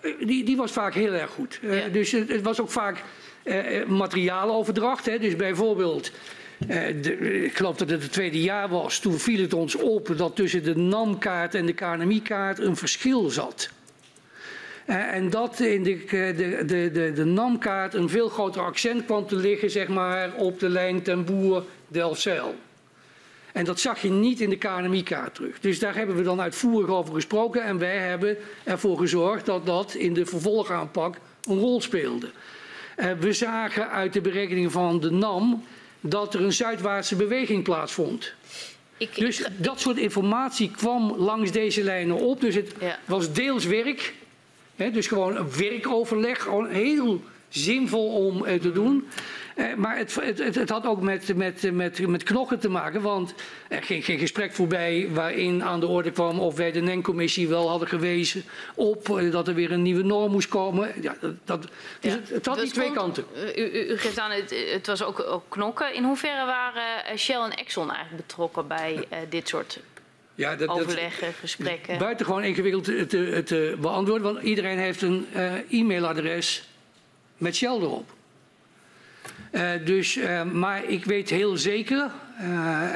Uh, 0.02 0.28
die, 0.28 0.44
die 0.44 0.58
was 0.58 0.72
vaak 0.72 0.94
heel 0.94 1.14
erg 1.14 1.32
goed. 1.32 1.60
Uh, 1.62 1.82
ja. 1.86 1.88
Dus 1.88 2.12
het, 2.12 2.30
het, 2.30 2.42
was 2.42 2.62
ook 2.62 2.72
vaak 2.72 3.04
materiaaloverdracht. 3.88 5.06
Hè. 5.06 5.20
Dus 5.20 5.36
bijvoorbeeld 5.36 6.12
de, 6.68 7.44
ik 7.46 7.58
geloof 7.58 7.78
dat 7.78 7.90
het 7.90 8.02
het 8.02 8.12
tweede 8.12 8.42
jaar 8.42 8.70
was. 8.70 9.00
Toen 9.00 9.20
viel 9.20 9.42
het 9.42 9.54
ons 9.54 9.76
op 9.76 10.18
dat 10.18 10.36
tussen 10.36 10.64
de 10.64 10.76
NAM-kaart 10.76 11.56
en 11.56 11.66
de 11.66 11.74
KNMI-kaart 11.74 12.60
een 12.60 12.76
verschil 12.76 13.30
zat. 13.30 13.70
Uh, 14.92 15.14
en 15.14 15.30
dat 15.30 15.60
in 15.60 15.84
de, 15.84 16.04
de, 16.10 16.64
de, 16.66 16.90
de, 16.92 17.12
de 17.14 17.26
NAM-kaart 17.26 17.94
een 17.94 18.10
veel 18.10 18.30
groter 18.30 18.62
accent 18.62 19.06
kwam 19.06 19.28
te 19.28 19.36
liggen 19.36 19.72
zeg 19.72 19.88
maar, 19.88 20.34
op 20.36 20.60
de 20.60 20.70
lijn 20.70 21.02
ten 21.02 21.26
boer 21.26 21.64
delfzijl 21.88 22.56
En 23.54 23.66
dat 23.66 23.80
zag 23.80 24.02
je 24.02 24.10
niet 24.10 24.42
in 24.42 24.50
de 24.50 24.58
KNMI-kaart 24.58 25.36
terug. 25.36 25.60
Dus 25.60 25.80
daar 25.80 25.96
hebben 25.96 26.16
we 26.16 26.24
dan 26.24 26.42
uitvoerig 26.42 26.90
over 26.90 27.14
gesproken. 27.14 27.64
En 27.64 27.78
wij 27.78 27.98
hebben 27.98 28.38
ervoor 28.64 28.98
gezorgd 28.98 29.46
dat 29.46 29.66
dat 29.66 29.94
in 29.94 30.14
de 30.14 30.26
vervolgaanpak 30.26 31.18
een 31.44 31.60
rol 31.60 31.82
speelde. 31.82 32.30
Uh, 32.98 33.12
we 33.20 33.34
zagen 33.34 33.90
uit 33.90 34.14
de 34.14 34.22
berekeningen 34.22 34.72
van 34.72 35.00
de 35.00 35.12
NAM 35.12 35.64
dat 36.02 36.34
er 36.34 36.42
een 36.42 36.54
zuidwaartse 36.54 37.16
beweging 37.16 37.64
plaatsvond. 37.64 38.34
Ik, 38.98 39.16
dus 39.16 39.44
dat 39.58 39.80
soort 39.80 39.98
informatie 39.98 40.72
kwam 40.72 41.16
langs 41.18 41.52
deze 41.52 41.84
lijnen 41.84 42.16
op. 42.16 42.42
Dus 42.42 42.56
het 42.56 42.74
ja. 42.80 43.00
was 43.06 43.34
deels 43.34 43.66
werk, 43.66 44.14
dus 44.76 45.08
gewoon 45.08 45.36
een 45.36 45.52
werkoverleg, 45.58 46.42
gewoon 46.42 46.68
heel 46.68 47.22
zinvol 47.50 48.08
om 48.08 48.46
uh, 48.46 48.60
te 48.60 48.72
doen. 48.72 49.08
Eh, 49.56 49.74
maar 49.76 49.98
het, 49.98 50.16
het, 50.16 50.56
het, 50.56 50.70
had 50.70 50.86
ook 50.86 51.02
met, 51.02 51.36
met, 51.36 51.72
met, 51.72 52.08
met 52.08 52.24
knokken 52.24 52.60
te 52.60 52.70
maken, 52.70 53.02
want 53.02 53.34
er 53.68 53.84
ging 53.84 54.06
geen 54.06 54.20
gesprek 54.20 54.54
voorbij 54.54 55.10
waarin 55.14 55.64
aan 55.64 55.80
de 55.80 55.88
orde 55.88 56.12
kwam 56.12 56.40
of 56.40 56.56
wij 56.56 56.72
de 56.72 56.82
NEN-commissie 56.82 57.48
wel 57.48 57.70
hadden 57.70 57.88
gewezen 57.88 58.44
op 58.76 59.18
eh, 59.18 59.32
dat 59.32 59.48
er 59.48 59.54
weer 59.54 59.72
een 59.72 59.82
nieuwe 59.82 60.04
norm 60.04 60.32
moest 60.32 60.48
komen. 60.48 60.92
Ja, 61.02 61.16
dat, 61.20 61.34
dat, 61.46 61.62
dus 61.62 61.72
ja. 62.00 62.10
het, 62.10 62.30
het, 62.30 62.46
had 62.46 62.56
dus 62.56 62.64
die 62.64 62.74
twee 62.74 62.92
kanten. 62.92 63.26
U, 63.56 63.62
u, 63.62 63.98
geeft 63.98 64.20
aan, 64.20 64.32
het, 64.32 64.56
het 64.72 64.88
was 64.88 65.04
ook, 65.04 65.20
ook, 65.20 65.44
knokken. 65.50 65.94
In 65.94 66.04
hoeverre 66.04 66.46
waren 66.46 67.06
eh, 67.06 67.18
Shell 67.18 67.42
en 67.42 67.56
Exxon 67.56 67.92
eigenlijk 67.92 68.28
betrokken 68.28 68.68
bij 68.68 69.08
dit 69.30 69.48
soort 69.48 69.80
ja, 70.36 70.56
dat, 70.56 70.68
overleggen, 70.68 71.34
gesprekken? 71.34 71.98
Buitengewoon 71.98 72.44
ingewikkeld 72.44 72.84
te, 72.84 73.44
te, 73.46 73.78
beantwoorden, 73.82 74.34
want 74.34 74.46
iedereen 74.46 74.78
heeft 74.78 75.02
een 75.02 75.28
uh, 75.36 75.80
e-mailadres 75.80 76.70
met 77.38 77.56
Shell 77.56 77.70
erop. 77.70 78.14
Uh, 79.52 79.70
dus, 79.86 80.16
uh, 80.16 80.44
maar 80.44 80.86
ik 80.86 81.06
weet 81.06 81.30
heel 81.30 81.58
zeker, 81.58 82.12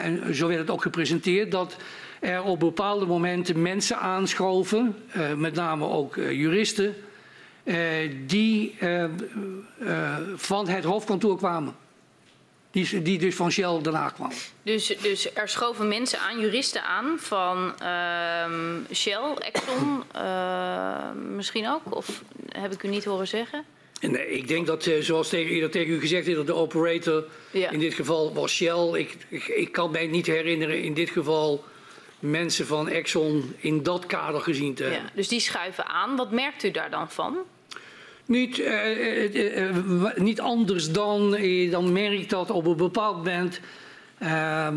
en 0.01 0.35
zo 0.35 0.47
werd 0.47 0.59
het 0.59 0.69
ook 0.69 0.81
gepresenteerd, 0.81 1.51
dat 1.51 1.75
er 2.19 2.43
op 2.43 2.59
bepaalde 2.59 3.05
momenten 3.05 3.61
mensen 3.61 3.97
aanschoven, 3.97 4.95
met 5.35 5.53
name 5.53 5.85
ook 5.85 6.15
juristen, 6.15 6.95
die 8.25 8.75
van 10.35 10.67
het 10.67 10.83
hoofdkantoor 10.83 11.37
kwamen. 11.37 11.75
Die, 12.75 13.01
die, 13.01 13.17
dus 13.17 13.35
van 13.35 13.51
Shell 13.51 13.81
daarna 13.81 14.09
kwam. 14.09 14.31
Dus, 14.63 14.87
dus 15.01 15.33
er 15.33 15.49
schoven 15.49 15.87
mensen 15.87 16.19
aan, 16.19 16.39
juristen 16.39 16.83
aan 16.83 17.17
van 17.19 17.79
ehm, 17.79 18.93
Shell, 18.93 19.33
Exxon 19.39 20.03
misschien 21.37 21.67
ook? 21.67 21.95
Of 21.95 22.21
heb 22.49 22.73
ik 22.73 22.83
u 22.83 22.87
niet 22.87 23.05
horen 23.05 23.27
zeggen? 23.27 23.65
Nee, 24.01 24.29
ik 24.29 24.47
denk 24.47 24.67
dat, 24.67 24.85
eh, 24.85 25.01
zoals 25.01 25.29
tegen, 25.29 25.71
tegen 25.71 25.93
u 25.93 25.99
gezegd 25.99 26.27
is, 26.27 26.35
dat 26.35 26.47
de 26.47 26.53
operator 26.53 27.23
ja. 27.51 27.69
in 27.69 27.79
dit 27.79 27.93
geval 27.93 28.33
was 28.33 28.51
Shell. 28.51 28.93
Ik, 28.93 29.17
ik, 29.29 29.47
ik, 29.47 29.71
kan 29.71 29.91
mij 29.91 30.07
niet 30.07 30.25
herinneren 30.25 30.81
in 30.81 30.93
dit 30.93 31.09
geval 31.09 31.63
mensen 32.19 32.67
van 32.67 32.89
Exxon 32.89 33.55
in 33.57 33.83
dat 33.83 34.05
kader 34.05 34.41
gezien 34.41 34.73
te 34.73 34.83
hebben. 34.83 35.01
Ja, 35.01 35.09
dus 35.13 35.27
die 35.27 35.39
schuiven 35.39 35.85
aan. 35.85 36.15
Wat 36.15 36.31
merkt 36.31 36.63
u 36.63 36.71
daar 36.71 36.89
dan 36.89 37.09
van? 37.09 37.37
Niet, 38.25 38.57
uh, 38.57 39.33
uh, 39.33 40.15
niet 40.15 40.41
anders 40.41 40.91
dan, 40.91 41.37
dan 41.71 41.91
merkt 41.91 42.29
dat 42.29 42.49
op 42.49 42.65
een 42.65 42.77
bepaald 42.77 43.15
moment 43.15 43.59
ehm, 44.17 44.75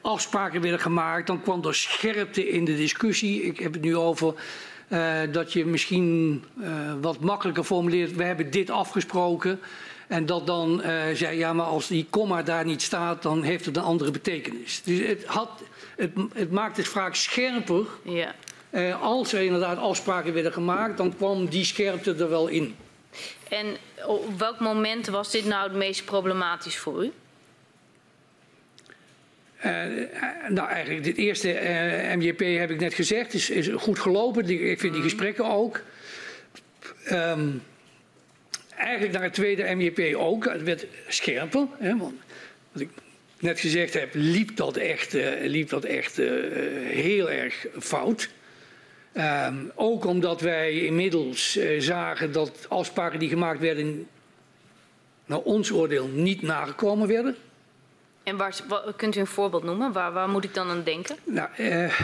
afspraken 0.00 0.60
werden 0.60 0.80
gemaakt. 0.80 1.26
Dan 1.26 1.42
kwam 1.42 1.64
er 1.64 1.74
scherpte 1.74 2.48
in 2.48 2.64
de 2.64 2.76
discussie. 2.76 3.42
Ik 3.42 3.58
heb 3.58 3.72
het 3.72 3.82
nu 3.82 3.96
over 3.96 4.34
dat 5.30 5.52
je 5.52 5.66
misschien 5.66 6.42
wat 7.00 7.20
makkelijker 7.20 7.64
formuleert, 7.64 8.16
we 8.16 8.24
hebben 8.24 8.50
dit 8.50 8.70
afgesproken. 8.70 9.60
En 10.06 10.26
dat 10.26 10.46
dan 10.46 10.82
zei, 11.14 11.38
ja, 11.38 11.52
maar 11.52 11.66
als 11.66 11.86
die 11.86 12.06
komma 12.10 12.42
daar 12.42 12.64
niet 12.64 12.82
staat, 12.82 13.22
dan 13.22 13.42
heeft 13.42 13.64
het 13.64 13.76
een 13.76 13.82
andere 13.82 14.10
betekenis. 14.10 14.82
Dus 14.82 15.06
het, 15.06 15.24
had, 15.24 15.62
het, 15.96 16.10
het 16.32 16.50
maakt 16.50 16.76
het 16.76 16.88
vaak 16.88 17.14
scherper. 17.14 17.86
Ja. 18.02 18.34
Als 19.00 19.32
er 19.32 19.42
inderdaad 19.42 19.78
afspraken 19.78 20.34
werden 20.34 20.52
gemaakt, 20.52 20.96
dan 20.96 21.16
kwam 21.16 21.48
die 21.48 21.64
scherpte 21.64 22.14
er 22.14 22.28
wel 22.28 22.48
in. 22.48 22.74
En 23.48 23.76
op 24.06 24.38
welk 24.38 24.60
moment 24.60 25.06
was 25.06 25.30
dit 25.30 25.44
nou 25.44 25.68
het 25.68 25.76
meest 25.76 26.04
problematisch 26.04 26.76
voor 26.76 27.04
u? 27.04 27.12
Uh, 29.64 29.72
nou, 30.48 30.68
eigenlijk 30.68 31.04
dit 31.04 31.16
eerste 31.16 31.48
uh, 31.48 32.12
eh, 32.12 32.18
MJP 32.18 32.40
heb 32.40 32.70
ik 32.70 32.80
net 32.80 32.94
gezegd, 32.94 33.34
is, 33.34 33.50
is 33.50 33.68
goed 33.76 33.98
gelopen. 33.98 34.44
Die, 34.44 34.60
ik 34.60 34.80
vind 34.80 34.92
die 34.92 35.02
mhm. 35.02 35.10
gesprekken 35.10 35.44
ook. 35.44 35.82
Um, 37.10 37.62
eigenlijk 38.76 39.12
naar 39.12 39.22
het 39.22 39.34
tweede 39.34 39.74
MJP 39.74 40.16
ook. 40.16 40.44
Het 40.44 40.62
werd 40.62 40.86
scherper. 41.08 41.66
Hè, 41.78 41.96
want 41.96 42.14
wat 42.72 42.82
ik 42.82 42.88
net 43.38 43.60
gezegd 43.60 43.94
heb, 43.94 44.10
liep 44.12 44.56
dat 44.56 44.76
echt, 44.76 45.14
uh, 45.14 45.30
liep 45.40 45.68
dat 45.68 45.84
echt 45.84 46.16
heel 46.86 47.30
erg 47.30 47.66
fout. 47.78 48.28
Um, 49.16 49.72
ook 49.74 50.04
omdat 50.04 50.40
wij 50.40 50.72
inmiddels 50.72 51.58
zagen 51.78 52.32
dat 52.32 52.66
afspraken 52.68 53.18
die 53.18 53.28
gemaakt 53.28 53.60
werden, 53.60 54.08
naar 55.26 55.38
ons 55.38 55.70
oordeel 55.70 56.08
niet 56.08 56.42
nagekomen 56.42 57.08
werden. 57.08 57.36
En 58.22 58.36
waar, 58.36 58.56
wat, 58.68 58.96
kunt 58.96 59.16
u 59.16 59.20
een 59.20 59.26
voorbeeld 59.26 59.62
noemen? 59.62 59.92
Waar, 59.92 60.12
waar 60.12 60.28
moet 60.28 60.44
ik 60.44 60.54
dan 60.54 60.68
aan 60.68 60.82
denken? 60.82 61.16
Nou, 61.24 61.48
uh, 61.56 61.98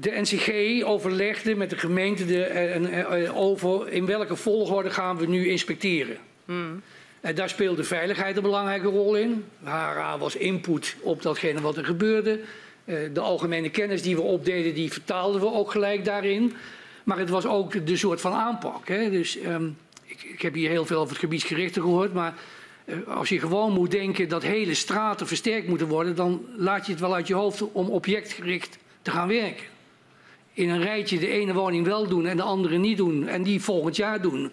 de 0.00 0.10
NCG 0.10 0.82
overlegde 0.84 1.54
met 1.54 1.70
de 1.70 1.78
gemeente 1.78 2.26
de, 2.26 2.74
uh, 3.22 3.36
over 3.36 3.88
in 3.88 4.06
welke 4.06 4.36
volgorde 4.36 4.90
gaan 4.90 5.16
we 5.16 5.26
nu 5.26 5.48
inspecteren. 5.48 6.16
Hmm. 6.44 6.82
En 7.20 7.34
daar 7.34 7.48
speelde 7.48 7.84
veiligheid 7.84 8.36
een 8.36 8.42
belangrijke 8.42 8.88
rol 8.88 9.16
in. 9.16 9.44
HRA 9.64 10.18
was 10.18 10.36
input 10.36 10.96
op 11.00 11.22
datgene 11.22 11.60
wat 11.60 11.76
er 11.76 11.84
gebeurde. 11.84 12.40
De 13.12 13.20
algemene 13.20 13.70
kennis 13.70 14.02
die 14.02 14.16
we 14.16 14.22
opdeden, 14.22 14.74
die 14.74 14.92
vertaalden 14.92 15.40
we 15.40 15.52
ook 15.52 15.70
gelijk 15.70 16.04
daarin. 16.04 16.54
Maar 17.04 17.18
het 17.18 17.30
was 17.30 17.46
ook 17.46 17.86
de 17.86 17.96
soort 17.96 18.20
van 18.20 18.32
aanpak. 18.32 18.88
Hè. 18.88 19.10
Dus 19.10 19.38
um, 19.46 19.76
ik, 20.04 20.22
ik, 20.22 20.42
heb 20.42 20.54
hier 20.54 20.70
heel 20.70 20.86
veel 20.86 20.98
over 20.98 21.10
het 21.10 21.18
gebiedsgerichte 21.18 21.80
gehoord, 21.80 22.12
maar 22.12 22.34
eh, 22.84 22.96
als 23.06 23.28
je 23.28 23.38
gewoon 23.38 23.72
moet 23.72 23.90
denken 23.90 24.28
dat 24.28 24.42
hele 24.42 24.74
straten 24.74 25.26
versterkt 25.26 25.68
moeten 25.68 25.88
worden, 25.88 26.16
dan 26.16 26.46
laat 26.56 26.86
je 26.86 26.92
het 26.92 27.00
wel 27.00 27.14
uit 27.14 27.26
je 27.26 27.34
hoofd 27.34 27.72
om 27.72 27.88
objectgericht 27.88 28.78
te 29.02 29.10
gaan 29.10 29.28
werken. 29.28 29.66
In 30.52 30.68
een 30.68 30.82
rijtje 30.82 31.18
de 31.18 31.28
ene 31.28 31.52
woning 31.52 31.86
wel 31.86 32.08
doen 32.08 32.26
en 32.26 32.36
de 32.36 32.42
andere 32.42 32.76
niet 32.76 32.96
doen 32.96 33.26
en 33.26 33.42
die 33.42 33.62
volgend 33.62 33.96
jaar 33.96 34.22
doen. 34.22 34.50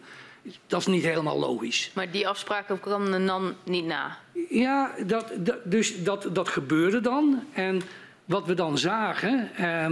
Dat 0.68 0.80
is 0.80 0.88
niet 0.88 1.03
helemaal 1.03 1.40
logisch. 1.40 1.91
Maar 1.94 2.12
die 2.12 2.28
afspraken 2.28 2.80
kwamen 2.80 3.26
dan 3.26 3.53
niet 3.64 3.86
na? 3.86 4.18
Ja, 4.49 4.91
dat, 5.06 5.32
dat, 5.38 5.57
dus 5.64 6.03
dat, 6.03 6.30
dat 6.32 6.49
gebeurde 6.49 7.02
dan. 7.02 7.44
En 7.53 7.82
wat 8.26 8.45
we 8.45 8.53
dan 8.53 8.77
zagen, 8.77 9.56
eh, 9.56 9.88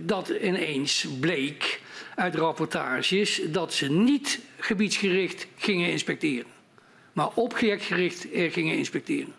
dat 0.00 0.28
ineens 0.28 1.06
bleek 1.20 1.80
uit 2.14 2.34
rapportages 2.34 3.40
dat 3.46 3.74
ze 3.74 3.90
niet 3.90 4.40
gebiedsgericht 4.58 5.46
gingen 5.56 5.90
inspecteren 5.90 6.54
maar 7.16 7.28
objectgericht 7.34 8.26
gingen 8.32 8.76
inspecteren. 8.76 9.34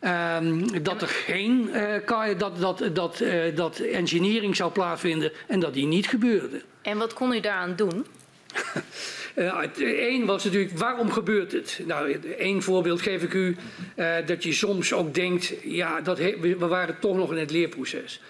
Um, 0.00 0.82
dat 0.82 1.02
er 1.02 1.08
geen 1.08 1.70
uh, 1.72 2.38
dat, 2.38 2.58
dat, 2.58 2.84
dat, 2.92 3.20
uh, 3.20 3.56
dat 3.56 3.78
engineering 3.78 4.56
zou 4.56 4.72
plaatsvinden 4.72 5.32
en 5.46 5.60
dat 5.60 5.74
die 5.74 5.86
niet 5.86 6.08
gebeurde. 6.08 6.62
En 6.82 6.98
wat 6.98 7.12
kon 7.12 7.32
u 7.32 7.40
daaraan 7.40 7.76
doen? 7.76 8.06
Eén 9.34 10.20
uh, 10.20 10.26
was 10.26 10.44
natuurlijk, 10.44 10.78
waarom 10.78 11.10
gebeurt 11.10 11.52
het? 11.52 11.80
Nou, 11.86 12.12
één 12.38 12.62
voorbeeld 12.62 13.02
geef 13.02 13.22
ik 13.22 13.32
u, 13.32 13.56
uh, 13.96 14.14
dat 14.26 14.42
je 14.42 14.52
soms 14.52 14.92
ook 14.92 15.14
denkt, 15.14 15.54
ja, 15.62 16.00
dat 16.00 16.18
we 16.18 16.56
waren 16.58 16.98
toch 17.00 17.16
nog 17.16 17.32
in 17.32 17.38
het 17.38 17.50
leerproces. 17.50 18.20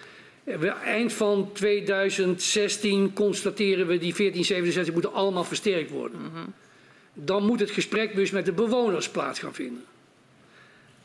Eind 0.83 1.13
van 1.13 1.49
2016 1.53 3.13
constateren 3.13 3.87
we 3.87 3.97
die 3.97 4.13
1467 4.15 4.93
moeten 4.93 5.13
allemaal 5.13 5.43
versterkt 5.43 5.89
worden. 5.89 6.19
Mm 6.19 6.31
-hmm 6.33 6.53
dan 7.15 7.45
moet 7.45 7.59
het 7.59 7.71
gesprek 7.71 8.15
dus 8.15 8.31
met 8.31 8.45
de 8.45 8.51
bewoners 8.51 9.09
plaats 9.09 9.39
gaan 9.39 9.53
vinden. 9.53 9.83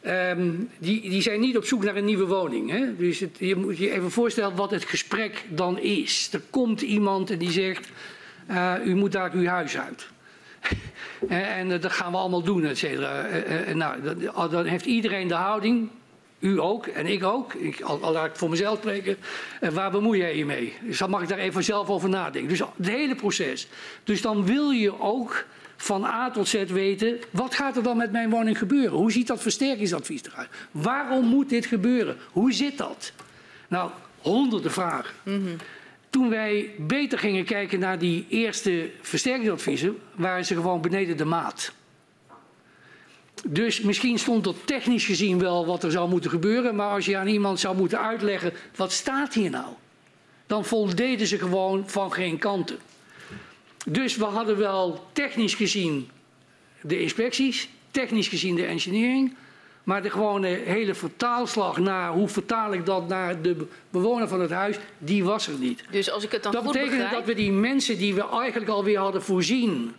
Um, 0.06 0.68
die, 0.78 1.00
die 1.10 1.22
zijn 1.22 1.40
niet 1.40 1.56
op 1.56 1.64
zoek 1.64 1.84
naar 1.84 1.96
een 1.96 2.04
nieuwe 2.04 2.26
woning. 2.26 2.70
Hè? 2.70 2.96
Dus 2.96 3.20
het, 3.20 3.36
je 3.38 3.56
moet 3.56 3.78
je 3.78 3.90
even 3.90 4.10
voorstellen 4.10 4.56
wat 4.56 4.70
het 4.70 4.84
gesprek 4.84 5.44
dan 5.48 5.78
is. 5.78 6.28
Er 6.32 6.42
komt 6.50 6.80
iemand 6.80 7.30
en 7.30 7.38
die 7.38 7.50
zegt, 7.50 7.88
u 8.84 8.94
moet 8.94 9.12
daar 9.12 9.32
uw 9.32 9.46
huis 9.46 9.78
uit. 9.78 10.08
en 11.28 11.70
uh, 11.70 11.80
dat 11.80 11.92
gaan 11.92 12.12
we 12.12 12.18
allemaal 12.18 12.42
doen, 12.42 12.64
et 12.64 12.78
cetera. 12.78 13.26
Nou, 13.74 13.96
dan, 14.50 14.64
heeft 14.64 14.86
iedereen 14.86 15.28
de 15.28 15.34
houding, 15.34 15.90
u 16.38 16.60
ook 16.60 16.86
en 16.86 17.06
ik 17.06 17.24
ook, 17.24 17.54
ik, 17.54 17.80
al, 17.80 18.02
al 18.02 18.12
laat 18.12 18.26
ik 18.26 18.36
voor 18.36 18.50
mezelf 18.50 18.78
spreken, 18.78 19.16
waar 19.72 19.90
bemoei 19.90 20.18
jij 20.18 20.36
je 20.36 20.44
mee? 20.44 20.74
Dus 20.82 20.98
dan 20.98 21.10
mag 21.10 21.22
ik 21.22 21.28
daar 21.28 21.38
even 21.38 21.64
zelf 21.64 21.88
over 21.88 22.08
nadenken. 22.08 22.48
Dus 22.48 22.62
het 22.76 22.88
hele 22.88 23.14
proces. 23.14 23.68
Dus 24.04 24.22
dan 24.22 24.44
wil 24.44 24.70
je 24.70 25.00
ook 25.00 25.44
van 25.76 26.04
A 26.04 26.30
tot 26.30 26.48
Z 26.48 26.64
weten, 26.64 27.18
wat 27.30 27.54
gaat 27.54 27.76
er 27.76 27.82
dan 27.82 27.96
met 27.96 28.12
mijn 28.12 28.30
woning 28.30 28.58
gebeuren? 28.58 28.98
Hoe 28.98 29.12
ziet 29.12 29.26
dat 29.26 29.42
versterkingsadvies 29.42 30.22
eruit? 30.24 30.48
Waarom 30.70 31.24
moet 31.24 31.48
dit 31.48 31.66
gebeuren? 31.66 32.16
Hoe 32.30 32.52
zit 32.52 32.78
dat? 32.78 33.12
Nou, 33.68 33.90
honderden 34.18 34.72
vragen. 34.72 35.14
Mm. 35.22 35.56
Toen 36.10 36.28
wij 36.28 36.70
beter 36.78 37.18
gingen 37.18 37.44
kijken 37.44 37.78
naar 37.78 37.98
die 37.98 38.26
eerste 38.28 38.90
versterkingsadviezen, 39.00 39.98
waren 40.14 40.44
ze 40.44 40.54
gewoon 40.54 40.80
beneden 40.80 41.16
de 41.16 41.24
maat. 41.24 41.72
Dus 43.48 43.80
misschien 43.80 44.18
stond 44.18 44.46
er 44.46 44.54
technisch 44.64 45.04
gezien 45.04 45.38
wel 45.38 45.66
wat 45.66 45.82
er 45.82 45.90
zou 45.90 46.08
moeten 46.08 46.30
gebeuren, 46.30 46.76
maar 46.76 46.90
als 46.90 47.04
je 47.04 47.16
aan 47.16 47.26
iemand 47.26 47.60
zou 47.60 47.76
moeten 47.76 48.00
uitleggen, 48.00 48.52
wat 48.76 48.92
staat 48.92 49.34
hier 49.34 49.50
nou? 49.50 49.66
Dan 50.46 50.64
voldeden 50.64 51.26
ze 51.26 51.38
gewoon 51.38 51.88
van 51.88 52.12
geen 52.12 52.38
kanten. 52.38 52.78
Dus 53.86 54.16
we 54.16 54.24
hadden 54.24 54.56
wel 54.58 55.06
technisch 55.12 55.54
gezien 55.54 56.08
de 56.82 57.00
inspecties, 57.00 57.68
technisch 57.90 58.28
gezien 58.28 58.54
de 58.54 58.64
engineering, 58.64 59.34
maar 59.84 60.02
de 60.02 60.10
gewone 60.10 60.46
hele 60.46 60.94
vertaalslag 60.94 61.78
naar 61.78 62.12
hoe 62.12 62.28
vertaal 62.28 62.72
ik 62.72 62.86
dat 62.86 63.08
naar 63.08 63.42
de 63.42 63.66
bewoner 63.90 64.28
van 64.28 64.40
het 64.40 64.50
huis, 64.50 64.76
die 64.98 65.24
was 65.24 65.46
er 65.46 65.58
niet. 65.58 65.84
Dus 65.90 66.10
als 66.10 66.24
ik 66.24 66.32
het 66.32 66.42
dan 66.42 66.52
dat 66.52 66.62
goed 66.62 66.72
betekent 66.72 66.98
begrijp... 66.98 67.14
dat 67.14 67.24
we 67.24 67.34
die 67.34 67.52
mensen 67.52 67.98
die 67.98 68.14
we 68.14 68.28
eigenlijk 68.28 68.70
alweer 68.70 68.98
hadden 68.98 69.22
voorzien 69.22 69.94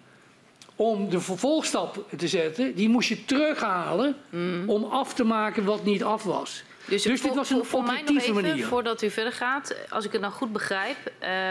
om 0.75 1.09
de 1.09 1.19
vervolgstap 1.19 2.05
te 2.17 2.27
zetten, 2.27 2.75
die 2.75 2.89
moest 2.89 3.09
je 3.09 3.25
terughalen 3.25 4.15
mm. 4.29 4.69
om 4.69 4.83
af 4.83 5.13
te 5.13 5.23
maken 5.23 5.63
wat 5.65 5.83
niet 5.83 6.03
af 6.03 6.23
was. 6.23 6.63
Dus, 6.85 7.03
dus 7.03 7.21
dit 7.21 7.35
was 7.35 7.49
een 7.49 7.65
voor 7.65 7.79
objectieve 7.79 8.13
mij 8.13 8.27
nog 8.27 8.37
even, 8.39 8.49
manier. 8.49 8.65
Voordat 8.65 9.01
u 9.01 9.09
verder 9.09 9.33
gaat, 9.33 9.75
als 9.89 10.05
ik 10.05 10.11
het 10.11 10.21
nou 10.21 10.33
goed 10.33 10.51
begrijp. 10.51 10.97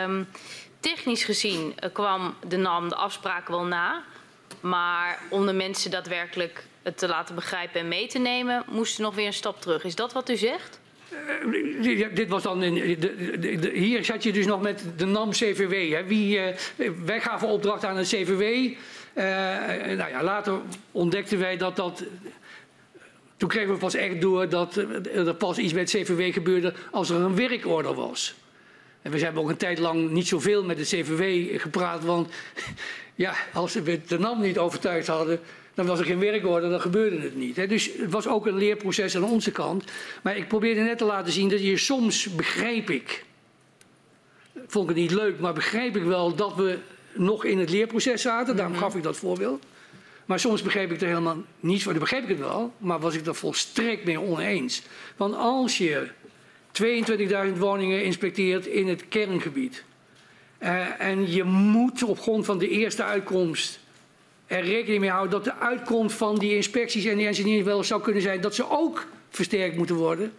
Um, 0.04 0.28
technisch 0.80 1.24
gezien 1.24 1.74
uh, 1.84 1.90
kwam 1.92 2.34
de 2.48 2.56
NAM 2.56 2.88
de 2.88 2.94
afspraak 2.94 3.48
wel 3.48 3.64
na. 3.64 4.02
Maar 4.60 5.18
om 5.28 5.46
de 5.46 5.52
mensen 5.52 5.90
daadwerkelijk 5.90 6.64
het 6.82 6.98
te 6.98 7.08
laten 7.08 7.34
begrijpen 7.34 7.80
en 7.80 7.88
mee 7.88 8.06
te 8.06 8.18
nemen, 8.18 8.64
moest 8.68 8.96
er 8.96 9.02
nog 9.02 9.14
weer 9.14 9.26
een 9.26 9.32
stap 9.32 9.60
terug. 9.60 9.84
Is 9.84 9.94
dat 9.94 10.12
wat 10.12 10.30
u 10.30 10.36
zegt? 10.36 10.80
Uh, 11.82 12.06
dit 12.14 12.28
was 12.28 12.42
dan 12.42 12.62
in, 12.62 13.00
de, 13.00 13.70
hier 13.74 14.04
zat 14.04 14.22
je 14.22 14.32
dus 14.32 14.46
nog 14.46 14.62
met 14.62 14.84
de 14.96 15.06
NAM 15.06 15.30
CVW. 15.30 15.94
Hè. 15.94 16.04
Wie, 16.04 16.38
uh, 16.38 16.90
wij 17.04 17.20
gaven 17.20 17.48
opdracht 17.48 17.84
aan 17.84 17.96
het 17.96 18.06
CVW. 18.08 18.74
Nou 19.96 20.10
ja, 20.10 20.22
later 20.22 20.60
ontdekten 20.92 21.38
wij 21.38 21.56
dat 21.56 21.76
dat. 21.76 22.04
Toen 23.36 23.48
kregen 23.48 23.72
we 23.72 23.78
pas 23.78 23.94
echt 23.94 24.20
door 24.20 24.48
dat 24.48 24.76
er 25.14 25.34
pas 25.34 25.58
iets 25.58 25.72
met 25.72 25.92
het 25.92 26.02
CVW 26.02 26.32
gebeurde 26.32 26.74
als 26.90 27.10
er 27.10 27.16
een 27.16 27.36
werkorder 27.36 27.94
was. 27.94 28.34
En 29.02 29.10
we 29.10 29.18
hebben 29.18 29.42
ook 29.42 29.48
een 29.48 29.56
tijd 29.56 29.78
lang 29.78 30.10
niet 30.10 30.28
zoveel 30.28 30.64
met 30.64 30.76
de 30.76 30.82
CVW 30.82 31.60
gepraat, 31.60 32.04
want 32.04 32.32
ja, 33.14 33.34
als 33.52 33.74
we 33.74 34.00
de 34.06 34.18
NAM 34.18 34.40
niet 34.40 34.58
overtuigd 34.58 35.06
hadden, 35.06 35.40
dan 35.80 35.88
was 35.88 35.98
er 35.98 36.04
geen 36.04 36.18
werkorde, 36.18 36.68
dan 36.68 36.80
gebeurde 36.80 37.18
het 37.18 37.36
niet. 37.36 37.56
Hè. 37.56 37.66
Dus 37.66 37.90
het 37.96 38.10
was 38.10 38.28
ook 38.28 38.46
een 38.46 38.56
leerproces 38.56 39.16
aan 39.16 39.24
onze 39.24 39.50
kant. 39.50 39.84
Maar 40.22 40.36
ik 40.36 40.48
probeerde 40.48 40.80
net 40.80 40.98
te 40.98 41.04
laten 41.04 41.32
zien 41.32 41.48
dat 41.48 41.62
je 41.62 41.76
soms 41.76 42.34
begreep 42.34 42.90
ik, 42.90 43.24
vond 44.66 44.90
ik 44.90 44.96
het 44.96 45.04
niet 45.04 45.14
leuk, 45.20 45.40
maar 45.40 45.52
begreep 45.52 45.96
ik 45.96 46.02
wel 46.02 46.34
dat 46.34 46.54
we 46.54 46.78
nog 47.12 47.44
in 47.44 47.58
het 47.58 47.70
leerproces 47.70 48.22
zaten. 48.22 48.56
Daarom 48.56 48.74
mhm. 48.74 48.82
gaf 48.82 48.94
ik 48.94 49.02
dat 49.02 49.16
voorbeeld. 49.16 49.64
Maar 50.24 50.40
soms 50.40 50.62
begreep 50.62 50.92
ik 50.92 51.00
er 51.00 51.06
helemaal 51.06 51.42
niets 51.60 51.82
van. 51.82 51.92
Dan 51.92 52.02
begreep 52.02 52.22
ik 52.22 52.28
het 52.28 52.38
wel, 52.38 52.72
maar 52.78 53.00
was 53.00 53.14
ik 53.14 53.26
er 53.26 53.34
volstrekt 53.34 54.04
mee 54.04 54.20
oneens. 54.20 54.82
Want 55.16 55.34
als 55.34 55.78
je 55.78 56.08
22.000 57.52 57.58
woningen 57.58 58.04
inspecteert 58.04 58.66
in 58.66 58.88
het 58.88 59.08
kerngebied. 59.08 59.84
Uh, 60.62 61.00
en 61.00 61.32
je 61.32 61.44
moet 61.44 62.02
op 62.02 62.20
grond 62.20 62.44
van 62.44 62.58
de 62.58 62.68
eerste 62.68 63.04
uitkomst 63.04 63.79
er 64.50 64.64
rekening 64.64 65.00
mee 65.00 65.10
houden 65.10 65.30
dat 65.30 65.44
de 65.44 65.54
uitkomst 65.54 66.16
van 66.16 66.38
die 66.38 66.54
inspecties 66.54 67.04
en 67.04 67.16
die 67.16 67.26
engineering 67.26 67.64
wel 67.64 67.84
zou 67.84 68.02
kunnen 68.02 68.22
zijn 68.22 68.40
dat 68.40 68.54
ze 68.54 68.70
ook 68.70 69.06
versterkt 69.28 69.76
moeten 69.76 69.96
worden. 69.96 70.32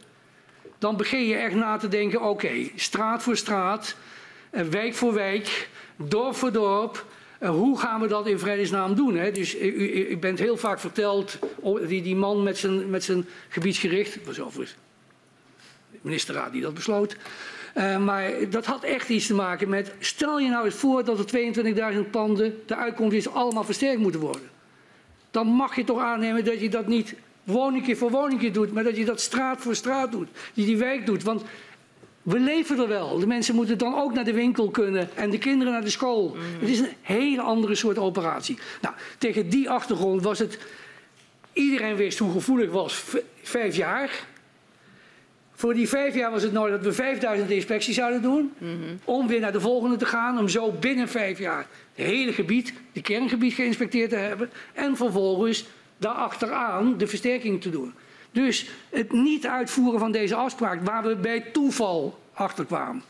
Dan 0.77 0.97
begin 0.97 1.25
je 1.25 1.35
echt 1.35 1.55
na 1.55 1.77
te 1.77 1.87
denken, 1.87 2.21
oké, 2.21 2.51
straat 2.75 3.23
voor 3.23 3.37
straat, 3.37 3.95
uh, 4.51 4.61
wijk 4.61 4.93
voor 4.93 5.13
wijk, 5.13 5.69
dorp 5.95 6.35
voor 6.35 6.51
dorp. 6.51 7.05
Uh, 7.39 7.49
hoe 7.49 7.79
gaan 7.79 8.01
we 8.01 8.07
dat 8.07 8.27
in 8.27 8.39
vredesnaam 8.39 8.95
doen? 8.95 9.15
Hè? 9.15 9.31
Dus 9.31 9.55
u, 9.59 10.17
bent 10.17 10.39
heel 10.39 10.57
vaak 10.57 10.79
verteld, 10.79 11.39
die, 11.87 12.01
die 12.01 12.15
man 12.15 12.43
met 12.43 12.57
zijn, 12.57 12.89
met 12.89 13.03
zijn 13.03 13.27
gebiedsgericht, 13.49 14.25
was 14.25 14.39
overigens 14.39 14.77
ministerraad 16.01 16.51
die 16.51 16.61
dat 16.61 16.73
besloot. 16.73 17.15
Uh, 17.77 17.97
maar 17.97 18.31
dat 18.49 18.65
had 18.65 18.83
echt 18.83 19.09
iets 19.09 19.27
te 19.27 19.33
maken 19.33 19.69
met, 19.69 19.93
stel 19.99 20.39
je 20.39 20.49
nou 20.49 20.65
eens 20.65 20.75
voor 20.75 21.03
dat 21.03 21.19
er 21.19 21.53
22.000 21.93 22.09
panden, 22.11 22.61
de 22.65 22.75
uitkomst 22.75 23.15
is 23.15 23.29
allemaal 23.29 23.63
versterkt 23.63 24.01
moeten 24.01 24.21
worden. 24.21 24.49
Dan 25.31 25.47
mag 25.47 25.75
je 25.75 25.83
toch 25.83 25.99
aannemen 25.99 26.45
dat 26.45 26.59
je 26.59 26.69
dat 26.69 26.87
niet 26.87 27.15
woningje 27.43 27.95
voor 27.95 28.11
woningje 28.11 28.51
doet, 28.51 28.73
maar 28.73 28.83
dat 28.83 28.97
je 28.97 29.05
dat 29.05 29.21
straat 29.21 29.61
voor 29.61 29.75
straat 29.75 30.11
doet, 30.11 30.27
die 30.53 30.65
die 30.65 30.77
wijk 30.77 31.05
doet. 31.05 31.23
Want 31.23 31.43
we 32.21 32.39
leven 32.39 32.79
er 32.79 32.87
wel. 32.87 33.19
De 33.19 33.27
mensen 33.27 33.55
moeten 33.55 33.77
dan 33.77 33.95
ook 33.95 34.13
naar 34.13 34.23
de 34.23 34.33
winkel 34.33 34.69
kunnen 34.69 35.09
en 35.15 35.29
de 35.29 35.37
kinderen 35.37 35.73
naar 35.73 35.83
de 35.83 35.89
school. 35.89 36.35
Mm. 36.35 36.59
Het 36.59 36.69
is 36.69 36.79
een 36.79 36.93
hele 37.01 37.41
andere 37.41 37.75
soort 37.75 37.97
operatie. 37.97 38.57
Nou, 38.81 38.95
tegen 39.17 39.49
die 39.49 39.69
achtergrond 39.69 40.23
was 40.23 40.39
het, 40.39 40.59
iedereen 41.53 41.95
wist 41.95 42.19
hoe 42.19 42.31
gevoelig 42.31 42.71
was 42.71 43.03
vijf 43.41 43.75
jaar. 43.75 44.29
Voor 45.61 45.73
die 45.73 45.89
vijf 45.89 46.15
jaar 46.15 46.31
was 46.31 46.43
het 46.43 46.51
nodig 46.51 46.75
dat 46.75 46.83
we 46.83 46.93
5000 46.93 47.49
inspecties 47.49 47.95
zouden 47.95 48.21
doen. 48.21 48.53
Mm 48.57 48.67
-hmm. 48.67 48.99
Om 49.03 49.27
weer 49.27 49.39
naar 49.39 49.51
de 49.51 49.59
volgende 49.59 49.95
te 49.95 50.05
gaan. 50.05 50.39
Om 50.39 50.49
zo 50.49 50.71
binnen 50.71 51.07
vijf 51.07 51.39
jaar 51.39 51.67
het 51.95 52.05
hele 52.05 52.33
gebied, 52.33 52.73
het 52.93 53.03
kerngebied 53.03 53.53
geïnspecteerd 53.53 54.09
te 54.09 54.15
hebben. 54.15 54.49
En 54.73 54.97
vervolgens 54.97 55.65
daarachteraan 55.97 56.97
de 56.97 57.07
versterking 57.07 57.61
te 57.61 57.69
doen. 57.69 57.93
Dus 58.31 58.69
het 58.89 59.11
niet 59.11 59.47
uitvoeren 59.47 59.99
van 59.99 60.11
deze 60.11 60.35
afspraak 60.35 60.83
waar 60.83 61.03
we 61.03 61.15
bij 61.15 61.41
toeval 61.41 62.19
achter 62.33 62.65
kwamen. 62.65 63.03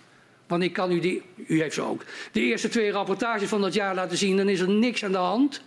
Want 0.47 0.63
ik 0.63 0.73
kan 0.73 0.91
u, 0.91 0.99
die, 0.99 1.21
u 1.47 1.61
heeft 1.61 1.75
ze 1.75 1.81
ook, 1.81 2.03
de 2.31 2.41
eerste 2.41 2.69
twee 2.69 2.91
rapportages 2.91 3.49
van 3.49 3.61
dat 3.61 3.73
jaar 3.73 3.95
laten 3.95 4.17
zien. 4.17 4.37
Dan 4.37 4.49
is 4.49 4.59
er 4.59 4.69
niks 4.69 5.05
aan 5.05 5.11
de 5.11 5.17
hand. 5.17 5.61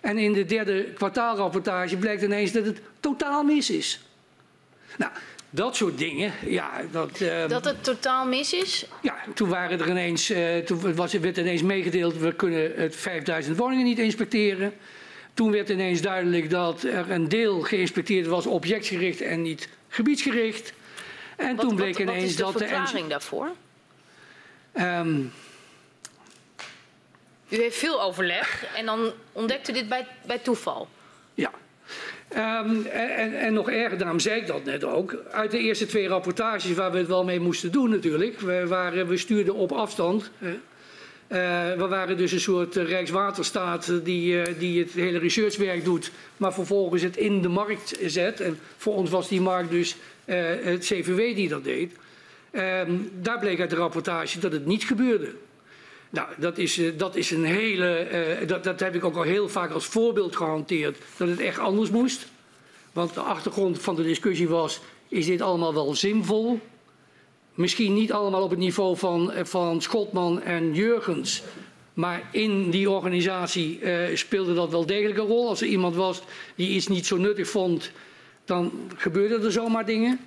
En 0.00 0.18
in 0.18 0.32
de 0.32 0.44
derde 0.44 0.84
kwartaalrapportage 0.84 1.96
blijkt 1.96 2.22
ineens 2.22 2.52
dat 2.52 2.64
het 2.64 2.80
totaal 3.00 3.42
mis 3.44 3.70
is. 3.70 4.00
Nou, 4.98 5.12
dat 5.56 5.76
soort 5.76 5.98
dingen, 5.98 6.32
ja. 6.46 6.70
Dat, 6.90 7.20
uh, 7.20 7.48
dat 7.48 7.64
het 7.64 7.84
totaal 7.84 8.26
mis 8.26 8.52
is? 8.52 8.86
Ja, 9.02 9.16
toen, 9.34 9.48
waren 9.48 9.80
er 9.80 9.88
ineens, 9.88 10.30
uh, 10.30 10.58
toen 10.58 10.94
was, 10.94 11.12
werd 11.12 11.36
ineens 11.36 11.62
meegedeeld, 11.62 12.16
we 12.16 12.34
kunnen 12.34 12.72
het 12.74 12.96
5000 12.96 13.56
woningen 13.56 13.84
niet 13.84 13.98
inspecteren. 13.98 14.72
Toen 15.34 15.50
werd 15.50 15.68
ineens 15.68 16.00
duidelijk 16.00 16.50
dat 16.50 16.82
er 16.82 17.10
een 17.10 17.28
deel 17.28 17.60
geïnspecteerd 17.60 18.26
was 18.26 18.46
objectgericht 18.46 19.20
en 19.20 19.42
niet 19.42 19.68
gebiedsgericht. 19.88 20.72
En 21.36 21.56
wat, 21.56 21.66
toen 21.66 21.76
bleek 21.76 21.98
wat, 21.98 22.00
ineens 22.00 22.36
dat 22.36 22.52
de... 22.52 22.52
Wat 22.52 22.62
is 22.62 22.68
de 22.68 22.74
verklaring 22.74 23.08
daarvoor? 23.08 23.50
Um, 24.74 25.32
u 27.48 27.56
heeft 27.56 27.76
veel 27.76 28.02
overleg 28.02 28.66
en 28.74 28.86
dan 28.86 29.12
ontdekte 29.32 29.72
dit 29.72 29.88
bij, 29.88 30.06
bij 30.26 30.38
toeval. 30.38 30.88
Ja, 31.34 31.50
Um, 32.34 32.86
en, 32.86 33.52
nog 33.52 33.70
erger, 33.70 33.98
daarom 33.98 34.20
zei 34.20 34.40
ik 34.40 34.46
dat 34.46 34.64
net 34.64 34.84
ook. 34.84 35.16
Uit 35.30 35.50
de 35.50 35.58
eerste 35.58 35.86
twee 35.86 36.08
rapportages 36.08 36.74
waar 36.74 36.92
we 36.92 36.98
het 36.98 37.06
wel 37.06 37.24
mee 37.24 37.40
moesten 37.40 37.72
doen 37.72 37.90
natuurlijk. 37.90 38.40
We, 38.40 38.66
waren, 38.66 39.06
we 39.06 39.16
stuurden 39.16 39.54
op 39.54 39.72
afstand. 39.72 40.30
Uh, 40.40 40.58
we 41.72 41.86
waren 41.88 42.16
dus 42.16 42.32
een 42.32 42.40
soort 42.40 42.74
Rijkswaterstaat 42.74 43.92
die, 44.04 44.32
uh, 44.32 44.42
die 44.58 44.78
het 44.78 44.92
hele 44.92 45.18
researchwerk 45.18 45.84
doet. 45.84 46.10
Maar 46.36 46.52
vervolgens 46.52 47.02
het 47.02 47.16
in 47.16 47.42
de 47.42 47.48
markt 47.48 47.98
zet. 48.04 48.40
En 48.40 48.58
voor 48.76 48.94
ons 48.94 49.10
was 49.10 49.28
die 49.28 49.40
markt 49.40 49.70
dus 49.70 49.96
uh, 50.24 50.36
het 50.62 50.84
CVW 50.84 51.34
die 51.34 51.48
dat 51.48 51.64
deed. 51.64 51.92
Um, 52.52 53.10
daar 53.20 53.38
bleek 53.38 53.60
uit 53.60 53.70
de 53.70 53.76
rapportage 53.76 54.38
dat 54.38 54.52
het 54.52 54.66
niet 54.66 54.84
gebeurde. 54.84 55.28
Nou, 56.16 56.28
dat 56.38 56.58
is, 56.58 56.78
uh, 56.78 56.98
dat 56.98 57.16
is 57.16 57.30
een 57.30 57.44
hele. 57.44 58.08
Uh, 58.40 58.48
dat, 58.48 58.64
dat 58.64 58.80
heb 58.80 58.94
ik 58.94 59.04
ook 59.04 59.16
al 59.16 59.22
heel 59.22 59.48
vaak 59.48 59.70
als 59.70 59.84
voorbeeld 59.84 60.36
gehanteerd. 60.36 60.98
Dat 61.16 61.28
het 61.28 61.40
echt 61.40 61.58
anders 61.58 61.90
moest. 61.90 62.26
Want 62.92 63.14
de 63.14 63.20
achtergrond 63.20 63.78
van 63.78 63.96
de 63.96 64.02
discussie 64.02 64.48
was: 64.48 64.80
is 65.08 65.26
dit 65.26 65.40
allemaal 65.40 65.74
wel 65.74 65.94
zinvol? 65.94 66.60
Misschien 67.54 67.94
niet 67.94 68.12
allemaal 68.12 68.42
op 68.42 68.50
het 68.50 68.58
niveau 68.58 68.96
van, 68.96 69.32
eh, 69.32 69.44
van 69.44 69.82
Schotman 69.82 70.42
en 70.42 70.74
Jurgens. 70.74 71.42
Maar 71.94 72.28
in 72.32 72.70
die 72.70 72.90
organisatie 72.90 73.80
speelde 74.14 74.54
dat 74.54 74.70
wel 74.70 74.86
degelijk 74.86 75.18
een 75.18 75.26
rol. 75.26 75.48
Als 75.48 75.60
er 75.60 75.66
iemand 75.66 75.94
was 75.94 76.22
die 76.54 76.68
iets 76.68 76.86
niet 76.86 77.06
zo 77.06 77.16
nuttig 77.16 77.48
vond, 77.48 77.90
dan 78.44 78.72
gebeurden 78.96 79.44
er 79.44 79.52
zomaar 79.52 79.86
dingen. 79.86 80.20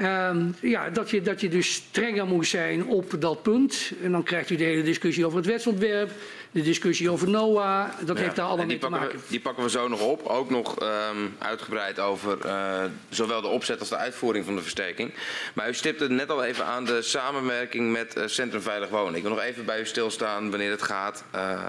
Uh, 0.00 0.36
ja, 0.60 0.90
dat, 0.90 1.10
je, 1.10 1.22
dat 1.22 1.40
je 1.40 1.48
dus 1.48 1.74
strenger 1.74 2.26
moest 2.26 2.50
zijn 2.50 2.86
op 2.86 3.14
dat 3.18 3.42
punt. 3.42 3.92
En 4.02 4.12
dan 4.12 4.22
krijgt 4.22 4.50
u 4.50 4.56
de 4.56 4.64
hele 4.64 4.82
discussie 4.82 5.26
over 5.26 5.38
het 5.38 5.46
wetsontwerp, 5.46 6.10
de 6.50 6.62
discussie 6.62 7.10
over 7.10 7.28
NOAA. 7.28 7.94
Dat 8.04 8.18
heeft 8.18 8.36
daar 8.36 8.46
allemaal 8.46 8.66
mee 8.66 8.78
te 8.78 8.88
maken. 8.88 9.18
We, 9.18 9.24
die 9.28 9.40
pakken 9.40 9.62
we 9.62 9.70
zo 9.70 9.88
nog 9.88 10.00
op. 10.00 10.26
Ook 10.26 10.50
nog 10.50 10.82
um, 10.82 11.36
uitgebreid 11.38 11.98
over 11.98 12.38
uh, 12.46 12.84
zowel 13.08 13.40
de 13.40 13.46
opzet 13.48 13.80
als 13.80 13.88
de 13.88 13.96
uitvoering 13.96 14.44
van 14.44 14.56
de 14.56 14.62
versterking. 14.62 15.14
Maar 15.54 15.68
u 15.68 15.74
stipte 15.74 16.08
net 16.08 16.30
al 16.30 16.44
even 16.44 16.64
aan 16.64 16.84
de 16.84 17.02
samenwerking 17.02 17.92
met 17.92 18.16
uh, 18.16 18.26
Centrum 18.26 18.62
Veilig 18.62 18.88
Wonen. 18.88 19.14
Ik 19.14 19.22
wil 19.22 19.30
nog 19.30 19.40
even 19.40 19.64
bij 19.64 19.80
u 19.80 19.86
stilstaan 19.86 20.50
wanneer 20.50 20.70
het 20.70 20.82
gaat 20.82 21.24
uh, 21.34 21.66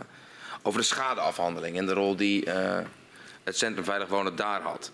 over 0.62 0.80
de 0.80 0.86
schadeafhandeling 0.86 1.78
en 1.78 1.86
de 1.86 1.94
rol 1.94 2.16
die 2.16 2.50
het 3.44 3.58
Centrum 3.58 3.84
Veilig 3.84 4.08
Wonen 4.08 4.36
daar 4.36 4.62
had. 4.62 4.92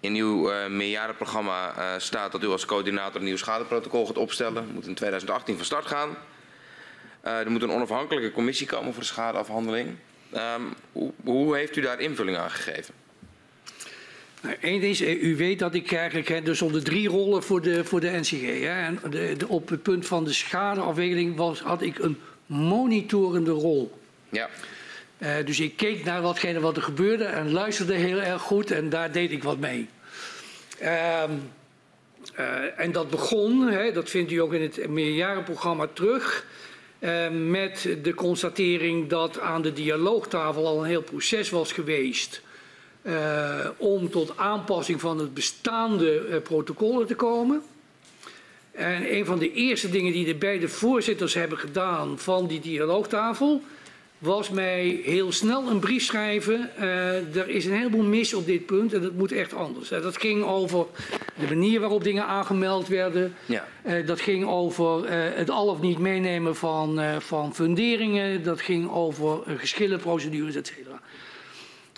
In 0.00 0.14
uw 0.14 0.52
uh, 0.52 0.66
meerjarenprogramma 0.66 1.74
uh, 1.76 1.98
staat 1.98 2.32
dat 2.32 2.42
u 2.42 2.46
als 2.46 2.64
coördinator 2.64 3.20
een 3.20 3.26
nieuw 3.26 3.36
schadeprotocol 3.36 4.06
gaat 4.06 4.18
opstellen. 4.18 4.54
Dat 4.54 4.72
moet 4.72 4.86
in 4.86 4.94
2018 4.94 5.56
van 5.56 5.64
start 5.64 5.86
gaan. 5.86 6.16
Uh, 7.24 7.38
er 7.38 7.50
moet 7.50 7.62
een 7.62 7.70
onafhankelijke 7.70 8.32
commissie 8.32 8.66
komen 8.66 8.92
voor 8.92 9.02
de 9.02 9.08
schadeafhandeling. 9.08 9.96
Um, 10.34 10.74
hoe, 10.92 11.12
hoe, 11.24 11.56
heeft 11.56 11.76
u 11.76 11.80
daar 11.80 12.00
invulling 12.00 12.36
aan 12.36 12.50
gegeven? 12.50 12.94
Nou, 14.40 14.56
Eén 14.60 14.82
is, 14.82 15.00
u 15.00 15.36
weet 15.36 15.58
dat 15.58 15.74
ik 15.74 15.92
eigenlijk 15.92 16.28
hè, 16.28 16.42
dus 16.42 16.62
onder 16.62 16.84
drie 16.84 17.08
rollen 17.08 17.42
voor 17.42 17.60
de, 17.60 17.84
voor 17.84 18.00
de 18.00 18.10
NCG. 18.10 18.40
Hè, 18.40 18.84
en 18.84 18.98
de, 19.10 19.34
de, 19.36 19.48
op 19.48 19.68
het 19.68 19.82
punt 19.82 20.06
van 20.06 20.24
de 20.24 20.32
schadeafwikkeling 20.32 21.36
was, 21.36 21.60
had 21.60 21.82
ik 21.82 21.98
een 21.98 22.18
monitorende 22.46 23.50
rol. 23.50 23.98
Ja. 24.28 24.48
Uh, 25.22 25.34
dus 25.44 25.60
ik 25.60 25.76
keek 25.76 26.04
naar 26.04 26.22
watgene 26.22 26.60
wat 26.60 26.76
er 26.76 26.82
gebeurde 26.82 27.24
en 27.24 27.52
luisterde 27.52 27.94
heel 27.94 28.20
erg 28.20 28.42
goed 28.42 28.70
en 28.70 28.88
daar 28.88 29.12
deed 29.12 29.30
ik 29.30 29.42
wat 29.42 29.58
mee. 29.58 29.88
Uh, 30.82 31.22
uh, 32.38 32.80
en 32.80 32.92
dat 32.92 33.10
begon, 33.10 33.68
hè, 33.68 33.92
dat 33.92 34.10
vindt 34.10 34.32
u 34.32 34.36
ook 34.36 34.52
in 34.52 34.62
het 34.62 34.88
meerjarenprogramma 34.88 35.86
terug, 35.92 36.46
uh, 36.98 37.28
met 37.30 37.96
de 38.02 38.14
constatering 38.14 39.08
dat 39.08 39.40
aan 39.40 39.62
de 39.62 39.72
dialoogtafel 39.72 40.66
al 40.66 40.78
een 40.78 40.88
heel 40.88 41.02
proces 41.02 41.50
was 41.50 41.72
geweest 41.72 42.42
om 43.76 44.10
tot 44.10 44.36
aanpassing 44.36 45.00
van 45.00 45.18
het 45.18 45.34
bestaande 45.34 46.40
protocollen 46.42 47.06
te 47.06 47.14
komen. 47.14 47.62
En 48.72 49.14
een 49.14 49.26
van 49.26 49.38
de 49.38 49.52
eerste 49.52 49.90
dingen 49.90 50.12
die 50.12 50.24
de 50.24 50.34
beide 50.34 50.68
voorzitters 50.68 51.34
hebben 51.34 51.58
gedaan 51.58 52.18
van 52.18 52.46
die 52.46 52.60
dialoogtafel 52.60 53.62
was 54.20 54.50
mij 54.50 55.00
heel 55.04 55.32
snel 55.32 55.68
een 55.68 55.78
brief 55.78 56.04
schrijven. 56.04 56.70
Uh, 56.78 57.36
er 57.36 57.48
is 57.48 57.64
een 57.64 57.72
heleboel 57.72 58.02
mis 58.02 58.34
op 58.34 58.46
dit 58.46 58.66
punt 58.66 58.92
en 58.92 59.00
dat 59.02 59.12
moet 59.12 59.32
echt 59.32 59.54
anders. 59.54 59.92
Uh, 59.92 60.02
dat 60.02 60.16
ging 60.16 60.44
over 60.44 60.86
de 61.38 61.46
manier 61.48 61.80
waarop 61.80 62.04
dingen 62.04 62.26
aangemeld 62.26 62.88
werden. 62.88 63.34
Ja. 63.46 63.68
Uh, 63.86 64.06
dat 64.06 64.20
ging 64.20 64.46
over 64.46 65.10
het 65.12 65.50
al 65.50 65.68
of 65.68 65.80
niet 65.80 65.98
meenemen 65.98 66.56
van, 66.56 67.00
van 67.18 67.54
funderingen. 67.54 68.42
Dat 68.42 68.60
ging 68.60 68.90
over 68.90 69.42
geschillenprocedures, 69.46 70.54
et 70.54 70.66
cetera. 70.66 70.89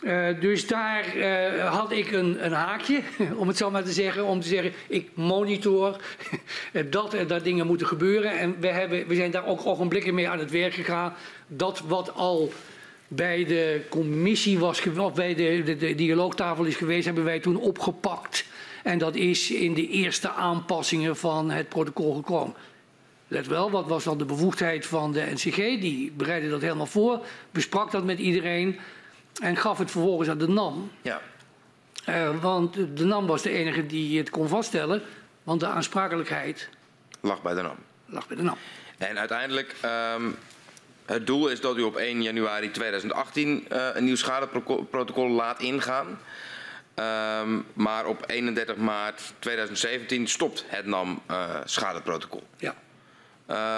Uh, 0.03 0.41
dus 0.41 0.67
daar 0.67 1.17
uh, 1.17 1.75
had 1.75 1.93
ik 1.93 2.13
een, 2.13 2.45
een, 2.45 2.53
haakje, 2.53 3.01
om 3.37 3.49
het 3.49 3.57
zo 3.57 3.71
maar 3.71 3.85
te 3.85 3.93
zeggen, 3.93 4.25
om 4.25 4.41
te 4.41 4.49
zeggen, 4.49 4.73
ik 4.89 5.09
monitor 5.15 5.97
dat 6.91 7.15
er 7.15 7.27
dat 7.27 7.45
dingen 7.45 7.67
moeten 7.67 7.87
gebeuren. 7.87 8.39
En 8.39 8.57
we, 8.61 8.67
hebben, 8.67 9.07
we 9.07 9.15
zijn 9.15 9.31
daar 9.31 9.47
ook 9.47 9.67
ogenblikken 9.67 10.15
mee 10.15 10.29
aan 10.29 10.39
het 10.39 10.51
werk 10.51 10.75
gegaan. 10.75 11.15
Dat 11.47 11.81
wat 11.81 12.15
al 12.15 12.53
bij 13.09 13.45
de 13.45 13.81
commissie 13.89 14.59
was, 14.59 14.83
of 14.99 15.15
bij 15.15 15.35
de, 15.35 15.63
de, 15.65 15.77
de 15.77 15.95
dialoogtafel 15.95 16.65
is 16.65 16.77
geweest, 16.77 17.05
hebben 17.05 17.25
wij 17.25 17.41
toen 17.41 17.57
opgepakt. 17.57 18.45
En 18.83 18.99
dat 18.99 19.15
is 19.15 19.51
in 19.51 19.75
de 19.75 19.89
eerste 19.89 20.31
aanpassingen 20.31 21.17
van 21.17 21.51
het 21.51 21.69
protocol 21.69 22.15
gekomen. 22.15 22.55
Let 23.29 23.47
wel, 23.47 23.71
wat 23.71 23.87
was 23.87 24.05
dan 24.05 24.19
de 24.19 24.25
bevoegdheid 24.25 24.87
van 24.87 25.13
de 25.13 25.29
NCG? 25.33 25.57
Die 25.57 26.13
bereidde 26.17 26.49
dat 26.49 26.61
helemaal 26.61 26.87
voor, 26.87 27.27
besprak 27.51 27.91
dat 27.91 28.05
met 28.05 28.19
iedereen. 28.19 28.79
En 29.41 29.57
gaf 29.57 29.79
het 29.79 29.91
vervolgens 29.91 30.29
aan 30.29 30.39
de 30.39 30.49
NAM. 30.49 30.91
Ja. 31.03 31.21
Uh, 32.09 32.41
want 32.41 32.75
de 32.97 33.05
NAM 33.05 33.27
was 33.27 33.43
de 33.43 33.51
enige 33.51 33.87
die 33.87 34.19
het 34.19 34.31
kon 34.31 34.49
vaststellen. 34.49 35.03
Want 35.43 35.61
de 35.61 35.67
aansprakelijkheid... 35.67 36.69
Lag 37.21 37.43
bij 37.43 37.55
de 37.55 37.63
NAM. 37.63 37.77
Lag 38.07 38.27
bij 38.27 38.37
de 38.37 38.43
NAM. 38.43 38.57
En 38.99 39.19
uiteindelijk... 39.19 39.77
Um, 40.15 40.37
het 41.07 41.27
doel 41.27 41.49
is 41.49 41.61
dat 41.61 41.77
u 41.77 41.83
op 41.83 41.97
1 41.97 42.23
januari 42.23 42.71
2018 42.71 43.67
uh, 43.73 43.89
een 43.93 44.05
nieuw 44.05 44.17
schadeprotocol 44.17 45.29
laat 45.29 45.61
ingaan. 45.61 46.19
Um, 46.95 47.67
maar 47.73 48.07
op 48.07 48.25
31 48.27 48.77
maart 48.77 49.33
2017 49.39 50.29
stopt 50.29 50.65
het 50.67 50.87
NAM 50.87 51.23
uh, 51.31 51.57
schadeprotocol. 51.65 52.43
Ja. 52.57 52.75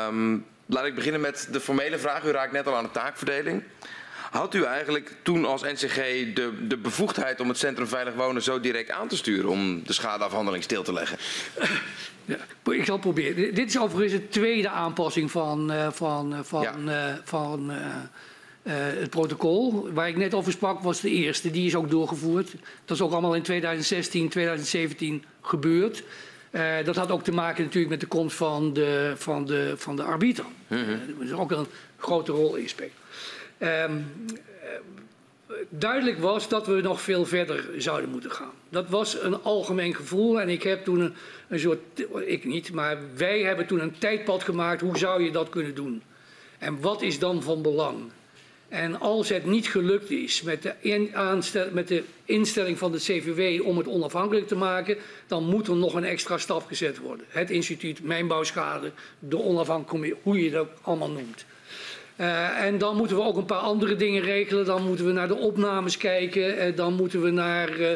Um, 0.09 0.47
laat 0.67 0.85
ik 0.85 0.95
beginnen 0.95 1.21
met 1.21 1.49
de 1.51 1.61
formele 1.61 1.99
vraag. 1.99 2.25
U 2.25 2.31
raakt 2.31 2.53
net 2.53 2.67
al 2.67 2.77
aan 2.77 2.85
de 2.85 2.91
taakverdeling. 2.91 3.63
Had 4.35 4.55
u 4.55 4.63
eigenlijk 4.63 5.15
toen 5.23 5.45
als 5.45 5.63
NCG 5.63 5.97
de, 6.35 6.67
de 6.69 6.77
bevoegdheid 6.77 7.41
om 7.41 7.49
het 7.49 7.59
Centrum 7.59 7.87
Veilig 7.87 8.15
Wonen 8.15 8.43
zo 8.43 8.61
direct 8.61 8.91
aan 8.91 9.09
te 9.09 9.17
sturen 9.17 9.51
om 9.51 9.83
de 9.85 9.93
schadeafhandeling 9.93 10.63
stil 10.63 10.83
te 10.83 10.93
leggen? 10.93 11.19
Ja, 12.25 12.37
ik 12.73 12.85
zal 12.85 12.99
proberen. 12.99 13.55
Dit 13.55 13.69
is 13.69 13.79
overigens 13.79 14.21
de 14.21 14.29
tweede 14.29 14.69
aanpassing 14.69 15.31
van, 15.31 15.73
uh, 15.73 15.91
van, 15.91 16.45
van, 16.45 16.63
ja. 16.63 16.75
uh, 17.09 17.15
van 17.25 17.71
uh, 17.71 17.77
het 18.73 19.11
protocol. 19.11 19.89
Waar 19.93 20.09
ik 20.09 20.17
net 20.17 20.35
over 20.35 20.53
sprak 20.53 20.83
was 20.83 21.01
de 21.01 21.11
eerste. 21.11 21.51
Die 21.51 21.67
is 21.67 21.75
ook 21.75 21.91
doorgevoerd. 21.91 22.55
Dat 22.85 22.97
is 22.97 23.03
ook 23.03 23.13
allemaal 23.13 23.35
in 23.35 23.43
2016, 23.43 24.29
2017 24.29 25.25
gebeurd. 25.41 26.05
dat 26.85 26.97
had 26.97 27.11
ook 27.11 27.25
te 27.25 27.33
maken 27.33 27.65
natuurlijk 27.65 27.91
met 27.91 28.01
de 28.01 28.07
komst 28.07 28.37
van 28.37 28.73
de, 28.73 29.13
van 29.17 29.45
de, 29.45 29.75
van 29.77 29.97
de 29.97 30.03
arbiter. 30.03 30.45
Mm 30.67 30.79
-hmm. 30.79 31.01
dat 31.19 31.27
is 31.27 31.33
ook 31.33 31.51
een 31.51 31.67
grote 31.99 32.33
rol 32.33 32.55
in 32.55 32.69
speelt. 32.69 33.03
Um, 33.65 34.07
duidelijk 35.69 36.19
was 36.19 36.49
dat 36.49 36.67
we 36.67 36.81
nog 36.81 37.01
veel 37.01 37.27
verder 37.27 37.65
zouden 37.77 38.11
moeten 38.11 38.31
gaan. 38.31 38.53
Dat 38.69 38.89
was 38.89 39.23
een 39.23 39.43
algemeen 39.43 39.95
gevoel 39.95 40.41
en 40.41 40.49
ik 40.49 40.63
heb 40.63 40.85
toen 40.85 41.01
een, 41.01 41.15
een 41.49 41.59
soort, 41.59 41.81
ik 42.27 42.45
niet, 42.45 42.73
maar 42.73 42.99
wij 43.17 43.41
hebben 43.41 43.67
toen 43.67 43.81
een 43.81 43.99
tijdpad 43.99 44.43
gemaakt. 44.43 44.81
Hoe 44.81 44.99
zou 44.99 45.23
je 45.23 45.31
dat 45.31 45.49
kunnen 45.49 45.75
doen? 45.75 46.03
En 46.59 46.81
wat 46.81 47.03
is 47.03 47.19
dan 47.19 47.43
van 47.43 47.63
belang? 47.63 48.11
En 48.69 49.01
als 49.01 49.29
het 49.29 49.47
niet 49.47 49.69
gelukt 49.69 50.11
is 50.11 50.43
met 50.43 50.63
de, 50.63 51.71
met 51.73 51.89
de 51.89 52.05
instelling 52.25 52.79
van 52.79 52.93
de 52.93 52.99
CVW 52.99 53.67
om 53.67 53.79
het 53.79 53.89
onafhankelijk 53.89 54.49
te 54.49 54.57
maken, 54.57 54.97
dan 55.27 55.45
moet 55.45 55.69
er 55.69 55.77
nog 55.77 55.95
een 55.95 56.05
extra 56.05 56.39
stap 56.39 56.67
gezet 56.67 56.99
worden. 56.99 57.27
Het 57.29 57.51
instituut 57.51 58.03
Mijnbouwschade, 58.03 58.93
de 59.19 59.43
onafhankelijke 59.43 60.17
hoe 60.23 60.43
je 60.43 60.51
dat 60.51 60.69
allemaal 60.83 61.11
noemt. 61.11 61.45
Uh, 62.17 62.65
en 62.65 62.79
dan 62.79 62.97
moeten 62.97 63.17
we 63.17 63.23
ook 63.23 63.37
een 63.37 63.45
paar 63.45 63.59
andere 63.59 63.97
dingen 63.97 64.23
regelen. 64.23 64.65
Dan 64.65 64.87
moeten 64.87 65.07
we 65.07 65.13
naar 65.13 65.29
de 65.29 65.37
opnames 65.37 65.97
kijken. 65.97 66.69
Uh, 66.69 66.77
dan 66.77 66.95
moeten 66.95 67.23
we 67.23 67.31
naar 67.31 67.69
uh, 67.71 67.91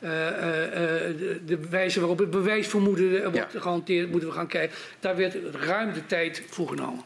de, 0.00 1.40
de, 1.46 1.68
wijze 1.70 1.98
waarop 1.98 2.18
het 2.18 2.30
bewijsvermoeden 2.30 3.22
wordt 3.22 3.52
ja. 3.52 3.60
gehanteerd. 3.60 4.10
Moeten 4.10 4.28
we 4.28 4.34
gaan 4.34 4.46
kijken. 4.46 4.76
Daar 5.00 5.16
werd 5.16 5.36
ruim 5.52 5.92
de 5.92 6.06
tijd 6.06 6.42
voor 6.48 6.68
genomen. 6.68 7.04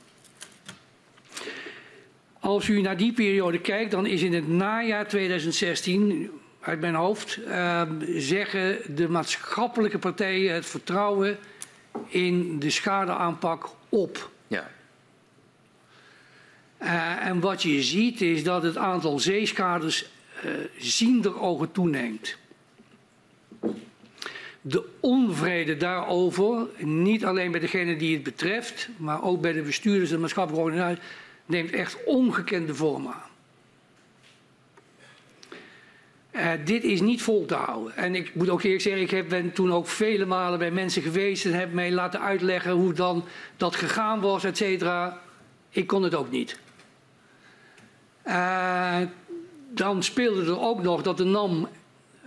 Als 2.40 2.68
u 2.68 2.80
naar 2.80 2.96
die 2.96 3.12
periode 3.12 3.60
kijkt, 3.60 3.90
dan 3.90 4.06
is 4.06 4.22
in 4.22 4.34
het 4.34 4.48
najaar 4.48 5.08
2016, 5.08 6.30
uit 6.60 6.80
mijn 6.80 6.94
hoofd, 6.94 7.40
zeggen 8.16 8.78
de 8.94 9.08
maatschappelijke 9.08 9.98
partijen 9.98 10.54
het 10.54 10.66
vertrouwen 10.66 11.38
in 12.08 12.58
de 12.58 12.70
schadeaanpak 12.70 13.68
op. 13.88 14.30
Uh, 16.82 17.26
en 17.26 17.40
wat 17.40 17.62
je 17.62 17.82
ziet 17.82 18.20
is 18.20 18.44
dat 18.44 18.62
het 18.62 18.76
aantal 18.76 19.18
zeeskaders 19.18 20.04
uh, 20.44 20.50
ziender 20.78 21.40
ogen 21.40 21.72
toeneemt. 21.72 22.36
De 24.60 24.84
onvrede 25.00 25.76
daarover, 25.76 26.66
niet 26.78 27.24
alleen 27.24 27.50
bij 27.50 27.60
degene 27.60 27.96
die 27.96 28.14
het 28.14 28.22
betreft, 28.22 28.88
maar 28.96 29.22
ook 29.22 29.40
bij 29.40 29.52
de 29.52 29.62
bestuurders 29.62 30.10
en 30.10 30.20
maatschappelijke 30.20 30.66
organisaties, 30.66 31.04
neemt 31.46 31.70
echt 31.70 32.04
ongekende 32.04 32.74
vorm 32.74 33.06
aan. 33.06 33.30
Uh, 36.32 36.50
dit 36.64 36.84
is 36.84 37.00
niet 37.00 37.22
vol 37.22 37.44
te 37.46 37.54
houden. 37.54 37.96
En 37.96 38.14
ik 38.14 38.34
moet 38.34 38.48
ook 38.48 38.62
eerlijk 38.62 38.82
zeggen, 38.82 39.18
ik 39.18 39.28
ben 39.28 39.52
toen 39.52 39.72
ook 39.72 39.88
vele 39.88 40.24
malen 40.24 40.58
bij 40.58 40.70
mensen 40.70 41.02
geweest 41.02 41.44
en 41.44 41.52
heb 41.52 41.72
mij 41.72 41.92
laten 41.92 42.20
uitleggen 42.20 42.72
hoe 42.72 42.92
dan 42.92 43.24
dat 43.56 43.76
gegaan 43.76 44.20
was, 44.20 44.44
et 44.44 44.56
cetera. 44.56 45.20
Ik 45.70 45.86
kon 45.86 46.02
het 46.02 46.14
ook 46.14 46.30
niet. 46.30 46.58
Uh, 48.26 48.98
dan 49.74 50.02
speelde 50.02 50.44
er 50.44 50.60
ook 50.60 50.82
nog 50.82 51.02
dat 51.02 51.16
de 51.16 51.24
NAM 51.24 51.68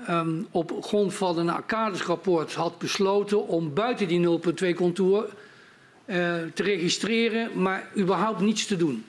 um, 0.10 0.48
op 0.52 0.74
grond 0.82 1.14
van 1.14 1.38
een 1.38 1.50
Arcades-rapport 1.50 2.54
had 2.54 2.78
besloten 2.78 3.48
om 3.48 3.74
buiten 3.74 4.08
die 4.08 4.40
0,2 4.72 4.76
contour 4.76 5.26
uh, 5.26 6.16
te 6.54 6.64
registreren, 6.64 7.62
maar 7.62 7.90
überhaupt 7.98 8.42
niets 8.42 8.66
te 8.66 8.76
doen. 8.76 9.06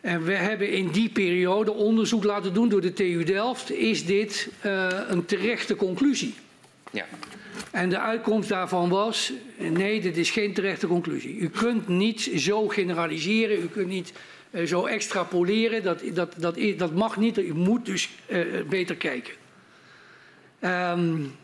En 0.00 0.24
we 0.24 0.32
hebben 0.32 0.70
in 0.70 0.90
die 0.90 1.08
periode 1.08 1.72
onderzoek 1.72 2.24
laten 2.24 2.54
doen 2.54 2.68
door 2.68 2.80
de 2.80 2.92
TU 2.92 3.24
Delft. 3.24 3.70
Is 3.72 4.06
dit 4.06 4.48
uh, 4.64 4.88
een 5.08 5.24
terechte 5.24 5.76
conclusie? 5.76 6.34
Ja. 6.90 7.04
En 7.70 7.88
de 7.88 7.98
uitkomst 7.98 8.48
daarvan 8.48 8.88
was, 8.88 9.32
nee, 9.56 10.00
dit 10.00 10.16
is 10.16 10.30
geen 10.30 10.54
terechte 10.54 10.86
conclusie. 10.86 11.36
U 11.36 11.48
kunt 11.48 11.88
niet 11.88 12.30
zo 12.36 12.68
generaliseren, 12.68 13.62
u 13.62 13.66
kunt 13.66 13.88
niet 13.88 14.12
uh, 14.50 14.66
zo 14.66 14.86
extrapoleren, 14.86 15.82
dat, 15.82 16.02
dat, 16.14 16.34
dat, 16.36 16.58
dat 16.76 16.94
mag 16.94 17.16
niet, 17.16 17.38
u 17.38 17.54
moet 17.54 17.86
dus 17.86 18.10
uh, 18.28 18.62
beter 18.68 18.96
kijken. 18.96 19.32
Um, 20.60 21.34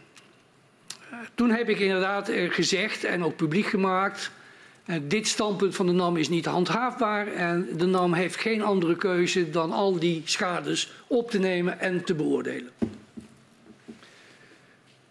toen 1.34 1.50
heb 1.50 1.68
ik 1.68 1.78
inderdaad 1.78 2.30
gezegd 2.48 3.04
en 3.04 3.24
ook 3.24 3.36
publiek 3.36 3.66
gemaakt, 3.66 4.30
dit 5.02 5.26
standpunt 5.26 5.76
van 5.76 5.86
de 5.86 5.92
NAM 5.92 6.16
is 6.16 6.28
niet 6.28 6.44
handhaafbaar 6.44 7.26
en 7.26 7.68
de 7.76 7.86
NAM 7.86 8.12
heeft 8.12 8.36
geen 8.36 8.62
andere 8.62 8.96
keuze 8.96 9.50
dan 9.50 9.72
al 9.72 9.98
die 9.98 10.22
schades 10.24 10.92
op 11.06 11.30
te 11.30 11.38
nemen 11.38 11.80
en 11.80 12.04
te 12.04 12.14
beoordelen. 12.14 12.70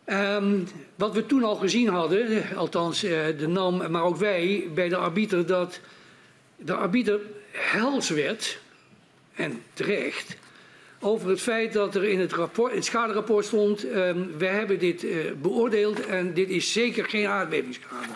Um, 0.06 0.68
wat 0.96 1.14
we 1.14 1.26
toen 1.26 1.44
al 1.44 1.56
gezien 1.56 1.88
hadden, 1.88 2.44
althans 2.56 3.00
de 3.00 3.48
NAM, 3.48 3.92
maar 3.92 4.04
ook 4.04 4.18
wij 4.18 4.70
bij 4.74 4.90
de 4.90 4.98
arbiter, 4.98 5.46
dat 5.46 5.80
de 6.56 6.74
arbiter 6.74 7.20
hels 7.56 8.10
werd, 8.10 8.60
en 9.34 9.64
terecht, 9.73 10.38
over 10.99 11.30
het 11.30 11.41
feit 11.41 11.73
dat 11.73 11.95
er 11.95 12.03
in 12.03 12.19
het, 12.19 12.34
rapport, 12.34 12.73
het 12.73 12.86
schaderapport 12.86 13.45
stond, 13.45 13.86
um, 13.86 14.38
we 14.38 14.45
hebben 14.45 14.80
dit 14.80 15.03
uh, 15.03 15.32
beoordeeld 15.41 16.06
en 16.06 16.34
dit 16.34 16.49
is 16.49 16.72
zeker 16.72 17.06
geen 17.06 17.27
aardbevingsschade 17.27 18.14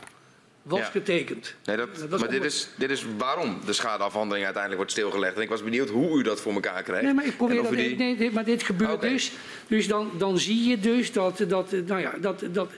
was 0.70 0.80
ja. 0.80 0.86
getekend. 0.86 1.56
Nee, 1.66 1.78
dat, 1.78 1.90
dat 2.10 2.20
maar 2.20 2.30
dit 2.30 2.44
is, 2.44 2.70
dit 2.76 2.90
is 2.90 3.06
waarom 3.18 3.60
de 3.66 3.74
schadeafhandeling 3.74 4.46
uiteindelijk 4.46 4.76
wordt 4.76 4.92
stilgelegd. 4.92 5.36
En 5.36 5.42
ik 5.42 5.50
was 5.50 5.64
benieuwd 5.64 5.90
hoe 5.90 6.20
u 6.20 6.24
dat 6.24 6.42
voor 6.42 6.54
elkaar 6.54 6.84
kreeg. 6.84 7.02
Nee, 7.02 7.14
maar 7.14 7.26
ik 7.26 7.38
probeer 7.38 7.64
dat, 7.64 7.72
die... 7.72 7.96
nee, 7.96 8.16
nee, 8.16 8.32
maar 8.32 8.44
dit 8.44 8.64
gebeurt 8.64 8.92
okay. 8.92 9.10
dus. 9.10 9.32
Dus 9.68 9.88
dan, 9.88 10.12
dan 10.18 10.38
zie 10.38 10.70
je 10.70 10.80
dus 10.80 11.12
dat, 11.12 11.44
dat, 11.48 11.72
nou 11.72 12.02
ja, 12.02 12.14
dat, 12.22 12.44
dat 12.52 12.70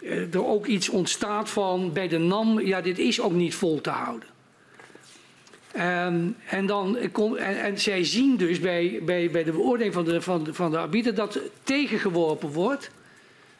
uh, 0.00 0.34
er 0.34 0.46
ook 0.46 0.66
iets 0.66 0.88
ontstaat 0.88 1.50
van 1.50 1.92
bij 1.92 2.08
de 2.08 2.18
NAM, 2.18 2.60
ja, 2.60 2.80
dit 2.80 2.98
is 2.98 3.20
ook 3.20 3.32
niet 3.32 3.54
vol 3.54 3.80
te 3.80 3.90
houden. 3.90 4.28
Um, 5.78 6.36
en, 6.46 6.66
dan, 6.66 6.96
en, 6.96 7.62
en, 7.62 7.78
zij 7.78 8.04
zien 8.04 8.36
dus 8.36 8.60
bij, 8.60 9.00
bij, 9.02 9.30
bij 9.30 9.44
de 9.44 9.52
beoordeling 9.52 9.94
van 9.94 10.04
de, 10.04 10.20
van, 10.20 10.46
van 10.50 10.70
de 10.70 10.78
arbiter 10.78 11.14
dat 11.14 11.38
tegengeworpen 11.62 12.48
wordt 12.48 12.90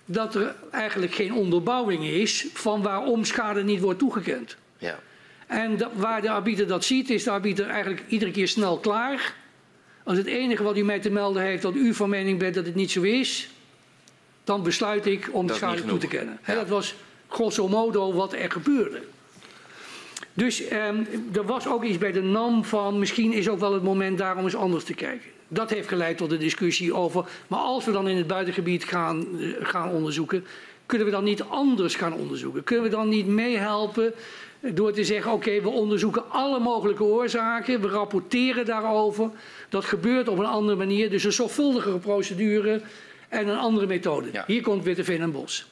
dat 0.04 0.34
er 0.34 0.54
eigenlijk 0.70 1.14
geen 1.14 1.32
onderbouwing 1.32 2.04
is 2.04 2.46
van 2.52 2.82
waarom 2.82 3.24
schade 3.24 3.64
niet 3.64 3.80
wordt 3.80 3.98
toegekend. 3.98 4.56
Ja. 4.78 4.98
En 5.46 5.76
dat, 5.76 5.90
waar 5.94 6.22
de 6.22 6.30
arbiter 6.30 6.66
dat 6.66 6.84
ziet, 6.84 7.10
is 7.10 7.24
de 7.24 7.30
arbiter 7.30 7.66
eigenlijk 7.68 8.02
iedere 8.08 8.30
keer 8.30 8.48
snel 8.48 8.78
klaar. 8.78 9.34
Als 10.02 10.16
het 10.16 10.26
enige 10.26 10.62
wat 10.62 10.76
u 10.76 10.82
mij 10.84 11.00
te 11.00 11.10
melden 11.10 11.42
heeft 11.42 11.62
dat 11.62 11.74
u 11.74 11.94
van 11.94 12.08
mening 12.08 12.38
bent 12.38 12.54
dat 12.54 12.66
het 12.66 12.74
niet 12.74 12.90
zo 12.90 13.02
is, 13.02 13.48
dan 14.44 14.62
besluit 14.62 15.06
ik 15.06 15.28
om 15.32 15.46
de 15.46 15.54
schade 15.54 15.84
toe 15.84 15.98
te 15.98 16.06
kennen. 16.06 16.38
Ja. 16.46 16.54
dat 16.54 16.68
was 16.68 16.94
grosso 17.28 17.68
modo 17.68 18.12
wat 18.12 18.32
er 18.32 18.50
gebeurde. 18.50 19.02
Dus 20.38 20.68
eh, 20.68 20.88
er 21.32 21.44
was 21.44 21.68
ook 21.68 21.84
iets 21.84 21.98
bij 21.98 22.12
de 22.12 22.22
NAM 22.22 22.64
van 22.64 22.98
misschien 22.98 23.32
is 23.32 23.48
ook 23.48 23.58
wel 23.58 23.72
het 23.72 23.82
moment 23.82 24.18
daarom 24.18 24.44
eens 24.44 24.56
anders 24.56 24.84
te 24.84 24.94
kijken. 24.94 25.30
Dat 25.48 25.70
heeft 25.70 25.88
geleid 25.88 26.16
tot 26.16 26.30
de 26.30 26.38
discussie 26.38 26.94
over, 26.94 27.24
maar 27.46 27.58
als 27.58 27.84
we 27.84 27.92
dan 27.92 28.08
in 28.08 28.16
het 28.16 28.26
buitengebied 28.26 28.84
gaan, 28.84 29.26
uh, 29.38 29.54
gaan 29.60 29.90
onderzoeken, 29.90 30.44
kunnen 30.86 31.06
we 31.06 31.12
dan 31.12 31.24
niet 31.24 31.42
anders 31.42 31.94
gaan 31.94 32.12
onderzoeken? 32.12 32.64
Kunnen 32.64 32.84
we 32.84 32.90
dan 32.90 33.08
niet 33.08 33.26
meehelpen 33.26 34.14
door 34.60 34.92
te 34.92 35.04
zeggen, 35.04 35.32
oké, 35.32 35.48
okay, 35.48 35.62
we 35.62 35.68
onderzoeken 35.68 36.30
alle 36.30 36.58
mogelijke 36.58 37.04
oorzaken, 37.04 37.80
we 37.80 37.88
rapporteren 37.88 38.64
daarover. 38.64 39.30
Dat 39.68 39.84
gebeurt 39.84 40.28
op 40.28 40.38
een 40.38 40.44
andere 40.44 40.76
manier, 40.76 41.10
dus 41.10 41.24
een 41.24 41.32
zorgvuldigere 41.32 41.98
procedure 41.98 42.80
en 43.28 43.48
een 43.48 43.58
andere 43.58 43.86
methode. 43.86 44.28
Ja. 44.32 44.44
Hier 44.46 44.62
komt 44.62 44.84
Witteveen 44.84 45.20
en 45.20 45.32
Bos. 45.32 45.66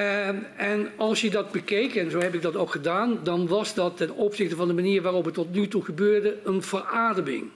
Uh, 0.00 0.28
en 0.56 0.90
als 0.96 1.20
je 1.20 1.30
dat 1.30 1.52
bekeek, 1.52 1.94
en 1.94 2.10
zo 2.10 2.20
heb 2.20 2.34
ik 2.34 2.42
dat 2.42 2.56
ook 2.56 2.70
gedaan, 2.70 3.20
dan 3.22 3.46
was 3.46 3.74
dat 3.74 3.96
ten 3.96 4.10
opzichte 4.10 4.56
van 4.56 4.68
de 4.68 4.74
manier 4.74 5.02
waarop 5.02 5.24
het 5.24 5.34
tot 5.34 5.52
nu 5.52 5.68
toe 5.68 5.84
gebeurde 5.84 6.36
een 6.44 6.62
verademing. 6.62 7.50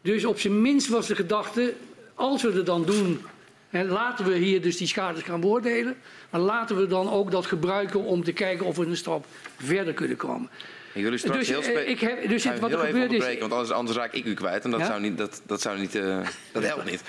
Dus 0.00 0.24
op 0.24 0.38
zijn 0.38 0.60
minst 0.60 0.88
was 0.88 1.06
de 1.06 1.14
gedachte, 1.14 1.74
als 2.14 2.42
we 2.42 2.52
het 2.52 2.66
dan 2.66 2.84
doen, 2.84 3.20
hè, 3.68 3.84
laten 3.84 4.24
we 4.24 4.36
hier 4.36 4.62
dus 4.62 4.76
die 4.76 4.86
schades 4.86 5.22
gaan 5.22 5.40
beoordelen, 5.40 5.96
maar 6.30 6.40
laten 6.40 6.76
we 6.76 6.86
dan 6.86 7.10
ook 7.10 7.30
dat 7.30 7.46
gebruiken 7.46 8.00
om 8.04 8.24
te 8.24 8.32
kijken 8.32 8.66
of 8.66 8.76
we 8.76 8.86
een 8.86 8.96
stap 8.96 9.26
verder 9.56 9.94
kunnen 9.94 10.16
komen. 10.16 10.50
U 10.98 11.18
straks 11.18 11.38
dus, 11.38 11.48
heel 11.48 11.76
eh, 11.76 11.88
ik 11.88 12.00
heb, 12.00 12.28
dus 12.28 12.44
het, 12.44 12.58
wat 12.58 12.72
er 12.72 12.78
gebeurt 12.78 13.12
is... 13.12 13.38
Want 13.38 13.52
anders, 13.52 13.70
anders 13.70 13.96
raak 13.96 14.12
ik 14.12 14.24
u 14.24 14.34
kwijt 14.34 14.64
en 14.64 14.70
dat, 14.70 14.80
ja? 14.80 14.86
zou 14.86 15.00
niet, 15.00 15.18
dat, 15.18 15.42
dat, 15.46 15.60
zou 15.60 15.78
niet, 15.78 15.94
uh, 15.94 16.18
dat 16.52 16.62
helpt 16.62 16.84
niet. 16.84 17.02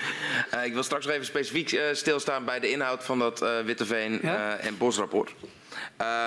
Uh, 0.54 0.66
ik 0.70 0.74
wil 0.74 0.84
straks 0.84 1.06
nog 1.06 1.14
even 1.14 1.26
specifiek 1.26 1.72
uh, 1.72 1.82
stilstaan 1.92 2.46
bij 2.46 2.60
de 2.60 2.70
inhoud 2.70 3.04
van 3.04 3.20
dat 3.20 3.46
Witteveen 3.66 4.20
ja? 4.22 4.58
en 4.58 4.78
Bosrapport. 4.78 5.34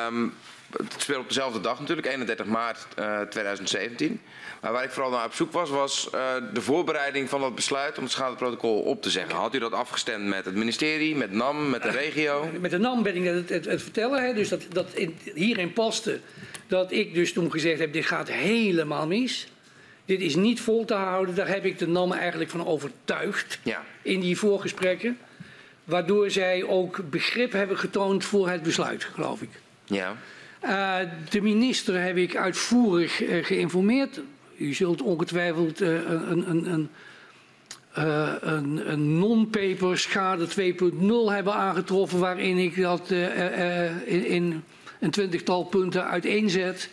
Um, 0.07 0.35
het 0.73 0.95
speelt 0.99 1.21
op 1.21 1.29
dezelfde 1.29 1.61
dag 1.61 1.81
natuurlijk, 1.81 2.07
31 2.07 2.47
maart 2.47 2.87
2017. 3.31 4.21
Maar 4.63 4.73
waar 4.73 4.85
ik 4.85 4.91
vooral 4.91 5.11
naar 5.11 5.25
op 5.25 5.35
zoek 5.35 5.53
was, 5.53 5.71
was 5.71 6.09
uh, 6.15 6.35
de 6.53 6.61
voorbereiding 6.61 7.29
van 7.29 7.41
dat 7.41 7.55
besluit 7.55 7.97
om 7.97 8.03
het 8.03 8.13
schadeprotocol 8.13 8.81
op 8.81 9.03
te 9.03 9.11
zeggen. 9.11 9.35
Had 9.35 9.55
u 9.55 9.59
dat 9.59 9.73
afgestemd 9.73 10.27
met 10.27 10.45
het 10.45 10.55
ministerie, 10.55 11.17
met 11.17 11.33
NAM, 11.33 11.71
met 11.71 11.83
de 11.83 11.91
regio? 11.91 12.51
Met 12.61 12.71
de 12.71 12.79
NAM 12.79 13.03
ben 13.03 13.17
ik 13.17 13.25
het, 13.25 13.49
het, 13.49 13.65
het 13.65 13.83
vertellen. 13.83 14.25
Hè, 14.25 14.35
dus 14.35 14.49
dat, 14.49 14.63
dat 14.73 14.95
in, 14.95 15.17
hierin 15.35 15.73
paste 15.73 16.21
dat 16.67 16.93
ik 16.93 17.15
dus 17.15 17.33
toen 17.33 17.51
gezegd 17.51 17.79
heb, 17.79 17.93
dit 17.93 18.07
gaat 18.07 18.29
helemaal 18.29 19.07
mis. 19.07 19.49
Dit 20.05 20.21
is 20.21 20.37
niet 20.37 20.61
vol 20.61 20.85
te 20.85 20.95
houden. 20.95 21.35
Daar 21.35 21.49
heb 21.49 21.65
ik 21.65 21.79
de 21.79 21.89
NAM 21.89 22.13
eigenlijk 22.13 22.51
van 22.51 22.67
overtuigd 22.67 23.59
ja. 23.63 23.85
in 24.03 24.21
die 24.21 24.39
voorgesprekken. 24.39 25.19
Waardoor 25.85 26.31
zij 26.31 26.65
ook 26.65 27.11
begrip 27.11 27.53
hebben 27.53 27.79
getoond 27.79 28.25
voor 28.25 28.49
het 28.49 28.63
besluit, 28.63 29.05
geloof 29.05 29.43
ik. 29.43 29.51
Ja. 29.85 30.17
Uh, 30.65 30.97
de 31.29 31.41
minister 31.41 32.03
heb 32.03 32.17
ik 32.17 32.37
uitvoerig 32.37 33.23
uh, 33.23 33.45
geïnformeerd. 33.45 34.21
U 34.63 34.75
zult 34.75 35.03
ongetwijfeld 35.03 35.83
uh, 35.83 35.89
een, 35.89 36.51
een, 36.51 36.73
een, 36.73 36.89
een, 38.55 38.93
een 38.93 39.19
non-paper 39.19 39.99
schade 39.99 40.47
2.0 40.47 40.55
hebben 41.27 41.55
aangetroffen... 41.55 42.19
waarin 42.19 42.59
ik 42.59 42.81
dat 42.81 43.11
in, 44.07 44.27
in, 44.27 44.63
een 45.01 45.11
twintigtal 45.11 45.65
punten 45.65 46.07
uiteenzet. 46.07 46.91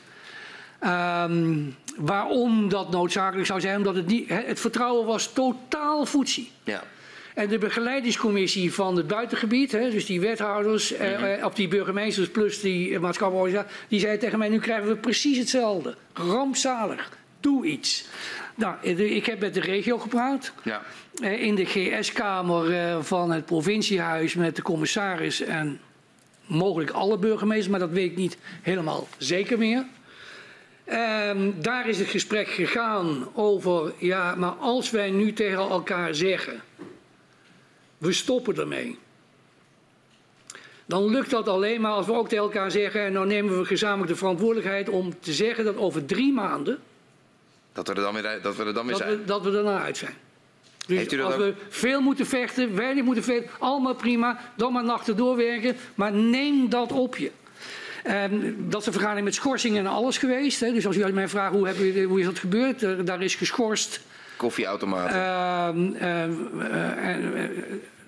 Um, 0.84 1.76
waarom 1.98 2.70
dat 2.70 2.91
noodzakelijk 2.91 3.48
zou 3.48 3.60
zijn? 3.60 3.78
Omdat 3.78 3.96
het, 3.96 4.08
niet, 4.08 4.30
het 4.30 4.60
vertrouwen 4.60 5.06
was 5.06 5.34
totaal 5.34 6.06
voetzie. 6.06 6.52
Ja. 6.64 6.84
En 7.34 7.48
de 7.48 7.58
begeleidingscommissie 7.58 8.74
van 8.74 8.96
het 8.96 9.08
buitengebied, 9.08 9.72
hè, 9.72 9.90
dus 9.90 10.06
die 10.06 10.20
wethouders, 10.20 10.91
mm 10.91 10.98
-hmm. 10.98 11.24
eh, 11.24 11.46
of 11.46 11.54
die 11.54 11.68
burgemeesters 11.68 12.30
plus 12.30 12.62
die 12.62 13.00
maatschappelijke 13.00 13.50
organisatie, 13.50 13.86
die 13.88 14.00
zei 14.00 14.18
tegen 14.18 14.40
mij, 14.40 14.50
nu 14.50 14.60
krijgen 14.60 14.88
we 14.88 14.96
precies 14.96 15.38
hetzelfde. 15.38 15.96
Rampzalig. 16.14 17.10
Doe 17.40 17.66
iets. 17.66 18.06
Nou, 18.56 18.76
ik 18.88 19.26
heb 19.26 19.40
met 19.40 19.53
de 19.53 19.60
regio 19.60 19.98
gepraat. 19.98 20.53
Ja. 20.64 20.82
In 21.22 21.56
de 21.56 21.66
GS-kamer 21.66 23.03
van 23.03 23.32
het 23.32 23.45
provinciehuis 23.45 24.34
met 24.34 24.56
de 24.56 24.61
commissaris 24.61 25.41
en 25.41 25.80
mogelijk 26.45 26.91
alle 26.91 27.18
burgemeesters, 27.18 27.68
maar 27.68 27.80
dat 27.80 27.90
weet 27.90 28.11
ik 28.11 28.18
niet 28.18 28.38
helemaal 28.61 29.07
zeker 29.18 29.57
meer. 29.57 29.86
Um, 30.91 31.61
daar 31.61 31.90
is 31.90 31.99
het 31.99 32.07
gesprek 32.07 32.48
gegaan 32.48 33.28
over, 33.34 33.94
ja, 33.98 34.36
maar 34.36 34.52
als 34.52 34.90
wij 34.90 35.10
nu 35.10 35.34
tegen 35.34 35.57
elkaar 35.57 36.16
zeggen, 36.16 36.61
we 37.98 38.14
stoppen 38.14 38.57
ermee. 38.57 38.98
Dan 40.86 41.10
lukt 41.10 41.30
dat 41.30 41.48
alleen 41.48 41.82
maar 41.82 41.91
als 41.91 42.06
we 42.06 42.14
ook 42.14 42.30
tegen 42.30 42.44
elkaar 42.44 42.72
zeggen, 42.72 43.02
en 43.02 43.14
nou 43.14 43.28
nemen 43.28 43.60
we 43.60 43.66
gezamenlijk 43.66 44.11
de 44.11 44.18
verantwoordelijkheid 44.18 44.90
om 44.90 45.20
te 45.20 45.34
zeggen 45.34 45.66
dat 45.66 45.78
over 45.78 46.06
drie 46.06 46.34
maanden. 46.34 46.80
Dat 47.85 47.88
we 47.88 47.93
er 47.93 48.01
dan 48.01 48.22
weer, 48.22 48.39
dat 48.41 48.56
we 48.56 48.64
er 48.64 48.73
dan 48.73 48.85
weer 48.85 48.97
dat 48.97 49.07
zijn. 49.07 49.19
We, 49.19 49.26
dat 49.26 49.43
we 49.43 49.57
er 49.57 49.65
uit 49.65 49.97
zijn. 49.97 50.14
Dus 50.88 51.19
als 51.22 51.34
ook... 51.34 51.39
we 51.39 51.53
veel 51.69 52.01
moeten 52.01 52.26
vechten, 52.26 52.76
weinig 52.76 53.03
moeten 53.03 53.23
vechten, 53.23 53.49
allemaal 53.60 53.95
prima, 53.95 54.39
dan 54.56 54.73
maar 54.73 54.84
nachten 54.84 55.18
doorwerken, 55.18 55.76
maar 55.95 56.11
neem 56.14 56.69
dat 56.69 56.91
op 56.91 57.18
je. 57.18 57.31
Um, 58.07 58.69
dat 58.69 58.81
is 58.81 58.88
een 58.88 58.93
vergadering 58.93 59.26
met 59.26 59.35
schorsingen 59.35 59.80
en 59.80 59.91
alles 59.91 60.18
geweest. 60.18 60.60
Hè. 60.60 60.73
Dus 60.73 60.88
als 60.88 60.97
u 60.97 61.11
mij 61.11 61.27
vraagt 61.27 61.53
hoe, 61.53 61.93
je, 61.93 62.03
hoe 62.03 62.19
is 62.19 62.26
dat 62.26 62.39
gebeurd, 62.39 62.81
er, 62.81 63.06
daar 63.06 63.22
is 63.22 63.35
geschorst. 63.35 64.01
Koffieautomaten. 64.35 65.18
Uh, 66.01 66.26
uh, 66.61 67.49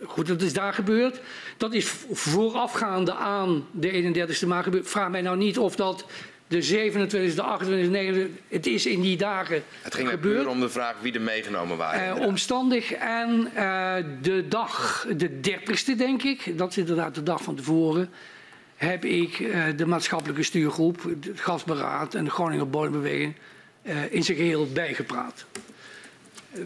goed, 0.04 0.28
dat 0.28 0.42
is 0.42 0.54
daar 0.54 0.74
gebeurd. 0.74 1.20
Dat 1.58 1.74
is 1.74 1.94
voorafgaande 2.12 3.14
aan 3.14 3.66
de 3.72 4.14
31ste 4.14 4.48
maart 4.48 4.64
gebeurd. 4.64 4.90
Vraag 4.90 5.10
mij 5.10 5.22
nou 5.22 5.38
niet 5.38 5.58
of 5.58 5.76
dat 5.76 6.06
de 6.52 6.92
27e, 6.92 7.36
de 7.36 7.44
28e, 7.60 7.90
29e, 7.92 8.42
het 8.48 8.66
is 8.66 8.86
in 8.86 9.02
die 9.02 9.18
dagen 9.18 9.64
Het 9.82 9.96
ging 9.96 10.10
gebeurd. 10.10 10.48
om 10.48 10.60
de 10.60 10.70
vraag 10.70 10.96
wie 11.02 11.14
er 11.14 11.22
meegenomen 11.22 11.78
waren. 11.78 12.18
Uh, 12.18 12.26
omstandig 12.26 12.92
en 12.92 13.52
uh, 13.56 13.96
de 14.22 14.48
dag, 14.48 15.06
de 15.18 15.30
30ste 15.30 15.98
denk 15.98 16.24
ik, 16.24 16.58
dat 16.58 16.70
is 16.70 16.78
inderdaad 16.78 17.16
de 17.16 17.24
dag 17.24 17.44
van 17.44 17.56
tevoren, 17.56 18.10
heb 18.76 19.06
ik 19.06 19.40
uh, 19.40 19.64
de 19.76 19.86
maatschappelijke 19.86 20.44
stuurgroep, 20.44 21.04
het 21.04 21.40
gasberaad 21.40 22.14
en 22.14 22.24
de 22.24 22.32
Groninger 22.32 22.70
Bodembeweging 22.70 23.36
in 24.10 24.24
zijn 24.24 24.38
geheel 24.38 24.68
bijgepraat. 24.74 25.46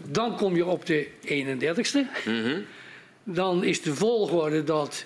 Dan 0.04 0.36
kom 0.36 0.56
je 0.56 0.64
op 0.66 0.86
de 0.86 1.06
31ste. 1.24 2.24
Mm 2.24 2.42
-hmm. 2.42 2.64
Dan 3.24 3.64
is 3.64 3.82
de 3.82 3.94
volgorde 3.94 4.64
dat 4.64 5.04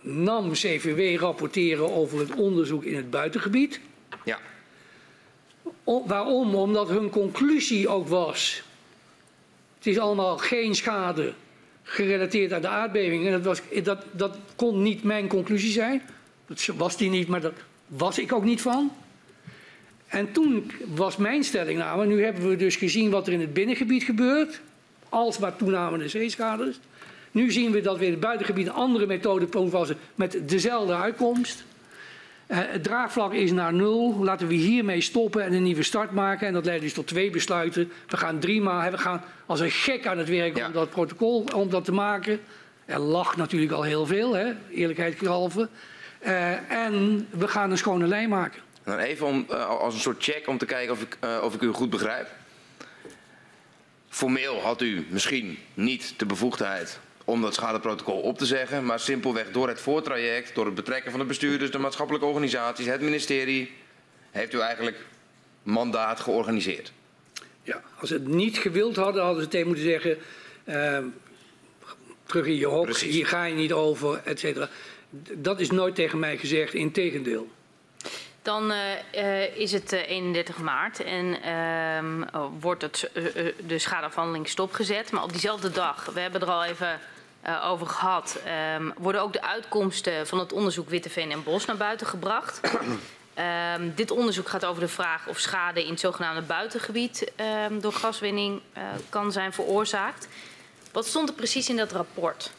NAM 0.00 0.52
CVW 0.52 1.20
rapporteren 1.20 1.92
over 1.92 2.18
het 2.18 2.34
onderzoek 2.34 2.84
in 2.84 2.96
het 2.96 3.10
buitengebied. 3.10 3.80
Waarom? 5.84 6.54
Omdat 6.54 6.88
hun 6.88 7.10
conclusie 7.10 7.88
ook 7.88 8.08
was. 8.08 8.62
Het 9.78 9.86
is 9.86 9.98
allemaal 9.98 10.38
geen 10.38 10.74
schade 10.74 11.32
gerelateerd 11.82 12.52
aan 12.52 12.60
de 12.60 12.68
aardbeving. 12.68 13.26
En 13.26 13.32
dat, 13.32 13.44
was, 13.44 13.60
dat, 13.82 14.04
dat 14.12 14.36
kon 14.56 14.82
niet 14.82 15.02
mijn 15.02 15.28
conclusie 15.28 15.72
zijn. 15.72 16.02
Dat 16.46 16.66
was 16.76 16.96
die 16.96 17.10
niet, 17.10 17.28
maar 17.28 17.40
daar 17.40 17.52
was 17.86 18.18
ik 18.18 18.32
ook 18.32 18.44
niet 18.44 18.60
van. 18.60 18.92
En 20.06 20.32
toen 20.32 20.70
was 20.94 21.16
mijn 21.16 21.44
stelling 21.44 21.78
namelijk, 21.78 22.10
nu 22.10 22.24
hebben 22.24 22.48
we 22.48 22.56
dus 22.56 22.76
gezien 22.76 23.10
wat 23.10 23.26
er 23.26 23.32
in 23.32 23.40
het 23.40 23.52
binnengebied 23.52 24.02
gebeurt. 24.02 24.60
Alsmaar 25.08 25.56
toename 25.56 26.08
zeeschades. 26.08 26.80
Nu 27.30 27.52
zien 27.52 27.70
we 27.70 27.80
dat 27.80 27.98
we 27.98 28.04
in 28.04 28.10
het 28.10 28.20
buitengebied 28.20 28.66
een 28.66 28.72
andere 28.72 29.06
methode 29.06 29.48
toepassen 29.48 29.96
met 30.14 30.38
dezelfde 30.46 30.94
uitkomst. 30.94 31.64
Uh, 32.48 32.58
het 32.60 32.82
draagvlak 32.82 33.32
is 33.32 33.52
naar 33.52 33.72
nul. 33.72 34.16
Laten 34.18 34.46
we 34.46 34.54
hiermee 34.54 35.00
stoppen 35.00 35.44
en 35.44 35.52
een 35.52 35.62
nieuwe 35.62 35.82
start 35.82 36.10
maken. 36.10 36.46
En 36.46 36.52
dat 36.52 36.64
leidt 36.64 36.82
dus 36.82 36.92
tot 36.92 37.06
twee 37.06 37.30
besluiten. 37.30 37.92
We 38.06 38.16
gaan 38.16 38.38
drie 38.38 38.60
maanden, 38.60 38.92
we 38.92 38.98
gaan 38.98 39.24
als 39.46 39.60
een 39.60 39.70
gek 39.70 40.06
aan 40.06 40.18
het 40.18 40.28
werk 40.28 40.56
ja. 40.56 40.66
om 40.66 40.72
dat 40.72 40.90
protocol 40.90 41.44
om 41.54 41.70
dat 41.70 41.84
te 41.84 41.92
maken. 41.92 42.40
Er 42.84 42.98
lag 42.98 43.36
natuurlijk 43.36 43.72
al 43.72 43.82
heel 43.82 44.06
veel, 44.06 44.34
hè, 44.34 44.52
eerlijkheid 44.70 45.18
gehalve. 45.18 45.68
Uh, 46.26 46.72
en 46.72 47.26
we 47.30 47.48
gaan 47.48 47.70
een 47.70 47.78
schone 47.78 48.06
lijn 48.06 48.28
maken. 48.28 48.60
Dan 48.84 48.98
even 48.98 49.26
om, 49.26 49.46
uh, 49.50 49.66
als 49.66 49.94
een 49.94 50.00
soort 50.00 50.22
check 50.22 50.48
om 50.48 50.58
te 50.58 50.66
kijken 50.66 50.92
of 50.92 51.02
ik, 51.02 51.18
of 51.42 51.54
ik 51.54 51.60
u 51.60 51.72
goed 51.72 51.90
begrijp. 51.90 52.28
Formeel 54.08 54.60
had 54.60 54.82
u 54.82 55.06
misschien 55.10 55.58
niet 55.74 56.14
de 56.16 56.26
bevoegdheid 56.26 56.98
om 57.28 57.40
dat 57.42 57.54
schadeprotocol 57.54 58.20
op 58.20 58.38
te 58.38 58.46
zeggen. 58.46 58.84
Maar 58.84 59.00
simpelweg 59.00 59.50
door 59.50 59.68
het 59.68 59.80
voortraject, 59.80 60.54
door 60.54 60.64
het 60.66 60.74
betrekken 60.74 61.10
van 61.10 61.20
de 61.20 61.26
bestuurders, 61.26 61.70
de 61.70 61.78
maatschappelijke 61.78 62.26
organisaties, 62.26 62.86
het 62.86 63.00
ministerie, 63.00 63.72
heeft 64.30 64.54
u 64.54 64.60
eigenlijk 64.60 65.04
mandaat 65.62 66.20
georganiseerd. 66.20 66.92
Ja, 67.62 67.82
als 68.00 68.08
ze 68.08 68.14
het 68.14 68.26
niet 68.26 68.58
gewild 68.58 68.96
hadden, 68.96 69.22
hadden 69.22 69.42
ze 69.42 69.48
tegen 69.48 69.66
moeten 69.66 69.84
zeggen. 69.84 70.18
Uh, 70.64 70.98
terug 72.26 72.46
in 72.46 72.56
je 72.56 72.66
hok, 72.66 72.84
Precies. 72.84 73.14
hier 73.14 73.26
ga 73.26 73.44
je 73.44 73.54
niet 73.54 73.72
over, 73.72 74.20
et 74.24 74.38
cetera. 74.38 74.68
Dat 75.34 75.60
is 75.60 75.70
nooit 75.70 75.94
tegen 75.94 76.18
mij 76.18 76.36
gezegd, 76.36 76.74
in 76.74 76.92
tegendeel. 76.92 77.48
Dan 78.42 78.72
uh, 78.72 79.56
is 79.56 79.72
het 79.72 79.92
31 79.92 80.58
maart 80.58 81.02
en 81.02 81.36
uh, 82.34 82.44
wordt 82.60 82.82
het, 82.82 83.10
uh, 83.14 83.24
de 83.66 83.78
schadeafhandeling 83.78 84.48
stopgezet. 84.48 85.12
Maar 85.12 85.22
op 85.22 85.30
diezelfde 85.30 85.70
dag, 85.70 86.10
we 86.14 86.20
hebben 86.20 86.40
er 86.40 86.50
al 86.50 86.64
even 86.64 87.00
uh, 87.48 87.70
over 87.70 87.86
gehad, 87.86 88.40
um, 88.76 88.92
worden 88.96 89.20
ook 89.22 89.32
de 89.32 89.42
uitkomsten 89.42 90.26
van 90.26 90.38
het 90.38 90.52
onderzoek 90.52 90.88
Witteveen 90.88 91.30
en 91.30 91.42
Bos 91.42 91.64
naar 91.64 91.76
buiten 91.76 92.06
gebracht. 92.06 92.60
Um, 93.74 93.92
dit 93.94 94.10
onderzoek 94.10 94.48
gaat 94.48 94.64
over 94.64 94.80
de 94.80 94.88
vraag 94.88 95.28
of 95.28 95.38
schade 95.38 95.84
in 95.84 95.90
het 95.90 96.00
zogenaamde 96.00 96.42
buitengebied 96.42 97.32
um, 97.70 97.80
door 97.80 97.92
gaswinning 97.92 98.60
uh, 98.76 98.82
kan 99.08 99.32
zijn 99.32 99.52
veroorzaakt. 99.52 100.28
Wat 100.92 101.06
stond 101.06 101.28
er 101.28 101.34
precies 101.34 101.68
in 101.68 101.76
dat 101.76 101.92
rapport? 101.92 102.50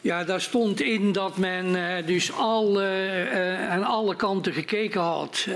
Ja, 0.00 0.24
daar 0.24 0.40
stond 0.40 0.80
in 0.80 1.12
dat 1.12 1.36
men 1.36 1.66
uh, 1.66 2.06
dus 2.06 2.32
al, 2.32 2.82
uh, 2.82 3.70
aan 3.70 3.84
alle 3.84 4.16
kanten 4.16 4.52
gekeken 4.52 5.00
had. 5.00 5.46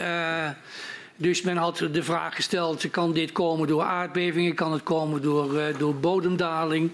Dus 1.20 1.42
men 1.42 1.56
had 1.56 1.76
de 1.92 2.02
vraag 2.02 2.34
gesteld, 2.34 2.90
kan 2.90 3.12
dit 3.12 3.32
komen 3.32 3.68
door 3.68 3.82
aardbevingen? 3.82 4.54
Kan 4.54 4.72
het 4.72 4.82
komen 4.82 5.22
door, 5.22 5.54
uh, 5.54 5.78
door 5.78 5.94
bodemdaling? 5.94 6.90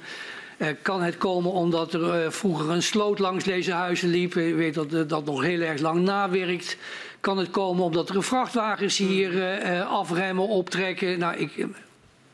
Uh, 0.58 0.68
kan 0.82 1.02
het 1.02 1.16
komen 1.16 1.52
omdat 1.52 1.92
er 1.92 2.24
uh, 2.24 2.30
vroeger 2.30 2.70
een 2.70 2.82
sloot 2.82 3.18
langs 3.18 3.44
deze 3.44 3.72
huizen 3.72 4.08
liep? 4.08 4.34
Je 4.34 4.54
weet 4.54 4.74
dat 4.74 5.08
dat 5.08 5.24
nog 5.24 5.42
heel 5.42 5.60
erg 5.60 5.80
lang 5.80 6.02
nawerkt. 6.02 6.76
Kan 7.20 7.38
het 7.38 7.50
komen 7.50 7.84
omdat 7.84 8.08
er 8.08 8.22
vrachtwagens 8.22 8.98
hier 8.98 9.62
afremmen, 9.84 10.48
optrekken, 10.48 11.18
nou, 11.18 11.36
ik, 11.36 11.66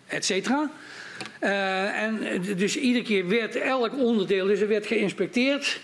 et 0.07 0.25
cetera? 0.25 0.71
en 1.95 2.43
dus 2.57 2.77
iedere 2.77 3.05
keer 3.05 3.29
werd 3.29 3.57
elk 3.57 3.99
onderdeel, 3.99 4.47
dus 4.47 4.61
er 4.61 4.69
werd 4.69 4.87
geïnspecteerd. 4.87 5.81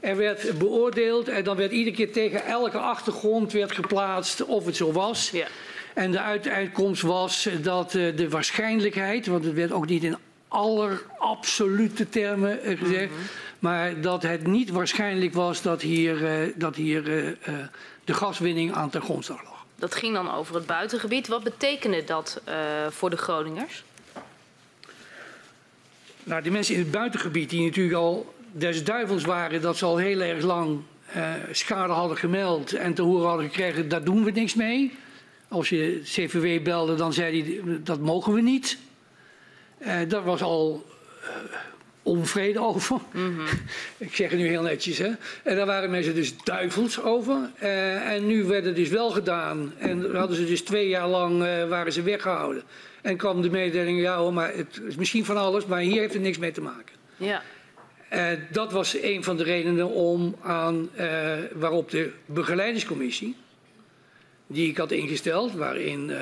Er 0.00 0.16
werd 0.16 0.58
beoordeeld 0.58 1.28
en 1.28 1.44
dan 1.44 1.56
werd 1.56 1.72
iedere 1.72 1.96
keer 1.96 2.12
tegen 2.12 2.44
elke 2.44 2.78
achtergrond 2.78 3.52
werd 3.52 3.72
geplaatst 3.72 4.44
of 4.44 4.66
het 4.66 4.76
zo 4.76 4.92
was. 4.92 5.30
Ja. 5.30 5.46
En 5.94 6.10
de 6.10 6.20
uitkomst 6.50 7.02
was 7.02 7.48
dat 7.62 7.90
de 7.90 8.26
waarschijnlijkheid, 8.28 9.26
want 9.26 9.44
het 9.44 9.54
werd 9.54 9.72
ook 9.72 9.86
niet 9.86 10.04
in 10.04 10.16
aller 10.48 11.02
absolute 11.18 12.08
termen 12.08 12.70
uh, 12.70 12.78
gezegd, 12.78 13.10
mm 13.10 13.16
-hmm. 13.16 13.26
maar 13.58 14.00
dat 14.00 14.22
het 14.22 14.46
niet 14.46 14.70
waarschijnlijk 14.70 15.34
was 15.34 15.62
dat 15.62 15.82
hier, 15.82 16.46
uh, 16.46 16.52
dat 16.56 16.76
hier 16.76 17.04
de 18.04 18.14
gaswinning 18.14 18.72
aan 18.72 18.90
ten 18.90 19.02
grondslag 19.02 19.42
lag. 19.42 19.64
Dat 19.76 19.94
ging 19.94 20.14
dan 20.14 20.34
over 20.34 20.54
het 20.54 20.66
buitengebied. 20.66 21.28
Wat 21.28 21.42
betekende 21.42 22.04
dat 22.04 22.42
voor 22.90 23.10
de 23.10 23.16
Groningers? 23.16 23.84
Nou, 26.22 26.42
die 26.42 26.52
mensen 26.52 26.74
in 26.74 26.80
het 26.80 26.90
buitengebied 26.90 27.50
die 27.50 27.64
natuurlijk 27.64 27.96
al 27.96 28.34
des 28.52 28.84
duivels 28.84 29.24
waren 29.24 29.60
dat 29.60 29.76
ze 29.76 29.84
al 29.84 29.96
heel 29.96 30.20
erg 30.20 30.42
lang 30.42 30.80
uh, 31.16 31.32
schade 31.52 31.92
hadden 31.92 32.16
gemeld 32.16 32.72
en 32.72 32.94
te 32.94 33.02
horen 33.02 33.28
hadden 33.28 33.46
gekregen, 33.46 33.88
daar 33.88 34.04
doen 34.04 34.24
we 34.24 34.30
niks 34.30 34.54
mee. 34.54 34.94
Als 35.48 35.68
je 35.68 36.00
CVW 36.04 36.64
belde, 36.64 36.94
dan 36.94 37.12
zei 37.12 37.42
hij, 37.42 37.80
dat 37.82 38.00
mogen 38.00 38.32
we 38.32 38.40
niet. 38.40 38.78
Uh, 39.78 39.94
daar 40.08 40.24
was 40.24 40.42
al 40.42 40.84
uh, 41.22 41.28
onvrede 42.02 42.60
over. 42.60 43.00
Mm 43.12 43.36
-hmm. 43.36 43.46
Ik 43.96 44.14
zeg 44.14 44.30
het 44.30 44.38
nu 44.38 44.46
heel 44.46 44.62
netjes. 44.62 44.98
Hè? 44.98 45.10
En 45.42 45.56
daar 45.56 45.66
waren 45.66 45.90
mensen 45.90 46.14
dus 46.14 46.42
duivels 46.42 47.02
over. 47.02 47.50
en 47.58 48.26
nu 48.26 48.44
werd 48.44 48.64
het 48.64 48.76
dus 48.76 48.88
wel 48.88 49.10
gedaan. 49.10 49.72
En 49.78 50.16
hadden 50.16 50.36
ze 50.36 50.46
dus 50.46 50.60
twee 50.60 50.88
jaar 50.88 51.08
lang 51.08 51.38
waren 51.68 51.92
ze 51.92 52.02
weggehouden. 52.02 52.62
En 53.02 53.16
kwam 53.16 53.42
de 53.42 53.50
mededeling, 53.50 54.00
ja 54.00 54.16
hoor, 54.16 54.32
maar 54.32 54.54
het 54.54 54.80
is 54.88 54.96
misschien 54.96 55.24
van 55.24 55.36
alles, 55.36 55.66
maar 55.66 55.80
hier 55.80 56.00
heeft 56.00 56.12
het 56.12 56.22
niks 56.22 56.38
mee 56.38 56.52
te 56.52 56.60
maken. 56.60 56.94
Ja. 57.16 57.42
Dat 58.50 58.72
was 58.72 59.02
een 59.02 59.24
van 59.24 59.36
de 59.36 59.42
redenen 59.42 59.88
om 59.88 60.36
aan, 60.42 60.90
waarop 61.52 61.90
de 61.90 62.10
begeleidingscommissie, 62.26 63.36
die 64.46 64.68
ik 64.68 64.76
had 64.76 64.90
ingesteld, 64.90 65.52
waarin 65.52 66.08
uh, 66.08 66.18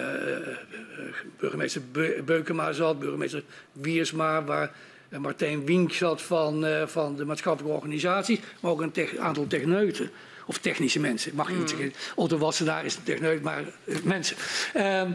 burgemeester 1.39 1.83
Be 1.93 2.23
Beukema 2.25 2.73
zat, 2.73 2.99
burgemeester 2.99 3.43
Wiersma, 3.73 4.45
waar 4.45 4.73
Martijn 5.19 5.67
Wink 5.67 5.93
zat 5.93 6.23
van, 6.23 6.67
van 6.87 7.17
de 7.17 7.25
maatschappelijke 7.25 7.77
organisaties, 7.77 8.39
maar 8.61 8.71
ook 8.71 8.81
een 8.81 9.21
aantal 9.21 9.47
techneuten. 9.47 10.11
Of 10.47 10.59
technische 10.59 11.01
mensen, 11.01 11.35
mag 11.35 11.49
je 11.49 11.55
niet 11.55 11.63
mm. 11.63 11.69
zeggen. 11.69 11.93
Otto 12.15 12.39
Wassenaar 12.39 12.85
is 12.85 12.97
een 12.97 13.03
techneut, 13.03 13.43
maar 13.43 13.65
mensen. 14.05 14.37
Ehm, 14.75 15.11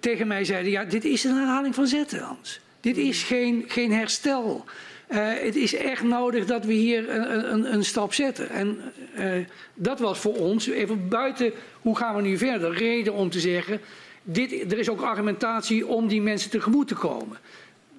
tegen 0.00 0.26
mij 0.26 0.44
zeiden, 0.44 0.70
ja, 0.70 0.84
dit 0.84 1.04
is 1.04 1.24
een 1.24 1.34
herhaling 1.34 1.74
van 1.74 1.86
zetten, 1.86 2.20
Hans. 2.20 2.60
Dit 2.80 2.96
is 2.96 3.22
geen, 3.22 3.64
geen 3.68 3.92
herstel. 3.92 4.64
Uh, 5.12 5.18
het 5.18 5.56
is 5.56 5.74
echt 5.74 6.02
nodig 6.02 6.46
dat 6.46 6.64
we 6.64 6.72
hier 6.72 7.10
een, 7.10 7.52
een, 7.52 7.74
een 7.74 7.84
stap 7.84 8.14
zetten. 8.14 8.50
En 8.50 8.78
uh, 9.18 9.46
dat 9.74 9.98
was 9.98 10.18
voor 10.18 10.34
ons, 10.36 10.66
even 10.66 11.08
buiten 11.08 11.52
hoe 11.80 11.96
gaan 11.96 12.16
we 12.16 12.22
nu 12.22 12.38
verder, 12.38 12.74
reden 12.74 13.12
om 13.12 13.30
te 13.30 13.40
zeggen, 13.40 13.80
dit, 14.22 14.72
er 14.72 14.78
is 14.78 14.88
ook 14.88 15.00
argumentatie 15.00 15.86
om 15.86 16.08
die 16.08 16.22
mensen 16.22 16.50
tegemoet 16.50 16.88
te 16.88 16.94
komen. 16.94 17.38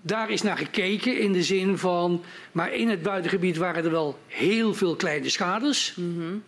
Daar 0.02 0.30
is 0.30 0.41
naar 0.41 0.57
gekeken 0.57 1.19
in 1.19 1.34
de 1.34 1.44
zin 1.44 1.77
van, 1.77 2.23
maar 2.52 2.73
in 2.73 2.90
het 2.90 3.02
buitengebied 3.02 3.57
waren 3.57 3.84
er 3.84 3.91
wel 3.91 4.18
heel 4.27 4.73
veel 4.73 4.95
kleine 4.95 5.30
schades. 5.30 5.94
Mm 5.95 6.15
-hmm. 6.18 6.44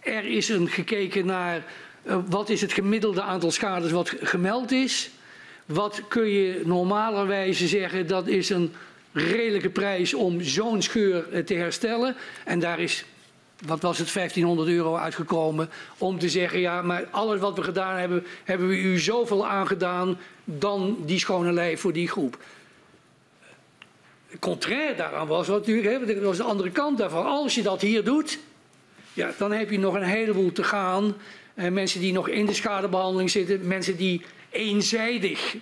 Er 0.00 0.24
is 0.24 0.48
een 0.48 0.68
gekeken 0.68 1.26
naar 1.26 1.64
uh, 2.04 2.16
wat 2.28 2.48
is 2.48 2.60
het 2.60 2.72
gemiddelde 2.72 3.22
aantal 3.22 3.50
schades 3.50 3.90
wat 3.90 4.14
gemeld 4.20 4.70
is. 4.70 5.10
Wat 5.66 6.02
kun 6.08 6.28
je 6.28 6.62
normalerwijze 6.64 7.68
zeggen, 7.68 8.06
dat 8.06 8.26
is 8.26 8.50
een 8.50 8.72
redelijke 9.12 9.70
prijs 9.70 10.14
om 10.14 10.42
zo'n 10.42 10.82
scheur 10.82 11.32
eh, 11.32 11.44
te 11.44 11.54
herstellen. 11.54 12.16
En 12.44 12.58
daar 12.58 12.80
is, 12.80 13.04
wat 13.66 13.82
was 13.82 13.98
het, 13.98 14.12
1500 14.12 14.68
euro 14.68 14.96
uitgekomen 14.96 15.70
om 15.98 16.18
te 16.18 16.28
zeggen, 16.28 16.60
ja, 16.60 16.82
maar 16.82 17.06
alles 17.10 17.40
wat 17.40 17.56
we 17.56 17.62
gedaan 17.62 17.96
hebben, 17.96 18.26
hebben 18.44 18.68
we 18.68 18.76
u 18.76 18.98
zoveel 18.98 19.46
aangedaan 19.46 20.18
dan 20.44 20.96
die 21.06 21.18
schone 21.18 21.52
lei 21.52 21.78
voor 21.78 21.92
die 21.92 22.08
groep. 22.08 22.38
Contrair 24.40 24.96
daaraan 24.96 25.26
was 25.26 25.48
natuurlijk, 25.48 26.06
dat 26.06 26.18
was 26.18 26.36
de 26.36 26.42
andere 26.42 26.70
kant 26.70 26.98
daarvan. 26.98 27.26
Als 27.26 27.54
je 27.54 27.62
dat 27.62 27.80
hier 27.80 28.04
doet, 28.04 28.38
ja, 29.12 29.32
dan 29.38 29.52
heb 29.52 29.70
je 29.70 29.78
nog 29.78 29.94
een 29.94 30.02
heleboel 30.02 30.52
te 30.52 30.64
gaan. 30.64 31.14
Eh, 31.54 31.70
mensen 31.70 32.00
die 32.00 32.12
nog 32.12 32.28
in 32.28 32.46
de 32.46 32.54
schadebehandeling 32.54 33.30
zitten, 33.30 33.66
mensen 33.66 33.96
die 33.96 34.22
eenzijdig 34.50 35.56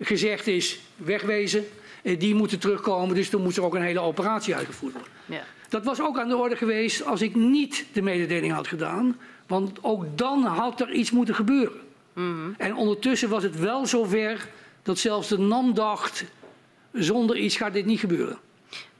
gezegd 0.00 0.46
is 0.46 0.80
wegwezen. 0.96 1.64
Die 2.02 2.34
moeten 2.34 2.58
terugkomen. 2.58 3.14
Dus 3.14 3.30
dan 3.30 3.42
moet 3.42 3.56
er 3.56 3.64
ook 3.64 3.74
een 3.74 3.82
hele 3.82 4.00
operatie 4.00 4.54
uitgevoerd 4.54 4.92
worden. 4.92 5.12
Ja. 5.26 5.42
Dat 5.68 5.84
was 5.84 6.00
ook 6.00 6.18
aan 6.18 6.28
de 6.28 6.36
orde 6.36 6.56
geweest 6.56 7.04
als 7.04 7.22
ik 7.22 7.34
niet 7.34 7.86
de 7.92 8.02
mededeling 8.02 8.52
had 8.52 8.68
gedaan. 8.68 9.18
Want 9.46 9.78
ook 9.82 10.18
dan 10.18 10.44
had 10.44 10.80
er 10.80 10.92
iets 10.92 11.10
moeten 11.10 11.34
gebeuren. 11.34 11.80
Mm 12.12 12.54
En 12.58 12.74
ondertussen 12.74 13.28
was 13.28 13.42
het 13.42 13.58
wel 13.58 13.86
zover 13.86 14.48
dat 14.82 14.98
zelfs 14.98 15.28
de 15.28 15.38
NAM 15.38 15.74
dacht... 15.74 16.24
zonder 16.92 17.36
iets 17.36 17.56
gaat 17.56 17.72
dit 17.72 17.86
niet 17.86 18.00
gebeuren. 18.00 18.38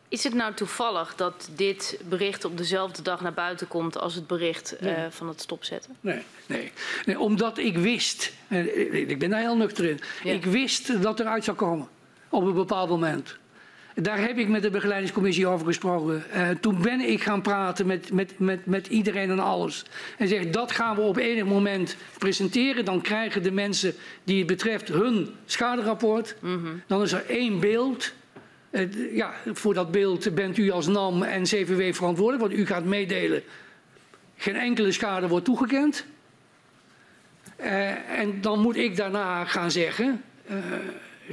Is 0.09 0.25
het 0.25 0.35
nou 0.35 0.55
toevallig 0.55 1.15
dat 1.15 1.51
dit 1.57 2.01
bericht 2.09 2.45
op 2.45 2.57
dezelfde 2.57 3.03
dag 3.03 3.21
naar 3.21 3.33
buiten 3.33 3.69
komt 3.69 3.99
als 3.99 4.15
het 4.15 4.27
bericht 4.27 4.77
uh, 4.83 4.93
van 5.11 5.29
het 5.29 5.41
stopzetten? 5.41 5.97
Nee, 6.01 6.23
nee, 6.47 6.73
nee. 7.05 7.19
omdat 7.19 7.59
ik 7.59 7.77
wist, 7.77 8.33
uh, 8.49 9.09
ik 9.09 9.19
ben 9.19 9.31
daar 9.31 9.41
heel 9.41 9.57
nuchter 9.57 9.85
in, 9.85 10.01
ja. 10.25 10.33
ik 10.33 10.45
wist 10.45 11.03
dat 11.03 11.21
er 11.21 11.27
uit 11.27 11.45
zou 11.45 11.57
komen 11.57 11.89
op 12.33 12.45
een 12.45 12.55
bepaald 12.55 12.89
moment. 12.89 13.37
Daar 13.95 14.21
heb 14.21 14.39
ik 14.39 14.49
met 14.49 14.63
de 14.63 14.71
begeleidingscommissie 14.71 15.47
over 15.47 15.67
gesproken. 15.67 16.25
Uh, 16.35 16.49
toen 16.61 16.83
ben 16.83 17.01
ik 17.01 17.23
gaan 17.23 17.43
praten 17.43 17.87
met, 17.87 18.13
met, 18.13 18.39
met, 18.39 18.67
met 18.67 18.87
iedereen 18.87 19.31
en 19.31 19.39
alles. 19.39 19.85
En 20.19 20.29
zeg, 20.29 20.51
dat 20.51 20.73
gaan 20.73 20.97
we 20.97 21.03
op 21.03 21.17
enig 21.17 21.45
moment 21.45 21.97
presenteren. 22.19 22.85
Dan 22.85 23.01
krijgen 23.01 23.43
de 23.43 23.51
mensen 23.51 23.95
die 24.25 24.39
het 24.39 24.47
betreft 24.47 24.89
hun 24.89 25.29
schaderapport. 25.45 26.37
Mm 26.41 26.65
-hmm. 26.65 26.83
Dan 26.87 27.03
is 27.03 27.13
er 27.13 27.25
één 27.29 27.61
beeld. 27.61 28.13
Uh, 28.71 29.17
ja, 29.17 29.33
voor 29.47 29.75
dat 29.75 29.91
beeld 29.91 30.35
bent 30.35 30.59
u 30.59 30.71
als 30.71 30.87
NAM 30.87 31.23
en 31.23 31.43
CVW 31.43 31.95
verantwoordelijk. 31.95 32.49
Want 32.49 32.61
u 32.61 32.67
gaat 32.67 32.85
meedelen. 32.85 33.43
Geen 34.37 34.57
enkele 34.57 34.93
schade 34.93 35.29
wordt 35.29 35.45
toegekend. 35.45 36.05
Uh, 37.61 38.19
en 38.19 38.41
dan 38.41 38.61
moet 38.61 38.77
ik 38.77 38.97
daarna 38.97 39.45
gaan 39.45 39.71
zeggen 39.71 40.23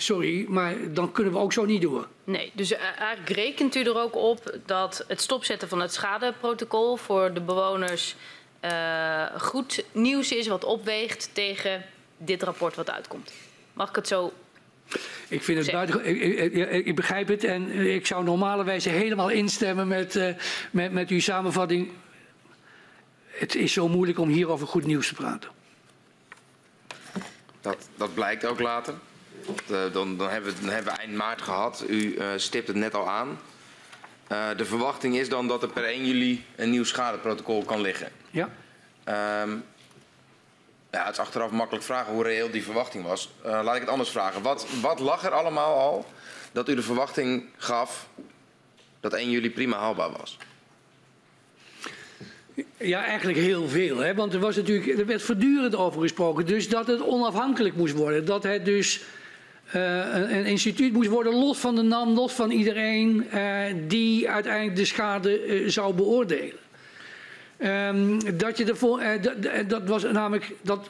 sorry, 0.01 0.45
maar 0.47 0.93
dan 0.93 1.11
kunnen 1.11 1.33
we 1.33 1.39
ook 1.39 1.53
zo 1.53 1.65
niet 1.65 1.81
doen. 1.81 2.05
Nee, 2.23 2.51
dus 2.53 2.71
eigenlijk 2.71 3.29
rekent 3.29 3.75
u 3.75 3.83
er 3.83 4.01
ook 4.01 4.15
op 4.15 4.57
dat 4.65 5.05
het 5.07 5.21
stopzetten 5.21 5.67
van 5.67 5.81
het 5.81 5.93
schadeprotocol 5.93 6.95
voor 6.95 7.33
de 7.33 7.41
bewoners 7.41 8.15
uh, 8.65 9.25
goed 9.37 9.83
nieuws 9.91 10.31
is 10.31 10.47
wat 10.47 10.63
opweegt 10.63 11.29
tegen 11.33 11.85
dit 12.17 12.43
rapport 12.43 12.75
wat 12.75 12.89
uitkomt. 12.89 13.31
Mag 13.73 13.89
ik 13.89 13.95
het 13.95 14.07
zo 14.07 14.33
ik 15.27 15.43
vind 15.43 15.57
het 15.57 15.71
buiten, 15.71 16.05
ik, 16.05 16.21
ik, 16.53 16.85
ik, 16.85 16.95
begrijp 16.95 17.27
het 17.27 17.43
en 17.43 17.71
ik 17.71 18.05
zou 18.05 18.23
normalerwijze 18.23 18.89
helemaal 18.89 19.29
instemmen 19.29 19.87
met, 19.87 20.15
uh, 20.15 20.33
met, 20.71 20.91
met 20.91 21.09
uw 21.09 21.19
samenvatting. 21.19 21.91
Het 23.25 23.55
is 23.55 23.73
zo 23.73 23.87
moeilijk 23.87 24.19
om 24.19 24.29
hier 24.29 24.49
over 24.49 24.67
goed 24.67 24.85
nieuws 24.85 25.07
te 25.07 25.13
praten. 25.13 25.49
Dat, 27.61 27.89
dat 27.97 28.13
blijkt 28.13 28.45
ook 28.45 28.59
later. 28.59 28.93
Eh, 29.49 29.93
dan, 29.93 30.17
dan, 30.17 30.29
hebben 30.29 30.53
we, 30.53 30.61
dan, 30.61 30.69
hebben 30.69 30.93
we, 30.93 30.99
eind 30.99 31.13
maart 31.13 31.41
gehad. 31.41 31.83
U 31.87 32.15
uh, 32.15 32.27
stipt 32.35 32.67
het 32.67 32.75
net 32.75 32.95
al 32.95 33.09
aan. 33.09 33.39
Uh, 34.31 34.47
de 34.57 34.65
verwachting 34.65 35.17
is 35.17 35.29
dan 35.29 35.47
dat 35.47 35.63
er 35.63 35.69
per 35.69 35.83
1 35.83 36.05
juli 36.05 36.45
een 36.55 36.69
nieuw 36.69 36.83
schadeprotocol 36.83 37.63
kan 37.63 37.81
liggen. 37.81 38.11
Ja. 38.31 38.49
Um, 39.41 39.63
ja, 40.91 41.05
het 41.05 41.13
is 41.13 41.19
achteraf 41.19 41.51
makkelijk 41.51 41.85
vragen 41.85 42.13
hoe 42.13 42.23
reëel 42.23 42.51
die 42.51 42.63
verwachting 42.63 43.03
was. 43.03 43.29
Uh, 43.45 43.59
laat 43.63 43.75
ik 43.75 43.81
het 43.81 43.89
anders 43.89 44.09
vragen. 44.09 44.41
Wat, 44.41 44.67
wat 44.81 44.99
lag 44.99 45.25
er 45.25 45.31
allemaal 45.31 45.77
al 45.77 46.05
dat 46.51 46.69
u 46.69 46.75
de 46.75 46.81
verwachting 46.81 47.43
gaf 47.57 48.07
dat 48.99 49.13
1 49.13 49.29
juli 49.29 49.51
prima 49.51 49.77
haalbaar 49.77 50.11
was? 50.11 50.37
Ja, 52.77 53.05
eigenlijk 53.05 53.37
heel 53.37 53.67
veel. 53.67 53.97
Hè? 53.97 54.15
Want 54.15 54.33
er, 54.33 54.39
was 54.39 54.55
natuurlijk, 54.55 54.99
er 54.99 55.05
werd 55.05 55.21
voortdurend 55.21 55.75
over 55.75 56.01
gesproken. 56.01 56.45
Dus 56.45 56.69
dat 56.69 56.87
het 56.87 57.01
onafhankelijk 57.01 57.75
moest 57.75 57.93
worden. 57.93 58.25
Dat 58.25 58.43
het 58.43 58.65
dus 58.65 59.01
uh, 59.75 60.31
een, 60.31 60.45
instituut 60.45 60.93
moest 60.93 61.09
worden 61.09 61.33
los 61.33 61.57
van 61.57 61.75
de 61.75 61.81
NAM, 61.81 62.13
los 62.13 62.33
van 62.33 62.51
iedereen 62.51 63.27
uh, 63.33 63.61
die 63.87 64.29
uiteindelijk 64.29 64.75
de 64.75 64.85
schade 64.85 65.47
uh, 65.47 65.69
zou 65.69 65.93
beoordelen. 65.93 66.57
Um, 67.63 68.37
dat, 68.37 68.57
je 68.57 68.65
ervoor, 68.65 69.01
dat 69.67 69.83
was 69.83 70.03
namelijk, 70.03 70.51
dat 70.61 70.89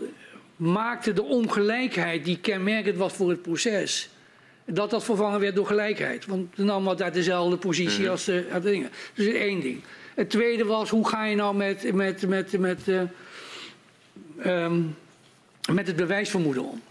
maakte 0.56 1.14
de 1.14 1.24
ongelijkheid 1.24 2.26
die 2.26 2.40
kenmerkend 2.40 2.98
was 2.98 3.14
voor 3.14 3.30
het 3.30 3.42
proces, 3.42 4.10
dat 4.66 4.90
dat 4.90 5.04
vervangen 5.04 5.40
werd 5.40 5.56
door 5.56 5.66
gelijkheid. 5.66 6.26
Want 6.26 6.56
de 6.56 6.64
NAM 6.64 6.88
had 6.88 7.02
uit 7.02 7.14
dezelfde 7.14 7.58
positie 7.58 8.04
mm 8.04 8.10
als 8.10 8.26
de, 8.26 8.46
de 8.54 8.60
dingen. 8.60 8.90
Dus 9.14 9.28
één 9.28 9.60
ding. 9.60 9.82
Het 10.16 10.30
tweede 10.30 10.66
was, 10.66 10.90
hoe 10.90 11.08
ga 11.08 11.26
je 11.26 11.36
nou 11.36 11.56
met, 11.56 11.94
met, 11.94 12.28
met, 12.28 12.60
met, 12.60 12.80
um, 14.46 14.96
met 15.72 15.88
het 15.88 15.96
bewijsvermoeden 15.96 16.64
om? 16.64 16.82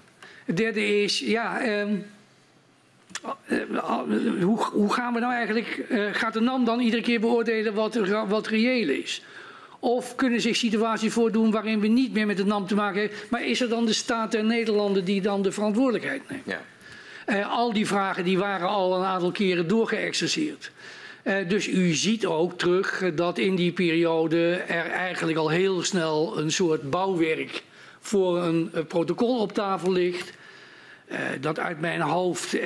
Het 0.49 0.57
derde 0.57 1.03
is, 1.03 1.19
ja, 1.19 1.61
eh, 1.61 1.85
hoe, 4.41 4.65
hoe, 4.73 4.93
gaan 4.93 5.15
we 5.15 5.21
nou 5.21 5.33
eigenlijk, 5.33 5.87
uh, 5.91 6.09
gaat 6.13 6.33
de 6.33 6.41
NAM 6.41 6.65
dan 6.65 6.81
iedere 6.81 7.03
keer 7.03 7.21
beoordelen 7.21 7.75
wat, 7.75 7.95
wat 8.29 8.47
reëel 8.47 8.89
is? 8.89 9.23
Of 9.79 10.15
kunnen 10.15 10.41
zich 10.41 10.57
situaties 10.57 11.13
voordoen 11.13 11.51
waarin 11.51 11.81
we 11.81 11.87
niet 11.87 12.13
meer 12.13 12.27
met 12.27 12.37
de 12.37 12.45
NAM 12.45 12.67
te 12.67 12.75
maken 12.75 13.01
hebben, 13.01 13.19
maar 13.31 13.47
is 13.47 13.61
er 13.61 13.69
dan 13.69 13.87
de 13.87 13.93
staat 13.93 14.33
der 14.33 14.45
Nederlanden 14.45 15.05
die 15.05 15.21
dan 15.21 15.43
de 15.43 15.53
verantwoordelijkheid 15.53 16.23
neemt? 16.29 16.43
Ja. 16.47 16.61
Uh, 17.27 17.57
al 17.57 17.73
die 17.73 17.87
vragen 17.87 18.25
die 18.25 18.39
waren 18.39 18.69
al 18.69 18.97
een 18.97 19.05
aantal 19.05 19.31
keren 19.31 19.69
doorgeëxerceerd. 19.69 20.71
Uh, 21.25 21.49
dus 21.49 21.69
u 21.69 21.93
ziet 21.95 22.27
ook 22.27 22.59
terug 22.59 23.15
dat 23.15 23.39
in 23.39 23.55
die 23.55 23.73
periode 23.73 24.53
er 24.55 24.87
eigenlijk 24.91 25.39
al 25.39 25.49
heel 25.49 25.83
snel 25.83 26.39
een 26.39 26.53
soort 26.53 26.91
bouwwerk 26.91 27.63
voor 28.01 28.43
een 28.43 28.71
protocol 28.89 29.39
op 29.39 29.53
tafel 29.53 29.93
ligt. 29.93 30.37
Uh, 31.13 31.19
dat 31.41 31.59
uit 31.59 31.81
mijn 31.81 32.01
hoofd, 32.01 32.55
uh, 32.55 32.63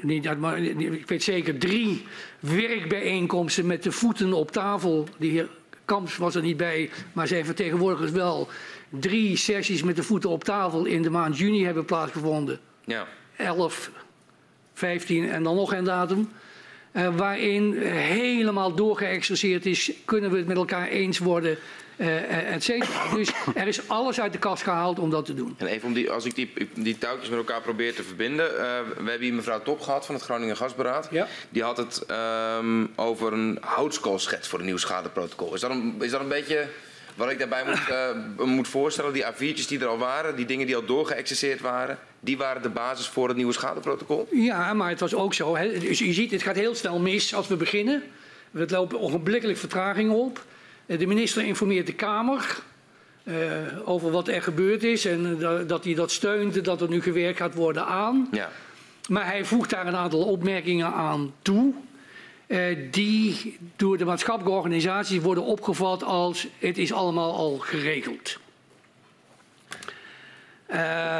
niet 0.00 0.28
uit, 0.28 0.38
maar, 0.38 0.58
ik 0.58 1.08
weet 1.08 1.22
zeker 1.22 1.58
drie 1.58 2.06
werkbijeenkomsten 2.40 3.66
met 3.66 3.82
de 3.82 3.92
voeten 3.92 4.32
op 4.32 4.50
tafel. 4.50 5.08
De 5.16 5.26
heer 5.26 5.48
Kamps 5.84 6.16
was 6.16 6.34
er 6.34 6.42
niet 6.42 6.56
bij, 6.56 6.90
maar 7.12 7.26
zijn 7.26 7.44
vertegenwoordigers 7.44 8.10
wel. 8.10 8.48
Drie 8.88 9.36
sessies 9.36 9.82
met 9.82 9.96
de 9.96 10.02
voeten 10.02 10.30
op 10.30 10.44
tafel 10.44 10.84
in 10.84 11.02
de 11.02 11.10
maand 11.10 11.38
juni 11.38 11.64
hebben 11.64 11.84
plaatsgevonden. 11.84 12.60
Ja. 12.84 13.06
11, 13.36 13.90
15 14.74 15.30
en 15.30 15.42
dan 15.42 15.54
nog 15.54 15.72
een 15.72 15.84
datum. 15.84 16.28
Waarin 17.16 17.72
helemaal 17.82 18.74
doorgeëxerceerd 18.74 19.66
is, 19.66 19.92
kunnen 20.04 20.30
we 20.30 20.36
het 20.36 20.46
met 20.46 20.56
elkaar 20.56 20.88
eens 20.88 21.18
worden 21.18 21.58
uh, 21.96 22.52
et 22.54 22.64
cetera. 22.64 23.14
Dus 23.14 23.30
er 23.54 23.66
is 23.66 23.88
alles 23.88 24.20
uit 24.20 24.32
de 24.32 24.38
kast 24.38 24.62
gehaald 24.62 24.98
om 24.98 25.10
dat 25.10 25.24
te 25.24 25.34
doen. 25.34 25.54
En 25.58 25.66
even 25.66 25.88
om 25.88 25.94
die, 25.94 26.10
als 26.10 26.24
ik 26.24 26.34
die, 26.34 26.52
die 26.74 26.98
touwtjes 26.98 27.28
met 27.28 27.38
elkaar 27.38 27.60
probeer 27.60 27.94
te 27.94 28.02
verbinden. 28.02 28.50
Uh, 28.50 28.58
we 28.58 29.10
hebben 29.10 29.20
hier 29.20 29.34
mevrouw 29.34 29.62
Top 29.62 29.80
gehad 29.80 30.06
van 30.06 30.14
het 30.14 30.24
Groningen 30.24 30.56
Gasberaad. 30.56 31.08
Ja. 31.10 31.26
Die 31.48 31.62
had 31.62 31.76
het 31.76 32.06
um, 32.58 32.92
over 32.96 33.32
een 33.32 33.58
houtskoolschets 33.60 34.48
voor 34.48 34.58
een 34.58 34.64
nieuw 34.64 34.76
schadeprotocol. 34.76 35.54
Is 35.54 35.60
dat 35.60 35.70
een, 35.70 35.96
is 36.00 36.10
dat 36.10 36.20
een 36.20 36.28
beetje 36.28 36.66
wat 37.14 37.30
ik 37.30 37.38
daarbij 37.38 37.64
moet, 37.64 37.80
uh, 38.38 38.46
moet 38.46 38.68
voorstellen? 38.68 39.12
Die 39.12 39.24
A4'tjes 39.24 39.66
die 39.68 39.80
er 39.80 39.86
al 39.86 39.98
waren, 39.98 40.36
die 40.36 40.46
dingen 40.46 40.66
die 40.66 40.76
al 40.76 40.84
doorgeëxerceerd 40.84 41.60
waren. 41.60 41.98
Die 42.20 42.36
waren 42.36 42.62
de 42.62 42.68
basis 42.68 43.06
voor 43.06 43.28
het 43.28 43.36
nieuwe 43.36 43.52
schadeprotocol? 43.52 44.28
Ja, 44.30 44.72
maar 44.72 44.88
het 44.88 45.00
was 45.00 45.14
ook 45.14 45.34
zo. 45.34 45.56
Hè. 45.56 45.78
Dus 45.78 45.98
je 45.98 46.12
ziet, 46.12 46.30
het 46.30 46.42
gaat 46.42 46.56
heel 46.56 46.74
snel 46.74 46.98
mis 46.98 47.34
als 47.34 47.48
we 47.48 47.56
beginnen. 47.56 48.02
We 48.50 48.66
lopen 48.68 49.00
ogenblikkelijk 49.00 49.58
vertraging 49.58 50.10
op. 50.10 50.44
Eh, 50.86 50.98
de 50.98 51.06
minister 51.06 51.44
informeert 51.44 51.86
de 51.86 51.92
Kamer 51.92 52.62
uh, 53.24 53.36
over 53.84 54.10
wat 54.10 54.28
er 54.28 54.42
gebeurd 54.42 54.82
is 54.82 55.04
en 55.04 55.36
uh, 55.40 55.50
dat 55.66 55.84
hij 55.84 55.94
dat 55.94 56.10
steunt, 56.10 56.64
dat 56.64 56.80
er 56.80 56.88
nu 56.88 57.02
gewerkt 57.02 57.38
gaat 57.38 57.54
worden 57.54 57.86
aan. 57.86 58.28
Ja. 58.32 58.50
Maar 59.08 59.26
hij 59.26 59.44
voegt 59.44 59.70
daar 59.70 59.86
een 59.86 59.96
aantal 59.96 60.22
opmerkingen 60.22 60.92
aan 60.92 61.34
toe. 61.42 61.72
Uh, 62.46 62.76
die 62.90 63.56
door 63.76 63.98
de 63.98 64.04
maatschappelijke 64.04 64.58
organisaties 64.58 65.20
worden 65.20 65.44
opgevat 65.44 66.04
als 66.04 66.46
het 66.58 66.78
is 66.78 66.92
allemaal 66.92 67.34
al 67.34 67.58
geregeld. 67.58 68.38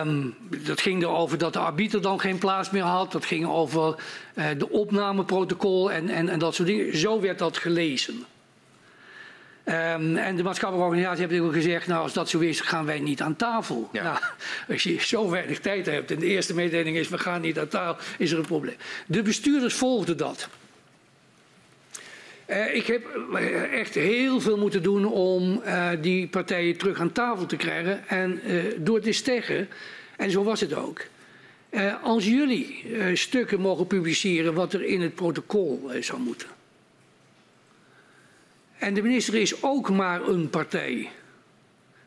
Um, 0.04 0.34
dat 0.64 0.80
ging 0.80 1.02
erover 1.02 1.38
dat 1.38 1.52
de 1.52 1.58
arbiter 1.58 2.02
dan 2.02 2.20
geen 2.20 2.38
plaats 2.38 2.70
meer 2.70 2.82
had. 2.82 3.12
Dat 3.12 3.24
ging 3.24 3.46
over 3.46 3.96
uh, 4.34 4.46
de 4.58 4.70
opnameprotocol 4.70 5.92
en, 5.92 6.08
en, 6.08 6.28
en 6.28 6.38
dat 6.38 6.54
soort 6.54 6.68
dingen. 6.68 6.96
Zo 6.96 7.20
werd 7.20 7.38
dat 7.38 7.56
gelezen. 7.56 8.24
Um, 9.64 10.16
en 10.16 10.36
de 10.36 10.42
maatschappelijke 10.42 10.90
organisatie 10.90 11.26
heeft 11.26 11.42
ook 11.42 11.52
gezegd, 11.52 11.86
nou 11.86 12.02
als 12.02 12.12
dat 12.12 12.28
zo 12.28 12.38
is, 12.38 12.60
gaan 12.60 12.84
wij 12.84 13.00
niet 13.00 13.20
aan 13.20 13.36
tafel. 13.36 13.88
Ja. 13.92 14.02
Nou, 14.02 14.18
als 14.68 14.82
je 14.82 15.00
zo 15.00 15.30
weinig 15.30 15.60
tijd 15.60 15.86
hebt 15.86 16.10
en 16.10 16.18
de 16.18 16.26
eerste 16.26 16.54
mededeling 16.54 16.96
is, 16.96 17.08
we 17.08 17.18
gaan 17.18 17.40
niet 17.40 17.58
aan 17.58 17.68
tafel, 17.68 18.04
is 18.18 18.30
er 18.30 18.38
een 18.38 18.46
probleem. 18.46 18.76
De 19.06 19.22
bestuurders 19.22 19.74
volgden 19.74 20.16
dat. 20.16 20.48
Uh, 22.46 22.74
ik 22.74 22.86
heb 22.86 23.02
uh, 23.32 23.78
echt 23.78 23.94
heel 23.94 24.40
veel 24.40 24.58
moeten 24.58 24.82
doen 24.82 25.06
om 25.06 25.62
uh, 25.64 25.88
die 26.00 26.28
partijen 26.28 26.76
terug 26.76 27.00
aan 27.00 27.12
tafel 27.12 27.46
te 27.46 27.56
krijgen. 27.56 28.08
En 28.08 28.40
door 28.78 29.00
te 29.00 29.12
zeggen, 29.12 29.68
en 30.16 30.30
zo 30.30 30.42
was 30.42 30.60
het 30.60 30.74
ook. 30.74 31.00
als 32.02 32.24
jullie 32.24 32.84
stukken 33.14 33.60
mogen 33.60 33.86
publiceren 33.86 34.54
wat 34.54 34.72
er 34.72 34.84
in 34.84 35.00
het 35.00 35.14
protocol 35.14 35.90
zou 36.00 36.20
moeten 36.20 36.48
en 38.82 38.94
de 38.94 39.02
minister 39.02 39.34
is 39.34 39.62
ook 39.62 39.90
maar 39.90 40.28
een 40.28 40.50
partij. 40.50 41.10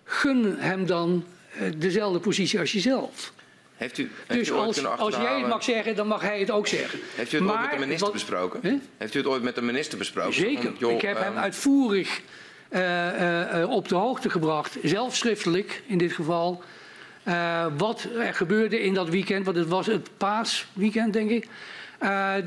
Gun 0.04 0.56
hem 0.58 0.86
dan 0.86 1.26
eh, 1.54 1.72
dezelfde 1.78 2.20
positie 2.20 2.60
als 2.60 2.72
jezelf. 2.72 3.34
Heeft 3.76 3.98
u, 3.98 4.12
heeft 4.28 4.40
dus 4.40 4.50
u 4.50 4.54
als, 4.54 4.86
als 4.86 5.16
jij 5.16 5.40
het 5.40 5.48
mag 5.48 5.64
zeggen, 5.64 5.96
dan 5.96 6.08
mag 6.08 6.22
hij 6.22 6.40
het 6.40 6.52
ook 6.52 6.68
zeggen. 6.68 7.00
Heeft 7.16 7.34
u 7.34 7.38
het 7.38 7.48
ooit 7.50 7.62
met 7.62 7.72
de 7.72 7.80
minister 7.80 8.12
besproken? 8.12 8.82
Heeft 8.98 9.14
u 9.14 9.18
het 9.18 9.28
ooit 9.28 9.44
met 9.44 9.56
de 9.56 9.62
minister 9.62 9.98
besproken? 9.98 10.34
Zeker. 10.34 10.90
ik 10.90 11.02
heb 11.02 11.18
hem 11.18 11.34
ehm, 11.34 11.38
uitvoerig 11.38 12.22
uh, 12.70 13.60
uh, 13.60 13.70
op 13.70 13.88
de 13.88 13.96
hoogte 13.96 14.30
gebracht, 14.30 14.78
zelf 14.84 15.16
schriftelijk 15.16 15.84
in 15.86 15.98
dit 15.98 16.12
geval, 16.12 16.64
wat 17.78 18.08
er 18.18 18.34
gebeurde 18.34 18.82
in 18.82 18.94
dat 18.94 19.10
weekend, 19.10 19.46
want 19.46 19.58
het 19.58 19.68
was 19.68 19.86
het 19.86 20.10
paasweekend, 20.18 21.14
denk 21.14 21.30
ik. 21.30 21.48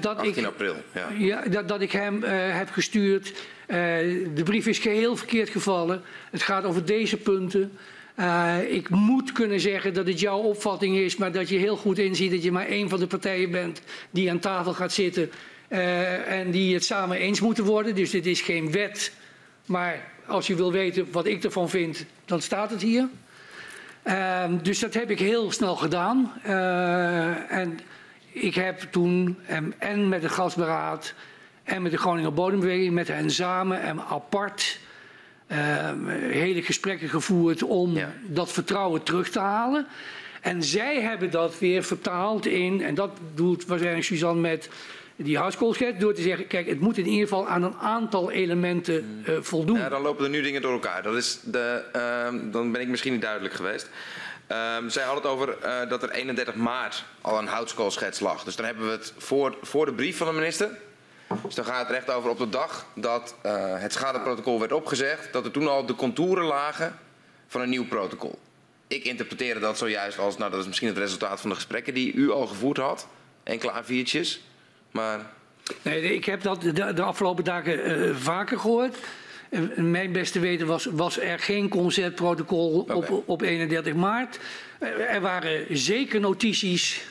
dat 0.00 0.16
18 0.16 0.36
ik, 0.36 0.44
april, 0.44 0.76
ja. 0.94 1.09
ja 1.18 1.42
dat, 1.42 1.68
dat 1.68 1.80
ik 1.80 1.92
hem 1.92 2.22
heb 2.22 2.70
gestuurd. 2.70 3.32
De 3.69 4.43
brief 4.45 4.66
is 4.66 4.78
geheel 4.78 5.16
verkeerd 5.16 5.49
gevallen. 5.49 6.03
Het 6.31 6.43
gaat 6.43 6.65
over 6.65 6.85
deze 6.85 7.16
punten. 7.16 7.73
Uh, 8.20 8.73
ik 8.73 8.89
moet 8.89 9.32
kunnen 9.32 9.61
zeggen 9.61 9.95
dat 9.95 10.07
het 10.07 10.20
jouw 10.20 10.39
opvatting 10.39 10.97
is, 10.97 11.16
maar 11.16 11.32
dat 11.32 11.49
je 11.49 11.57
heel 11.57 11.77
goed 11.77 11.99
inziet 11.99 12.31
dat 12.31 12.43
je 12.43 12.53
maar 12.53 12.66
één 12.66 12.89
van 12.89 12.99
de 12.99 13.07
partijen 13.07 13.51
bent 13.51 13.82
die 14.11 14.31
aan 14.31 14.39
tafel 14.39 14.73
gaat 14.74 14.93
zitten 14.93 15.31
uh, 15.69 16.39
en 16.39 16.51
die 16.51 16.74
het 16.74 16.85
samen 16.85 17.16
eens 17.16 17.40
moeten 17.40 17.65
worden. 17.65 17.95
Dus 17.95 18.11
dit 18.11 18.27
is 18.27 18.40
geen 18.40 18.73
wet, 18.73 19.12
maar 19.66 20.12
als 20.27 20.47
je 20.47 20.55
wil 20.55 20.73
weten 20.73 21.07
wat 21.11 21.27
ik 21.27 21.45
ervan 21.45 21.69
vind, 21.69 22.05
dan 22.24 22.43
staat 22.43 22.70
het 22.70 22.82
hier. 22.82 23.09
Uh, 24.05 24.45
dus 24.62 24.78
dat 24.78 24.95
heb 24.95 25.11
ik 25.11 25.19
heel 25.19 25.53
snel 25.53 25.77
gedaan. 25.77 26.32
En 27.49 27.81
ik 28.32 28.55
heb 28.55 28.81
toen 28.81 29.39
en, 29.47 29.74
en 29.78 30.09
met 30.09 30.23
het 30.23 30.32
gasberaad 30.32 31.15
en 31.69 31.82
met 31.82 31.90
de 31.90 31.99
Groninger 31.99 32.32
Bodembeweging, 32.32 32.95
met 32.95 33.09
hen 33.09 33.31
samen 33.31 33.81
en 33.81 34.01
apart 34.01 34.78
uh, 35.49 35.57
hele 36.31 36.62
gesprekken 36.62 37.09
gevoerd 37.09 37.62
om 37.62 37.99
dat 38.27 38.53
vertrouwen 38.53 39.03
terug 39.03 39.31
te 39.31 39.39
halen. 39.39 39.86
En 40.40 40.62
zij 40.62 41.01
hebben 41.01 41.31
dat 41.31 41.59
weer 41.59 41.82
vertaald 41.82 42.47
in, 42.47 42.82
en 42.82 42.95
dat 42.95 43.11
doet 43.35 43.66
waarschijnlijk 43.66 44.05
Suzanne 44.05 44.40
met 44.40 44.69
die 45.16 45.39
housecoolschets, 45.39 45.99
door 45.99 46.15
te 46.15 46.23
zeggen, 46.23 46.47
kijk, 46.47 46.66
het 46.66 46.81
moet 46.81 46.99
in 46.99 47.07
ieder 47.07 47.28
geval 47.28 47.49
aan 47.49 47.62
een 47.62 47.74
aantal 47.74 48.31
elementen 48.31 49.23
uh, 49.28 49.36
voldoen. 49.40 49.78
Ja, 49.78 49.89
dan 49.89 50.03
lopen 50.03 50.24
er 50.24 50.31
nu 50.31 50.43
dingen 50.43 50.62
door 50.62 50.73
elkaar. 50.73 51.03
Dat 51.03 51.15
is 51.15 51.40
de, 51.45 51.85
uh, 51.97 52.53
dan 52.53 52.73
ben 52.73 52.81
ik 52.81 52.89
misschien 52.89 53.12
niet 53.12 53.23
duidelijk 53.23 53.55
geweest. 53.55 53.90
Um, 54.53 54.90
zij 54.90 55.05
hadden 55.05 55.23
het 55.23 55.32
over 55.32 55.57
uh, 55.65 55.89
dat 55.89 56.03
er 56.03 56.11
31 56.11 56.55
maart 56.55 57.05
al 57.20 57.39
een 57.39 57.47
houtskoolschets 57.47 58.20
lag. 58.20 58.45
Dus 58.45 58.57
dan 58.57 58.66
hebben 58.66 58.85
we 58.85 58.90
het 58.90 59.12
voor, 59.16 59.57
voor 59.62 59.86
de 59.86 59.93
brief 59.93 60.16
van 60.16 60.27
de 60.27 60.32
minister. 60.32 60.69
Dus 61.44 61.55
dan 61.55 61.64
gaat 61.64 61.80
het 61.80 61.96
recht 61.96 62.10
over 62.10 62.30
op 62.30 62.38
de 62.38 62.48
dag 62.48 62.86
dat 62.94 63.34
uh, 63.46 63.80
het 63.80 63.92
schadeprotocol 63.92 64.59
werd 64.59 64.72
opgezegd, 64.72 65.32
dat 65.32 65.44
er 65.44 65.50
toen 65.50 65.68
al 65.68 65.86
de 65.86 65.94
contouren 65.94 66.44
lagen 66.44 66.98
van 67.46 67.60
een 67.60 67.68
nieuw 67.68 67.86
protocol. 67.86 68.38
Ik 68.86 69.05
interpreteerde 69.05 69.60
dat 69.60 69.78
zojuist 69.78 70.18
als, 70.18 70.36
nou 70.36 70.50
dat 70.50 70.60
is 70.60 70.66
misschien 70.66 70.88
het 70.88 70.98
resultaat 70.98 71.40
van 71.40 71.50
de 71.50 71.56
gesprekken 71.56 71.94
die 71.94 72.12
u 72.12 72.30
al 72.30 72.46
gevoerd 72.46 72.76
had, 72.76 73.06
enkele 73.42 73.72
A4'tjes, 73.72 74.40
maar... 74.90 75.20
Nee, 75.82 76.14
ik 76.14 76.24
heb 76.24 76.42
dat 76.42 76.62
de, 76.62 76.92
de 76.92 77.02
afgelopen 77.02 77.44
dagen 77.44 77.90
uh, 77.90 78.16
vaker 78.16 78.59
gehoord. 78.59 78.96
En 79.50 79.90
mijn 79.90 80.12
beste 80.12 80.40
weten 80.40 80.66
was, 80.66 80.84
was 80.84 81.18
er 81.18 81.38
geen 81.38 81.68
concertprotocol 81.68 82.80
okay. 82.80 82.96
op, 82.96 83.28
op 83.28 83.42
31 83.42 83.94
maart. 83.94 84.38
Er 85.09 85.20
waren 85.20 85.76
zeker 85.76 86.20
notities 86.20 87.02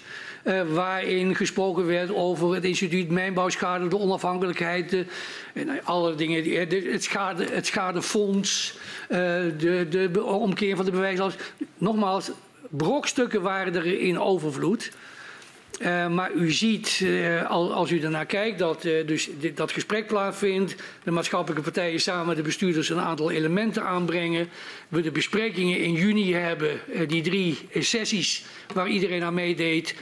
uh, 0.48 0.62
waarin 0.74 1.36
gesproken 1.36 1.86
werd 1.86 2.14
over 2.14 2.54
het 2.54 2.64
instituut 2.64 3.10
mijnbouwschade, 3.10 3.88
de 3.88 4.00
onafhankelijkheid, 4.00 4.90
de, 4.90 5.06
en 5.54 5.70
eh, 5.70 5.76
alle 5.84 6.16
dingen, 6.16 6.44
de, 6.70 6.90
het, 6.92 7.04
schade, 7.04 7.46
het 7.52 7.66
schadefonds, 7.66 8.78
de, 9.08 9.88
de 9.90 10.24
omkeer 10.24 10.76
van 10.76 10.86
de 10.86 10.92
bewijslast. 10.92 11.54
Nogmaals, 11.78 12.32
brokstukken 12.70 13.42
waren 13.42 13.76
er 13.76 13.86
in 13.86 14.20
overvloed. 14.20 14.92
Maar 16.10 16.32
u 16.32 16.52
ziet, 16.52 17.06
als 17.50 17.92
u 17.92 18.02
ernaar 18.02 18.26
kijkt, 18.26 18.60
dat 18.60 18.82
dus 18.82 19.30
dit, 19.40 19.58
dat 19.58 19.72
gesprek 19.72 20.08
plaatsvindt. 20.08 20.76
De 21.04 21.12
maatschappelijke 21.12 21.64
partijen 21.64 22.00
samen 22.00 22.28
met 22.28 22.36
de 22.36 22.42
bestuurders 22.42 22.90
een 22.90 23.00
aantal 23.00 23.32
elementen 23.32 23.84
aanbrengen. 23.84 24.50
We 24.88 25.02
de 25.02 25.12
besprekingen 25.12 25.80
in 25.80 25.94
juni 25.94 26.34
hebben, 26.34 26.80
die 27.08 27.22
drie 27.22 27.58
sessies 27.74 28.46
waar 28.74 28.88
iedereen 28.88 29.24
aan 29.24 29.34
meedeed. 29.34 29.96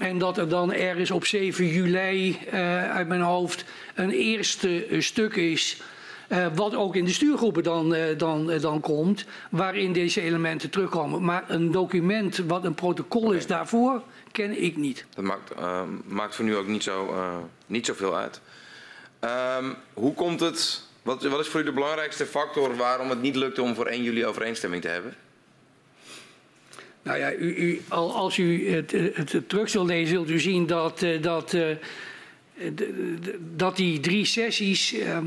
En 0.00 0.18
dat 0.18 0.38
er 0.38 0.48
dan 0.48 0.72
ergens 0.72 1.10
op 1.10 1.24
7 1.24 1.66
juli 1.66 2.38
uh, 2.46 2.90
uit 2.90 3.08
mijn 3.08 3.20
hoofd 3.20 3.64
een 3.94 4.10
eerste 4.10 4.88
uh, 4.88 5.00
stuk 5.00 5.36
is. 5.36 5.82
Uh, 6.28 6.46
wat 6.54 6.74
ook 6.74 6.96
in 6.96 7.04
de 7.04 7.12
stuurgroepen 7.12 7.62
dan, 7.62 7.96
dan, 8.16 8.58
dan 8.60 8.80
komt, 8.80 9.24
waarin 9.50 9.92
deze 9.92 10.20
elementen 10.20 10.70
terugkomen. 10.70 11.24
Maar 11.24 11.44
een 11.48 11.70
document 11.70 12.36
wat 12.36 12.64
een 12.64 12.74
protocol 12.74 13.32
is 13.32 13.46
daarvoor, 13.46 14.02
ken 14.30 14.62
ik 14.62 14.76
niet. 14.76 15.04
Dat 15.14 15.24
maakt, 15.24 15.52
maakt 16.04 16.34
voor 16.34 16.44
nu 16.44 16.56
ook 16.56 16.66
niet, 16.66 16.82
zo, 16.82 17.14
niet 17.66 17.86
zoveel 17.86 18.16
uit. 18.16 18.40
Um, 19.60 19.76
hoe 19.94 20.14
komt 20.14 20.40
het, 20.40 20.82
wat, 21.02 21.22
wat 21.22 21.40
is 21.40 21.48
voor 21.48 21.60
u 21.60 21.64
de 21.64 21.72
belangrijkste 21.72 22.26
factor 22.26 22.76
waarom 22.76 23.10
het 23.10 23.20
niet 23.20 23.36
lukte 23.36 23.62
om 23.62 23.74
voor 23.74 23.86
1 23.86 24.02
juli 24.02 24.26
overeenstemming 24.26 24.82
te 24.82 24.88
hebben? 24.88 25.14
Nou 27.02 27.18
ja, 27.18 27.32
u, 27.32 27.56
u, 27.56 27.82
als 27.88 28.36
u 28.36 28.74
het, 28.74 28.90
het, 28.90 29.48
terug 29.48 29.70
zult 29.70 29.86
lezen, 29.86 30.14
zult 30.14 30.30
u 30.30 30.40
zien 30.40 30.66
dat, 30.66 31.02
uh, 31.02 31.22
dat, 31.22 31.52
uh, 31.52 31.76
dat 33.56 33.76
die 33.76 34.00
drie 34.00 34.24
sessies 34.24 34.94
uh, 34.94 35.18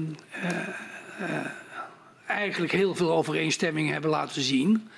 eigenlijk 2.26 2.72
heel 2.72 2.95
veel 2.95 3.11
overeenstemming 3.11 3.89
hebben 3.89 4.10
laten 4.10 4.41
zien. 4.41 4.89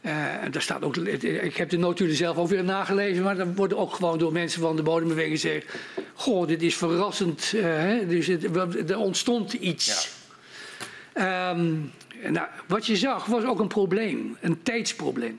en 0.00 0.50
daar 0.50 0.62
staat 0.62 0.82
ook, 0.82 0.96
ik 0.96 1.56
heb 1.56 1.70
de 1.70 1.78
notulen 1.78 2.14
zelf 2.14 2.36
ook 2.36 2.48
weer 2.48 2.64
nagelezen, 2.64 3.22
maar 3.22 3.36
dan 3.36 3.54
worden 3.54 3.78
ook 3.78 3.94
gewoon 3.94 4.18
door 4.18 4.32
mensen 4.32 4.60
van 4.60 4.76
de 4.76 4.82
bodembeweging 4.82 5.40
gezegd: 5.40 5.74
Goh, 6.14 6.46
dit 6.46 6.62
is 6.62 6.76
verrassend. 6.76 7.50
Hè? 7.56 8.06
Dus 8.06 8.26
het, 8.26 8.44
er 8.90 8.98
ontstond 8.98 9.52
iets. 9.52 10.10
Ja. 11.14 11.50
Um, 11.50 11.92
nou, 12.28 12.46
wat 12.66 12.86
je 12.86 12.96
zag 12.96 13.26
was 13.26 13.44
ook 13.44 13.60
een 13.60 13.68
probleem, 13.68 14.36
een 14.40 14.62
tijdsprobleem. 14.62 15.38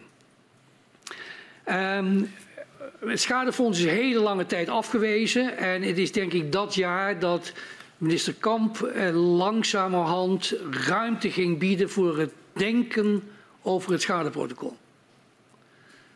Um, 1.72 2.30
het 3.06 3.22
schadefonds 3.22 3.80
is 3.80 3.86
hele 3.86 4.20
lange 4.20 4.46
tijd 4.46 4.70
afgewezen. 4.70 5.58
En 5.58 5.82
het 5.82 5.98
is 5.98 6.12
denk 6.12 6.34
ik 6.34 6.52
dat 6.52 6.76
jaar 6.76 7.20
dat 7.20 7.54
minister 7.98 8.34
Kamp 8.34 8.82
eh, 8.82 9.36
langzamerhand 9.38 10.54
ruimte 10.72 11.32
ging 11.32 11.58
bieden 11.58 11.90
voor 11.90 12.18
het 12.18 12.32
denken 12.54 13.24
over 13.62 13.92
het 13.92 14.02
schadeprotocol. 14.02 14.78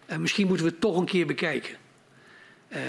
En 0.06 0.22
misschien 0.22 0.48
moeten 0.48 0.66
we 0.66 0.72
het 0.72 0.82
toch 0.82 0.98
een 0.98 1.06
keer 1.06 1.26
bekijken. 1.26 1.76
Uh, 2.70 2.80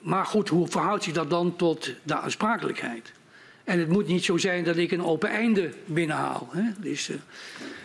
maar 0.00 0.26
goed, 0.26 0.48
hoe 0.48 0.68
verhoudt 0.68 1.04
zich 1.04 1.12
dat 1.12 1.30
dan 1.30 1.56
tot 1.56 1.92
de 2.02 2.16
aansprakelijkheid? 2.16 3.12
En 3.64 3.78
het 3.78 3.88
moet 3.88 4.06
niet 4.06 4.24
zo 4.24 4.36
zijn 4.36 4.64
dat 4.64 4.76
ik 4.76 4.92
een 4.92 5.04
open 5.04 5.28
einde 5.28 5.72
binnenhaal. 5.84 6.48
Hè? 6.52 6.62
Dus, 6.78 7.10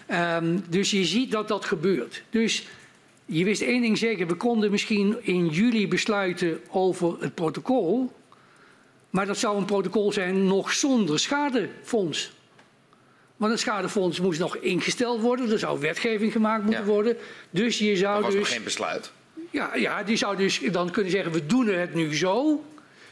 uh, 0.10 0.36
um, 0.36 0.64
dus 0.70 0.92
je 0.92 1.06
ziet 1.06 1.32
dat 1.32 1.48
dat 1.48 1.66
gebeurt. 1.66 2.24
Dus 2.30 2.68
je 3.38 3.44
wist 3.44 3.62
één 3.62 3.82
ding 3.82 3.98
zeker, 3.98 4.28
we 4.28 4.36
konden 4.36 4.72
misschien 4.72 5.18
in 5.22 5.48
juli 5.48 5.88
besluiten 5.88 6.60
over 6.70 7.16
het 7.20 7.36
protocol. 7.36 8.12
Maar 9.10 9.26
dat 9.26 9.38
zou 9.38 9.58
een 9.58 9.66
protocol 9.66 10.12
zijn 10.12 10.46
nog 10.46 10.74
zonder 10.74 11.20
schadefonds. 11.20 12.32
Want 13.38 13.52
het 13.52 13.62
schadefonds 13.62 14.20
moest 14.20 14.40
nog 14.40 14.58
ingesteld 14.58 15.22
worden, 15.22 15.52
er 15.52 15.60
zou 15.60 15.80
wetgeving 15.80 16.32
gemaakt 16.32 16.64
moeten 16.64 16.82
ja. 16.82 16.88
worden. 16.88 17.18
Dus 17.50 17.78
je 17.80 17.96
zou 17.96 18.16
dat 18.16 18.24
was 18.24 18.34
dus. 18.34 18.50
geen 18.50 18.64
besluit. 18.64 19.12
Ja, 19.50 19.76
ja, 19.76 20.04
die 20.04 20.16
zou 20.16 20.38
dus 20.38 20.60
dan 20.72 20.92
kunnen 20.92 21.12
zeggen: 21.12 21.32
we 21.32 21.46
doen 21.46 21.68
het 21.68 21.94
nu 21.94 22.16
zo. 22.16 22.64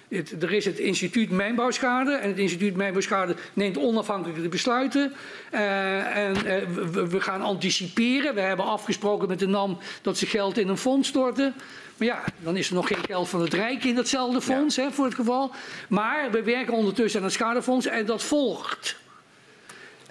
Het, 0.10 0.44
er 0.44 0.54
is 0.54 0.66
het 0.66 0.80
instituut 0.80 1.30
Mijnbouwschade 1.30 2.14
en 2.14 2.30
het 2.30 2.38
instituut 2.38 2.76
Mijnbouwschade 2.76 3.36
neemt 3.54 3.78
onafhankelijke 3.78 4.50
besluiten. 4.50 5.14
Uh, 5.54 6.18
en 6.18 6.36
uh, 6.36 6.44
we, 6.92 7.08
we, 7.08 7.22
gaan 7.22 7.42
anticiperen. 7.42 8.36
We 8.36 8.42
hebben 8.42 8.66
afgesproken 8.66 9.28
met 9.28 9.40
de 9.40 9.48
NAM 9.48 9.78
dat 10.02 10.18
ze 10.18 10.26
geld 10.26 10.58
in 10.58 10.68
een 10.68 10.78
fonds 10.78 11.08
storten. 11.08 11.54
Maar 11.98 12.08
ja, 12.08 12.24
dan 12.40 12.58
is 12.58 12.70
er 12.70 12.76
nog 12.76 12.88
geen 12.88 13.04
geld 13.06 13.30
van 13.30 13.42
het 13.42 13.54
Rijk 13.54 13.84
in 13.84 13.96
datzelfde 13.96 14.42
fonds 14.42 14.76
ja. 14.76 14.84
hè, 14.84 14.92
voor 14.92 15.06
het 15.06 15.16
geval. 15.16 15.52
Maar 15.90 16.32
we 16.32 16.44
werken 16.44 16.74
ondertussen 16.74 17.20
aan 17.20 17.26
het 17.26 17.36
schadefonds 17.36 17.86
en 17.86 18.06
dat 18.06 18.24
volgt. 18.24 18.96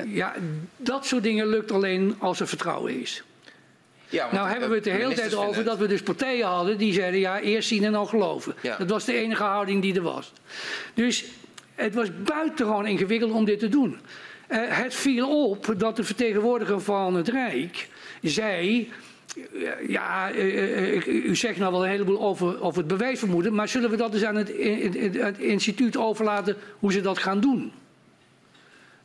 Ja, 0.06 0.34
dat 0.76 1.06
soort 1.06 1.22
dingen 1.22 1.46
lukt 1.46 1.72
alleen 1.72 2.14
als 2.18 2.40
er 2.40 2.48
vertrouwen 2.48 3.00
is. 3.00 3.22
Ja, 4.08 4.32
nou 4.32 4.48
hebben 4.48 4.68
we 4.68 4.74
het 4.74 4.84
de 4.84 4.90
hele 4.90 5.14
tijd 5.14 5.34
over 5.34 5.64
dat 5.64 5.78
we 5.78 5.86
dus 5.86 6.02
partijen 6.02 6.46
hadden 6.46 6.78
die 6.78 6.92
zeiden 6.92 7.20
ja, 7.20 7.40
eerst 7.40 7.68
zien 7.68 7.84
en 7.84 7.92
dan 7.92 8.08
geloven. 8.08 8.54
Ja. 8.60 8.76
Dat 8.76 8.90
was 8.90 9.04
de 9.04 9.14
enige 9.14 9.42
houding 9.42 9.82
die 9.82 9.94
er 9.94 10.02
was. 10.02 10.32
Dus 10.94 11.24
het 11.74 11.94
was 11.94 12.08
buitengewoon 12.24 12.86
ingewikkeld 12.86 13.32
om 13.32 13.44
dit 13.44 13.58
te 13.58 13.68
doen. 13.68 13.98
Uh, 14.48 14.58
het 14.66 14.94
viel 14.94 15.48
op 15.48 15.74
dat 15.76 15.96
de 15.96 16.04
vertegenwoordiger 16.04 16.80
van 16.80 17.14
het 17.14 17.28
Rijk 17.28 17.88
zei. 18.22 18.90
Ja, 19.88 20.32
uh, 20.32 21.06
u 21.06 21.36
zegt 21.36 21.58
nou 21.58 21.72
wel 21.72 21.84
een 21.84 21.90
heleboel 21.90 22.20
over, 22.20 22.62
over 22.62 22.78
het 22.78 22.88
bewijsvermoeden, 22.88 23.54
maar 23.54 23.68
zullen 23.68 23.90
we 23.90 23.96
dat 23.96 24.12
dus 24.12 24.24
aan 24.24 24.36
het, 24.36 24.52
het 25.12 25.38
instituut 25.38 25.96
overlaten 25.96 26.56
hoe 26.78 26.92
ze 26.92 27.00
dat 27.00 27.18
gaan 27.18 27.40
doen? 27.40 27.72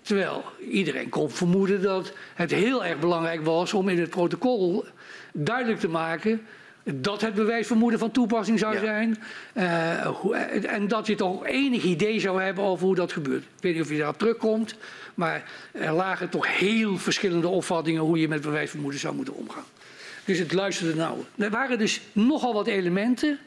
Terwijl 0.03 0.43
iedereen 0.69 1.09
kon 1.09 1.29
vermoeden 1.29 1.81
dat 1.81 2.13
het 2.33 2.51
heel 2.51 2.85
erg 2.85 2.99
belangrijk 2.99 3.45
was 3.45 3.73
om 3.73 3.89
in 3.89 3.99
het 3.99 4.09
protocol 4.09 4.85
duidelijk 5.33 5.79
te 5.79 5.89
maken 5.89 6.41
dat 6.83 7.21
het 7.21 7.33
bewijsvermoeden 7.33 7.99
van 7.99 8.11
toepassing 8.11 8.59
zou 8.59 8.77
zijn. 8.77 9.17
Uh, 9.53 10.73
en 10.73 10.87
dat 10.87 11.07
je 11.07 11.15
toch 11.15 11.45
enig 11.45 11.83
idee 11.83 12.19
zou 12.19 12.41
hebben 12.41 12.63
over 12.63 12.85
hoe 12.85 12.95
dat 12.95 13.11
gebeurt. 13.11 13.43
Ik 13.43 13.61
weet 13.61 13.73
niet 13.73 13.83
of 13.83 13.89
je 13.89 13.97
daarop 13.97 14.17
terugkomt, 14.17 14.75
maar 15.13 15.51
er 15.71 15.93
lagen 15.93 16.29
toch 16.29 16.57
heel 16.57 16.97
verschillende 16.97 17.47
opvattingen 17.47 18.01
hoe 18.01 18.19
je 18.19 18.27
met 18.27 18.41
bewijsvermoeden 18.41 18.99
zou 18.99 19.15
moeten 19.15 19.33
omgaan. 19.33 19.63
Dus 20.25 20.39
het 20.39 20.53
luisterde 20.53 20.95
nauw. 20.95 21.25
Er 21.35 21.49
waren 21.49 21.77
dus 21.77 22.01
nogal 22.11 22.53
wat 22.53 22.67
elementen 22.67 23.39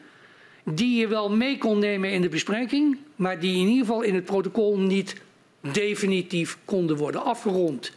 die 0.65 1.01
je 1.01 1.09
wel 1.09 1.31
mee 1.31 1.59
kon 1.59 1.79
nemen 1.79 2.11
in 2.13 2.21
de 2.21 2.29
bespreking, 2.29 2.99
maar 3.17 3.39
die 3.39 3.59
in 3.61 3.67
ieder 3.67 3.87
geval 3.87 4.03
in 4.03 4.15
het 4.15 4.25
protocol 4.25 4.79
niet 4.79 5.15
definitief 5.73 6.59
konden 6.65 6.97
worden 6.97 7.25
afgerond. 7.25 7.93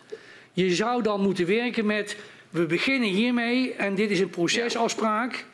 Je 0.53 0.75
zou 0.75 1.03
dan 1.03 1.21
moeten 1.21 1.45
werken 1.45 1.85
met 1.85 2.17
we 2.49 2.65
beginnen 2.65 3.09
hiermee 3.09 3.73
en 3.73 3.95
dit 3.95 4.11
is 4.11 4.19
een 4.19 4.29
procesafspraak 4.29 5.45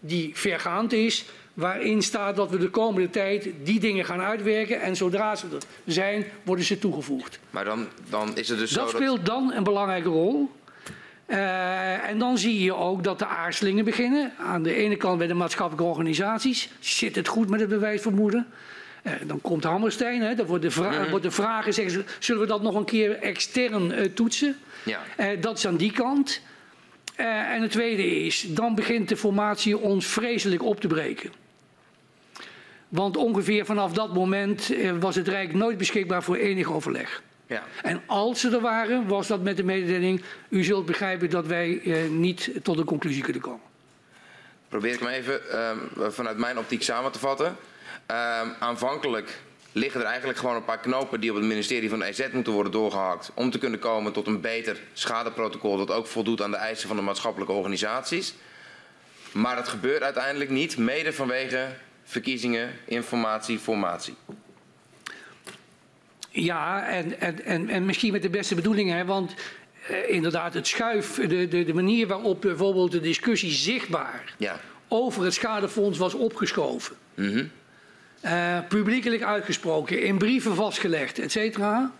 die 0.00 0.30
vergaand 0.34 0.92
is, 0.92 1.24
waarin 1.54 2.02
staat 2.02 2.36
dat 2.36 2.50
we 2.50 2.58
de 2.58 2.70
komende 2.70 3.10
tijd 3.10 3.48
die 3.62 3.80
dingen 3.80 4.04
gaan 4.04 4.20
uitwerken 4.20 4.80
en 4.80 4.96
zodra 4.96 5.36
ze 5.36 5.46
er 5.50 5.92
zijn, 5.92 6.24
worden 6.42 6.64
ze 6.64 6.78
toegevoegd. 6.78 7.38
Maar 7.50 7.64
dan, 7.64 7.86
dan 8.08 8.36
is 8.36 8.48
het 8.48 8.58
dus 8.58 8.70
dat 8.70 8.90
zo 8.90 8.96
speelt 8.96 9.26
dan 9.26 9.52
een 9.52 9.64
belangrijke 9.64 10.08
rol. 10.08 10.50
Uh, 11.26 12.08
en 12.08 12.18
dan 12.18 12.38
zie 12.38 12.62
je 12.62 12.74
ook 12.74 13.04
dat 13.04 13.18
de 13.18 13.26
aarzelingen 13.26 13.84
beginnen. 13.84 14.32
Aan 14.38 14.62
de 14.62 14.74
ene 14.74 14.96
kant 14.96 15.18
bij 15.18 15.26
de 15.26 15.34
maatschappelijke 15.34 15.90
organisaties. 15.90 16.70
Zit 16.78 17.16
het 17.16 17.28
goed 17.28 17.48
met 17.48 17.60
het 17.60 17.68
bewijsvermoeden? 17.68 18.46
Uh, 19.06 19.12
dan 19.26 19.40
komt 19.40 19.64
Hammerstein. 19.64 20.20
Hè, 20.20 20.34
dan 20.34 20.46
wordt 20.46 20.62
de, 20.62 20.70
vra 20.70 20.90
mm 20.90 21.10
wordt 21.10 21.24
de 21.24 21.30
vraag 21.30 21.64
gezegd, 21.64 21.98
zullen 22.18 22.40
we 22.40 22.48
dat 22.48 22.62
nog 22.62 22.74
een 22.74 22.84
keer 22.84 23.18
extern 23.18 23.90
uh, 23.90 24.04
toetsen? 24.04 24.56
Ja. 24.84 25.00
dat 25.40 25.58
is 25.58 25.66
aan 25.66 25.76
die 25.76 25.92
kant. 25.92 26.40
en 27.16 27.62
het 27.62 27.70
tweede 27.70 28.06
is, 28.06 28.46
dan 28.48 28.74
begint 28.74 29.08
de 29.08 29.16
formatie 29.16 29.78
ons 29.78 30.06
vreselijk 30.06 30.62
op 30.62 30.80
te 30.80 30.86
breken. 30.86 31.32
Want 32.88 33.16
ongeveer 33.16 33.64
vanaf 33.64 33.92
dat 33.92 34.14
moment 34.14 34.74
was 35.00 35.16
het 35.16 35.28
Rijk 35.28 35.54
nooit 35.54 35.78
beschikbaar 35.78 36.22
voor 36.22 36.36
enig 36.36 36.72
overleg. 36.72 37.22
Ja. 37.46 37.62
En 37.82 38.02
als 38.06 38.40
ze 38.40 38.50
er 38.50 38.60
waren, 38.60 39.06
was 39.06 39.26
dat 39.26 39.42
met 39.42 39.56
de 39.56 39.64
mededeling... 39.64 40.22
u 40.48 40.64
zult 40.64 40.86
begrijpen 40.86 41.30
dat 41.30 41.46
wij 41.46 41.80
eh, 41.84 42.08
niet 42.10 42.50
tot 42.62 42.78
een 42.78 42.84
conclusie 42.84 43.22
kunnen 43.22 43.42
komen. 43.42 43.60
Probeer 44.68 44.92
ik 44.92 44.98
hem 44.98 45.08
even 45.08 45.40
uh, 45.50 45.70
vanuit 46.08 46.38
mijn 46.38 46.58
optiek 46.58 46.82
samen 46.82 47.12
te 47.12 47.18
vatten. 47.18 47.56
Uh, 48.10 48.40
aanvankelijk 48.58 49.38
liggen 49.74 50.00
er 50.00 50.06
eigenlijk 50.06 50.38
gewoon 50.38 50.56
een 50.56 50.64
paar 50.64 50.80
knopen 50.80 51.20
die 51.20 51.30
op 51.30 51.36
het 51.36 51.44
ministerie 51.44 51.88
van 51.88 51.98
de 51.98 52.04
EZ 52.04 52.28
moeten 52.32 52.52
worden 52.52 52.72
doorgehakt. 52.72 53.30
Om 53.34 53.50
te 53.50 53.58
kunnen 53.58 53.78
komen 53.78 54.12
tot 54.12 54.26
een 54.26 54.40
beter 54.40 54.80
schadeprotocol 54.92 55.76
dat 55.76 55.90
ook 55.90 56.06
voldoet 56.06 56.42
aan 56.42 56.50
de 56.50 56.56
eisen 56.56 56.88
van 56.88 56.96
de 56.96 57.02
maatschappelijke 57.02 57.54
organisaties. 57.54 58.34
Maar 59.32 59.56
dat 59.56 59.68
gebeurt 59.68 60.02
uiteindelijk 60.02 60.50
niet, 60.50 60.76
mede 60.76 61.12
vanwege 61.12 61.68
verkiezingen, 62.04 62.70
informatie, 62.84 63.58
formatie. 63.58 64.14
Ja, 66.30 66.86
en, 66.88 67.20
en, 67.20 67.44
en, 67.44 67.68
en 67.68 67.84
misschien 67.84 68.12
met 68.12 68.22
de 68.22 68.30
beste 68.30 68.54
bedoelingen, 68.54 68.96
hè, 68.96 69.04
want 69.04 69.34
eh, 69.88 70.10
inderdaad, 70.10 70.54
het 70.54 70.66
schuif, 70.66 71.14
de, 71.14 71.48
de, 71.48 71.64
de 71.64 71.74
manier 71.74 72.06
waarop 72.06 72.40
bijvoorbeeld 72.40 72.92
de 72.92 73.00
discussie 73.00 73.50
zichtbaar 73.50 74.34
ja. 74.36 74.60
over 74.88 75.24
het 75.24 75.34
schadefonds 75.34 75.98
was 75.98 76.14
opgeschoven. 76.14 76.96
Mm 77.14 77.32
-hmm. 77.32 77.50
Uh, 78.24 78.58
publiekelijk 78.68 79.22
uitgesproken, 79.22 80.02
in 80.02 80.18
brieven 80.18 80.54
vastgelegd, 80.54 81.18
et 81.18 81.32
cetera. 81.32 81.90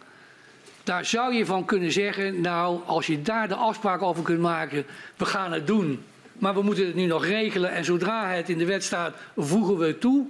Daar 0.84 1.05
zou 1.05 1.34
je 1.34 1.46
van 1.46 1.64
kunnen 1.64 1.92
zeggen, 1.92 2.40
nou, 2.40 2.80
als 2.86 3.06
je 3.06 3.22
daar 3.22 3.48
de 3.48 3.55
afspraak 3.55 4.02
over 4.02 4.22
kunt 4.22 4.40
maken, 4.40 4.86
we 5.16 5.24
gaan 5.24 5.52
het 5.52 5.66
doen. 5.66 6.05
Maar 6.32 6.55
we 6.55 6.62
moeten 6.62 6.86
het 6.86 6.94
nu 6.94 7.06
nog 7.06 7.26
regelen 7.26 7.70
en 7.70 7.84
zodra 7.84 8.28
het 8.28 8.48
in 8.48 8.59
de 8.59 8.64
wet 8.64 8.84
staat, 8.84 9.14
voegen 9.36 9.78
we 9.78 9.86
het 9.86 10.01
toe 10.01 10.26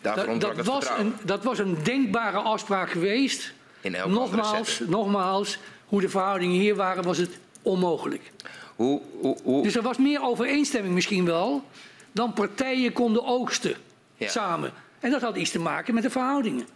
dat, 0.00 0.40
dat, 0.40 0.66
was 0.66 0.88
een, 0.98 1.14
dat 1.24 1.44
was 1.44 1.58
een 1.58 1.76
denkbare 1.82 2.38
afspraak 2.38 2.90
geweest. 2.90 3.52
In 3.80 3.94
elke 3.94 4.10
nogmaals, 4.10 4.80
nogmaals, 4.86 5.58
hoe 5.86 6.00
de 6.00 6.08
verhoudingen 6.08 6.60
hier 6.60 6.74
waren, 6.74 7.02
was 7.02 7.18
het 7.18 7.38
onmogelijk. 7.62 8.32
Hoe, 8.76 9.00
hoe, 9.20 9.36
hoe... 9.42 9.62
Dus 9.62 9.76
er 9.76 9.82
was 9.82 9.98
meer 9.98 10.22
overeenstemming 10.22 10.94
misschien 10.94 11.24
wel 11.24 11.64
dan 12.12 12.32
partijen 12.32 12.92
konden 12.92 13.24
oogsten 13.24 13.74
samen. 14.18 14.72
En 15.00 15.10
dat 15.10 15.20
had 15.20 15.36
iets 15.36 15.50
te 15.50 15.58
maken 15.58 15.94
met 15.94 16.02
de 16.02 16.10
verhoudingen. 16.10 16.66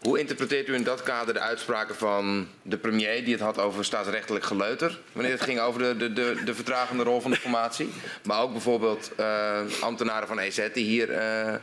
Hoe 0.00 0.18
interpreteert 0.18 0.68
u 0.68 0.74
in 0.74 0.82
dat 0.82 1.02
kader 1.02 1.34
de 1.34 1.40
uitspraken 1.40 1.94
van 1.94 2.48
de 2.62 2.76
premier 2.76 3.24
die 3.24 3.32
het 3.32 3.42
had 3.42 3.58
over 3.58 3.84
staatsrechtelijk 3.84 4.44
geleuter? 4.44 5.00
Wanneer 5.12 5.32
het 5.32 5.40
ging 5.40 5.60
over 5.60 5.80
de, 5.80 5.96
de, 5.96 6.12
de, 6.12 6.42
de 6.44 6.54
vertragende 6.54 7.02
rol 7.02 7.20
van 7.20 7.30
de 7.30 7.36
formatie. 7.36 7.92
Maar 8.24 8.40
ook 8.40 8.52
bijvoorbeeld 8.52 9.10
uh, 9.20 9.60
ambtenaren 9.80 10.28
van 10.28 10.38
EZ 10.38 10.68
die 10.72 10.84
hier 10.84 11.10
uh, 11.10 11.54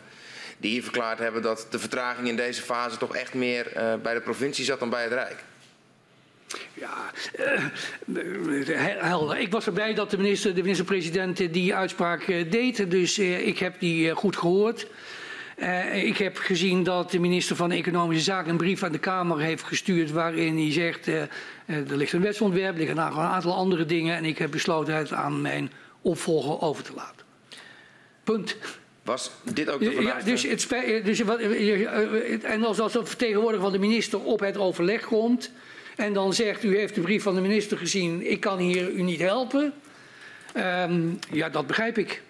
die 0.58 0.72
hier 0.72 0.84
verklaard 0.84 1.20
hebben 1.20 1.42
dat 1.42 1.68
de 1.70 1.80
vertraging 1.80 2.28
in 2.28 2.36
deze 2.36 2.62
fase 2.62 2.98
toch 2.98 3.16
echt 3.16 3.34
meer 3.34 3.78
uh, 3.78 3.94
bij 4.02 4.14
de 4.14 4.22
provincie 4.22 4.66
zat 4.66 4.80
dan 4.80 4.90
bij 4.90 5.04
het 5.04 5.14
Rijk. 5.14 5.44
Ja, 6.74 7.12
uh, 7.40 9.02
helder. 9.02 9.40
Ik 9.40 9.52
was 9.52 9.66
erbij 9.66 9.94
dat 9.94 10.10
de 10.10 10.18
minister, 10.18 10.56
de 10.56 10.62
minister-president 10.62 11.54
die 11.54 11.76
uitspraak 11.76 12.28
uh, 12.28 12.52
deed. 12.52 12.92
Dus 12.92 13.20
ik 13.20 13.60
heb 13.60 13.80
die 13.80 14.12
goed 14.12 14.38
gehoord. 14.38 14.88
ik 15.94 16.18
heb 16.18 16.38
gezien 16.38 16.84
dat 16.84 17.12
de 17.12 17.20
minister 17.20 17.56
van 17.56 17.72
Economische 17.72 18.24
Zaken 18.24 18.52
een 18.52 18.58
brief 18.58 18.84
aan 18.84 18.92
de 18.92 19.00
Kamer 19.00 19.40
heeft 19.40 19.64
gestuurd 19.64 20.12
waarin 20.12 20.58
hij 20.58 20.72
zegt 20.72 21.08
er 21.08 21.98
ligt 21.98 22.14
een 22.14 22.22
wetsontwerp, 22.22 22.74
er 22.74 22.78
liggen 22.78 22.98
een 22.98 23.20
aantal 23.20 23.56
andere 23.56 23.86
dingen 23.86 24.16
en 24.16 24.26
ik 24.26 24.38
heb 24.38 24.52
besloten 24.52 24.96
het 24.96 25.14
aan 25.14 25.42
mijn 25.42 25.72
opvolger 26.02 26.62
over 26.62 26.84
te 26.84 26.94
laten. 26.96 27.26
Punt. 28.24 28.58
Was 29.04 29.32
dit 29.54 29.70
ook 29.70 29.80
de 29.80 30.02
ja, 30.02 30.22
dus 30.22 30.44
het, 30.44 30.68
dus 31.06 31.20
wat, 31.20 31.40
En 31.40 32.64
als, 32.64 32.80
als 32.80 32.94
de 32.94 33.06
vertegenwoordiger 33.06 33.64
van 33.64 33.72
de 33.72 33.80
minister 33.80 34.20
op 34.20 34.40
het 34.40 34.58
overleg 34.58 35.06
komt 35.06 35.52
en 36.00 36.14
dan 36.14 36.34
zegt 36.34 36.64
u 36.64 36.78
heeft 36.78 36.96
de 36.96 37.02
brief 37.02 37.24
van 37.24 37.36
de 37.36 37.42
minister 37.42 37.78
gezien, 37.78 38.32
ik 38.32 38.40
kan 38.40 38.58
hier 38.58 38.90
u 38.90 39.02
niet 39.02 39.20
helpen. 39.20 39.74
Um, 40.58 41.20
ja, 41.32 41.50
dat 41.50 41.68
begrijp 41.68 41.98
ik. 41.98 42.22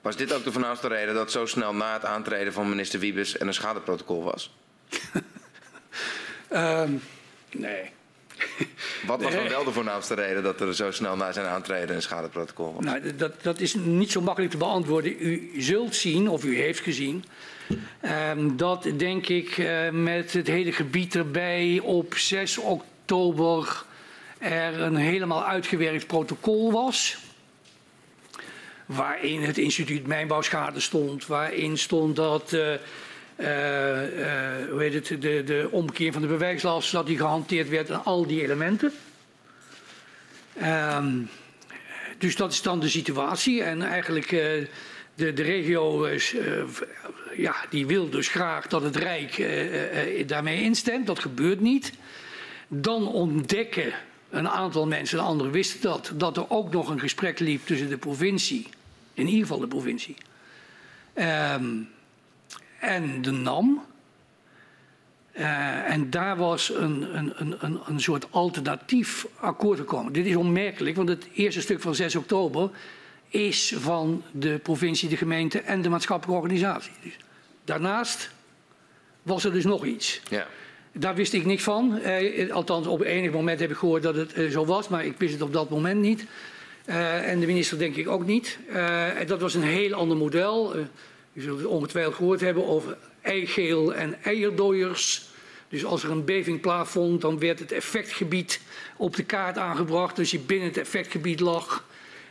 Was 0.00 0.16
dit 0.16 0.32
ook 0.32 0.44
de 0.44 0.52
voornaamste 0.52 0.88
reden 0.88 1.14
dat 1.14 1.30
zo 1.30 1.46
snel 1.46 1.74
na 1.74 1.92
het 1.92 2.04
aantreden 2.04 2.52
van 2.52 2.68
minister 2.68 3.00
Wiebes 3.00 3.38
er 3.38 3.46
een 3.46 3.54
schadeprotocol 3.54 4.24
was? 4.24 4.54
um, 6.52 7.00
nee. 7.66 7.90
Wat 9.06 9.22
was 9.22 9.34
dan 9.34 9.48
wel 9.48 9.64
de 9.64 9.72
voornaamste 9.72 10.14
reden 10.14 10.42
dat 10.42 10.60
er 10.60 10.74
zo 10.74 10.90
snel 10.90 11.16
na 11.16 11.32
zijn 11.32 11.46
aantreden 11.46 11.96
een 11.96 12.02
schadeprotocol 12.02 12.74
was? 12.74 12.84
Nou, 12.84 13.16
dat, 13.16 13.42
dat 13.42 13.60
is 13.60 13.74
niet 13.74 14.10
zo 14.10 14.20
makkelijk 14.20 14.52
te 14.52 14.58
beantwoorden. 14.58 15.26
U 15.26 15.52
zult 15.56 15.94
zien, 15.94 16.28
of 16.28 16.44
u 16.44 16.56
heeft 16.56 16.80
gezien, 16.80 17.24
um, 18.30 18.56
dat 18.56 18.88
denk 18.96 19.28
ik 19.28 19.56
uh, 19.56 19.90
met 19.90 20.32
het 20.32 20.46
hele 20.46 20.72
gebied 20.72 21.14
erbij 21.14 21.80
op 21.82 22.14
6 22.14 22.58
oktober 22.58 23.84
er 24.38 24.80
een 24.80 24.96
helemaal 24.96 25.44
uitgewerkt 25.44 26.06
protocol 26.06 26.72
was. 26.72 27.18
Waarin 28.86 29.42
het 29.42 29.58
instituut 29.58 30.06
mijnbouwschade 30.06 30.80
stond, 30.80 31.26
waarin 31.26 31.78
stond 31.78 32.16
dat. 32.16 32.52
Uh, 32.52 32.74
hoe 34.70 34.78
heet 34.78 35.08
het, 35.08 35.22
de, 35.22 35.42
de 35.44 35.68
omkeer 35.70 36.12
van 36.12 36.22
de 36.22 36.28
bewijslast, 36.28 36.92
dat 36.92 37.06
die 37.06 37.16
gehanteerd 37.16 37.68
werd 37.68 37.90
en 37.90 38.04
al 38.04 38.26
die 38.26 38.42
elementen. 38.42 38.92
Um, 40.62 41.28
dus 42.18 42.36
dat 42.36 42.52
is 42.52 42.62
dan 42.62 42.80
de 42.80 42.88
situatie. 42.88 43.62
En 43.62 43.82
eigenlijk 43.82 44.28
de, 44.28 45.32
de 45.32 45.42
regio 45.42 46.08
ja, 47.38 47.56
die 47.70 47.86
wil 47.86 48.10
dus 48.10 48.28
graag 48.28 48.66
dat 48.66 48.82
het 48.82 48.96
Rijk 48.96 49.48
daarmee 50.26 50.62
instemt. 50.62 51.06
Dat 51.06 51.18
gebeurt 51.18 51.60
niet. 51.60 51.92
Dan 52.68 53.08
ontdekken 53.08 53.92
een 54.30 54.48
aantal 54.48 54.86
mensen, 54.86 55.18
de 55.18 55.24
anderen 55.24 55.52
wisten 55.52 55.80
dat, 55.80 56.12
dat 56.14 56.36
er 56.36 56.50
ook 56.50 56.72
nog 56.72 56.88
een 56.88 57.00
gesprek 57.00 57.38
liep 57.38 57.66
tussen 57.66 57.88
de 57.88 57.98
provincie, 57.98 58.66
in 59.14 59.26
ieder 59.26 59.40
geval 59.40 59.58
de 59.58 59.66
provincie. 59.66 60.16
Um, 61.14 61.88
en 62.78 63.22
de 63.22 63.30
NAM. 63.30 63.86
En 65.32 66.10
daar 66.10 66.36
was 66.36 66.74
een, 66.74 67.16
een, 67.16 67.54
een, 67.60 67.80
een 67.86 68.00
soort 68.00 68.26
alternatief 68.30 69.26
akkoord 69.40 69.78
gekomen. 69.78 70.12
Dit 70.12 70.26
is 70.26 70.36
onmerkelijk, 70.36 70.96
want 70.96 71.08
het 71.08 71.28
eerste 71.34 71.60
stuk 71.60 71.80
van 71.80 71.94
6 71.94 72.16
oktober 72.16 72.70
is 73.28 73.74
van 73.76 74.22
de 74.32 74.58
provincie, 74.62 75.08
de 75.08 75.16
gemeente 75.16 75.60
en 75.60 75.82
de 75.82 75.88
maatschappelijke 75.88 76.42
organisatie. 76.42 76.92
Dus 77.02 77.16
daarnaast 77.68 78.30
was 79.22 79.44
er 79.44 79.52
dus 79.52 79.64
nog 79.64 79.84
iets. 79.84 80.20
Ja. 80.28 80.46
Daar 80.92 81.14
wist 81.14 81.32
ik 81.32 81.44
niks 81.44 81.62
van. 81.62 82.00
Uh, 82.04 82.52
althans, 82.52 82.86
op 82.86 83.02
enig 83.02 83.32
moment 83.32 83.60
heb 83.60 83.70
ik 83.70 83.76
gehoord 83.76 84.02
dat 84.02 84.14
het 84.14 84.38
uh, 84.38 84.50
zo 84.50 84.64
was, 84.64 84.88
maar 84.88 85.04
ik 85.04 85.14
wist 85.18 85.32
het 85.32 85.42
op 85.42 85.52
dat 85.52 85.70
moment 85.70 86.00
niet. 86.00 86.26
en 86.84 87.40
de 87.40 87.46
minister 87.46 87.78
denk 87.78 87.96
ik 87.96 88.08
ook 88.08 88.26
niet. 88.26 88.58
dat 89.26 89.40
was 89.40 89.54
een 89.54 89.62
heel 89.62 89.92
ander 89.92 90.16
model. 90.16 90.76
U 91.32 91.40
zult 91.40 91.58
het 91.58 91.66
ongetwijfeld 91.66 92.14
gehoord 92.14 92.40
hebben 92.40 92.66
over 92.66 92.96
eigeel 93.22 93.94
en 93.94 94.22
eierdooiers. 94.22 95.26
Dus 95.68 95.84
als 95.84 96.02
er 96.02 96.10
een 96.10 96.24
beving 96.24 96.60
plaatsvond, 96.60 97.20
dan 97.20 97.38
werd 97.38 97.58
het 97.58 97.72
effectgebied 97.72 98.60
op 98.96 99.16
de 99.16 99.24
kaart 99.24 99.58
aangebracht. 99.58 100.16
Dus 100.16 100.30
je 100.30 100.38
binnen 100.38 100.68
het 100.68 100.76
effectgebied 100.76 101.40
lag. 101.40 101.84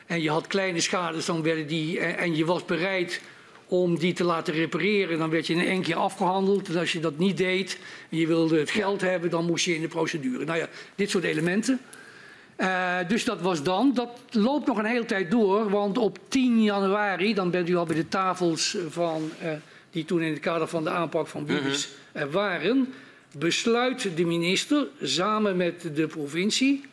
en 0.06 0.22
je 0.22 0.30
had 0.30 0.48
kleine 0.48 0.82
schades, 0.82 1.26
dan 1.26 1.44
werden 1.44 1.68
die, 1.68 2.00
en 2.00 2.36
je 2.36 2.46
was 2.46 2.66
bereid 2.66 3.22
om 3.68 4.00
die 4.00 4.14
te 4.14 4.24
laten 4.24 4.54
repareren, 4.54 5.18
dan 5.18 5.30
werd 5.30 5.48
je 5.48 5.54
in 5.54 5.66
één 5.66 5.82
keer 5.82 5.96
afgehandeld. 5.96 6.70
En 6.70 6.78
als 6.78 6.92
je 6.92 7.00
dat 7.00 7.18
niet 7.18 7.38
deed 7.38 7.80
en 8.10 8.18
je 8.18 8.28
wilde 8.28 8.60
het 8.60 8.70
geld 8.70 9.02
hebben, 9.02 9.30
dan 9.30 9.46
moest 9.46 9.66
je 9.66 9.76
in 9.76 9.82
de 9.82 9.88
procedure. 9.88 10.46
Nou 10.46 10.58
ja, 10.58 10.68
dit 10.96 11.10
soort 11.10 11.24
elementen. 11.24 11.80
Uh, 12.58 12.98
dus 13.08 13.26
dat 13.26 13.42
was 13.42 13.64
dan. 13.64 13.94
Dat 13.94 14.20
loopt 14.30 14.68
nog 14.68 14.78
een 14.78 14.86
hele 14.86 15.06
tijd 15.06 15.32
door, 15.32 15.70
want 15.70 15.98
op 15.98 16.20
10 16.28 16.64
januari, 16.64 17.34
dan 17.34 17.52
bent 17.52 17.70
u 17.70 17.76
al 17.76 17.86
bij 17.86 17.96
de 17.96 18.08
tafels 18.08 18.78
van, 18.90 19.32
uh, 19.44 19.52
die 19.92 20.06
toen 20.06 20.22
in 20.22 20.32
het 20.32 20.40
kader 20.40 20.68
van 20.68 20.84
de 20.84 20.90
aanpak 20.90 21.28
van 21.28 21.46
Bibis 21.46 21.88
uh 21.88 22.22
-huh. 22.22 22.32
waren, 22.32 22.94
besluit 23.32 24.10
de 24.16 24.26
minister 24.26 24.88
samen 25.02 25.58
met 25.58 25.90
de 25.96 26.08
provincie 26.08 26.86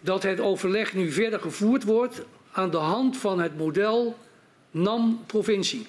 dat 0.00 0.22
het 0.22 0.40
overleg 0.40 0.94
nu 0.94 1.10
verder 1.10 1.40
gevoerd 1.40 1.84
wordt 1.84 2.22
aan 2.52 2.70
de 2.70 2.76
hand 2.76 3.16
van 3.16 3.40
het 3.40 3.58
model 3.58 4.18
NAM-provincie. 4.70 5.86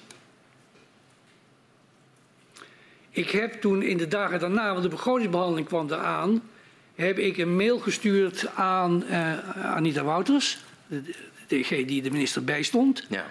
Ik 3.10 3.30
heb 3.30 3.52
toen 3.60 3.82
in 3.82 3.96
de 3.96 4.08
dagen 4.08 4.40
daarna, 4.40 4.70
want 4.70 4.82
de 4.82 4.88
begrotingsbehandeling 4.88 5.66
kwam 5.66 5.90
eraan, 5.90 6.42
heb 6.94 7.18
ik 7.18 7.38
een 7.38 7.56
mail 7.56 7.78
gestuurd 7.78 8.46
aan 8.54 9.04
uh, 9.10 9.56
Anita 9.64 10.04
Wouters, 10.04 10.58
de, 10.86 11.02
DG 11.46 11.84
die 11.84 12.02
de 12.02 12.10
minister 12.10 12.44
bijstond. 12.44 13.06
Ja. 13.08 13.26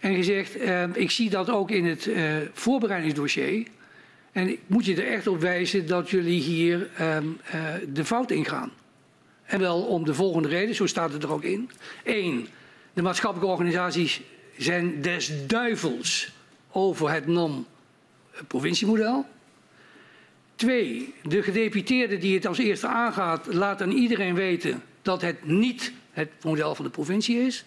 En 0.00 0.14
gezegd, 0.14 0.56
uh, 0.56 0.82
ik 0.92 1.10
zie 1.10 1.30
dat 1.30 1.50
ook 1.50 1.70
in 1.70 1.84
het 1.84 2.06
uh, 2.06 2.36
voorbereidingsdossier. 2.52 3.66
En 4.32 4.48
ik 4.48 4.60
moet 4.66 4.84
je 4.84 5.02
er 5.02 5.12
echt 5.12 5.26
op 5.26 5.40
wijzen 5.40 5.86
dat 5.86 6.10
jullie 6.10 6.40
hier 6.40 6.90
de 7.92 8.04
fout 8.04 8.30
ingaan. 8.30 8.72
En 9.44 9.60
wel 9.60 9.82
om 9.82 10.04
de 10.04 10.14
volgende 10.14 10.48
reden, 10.48 10.74
zo 10.74 10.86
staat 10.86 11.12
het 11.12 11.22
er 11.22 11.32
ook 11.32 11.42
in. 11.42 11.70
Eén, 12.04 12.48
de 12.92 13.02
maatschappelijke 13.02 13.52
organisaties 13.52 14.20
zijn 14.56 15.02
des 15.02 15.46
duivels 15.46 16.32
over 16.70 17.10
het 17.10 17.26
NAM-provinciemodel. 17.26 19.26
Twee, 20.54 21.14
de 21.22 21.42
gedeputeerde 21.42 22.18
die 22.18 22.34
het 22.34 22.46
als 22.46 22.58
eerste 22.58 22.86
aangaat, 22.86 23.46
laat 23.46 23.82
aan 23.82 23.90
iedereen 23.90 24.34
weten 24.34 24.82
dat 25.02 25.22
het 25.22 25.44
niet 25.44 25.92
het 26.10 26.30
model 26.42 26.74
van 26.74 26.84
de 26.84 26.90
provincie 26.90 27.38
is. 27.38 27.64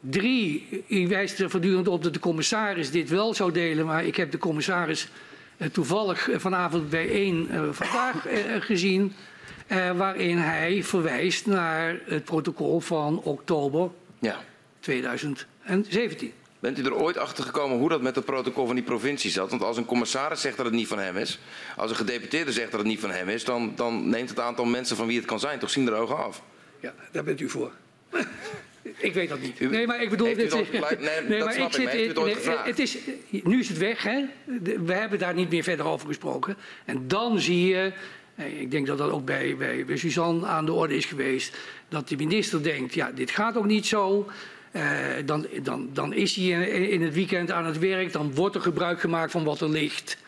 Drie, 0.00 0.84
u 0.88 1.08
wijst 1.08 1.38
er 1.38 1.50
voortdurend 1.50 1.88
op 1.88 2.02
dat 2.02 2.12
de 2.12 2.20
commissaris 2.20 2.90
dit 2.90 3.08
wel 3.08 3.34
zou 3.34 3.52
delen, 3.52 3.86
maar 3.86 4.04
ik 4.04 4.16
heb 4.16 4.30
de 4.30 4.38
commissaris 4.38 5.08
eh, 5.56 5.68
toevallig 5.68 6.28
vanavond 6.32 6.90
bij 6.90 7.10
één 7.10 7.48
vandaag 7.74 8.26
gezien, 8.60 9.12
waarin 9.96 10.38
hij 10.38 10.84
verwijst 10.84 11.46
naar 11.46 12.00
het 12.04 12.24
protocol 12.24 12.80
van 12.80 13.20
oktober 13.22 13.90
ja. 14.18 14.40
2017. 14.86 16.32
Bent 16.58 16.78
u 16.78 16.84
er 16.84 16.94
ooit 16.94 17.16
achter 17.16 17.44
gekomen 17.44 17.78
hoe 17.78 17.88
dat 17.88 18.02
met 18.02 18.14
het 18.14 18.24
protocol 18.24 18.66
van 18.66 18.74
die 18.74 18.84
provincie 18.84 19.30
zat? 19.30 19.50
Want 19.50 19.62
als 19.62 19.76
een 19.76 19.84
commissaris 19.84 20.40
zegt 20.40 20.56
dat 20.56 20.66
het 20.66 20.74
niet 20.74 20.88
van 20.88 20.98
hem 20.98 21.16
is, 21.16 21.38
als 21.76 21.90
een 21.90 21.96
gedeputeerde 21.96 22.52
zegt 22.52 22.70
dat 22.70 22.80
het 22.80 22.88
niet 22.88 23.00
van 23.00 23.10
hem 23.10 23.28
is, 23.28 23.44
dan, 23.44 23.72
dan 23.76 24.08
neemt 24.08 24.28
het 24.28 24.40
aantal 24.40 24.64
mensen 24.64 24.96
van 24.96 25.06
wie 25.06 25.16
het 25.16 25.26
kan 25.26 25.40
zijn 25.40 25.58
toch 25.58 25.70
zien 25.70 25.86
er 25.86 25.94
ogen 25.94 26.16
af. 26.16 26.42
Ja, 26.80 26.94
daar 27.12 27.24
bent 27.24 27.40
u 27.40 27.48
voor. 27.48 27.72
ik 28.96 29.14
weet 29.14 29.28
dat 29.28 29.40
niet. 29.40 29.60
nee, 29.60 29.86
maar 29.86 30.02
ik 30.02 30.10
bedoel... 30.10 30.26
Dit, 30.26 30.36
nee, 30.36 30.62
ik, 30.66 30.80
maar 30.80 31.54
heeft 31.54 31.78
u 31.78 31.88
het 32.64 32.78
is, 32.78 32.98
nu 33.28 33.58
is 33.58 33.68
het 33.68 33.78
weg, 33.78 34.02
hè. 34.02 34.24
We 34.84 34.92
hebben 34.92 35.18
daar 35.18 35.34
niet 35.34 35.50
meer 35.50 35.62
verder 35.62 35.86
over 35.86 36.06
gesproken. 36.06 36.56
En 36.84 37.08
dan 37.08 37.40
zie 37.40 37.66
je... 37.66 37.92
Ik 38.36 38.70
denk 38.70 38.86
dat 38.86 38.98
dat 38.98 39.10
ook 39.10 39.24
bij, 39.24 39.56
bij, 39.56 39.84
bij 39.84 39.96
Suzanne 39.96 40.46
aan 40.46 40.66
de 40.66 40.72
orde 40.72 40.96
is 40.96 41.04
geweest. 41.04 41.56
Dat 41.88 42.08
de 42.08 42.16
minister 42.16 42.62
denkt, 42.62 42.94
ja, 42.94 43.10
dit 43.10 43.30
gaat 43.30 43.56
ook 43.56 43.66
niet 43.66 43.86
zo. 43.86 44.30
Uh, 44.76 44.82
dan, 45.26 45.46
dan, 45.62 45.88
dan, 45.92 46.12
is 46.12 46.36
hij 46.36 46.44
in, 46.44 46.90
in, 46.90 47.02
het 47.02 47.14
weekend 47.14 47.50
aan 47.50 47.66
het 47.66 47.78
werk, 47.78 48.12
dan 48.12 48.34
wordt 48.34 48.54
er 48.54 48.60
gebruik 48.60 49.00
gemaakt 49.00 49.32
van 49.32 49.44
wat 49.44 49.60
er 49.60 49.70
ligt. 49.70 50.18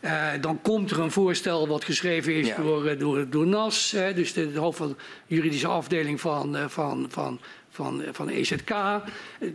Uh, 0.00 0.28
dan 0.40 0.60
komt 0.62 0.90
er 0.90 1.00
een 1.00 1.10
voorstel 1.10 1.68
wat 1.68 1.84
geschreven 1.84 2.34
is 2.34 2.46
ja. 2.46 2.56
door, 2.56 2.98
door, 2.98 3.30
door 3.30 3.46
NAS, 3.46 3.90
hè, 3.90 4.14
dus 4.14 4.32
de, 4.32 4.52
de 4.52 4.58
hoofd 4.58 4.78
van 4.78 4.88
de 4.88 5.34
juridische 5.34 5.66
afdeling 5.66 6.20
van, 6.20 6.56
van, 6.68 7.06
van, 7.10 7.40
van, 7.70 8.02
van 8.12 8.28
EZK. 8.28 8.74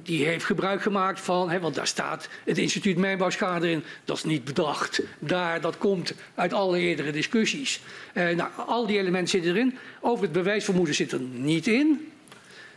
Die 0.03 0.25
heeft 0.25 0.45
gebruik 0.45 0.81
gemaakt 0.81 1.21
van, 1.21 1.49
hè, 1.49 1.59
want 1.59 1.75
daar 1.75 1.87
staat 1.87 2.29
het 2.43 2.57
instituut 2.57 2.97
mijnbouwschade 2.97 3.71
in. 3.71 3.83
Dat 4.03 4.17
is 4.17 4.23
niet 4.23 4.43
bedacht. 4.43 5.01
Daar, 5.19 5.61
dat 5.61 5.77
komt 5.77 6.13
uit 6.35 6.53
alle 6.53 6.79
eerdere 6.79 7.11
discussies. 7.11 7.81
Uh, 8.13 8.29
nou, 8.29 8.49
al 8.67 8.87
die 8.87 8.99
elementen 8.99 9.29
zitten 9.29 9.51
erin. 9.51 9.77
Over 10.01 10.23
het 10.23 10.33
bewijsvermoeden 10.33 10.95
zit 10.95 11.11
er 11.11 11.21
niet 11.21 11.67
in. 11.67 12.11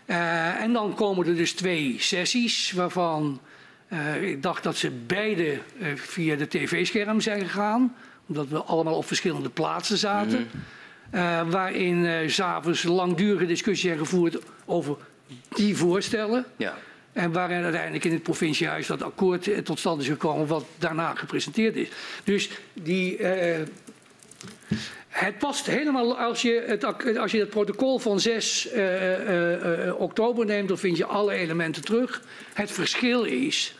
Uh, 0.08 0.60
en 0.62 0.72
dan 0.72 0.94
komen 0.94 1.26
er 1.26 1.36
dus 1.36 1.52
twee 1.52 1.96
sessies 1.98 2.72
waarvan 2.72 3.40
uh, 3.88 4.22
ik 4.22 4.42
dacht 4.42 4.62
dat 4.62 4.76
ze 4.76 4.90
beide 4.90 5.58
uh, 5.78 5.86
via 5.94 6.36
de 6.36 6.48
tv-scherm 6.48 7.20
zijn 7.20 7.40
gegaan. 7.40 7.94
Omdat 8.26 8.48
we 8.48 8.62
allemaal 8.62 8.94
op 8.94 9.06
verschillende 9.06 9.48
plaatsen 9.48 9.98
zaten. 9.98 10.48
-hmm. 11.10 11.50
waarin 11.50 12.04
uh, 12.04 12.28
s'avonds 12.28 12.82
langdurige 12.82 13.46
discussies 13.46 13.84
zijn 13.84 13.98
gevoerd 13.98 14.38
over 14.64 14.96
die 15.48 15.76
voorstellen. 15.76 16.44
Ja. 16.56 16.74
En 17.12 17.32
waarin 17.32 17.62
uiteindelijk 17.62 18.04
in 18.04 18.12
het 18.12 18.22
provinciehuis 18.22 18.86
dat 18.86 19.02
akkoord 19.02 19.64
tot 19.64 19.78
stand 19.78 20.00
is 20.00 20.08
gekomen 20.08 20.46
wat 20.46 20.64
daarna 20.78 21.14
gepresenteerd 21.14 21.76
is. 21.76 21.88
Dus 22.24 22.50
die... 22.72 23.18
Het 25.08 25.38
past 25.38 25.66
helemaal 25.66 26.18
als 26.18 26.42
je 26.42 26.64
het, 26.66 26.84
als 27.18 27.32
je 27.32 27.38
het 27.38 27.50
protocol 27.50 27.98
van 27.98 28.20
6 28.20 28.72
uh, 28.72 28.76
uh, 28.76 29.86
uh, 29.86 30.00
oktober 30.00 30.46
neemt, 30.46 30.68
dan 30.68 30.78
vind 30.78 30.96
je 30.96 31.04
alle 31.06 31.32
elementen 31.32 31.84
terug. 31.84 32.22
Het 32.54 32.70
verschil 32.70 33.24
is 33.24 33.74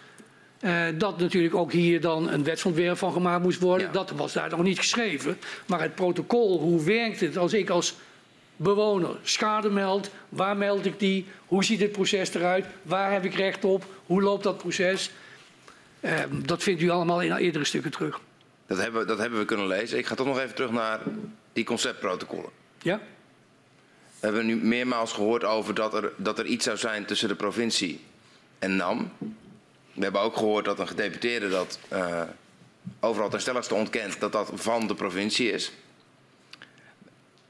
uh, 0.60 0.86
dat 0.94 1.18
natuurlijk 1.18 1.54
ook 1.54 1.72
hier 1.72 2.00
dan 2.00 2.30
een 2.30 2.44
wetsontwerp 2.44 2.98
van 2.98 3.12
gemaakt 3.12 3.42
moest 3.42 3.60
worden. 3.60 3.86
Ja. 3.86 3.92
Dat 3.92 4.10
was 4.10 4.32
daar 4.32 4.50
nog 4.50 4.62
niet 4.62 4.78
geschreven. 4.78 5.38
Maar 5.66 5.80
het 5.80 5.94
protocol, 5.94 6.58
hoe 6.58 6.84
werkt 6.84 7.20
het 7.20 7.36
als 7.36 7.52
ik 7.52 7.70
als 7.70 7.94
bewoner 8.56 9.16
schade 9.22 9.70
meld? 9.70 10.10
Waar 10.28 10.56
meld 10.56 10.86
ik 10.86 10.98
die? 10.98 11.26
Hoe 11.46 11.64
ziet 11.64 11.80
het 11.80 11.92
proces 11.92 12.34
eruit? 12.34 12.66
Waar 12.82 13.12
heb 13.12 13.24
ik 13.24 13.34
recht 13.34 13.64
op? 13.64 13.84
Hoe 14.06 14.22
loopt 14.22 14.42
dat 14.42 14.58
proces? 14.58 15.10
Uh, 16.00 16.12
dat 16.30 16.62
vindt 16.62 16.82
u 16.82 16.90
allemaal 16.90 17.22
in 17.22 17.36
eerdere 17.36 17.64
stukken 17.64 17.90
terug. 17.90 18.20
Dat 18.68 18.78
hebben, 18.78 19.06
dat 19.06 19.18
hebben 19.18 19.38
we 19.38 19.44
kunnen 19.44 19.66
lezen. 19.66 19.98
Ik 19.98 20.06
ga 20.06 20.14
toch 20.14 20.26
nog 20.26 20.38
even 20.38 20.54
terug 20.54 20.70
naar 20.70 21.00
die 21.52 21.64
conceptprotocollen. 21.64 22.50
Ja? 22.82 23.00
We 24.20 24.26
hebben 24.26 24.46
nu 24.46 24.56
meermaals 24.56 25.12
gehoord 25.12 25.44
over 25.44 25.74
dat 25.74 25.94
er, 25.94 26.12
dat 26.16 26.38
er 26.38 26.44
iets 26.44 26.64
zou 26.64 26.76
zijn 26.76 27.04
tussen 27.04 27.28
de 27.28 27.34
provincie 27.34 28.00
en 28.58 28.76
NAM. 28.76 29.12
We 29.92 30.02
hebben 30.02 30.20
ook 30.20 30.36
gehoord 30.36 30.64
dat 30.64 30.78
een 30.78 30.88
gedeputeerde 30.88 31.48
dat 31.48 31.78
uh, 31.92 32.22
overal 33.00 33.28
ten 33.28 33.40
stelligste 33.40 33.74
ontkent 33.74 34.20
dat 34.20 34.32
dat 34.32 34.50
van 34.54 34.86
de 34.86 34.94
provincie 34.94 35.50
is. 35.50 35.72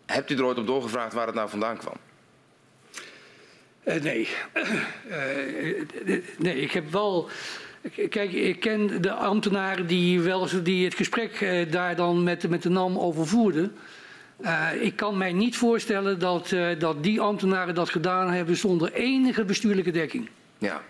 Hebt 0.07 0.31
u 0.31 0.36
er 0.36 0.45
ooit 0.45 0.59
op 0.59 0.66
doorgevraagd 0.66 1.12
waar 1.12 1.27
het 1.27 1.35
nou 1.35 1.49
vandaan 1.49 1.77
kwam? 1.77 1.97
Uh, 3.85 4.03
nee. 4.03 4.28
Uh, 5.09 6.20
nee, 6.39 6.61
ik 6.61 6.73
heb 6.73 6.90
wel 6.90 7.28
Kijk, 8.11 8.33
ik 8.33 8.61
ken 8.61 9.03
de 9.03 9.13
ambtenaren 9.13 9.87
die, 9.87 10.21
wel, 10.21 10.49
die 10.63 10.85
het 10.85 10.95
gesprek 10.95 11.41
uh, 11.41 11.71
daar 11.71 11.97
dan 11.97 12.23
met, 12.23 12.49
met 12.49 12.63
de 12.63 12.69
NAM 12.69 12.99
over 12.99 13.27
voerden. 13.27 13.77
Uh, 14.41 14.69
ik 14.81 14.97
kan 14.97 15.17
mij 15.17 15.33
niet 15.33 15.57
voorstellen 15.57 16.19
dat, 16.19 16.51
uh, 16.51 16.79
dat 16.79 17.03
die 17.03 17.21
ambtenaren 17.21 17.75
dat 17.75 17.91
gedaan 17.91 18.31
hebben 18.31 18.57
zonder 18.57 18.93
enige 18.93 19.45
bestuurlijke 19.45 19.91
dekking. 19.91 20.29
Ja. 20.59 20.83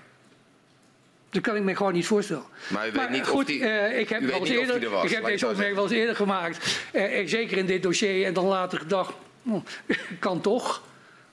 Dat 1.31 1.43
kan 1.43 1.56
ik 1.56 1.62
me 1.62 1.77
gewoon 1.77 1.93
niet 1.93 2.06
voorstellen. 2.06 2.44
Maar 2.69 2.82
u 2.82 2.85
weet 2.85 3.01
maar, 3.01 3.10
niet 3.10 3.27
goed, 3.27 3.40
of 3.40 3.44
die, 3.44 3.60
ik 3.98 4.09
heb, 4.09 4.23
wel 4.23 4.40
eens 4.40 4.48
eerder, 4.48 4.90
was, 4.90 5.05
ik 5.05 5.10
heb 5.10 5.24
deze 5.24 5.47
opmerking 5.47 5.74
wel 5.74 5.85
eens 5.85 5.93
eerder 5.93 6.16
gemaakt. 6.16 6.81
zeker 7.24 7.56
in 7.56 7.66
dit 7.66 7.82
dossier. 7.82 8.27
En 8.27 8.32
dan 8.32 8.44
later 8.44 8.78
gedacht, 8.78 9.12
oh, 9.47 9.65
kan 10.19 10.40
toch. 10.40 10.82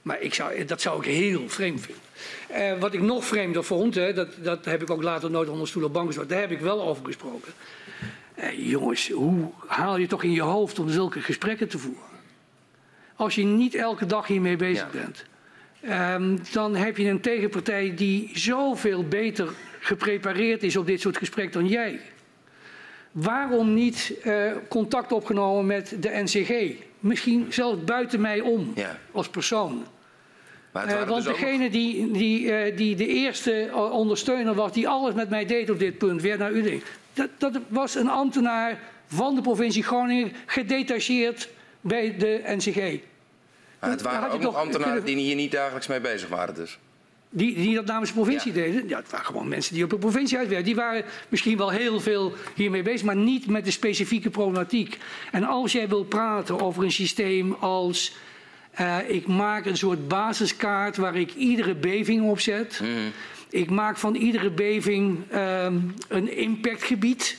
Maar 0.01 0.21
ik 0.21 0.33
zou, 0.33 0.65
dat 0.65 0.81
zou 0.81 0.99
ik 0.99 1.05
heel 1.05 1.49
vreemd 1.49 1.81
vinden. 1.81 2.03
Uh, 2.51 2.79
wat 2.79 2.93
ik 2.93 3.01
nog 3.01 3.25
vreemder 3.25 3.63
vond, 3.63 3.95
hè, 3.95 4.13
dat, 4.13 4.27
dat 4.41 4.65
heb 4.65 4.81
ik 4.81 4.89
ook 4.89 5.03
later 5.03 5.31
nooit 5.31 5.49
onder 5.49 5.67
stoel 5.67 5.83
of 5.83 5.91
bank 5.91 6.07
gezet, 6.07 6.29
daar 6.29 6.39
heb 6.39 6.51
ik 6.51 6.59
wel 6.59 6.81
over 6.81 7.05
gesproken. 7.05 7.53
Uh, 8.39 8.69
jongens, 8.69 9.09
hoe 9.09 9.51
haal 9.67 9.97
je 9.97 10.07
toch 10.07 10.23
in 10.23 10.31
je 10.31 10.41
hoofd 10.41 10.79
om 10.79 10.89
zulke 10.89 11.21
gesprekken 11.21 11.67
te 11.67 11.77
voeren? 11.77 12.03
Als 13.15 13.35
je 13.35 13.43
niet 13.43 13.75
elke 13.75 14.05
dag 14.05 14.27
hiermee 14.27 14.55
bezig 14.55 14.93
ja. 14.93 14.99
bent, 14.99 15.25
um, 16.21 16.39
dan 16.51 16.75
heb 16.75 16.97
je 16.97 17.09
een 17.09 17.21
tegenpartij 17.21 17.93
die 17.95 18.31
zoveel 18.33 19.07
beter 19.07 19.49
geprepareerd 19.79 20.63
is 20.63 20.77
op 20.77 20.85
dit 20.85 21.01
soort 21.01 21.17
gesprekken 21.17 21.61
dan 21.61 21.69
jij. 21.69 21.99
Waarom 23.11 23.73
niet 23.73 24.13
uh, 24.23 24.51
contact 24.67 25.11
opgenomen 25.11 25.65
met 25.65 25.95
de 25.99 26.09
NCG? 26.23 26.73
Misschien 26.99 27.45
zelfs 27.49 27.83
buiten 27.83 28.21
mij 28.21 28.39
om 28.39 28.71
ja. 28.75 28.99
als 29.11 29.29
persoon. 29.29 29.85
Uh, 30.75 31.07
want 31.07 31.23
dus 31.23 31.33
degene 31.33 31.69
die, 31.69 32.11
die, 32.11 32.41
uh, 32.41 32.77
die 32.77 32.95
de 32.95 33.07
eerste 33.07 33.69
ondersteuner 33.91 34.53
was, 34.53 34.71
die 34.71 34.87
alles 34.87 35.13
met 35.13 35.29
mij 35.29 35.45
deed 35.45 35.69
op 35.69 35.79
dit 35.79 35.97
punt, 35.97 36.21
weer 36.21 36.37
naar 36.37 36.51
u 36.51 36.81
dat, 37.13 37.29
dat 37.37 37.59
was 37.67 37.95
een 37.95 38.09
ambtenaar 38.09 38.79
van 39.07 39.35
de 39.35 39.41
provincie 39.41 39.83
Groningen, 39.83 40.31
gedetacheerd 40.45 41.49
bij 41.81 42.17
de 42.17 42.41
NCG. 42.45 42.99
Maar 43.79 43.89
het 43.89 44.01
waren 44.01 44.31
ook 44.31 44.41
nog 44.41 44.55
ambtenaren 44.55 45.03
die 45.05 45.15
hier 45.15 45.35
niet 45.35 45.51
dagelijks 45.51 45.87
mee 45.87 45.99
bezig 45.99 46.29
waren 46.29 46.55
dus? 46.55 46.77
Die, 47.29 47.55
die 47.55 47.75
dat 47.75 47.85
namens 47.85 48.09
de 48.09 48.15
provincie 48.15 48.51
deden, 48.51 48.87
ja, 48.87 48.97
het 48.97 49.11
waren 49.11 49.25
gewoon 49.25 49.47
mensen 49.47 49.73
die 49.73 49.83
op 49.83 49.89
de 49.89 49.97
provincie 49.97 50.37
uitwerkten. 50.37 50.73
Die 50.73 50.83
waren 50.83 51.03
misschien 51.29 51.57
wel 51.57 51.69
heel 51.69 51.99
veel 51.99 52.33
hiermee 52.55 52.81
bezig, 52.81 53.05
maar 53.05 53.15
niet 53.15 53.47
met 53.47 53.65
de 53.65 53.71
specifieke 53.71 54.29
problematiek. 54.29 54.97
En 55.31 55.43
als 55.43 55.71
jij 55.71 55.89
wil 55.89 56.03
praten 56.03 56.61
over 56.61 56.83
een 56.83 56.91
systeem 56.91 57.53
als 57.53 58.15
uh, 58.79 58.97
ik 59.07 59.27
maak 59.27 59.65
een 59.65 59.77
soort 59.77 60.07
basiskaart 60.07 60.97
waar 60.97 61.15
ik 61.15 61.33
iedere 61.33 61.75
beving 61.75 62.29
op 62.29 62.39
zet. 62.39 62.79
Mm. 62.83 63.11
Ik 63.49 63.69
maak 63.69 63.97
van 63.97 64.15
iedere 64.15 64.49
beving 64.51 65.17
uh, 65.33 65.65
een 66.07 66.37
impactgebied. 66.37 67.37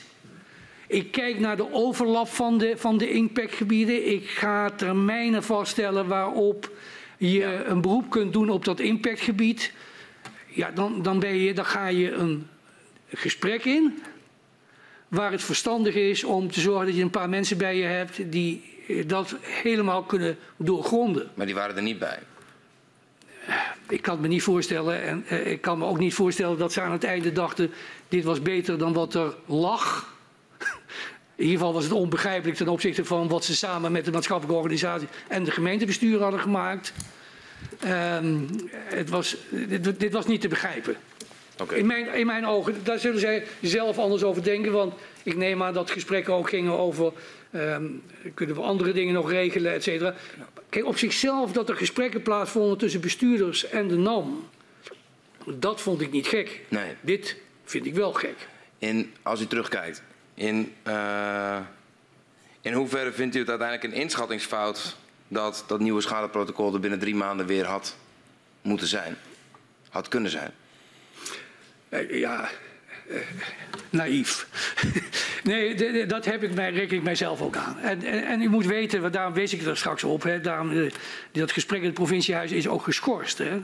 Ik 0.87 1.11
kijk 1.11 1.39
naar 1.39 1.57
de 1.57 1.73
overlap 1.73 2.27
van 2.27 2.57
de, 2.57 2.73
van 2.77 2.97
de 2.97 3.09
impactgebieden. 3.09 4.11
Ik 4.11 4.29
ga 4.29 4.69
termijnen 4.69 5.43
vaststellen 5.43 6.07
waarop 6.07 6.71
je 7.17 7.63
een 7.65 7.81
beroep 7.81 8.09
kunt 8.09 8.33
doen 8.33 8.49
op 8.49 8.65
dat 8.65 8.79
impactgebied. 8.79 9.73
Ja, 10.47 10.71
dan, 10.71 11.01
dan, 11.01 11.19
ben 11.19 11.35
je, 11.35 11.53
dan 11.53 11.65
ga 11.65 11.87
je 11.87 12.11
een 12.11 12.47
gesprek 13.13 13.65
in. 13.65 14.03
Waar 15.07 15.31
het 15.31 15.43
verstandig 15.43 15.95
is 15.95 16.23
om 16.23 16.51
te 16.51 16.59
zorgen 16.59 16.85
dat 16.85 16.95
je 16.95 17.01
een 17.01 17.09
paar 17.09 17.29
mensen 17.29 17.57
bij 17.57 17.77
je 17.77 17.83
hebt 17.83 18.31
die 18.31 18.76
dat 19.05 19.35
helemaal 19.41 20.03
kunnen 20.03 20.37
doorgronden. 20.57 21.29
Maar 21.33 21.45
die 21.45 21.55
waren 21.55 21.75
er 21.75 21.81
niet 21.81 21.99
bij? 21.99 22.19
Ik 23.89 24.01
kan 24.01 24.13
het 24.13 24.21
me 24.21 24.27
niet 24.27 24.43
voorstellen 24.43 25.01
en 25.01 25.25
eh, 25.27 25.51
ik 25.51 25.61
kan 25.61 25.77
me 25.77 25.85
ook 25.85 25.99
niet 25.99 26.13
voorstellen 26.13 26.57
dat 26.57 26.73
ze 26.73 26.81
aan 26.81 26.91
het 26.91 27.03
einde 27.03 27.31
dachten 27.31 27.71
dit 28.07 28.23
was 28.23 28.41
beter 28.41 28.77
dan 28.77 28.93
wat 28.93 29.13
er 29.13 29.35
lag. 29.45 30.15
In 31.35 31.43
ieder 31.43 31.57
geval 31.57 31.73
was 31.73 31.83
het 31.83 31.93
onbegrijpelijk 31.93 32.57
ten 32.57 32.67
opzichte 32.67 33.05
van 33.05 33.27
wat 33.27 33.45
ze 33.45 33.55
samen 33.55 33.91
met 33.91 34.05
de 34.05 34.11
maatschappelijke 34.11 34.61
organisatie 34.61 35.07
en 35.27 35.43
de 35.43 35.51
gemeentebestuur 35.51 36.21
hadden 36.21 36.39
gemaakt. 36.39 36.93
Um, 37.85 38.47
het 38.71 39.09
was, 39.09 39.37
dit, 39.49 39.99
dit, 39.99 40.13
was 40.13 40.25
niet 40.25 40.41
te 40.41 40.47
begrijpen. 40.47 40.95
Okay. 41.61 41.77
In, 41.77 41.85
mijn, 41.85 42.13
in 42.13 42.25
mijn 42.25 42.45
ogen, 42.45 42.75
daar 42.83 42.99
zullen 42.99 43.19
zij 43.19 43.43
zelf 43.61 43.97
anders 43.97 44.23
over 44.23 44.43
denken, 44.43 44.71
want 44.71 44.93
ik 45.23 45.35
neem 45.35 45.63
aan 45.63 45.73
dat 45.73 45.91
gesprekken 45.91 46.33
ook 46.33 46.49
gingen 46.49 46.77
over 46.77 47.13
um, 47.57 48.03
kunnen 48.33 48.55
we 48.55 48.61
andere 48.61 48.91
dingen 48.91 49.13
nog 49.13 49.31
regelen, 49.31 49.73
et 49.73 49.83
cetera. 49.83 50.13
Kijk, 50.69 50.85
op 50.85 50.97
zichzelf 50.97 51.51
dat 51.51 51.69
er 51.69 51.75
gesprekken 51.75 52.21
plaatsvonden 52.21 52.77
tussen 52.77 53.01
bestuurders 53.01 53.69
en 53.69 53.87
de 53.87 53.97
NAM, 53.97 54.49
dat 55.45 55.81
vond 55.81 56.01
ik 56.01 56.11
niet 56.11 56.27
gek. 56.27 56.61
Nee. 56.69 56.93
Dit 57.01 57.37
vind 57.63 57.85
ik 57.85 57.93
wel 57.93 58.13
gek. 58.13 58.35
In, 58.77 59.13
als 59.21 59.41
u 59.41 59.47
terugkijkt, 59.47 60.01
in, 60.33 60.73
uh, 60.87 61.59
in 62.61 62.73
hoeverre 62.73 63.11
vindt 63.11 63.35
u 63.35 63.39
het 63.39 63.49
uiteindelijk 63.49 63.93
een 63.93 64.01
inschattingsfout 64.01 64.95
dat 65.27 65.63
dat 65.67 65.79
nieuwe 65.79 66.01
schadeprotocol 66.01 66.73
er 66.73 66.79
binnen 66.79 66.99
drie 66.99 67.15
maanden 67.15 67.45
weer 67.45 67.65
had 67.65 67.95
moeten 68.61 68.87
zijn? 68.87 69.17
Had 69.89 70.07
kunnen 70.07 70.31
zijn? 70.31 70.51
Uh, 71.89 72.19
ja, 72.19 72.49
naïef. 73.89 74.47
nee, 75.43 76.05
dat 76.05 76.25
heb 76.25 76.43
ik 76.43 76.53
mij, 76.53 76.71
reken 76.71 76.97
ik 76.97 77.03
mijzelf 77.03 77.41
ook 77.41 77.55
aan. 77.55 77.79
En, 77.79 78.01
en, 78.03 78.41
u 78.41 78.49
moet 78.49 78.65
weten, 78.65 79.11
daarom 79.11 79.33
wees 79.33 79.53
ik 79.53 79.61
er 79.61 79.77
straks 79.77 80.03
op, 80.03 80.23
hè, 80.23 80.41
daarom, 80.41 80.71
uh, 80.71 80.91
dat 81.31 81.51
gesprek 81.51 81.79
in 81.79 81.85
het 81.85 81.93
provinciehuis 81.93 82.51
is 82.51 82.67
ook 82.67 82.83
geschorst. 82.83 83.37
Hè. 83.37 83.61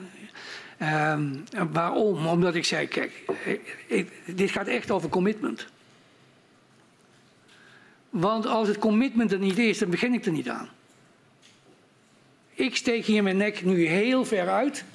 Um, 1.12 1.44
waarom? 1.72 2.28
Omdat 2.28 2.56
ik 2.56 2.66
zei, 2.66 2.88
kijk, 2.88 3.12
ik, 3.88 4.12
dit 4.26 4.52
gaat 4.52 4.68
echt 4.68 4.92
over 4.92 5.10
commitment. 5.10 5.68
Want 8.10 8.46
als 8.46 8.68
het 8.68 8.78
commitment 8.78 9.32
er 9.32 9.40
niet 9.40 9.58
is, 9.58 9.78
dan 9.78 9.90
begin 9.90 10.14
ik 10.14 10.26
er 10.26 10.32
niet 10.32 10.50
aan. 10.50 10.70
Ik 12.54 12.76
steek 12.76 13.06
hier 13.06 13.24
mijn 13.24 13.38
nek 13.38 13.64
nu 13.64 13.86
heel 13.86 14.26
ver 14.26 14.50
uit. 14.50 14.86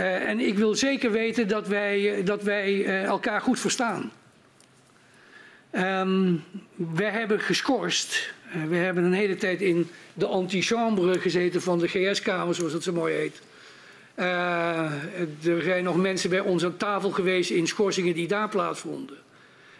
Uh, 0.00 0.28
en 0.28 0.40
ik 0.40 0.58
wil 0.58 0.74
zeker 0.74 1.10
weten 1.10 1.48
dat 1.48 1.68
wij, 1.68 2.22
dat 2.24 2.42
wij 2.42 2.72
uh, 2.72 3.04
elkaar 3.04 3.40
goed 3.40 3.60
verstaan. 3.60 4.12
Um, 5.72 6.44
we 6.74 7.04
hebben 7.04 7.40
geschorst. 7.40 8.32
We 8.68 8.76
hebben 8.76 9.04
een 9.04 9.12
hele 9.12 9.36
tijd 9.36 9.60
in 9.60 9.88
de 10.14 10.26
antichambre 10.26 11.20
gezeten 11.20 11.62
van 11.62 11.78
de 11.78 11.88
GS-kamer, 11.88 12.54
zoals 12.54 12.72
dat 12.72 12.82
zo 12.82 12.92
mooi 12.92 13.14
heet. 13.14 13.40
er 15.44 15.62
zijn 15.62 15.84
nog 15.84 15.96
mensen 15.96 16.30
bij 16.30 16.40
ons 16.40 16.64
aan 16.64 16.76
tafel 16.76 17.10
geweest 17.10 17.50
in 17.50 17.66
schorsingen 17.66 18.14
die 18.14 18.28
daar 18.28 18.48
plaatsvonden. 18.48 19.16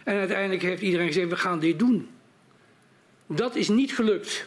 En 0.03 0.17
uiteindelijk 0.17 0.61
heeft 0.61 0.81
iedereen 0.81 1.07
gezegd, 1.07 1.29
we 1.29 1.35
gaan 1.35 1.59
dit 1.59 1.79
doen. 1.79 2.09
Dat 3.27 3.55
is 3.55 3.69
niet 3.69 3.95
gelukt, 3.95 4.45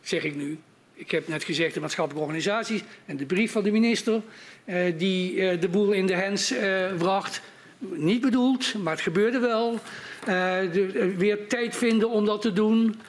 zeg 0.00 0.24
ik 0.24 0.34
nu. 0.34 0.58
Ik 0.98 1.10
heb 1.10 1.28
net 1.28 1.44
gezegd 1.44 1.74
de 1.74 1.80
maatschappelijke 1.80 2.28
organisaties 2.28 2.82
en 3.06 3.16
de 3.16 3.26
brief 3.26 3.52
van 3.52 3.62
de 3.62 3.70
minister 3.70 4.22
uh, 4.64 4.76
die 4.98 5.34
uh, 5.34 5.60
de 5.60 5.68
boel 5.68 5.92
in 5.92 6.06
de 6.06 6.14
hens 6.14 6.52
uh, 6.52 6.94
bracht. 6.98 7.40
Niet 7.78 8.20
bedoeld, 8.20 8.74
maar 8.74 8.92
het 8.92 9.02
gebeurde 9.02 9.38
wel. 9.38 9.80
De, 10.24 11.14
weer 11.16 11.46
tijd 11.46 11.76
vinden 11.76 12.10
om 12.10 12.24
dat 12.24 12.42
te 12.42 12.52
doen. 12.52 13.00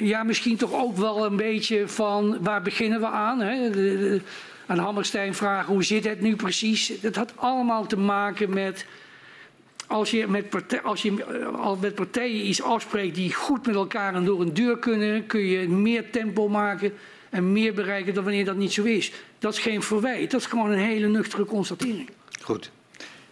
ja, 0.00 0.22
misschien 0.22 0.56
toch 0.56 0.72
ook 0.72 0.96
wel 0.96 1.24
een 1.24 1.36
beetje 1.36 1.88
van 1.88 2.38
waar 2.42 2.62
beginnen 2.62 3.00
we 3.00 3.06
aan? 3.06 3.40
Hè? 3.40 3.70
Aan 4.66 4.78
Hammerstein 4.78 5.34
vragen 5.34 5.72
hoe 5.72 5.84
zit 5.84 6.04
het 6.04 6.20
nu 6.20 6.36
precies? 6.36 7.00
Dat 7.00 7.16
had 7.16 7.32
allemaal 7.36 7.86
te 7.86 7.98
maken 7.98 8.52
met 8.52 8.86
als 9.90 10.10
je, 10.10 10.26
met 10.26 10.44
als 10.82 11.02
je 11.02 11.24
al 11.56 11.76
met 11.76 11.94
partijen 11.94 12.46
iets 12.46 12.62
afspreekt 12.62 13.14
die 13.14 13.34
goed 13.34 13.66
met 13.66 13.74
elkaar 13.74 14.14
en 14.14 14.24
door 14.24 14.40
een 14.40 14.54
deur 14.54 14.78
kunnen, 14.78 15.26
kun 15.26 15.40
je 15.40 15.68
meer 15.68 16.10
tempo 16.10 16.48
maken 16.48 16.92
en 17.30 17.52
meer 17.52 17.74
bereiken 17.74 18.14
dan 18.14 18.24
wanneer 18.24 18.44
dat 18.44 18.56
niet 18.56 18.72
zo 18.72 18.82
is. 18.82 19.12
Dat 19.38 19.52
is 19.52 19.58
geen 19.58 19.82
verwijt, 19.82 20.30
dat 20.30 20.40
is 20.40 20.46
gewoon 20.46 20.70
een 20.70 20.78
hele 20.78 21.08
nuchtere 21.08 21.44
constatering. 21.44 22.10
Goed. 22.42 22.70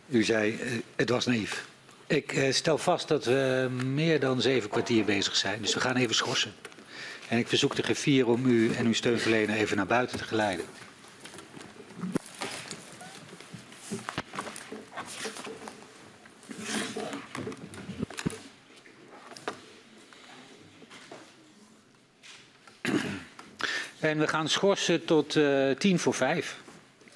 U 0.09 0.23
zei, 0.23 0.53
uh, 0.53 0.59
het 0.97 1.09
was 1.09 1.27
naïef. 1.27 1.67
Ik 2.07 2.33
uh, 2.33 2.53
stel 2.53 2.79
vast 2.79 3.09
dat 3.09 3.25
we 3.25 3.69
meer 3.85 4.21
dan 4.21 4.41
zeven 4.41 4.71
kwartier 4.71 5.05
bezig 5.05 5.37
zijn, 5.37 5.61
dus 5.63 5.75
we 5.75 5.81
gaan 5.81 5.97
even 5.97 6.15
schorsen. 6.15 6.53
En 7.29 7.39
ik 7.39 7.49
verzoek 7.49 7.77
de 7.77 7.83
griffier 7.83 8.29
om 8.29 8.47
u 8.47 8.73
en 8.73 8.87
uw 8.87 8.93
steunverlener 8.93 9.57
even 9.57 9.77
naar 9.77 9.87
buiten 9.87 10.19
te 10.19 10.25
geleiden. 10.25 10.65
En 24.01 24.19
we 24.19 24.29
gaan 24.29 24.49
schorsen 24.49 25.05
tot 25.05 25.35
uh, 25.35 25.71
tien 25.71 25.99
voor 25.99 26.15
vijf. 26.15 26.57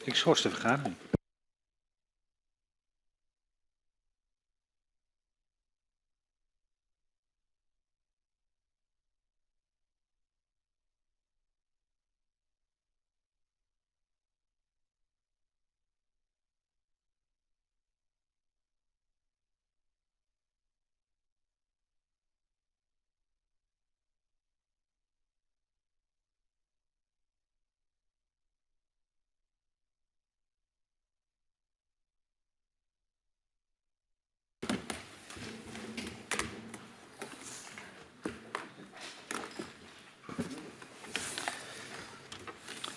Ik 0.05 0.15
schors 0.15 0.43
de 0.43 0.51
vergadering. 0.51 0.95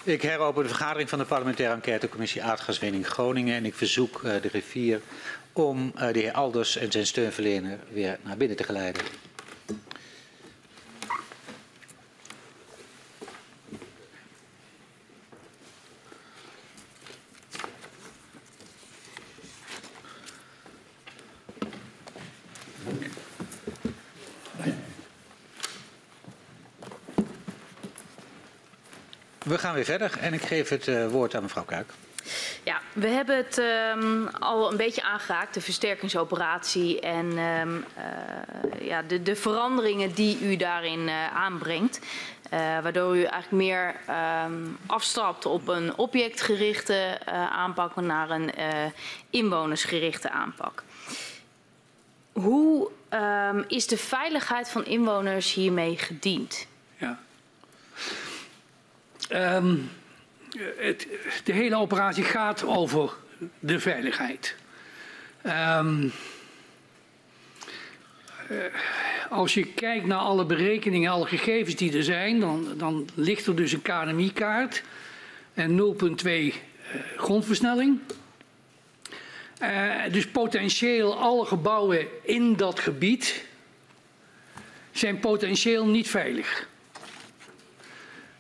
Ik 0.06 0.22
heropen 0.22 0.64
de 0.64 0.70
vergadering 0.70 1.10
van 1.10 1.20
de 1.20 1.26
parlementaire 1.26 1.74
enquêtecommissie 1.74 2.44
aardgaswinning 2.44 3.08
Groningen 3.08 3.56
en 3.56 3.66
ik 3.66 3.76
verzoek 3.76 4.22
uh, 4.26 4.42
de 4.42 4.50
griffier 4.50 5.02
om 5.54 5.92
uh, 5.96 6.14
de 6.14 6.20
heer 6.20 6.32
Alders 6.32 6.78
en 6.78 6.92
zijn 6.92 7.06
steunverlener 7.06 7.80
weer 7.92 8.18
naar 8.24 8.38
binnen 8.38 8.58
te 8.58 8.64
geleiden. 8.64 9.02
Gaan 29.66 29.74
weer 29.74 29.86
verder 29.86 30.18
en 30.20 30.34
ik 30.34 30.42
geef 30.42 30.70
het 30.70 30.88
uh, 30.88 31.08
woord 31.08 31.36
aan 31.36 31.42
mevrouw 31.42 31.64
Kuik. 31.64 31.92
Ja, 32.64 32.82
we 32.94 33.08
hebben 33.08 33.38
het 33.38 33.58
um, 33.96 34.28
al 34.28 34.72
een 34.72 34.78
beetje 34.78 35.04
aangeraakt, 35.04 35.54
de 35.54 35.62
versterkingsoperatie 35.62 37.00
en 37.00 37.38
um, 37.38 37.86
uh, 37.98 38.88
ja, 38.88 39.02
de, 39.02 39.22
de, 39.24 39.36
veranderingen 39.36 40.14
die 40.14 40.40
u 40.42 40.56
daarin 40.56 41.00
uh, 41.00 41.36
aanbrengt. 41.36 42.00
waardoor 42.50 43.16
u 43.16 43.24
eigenlijk 43.24 43.52
meer 43.52 43.96
um, 44.46 44.78
afstapt 44.86 45.46
op 45.46 45.68
een 45.68 45.98
objectgerichte 45.98 47.20
uh, 47.30 47.52
aanpak 47.52 47.96
naar 47.96 48.30
een 48.30 48.52
uh, 48.60 48.86
inwonersgerichte 49.30 50.30
aanpak. 50.30 50.84
Hoe 52.32 52.90
um, 53.50 53.66
is 53.68 53.88
de 53.88 53.98
veiligheid 53.98 54.70
van 54.70 54.86
inwoners 54.86 55.54
hiermee 55.54 55.98
gediend? 55.98 56.68
Ja. 56.98 57.20
Um, 59.32 59.90
het, 60.78 61.08
de 61.44 61.54
hele 61.54 61.76
operatie 61.76 62.24
gaat 62.24 62.64
over 62.66 63.14
de 63.60 63.80
veiligheid. 63.80 64.56
Um, 65.46 66.12
uh, 68.52 68.58
als 69.30 69.54
je 69.54 69.66
kijkt 69.66 70.06
naar 70.06 70.20
alle 70.20 70.46
berekeningen, 70.46 71.12
alle 71.12 71.26
gegevens 71.26 71.76
die 71.76 71.98
er 71.98 72.04
zijn, 72.04 72.40
dan, 72.40 72.68
dan 72.78 73.10
ligt 73.14 73.48
er 73.48 73.56
dus 73.56 73.72
een 73.72 73.82
KNMI-kaart 73.82 74.84
en 75.54 75.80
0,2 75.80 76.26
uh, 76.26 76.52
grondversnelling. 77.18 78.00
Uh, 79.62 79.94
dus 80.12 80.28
potentieel 80.28 81.20
alle 81.20 81.46
gebouwen 81.46 82.08
in 82.22 82.56
dat 82.56 82.80
gebied 82.80 83.46
zijn 84.92 85.20
potentieel 85.20 85.88
niet 85.88 86.10
veilig. 86.10 86.68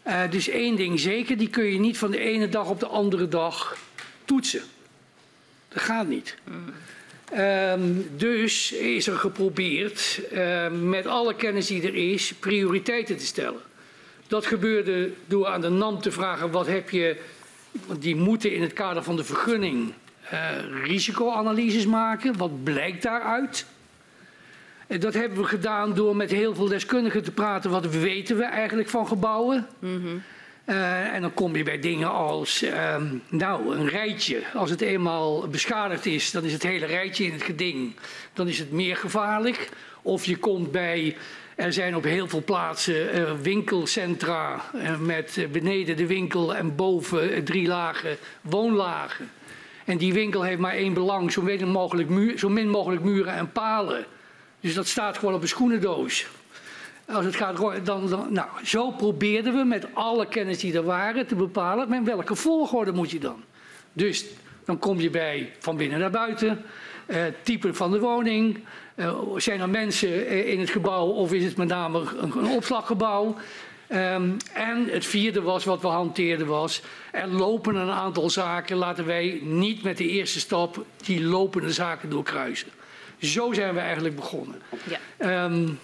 Uh, 0.08 0.22
dus 0.30 0.48
één 0.50 0.76
ding 0.76 1.00
zeker, 1.00 1.38
die 1.38 1.50
kun 1.50 1.64
je 1.64 1.80
niet 1.80 1.98
van 1.98 2.12
de 2.12 2.20
ene 2.20 2.50
dag 2.50 2.70
op 2.70 2.80
de 2.80 2.88
andere 2.88 3.28
dag 3.28 3.78
toetsen. 4.26 4.62
Dat 5.68 5.84
gaat 5.84 6.08
niet. 6.08 6.36
Um, 7.38 8.10
dus 8.18 8.72
is 8.72 9.08
er 9.08 9.18
geprobeerd 9.18 10.22
uh, 10.34 10.68
met 10.72 11.06
alle 11.06 11.36
kennis 11.36 11.68
die 11.68 11.88
er 11.88 11.96
is 11.96 12.34
prioriteiten 12.34 13.18
te 13.18 13.26
stellen. 13.26 13.62
Dat 14.28 14.46
gebeurde 14.46 15.12
door 15.26 15.48
aan 15.48 15.62
de 15.62 15.70
NAM 15.70 16.02
te 16.02 16.12
vragen 16.12 16.52
wat 16.52 16.68
heb 16.68 16.90
je, 16.90 17.18
want 17.86 18.02
die 18.02 18.16
moeten 18.16 18.54
in 18.54 18.62
het 18.62 18.74
kader 18.74 19.04
van 19.04 19.16
de 19.16 19.24
vergunning 19.24 19.94
uh, 20.34 20.50
risicoanalyses 20.84 21.86
maken. 21.86 22.38
Wat 22.38 22.64
blijkt 22.64 23.04
daaruit? 23.04 23.66
En 24.88 25.00
dat 25.00 25.14
hebben 25.14 25.38
we 25.38 25.44
gedaan 25.44 25.94
door 25.94 26.16
met 26.16 26.32
heel 26.32 26.56
veel 26.56 26.68
deskundigen 26.68 27.24
te 27.24 27.32
praten. 27.32 27.72
Wat 27.72 27.86
weten 27.86 28.38
we 28.38 28.44
eigenlijk 28.44 28.90
van 28.90 29.08
gebouwen? 29.08 29.68
Mm 29.80 30.02
-hmm. 30.02 30.24
uh, 30.66 31.14
en 31.14 31.22
dan 31.22 31.34
kom 31.34 31.56
je 31.56 31.64
bij 31.64 31.80
dingen 31.80 32.12
als, 32.12 32.64
uh, 32.64 32.96
nou, 33.30 33.76
een 33.76 33.88
rijtje. 33.88 34.42
Als 34.54 34.70
het 34.70 34.82
eenmaal 34.82 35.48
beschadigd 35.48 36.06
is, 36.06 36.32
dan 36.32 36.44
is 36.44 36.54
het 36.54 36.64
hele 36.64 36.86
rijtje 36.86 37.26
in 37.26 37.32
het 37.32 37.44
geding. 37.44 37.96
Dan 38.34 38.48
is 38.48 38.60
het 38.60 38.72
meer 38.72 38.96
gevaarlijk. 38.96 39.70
Of 40.02 40.26
je 40.26 40.38
komt 40.38 40.72
bij, 40.72 41.18
er 41.56 41.74
zijn 41.74 41.96
op 41.96 42.04
heel 42.04 42.28
veel 42.28 42.44
plaatsen 42.44 43.18
uh, 43.18 43.32
winkelcentra 43.42 44.62
met 45.00 45.48
beneden 45.52 45.98
de 45.98 46.08
winkel 46.08 46.56
en 46.56 46.76
boven 46.76 47.44
drie 47.44 47.68
lagen 47.68 48.18
woonlagen. 48.42 49.30
En 49.86 49.98
die 49.98 50.14
winkel 50.14 50.42
heeft 50.42 50.60
maar 50.60 50.74
één 50.74 50.94
belang, 50.94 51.32
zo 51.32 51.42
min 51.42 51.68
mogelijk, 51.68 52.10
muur, 52.10 52.40
zo 52.40 52.50
min 52.50 52.70
mogelijk 52.70 53.04
muren 53.04 53.34
en 53.34 53.52
palen. 53.52 54.06
Dus 54.66 54.74
dat 54.74 54.88
staat 54.88 55.18
gewoon 55.18 55.34
op 55.34 55.42
een 55.42 55.48
schoenendoos. 55.48 56.26
Als 57.08 57.26
het 57.26 57.36
gaat, 57.36 57.58
dan, 57.86 58.10
dan, 58.10 58.28
nou, 58.30 58.48
zo 58.64 58.92
probeerden 58.92 59.54
we 59.54 59.64
met 59.64 59.88
alle 59.94 60.28
kennis 60.28 60.60
die 60.60 60.74
er 60.74 60.84
waren 60.84 61.28
te 61.28 61.36
bepalen 61.36 61.90
met 61.90 62.04
welke 62.04 62.36
volgorde 62.36 62.92
moet 62.92 63.12
je 63.12 63.20
dan. 63.20 63.44
Dus 63.94 64.26
dan 64.64 64.80
kom 64.80 65.00
je 65.00 65.10
bij 65.10 65.52
van 65.60 65.78
binnen 65.78 66.00
naar 66.00 66.12
buiten, 66.12 66.62
eh, 67.06 67.24
type 67.44 67.74
van 67.74 67.92
de 67.92 68.00
woning, 68.00 68.64
uh, 68.96 69.20
zijn 69.38 69.60
er 69.60 69.70
mensen 69.70 70.28
in 70.48 70.60
het 70.60 70.70
gebouw 70.70 71.08
of 71.08 71.34
is 71.34 71.44
het 71.44 71.58
met 71.58 71.68
name 71.68 72.04
een, 72.18 72.48
opslaggebouw. 72.48 73.36
Um, 73.90 74.38
en 74.54 74.88
het 74.90 75.06
vierde 75.06 75.42
was 75.42 75.64
wat 75.64 75.82
we 75.82 75.88
hanteerden 75.88 76.48
was, 76.48 76.82
er 77.12 77.28
lopen 77.28 77.76
een 77.76 77.92
aantal 77.92 78.30
zaken, 78.30 78.78
laten 78.78 79.06
wij 79.06 79.40
niet 79.44 79.84
met 79.84 79.98
de 79.98 80.08
eerste 80.08 80.40
stap 80.40 80.86
die 81.04 81.24
lopende 81.24 81.72
zaken 81.72 82.10
doorkruisen. 82.10 82.70
Zo 83.26 83.54
zijn 83.54 83.74
we 83.74 83.80
eigenlijk 83.80 84.16
begonnen. 84.16 84.62
Ja. 85.20 85.44
Um, 85.44 85.80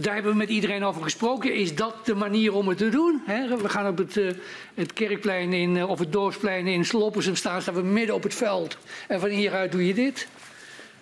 daar 0.00 0.14
hebben 0.14 0.32
we 0.32 0.38
met 0.38 0.48
iedereen 0.48 0.84
over 0.84 1.02
gesproken. 1.02 1.54
Is 1.54 1.74
dat 1.74 2.06
de 2.06 2.14
manier 2.14 2.54
om 2.54 2.68
het 2.68 2.78
te 2.78 2.88
doen? 2.88 3.22
He, 3.26 3.56
we 3.56 3.68
gaan 3.68 3.88
op 3.88 3.98
het, 3.98 4.16
uh, 4.16 4.30
het 4.74 4.92
kerkplein 4.92 5.52
in, 5.52 5.76
uh, 5.76 5.90
of 5.90 5.98
het 5.98 6.12
dorpsplein 6.12 6.66
in 6.66 6.84
Sloppersum 6.84 7.36
staan, 7.36 7.62
staan 7.62 7.74
we 7.74 7.82
midden 7.82 8.14
op 8.14 8.22
het 8.22 8.34
veld. 8.34 8.78
En 9.08 9.20
van 9.20 9.28
hieruit 9.28 9.72
doe 9.72 9.86
je 9.86 9.94
dit. 9.94 10.28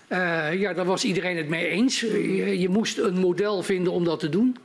Uh, 0.09 0.61
ja, 0.61 0.73
daar 0.73 0.85
was 0.85 1.05
iedereen 1.05 1.37
het 1.37 1.49
mee 1.49 1.67
eens. 1.67 2.01
Je, 2.01 2.61
je 2.61 2.69
moest 2.69 2.99
een 2.99 3.19
model 3.19 3.63
vinden 3.63 3.93
om 3.93 4.05
dat 4.05 4.21
te 4.21 4.29
doen 4.29 4.57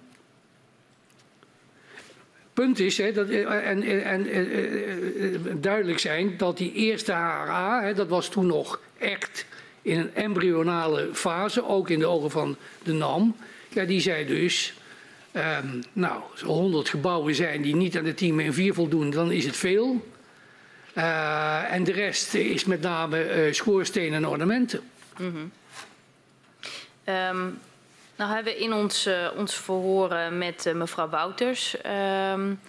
punt 2.59 2.79
is, 2.79 2.95
dat, 2.95 3.29
en, 3.29 3.83
en, 3.83 4.29
en, 4.29 5.61
duidelijk 5.61 5.99
zijn, 5.99 6.37
dat 6.37 6.57
die 6.57 6.73
eerste 6.73 7.11
HRA, 7.11 7.93
dat 7.93 8.07
was 8.07 8.29
toen 8.29 8.45
nog 8.45 8.79
echt 8.97 9.45
in 9.81 9.99
een 9.99 10.15
embryonale 10.15 11.09
fase, 11.13 11.67
ook 11.67 11.89
in 11.89 11.99
de 11.99 12.05
ogen 12.05 12.31
van 12.31 12.57
de 12.83 12.93
NAM. 12.93 13.35
Ja, 13.69 13.85
die 13.85 14.01
zei 14.01 14.25
dus, 14.25 14.73
um, 15.33 15.83
nou, 15.93 16.21
als 16.31 16.41
er 16.41 16.47
100 16.47 16.89
gebouwen 16.89 17.35
zijn 17.35 17.61
die 17.61 17.75
niet 17.75 17.97
aan 17.97 18.03
de 18.03 18.13
10 18.13 18.39
en 18.39 18.53
4 18.53 18.73
voldoen, 18.73 19.09
dan 19.09 19.31
is 19.31 19.45
het 19.45 19.57
veel. 19.57 20.07
Uh, 20.93 21.73
en 21.73 21.83
de 21.83 21.91
rest 21.91 22.33
is 22.33 22.65
met 22.65 22.81
name 22.81 23.45
uh, 23.47 23.53
schoorstenen 23.53 24.13
en 24.13 24.27
ornamenten. 24.27 24.81
-hmm. 25.15 25.51
um, 27.05 27.59
nou 28.15 28.33
hebben 28.33 28.53
we 28.53 28.59
in 28.59 28.73
ons, 28.73 29.07
uh, 29.07 29.27
ons 29.37 29.55
verhoren 29.55 30.37
met 30.37 30.71
mevrouw 30.75 31.09
Wouters... 31.09 31.75
Um, 32.33 32.59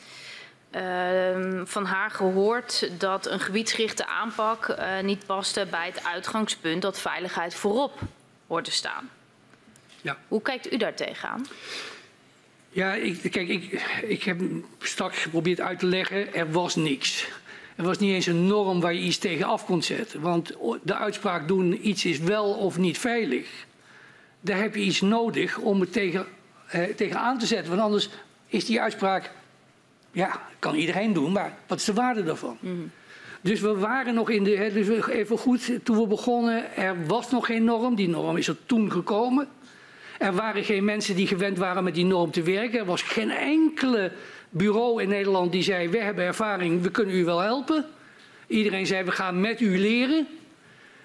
Uh, 0.77 1.61
van 1.65 1.85
haar 1.85 2.11
gehoord 2.11 3.01
dat 3.01 3.27
een 3.27 3.41
gebiedsgerichte 3.41 4.07
aanpak 4.07 4.69
uh, 4.69 5.01
niet 5.01 5.27
paste 5.27 5.67
bij 5.71 5.87
het 5.87 6.05
uitgangspunt 6.05 6.83
dat 6.83 7.01
veiligheid 7.01 7.55
voorop 7.55 7.99
hoort 8.47 8.65
te 8.65 8.71
staan. 8.71 9.11
Ja. 10.01 10.19
Hoe 10.29 10.43
kijkt 10.43 10.73
u 10.73 10.77
daar 10.77 10.95
tegenaan? 10.95 11.47
Ja, 12.69 12.95
ik, 12.95 13.31
kijk, 13.31 13.49
ik, 13.49 13.83
ik 14.03 14.23
heb 14.23 14.41
straks 14.79 15.19
geprobeerd 15.19 15.61
uit 15.61 15.79
te 15.79 15.87
leggen, 15.87 16.35
er 16.35 16.51
was 16.51 16.77
niks. 16.77 17.29
Er 17.77 17.85
was 17.85 17.99
niet 17.99 18.15
eens 18.15 18.27
een 18.27 18.47
norm 18.47 18.81
waar 18.81 18.95
je 18.95 19.01
iets 19.01 19.19
tegen 19.19 19.47
af 19.47 19.65
kon 19.65 19.83
zetten. 19.83 20.21
Want 20.21 20.57
de 20.83 20.95
uitspraak 20.95 21.49
doen 21.49 21.89
iets 21.89 22.05
is 22.05 22.19
wel 22.19 22.53
of 22.53 22.79
niet 22.79 22.99
veilig. 22.99 23.49
Daar 24.41 24.59
heb 24.59 24.75
je 24.75 24.81
iets 24.81 25.01
nodig 25.01 25.59
om 25.59 25.81
het 25.81 25.93
tegen, 25.93 26.27
eh, 26.67 26.83
tegen 26.83 27.19
aan 27.19 27.39
te 27.39 27.47
zetten. 27.47 27.69
Want 27.69 27.83
anders 27.83 28.09
is 28.47 28.65
die 28.65 28.81
uitspraak 28.81 29.31
ja, 30.13 30.41
kan 30.59 30.75
iedereen 30.75 31.13
doen, 31.13 31.33
maar 31.33 31.59
wat 31.67 31.79
is 31.79 31.85
de 31.85 31.93
waarde 31.93 32.23
daarvan? 32.23 32.57
Mm. 32.61 32.91
Dus 33.41 33.61
we 33.61 33.75
waren 33.75 34.15
nog 34.15 34.31
in 34.31 34.45
de, 34.45 34.71
dus 34.75 35.09
even 35.09 35.39
goed, 35.39 35.79
toen 35.83 35.99
we 35.99 36.07
begonnen, 36.07 36.77
er 36.77 37.07
was 37.07 37.31
nog 37.31 37.47
geen 37.47 37.65
norm. 37.65 37.95
Die 37.95 38.09
norm 38.09 38.37
is 38.37 38.49
er 38.49 38.57
toen 38.67 38.91
gekomen. 38.93 39.49
Er 40.19 40.33
waren 40.33 40.65
geen 40.65 40.85
mensen 40.85 41.17
die 41.17 41.27
gewend 41.27 41.59
waren 41.59 41.85
met 41.85 41.95
die 41.95 42.05
norm 42.05 42.31
te 42.31 42.43
werken. 42.43 42.79
Er 42.79 42.85
was 42.85 43.03
geen 43.03 43.31
enkele 43.31 44.13
bureau 44.51 45.03
in 45.03 45.09
Nederland 45.09 45.53
die 45.53 45.63
zei, 45.63 45.89
we 45.89 45.99
hebben 45.99 46.25
ervaring, 46.25 46.83
we 46.83 46.91
kunnen 46.91 47.15
u 47.15 47.25
wel 47.25 47.39
helpen. 47.39 47.85
Iedereen 48.47 48.87
zei, 48.87 49.05
we 49.05 49.13
gaan 49.13 49.41
met 49.41 49.61
u 49.61 49.79
leren. 49.79 50.27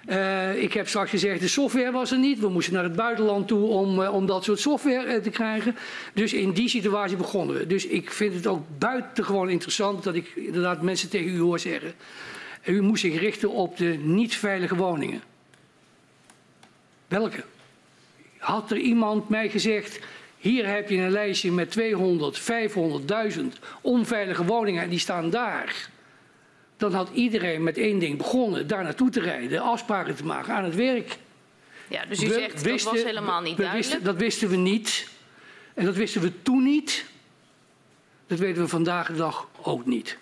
Uh, 0.09 0.61
ik 0.61 0.73
heb 0.73 0.87
straks 0.87 1.09
gezegd, 1.09 1.39
de 1.39 1.47
software 1.47 1.91
was 1.91 2.11
er 2.11 2.19
niet. 2.19 2.39
We 2.39 2.49
moesten 2.49 2.73
naar 2.73 2.83
het 2.83 2.95
buitenland 2.95 3.47
toe 3.47 3.67
om, 3.67 3.99
uh, 3.99 4.13
om 4.13 4.25
dat 4.25 4.43
soort 4.43 4.59
software 4.59 5.15
uh, 5.15 5.21
te 5.21 5.29
krijgen. 5.29 5.75
Dus 6.13 6.33
in 6.33 6.51
die 6.51 6.69
situatie 6.69 7.17
begonnen 7.17 7.55
we. 7.55 7.67
Dus 7.67 7.85
ik 7.85 8.11
vind 8.11 8.33
het 8.33 8.47
ook 8.47 8.63
buitengewoon 8.77 9.49
interessant 9.49 10.03
dat 10.03 10.15
ik 10.15 10.31
inderdaad 10.35 10.81
mensen 10.81 11.09
tegen 11.09 11.35
u 11.35 11.39
hoor 11.39 11.59
zeggen. 11.59 11.93
U 12.65 12.81
moest 12.81 13.01
zich 13.01 13.19
richten 13.19 13.49
op 13.49 13.77
de 13.77 13.99
niet 14.03 14.35
veilige 14.35 14.75
woningen. 14.75 15.21
Welke? 17.07 17.43
Had 18.37 18.71
er 18.71 18.77
iemand 18.77 19.29
mij 19.29 19.49
gezegd, 19.49 19.99
hier 20.37 20.67
heb 20.67 20.89
je 20.89 20.97
een 20.97 21.11
lijstje 21.11 21.51
met 21.51 21.71
200, 21.71 22.39
500, 22.39 23.07
1000 23.07 23.59
onveilige 23.81 24.45
woningen 24.45 24.83
en 24.83 24.89
die 24.89 24.99
staan 24.99 25.29
daar 25.29 25.93
dan 26.77 26.93
had 26.93 27.09
iedereen 27.13 27.63
met 27.63 27.77
één 27.77 27.99
ding 27.99 28.17
begonnen, 28.17 28.67
daar 28.67 28.83
naartoe 28.83 29.09
te 29.09 29.19
rijden, 29.19 29.61
afspraken 29.61 30.15
te 30.15 30.25
maken 30.25 30.53
aan 30.53 30.63
het 30.63 30.75
werk. 30.75 31.17
Ja, 31.87 32.05
dus 32.05 32.23
u 32.23 32.27
zegt 32.27 32.63
dat 32.63 32.81
was 32.81 33.03
helemaal 33.03 33.41
niet 33.41 33.57
duidelijk? 33.57 33.87
Wisten, 33.87 34.03
dat 34.03 34.15
wisten 34.15 34.49
we 34.49 34.55
niet. 34.55 35.09
En 35.73 35.85
dat 35.85 35.95
wisten 35.95 36.21
we 36.21 36.41
toen 36.41 36.63
niet. 36.63 37.05
Dat 38.27 38.39
weten 38.39 38.61
we 38.61 38.67
vandaag 38.67 39.07
de 39.07 39.15
dag 39.15 39.47
ook 39.61 39.85
niet. 39.85 40.17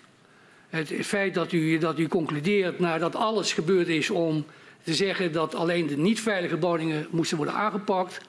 Het 0.68 0.92
feit 1.06 1.34
dat 1.34 1.52
u, 1.52 1.78
dat 1.78 1.98
u 1.98 2.08
concludeert 2.08 2.78
nadat 2.78 3.16
alles 3.16 3.52
gebeurd 3.52 3.88
is 3.88 4.10
om 4.10 4.46
te 4.82 4.94
zeggen 4.94 5.32
dat 5.32 5.54
alleen 5.54 5.86
de 5.86 5.96
niet 5.96 6.20
veilige 6.20 6.58
woningen 6.58 7.06
moesten 7.10 7.36
worden 7.36 7.54
aangepakt. 7.54 8.20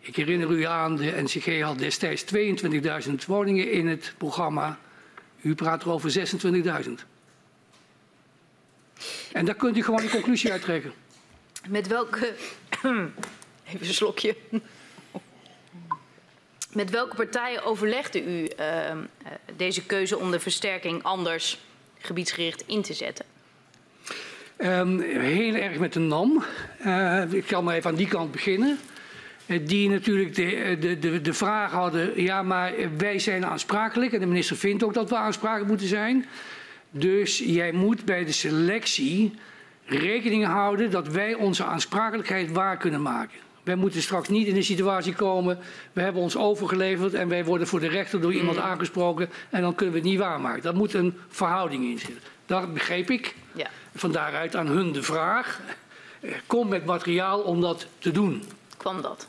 Ik 0.00 0.16
herinner 0.16 0.50
u 0.50 0.64
aan, 0.64 0.96
de 0.96 1.22
NCG 1.22 1.60
had 1.60 1.78
destijds 1.78 2.24
22.000 3.08 3.14
woningen 3.26 3.72
in 3.72 3.86
het 3.86 4.14
programma. 4.18 4.78
U 5.40 5.54
praat 5.54 5.82
er 5.82 5.90
over 5.90 6.10
26.000. 6.84 6.90
En 9.32 9.44
daar 9.44 9.54
kunt 9.54 9.76
u 9.76 9.82
gewoon 9.82 10.02
een 10.02 10.10
conclusie 10.10 10.52
uit 10.52 10.62
trekken. 10.62 10.92
Met 11.68 11.86
welke. 11.86 12.34
Even 13.66 13.86
een 13.86 13.94
slokje. 13.94 14.36
Met 16.72 16.90
welke 16.90 17.16
partijen 17.16 17.64
overlegde 17.64 18.24
u 18.24 18.42
uh, 18.42 18.46
deze 19.56 19.86
keuze 19.86 20.18
om 20.18 20.30
de 20.30 20.40
versterking 20.40 21.02
anders 21.02 21.58
gebiedsgericht 21.98 22.62
in 22.66 22.82
te 22.82 22.94
zetten? 22.94 23.24
Um, 24.58 25.00
heel 25.00 25.54
erg 25.54 25.78
met 25.78 25.92
de 25.92 26.00
NAM. 26.00 26.44
Uh, 26.86 27.32
ik 27.32 27.46
kan 27.46 27.64
maar 27.64 27.74
even 27.74 27.90
aan 27.90 27.96
die 27.96 28.08
kant 28.08 28.32
beginnen. 28.32 28.78
Uh, 29.46 29.66
die 29.66 29.88
natuurlijk 29.88 30.34
de, 30.34 30.76
de, 30.80 30.98
de, 30.98 31.20
de 31.20 31.32
vraag 31.32 31.70
hadden, 31.70 32.22
ja 32.22 32.42
maar 32.42 32.72
wij 32.96 33.18
zijn 33.18 33.46
aansprakelijk 33.46 34.12
en 34.12 34.20
de 34.20 34.26
minister 34.26 34.56
vindt 34.56 34.84
ook 34.84 34.94
dat 34.94 35.10
we 35.10 35.16
aansprakelijk 35.16 35.68
moeten 35.68 35.88
zijn. 35.88 36.26
Dus 36.90 37.38
jij 37.38 37.72
moet 37.72 38.04
bij 38.04 38.24
de 38.24 38.32
selectie 38.32 39.34
rekening 39.84 40.44
houden 40.44 40.90
dat 40.90 41.08
wij 41.08 41.34
onze 41.34 41.64
aansprakelijkheid 41.64 42.52
waar 42.52 42.76
kunnen 42.76 43.02
maken. 43.02 43.38
Wij 43.62 43.76
moeten 43.76 44.02
straks 44.02 44.28
niet 44.28 44.46
in 44.46 44.54
de 44.54 44.62
situatie 44.62 45.14
komen, 45.14 45.58
we 45.92 46.00
hebben 46.00 46.22
ons 46.22 46.36
overgeleverd 46.36 47.14
en 47.14 47.28
wij 47.28 47.44
worden 47.44 47.66
voor 47.66 47.80
de 47.80 47.88
rechter 47.88 48.20
door 48.20 48.32
iemand 48.32 48.56
mm. 48.56 48.62
aangesproken 48.62 49.28
en 49.50 49.60
dan 49.60 49.74
kunnen 49.74 49.94
we 49.94 50.00
het 50.00 50.10
niet 50.10 50.18
waarmaken. 50.18 50.62
Dat 50.62 50.74
moet 50.74 50.94
een 50.94 51.14
verhouding 51.28 51.84
in 51.84 51.98
zitten. 51.98 52.22
Dat 52.46 52.74
begreep 52.74 53.10
ik. 53.10 53.34
Ja. 53.52 53.66
Van 53.94 54.12
daaruit 54.12 54.56
aan 54.56 54.66
hun 54.66 54.92
de 54.92 55.02
vraag, 55.02 55.60
eh, 56.20 56.32
kom 56.46 56.68
met 56.68 56.84
materiaal 56.84 57.40
om 57.40 57.60
dat 57.60 57.86
te 57.98 58.10
doen. 58.10 58.42
Kwam 58.76 59.02
dat? 59.02 59.26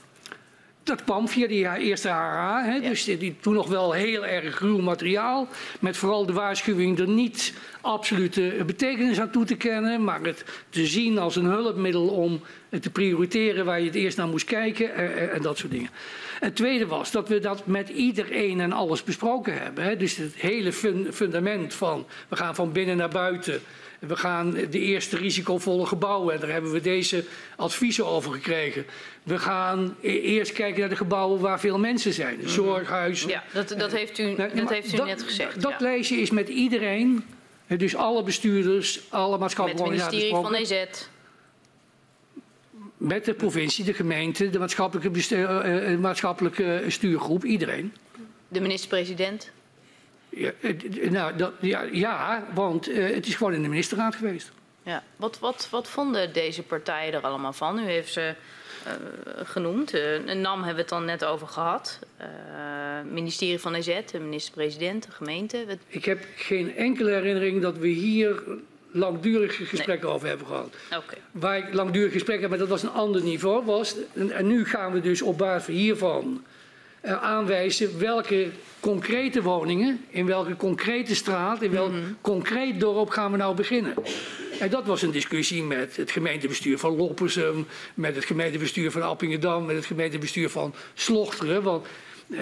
Dat 0.84 1.04
kwam 1.04 1.28
via 1.28 1.48
die 1.48 1.78
eerste 1.78 2.08
HA, 2.08 2.64
hè, 2.64 2.80
dus 2.80 3.04
die, 3.04 3.36
toen 3.40 3.54
nog 3.54 3.68
wel 3.68 3.92
heel 3.92 4.26
erg 4.26 4.60
ruw 4.60 4.78
materiaal. 4.78 5.48
Met 5.80 5.98
vooral 5.98 6.26
de 6.26 6.34
waarschuwing 6.34 7.00
er 7.00 7.08
niet 7.08 7.54
absolute 7.82 8.64
betekenis 8.66 9.20
aan 9.20 9.32
toe 9.32 9.46
te 9.46 9.56
kennen, 9.56 10.04
maar 10.04 10.22
het 10.22 10.46
te 10.70 10.86
zien 10.86 11.18
als 11.18 11.36
een 11.36 11.46
hulpmiddel 11.46 12.08
om 12.08 12.42
te 12.80 12.90
prioriteren 12.90 13.66
waar 13.66 13.80
je 13.80 13.86
het 13.86 13.96
eerst 13.96 14.18
naar 14.18 14.28
moest 14.28 14.46
kijken 14.46 14.94
en, 14.96 15.14
eh, 15.14 15.24
eh, 15.24 15.34
en 15.34 15.42
dat 15.42 15.58
soort 15.58 15.72
dingen. 15.72 15.90
Het 16.40 16.56
tweede 16.56 16.88
was 16.88 17.12
dat 17.12 17.28
we 17.28 17.40
dat 17.40 17.66
met 17.66 17.90
iedereen 17.90 18.60
en 18.60 18.72
alles 18.72 19.04
besproken 19.04 19.62
hebben. 19.62 19.84
Hè. 19.84 19.98
Dus 19.98 20.18
het 20.18 20.36
hele 20.36 20.74
fundament 21.12 21.74
van 21.74 22.06
we 22.28 22.36
gaan 22.36 22.56
van 22.56 22.72
binnen 22.72 22.98
naar 22.98 23.10
buiten 23.10 23.62
we 24.08 24.16
gaan 24.16 24.52
de 24.52 24.80
eerste 24.80 25.18
risicovolle 25.18 25.86
gebouwen, 25.86 26.34
en 26.34 26.40
daar 26.40 26.50
hebben 26.50 26.72
we 26.72 26.82
deze 26.82 27.26
adviezen 27.56 28.06
over 28.06 28.32
gekregen. 28.32 28.86
We 29.24 29.40
gaan 29.40 29.96
e-, 30.02 30.20
eerst 30.20 30.52
kijken 30.52 30.80
naar 30.80 30.90
de 30.90 30.96
gebouwen 30.96 31.40
waar 31.40 31.60
veel 31.60 31.80
mensen 31.80 32.14
zijn. 32.14 32.38
Mhm. 32.38 32.48
Zorghuizen. 32.48 33.30
Ja, 33.30 33.44
dat, 33.54 33.70
dat 33.78 33.92
heeft 33.92 34.20
u, 34.20 34.36
dat 34.36 34.70
heeft 34.70 34.94
u 34.94 35.04
net 35.04 35.24
gezegd. 35.24 35.62
Dat 35.62 35.80
lijstje 35.80 36.16
is 36.16 36.32
met 36.32 36.50
iedereen, 36.50 37.26
dus 37.68 37.96
alle 37.96 38.24
bestuurders, 38.24 39.02
alle 39.10 39.38
maatschappelijke 39.38 39.84
organisaties. 39.84 40.32
Met 40.32 40.42
het 40.42 40.50
ministerie 40.50 40.90
van 40.90 40.96
EZ. 40.96 41.08
Met 42.98 43.26
de 43.26 43.34
provincie, 43.34 43.86
de 43.86 43.94
gemeente, 43.94 44.50
de 44.50 44.60
maatschappelijke, 44.60 45.36
uh, 45.36 45.98
maatschappelijke 45.98 46.84
stuurgroep, 46.88 47.46
iedereen. 47.46 47.94
De 48.48 48.62
minister-president? 48.62 49.52
Ja, 50.32 50.52
nou, 51.10 51.36
dat, 51.36 51.52
ja, 51.60 51.82
ja, 51.82 52.48
want 52.54 52.90
uh, 52.90 53.14
het 53.14 53.28
is 53.28 53.36
gewoon 53.36 53.54
in 53.54 53.62
de 53.62 53.70
ministerraad 53.70 54.16
geweest. 54.16 54.52
Ja. 54.84 55.04
Wat, 55.16 55.40
wat, 55.40 55.68
wat 55.72 55.90
vonden 55.90 56.34
deze 56.34 56.64
partijen 56.64 57.14
er 57.14 57.22
allemaal 57.22 57.54
van? 57.54 57.80
U 57.80 57.82
heeft 57.82 58.12
ze 58.12 58.34
uh, 58.88 58.94
genoemd. 59.44 59.96
Uh, 59.96 60.02
NAM 60.34 60.58
hebben 60.58 60.74
we 60.76 60.82
het 60.82 60.90
dan 60.90 61.06
net 61.06 61.26
over 61.26 61.48
gehad. 61.48 62.00
ministerie 63.12 63.60
van 63.60 63.74
EZ, 63.74 64.00
de 64.12 64.20
minister-president, 64.20 65.04
de 65.06 65.12
gemeente. 65.12 65.66
Wat... 65.68 65.78
Ik 65.88 66.06
heb 66.06 66.26
geen 66.36 66.76
enkele 66.76 67.12
herinnering 67.12 67.62
dat 67.62 67.78
we 67.78 67.88
hier 67.88 68.44
langdurige 68.92 69.66
gesprekken 69.66 70.10
over 70.10 70.28
hebben 70.28 70.48
gehad. 70.48 70.76
Okay. 70.88 71.18
Waar 71.32 71.58
ik 71.58 71.74
langdurige 71.74 72.12
gesprekken 72.12 72.42
heb, 72.42 72.50
maar 72.50 72.68
dat 72.68 72.82
was 72.82 72.84
een 72.84 72.98
ander 73.00 73.24
niveau, 73.24 73.66
was. 73.66 73.96
En, 74.14 74.32
en 74.32 74.48
nu 74.48 74.66
gaan 74.66 74.92
we 74.92 75.00
dus 75.00 75.22
op 75.22 75.38
basis 75.38 75.76
hiervan 75.76 76.44
aanwijzen 77.02 78.00
welke 78.00 78.50
concrete 78.80 79.42
woningen, 79.42 80.06
in 80.10 80.26
welke 80.26 80.56
concrete 80.56 81.16
straat, 81.16 81.62
in 81.62 81.72
welk 81.72 81.92
mhm. 81.92 82.02
concreet 82.22 82.80
dorp 82.80 83.10
gaan 83.10 83.32
we 83.32 83.38
nou 83.38 83.56
beginnen. 83.56 83.94
En 84.60 84.70
dat 84.70 84.86
was 84.86 85.02
een 85.02 85.12
discussie 85.12 85.64
met 85.64 85.96
het 85.96 86.12
gemeentebestuur 86.12 86.78
van 86.78 86.96
Loppersum, 86.96 87.68
met 87.94 88.16
het 88.16 88.26
gemeentebestuur 88.26 88.92
van 88.92 89.02
Appingedam, 89.02 89.66
met 89.66 89.76
het 89.76 89.86
gemeentebestuur 89.86 90.50
van 90.50 90.74
Slochteren. 90.94 91.64
Want 91.64 91.88
eh, 92.30 92.40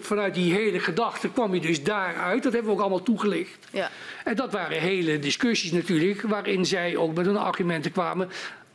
vanuit 0.00 0.34
die 0.34 0.52
hele 0.52 0.80
gedachte 0.80 1.28
kwam 1.30 1.54
je 1.54 1.60
dus 1.60 1.82
daaruit. 1.82 2.42
Dat 2.42 2.52
hebben 2.52 2.70
we 2.70 2.76
ook 2.76 2.82
allemaal 2.82 3.02
toegelicht. 3.02 3.66
Ja. 3.70 3.90
En 4.24 4.36
dat 4.36 4.52
waren 4.52 4.80
hele 4.80 5.18
discussies 5.18 5.72
natuurlijk, 5.72 6.22
waarin 6.22 6.66
zij 6.66 6.96
ook 6.96 7.14
met 7.14 7.26
hun 7.26 7.36
argumenten 7.36 7.92
kwamen. 7.92 8.28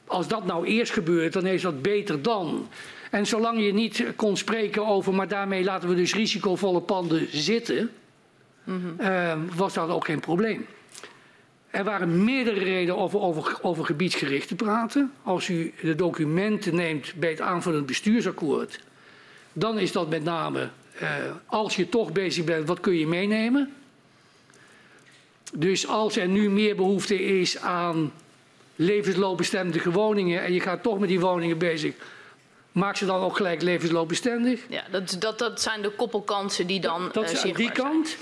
Als 0.07 0.27
dat 0.27 0.45
nou 0.45 0.65
eerst 0.65 0.91
gebeurt, 0.91 1.34
dan 1.34 1.45
is 1.45 1.61
dat 1.61 1.81
beter 1.81 2.22
dan. 2.22 2.69
En 3.10 3.27
zolang 3.27 3.65
je 3.65 3.73
niet 3.73 4.03
kon 4.15 4.38
spreken 4.38 4.86
over, 4.86 5.14
maar 5.14 5.27
daarmee 5.27 5.64
laten 5.64 5.90
we 5.90 5.95
dus 5.95 6.14
risicovolle 6.14 6.81
panden 6.81 7.27
zitten, 7.31 7.91
mm 8.64 8.98
was 9.56 9.73
dat 9.73 9.90
ook 9.90 10.06
geen 10.06 10.19
probleem. 10.19 10.65
Er 11.69 11.84
waren 11.84 12.23
meerdere 12.23 12.60
redenen 12.60 12.98
over, 12.98 13.19
over, 13.19 13.57
over 13.61 13.86
gebiedsgericht 13.86 14.48
te 14.48 14.56
praten. 14.56 15.11
Als 15.23 15.48
u 15.48 15.73
de 15.81 15.95
documenten 15.95 16.76
neemt 16.76 17.14
bij 17.15 17.30
het 17.30 17.41
aanvullend 17.41 17.86
bestuursakkoord, 17.86 18.80
dan 19.53 19.80
is 19.80 19.91
dat 19.91 20.10
met 20.10 20.23
name, 20.23 20.69
uh, 21.02 21.07
als 21.45 21.76
je 21.76 21.90
toch 21.90 22.11
bezig 22.11 22.44
bent, 22.44 22.68
wat 22.68 22.80
kun 22.80 22.98
je 22.98 23.07
meenemen? 23.07 23.73
Dus 25.53 25.88
als 25.88 26.18
er 26.18 26.27
nu 26.27 26.49
meer 26.49 26.76
behoefte 26.76 27.23
is 27.40 27.57
aan 27.57 28.11
levensloopbestendige 28.76 29.91
woningen 29.91 30.41
en 30.41 30.53
je 30.53 30.60
gaat 30.60 30.84
toch 30.84 30.99
met 30.99 31.10
die 31.10 31.19
woningen 31.19 31.57
bezig, 31.57 31.94
Maak 32.72 32.96
ze 32.96 33.06
dan 33.06 33.22
ook 33.22 33.36
gelijk 33.36 33.62
levensloopbestendig? 33.62 34.62
Ja, 34.70 34.84
dat, 34.91 35.16
dat, 35.20 35.40
dat 35.40 35.62
zijn 35.62 35.82
de 35.82 35.90
koppelkansen 35.90 36.68
die 36.68 36.80
dan 36.80 37.10
dat, 37.12 37.34
uh, 37.34 37.41
aan 37.41 37.54
die 37.54 37.72
kant. 37.72 38.18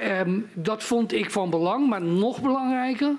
Um, 0.00 0.50
dat 0.52 0.82
vond 0.82 1.12
ik 1.12 1.30
van 1.30 1.50
belang, 1.50 1.88
maar 1.88 2.02
nog 2.02 2.40
belangrijker. 2.40 3.12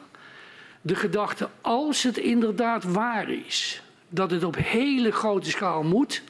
De 0.81 0.95
gedachte, 0.95 1.49
als 1.61 2.03
het 2.03 2.17
inderdaad 2.17 2.83
waar 2.83 3.29
is 3.29 3.81
dat 4.09 4.31
het 4.31 4.43
op 4.43 4.55
hele 4.55 5.11
grote 5.11 5.49
schaal 5.49 5.83
moet, 5.83 6.23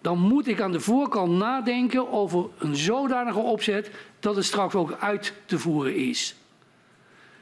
dan 0.00 0.18
moet 0.18 0.46
ik 0.46 0.60
aan 0.60 0.72
de 0.72 0.80
voorkant 0.80 1.32
nadenken 1.32 2.12
over 2.12 2.46
een 2.58 2.76
zodanige 2.76 3.38
opzet 3.38 3.90
dat 4.20 4.36
het 4.36 4.44
straks 4.44 4.74
ook 4.74 4.96
uit 5.00 5.32
te 5.46 5.58
voeren 5.58 5.96
is. 5.96 6.34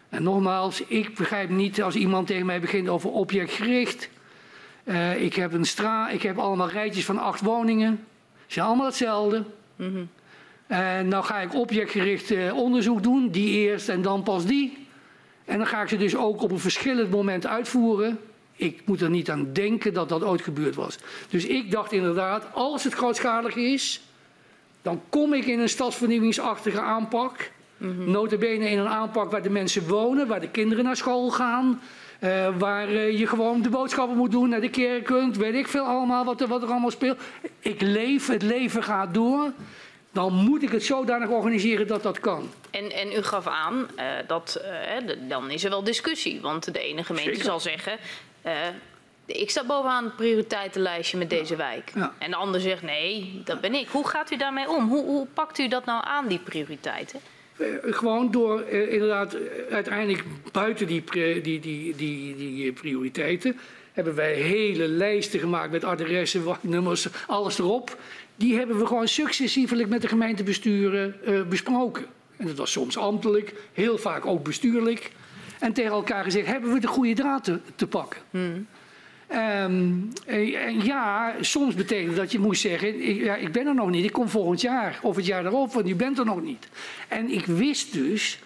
En 0.08 0.22
nogmaals, 0.22 0.80
ik 0.80 1.14
begrijp 1.14 1.50
niet 1.50 1.82
als 1.82 1.94
iemand 1.94 2.26
tegen 2.26 2.46
mij 2.46 2.60
begint 2.60 2.88
over 2.88 3.10
objectgericht. 3.10 4.08
Uh, 4.84 5.22
ik 5.22 5.34
heb 5.34 5.52
een 5.52 5.64
straat, 5.64 6.12
ik 6.12 6.22
heb 6.22 6.38
allemaal 6.38 6.68
rijtjes 6.68 7.04
van 7.04 7.18
acht 7.18 7.40
woningen. 7.40 8.04
Ze 8.46 8.52
zijn 8.52 8.66
allemaal 8.66 8.86
hetzelfde. 8.86 9.44
Mm 9.76 9.94
-hmm. 9.94 10.08
En 10.66 11.08
nou 11.08 11.24
ga 11.24 11.40
ik 11.40 11.54
objectgericht 11.54 12.30
uh, 12.30 12.56
onderzoek 12.56 13.02
doen, 13.02 13.28
die 13.28 13.58
eerst 13.58 13.88
en 13.88 14.02
dan 14.02 14.22
pas 14.22 14.44
die. 14.44 14.86
En 15.44 15.58
dan 15.58 15.66
ga 15.66 15.82
ik 15.82 15.88
ze 15.88 15.96
dus 15.96 16.16
ook 16.16 16.42
op 16.42 16.50
een 16.50 16.58
verschillend 16.58 17.10
moment 17.10 17.46
uitvoeren. 17.46 18.18
Ik 18.56 18.82
moet 18.84 19.00
er 19.00 19.10
niet 19.10 19.30
aan 19.30 19.52
denken 19.52 19.94
dat 19.94 20.08
dat 20.08 20.24
ooit 20.24 20.42
gebeurd 20.42 20.74
was. 20.74 20.98
Dus 21.28 21.46
ik 21.46 21.70
dacht 21.70 21.92
inderdaad, 21.92 22.46
als 22.52 22.84
het 22.84 22.92
grootschalig 22.92 23.56
is, 23.56 24.00
dan 24.82 25.00
kom 25.08 25.32
ik 25.32 25.44
in 25.44 25.60
een 25.60 25.68
stadsvernieuwingsachtige 25.68 26.80
aanpak. 26.80 27.50
Mm 27.76 27.96
-hmm. 27.96 28.10
Notabene 28.10 28.70
in 28.70 28.78
een 28.78 28.88
aanpak 28.88 29.30
waar 29.30 29.42
de 29.42 29.50
mensen 29.50 29.88
wonen, 29.88 30.26
waar 30.26 30.40
de 30.40 30.50
kinderen 30.50 30.84
naar 30.84 30.96
school 30.96 31.30
gaan, 31.30 31.80
uh, 32.22 32.58
waar 32.58 32.90
uh, 32.90 33.18
je 33.18 33.26
gewoon 33.26 33.62
de 33.62 33.68
boodschappen 33.68 34.16
moet 34.16 34.30
doen, 34.30 34.48
naar 34.48 34.60
de 34.60 34.70
kerk 34.70 35.04
kunt, 35.04 35.36
weet 35.36 35.54
ik 35.54 35.68
veel 35.68 35.84
allemaal 35.84 36.24
wat 36.24 36.40
er, 36.40 36.48
wat 36.48 36.62
er 36.62 36.68
allemaal 36.68 36.90
speelt. 36.90 37.20
Ik 37.58 37.80
leef, 37.80 38.26
het 38.26 38.42
leven 38.42 38.82
gaat 38.82 39.14
door. 39.14 39.52
Dan 40.12 40.32
moet 40.32 40.62
ik 40.62 40.70
het 40.70 40.84
zodanig 40.84 41.28
organiseren 41.28 41.86
dat 41.86 42.02
dat 42.02 42.20
kan. 42.20 42.50
En, 42.70 42.92
en 42.92 43.12
u 43.12 43.22
gaf 43.22 43.46
aan, 43.46 43.86
uh, 43.96 44.04
dat, 44.26 44.64
dan 45.28 45.50
is 45.50 45.64
er 45.64 45.70
wel 45.70 45.84
discussie. 45.84 46.40
Want 46.40 46.72
de 46.74 46.80
ene 46.80 47.04
gemeente 47.04 47.30
Zeker. 47.30 47.44
zal 47.44 47.60
zeggen, 47.60 47.98
ik 49.26 49.50
sta 49.50 49.64
bovenaan 49.64 50.04
het 50.04 50.16
prioriteitenlijstje 50.16 51.18
met 51.18 51.30
deze 51.30 51.56
wijk. 51.56 51.92
Ja. 51.94 52.12
En 52.18 52.30
de 52.30 52.36
ander 52.36 52.60
zegt, 52.60 52.82
nee, 52.82 53.42
dat 53.44 53.60
ben 53.60 53.74
ik. 53.74 53.88
Hoe 53.88 54.08
gaat 54.08 54.30
u 54.30 54.36
daarmee 54.36 54.70
om? 54.70 54.88
Hoe, 54.88 55.04
hoe 55.04 55.26
pakt 55.34 55.58
u 55.58 55.68
dat 55.68 55.84
nou 55.84 56.04
aan, 56.06 56.26
die 56.26 56.38
prioriteiten? 56.38 57.20
Eh, 57.62 57.94
gewoon 57.94 58.30
door 58.30 58.60
eh, 58.60 58.92
inderdaad 58.92 59.34
eh, 59.34 59.40
uiteindelijk 59.70 60.24
buiten 60.52 60.86
die, 60.86 61.04
die, 61.12 61.60
die, 61.60 61.96
die, 61.96 62.36
die 62.36 62.72
prioriteiten 62.72 63.56
hebben 63.92 64.14
wij 64.14 64.34
hele 64.34 64.88
lijsten 64.88 65.40
gemaakt 65.40 65.70
met 65.70 65.84
adressen, 65.84 66.44
wachtnummers, 66.52 67.08
alles 67.26 67.58
erop. 67.58 67.98
Die 68.36 68.56
hebben 68.56 68.78
we 68.78 68.86
gewoon 68.86 69.08
successievelijk 69.08 69.88
met 69.88 70.02
de 70.02 70.08
gemeentebesturen 70.08 71.16
besproken. 71.48 72.04
En 72.36 72.46
dat 72.46 72.56
was 72.56 72.72
soms 72.72 72.96
ambtelijk, 72.96 73.54
heel 73.72 73.98
vaak 73.98 74.26
ook 74.26 74.44
bestuurlijk. 74.44 75.10
En 75.58 75.72
tegen 75.72 75.92
elkaar 75.92 76.24
gezegd, 76.24 76.46
hebben 76.46 76.72
we 76.72 76.80
de 76.80 76.86
goede 76.86 77.14
draad 77.14 77.44
te, 77.44 77.58
te 77.74 77.86
pakken? 77.86 78.20
Hmm. 78.30 78.66
Um, 79.34 80.12
ja, 80.82 81.34
soms 81.40 81.74
betekent 81.74 82.16
dat 82.16 82.32
je 82.32 82.38
moest 82.38 82.60
zeggen, 82.60 83.08
ik, 83.08 83.22
ja, 83.22 83.36
ik 83.36 83.52
ben 83.52 83.66
er 83.66 83.74
nog 83.74 83.90
niet, 83.90 84.04
ik 84.04 84.12
kom 84.12 84.28
volgend 84.28 84.60
jaar 84.60 84.98
of 85.02 85.16
het 85.16 85.26
jaar 85.26 85.42
daarop, 85.42 85.72
want 85.72 85.88
je 85.88 85.94
bent 85.94 86.18
er 86.18 86.24
nog 86.24 86.42
niet. 86.42 86.68
En 87.08 87.30
ik 87.30 87.46
wist 87.46 87.92
dus, 87.92 88.38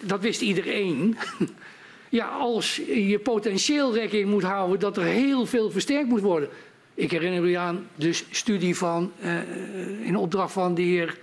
dat 0.00 0.20
wist 0.20 0.40
iedereen, 0.40 1.16
ja, 2.08 2.26
als 2.26 2.76
je 2.86 3.18
potentieel 3.22 3.94
rekening 3.94 4.28
moet 4.28 4.42
houden 4.42 4.80
dat 4.80 4.96
er 4.96 5.04
heel 5.04 5.46
veel 5.46 5.70
versterkt 5.70 6.08
moet 6.08 6.20
worden, 6.20 6.48
Ik 6.94 7.10
herinner 7.10 7.44
u 7.44 7.52
aan 7.52 7.86
de 7.94 8.12
studie 8.12 8.76
van, 8.76 9.12
uh, 9.22 10.06
in 10.06 10.16
opdracht 10.16 10.52
van 10.52 10.74
de 10.74 10.82
heer 10.82 11.18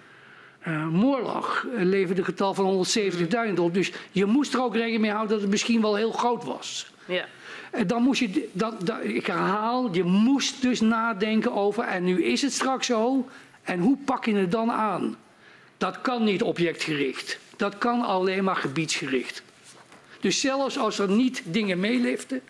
uh, 0.68 0.88
Moorlag 0.88 1.66
uh, 1.74 1.84
leverde 1.84 2.24
getal 2.24 2.54
van 2.54 2.86
170.000 3.50 3.54
op. 3.60 3.74
Dus 3.74 3.92
je 4.12 4.26
moest 4.26 4.54
er 4.54 4.62
ook 4.62 4.74
rekening 4.74 5.02
mee 5.02 5.12
houden 5.12 5.32
dat 5.32 5.42
het 5.42 5.50
misschien 5.50 5.82
wel 5.82 5.96
heel 5.96 6.12
groot 6.12 6.44
was. 6.44 6.92
Ja. 7.06 7.26
Dan 7.86 8.02
moest 8.02 8.20
je, 8.20 8.50
dat, 8.52 8.74
ik 9.02 9.26
herhaal, 9.26 9.94
je 9.94 10.04
moest 10.04 10.62
dus 10.62 10.82
nadenken 10.82 11.54
over, 11.54 11.84
en 11.84 12.04
nu 12.04 12.24
is 12.24 12.42
het 12.42 12.54
straks 12.54 12.88
zo, 12.88 13.28
en 13.64 13.80
hoe 13.80 13.98
pak 13.98 14.26
je 14.26 14.36
het 14.36 14.52
dan 14.52 14.72
aan? 14.72 15.18
Dat 15.78 16.02
kan 16.02 16.24
niet 16.24 16.42
objectgericht. 16.42 17.40
Dat 17.56 17.78
kan 17.78 18.02
alleen 18.02 18.44
maar 18.44 18.56
gebiedsgericht. 18.56 19.42
Dus 20.20 20.42
zelfs 20.42 20.78
als 20.78 21.00
er 21.00 21.10
niet 21.10 21.42
dingen 21.46 21.80
meeliften, 21.80 22.42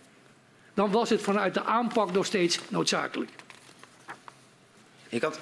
dan 0.74 0.92
was 0.92 1.10
het 1.10 1.22
vanuit 1.22 1.54
de 1.54 1.64
aanpak 1.64 2.12
nog 2.12 2.26
steeds 2.26 2.60
noodzakelijk. 2.68 3.32
Ik 5.10 5.22
had, 5.22 5.40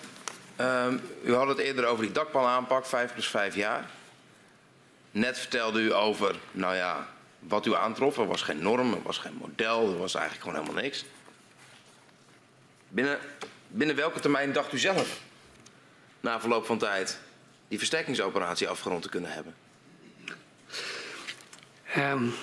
um, 0.61 1.01
u 1.23 1.33
had 1.33 1.47
het 1.47 1.57
eerder 1.57 1.85
over 1.85 2.03
die 2.03 2.13
dakpanaanpak, 2.13 2.85
5 2.85 3.13
plus 3.13 3.27
5 3.27 3.55
jaar. 3.55 3.89
Net 5.11 5.37
vertelde 5.39 5.81
u 5.81 5.93
over, 5.93 6.35
nou 6.51 6.75
ja, 6.75 7.07
wat 7.47 7.65
u 7.65 7.75
aantrof. 7.75 8.17
Er 8.17 8.27
was 8.27 8.41
geen 8.41 8.61
norm, 8.61 8.93
er 8.93 9.01
was 9.01 9.17
geen 9.17 9.37
model, 9.39 9.91
er 9.91 9.97
was 9.97 10.15
eigenlijk 10.15 10.45
gewoon 10.45 10.61
helemaal 10.61 10.83
niks. 10.83 11.05
Binnen, 12.89 13.19
binnen 13.67 13.95
welke 13.95 14.19
termijn 14.19 14.53
dacht 14.53 14.73
u 14.73 14.77
zelf, 14.77 15.21
na 16.19 16.39
verloop 16.39 16.65
van 16.65 16.77
tijd, 16.77 17.19
die 17.67 17.77
versterkingsoperatie 17.77 18.67
afgerond 18.67 19.01
te 19.01 19.09
kunnen 19.09 19.31
hebben? 19.31 19.55
Um, 21.97 22.33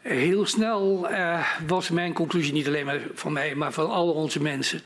heel 0.00 0.46
snel 0.46 1.10
uh, 1.10 1.48
was 1.66 1.90
mijn 1.90 2.12
conclusie, 2.12 2.52
niet 2.52 2.66
alleen 2.66 2.86
maar 2.86 3.00
van 3.14 3.32
mij, 3.32 3.54
maar 3.54 3.72
van 3.72 3.90
al 3.90 4.12
onze 4.12 4.42
mensen. 4.42 4.82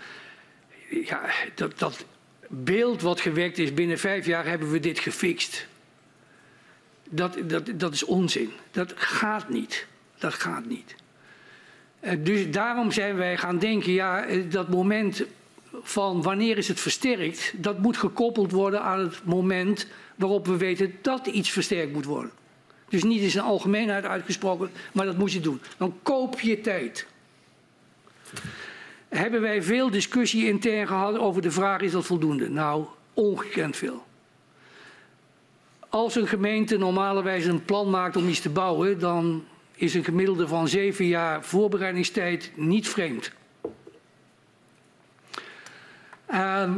Ja, 0.88 1.30
dat, 1.54 1.78
dat 1.78 2.04
beeld 2.48 3.02
wat 3.02 3.20
gewerkt 3.20 3.58
is, 3.58 3.74
binnen 3.74 3.98
vijf 3.98 4.26
jaar 4.26 4.44
hebben 4.44 4.70
we 4.70 4.80
dit 4.80 4.98
gefixt. 4.98 5.66
Dat, 7.10 7.36
dat, 7.46 7.70
dat 7.74 7.92
is 7.92 8.04
onzin. 8.04 8.50
Dat 8.70 8.92
gaat 8.96 9.48
niet. 9.48 9.86
Dat 10.18 10.34
gaat 10.34 10.66
niet. 10.66 10.94
Uh, 12.00 12.12
dus 12.18 12.50
daarom 12.50 12.92
zijn 12.92 13.16
wij 13.16 13.36
gaan 13.36 13.58
denken, 13.58 13.92
ja, 13.92 14.24
eh, 14.24 14.50
dat 14.50 14.68
moment 14.68 15.24
van 15.82 16.22
wanneer 16.22 16.58
is 16.58 16.68
het 16.68 16.80
versterkt, 16.80 17.52
dat 17.56 17.78
moet 17.78 17.96
gekoppeld 17.96 18.52
worden 18.52 18.82
aan 18.82 18.98
het 18.98 19.24
moment 19.24 19.86
waarop 20.16 20.46
we 20.46 20.56
weten 20.56 20.94
dat 21.02 21.26
iets 21.26 21.50
versterkt 21.50 21.92
moet 21.92 22.04
worden. 22.04 22.30
Dus 22.88 23.02
niet 23.02 23.22
in 23.22 23.30
zijn 23.30 23.44
algemeenheid 23.44 24.04
uitgesproken, 24.04 24.70
maar 24.92 25.06
dat 25.06 25.18
moet 25.18 25.32
je 25.32 25.40
doen. 25.40 25.60
Dan 25.76 25.94
koop 26.02 26.40
je 26.40 26.60
tijd. 26.60 27.06
Hebben 29.08 29.40
wij 29.40 29.62
veel 29.62 29.90
discussie 29.90 30.46
intern 30.46 30.86
gehad 30.86 31.18
over 31.18 31.42
de 31.42 31.50
vraag: 31.50 31.80
is 31.80 31.92
dat 31.92 32.06
voldoende? 32.06 32.48
Nou, 32.48 32.84
ongekend 33.14 33.76
veel. 33.76 34.04
Als 35.90 36.14
een 36.14 36.26
gemeente 36.26 36.76
normalerwijs 36.76 37.44
een 37.44 37.64
plan 37.64 37.90
maakt 37.90 38.16
om 38.16 38.28
iets 38.28 38.40
te 38.40 38.48
bouwen, 38.48 38.98
dan 38.98 39.44
is 39.74 39.94
een 39.94 40.04
gemiddelde 40.04 40.48
van 40.48 40.68
zeven 40.68 41.06
jaar 41.06 41.44
voorbereidingstijd 41.44 42.50
niet 42.54 42.88
vreemd. 42.88 43.32
Uh, 46.30 46.72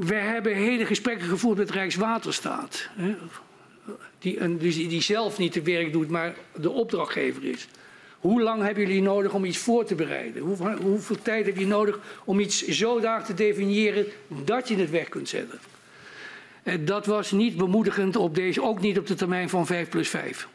we 0.00 0.14
hebben 0.14 0.54
hele 0.54 0.86
gesprekken 0.86 1.28
gevoerd 1.28 1.58
met 1.58 1.70
Rijkswaterstaat. 1.70 2.88
Hè, 2.94 3.14
die, 4.18 4.56
dus 4.56 5.06
zelf 5.06 5.38
niet 5.38 5.54
het 5.54 5.64
werk 5.64 5.92
doet, 5.92 6.08
maar 6.08 6.34
de 6.56 6.70
opdrachtgever 6.70 7.44
is. 7.44 7.68
Hoe 8.18 8.42
lang 8.42 8.62
hebben 8.62 8.86
jullie 8.86 9.02
nodig 9.02 9.34
om 9.34 9.44
iets 9.44 9.58
voor 9.58 9.84
te 9.84 9.94
bereiden? 9.94 10.42
Hoe, 10.42 10.76
hoeveel 10.76 11.22
tijd 11.22 11.46
heb 11.46 11.56
je 11.56 11.66
nodig 11.66 11.98
om 12.24 12.40
iets 12.40 12.66
zodanig 12.66 13.26
te 13.26 13.34
definiëren 13.34 14.06
dat 14.28 14.68
je 14.68 14.76
het 14.76 14.90
weg 14.90 15.08
kunt 15.08 15.28
zetten? 15.28 15.58
En 16.64 16.84
dat 16.84 17.06
was 17.06 17.30
niet 17.30 17.56
bemoedigend 17.56 18.16
op 18.16 18.34
deze, 18.34 18.62
ook 18.62 18.80
niet 18.80 18.98
op 18.98 19.06
de 19.06 19.14
termijn 19.14 19.48
van 19.48 19.66
5 19.66 19.88
plus 19.88 20.08
5. 20.08 20.48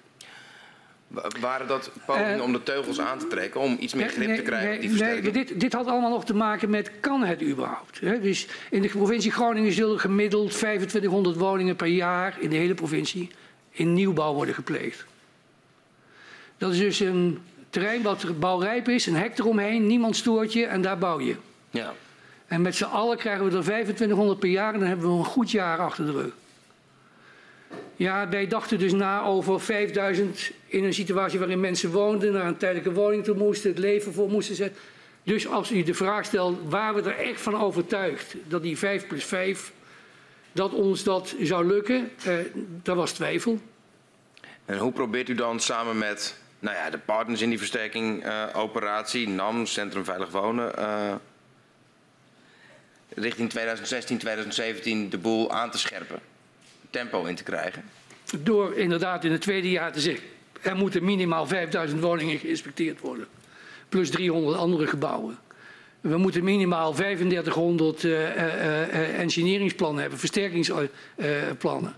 Waren 1.39 1.67
dat 1.67 1.91
pogingen 2.05 2.37
uh, 2.37 2.43
om 2.43 2.51
de 2.51 2.63
teugels 2.63 2.99
aan 2.99 3.19
te 3.19 3.27
trekken, 3.27 3.61
om 3.61 3.77
iets 3.79 3.93
meer 3.93 4.09
grip 4.09 4.27
nee, 4.27 4.37
te 4.37 4.41
krijgen? 4.41 4.69
Nee, 4.69 4.79
die 4.79 5.03
nee 5.03 5.31
dit, 5.31 5.59
dit, 5.59 5.73
had 5.73 5.87
allemaal 5.87 6.09
nog 6.09 6.25
te 6.25 6.35
maken 6.35 6.69
met 6.69 6.91
kan 6.99 7.23
het 7.23 7.43
überhaupt? 7.43 7.99
Hè? 7.99 8.19
Dus 8.19 8.47
in 8.69 8.81
de 8.81 8.87
provincie 8.87 9.31
Groningen 9.31 9.71
zullen 9.71 9.99
gemiddeld 9.99 10.51
2500 10.51 11.35
woningen 11.35 11.75
per 11.75 11.87
jaar 11.87 12.37
in 12.39 12.49
de 12.49 12.55
hele 12.55 12.73
provincie 12.73 13.29
in 13.71 13.93
nieuwbouw 13.93 14.33
worden 14.33 14.55
gepleegd. 14.55 15.05
Dat 16.57 16.71
is 16.71 16.79
dus 16.79 16.99
een 16.99 17.39
terrein 17.69 18.01
wat 18.01 18.39
bouwrijp 18.39 18.87
is, 18.87 19.05
een 19.05 19.15
hek 19.15 19.39
eromheen, 19.39 19.87
niemand 19.87 20.15
stoort 20.15 20.53
je 20.53 20.65
en 20.65 20.81
daar 20.81 20.97
bouw 20.97 21.19
je. 21.19 21.35
Ja. 21.69 21.93
En 22.49 22.61
met 22.61 22.75
z'n 22.75 22.83
allen 22.83 23.17
krijgen 23.17 23.45
we 23.45 23.57
er 23.57 23.63
2500 23.63 24.39
per 24.39 24.49
jaar 24.49 24.73
en 24.73 24.79
dan 24.79 24.87
hebben 24.87 25.11
we 25.11 25.17
een 25.17 25.25
goed 25.25 25.51
jaar 25.51 25.79
achter 25.79 26.05
de 26.05 26.11
rug. 26.11 26.33
Ja, 27.95 28.29
wij 28.29 28.47
dachten 28.47 28.79
dus 28.79 28.93
na 28.93 29.21
over 29.21 29.61
5000 29.61 30.51
in 30.65 30.83
een 30.83 30.93
situatie 30.93 31.39
waarin 31.39 31.59
mensen 31.59 31.91
woonden, 31.91 32.33
naar 32.33 32.45
een 32.45 32.57
tijdelijke 32.57 32.91
woning 32.91 33.23
toe 33.23 33.35
moesten, 33.35 33.69
het 33.69 33.79
leven 33.79 34.13
voor 34.13 34.29
moesten 34.29 34.55
zetten. 34.55 34.81
Dus 35.23 35.47
als 35.47 35.71
u 35.71 35.83
de 35.83 35.93
vraag 35.93 36.25
stelt, 36.25 36.59
waren 36.69 37.03
we 37.03 37.09
er 37.09 37.27
echt 37.27 37.41
van 37.41 37.61
overtuigd 37.61 38.35
dat 38.47 38.61
die 38.61 38.77
5 38.77 39.07
plus 39.07 39.25
5, 39.25 39.71
dat 40.51 40.73
ons 40.73 41.03
dat 41.03 41.35
zou 41.41 41.65
lukken, 41.65 42.11
eh, 42.23 42.33
daar 42.83 42.95
was 42.95 43.11
twijfel. 43.11 43.59
En 44.65 44.77
hoe 44.77 44.91
probeert 44.91 45.29
u 45.29 45.35
dan 45.35 45.59
samen 45.59 45.97
met 45.97 46.37
nou 46.59 46.75
ja, 46.75 46.89
de 46.89 46.97
partners 46.97 47.41
in 47.41 47.49
die 47.49 47.57
versterkingoperatie, 47.57 49.27
uh, 49.27 49.35
NAM, 49.35 49.65
Centrum 49.65 50.05
Veilig 50.05 50.29
Wonen, 50.29 50.71
uh, 50.79 51.13
richting 53.19 53.49
2016, 53.49 54.17
2017 54.17 55.09
de 55.09 55.17
boel 55.17 55.51
aan 55.51 55.71
te 55.71 55.77
scherpen? 55.77 56.19
tempo 56.89 57.25
in 57.25 57.35
te 57.35 57.43
krijgen? 57.43 57.83
Door 58.39 58.75
inderdaad 58.75 59.23
in 59.23 59.31
het 59.31 59.41
tweede 59.41 59.69
jaar 59.69 59.91
te 59.91 59.99
zeggen, 59.99 60.27
er 60.61 60.75
moeten 60.75 61.03
minimaal 61.03 61.47
5000 61.47 62.01
woningen 62.01 62.37
geïnspecteerd 62.37 62.99
worden. 62.99 63.27
Plus 63.89 64.09
300 64.09 64.57
andere 64.57 64.87
gebouwen. 64.87 65.37
We 66.01 66.17
moeten 66.17 66.43
minimaal 66.43 66.93
3500 66.93 68.03
uh, 68.03 68.11
uh, 68.11 68.27
uh, 68.27 69.19
engineeringsplannen 69.19 70.01
hebben, 70.01 70.19
versterkingsplannen. 70.19 71.95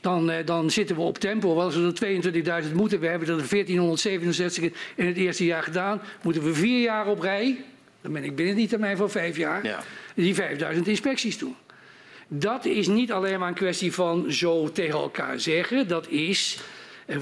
Dan, 0.00 0.32
dan, 0.44 0.70
zitten 0.70 0.96
we 0.96 1.02
op 1.02 1.18
tempo. 1.18 1.60
Als 1.60 1.76
we 1.76 1.92
er 2.00 2.64
22.000 2.64 2.72
moeten, 2.74 3.00
we 3.00 3.06
hebben 3.06 3.28
er 3.28 3.34
1467 3.34 4.64
in 4.94 5.06
het 5.06 5.16
eerste 5.16 5.44
jaar 5.44 5.62
gedaan, 5.62 6.02
moeten 6.22 6.42
we 6.42 6.54
vier 6.54 6.82
jaar 6.82 7.06
op 7.06 7.20
rij, 7.20 7.64
dan 8.00 8.12
ben 8.12 8.24
ik 8.24 8.36
binnen 8.36 8.56
die 8.56 8.68
termijn 8.68 8.96
van 8.96 9.10
vijf 9.10 9.36
jaar, 9.36 9.64
ja. 9.64 9.80
Die 10.14 10.34
5000 10.34 10.88
inspecties 10.88 11.38
doen. 11.38 11.56
Dat 12.28 12.64
is 12.64 12.88
niet 12.88 13.12
alleen 13.12 13.38
maar 13.38 13.48
een 13.48 13.54
kwestie 13.54 13.92
van 13.92 14.32
zo 14.32 14.72
tegen 14.72 14.98
elkaar 14.98 15.40
zeggen. 15.40 15.88
Dat 15.88 16.08
is 16.08 16.58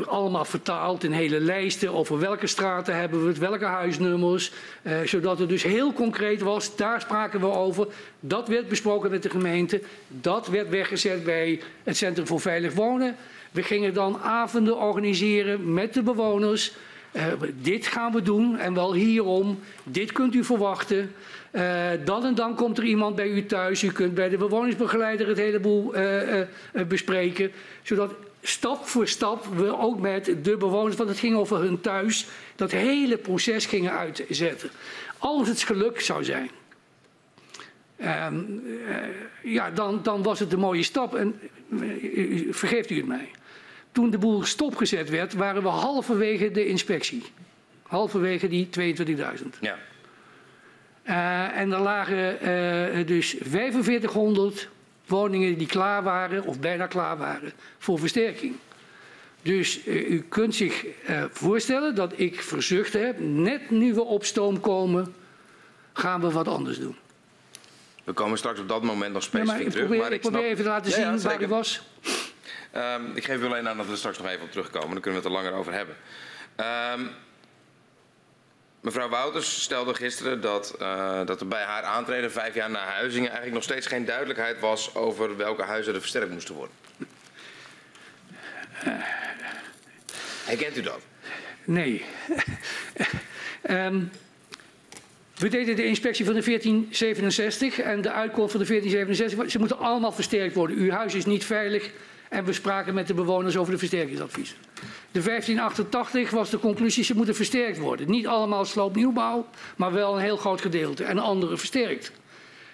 allemaal 0.07 0.45
vertaald 0.45 1.05
in 1.05 1.13
hele 1.13 1.41
lijsten 1.41 1.95
over 1.95 2.19
welke 2.19 2.47
straten 2.47 2.97
hebben 2.97 3.23
we 3.23 3.29
het, 3.29 3.39
welke 3.39 3.65
huisnummers. 3.65 4.53
Eh, 4.83 5.01
zodat 5.05 5.39
het 5.39 5.49
dus 5.49 5.63
heel 5.63 5.93
concreet 5.93 6.41
was, 6.41 6.77
daar 6.77 7.01
spraken 7.01 7.41
we 7.41 7.47
over. 7.47 7.87
Dat 8.21 8.49
werd 8.49 8.69
besproken 8.69 9.11
met 9.11 9.23
de 9.23 9.31
gemeente. 9.31 9.83
Dat 10.09 10.49
werd 10.49 10.69
weggezet 10.69 11.25
bij 11.25 11.61
het 11.83 11.97
Centrum 11.97 12.27
voor 12.27 12.41
Veilig 12.41 12.75
Wonen. 12.75 13.17
We 13.51 13.63
gingen 13.63 13.95
dan 13.95 14.19
avonden 14.19 14.79
organiseren 14.79 15.75
met 15.75 15.95
de 15.95 16.03
bewoners. 16.03 16.73
Uh, 17.13 17.25
dit 17.63 17.87
gaan 17.87 18.13
we 18.13 18.23
doen 18.23 18.59
en 18.59 18.75
wel 18.75 18.95
hierom. 18.95 19.59
Dit 19.83 20.13
kunt 20.13 20.35
u 20.35 20.45
verwachten. 20.45 21.15
Uh, 21.53 21.91
dan 22.05 22.25
en 22.25 22.35
dan 22.35 22.55
komt 22.55 22.79
er 22.79 22.85
iemand 22.85 23.17
bij 23.17 23.29
u 23.29 23.47
thuis. 23.47 23.83
U 23.83 23.93
kunt 23.93 24.15
bij 24.15 24.29
de 24.29 24.37
bewoningsbegeleider 24.37 25.29
het 25.29 25.37
heleboel 25.37 25.97
uh, 25.97 26.39
uh, 26.39 26.47
bespreken. 26.89 27.51
Zodat 27.83 28.15
stap 28.43 28.87
voor 28.87 29.09
stap 29.09 29.45
we 29.45 29.79
ook 29.79 30.01
met 30.01 30.35
de 30.43 30.57
bewoners, 30.57 30.97
want 30.97 31.09
het 31.09 31.19
ging 31.19 31.37
over 31.37 31.59
hun 31.59 31.81
thuis, 31.81 32.27
dat 32.57 32.71
hele 32.71 33.17
proces 33.17 33.67
gingen 33.67 33.93
uitzetten. 33.93 34.71
Als 35.19 35.49
het 35.49 35.63
geluk 35.63 36.01
zou 36.01 36.25
zijn. 36.25 36.51
Um, 38.33 38.63
ja, 39.43 39.71
dan, 39.71 40.01
dan 40.03 40.23
was 40.23 40.39
het 40.39 40.53
een 40.53 40.59
mooie 40.59 40.83
stap. 40.83 41.15
En 41.15 41.41
vergeeft 42.51 42.91
u 42.91 42.97
het 42.97 43.07
mij. 43.07 43.31
Toen 43.93 44.11
de 44.11 44.19
boel 44.19 44.45
stopgezet 44.45 45.09
werd, 45.09 45.35
waren 45.35 45.63
we 45.63 45.69
halverwege 45.69 46.51
de 46.51 46.67
inspectie. 46.67 47.23
Halverwege 47.83 48.49
die 48.49 48.69
22.000. 48.97 49.15
Ja. 49.61 49.79
Uh, 51.09 51.57
en 51.57 51.73
er 51.73 51.81
lagen 51.81 52.49
uh, 52.99 53.07
dus 53.07 53.37
4500 53.41 54.69
woningen 55.07 55.59
die 55.59 55.67
klaar 55.67 56.03
waren 56.03 56.45
of 56.45 56.61
bijna 56.61 56.87
klaar 56.87 57.17
waren 57.19 57.53
voor 57.79 57.99
versterking. 57.99 58.57
Dus 59.43 59.87
uh, 59.87 60.11
u 60.11 60.25
kunt 60.29 60.55
zich 60.55 60.87
voorstellen 61.31 61.95
dat 61.95 62.13
ik 62.17 62.43
verzucht 62.43 62.93
heb, 62.93 63.19
net 63.19 63.71
nu 63.71 63.95
we 63.95 64.03
op 64.03 64.25
stoom 64.25 64.61
komen, 64.61 65.15
gaan 65.93 66.21
we 66.21 66.31
wat 66.31 66.49
anders 66.49 66.79
doen. 66.79 66.97
We 68.05 68.13
komen 68.13 68.39
straks 68.39 68.61
op 68.61 68.69
dat 68.69 68.83
moment 68.83 69.13
nog 69.13 69.23
specifiek 69.23 69.65
ja, 69.65 69.71
terug. 69.71 69.87
Probeer, 69.87 69.99
maar 69.99 70.13
ik, 70.13 70.21
probeer 70.21 70.45
even 70.45 70.65
te 70.65 70.71
laten 70.71 70.93
zien 70.93 71.13
ja, 71.13 71.19
waar 71.19 71.43
u 71.43 71.47
was. 71.47 71.83
Um, 72.77 73.13
ik 73.15 73.25
geef 73.25 73.41
u 73.41 73.45
alleen 73.45 73.69
aan 73.69 73.77
dat 73.77 73.87
we 73.87 73.93
er 73.93 73.99
straks 73.99 74.19
nog 74.19 74.29
even 74.29 74.43
op 74.43 74.51
terugkomen. 74.51 74.91
Dan 74.91 75.01
kunnen 75.01 75.23
we 75.23 75.29
het 75.29 75.37
er 75.37 75.43
langer 75.43 75.59
over 75.59 75.73
hebben. 75.73 75.97
Um, 77.01 77.11
Mevrouw 78.89 79.09
Wouters 79.09 79.63
stelde 79.63 79.95
gisteren 79.95 80.41
dat, 80.41 80.77
uh, 80.81 81.27
dat 81.27 81.41
er 81.41 81.49
bij 81.49 81.63
haar 81.63 81.83
aantreden 81.83 82.33
vijf 82.33 82.55
jaar 82.55 82.71
na 82.71 82.85
Huizingen 82.85 83.27
eigenlijk 83.27 83.55
nog 83.55 83.63
steeds 83.63 83.87
geen 83.87 84.05
duidelijkheid 84.05 84.61
was 84.61 84.95
over 84.95 85.37
welke 85.37 85.63
huizen 85.63 85.95
er 85.95 86.01
versterkt 86.01 86.31
moesten 86.31 86.55
worden. 86.55 86.75
Herkent 90.45 90.77
u 90.77 90.81
dat? 90.81 91.01
Nee. 91.65 92.05
um, 93.71 94.11
we 95.43 95.49
deden 95.49 95.77
de 95.77 95.85
inspectie 95.85 96.25
van 96.25 96.35
de 96.35 96.43
1467 96.43 97.79
en 97.79 98.01
de 98.01 98.13
uitkomst 98.13 98.51
van 98.51 98.61
de 98.61 98.67
1467. 98.67 99.51
Ze 99.51 99.59
moeten 99.59 99.79
allemaal 99.79 100.13
versterkt 100.13 100.55
worden. 100.55 100.77
Uw 100.77 100.91
huis 100.91 101.15
is 101.15 101.27
niet 101.27 101.45
veilig 101.45 101.91
en 102.29 102.45
we 102.45 102.53
spraken 102.53 102.95
met 102.95 103.07
de 103.07 103.15
bewoners 103.15 103.57
over 103.57 103.73
de 103.73 103.79
versterkingsadviezen. 103.79 104.57
De 105.13 105.23
1588 105.23 106.31
was 106.31 106.51
de 106.51 106.59
conclusie, 106.59 107.05
ze 107.05 107.17
moeten 107.17 107.35
versterkt 107.35 107.79
worden. 107.79 108.11
Niet 108.11 108.27
allemaal 108.27 108.65
sloopnieuwbouw, 108.65 109.47
maar 109.77 109.93
wel 109.93 110.15
een 110.15 110.23
heel 110.23 110.37
groot 110.37 110.61
gedeelte. 110.61 111.05
En 111.05 111.19
andere 111.19 111.57
versterkt. 111.57 112.13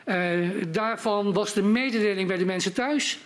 Uh, 0.07 0.49
daarvan 0.69 1.33
was 1.33 1.53
de 1.53 1.63
mededeling 1.63 2.29
bij 2.29 2.37
de 2.37 2.45
mensen 2.45 2.73
thuis. 2.73 3.19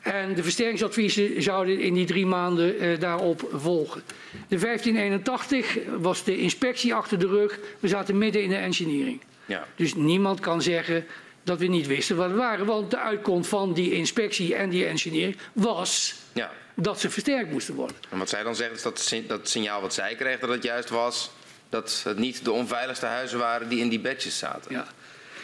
En 0.00 0.34
de 0.34 0.42
versterkingsadviezen 0.42 1.42
zouden 1.42 1.80
in 1.80 1.94
die 1.94 2.06
drie 2.06 2.26
maanden 2.26 2.84
uh, 2.84 3.00
daarop 3.00 3.48
volgen. 3.52 4.02
De 4.48 4.58
1581 4.58 5.78
was 5.98 6.24
de 6.24 6.36
inspectie 6.36 6.94
achter 6.94 7.18
de 7.18 7.26
rug. 7.26 7.58
We 7.80 7.88
zaten 7.88 8.18
midden 8.18 8.42
in 8.42 8.48
de 8.48 8.56
engineering. 8.56 9.20
Ja. 9.46 9.66
Dus 9.76 9.94
niemand 9.94 10.40
kan 10.40 10.62
zeggen 10.62 11.04
dat 11.42 11.58
we 11.58 11.66
niet 11.66 11.86
wisten 11.86 12.16
wat 12.16 12.30
we 12.30 12.36
waren. 12.36 12.66
Want 12.66 12.90
de 12.90 12.98
uitkomst 12.98 13.48
van 13.48 13.72
die 13.72 13.92
inspectie 13.92 14.54
en 14.54 14.70
die 14.70 14.86
engineering 14.86 15.36
was 15.52 16.14
ja. 16.32 16.50
Dat 16.82 17.00
ze 17.00 17.10
versterkt 17.10 17.50
moesten 17.50 17.74
worden. 17.74 17.96
En 18.10 18.18
wat 18.18 18.28
zij 18.28 18.42
dan 18.42 18.56
zegt 18.56 18.74
is 18.74 18.82
dat 18.82 19.12
dat 19.26 19.48
signaal 19.48 19.80
wat 19.80 19.94
zij 19.94 20.14
kreeg 20.14 20.38
dat 20.38 20.48
het 20.48 20.62
juist 20.62 20.88
was 20.88 21.30
dat 21.72 22.00
het 22.04 22.18
niet 22.18 22.44
de 22.44 22.52
onveiligste 22.52 23.06
huizen 23.06 23.38
waren 23.38 23.68
die 23.68 23.78
in 23.78 23.88
die 23.88 24.00
bedjes 24.00 24.38
zaten. 24.38 24.72
Ja. 24.72 24.86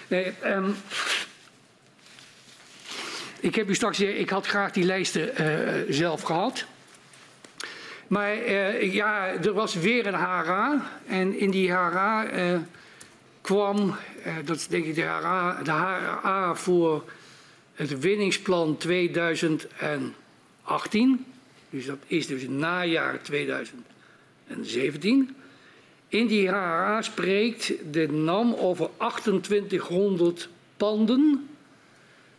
Nee, 0.08 0.34
um, 0.44 0.76
ik 3.40 3.54
heb 3.54 3.68
u 3.68 3.74
straks 3.74 3.96
gezegd, 3.96 4.18
ik 4.18 4.30
had 4.30 4.46
graag 4.46 4.72
die 4.72 4.84
lijsten 4.84 5.42
uh, 5.42 5.94
zelf 5.94 6.22
gehad. 6.22 6.64
Maar 8.06 8.36
uh, 8.36 8.94
ja, 8.94 9.26
er 9.26 9.52
was 9.52 9.74
weer 9.74 10.06
een 10.06 10.14
HRA. 10.14 10.90
En 11.06 11.38
in 11.38 11.50
die 11.50 11.72
HRA 11.72 12.32
uh, 12.32 12.58
kwam, 13.40 13.96
dat 14.44 14.56
is 14.56 14.66
denk 14.66 14.84
ik 14.84 14.94
de 14.94 15.02
HRA, 15.02 15.62
de 15.62 15.70
HRA 15.70 16.54
voor 16.54 17.04
het 17.74 17.98
winningsplan 17.98 18.76
2018. 20.68 21.24
Dus 21.70 21.86
dat 21.86 21.98
is 22.06 22.26
dus 22.26 22.48
najaar 22.48 23.22
2017. 23.22 25.36
In 26.08 26.26
die 26.26 26.48
HRA 26.48 27.02
spreekt 27.02 27.72
de 27.90 28.12
NAM 28.12 28.54
over 28.54 28.88
2800 29.40 30.48
panden 30.76 31.48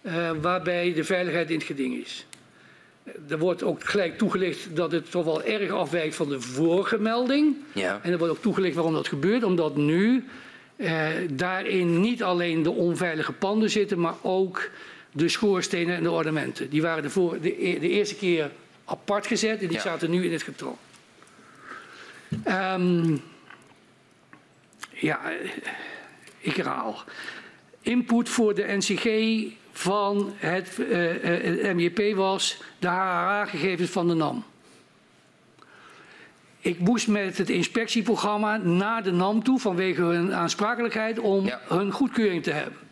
uh, 0.01 0.31
waarbij 0.41 0.93
de 0.93 1.03
veiligheid 1.03 1.49
in 1.49 1.57
het 1.57 1.65
geding 1.65 1.95
is. 1.95 2.25
Er 3.29 3.39
wordt 3.39 3.63
ook 3.63 3.83
gelijk 3.83 4.17
toegelicht 4.17 4.75
dat 4.75 4.91
het 4.91 5.11
toch 5.11 5.25
wel 5.25 5.43
erg 5.43 5.71
afwijkt 5.71 6.15
van 6.15 6.29
de 6.29 6.41
vorige 6.41 6.99
melding. 6.99 7.55
Ja. 7.73 7.99
En 8.03 8.11
er 8.11 8.17
wordt 8.17 8.33
ook 8.33 8.41
toegelicht 8.41 8.75
waarom 8.75 8.93
dat 8.93 9.07
gebeurt. 9.07 9.43
Omdat 9.43 9.75
nu 9.75 10.23
uh, 10.75 11.07
daarin 11.31 12.01
niet 12.01 12.23
alleen 12.23 12.63
de 12.63 12.71
onveilige 12.71 13.33
panden 13.33 13.69
zitten, 13.69 13.99
maar 13.99 14.15
ook 14.21 14.69
de 15.11 15.29
schoorstenen 15.29 15.95
en 15.95 16.03
de 16.03 16.11
ornamenten. 16.11 16.69
Die 16.69 16.81
waren 16.81 17.03
de, 17.03 17.09
voor, 17.09 17.33
de, 17.41 17.77
de 17.79 17.89
eerste 17.89 18.15
keer 18.15 18.51
apart 18.85 19.27
gezet 19.27 19.61
en 19.61 19.67
die 19.67 19.77
ja. 19.77 19.81
zaten 19.81 20.09
nu 20.09 20.25
in 20.25 20.31
het 20.31 20.43
getal. 20.43 20.77
Um, 22.47 23.21
ja, 24.89 25.19
ik 26.39 26.55
herhaal. 26.55 27.03
Input 27.81 28.29
voor 28.29 28.55
de 28.55 28.65
NCG 28.77 29.07
van 29.71 30.33
het, 30.35 30.77
uh, 30.79 31.11
het 31.21 31.75
MJP 31.75 32.15
was 32.15 32.61
de 32.79 32.87
HRA-gegevens 32.87 33.89
van 33.89 34.07
de 34.07 34.13
NAM. 34.13 34.43
Ik 36.59 36.79
moest 36.79 37.07
met 37.07 37.37
het 37.37 37.49
inspectieprogramma 37.49 38.57
naar 38.57 39.03
de 39.03 39.11
NAM 39.11 39.43
toe 39.43 39.59
vanwege 39.59 40.01
hun 40.01 40.33
aansprakelijkheid 40.33 41.19
om 41.19 41.45
ja. 41.45 41.61
hun 41.67 41.91
goedkeuring 41.91 42.43
te 42.43 42.51
hebben. 42.51 42.88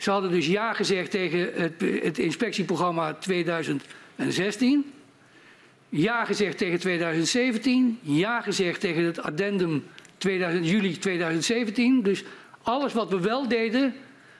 Ze 0.00 0.10
hadden 0.10 0.30
dus 0.30 0.46
ja 0.46 0.72
gezegd 0.72 1.10
tegen 1.10 1.50
het, 1.54 1.72
het 2.02 2.18
inspectieprogramma 2.18 3.14
2016. 3.14 4.92
Ja 5.88 6.24
gezegd 6.24 6.58
tegen 6.58 6.78
2017. 6.78 7.98
Ja 8.02 8.40
gezegd 8.40 8.80
tegen 8.80 9.04
het 9.04 9.22
addendum 9.22 9.84
2000, 10.18 10.68
juli 10.68 10.98
2017. 10.98 12.02
Dus 12.02 12.24
alles 12.62 12.92
wat 12.92 13.08
we 13.10 13.20
wel 13.20 13.48
deden, 13.48 13.94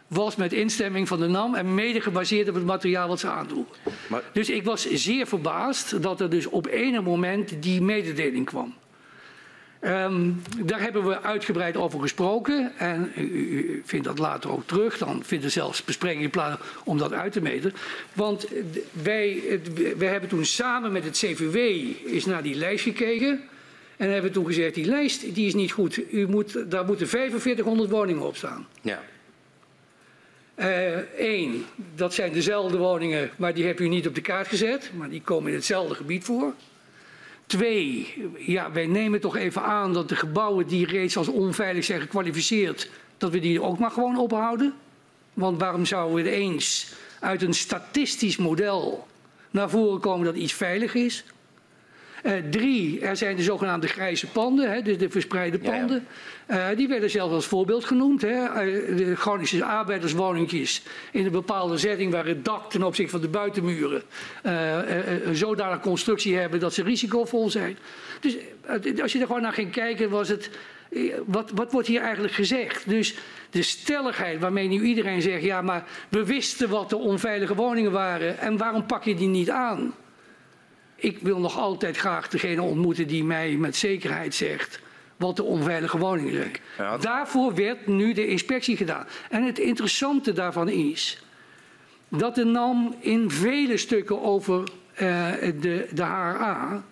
was 0.06 0.36
met 0.36 0.52
instemming 0.52 1.08
van 1.08 1.20
de 1.20 1.26
NAM 1.26 1.54
en 1.54 1.74
mede 1.74 2.00
gebaseerd 2.00 2.48
op 2.48 2.54
het 2.54 2.64
materiaal 2.64 3.08
wat 3.08 3.20
ze 3.20 3.30
aandroegen. 3.30 3.76
Maar... 4.06 4.22
Dus 4.32 4.50
ik 4.50 4.64
was 4.64 4.90
zeer 4.90 5.26
verbaasd 5.26 6.02
dat 6.02 6.20
er 6.20 6.30
dus 6.30 6.46
op 6.46 6.66
enig 6.66 7.02
moment 7.02 7.62
die 7.62 7.82
mededeling 7.82 8.46
kwam. 8.46 8.74
Um, 9.84 10.42
daar 10.64 10.80
hebben 10.80 11.06
we 11.06 11.22
uitgebreid 11.22 11.76
over 11.76 12.00
gesproken 12.00 12.72
en 12.78 13.12
u, 13.16 13.22
u, 13.22 13.82
vindt 13.84 14.06
dat 14.06 14.18
later 14.18 14.50
ook 14.50 14.66
terug. 14.66 14.98
Dan 14.98 15.24
vindt 15.24 15.44
er 15.44 15.50
zelfs 15.50 15.84
besprekingen 15.84 16.30
plaats 16.30 16.62
om 16.84 16.98
dat 16.98 17.12
uit 17.12 17.32
te 17.32 17.40
meten. 17.40 17.72
Want 18.12 18.46
wij, 19.02 19.60
wij 19.96 20.08
hebben 20.08 20.28
toen 20.28 20.44
samen 20.44 20.92
met 20.92 21.04
het 21.04 21.16
CVW 21.16 21.56
eens 22.06 22.24
naar 22.24 22.42
die 22.42 22.54
lijst 22.54 22.84
gekeken. 22.84 23.40
En 23.96 24.12
hebben 24.12 24.32
toen 24.32 24.46
gezegd, 24.46 24.74
die 24.74 24.84
lijst 24.84 25.34
die 25.34 25.46
is 25.46 25.54
niet 25.54 25.72
goed. 25.72 26.12
U 26.12 26.28
moet, 26.28 26.70
daar 26.70 26.84
moeten 26.84 27.08
4500 27.08 27.90
woningen 27.90 28.22
op 28.22 28.36
staan. 28.36 28.66
Ja. 28.82 29.02
Eén, 31.16 31.54
uh, 31.54 31.60
dat 31.94 32.14
zijn 32.14 32.32
dezelfde 32.32 32.76
woningen, 32.76 33.30
maar 33.36 33.54
die 33.54 33.66
heb 33.66 33.80
u 33.80 33.88
niet 33.88 34.06
op 34.06 34.14
de 34.14 34.20
kaart 34.20 34.48
gezet. 34.48 34.90
Maar 34.94 35.10
die 35.10 35.22
komen 35.22 35.50
in 35.50 35.56
hetzelfde 35.56 35.94
gebied 35.94 36.24
voor. 36.24 36.54
Twee, 37.50 38.14
ja, 38.38 38.72
wij 38.72 38.86
nemen 38.86 39.20
toch 39.20 39.36
even 39.36 39.62
aan 39.62 39.92
dat 39.92 40.08
de 40.08 40.16
gebouwen 40.16 40.66
die 40.66 40.86
reeds 40.86 41.16
als 41.16 41.28
onveilig 41.28 41.84
zijn 41.84 42.00
gekwalificeerd, 42.00 42.90
dat 43.18 43.30
we 43.30 43.38
die 43.38 43.62
ook 43.62 43.78
maar 43.78 43.90
gewoon 43.90 44.18
ophouden. 44.18 44.74
Want 45.34 45.60
waarom 45.60 45.84
zouden 45.84 46.24
we 46.24 46.30
eens 46.30 46.92
uit 47.20 47.42
een 47.42 47.54
statistisch 47.54 48.36
model 48.36 49.06
naar 49.50 49.70
voren 49.70 50.00
komen 50.00 50.24
dat 50.24 50.34
iets 50.36 50.52
veilig 50.52 50.94
is? 50.94 51.24
Uh, 52.22 52.32
drie, 52.50 53.00
er 53.00 53.16
zijn 53.16 53.36
de 53.36 53.42
zogenaamde 53.42 53.86
grijze 53.86 54.26
panden, 54.26 54.70
hè, 54.70 54.82
de, 54.82 54.96
de 54.96 55.10
verspreide 55.10 55.58
panden. 55.58 56.06
Ja. 56.48 56.70
Uh, 56.70 56.76
die 56.76 56.88
werden 56.88 57.10
zelfs 57.10 57.34
als 57.34 57.46
voorbeeld 57.46 57.84
genoemd. 57.84 58.22
Hè. 58.22 58.64
Uh, 58.64 58.96
de 58.96 59.16
chronische 59.16 59.64
arbeiderswoningjes 59.64 60.82
in 61.12 61.24
een 61.24 61.32
bepaalde 61.32 61.78
setting 61.78 62.12
waar 62.12 62.26
het 62.26 62.44
dak 62.44 62.70
ten 62.70 62.82
opzichte 62.82 63.10
van 63.10 63.20
de 63.20 63.28
buitenmuren 63.28 64.02
een 64.42 65.36
zodanig 65.36 65.80
constructie 65.80 66.36
hebben 66.36 66.60
dat 66.60 66.74
ze 66.74 66.82
risicovol 66.82 67.50
zijn. 67.50 67.76
Dus 68.20 68.36
als 69.02 69.12
je 69.12 69.20
er 69.20 69.26
gewoon 69.26 69.42
naar 69.42 69.52
ging 69.52 69.70
kijken, 69.70 70.10
was 70.10 70.28
het. 70.28 70.50
Wat, 71.26 71.50
wat 71.54 71.72
wordt 71.72 71.88
hier 71.88 72.00
eigenlijk 72.00 72.34
gezegd? 72.34 72.88
Dus 72.88 73.14
de 73.50 73.62
stelligheid 73.62 74.40
waarmee 74.40 74.68
nu 74.68 74.82
iedereen 74.82 75.22
zegt: 75.22 75.42
ja, 75.42 75.62
maar 75.62 75.84
we 76.08 76.24
wisten 76.24 76.68
wat 76.68 76.90
de 76.90 76.96
onveilige 76.96 77.54
woningen 77.54 77.92
waren 77.92 78.38
en 78.38 78.56
waarom 78.56 78.86
pak 78.86 79.04
je 79.04 79.14
die 79.14 79.28
niet 79.28 79.50
aan? 79.50 79.94
Ik 81.00 81.18
wil 81.18 81.38
nog 81.38 81.58
altijd 81.58 81.96
graag 81.96 82.28
degene 82.28 82.62
ontmoeten 82.62 83.06
die 83.06 83.24
mij 83.24 83.50
met 83.50 83.76
zekerheid 83.76 84.34
zegt 84.34 84.80
wat 85.16 85.36
de 85.36 85.42
onveilige 85.42 85.98
woningen 85.98 86.32
zijn. 86.32 86.52
Ja. 86.78 86.96
Daarvoor 86.96 87.54
werd 87.54 87.86
nu 87.86 88.12
de 88.12 88.26
inspectie 88.26 88.76
gedaan. 88.76 89.06
En 89.30 89.42
het 89.42 89.58
interessante 89.58 90.32
daarvan 90.32 90.68
is 90.68 91.22
dat 92.08 92.34
de 92.34 92.44
NAM 92.44 92.94
in 93.00 93.30
vele 93.30 93.76
stukken 93.76 94.22
over 94.22 94.60
uh, 94.60 95.26
de, 95.60 95.88
de 95.92 96.02
HRA 96.02 96.82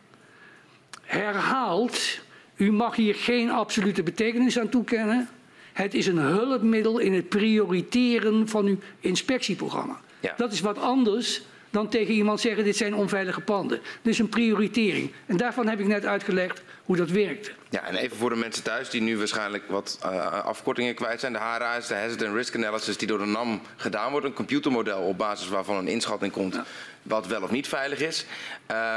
herhaalt, 1.03 2.21
u 2.57 2.73
mag 2.73 2.97
hier 2.97 3.15
geen 3.15 3.51
absolute 3.51 4.03
betekenis 4.03 4.59
aan 4.59 4.69
toekennen. 4.69 5.29
Het 5.73 5.95
is 5.95 6.07
een 6.07 6.19
hulpmiddel 6.19 6.99
in 6.99 7.13
het 7.13 7.29
prioriteren 7.29 8.49
van 8.49 8.67
uw 8.67 8.79
inspectieprogramma. 9.01 10.01
Ja. 10.21 10.35
Dat 10.37 10.53
is 10.53 10.61
wat 10.61 10.79
anders 10.79 11.43
dan 11.71 11.89
tegen 11.89 12.15
iemand 12.15 12.41
zeggen 12.41 12.65
dit 12.65 12.77
zijn 12.77 12.95
onveilige 12.95 13.41
panden. 13.41 13.81
Dus 14.03 14.19
een 14.19 14.29
prioritering. 14.29 15.13
En 15.27 15.37
daarvan 15.37 15.69
heb 15.69 15.81
ik 15.81 15.87
net 15.87 16.07
uitgelegd 16.07 16.63
hoe 16.85 16.97
dat 16.97 17.11
werkt. 17.11 17.53
Ja, 17.71 17.85
en 17.85 17.97
even 17.97 18.17
voor 18.17 18.31
de 18.31 18.37
mensen 18.37 18.63
thuis 18.63 18.91
die 18.91 19.01
nu 19.01 19.19
waarschijnlijk 19.19 19.65
wat 19.69 19.99
uh, 20.05 20.45
afkortingen 20.45 20.95
kwijt 20.95 21.21
zijn. 21.21 21.33
De 21.33 21.39
HRA 21.39 21.75
is 21.75 21.87
de 21.87 21.95
Hazard 21.95 22.25
and 22.25 22.35
Risk 22.35 22.55
Analysis 22.57 22.97
die 22.97 23.09
door 23.09 23.19
de 23.19 23.25
NAM 23.25 23.61
gedaan 23.77 24.11
wordt. 24.11 24.27
Een 24.27 24.33
computermodel 24.33 25.01
op 25.01 25.19
basis 25.19 25.49
waarvan 25.49 25.77
een 25.77 25.89
inschatting 25.89 26.33
komt 26.33 26.55
ja. 26.55 26.65
wat 27.03 27.27
wel 27.27 27.43
of 27.43 27.51
niet 27.51 27.69
veilig 27.69 28.01
is. 28.01 28.27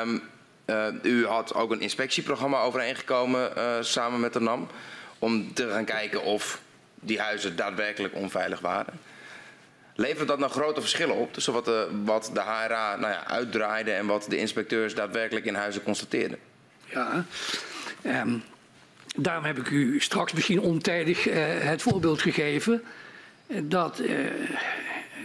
Um, 0.02 0.22
uh, 0.66 0.88
u 1.04 1.26
had 1.26 1.54
ook 1.54 1.72
een 1.72 1.82
inspectieprogramma 1.82 2.62
overeengekomen 2.62 3.52
uh, 3.58 3.78
samen 3.82 4.20
met 4.20 4.34
de 4.34 4.42
NAM. 4.42 4.68
Om 5.20 5.54
te 5.54 5.70
gaan 5.70 5.86
kijken 5.86 6.24
of 6.24 6.62
die 6.96 7.20
huizen 7.20 7.56
daadwerkelijk 7.56 8.16
onveilig 8.16 8.60
waren. 8.60 8.94
Levert 9.96 10.28
dat 10.28 10.40
nou 10.40 10.52
grote 10.52 10.82
verschillen 10.82 11.16
op 11.16 11.34
tussen 11.34 11.54
wat 11.54 11.66
de, 11.66 11.88
wat 12.06 12.32
de 12.34 12.40
HRA 12.40 12.96
nou 12.96 13.12
ja, 13.12 13.28
uitdraaide 13.28 13.92
en 13.92 14.06
wat 14.06 14.26
de 14.30 14.38
inspecteurs 14.38 14.96
daadwerkelijk 14.96 15.46
in 15.46 15.56
huizen 15.56 15.84
constateerden? 15.84 16.38
Ja, 16.84 17.26
um, 18.06 18.44
daarom 19.16 19.44
heb 19.44 19.58
ik 19.58 19.70
u 19.70 20.00
straks 20.00 20.34
misschien 20.34 20.62
ontijdig 20.62 21.28
uh, 21.28 21.36
het 21.60 21.82
voorbeeld 21.82 22.22
gegeven. 22.22 22.84
Dat 23.64 24.00
uh, 24.00 24.08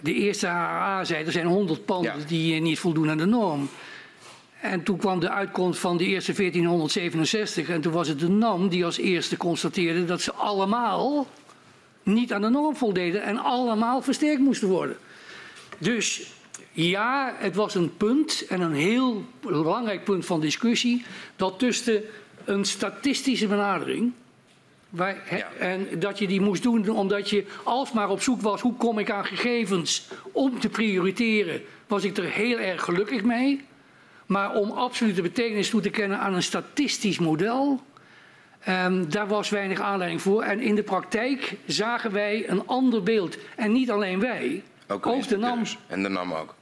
de 0.03 0.15
eerste 0.15 0.47
HRA 0.47 1.05
zei, 1.05 1.25
er 1.25 1.33
zijn 1.33 1.47
100 1.47 1.85
panden 1.85 2.19
ja. 2.19 2.27
die 2.27 2.61
niet 2.61 2.79
voldoen 2.79 3.11
aan 3.11 3.19
de 3.19 3.27
norm. 3.27 3.69
En 4.61 4.83
toen 4.83 4.97
kwam 4.97 5.21
de 5.21 5.31
uitkomst 5.31 5.81
van 5.81 5.97
de 5.97 6.05
eerste 6.05 6.33
1467 6.33 7.69
en 7.69 7.81
toen 7.81 7.93
was 7.93 8.09
het 8.09 8.21
de 8.21 8.29
NAM 8.29 8.69
die 8.69 8.85
als 8.85 8.99
eerste 8.99 9.37
constateerde 9.37 10.05
dat 10.05 10.21
ze 10.21 10.33
allemaal 10.33 11.27
niet 12.07 12.33
aan 12.33 12.41
de 12.41 12.49
norm 12.49 12.77
voldeden 12.77 13.23
en 13.23 13.39
allemaal 13.39 14.03
versterkt 14.03 14.41
moesten 14.41 14.69
worden. 14.69 14.97
Dus 15.79 16.33
ja, 16.73 17.35
het 17.39 17.55
was 17.55 17.75
een 17.75 17.97
punt 17.97 18.47
en 18.49 18.61
een 18.61 18.75
heel 18.75 19.25
belangrijk 19.41 20.05
punt 20.05 20.27
van 20.27 20.41
discussie 20.41 21.05
dat 21.37 21.59
tussen 21.59 22.03
een 22.45 22.65
statistische 22.65 23.47
benadering 23.47 24.13
ja. 24.97 25.53
En 25.59 25.87
dat 25.99 26.19
je 26.19 26.27
die 26.27 26.41
moest 26.41 26.63
doen 26.63 26.89
omdat 26.89 27.31
je 27.31 27.45
alsmaar 27.63 28.11
op 28.11 28.23
zoek 28.23 28.41
was, 28.41 28.61
hoe 28.61 28.75
kom 28.75 28.99
ik 28.99 29.11
aan 29.11 29.25
gegevens 29.25 30.09
om 30.33 30.59
te 30.59 30.69
prioriteren, 30.69 31.63
was 31.87 32.05
ik 32.05 32.17
er 32.17 32.31
heel 32.31 32.59
erg 32.59 32.83
gelukkig 32.83 33.23
mee. 33.23 33.65
Maar 34.27 34.55
om 34.55 34.71
absolute 34.71 35.23
betekenis 35.23 35.71
toe 35.71 35.81
te 35.81 35.91
kennen 35.91 36.19
aan 36.19 36.35
een 36.35 36.43
statistisch 36.43 37.19
model, 37.19 37.81
um, 38.69 39.11
daar 39.11 39.27
was 39.27 39.49
weinig 39.49 39.81
aanleiding 39.81 40.23
voor. 40.23 40.43
En 40.43 40.61
in 40.61 40.75
de 40.75 40.83
praktijk 40.83 41.57
zagen 41.67 42.13
wij 42.13 42.49
een 42.49 42.67
ander 42.67 43.03
beeld. 43.03 43.37
En 43.57 43.73
niet 43.73 43.91
alleen 43.91 44.21
wij, 44.21 44.63
ook, 44.89 45.07
ook 45.07 45.29
de 45.29 45.37
NAM. 45.37 45.63
En 45.87 46.03
de 46.03 46.09
NAM 46.09 46.33
ook. 46.33 46.55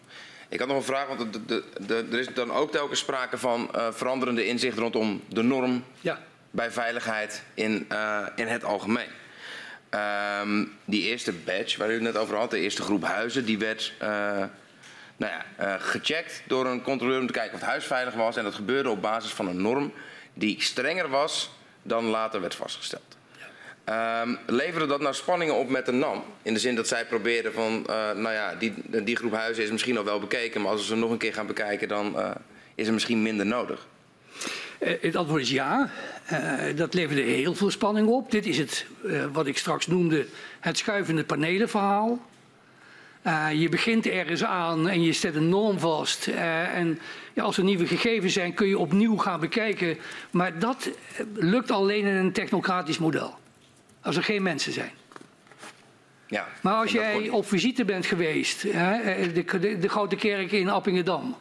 Ik 0.48 0.58
had 0.58 0.68
nog 0.68 0.76
een 0.76 0.84
vraag, 0.84 1.06
want 1.06 1.32
de, 1.32 1.44
de, 1.44 1.64
de, 1.86 2.06
er 2.12 2.18
is 2.18 2.28
dan 2.34 2.52
ook 2.52 2.70
telkens 2.70 3.00
sprake 3.00 3.38
van 3.38 3.70
uh, 3.74 3.86
veranderende 3.90 4.46
inzicht 4.46 4.78
rondom 4.78 5.22
de 5.28 5.42
norm 5.42 5.84
ja. 6.00 6.18
bij 6.50 6.70
veiligheid 6.70 7.42
in, 7.54 7.86
uh, 7.92 8.26
in 8.36 8.46
het 8.46 8.64
algemeen. 8.64 9.08
Um, 10.40 10.72
die 10.84 11.02
eerste 11.02 11.32
badge 11.32 11.78
waar 11.78 11.90
u 11.90 11.92
het 11.92 12.02
net 12.02 12.16
over 12.16 12.36
had, 12.36 12.50
de 12.50 12.58
eerste 12.58 12.82
groep 12.82 13.04
huizen, 13.04 13.44
die 13.44 13.58
werd 13.58 13.92
uh, 14.02 14.08
nou 15.16 15.32
ja, 15.32 15.78
gecheckt 15.78 16.42
door 16.46 16.66
een 16.66 16.82
controleur 16.82 17.20
om 17.20 17.26
te 17.26 17.32
kijken 17.32 17.54
of 17.54 17.60
het 17.60 17.68
huis 17.68 17.84
veilig 17.84 18.14
was. 18.14 18.36
En 18.36 18.44
dat 18.44 18.54
gebeurde 18.54 18.90
op 18.90 19.02
basis 19.02 19.30
van 19.30 19.48
een 19.48 19.62
norm 19.62 19.92
die 20.34 20.62
strenger 20.62 21.08
was 21.08 21.50
dan 21.84 22.04
later 22.04 22.40
werd 22.40 22.54
vastgesteld. 22.54 23.16
Um, 23.88 24.38
dat 24.88 25.00
nou 25.00 25.14
spanningen 25.14 25.54
op 25.54 25.68
met 25.68 25.86
de 25.86 25.92
NAM? 25.92 26.24
In 26.42 26.54
de 26.54 26.60
zin 26.60 26.74
dat 26.74 26.88
zij 26.88 27.06
proberen 27.06 27.52
van, 27.52 27.86
uh, 27.90 28.12
nou 28.12 28.32
ja, 28.32 28.54
die, 28.54 28.74
die 29.04 29.16
groep 29.16 29.32
huizen 29.32 29.64
is 29.64 29.70
misschien 29.70 29.98
al 29.98 30.04
wel 30.04 30.20
bekeken, 30.20 30.60
maar 30.60 30.70
als 30.70 30.80
we 30.80 30.86
ze 30.86 30.96
nog 30.96 31.10
een 31.10 31.18
keer 31.18 31.34
gaan 31.34 31.46
bekijken, 31.46 31.88
dan 31.88 32.14
uh, 32.16 32.30
is 32.74 32.86
er 32.86 32.92
misschien 32.92 33.22
minder 33.22 33.46
nodig. 33.46 33.86
Het 34.78 35.16
antwoord 35.16 35.42
is 35.42 35.50
ja. 35.50 35.90
Dat 36.74 36.94
leverde 36.94 37.22
heel 37.22 37.54
veel 37.54 37.70
spanning 37.70 38.08
op. 38.08 38.30
Dit 38.30 38.46
is 38.46 38.58
het, 38.58 38.86
wat 39.32 39.46
ik 39.46 39.58
straks 39.58 39.86
noemde, 39.86 40.26
het 40.60 40.78
schuivende 40.78 41.24
panelenverhaal. 41.24 42.26
Uh, 43.26 43.48
je 43.52 43.68
begint 43.68 44.06
ergens 44.06 44.44
aan 44.44 44.88
en 44.88 45.02
je 45.02 45.12
zet 45.12 45.34
een 45.34 45.48
norm 45.48 45.78
vast. 45.78 46.28
Uh, 46.28 46.76
en 46.76 46.98
ja, 47.32 47.42
als 47.42 47.56
er 47.56 47.64
nieuwe 47.64 47.86
gegevens 47.86 48.32
zijn, 48.32 48.54
kun 48.54 48.68
je 48.68 48.78
opnieuw 48.78 49.16
gaan 49.16 49.40
bekijken. 49.40 49.98
Maar 50.30 50.58
dat 50.58 50.90
lukt 51.34 51.70
alleen 51.70 52.06
in 52.06 52.14
een 52.14 52.32
technocratisch 52.32 52.98
model. 52.98 53.34
Als 54.00 54.16
er 54.16 54.24
geen 54.24 54.42
mensen 54.42 54.72
zijn. 54.72 54.90
Ja, 56.26 56.48
maar 56.60 56.74
als 56.74 56.92
jij 56.92 57.28
op 57.28 57.48
visite 57.48 57.84
bent 57.84 58.06
geweest, 58.06 58.62
hè, 58.62 58.94
eh, 58.94 59.34
de, 59.34 59.58
de, 59.58 59.78
de, 59.78 59.88
Grote 59.88 60.16
Kerk 60.16 60.52
in 60.52 60.68
Appingedam, 60.68 61.36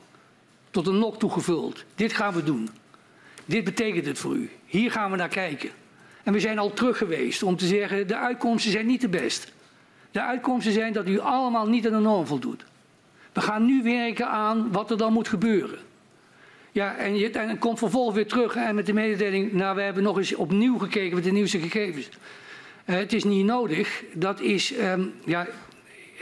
tot 0.72 0.88
een 0.88 1.00
nok 1.00 1.20
toegevuld. 1.20 1.84
Dit 1.96 2.14
gaan 2.14 2.34
we 2.34 2.44
doen. 2.44 2.70
Dit 3.46 3.64
betekent 3.64 4.06
het 4.06 4.20
voor 4.20 4.36
u. 4.36 4.50
Hier 4.66 4.92
gaan 4.92 5.12
we 5.12 5.18
naar 5.18 5.30
kijken. 5.30 5.70
En 6.24 6.34
we 6.34 6.40
zijn 6.40 6.60
al 6.60 6.74
terug 6.74 6.98
geweest 6.98 7.44
om 7.44 7.58
te 7.58 7.66
zeggen, 7.66 8.08
de 8.08 8.18
uitkomsten 8.18 8.72
zijn 8.72 8.86
niet 8.86 9.02
de 9.02 9.10
best. 9.10 9.52
De 10.14 10.22
uitkomsten 10.22 10.74
zijn 10.74 10.94
dat 10.94 11.08
u 11.08 11.20
allemaal 11.20 11.68
niet 11.68 11.86
aan 11.86 11.92
de 11.92 12.00
norm 12.00 12.28
voldoet. 12.28 12.64
We 13.32 13.42
gaan 13.42 13.66
nu 13.66 13.84
werken 13.84 14.28
aan 14.28 14.72
wat 14.72 14.92
er 14.92 14.98
dan 14.98 15.14
moet 15.14 15.28
gebeuren. 15.28 15.80
Ja, 16.72 16.96
en 16.96 17.34
en 17.34 17.58
komt 17.58 17.80
vervolgens 17.80 18.16
weer 18.16 18.28
terug 18.28 18.56
en 18.56 18.76
met 18.76 18.86
de 18.86 18.94
mededeling, 18.94 19.54
nou 19.54 19.76
we 19.76 19.82
hebben 19.82 20.04
nog 20.04 20.18
eens 20.18 20.36
opnieuw 20.36 20.78
gekeken 20.78 21.16
met 21.16 21.24
de 21.24 21.32
nieuwste 21.32 21.60
gegevens. 21.60 22.10
Uh, 22.86 22.96
het 22.96 23.14
is 23.14 23.24
niet 23.24 23.46
nodig. 23.46 24.04
Dat 24.14 24.40
is, 24.40 24.78
um, 24.78 25.14
ja, 25.26 25.48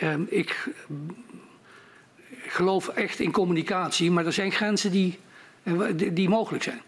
um, 0.03 0.27
ik 0.29 0.69
geloof 2.47 2.87
echt 2.87 3.19
in 3.19 3.31
communicatie, 3.31 4.11
maar 4.11 4.25
er 4.25 4.33
zijn 4.33 4.51
grenzen 4.51 4.91
die, 4.91 5.19
uh, 5.63 5.81
die 6.13 6.29
mogelijk 6.29 6.63
zijn. 6.63 6.81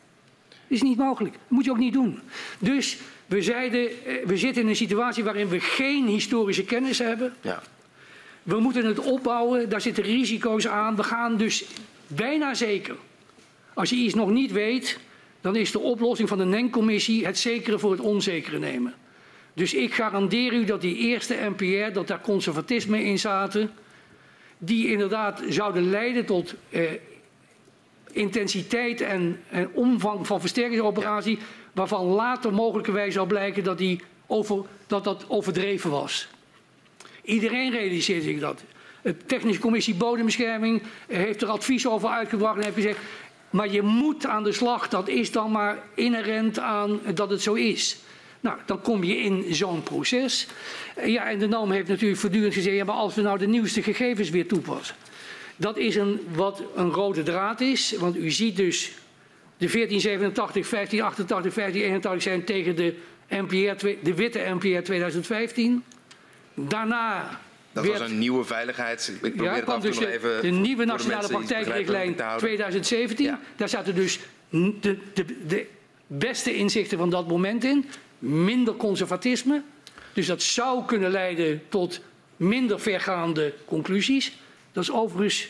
Is 0.68 0.82
niet 0.82 0.98
mogelijk. 0.98 1.36
Moet 1.48 1.66
je 1.66 1.72
ook 1.72 1.78
niet 1.78 1.94
doen. 1.94 2.20
Dus 2.60 2.98
we 3.26 3.42
zeiden, 3.42 3.82
uh, 3.82 4.26
we 4.26 4.38
zitten 4.38 4.62
in 4.62 4.68
een 4.68 4.76
situatie 4.76 5.24
waarin 5.24 5.48
we 5.48 5.60
geen 5.60 6.08
historische 6.08 6.64
kennis 6.64 7.00
hebben. 7.00 7.34
Ja. 7.42 7.62
We 8.44 8.60
moeten 8.60 8.86
het 8.86 9.00
opbouwen, 9.00 9.70
daar 9.70 9.82
zitten 9.82 10.04
risico's 10.04 10.68
aan. 10.68 10.96
We 10.96 11.04
gaan 11.04 11.38
dus 11.38 11.66
bijna 12.08 12.54
zeker. 12.54 12.96
Als 13.74 13.90
je 13.90 13.96
iets 13.96 14.14
nog 14.14 14.30
niet 14.30 14.52
weet, 14.52 15.00
dan 15.42 15.56
is 15.56 15.72
de 15.72 15.80
oplossing 15.80 16.30
van 16.30 16.38
de 16.38 16.46
NEN-commissie 16.46 17.26
het 17.26 17.38
zekere 17.38 17.80
voor 17.80 17.92
het 17.92 18.00
onzekere 18.00 18.60
nemen. 18.60 18.94
Dus 19.54 19.74
ik 19.74 19.94
garandeer 19.94 20.54
u 20.54 20.66
dat 20.66 20.82
die 20.82 20.98
eerste 20.98 21.38
NPR, 21.58 21.94
dat 21.94 22.08
daar 22.08 22.22
conservatisme 22.22 23.04
in 23.04 23.20
zaten, 23.20 23.72
die 24.58 24.88
inderdaad 24.88 25.42
zouden 25.50 25.90
leiden 25.90 26.26
tot 26.26 26.54
eh, 26.70 26.82
intensiteit 28.12 29.02
en, 29.02 29.40
en, 29.50 29.70
omvang 29.74 30.28
van 30.28 30.40
versterkingsoperatie, 30.40 31.40
waarvan 31.74 32.06
later 32.06 32.54
mogelijkerwijs 32.54 33.14
zal 33.14 33.26
blijken 33.26 33.64
dat, 33.64 33.78
die 33.78 34.02
over, 34.28 34.66
dat 34.88 35.04
dat 35.04 35.26
overdreven 35.28 35.90
was. 35.90 36.28
Iedereen 37.24 37.72
realiseert 37.72 38.24
zich 38.24 38.40
dat. 38.40 38.64
De 39.02 39.18
Technische 39.18 39.62
Commissie 39.62 39.96
Bodembescherming 39.96 40.82
heeft 41.08 41.42
er 41.42 41.48
advies 41.48 41.88
over 41.88 42.10
uitgebracht 42.10 42.58
en 42.58 42.64
heeft 42.64 42.76
gezegd, 42.76 43.00
maar 43.50 43.72
je 43.72 43.82
moet 43.82 44.26
aan 44.26 44.44
de 44.44 44.52
slag, 44.52 44.90
dat 44.90 45.08
is 45.08 45.32
dan 45.32 45.52
maar 45.52 45.84
inherent 45.96 46.60
aan 46.60 47.00
dat 47.14 47.30
het 47.30 47.42
zo 47.42 47.54
is. 47.54 47.98
Nou, 48.40 48.58
dan 48.66 48.82
kom 48.82 49.04
je 49.04 49.18
in 49.18 49.56
zo'n 49.56 49.84
proces. 49.84 50.48
Ja, 51.06 51.30
en 51.30 51.40
de 51.40 51.48
NAM 51.48 51.72
heeft 51.72 51.88
natuurlijk 51.88 52.20
voortdurend 52.20 52.54
gezegd, 52.54 52.76
ja, 52.76 52.84
maar 52.84 52.96
als 52.96 53.16
we 53.16 53.22
nou 53.22 53.38
de 53.38 53.48
nieuwste 53.48 53.84
gegevens 53.84 54.30
weer 54.30 54.48
toepassen. 54.48 54.96
Dat 55.56 55.78
is 55.78 55.96
een, 55.96 56.20
wat 56.36 56.64
een 56.76 56.92
rode 56.92 57.24
draad 57.24 57.62
is, 57.62 57.96
want 58.00 58.16
u 58.16 58.32
ziet 58.32 58.56
dus 58.56 58.92
de 59.64 59.70
1487, 59.70 60.70
1588, 60.70 61.54
1581 61.54 62.22
zijn 62.22 62.44
tegen 62.44 62.76
de, 62.76 62.96
NPR, 63.30 63.86
de 64.04 64.14
witte 64.14 64.40
NPR 64.40 64.84
2015. 64.84 65.84
Daarna 66.54 67.40
dat 67.72 67.86
was 67.86 68.00
een 68.00 68.20
nieuwe 68.20 68.44
veiligheids... 68.44 69.10
Ik 69.10 69.20
probeer 69.20 69.44
ja, 69.44 69.56
het 69.56 69.66
af 69.66 69.82
dus 69.82 70.00
nog 70.00 70.10
even... 70.10 70.42
De 70.42 70.50
nieuwe 70.50 70.86
nationale 70.86 71.28
praktijkrichtlijn 71.28 72.16
2017. 72.38 73.26
Ja. 73.26 73.40
Daar 73.56 73.70
zaten 73.70 73.96
dus 73.96 74.20
de, 74.50 74.98
de, 75.14 75.26
de 75.48 75.68
beste 76.08 76.56
inzichten 76.56 76.98
van 76.98 77.10
dat 77.10 77.28
moment 77.28 77.64
in 77.64 77.86
minder 78.20 78.76
conservatisme. 78.76 79.62
Dus 80.14 80.26
dat 80.26 80.42
zou 80.42 80.86
kunnen 80.86 81.12
leiden 81.12 81.62
tot 81.70 82.02
minder 82.38 82.80
vergaande 82.80 83.54
conclusies. 83.66 84.34
Dat 84.72 84.84
is 84.84 84.92
overigens 84.92 85.48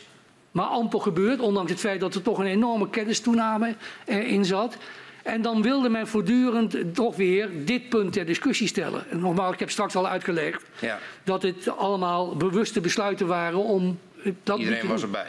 maar 0.54 0.66
amper 0.66 1.02
gebeurd, 1.02 1.40
ondanks 1.40 1.72
het 1.72 1.80
feit 1.80 2.00
dat 2.00 2.16
er 2.16 2.22
toch 2.22 2.38
een 2.38 2.46
enorme 2.46 2.90
kennistoename 2.90 3.76
in 4.06 4.46
zat. 4.46 4.78
En 5.24 5.42
dan 5.42 5.62
wilde 5.62 5.90
men 5.90 6.08
voortdurend 6.08 6.96
toch 6.96 7.16
weer 7.16 7.50
dit 7.66 7.90
punt 7.90 8.14
ter 8.14 8.26
discussie 8.26 8.68
stellen. 8.68 9.10
En 9.10 9.20
nogmaals, 9.20 9.54
ik 9.54 9.60
heb 9.60 9.70
straks 9.70 9.96
al 9.96 10.08
uitgelegd 10.08 10.64
ja. 10.80 11.00
dat 11.24 11.42
het 11.44 11.78
allemaal 11.78 12.36
bewuste 12.36 12.82
besluiten 12.82 13.28
waren 13.28 13.60
om 13.60 14.00
dat 14.44 14.60
Iedereen 14.60 14.88
was 14.88 15.02
erbij. 15.02 15.28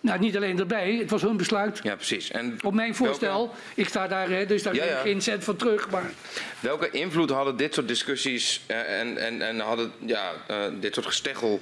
Nou, 0.00 0.18
niet 0.18 0.36
alleen 0.36 0.58
erbij, 0.58 0.94
het 0.94 1.10
was 1.10 1.22
hun 1.22 1.36
besluit. 1.36 1.80
Ja, 1.82 1.94
precies. 1.94 2.30
En 2.30 2.58
Op 2.62 2.74
mijn 2.74 2.94
voorstel, 2.94 3.54
ik 3.74 3.88
sta 3.88 4.08
daar, 4.08 4.46
dus 4.46 4.62
daar 4.62 4.74
ja, 4.74 4.84
ja. 4.84 5.00
geen 5.00 5.22
cent 5.22 5.44
van 5.44 5.56
terug. 5.56 5.90
Maar... 5.90 6.10
Welke 6.60 6.90
invloed 6.90 7.30
hadden 7.30 7.56
dit 7.56 7.74
soort 7.74 7.88
discussies 7.88 8.60
uh, 8.70 9.00
en, 9.00 9.16
en, 9.16 9.42
en 9.42 9.60
hadden 9.60 9.92
ja, 9.98 10.32
uh, 10.50 10.56
dit 10.80 10.94
soort 10.94 11.06
gesteggel 11.06 11.60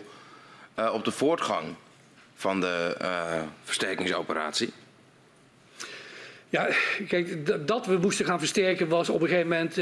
uh, 0.79 0.93
op 0.95 1.05
de 1.05 1.11
voortgang 1.11 1.75
van 2.37 2.61
de 2.61 2.97
versterkingsoperatie? 3.65 4.73
Ja, 6.49 6.69
kijk, 7.09 7.47
dat 7.67 7.87
we 7.87 7.97
moesten 7.97 8.25
gaan 8.25 8.39
versterken 8.39 8.89
was 8.89 9.09
op 9.09 9.23
een 9.23 9.29
gegeven 9.29 9.49
moment 9.49 9.79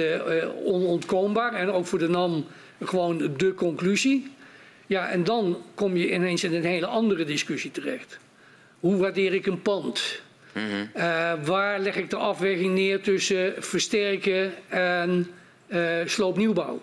onontkoombaar. 0.64 1.54
En 1.54 1.70
ook 1.70 1.86
voor 1.86 1.98
de 1.98 2.08
NAM 2.08 2.46
gewoon 2.82 3.34
de 3.36 3.54
conclusie. 3.54 4.32
Ja, 4.86 5.08
en 5.08 5.24
dan 5.24 5.62
kom 5.74 5.96
je 5.96 6.12
ineens 6.12 6.44
in 6.44 6.54
een 6.54 6.64
hele 6.64 6.86
andere 6.86 7.24
discussie 7.24 7.70
terecht. 7.70 8.18
Hoe 8.80 8.96
waardeer 8.96 9.34
ik 9.34 9.46
een 9.46 9.62
pand? 9.62 10.22
Mm 10.52 10.62
-hmm. 10.62 10.90
uh, 10.96 11.32
waar 11.44 11.80
leg 11.80 11.96
ik 11.96 12.10
de 12.10 12.16
afweging 12.16 12.74
neer 12.74 13.02
tussen 13.02 13.54
versterken 13.58 14.52
en 14.68 15.30
uh, 15.68 16.00
sloopnieuwbouw? 16.04 16.80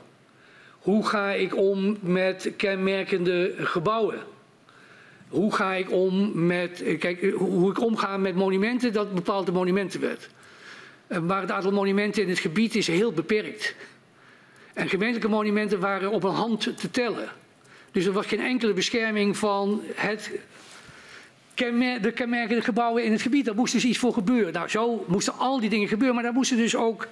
Hoe 0.79 1.07
ga 1.07 1.31
ik 1.31 1.55
om 1.57 1.97
met 2.01 2.51
kenmerkende 2.57 3.53
gebouwen? 3.57 4.19
Hoe 5.31 5.53
ga 5.55 5.73
ik 5.73 5.91
om 5.91 6.45
met, 6.45 6.83
kijk, 6.99 7.31
hoe 7.33 7.69
ik 7.69 7.79
omga 7.79 8.17
met 8.17 8.35
monumenten, 8.35 8.93
dat 8.93 9.13
bepaalt 9.13 9.45
de 9.45 9.51
monumentenwet. 9.51 10.29
maar 11.23 11.41
het 11.41 11.51
aantal 11.51 11.71
monumenten 11.71 12.23
in 12.23 12.29
het 12.29 12.39
gebied 12.39 12.75
is 12.75 12.87
heel 12.87 13.11
beperkt. 13.11 13.75
En 14.73 14.89
gemeentelijke 14.89 15.29
monumenten 15.29 15.79
waren 15.79 16.11
op 16.11 16.23
een 16.23 16.33
hand 16.33 16.77
te 16.77 16.91
tellen. 16.91 17.29
Dus 17.91 18.05
er 18.05 18.11
was 18.11 18.25
geen 18.25 18.39
enkele 18.39 18.73
bescherming 18.73 19.37
van 19.37 19.81
het 19.95 20.31
de 22.01 22.11
kenmerkende 22.15 22.61
gebouwen 22.61 23.03
in 23.03 23.11
het 23.11 23.21
gebied. 23.21 23.45
Daar 23.45 23.55
moest 23.55 23.73
dus 23.73 23.85
iets 23.85 23.97
voor 23.97 24.13
gebeuren. 24.13 24.53
Nou, 24.53 24.69
zo 24.69 25.05
moesten 25.07 25.37
al 25.37 25.59
die 25.59 25.69
dingen 25.69 25.87
gebeuren, 25.87 26.15
maar 26.15 26.23
daar 26.23 26.33
moesten 26.33 26.57
dus 26.57 26.75
ook 26.75 27.07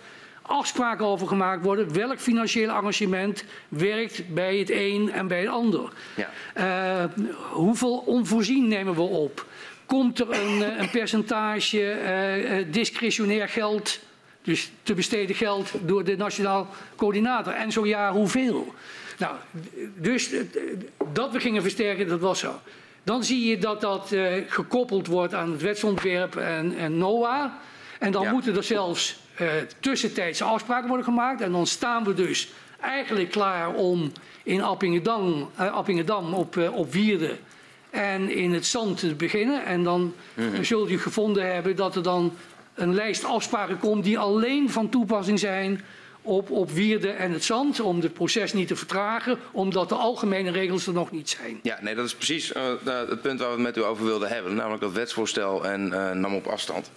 afspraken 0.50 1.06
over 1.06 1.28
gemaakt 1.28 1.64
worden. 1.64 1.94
Welk 1.94 2.20
financieel 2.20 2.70
arrangement 2.70 3.44
werkt 3.68 4.34
bij 4.34 4.58
het 4.58 4.70
een 4.70 5.12
en 5.12 5.28
bij 5.28 5.40
het 5.40 5.50
ander? 5.50 5.92
Ja. 6.16 6.30
Uh, 6.58 7.26
hoeveel 7.52 7.98
onvoorzien 7.98 8.68
nemen 8.68 8.96
we 8.96 9.02
op? 9.02 9.46
Komt 9.86 10.20
er 10.20 10.30
een, 10.30 10.64
eh, 10.64 10.80
een 10.80 10.90
percentage 10.90 11.78
uh, 11.80 12.74
discretionair 12.74 13.50
geld, 13.50 14.00
dus 14.42 14.72
te 14.84 14.94
besteden 14.94 15.36
geld 15.36 15.72
door 15.82 16.04
de 16.04 16.18
nationaal 16.18 16.68
coördinator? 16.96 17.54
En 17.54 17.72
zo 17.72 17.86
ja, 17.86 18.12
hoeveel? 18.12 18.74
Nou, 19.18 19.36
dus 19.96 20.30
dat 21.14 21.32
we 21.32 21.40
gingen 21.40 21.62
versterken, 21.62 22.08
dat 22.08 22.20
was 22.20 22.40
zo. 22.40 22.60
Dan 23.04 23.24
zie 23.24 23.50
je 23.50 23.58
dat 23.58 23.82
dat 23.82 24.12
uh, 24.12 24.34
gekoppeld 24.48 25.08
wordt 25.08 25.34
aan 25.34 25.52
het 25.52 25.62
wetsontwerp 25.62 26.36
en, 26.36 26.78
en 26.78 26.98
NOAA. 26.98 27.60
En 28.00 28.12
dan 28.12 28.28
moeten 28.28 28.56
er 28.56 28.64
zelfs 28.64 29.20
uh, 29.42 29.48
tussentijdse 29.80 30.44
afspraken 30.44 30.88
worden 30.88 31.06
gemaakt. 31.06 31.42
En 31.42 31.52
dan 31.52 31.68
staan 31.68 32.04
we 32.04 32.14
dus 32.14 32.50
eigenlijk 32.80 33.32
klaar 33.32 33.74
om 33.74 34.12
in 34.44 34.62
Appingedam, 34.62 35.50
uh, 35.60 35.74
Appingedam 35.74 36.34
op, 36.34 36.58
op 36.74 36.94
Wierde 36.94 37.38
en 37.90 38.30
in 38.30 38.54
het 38.54 38.66
zand 38.66 39.00
te 39.00 39.16
beginnen. 39.16 39.66
En 39.66 39.84
dan 39.84 40.14
mm 40.34 40.64
zult 40.64 40.90
u 40.90 41.00
gevonden 41.00 41.54
hebben 41.54 41.76
dat 41.76 41.96
er 41.96 42.04
dan 42.04 42.34
een 42.74 42.94
lijst 42.94 43.24
afspraken 43.24 43.80
komt 43.80 44.04
die 44.04 44.20
alleen 44.20 44.70
van 44.70 44.90
toepassing 44.90 45.40
zijn 45.40 45.82
op, 46.22 46.50
op 46.52 46.72
Wierde 46.72 47.10
en 47.10 47.32
het 47.32 47.44
Zand 47.44 47.80
om 47.80 48.00
het 48.00 48.14
proces 48.14 48.54
niet 48.54 48.68
te 48.68 48.76
vertragen, 48.76 49.38
omdat 49.52 49.90
de 49.90 49.96
algemene 49.96 50.52
regels 50.52 50.88
er 50.88 50.94
nog 50.94 51.12
niet 51.12 51.30
zijn. 51.30 51.60
Ja, 51.64 51.78
nee, 51.82 51.96
dat 51.96 52.06
is 52.06 52.16
precies 52.16 52.54
uh, 52.54 52.64
het 52.86 53.22
punt 53.22 53.40
waar 53.40 53.50
we 53.50 53.54
het 53.54 53.64
met 53.64 53.78
u 53.78 53.84
over 53.84 54.06
wilden 54.06 54.30
hebben, 54.30 54.56
namelijk 54.56 54.82
dat 54.82 54.92
wetsvoorstel 54.92 55.66
en 55.66 55.88
uh, 55.88 56.12
nam 56.12 56.36
op 56.36 56.48
afstand. 56.48 56.92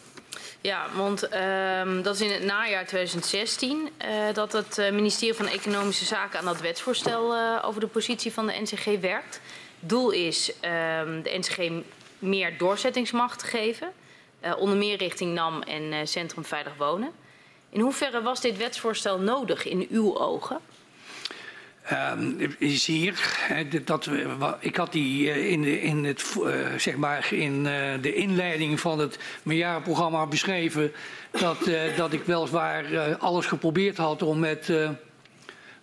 Ja, 0.63 0.87
want 0.95 1.25
uh, 1.35 2.03
dat 2.03 2.15
is 2.15 2.21
in 2.21 2.31
het 2.31 2.43
najaar 2.43 2.87
2016 2.87 3.79
uh, 3.79 4.29
eh, 4.29 4.35
dat 4.35 4.53
het 4.53 4.77
ministerie 4.93 5.35
van 5.35 5.47
Economische 5.47 6.05
Zaken 6.05 6.39
aan 6.39 6.45
dat 6.45 6.61
wetsvoorstel 6.61 7.37
over 7.63 7.81
de 7.81 7.87
positie 7.87 8.33
van 8.33 8.47
de 8.47 8.61
NCG 8.61 9.01
werkt. 9.01 9.41
Doel 9.81 10.11
is 10.11 10.53
ehm, 10.61 11.23
de 11.23 11.39
NCG 11.39 11.71
meer 12.19 12.59
doorzettingsmacht 12.59 13.39
te 13.39 13.47
geven, 13.47 13.93
onder 14.59 14.77
meer 14.77 14.97
richting 14.97 15.35
NAM 15.35 15.63
en 15.63 16.09
Centrum 16.09 16.45
Veilig 16.45 16.73
Wonen. 16.77 17.13
In 17.71 17.81
hoeverre 17.81 18.23
was 18.23 18.41
dit 18.41 18.57
wetsvoorstel 18.57 19.19
nodig 19.19 19.65
in 19.65 19.87
uw 19.91 20.19
ogen? 20.19 20.61
Um, 21.91 22.37
zeer. 22.59 23.39
Dat, 23.85 24.11
ik 24.61 24.77
had 24.77 24.93
die 24.93 25.31
eh, 25.31 25.51
in, 25.51 25.63
de, 25.63 25.81
in, 25.81 26.05
het, 26.05 26.35
uh, 26.39 26.55
zeg 26.77 26.97
maar 26.97 27.33
in 27.33 27.65
uh, 27.65 27.93
de 28.01 28.15
inleiding 28.15 28.81
van 28.81 28.99
het 28.99 29.19
meerjarenprogramma 29.43 30.27
beschreven. 30.27 30.93
Dat, 31.31 31.71
dat 31.97 32.13
ik 32.13 32.25
weliswaar 32.25 33.17
alles 33.17 33.47
geprobeerd 33.47 33.97
had 33.97 34.23
om 34.23 34.39
met 34.39 34.73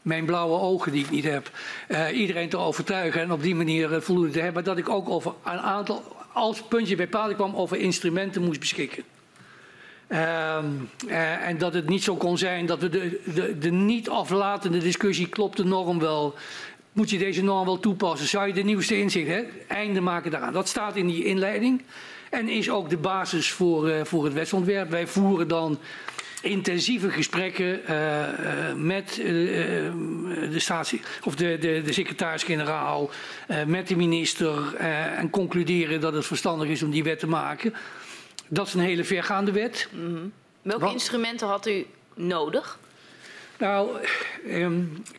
mijn 0.02 0.26
blauwe 0.26 0.60
ogen 0.60 0.92
die 0.92 1.04
ik 1.04 1.10
niet 1.10 1.24
heb, 1.24 1.52
iedereen 2.14 2.50
te 2.50 2.58
overtuigen 2.58 3.22
en 3.22 3.32
op 3.32 3.42
die 3.42 3.56
manier 3.56 4.02
voldoende 4.02 4.32
te 4.32 4.40
hebben. 4.40 4.64
Dat 4.64 4.78
ik 4.78 4.90
ook 4.90 5.10
over 5.10 5.34
een 5.44 5.60
aantal, 5.60 6.04
als 6.34 6.62
puntje 6.62 6.96
bij 6.96 7.08
paal 7.08 7.34
kwam, 7.36 7.56
over 7.56 7.78
instrumenten 7.78 8.44
moest 8.44 8.60
beschikken. 8.60 9.04
Um, 10.12 10.90
uh, 11.08 11.48
en 11.48 11.58
dat 11.58 11.74
het 11.74 11.90
niet 11.90 12.04
zo 12.04 12.16
kon 12.16 12.38
zijn 12.38 12.66
dat 12.66 12.80
we 12.80 12.90
de, 12.90 13.22
de, 13.34 13.58
de 13.58 13.72
niet 13.72 14.10
aflatende 14.10 14.78
discussie, 14.78 15.28
klopt 15.28 15.58
de 15.58 15.66
norm 15.66 16.00
wel? 16.00 16.36
Moet 16.92 17.10
je 17.10 17.18
deze 17.18 17.44
norm 17.44 17.66
wel 17.66 17.80
toepassen? 17.80 18.28
Zou 18.28 18.48
je 18.48 18.54
de 18.54 18.64
nieuwste 18.64 19.00
inzichten, 19.00 19.48
einde 19.68 20.02
maken 20.02 20.32
daaraan? 20.32 20.54
Dat 20.54 20.68
staat 20.68 20.96
in 20.96 21.08
die 21.08 21.24
inleiding 21.24 21.82
en 22.30 22.50
is 22.50 22.70
ook 22.70 22.90
de 22.90 22.98
basis 22.98 23.52
voor, 23.52 23.90
uh, 23.90 24.04
voor 24.04 24.24
het 24.24 24.34
wetsontwerp. 24.34 24.90
Wij 24.90 25.08
voeren 25.08 25.48
dan 25.48 25.80
intensieve 26.42 27.10
gesprekken 27.10 27.82
uh, 27.90 28.74
met 28.76 29.16
de, 29.16 30.52
statie, 30.56 31.02
of 31.24 31.36
de, 31.36 31.58
de, 31.60 31.82
de 31.86 31.94
secretaris-generaal, 31.94 33.10
met 33.66 33.88
de 33.88 33.96
minister 33.96 34.76
en 35.16 35.30
concluderen 35.30 36.02
dat 36.02 36.14
het 36.14 36.26
verstandig 36.26 36.68
is 36.68 36.84
om 36.84 36.92
die 36.92 37.04
wet 37.04 37.20
te 37.20 37.28
maken. 37.28 37.74
Dat 38.50 38.68
is 38.68 38.74
een 38.74 38.80
hele 38.80 39.04
vergaande 39.04 39.52
wet. 39.52 39.88
Mm 39.92 40.16
-hmm. 40.16 40.34
Welke 40.62 40.84
Wat? 40.84 40.94
instrumenten 40.94 41.48
had 41.48 41.68
u 41.68 41.86
nodig? 42.14 42.80
Nou, 43.58 43.90
eh, 44.48 44.68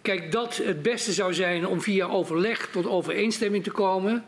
kijk, 0.02 0.32
dat 0.32 0.56
het 0.56 0.82
beste 0.82 1.12
zou 1.12 1.34
zijn 1.34 1.66
om 1.66 1.80
via 1.80 2.06
overleg 2.06 2.68
tot 2.72 2.86
overeenstemming 2.86 3.64
te 3.64 3.70
komen. 3.70 4.24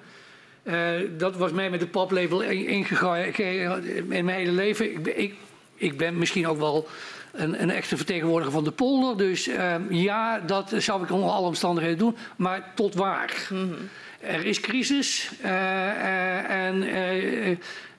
Uh, 0.63 0.91
dat 1.19 1.37
was 1.37 1.53
mij 1.53 1.71
met 1.71 1.81
de 1.81 1.87
paplepel 1.87 2.43
ingegaan 2.43 3.19
in 3.25 4.07
mijn 4.07 4.29
hele 4.29 4.53
leven. 4.53 4.93
Ik, 4.93 5.07
ik, 5.07 5.35
ik, 5.75 5.97
ben 5.97 6.19
misschien 6.19 6.47
ook 6.47 6.59
wel 6.59 6.89
een, 7.33 7.63
een 7.63 7.71
echte 7.71 7.97
vertegenwoordiger 7.97 8.53
van 8.53 8.65
de 8.65 8.71
polder. 8.71 9.17
Dus 9.17 9.49
uh, 9.49 9.75
ja, 9.91 10.39
dat 10.39 10.73
zou 10.77 11.03
ik 11.03 11.11
onder 11.11 11.31
alle 11.31 11.47
omstandigheden 11.47 11.99
doen. 11.99 12.17
Maar 12.37 12.73
tot 12.75 12.95
waar? 12.95 13.47
Mm 13.51 13.59
-hmm. 13.59 13.89
Er 14.21 14.45
is 14.45 14.61
crisis 14.61 15.31
uh, 15.45 16.51
en 16.67 16.83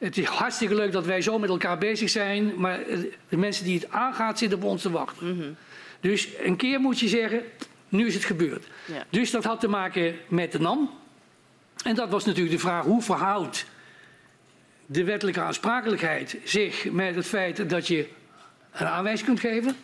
het 0.03 0.17
is 0.17 0.25
hartstikke 0.25 0.75
leuk 0.75 0.91
dat 0.91 1.05
wij 1.05 1.21
zo 1.21 1.39
met 1.39 1.49
elkaar 1.49 1.77
bezig 1.77 2.09
zijn, 2.09 2.53
maar 2.57 2.79
de 3.29 3.37
mensen 3.37 3.65
die 3.65 3.79
het 3.79 3.91
aangaat 3.91 4.37
zitten 4.37 4.57
op 4.57 4.63
ons 4.63 4.81
te 4.81 4.91
wachten. 4.91 5.27
Mm 5.27 5.39
-hmm. 5.41 5.55
Dus 5.99 6.27
een 6.39 6.55
keer 6.55 6.79
moet 6.79 6.99
je 6.99 7.07
zeggen, 7.07 7.41
nu 7.89 8.07
is 8.07 8.13
het 8.13 8.25
gebeurd. 8.25 8.67
Ja. 8.85 9.05
Dus 9.09 9.31
dat 9.31 9.43
had 9.43 9.59
te 9.59 9.67
maken 9.67 10.15
met 10.27 10.51
de 10.51 10.59
NAM. 10.59 10.89
En 11.83 11.95
dat 11.95 12.09
was 12.09 12.25
natuurlijk 12.25 12.55
de 12.55 12.61
vraag, 12.61 12.83
hoe 12.83 13.01
verhoudt 13.01 13.65
de 14.85 15.03
wettelijke 15.03 15.41
aansprakelijkheid 15.41 16.37
zich 16.43 16.91
met 16.91 17.15
het 17.15 17.25
feit 17.25 17.69
dat 17.69 17.87
je 17.87 18.07
een 18.71 18.87
aanwijzing 18.87 19.27
kunt 19.27 19.39
geven? 19.39 19.75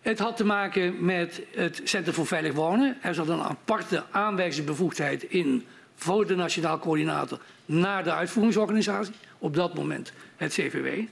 Het 0.00 0.18
had 0.18 0.36
te 0.36 0.44
maken 0.44 1.04
met 1.04 1.42
het 1.54 1.80
Centrum 1.84 2.14
voor 2.14 2.26
Veilig 2.26 2.52
Wonen. 2.52 2.96
Er 3.02 3.14
zat 3.14 3.28
een 3.28 3.42
aparte 3.42 4.04
aanwijzingsbevoegdheid 4.10 5.22
in 5.22 5.64
voor 5.96 6.26
de 6.26 6.34
Nationaal 6.34 6.78
Coördinator 6.78 7.38
naar 7.66 8.04
de 8.04 8.12
uitvoeringsorganisatie 8.12 9.14
op 9.38 9.54
dat 9.54 9.74
moment 9.74 10.12
het 10.36 10.52
CVW. 10.52 10.86
Um, 10.86 11.06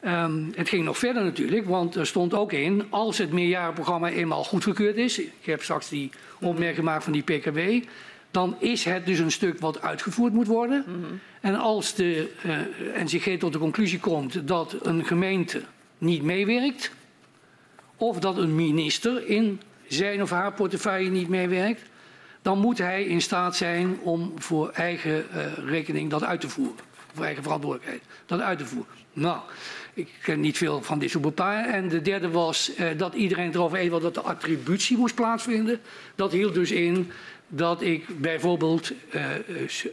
ehm, 0.00 0.44
het 0.54 0.68
ging 0.68 0.84
nog 0.84 0.98
verder 0.98 1.24
natuurlijk, 1.24 1.66
want 1.66 1.94
er 1.94 2.06
stond 2.06 2.34
ook 2.34 2.52
in, 2.52 2.84
als 2.90 3.18
het 3.18 3.32
meerjarenprogramma 3.32 4.08
eenmaal 4.08 4.44
goedgekeurd 4.44 4.96
is, 4.96 5.18
ik 5.18 5.32
heb 5.44 5.62
straks 5.62 5.88
die 5.88 6.10
opmerking 6.40 6.76
gemaakt 6.76 7.04
van 7.04 7.12
die 7.12 7.22
PKW, 7.22 7.86
dan 8.30 8.56
is 8.58 8.84
het 8.84 9.06
dus 9.06 9.18
een 9.18 9.30
stuk 9.30 9.60
wat 9.60 9.82
uitgevoerd 9.82 10.32
moet 10.32 10.46
worden. 10.46 10.84
Mm 10.86 11.04
-hmm. 11.04 11.20
En 11.40 11.54
als 11.54 11.94
de 11.94 12.32
uh, 12.46 12.60
eh, 12.60 13.04
NCG 13.04 13.38
tot 13.38 13.52
de 13.52 13.58
conclusie 13.58 14.00
komt 14.00 14.48
dat 14.48 14.76
een 14.82 15.04
gemeente 15.04 15.62
niet 15.98 16.22
meewerkt, 16.22 16.92
of 17.96 18.18
dat 18.18 18.36
een 18.36 18.54
minister 18.54 19.26
in 19.26 19.60
zijn 19.88 20.22
of 20.22 20.30
haar 20.30 20.52
portefeuille 20.52 21.10
niet 21.10 21.28
meewerkt, 21.28 21.82
dan 22.42 22.58
moet 22.58 22.78
hij 22.78 23.04
in 23.04 23.22
staat 23.22 23.56
zijn 23.56 23.98
om 24.00 24.32
voor 24.36 24.70
eigen 24.70 25.26
uh, 25.34 25.68
rekening 25.68 26.10
dat 26.10 26.24
uit 26.24 26.40
te 26.40 26.48
voeren 26.48 26.88
voor 27.14 27.24
eigen 27.24 27.42
verantwoordelijkheid, 27.42 28.02
dat 28.26 28.40
uit 28.40 28.58
te 28.58 28.66
voeren. 28.66 28.92
Nou, 29.12 29.40
ik 29.94 30.08
ken 30.22 30.40
niet 30.40 30.56
veel 30.56 30.82
van 30.82 30.98
dit 30.98 31.10
soort. 31.10 31.40
En 31.40 31.88
de 31.88 32.02
derde 32.02 32.30
was 32.30 32.74
eh, 32.74 32.86
dat 32.96 33.14
iedereen 33.14 33.54
erover 33.54 33.78
eens 33.78 33.90
was 33.90 34.02
dat 34.02 34.14
de 34.14 34.20
attributie 34.20 34.96
moest 34.96 35.14
plaatsvinden. 35.14 35.80
Dat 36.14 36.32
hield 36.32 36.54
dus 36.54 36.70
in 36.70 37.10
dat 37.48 37.82
ik 37.82 38.20
bijvoorbeeld 38.20 38.92
uh, 39.14 39.22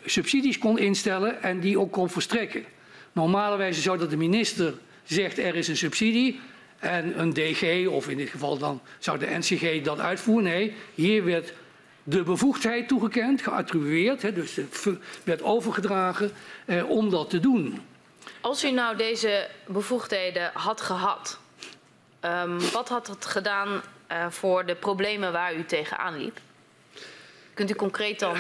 subsidies 0.06 0.58
kon 0.58 0.80
instellen 0.80 1.44
en 1.44 1.60
die 1.60 1.80
ook 1.80 1.92
kon 1.92 2.10
verstrekken. 2.10 2.64
Normalerwijze 3.12 3.82
zou 3.82 3.98
dat 3.98 4.10
de 4.10 4.18
minister 4.18 4.74
zegt 5.04 5.38
er 5.38 5.56
is 5.56 5.68
een 5.68 5.78
subsidie 5.78 6.40
en 6.80 7.20
een 7.20 7.34
DG, 7.34 7.88
of 7.88 8.10
in 8.10 8.18
dit 8.18 8.30
geval 8.30 8.58
dan 8.58 8.82
zou 9.00 9.20
de 9.20 9.38
NCG 9.38 9.82
dat 9.82 10.00
uitvoeren. 10.00 10.44
Nee, 10.44 10.74
hier 10.96 11.24
werd 11.24 11.54
de 12.10 12.24
bevoegdheid 12.24 12.88
toegekend, 12.88 13.42
geattribueerd, 13.42 14.22
hè, 14.22 14.34
dus 14.34 14.56
het 14.56 14.88
werd 15.24 15.42
overgedragen 15.42 16.32
eh, 16.66 16.90
om 16.90 17.10
dat 17.10 17.30
te 17.30 17.40
doen. 17.40 17.82
Als 18.42 18.64
u 18.64 18.72
nou 18.72 18.98
deze 18.98 19.48
bevoegdheden 19.66 20.52
had 20.54 20.82
gehad, 20.82 21.40
um, 22.22 22.60
wat 22.72 22.90
had 22.90 23.08
het 23.08 23.26
gedaan 23.26 23.68
uh, 23.68 24.26
voor 24.30 24.66
de 24.66 24.76
problemen 24.76 25.32
waar 25.32 25.56
u 25.56 25.66
tegenaan 25.66 26.18
liep? 26.18 26.40
Kunt 27.54 27.70
u 27.70 27.74
concreet 27.74 28.20
dan 28.20 28.38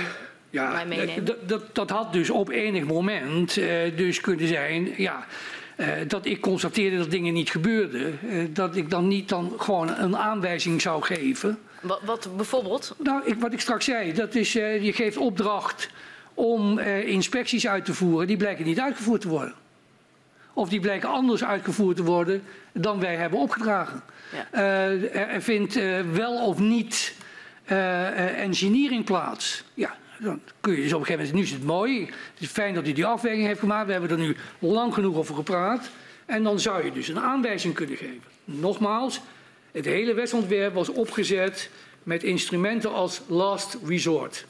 ja, 0.50 0.72
mij 0.72 0.86
meenemen? 0.86 1.26
Dat, 1.26 1.50
dat, 1.50 1.76
dat, 1.76 1.90
had 1.90 2.14
dus 2.14 2.30
op 2.30 2.50
enig 2.50 2.84
moment 2.84 3.58
uh, 3.58 3.98
dus 3.98 4.22
kunnen 4.22 4.48
zijn, 4.48 4.94
ja, 4.98 5.26
uh, 5.78 5.88
dat 6.08 6.26
ik 6.26 6.42
constateerde 6.42 6.98
dat 6.98 7.12
dingen 7.12 7.34
niet 7.34 7.50
gebeurden. 7.50 8.20
Dat 8.54 8.76
ik 8.76 8.90
dan 8.90 9.08
niet 9.08 9.30
dan 9.30 9.54
gewoon 9.58 9.98
een 9.98 10.18
aanwijzing 10.18 10.82
zou 10.82 11.04
geven. 11.04 11.60
Wat, 11.82 12.00
wat 12.04 12.30
bijvoorbeeld? 12.36 12.96
Nou, 12.98 13.22
ik, 13.26 13.40
wat 13.40 13.54
ik 13.54 13.60
straks 13.60 13.86
zei, 13.86 14.14
dat 14.14 14.36
is, 14.36 14.56
uh, 14.56 14.84
je 14.84 14.94
geeft 14.94 15.18
opdracht 15.18 15.90
om 16.34 16.80
inspecties 16.80 17.68
uit 17.68 17.86
te 17.86 17.94
voeren. 17.94 18.28
Die 18.28 18.38
blijken 18.38 18.66
niet 18.66 18.80
uitgevoerd 18.80 19.22
te 19.22 19.28
worden. 19.28 19.54
of 20.54 20.70
die 20.70 20.80
blijken 20.80 21.10
anders 21.10 21.44
uitgevoerd 21.44 21.96
te 21.96 22.04
worden 22.04 22.44
dan 22.72 23.00
wij 23.00 23.16
hebben 23.16 23.40
opgedragen. 23.40 24.04
Ja. 24.32 24.48
Uh, 24.54 25.16
er, 25.16 25.42
vindt 25.42 25.80
wel 26.14 26.46
of 26.46 26.60
niet 26.60 27.14
engineering 28.36 29.06
plaats. 29.06 29.64
Ja, 29.74 29.96
dan 30.20 30.42
kun 30.60 30.76
je 30.76 30.82
dus 30.82 30.94
op 30.94 31.00
een 31.00 31.06
gegeven 31.06 31.26
moment, 31.26 31.34
nu 31.34 31.56
is 31.56 31.60
het 31.60 31.68
mooi, 31.68 32.06
het 32.06 32.40
is 32.40 32.48
fijn 32.48 32.74
dat 32.74 32.88
u 32.88 32.94
die 32.94 33.06
afweging 33.06 33.46
heeft 33.46 33.60
gemaakt, 33.60 33.86
we 33.86 33.92
hebben 33.92 34.10
er 34.10 34.18
nu 34.18 34.36
lang 34.60 34.94
genoeg 34.94 35.16
over 35.16 35.36
gepraat. 35.36 35.90
En 36.26 36.44
dan 36.44 36.60
zou 36.60 36.86
je 36.86 36.92
dus 36.92 37.08
een 37.08 37.20
aanwijzing 37.20 37.74
kunnen 37.74 37.98
geven. 37.98 38.24
Nogmaals, 38.44 39.22
het 39.72 39.86
hele 39.86 40.14
wetsontwerp 40.14 40.74
was 40.74 40.90
opgezet 40.90 41.70
met 42.04 42.24
instrumenten 42.24 42.94
als 42.94 43.22
last 43.28 43.78
resort. 43.86 44.46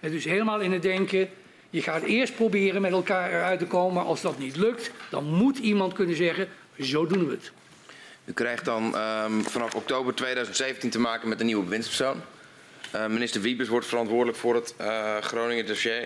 dus 0.00 0.24
helemaal 0.24 0.60
in 0.60 0.72
het 0.72 0.82
denken, 0.82 1.28
je 1.70 1.82
gaat 1.82 2.02
eerst 2.02 2.34
proberen 2.34 2.80
met 2.80 2.92
elkaar 2.92 3.30
eruit 3.30 3.58
te 3.58 3.66
komen, 3.66 3.94
maar 3.94 4.04
als 4.04 4.20
dat 4.20 4.38
niet 4.38 4.56
lukt, 4.56 4.90
dan 5.10 5.24
moet 5.24 5.58
iemand 5.58 5.92
kunnen 5.92 6.16
zeggen, 6.16 6.48
zo 6.80 7.06
doen 7.06 7.26
we 7.26 7.32
het. 7.32 7.52
U 8.24 8.32
krijgt 8.32 8.64
dan 8.64 8.98
um, 8.98 9.44
vanaf 9.44 9.74
oktober 9.74 10.14
2017 10.14 10.90
te 10.90 10.98
maken 10.98 11.28
met 11.28 11.40
een 11.40 11.46
nieuwe 11.46 11.64
bewindspersoon. 11.64 12.20
Uh, 12.94 13.06
minister 13.06 13.40
Wiebes 13.40 13.68
wordt 13.68 13.86
verantwoordelijk 13.86 14.38
voor 14.38 14.54
het 14.54 14.74
uh, 14.80 15.16
Groningen 15.16 15.66
dossier. 15.66 16.04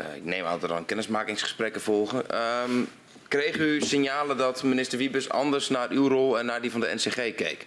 Uh, 0.00 0.16
ik 0.16 0.24
neem 0.24 0.44
aan 0.44 0.52
dat 0.52 0.62
er 0.62 0.68
dan 0.68 0.84
kennismakingsgesprekken 0.84 1.80
volgen. 1.80 2.42
Um, 2.70 2.88
kreeg 3.28 3.58
u 3.58 3.80
signalen 3.80 4.36
dat 4.36 4.62
minister 4.62 4.98
Wiebes 4.98 5.28
anders 5.28 5.68
naar 5.68 5.90
uw 5.90 6.08
rol 6.08 6.38
en 6.38 6.46
naar 6.46 6.60
die 6.60 6.70
van 6.70 6.80
de 6.80 6.92
NCG 6.94 7.34
keek? 7.34 7.66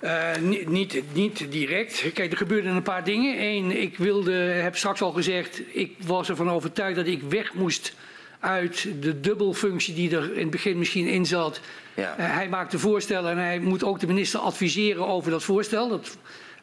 Uh, 0.00 0.36
niet, 0.36 1.14
niet, 1.14 1.46
direct. 1.50 2.12
Kijk, 2.14 2.30
er 2.30 2.36
gebeurden 2.36 2.74
een 2.74 2.82
paar 2.82 3.04
dingen. 3.04 3.42
Eén, 3.42 3.80
ik 3.80 3.98
wilde, 3.98 4.32
heb 4.32 4.76
straks 4.76 5.02
al 5.02 5.12
gezegd, 5.12 5.62
ik 5.72 5.96
was 6.06 6.28
ervan 6.28 6.50
overtuigd 6.50 6.96
dat 6.96 7.06
ik 7.06 7.22
weg 7.22 7.54
moest 7.54 7.94
uit 8.40 8.88
de 9.00 9.20
dubbelfunctie 9.20 9.94
die 9.94 10.16
er 10.16 10.32
in 10.32 10.40
het 10.40 10.50
begin 10.50 10.78
misschien 10.78 11.06
in 11.06 11.26
zat. 11.26 11.60
Ja. 11.94 12.18
Uh, 12.18 12.34
hij 12.34 12.48
maakte 12.48 12.78
voorstellen 12.78 13.30
en 13.30 13.38
hij 13.38 13.58
moet 13.58 13.84
ook 13.84 14.00
de 14.00 14.06
minister 14.06 14.40
adviseren 14.40 15.06
over 15.06 15.30
dat 15.30 15.44
voorstel. 15.44 15.88
Dat, 15.88 16.16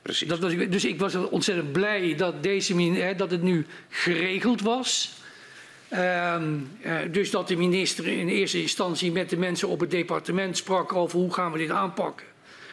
Precies. 0.06 0.27
Dat 0.27 0.40
was, 0.40 0.53
dus 0.69 0.85
ik 0.85 1.00
was 1.00 1.16
ontzettend 1.16 1.72
blij 1.72 2.16
dat, 2.16 2.44
deze, 2.44 3.14
dat 3.18 3.32
het 3.32 3.42
nu 3.42 3.66
geregeld 3.90 4.61
was. 4.61 5.14
Uh, 5.94 6.36
uh, 6.86 6.96
dus 7.12 7.32
dat 7.32 7.48
de 7.48 7.56
minister 7.56 8.08
in 8.08 8.28
eerste 8.28 8.62
instantie 8.62 9.12
met 9.12 9.30
de 9.30 9.38
mensen 9.38 9.68
op 9.68 9.80
het 9.80 9.92
departement 9.92 10.58
sprak 10.58 10.94
over 10.94 11.20
hoe 11.20 11.34
gaan 11.34 11.52
we 11.52 11.58
dit 11.58 11.70
aanpakken. 11.70 12.26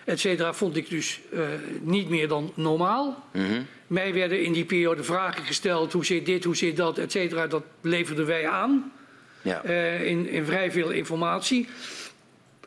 Et 0.04 0.20
cetera, 0.20 0.52
vond 0.52 0.76
ik 0.76 0.90
dus 0.90 1.20
uh, 1.32 1.40
niet 1.80 2.08
meer 2.08 2.28
dan 2.28 2.52
normaal. 2.54 3.24
Mm 3.32 3.46
-hmm. 3.46 3.66
Mij 3.86 4.12
werden 4.12 4.42
in 4.44 4.52
die 4.52 4.64
periode 4.64 5.04
vragen 5.04 5.44
gesteld, 5.44 5.92
hoe 5.92 6.04
zit 6.04 6.26
dit, 6.26 6.44
hoe 6.44 6.56
zit 6.56 6.76
dat, 6.76 6.98
et 6.98 7.12
cetera. 7.12 7.46
Dat 7.46 7.62
leverden 7.80 8.26
wij 8.26 8.48
aan 8.48 8.92
ja. 9.42 9.64
Uh, 9.64 10.04
in, 10.04 10.28
in, 10.28 10.44
vrij 10.44 10.70
veel 10.70 10.90
informatie. 10.90 11.68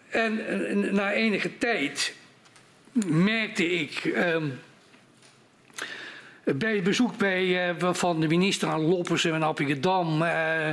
En, 0.09 0.47
en 0.67 0.95
na 0.95 1.13
enige 1.13 1.57
tijd 1.57 2.13
merkte 3.05 3.71
ik 3.71 4.03
um, 4.03 4.59
bij 6.45 6.75
het 6.75 6.83
bezoek 6.83 7.17
bij, 7.17 7.69
uh, 7.69 7.93
van 7.93 8.19
de 8.19 8.27
minister 8.27 8.69
aan 8.69 8.81
Loppersen 8.81 9.33
en 9.33 9.43
Appingedam... 9.43 10.21
Uh, 10.21 10.69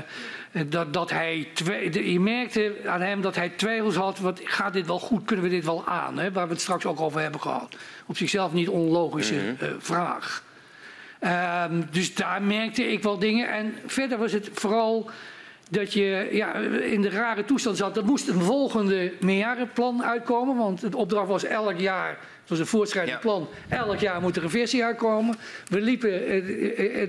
dat, 0.66 0.92
dat 0.92 1.10
hij 1.10 1.48
je 1.92 2.20
merkte 2.20 2.74
aan 2.86 3.00
hem 3.00 3.20
dat 3.20 3.36
hij 3.36 3.48
twijfels 3.48 3.94
had. 3.94 4.18
Wat, 4.18 4.40
gaat 4.44 4.72
dit 4.72 4.86
wel 4.86 4.98
goed? 4.98 5.24
Kunnen 5.24 5.44
we 5.44 5.50
dit 5.50 5.64
wel 5.64 5.86
aan? 5.86 6.18
Hè? 6.18 6.32
Waar 6.32 6.46
we 6.46 6.52
het 6.52 6.62
straks 6.62 6.86
ook 6.86 7.00
over 7.00 7.20
hebben 7.20 7.40
gehad. 7.40 7.76
Op 8.06 8.16
zichzelf 8.16 8.52
niet 8.52 8.68
onlogische 8.68 9.34
mm 9.34 9.40
-hmm. 9.40 9.68
uh, 9.68 9.74
vraag. 9.78 10.44
Um, 11.70 11.88
dus 11.90 12.14
daar 12.14 12.42
merkte 12.42 12.92
ik 12.92 13.02
wel 13.02 13.18
dingen. 13.18 13.48
En 13.48 13.74
verder 13.86 14.18
was 14.18 14.32
het 14.32 14.50
vooral 14.52 15.10
dat 15.70 15.92
je 15.92 16.28
ja, 16.32 16.54
in 16.82 17.02
de 17.02 17.10
rare 17.10 17.44
toestand 17.44 17.76
zat. 17.76 17.96
Er 17.96 18.04
moest 18.04 18.28
een 18.28 18.42
volgende 18.42 19.12
meerjarenplan 19.20 20.04
uitkomen. 20.04 20.56
Want 20.56 20.82
het 20.82 20.94
opdracht 20.94 21.28
was 21.28 21.44
elk 21.44 21.78
jaar, 21.78 22.18
was 22.52 22.60
een 22.60 22.66
voortschrijdend 22.66 23.16
ja. 23.16 23.22
plan, 23.22 23.48
elk 23.68 23.98
jaar 23.98 24.20
moet 24.20 24.36
er 24.36 24.44
een 24.44 24.50
versie 24.50 24.84
uitkomen. 24.84 25.36
We 25.68 25.80
liepen, 25.80 26.10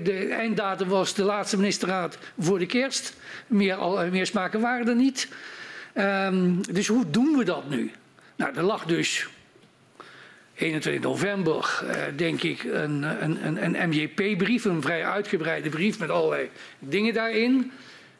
de 0.04 0.28
einddatum 0.30 0.88
was 0.88 1.14
de 1.14 1.24
laatste 1.24 1.56
ministerraad 1.56 2.18
voor 2.38 2.58
de 2.58 2.66
kerst. 2.66 3.16
Meer, 3.46 3.78
meer 4.10 4.26
smaken 4.26 4.60
waren 4.60 4.88
er 4.88 4.96
niet. 4.96 5.28
Um, 5.94 6.60
dus 6.72 6.86
hoe 6.86 7.10
doen 7.10 7.36
we 7.36 7.44
dat 7.44 7.68
nu? 7.68 7.90
Nou, 8.36 8.56
er 8.56 8.62
lag 8.62 8.84
dus 8.84 9.28
21 10.54 11.02
november, 11.02 11.82
uh, 11.84 11.90
denk 12.16 12.42
ik, 12.42 12.64
een, 12.64 13.02
een, 13.02 13.46
een, 13.46 13.74
een 13.74 13.88
MJP-brief, 13.88 14.64
een 14.64 14.82
vrij 14.82 15.04
uitgebreide 15.04 15.68
brief 15.68 15.98
met 15.98 16.10
allerlei 16.10 16.50
dingen 16.78 17.14
daarin. 17.14 17.72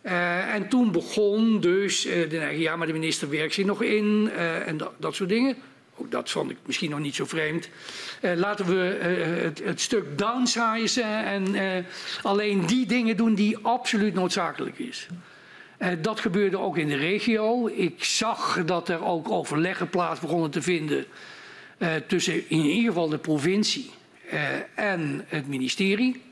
Uh, 0.02 0.54
en 0.54 0.68
toen 0.68 0.92
begon 0.92 1.60
dus 1.60 2.06
uh, 2.06 2.30
de 2.30 2.58
ja, 2.58 2.76
maar 2.76 2.86
de 2.86 2.92
minister 2.92 3.30
werkt 3.30 3.54
zich 3.54 3.64
nog 3.64 3.82
in 3.82 4.30
en 4.66 4.76
dat, 4.76 4.92
dat, 4.96 5.14
soort 5.14 5.28
dingen. 5.28 5.56
Ook 5.96 6.10
dat 6.10 6.30
vond 6.30 6.50
ik 6.50 6.56
misschien 6.66 6.90
nog 6.90 6.98
niet 6.98 7.14
zo 7.14 7.24
vreemd. 7.24 7.68
laten 8.20 8.66
we 8.66 8.98
het, 9.42 9.64
het, 9.64 9.80
stuk 9.80 10.18
downsizen 10.18 11.24
en 11.24 11.54
alleen 12.22 12.66
die 12.66 12.86
dingen 12.86 13.16
doen 13.16 13.34
die 13.34 13.58
absoluut 13.58 14.14
noodzakelijk 14.14 14.78
is. 14.78 15.06
dat 16.02 16.20
gebeurde 16.20 16.58
ook 16.58 16.76
in 16.76 16.88
de 16.88 16.96
regio. 16.96 17.66
Ik 17.66 18.04
zag 18.04 18.64
dat 18.64 18.88
er 18.88 19.04
ook 19.04 19.30
overleggen 19.30 19.88
plaats 19.88 20.20
begonnen 20.20 20.50
te 20.50 20.62
vinden 20.62 21.04
tussen 22.06 22.50
in 22.50 22.64
ieder 22.64 22.92
geval 22.92 23.08
de 23.08 23.18
provincie 23.18 23.90
en 24.74 25.24
het 25.28 25.48
ministerie. 25.48 26.22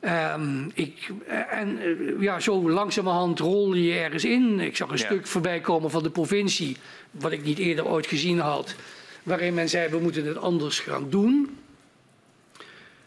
Um, 0.00 0.70
ik, 0.74 1.12
en 1.48 1.78
ja, 2.20 2.40
zo 2.40 2.70
langzamerhand 2.70 3.38
rolde 3.38 3.82
je 3.82 3.98
ergens 3.98 4.24
in. 4.24 4.60
Ik 4.60 4.76
zag 4.76 4.88
een 4.88 4.96
ja. 4.96 5.04
stuk 5.04 5.26
voorbij 5.26 5.60
komen 5.60 5.90
van 5.90 6.02
de 6.02 6.10
provincie, 6.10 6.76
wat 7.18 7.32
ik 7.32 7.44
niet 7.44 7.58
eerder 7.58 7.86
ooit 7.86 8.06
gezien 8.06 8.38
had, 8.38 8.74
waarin 9.22 9.54
men 9.54 9.68
zei 9.68 9.88
we 9.88 9.98
moeten 9.98 10.26
het 10.26 10.36
anders 10.36 10.80
gaan 10.80 11.10
doen. 11.10 11.58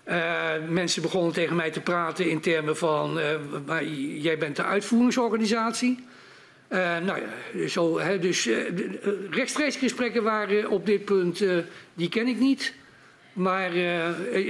Uh, 0.08 0.52
mensen 0.70 1.02
begonnen 1.02 1.34
tegen 1.34 1.56
mij 1.56 1.72
te 1.72 1.82
praten 1.82 2.30
in 2.30 2.40
termen 2.40 2.78
van, 2.78 3.20
maar 3.66 3.86
jij 3.86 4.38
bent 4.38 4.56
de 4.56 4.64
uitvoeringsorganisatie. 4.64 6.08
Uh, 6.70 6.78
nou 6.98 7.22
ja, 7.22 7.68
zo, 7.68 8.00
hè, 8.00 8.20
dus 8.20 8.50
rechtstreeks 9.30 9.76
gesprekken 9.76 10.24
waren 10.24 10.70
op 10.70 10.86
dit 10.86 11.06
punt, 11.06 11.44
die 11.94 12.10
ken 12.10 12.28
ik 12.28 12.40
niet. 12.40 12.74
Maar 13.34 13.72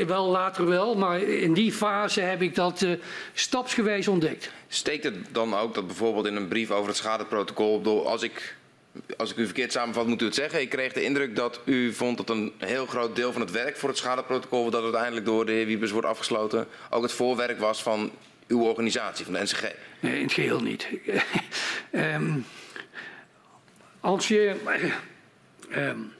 wel 0.07 0.27
later 0.27 0.65
wel. 0.65 0.95
Maar 0.95 1.21
in 1.21 1.53
die 1.53 1.71
fase 1.71 2.21
heb 2.21 2.41
ik 2.41 2.55
dat 2.55 2.85
stapsgewijs 3.33 4.07
ontdekt. 4.07 4.51
Steekt 4.67 5.03
het 5.03 5.15
dan 5.31 5.53
ook 5.53 5.73
dat 5.73 5.87
bijvoorbeeld 5.87 6.25
in 6.25 6.35
een 6.35 6.47
brief 6.47 6.71
over 6.71 6.87
het 6.87 6.97
schadeprotocol... 6.97 8.07
als 8.07 8.23
ik, 8.23 8.55
als 9.17 9.31
ik 9.31 9.37
u 9.37 9.45
verkeerd 9.45 9.71
samenvat, 9.71 10.07
moet 10.07 10.21
u 10.21 10.25
het 10.25 10.35
zeggen. 10.35 10.61
Ik 10.61 10.69
kreeg 10.69 10.93
de 10.93 11.03
indruk 11.03 11.35
dat 11.35 11.59
u 11.65 11.93
vond 11.93 12.17
dat 12.17 12.29
een 12.29 12.53
heel 12.57 12.85
groot 12.85 13.15
deel 13.15 13.31
van 13.31 13.41
het 13.41 13.51
werk 13.51 13.77
voor 13.77 13.89
het 13.89 13.97
schadeprotocol... 13.97 14.69
dat 14.69 14.83
uiteindelijk 14.83 15.25
door 15.25 15.45
de 15.45 15.51
heer 15.51 15.65
Wiebes 15.65 15.91
wordt 15.91 16.07
afgesloten... 16.07 16.67
ook 16.89 17.03
het 17.03 17.11
voorwerk 17.11 17.59
was 17.59 17.83
van 17.83 18.11
uw 18.47 18.61
organisatie, 18.61 19.25
van 19.25 19.33
de 19.33 19.41
NCG. 19.41 19.63
Nee, 19.99 20.17
in 20.17 20.23
het 20.23 20.33
geheel 20.33 20.61
niet. 20.61 20.87
um, 21.91 22.45
als 23.99 24.27
je... 24.27 24.55
Um, 25.75 26.13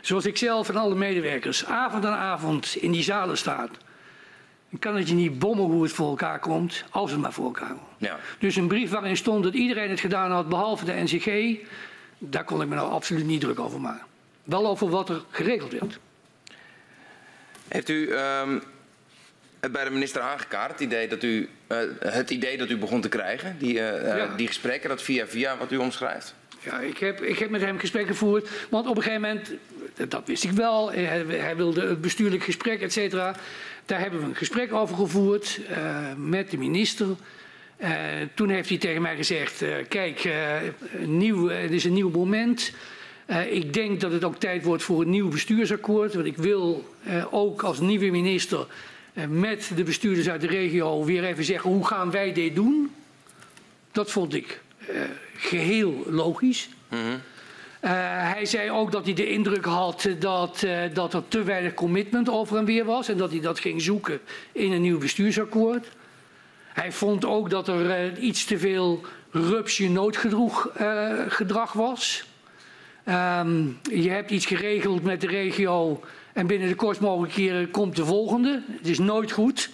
Zoals 0.00 0.26
ik 0.26 0.36
zelf 0.36 0.68
en 0.68 0.76
alle 0.76 0.94
medewerkers 0.94 1.64
avond 1.64 2.04
aan 2.04 2.18
avond 2.18 2.76
in 2.76 2.92
die 2.92 3.02
zalen 3.02 3.38
staat. 3.38 3.70
Dan 4.74 4.92
kan 4.92 4.96
het 4.96 5.08
je 5.08 5.14
niet 5.14 5.38
bommen 5.38 5.64
hoe 5.64 5.82
het 5.82 5.92
voor 5.92 6.08
elkaar 6.08 6.38
komt, 6.38 6.84
als 6.90 7.10
het 7.10 7.20
maar 7.20 7.32
voor 7.32 7.44
elkaar 7.44 7.68
komt. 7.68 7.80
Ja. 7.98 8.18
Dus 8.38 8.56
een 8.56 8.68
brief 8.68 8.90
waarin 8.90 9.16
stond 9.16 9.44
dat 9.44 9.54
iedereen 9.54 9.90
het 9.90 10.00
gedaan 10.00 10.30
had, 10.30 10.48
behalve 10.48 10.84
de 10.84 10.92
NCG, 10.92 11.58
daar 12.18 12.44
kon 12.44 12.62
ik 12.62 12.68
me 12.68 12.74
nou 12.74 12.90
absoluut 12.90 13.24
niet 13.24 13.40
druk 13.40 13.58
over 13.58 13.80
maken. 13.80 14.06
Wel 14.44 14.66
over 14.66 14.88
wat 14.88 15.08
er 15.08 15.22
geregeld 15.30 15.72
werd. 15.72 15.98
Heeft 17.68 17.88
u 17.88 18.12
um, 18.12 18.62
het 19.60 19.72
bij 19.72 19.84
de 19.84 19.90
minister 19.90 20.20
aangekaart, 20.20 20.70
het 20.70 20.80
idee 20.80 21.08
dat 21.08 21.22
u, 21.22 21.48
uh, 21.68 21.78
het 21.98 22.30
idee 22.30 22.56
dat 22.56 22.70
u 22.70 22.76
begon 22.76 23.00
te 23.00 23.08
krijgen, 23.08 23.56
die, 23.58 23.74
uh, 23.74 24.16
ja. 24.16 24.36
die 24.36 24.46
gesprekken, 24.46 24.88
dat 24.88 25.02
via 25.02 25.26
via 25.26 25.56
wat 25.56 25.72
u 25.72 25.76
omschrijft? 25.76 26.34
Ja, 26.60 26.80
ik 26.80 26.98
heb, 26.98 27.20
ik 27.20 27.38
heb 27.38 27.50
met 27.50 27.60
hem 27.60 27.78
gesprekken 27.78 28.12
gevoerd. 28.12 28.48
Want 28.70 28.86
op 28.86 28.96
een 28.96 29.02
gegeven 29.02 29.22
moment, 29.28 29.52
dat 30.08 30.22
wist 30.26 30.44
ik 30.44 30.50
wel, 30.50 30.92
hij, 30.92 31.24
hij 31.26 31.56
wilde 31.56 31.86
het 31.86 32.00
bestuurlijk 32.00 32.42
gesprek, 32.42 32.80
et 32.80 32.92
cetera. 32.92 33.34
Daar 33.86 34.00
hebben 34.00 34.20
we 34.20 34.26
een 34.26 34.34
gesprek 34.34 34.72
over 34.72 34.96
gevoerd 34.96 35.60
uh, 35.70 36.12
met 36.16 36.50
de 36.50 36.58
minister. 36.58 37.06
Uh, 37.78 37.90
toen 38.34 38.48
heeft 38.48 38.68
hij 38.68 38.78
tegen 38.78 39.02
mij 39.02 39.16
gezegd: 39.16 39.62
uh, 39.62 39.74
Kijk, 39.88 40.28
nieuw, 40.98 41.48
het 41.48 41.70
is 41.70 41.84
een 41.84 41.92
nieuw 41.92 42.10
moment. 42.10 42.72
ik 43.50 43.72
denk 43.72 44.00
dat 44.00 44.12
het 44.12 44.24
ook 44.24 44.36
tijd 44.36 44.64
wordt 44.64 44.82
voor 44.82 45.00
een 45.00 45.10
nieuw 45.10 45.28
bestuursakkoord. 45.28 46.14
Want 46.14 46.26
ik 46.26 46.36
wil 46.36 46.94
ook 47.30 47.62
als 47.62 47.80
nieuwe 47.80 48.10
minister 48.10 48.66
met 49.28 49.70
de 49.76 49.82
bestuurders 49.82 50.28
uit 50.28 50.40
de 50.40 50.46
regio 50.46 51.04
weer 51.04 51.24
even 51.24 51.44
zeggen: 51.44 51.70
hoe 51.70 51.86
gaan 51.86 52.10
wij 52.10 52.32
dit 52.32 52.54
doen? 52.54 52.94
Dat 53.92 54.10
vond 54.10 54.34
ik 54.34 54.60
geheel 55.36 56.04
logisch. 56.08 56.68
Mm. 56.88 57.20
Uh, 57.84 57.90
hij 58.32 58.44
zei 58.44 58.70
ook 58.70 58.92
dat 58.92 59.04
hij 59.04 59.14
de 59.14 59.30
indruk 59.30 59.64
had 59.64 60.08
dat, 60.18 60.62
uh, 60.64 60.80
dat 60.92 61.14
er 61.14 61.22
te 61.28 61.42
weinig 61.42 61.74
commitment 61.74 62.28
over 62.28 62.56
en 62.56 62.64
weer 62.64 62.84
was. 62.84 63.08
En 63.08 63.16
dat 63.16 63.30
hij 63.30 63.40
dat 63.40 63.58
ging 63.58 63.82
zoeken 63.82 64.20
in 64.52 64.72
een 64.72 64.82
nieuw 64.82 64.98
bestuursakkoord. 64.98 65.88
Hij 66.72 66.92
vond 66.92 67.24
ook 67.24 67.50
dat 67.50 67.68
er 67.68 68.18
iets 68.18 68.44
te 68.44 68.58
veel 68.58 69.00
rupsje 69.30 69.88
noodgedrag 69.88 71.72
was. 71.72 72.24
Um, 73.08 73.78
je 73.82 74.10
hebt 74.10 74.30
iets 74.30 74.46
geregeld 74.46 75.02
met 75.02 75.20
de 75.20 75.26
regio 75.26 76.00
en 76.32 76.46
binnen 76.46 76.68
de 76.68 76.74
kortst 76.74 77.00
mogelijke 77.00 77.34
keren 77.34 77.70
komt 77.70 77.96
de 77.96 78.04
volgende. 78.04 78.62
Het 78.66 78.86
is 78.86 78.98
nooit 78.98 79.32
goed. 79.32 79.70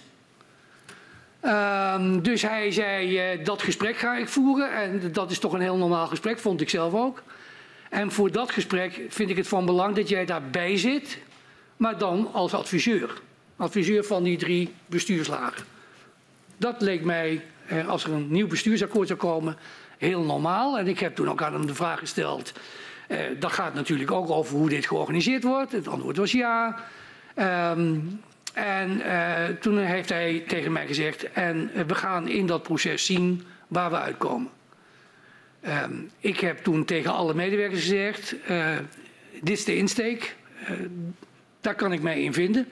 Um, 1.41 2.21
dus 2.21 2.41
hij 2.41 2.71
zei, 2.71 3.43
dat 3.43 3.61
gesprek 3.61 3.97
ga 3.97 4.15
ik 4.15 4.27
voeren. 4.27 4.73
En 4.73 5.11
dat 5.11 5.31
is 5.31 5.39
toch 5.39 5.53
een 5.53 5.61
heel 5.61 5.77
normaal 5.77 6.07
gesprek, 6.07 6.39
vond 6.39 6.61
ik 6.61 6.69
zelf 6.69 6.93
ook. 6.93 7.23
En 7.91 8.11
voor 8.11 8.31
dat 8.31 8.51
gesprek 8.51 9.01
vind 9.09 9.29
ik 9.29 9.37
het 9.37 9.47
van 9.47 9.65
belang 9.65 9.95
dat 9.95 10.09
jij 10.09 10.25
daarbij 10.25 10.77
zit, 10.77 11.17
maar 11.77 11.97
dan 11.97 12.29
als 12.33 12.53
adviseur. 12.53 13.21
Adviseur 13.55 14.03
van 14.03 14.23
die 14.23 14.37
drie 14.37 14.73
bestuurslagen. 14.85 15.65
Dat 16.57 16.81
leek 16.81 17.03
mij, 17.03 17.45
eh, 17.67 17.87
als 17.87 18.03
er 18.03 18.11
een 18.11 18.31
nieuw 18.31 18.47
bestuursakkoord 18.47 19.07
zou 19.07 19.19
komen, 19.19 19.57
heel 19.97 20.23
normaal. 20.23 20.77
En 20.77 20.87
ik 20.87 20.99
heb 20.99 21.15
toen 21.15 21.29
ook 21.29 21.41
aan 21.41 21.53
hem 21.53 21.67
de 21.67 21.75
vraag 21.75 21.99
gesteld. 21.99 22.53
Eh, 23.07 23.19
dat 23.39 23.51
gaat 23.51 23.73
natuurlijk 23.73 24.11
ook 24.11 24.29
over 24.29 24.57
hoe 24.57 24.69
dit 24.69 24.85
georganiseerd 24.85 25.43
wordt. 25.43 25.71
Het 25.71 25.87
antwoord 25.87 26.17
was 26.17 26.31
ja. 26.31 26.83
Um, 27.35 28.21
en 28.53 28.97
uh, 28.97 29.45
toen 29.59 29.77
heeft 29.77 30.09
hij 30.09 30.43
tegen 30.47 30.71
mij 30.71 30.87
gezegd, 30.87 31.31
en 31.31 31.71
we 31.87 31.95
gaan 31.95 32.27
in 32.27 32.45
dat 32.45 32.63
proces 32.63 33.05
zien 33.05 33.43
waar 33.67 33.89
we 33.89 33.97
uitkomen. 33.97 34.49
Um, 35.67 36.09
ik 36.19 36.39
heb 36.39 36.57
toen 36.57 36.85
tegen 36.85 37.11
alle 37.11 37.33
medewerkers 37.33 37.79
gezegd, 37.79 38.35
uh, 38.49 38.77
dit 39.41 39.57
is 39.57 39.63
de 39.63 39.75
insteek, 39.75 40.35
uh, 40.63 40.69
daar 41.61 41.75
kan 41.75 41.93
ik 41.93 42.01
mij 42.01 42.23
in 42.23 42.33
vinden. 42.33 42.67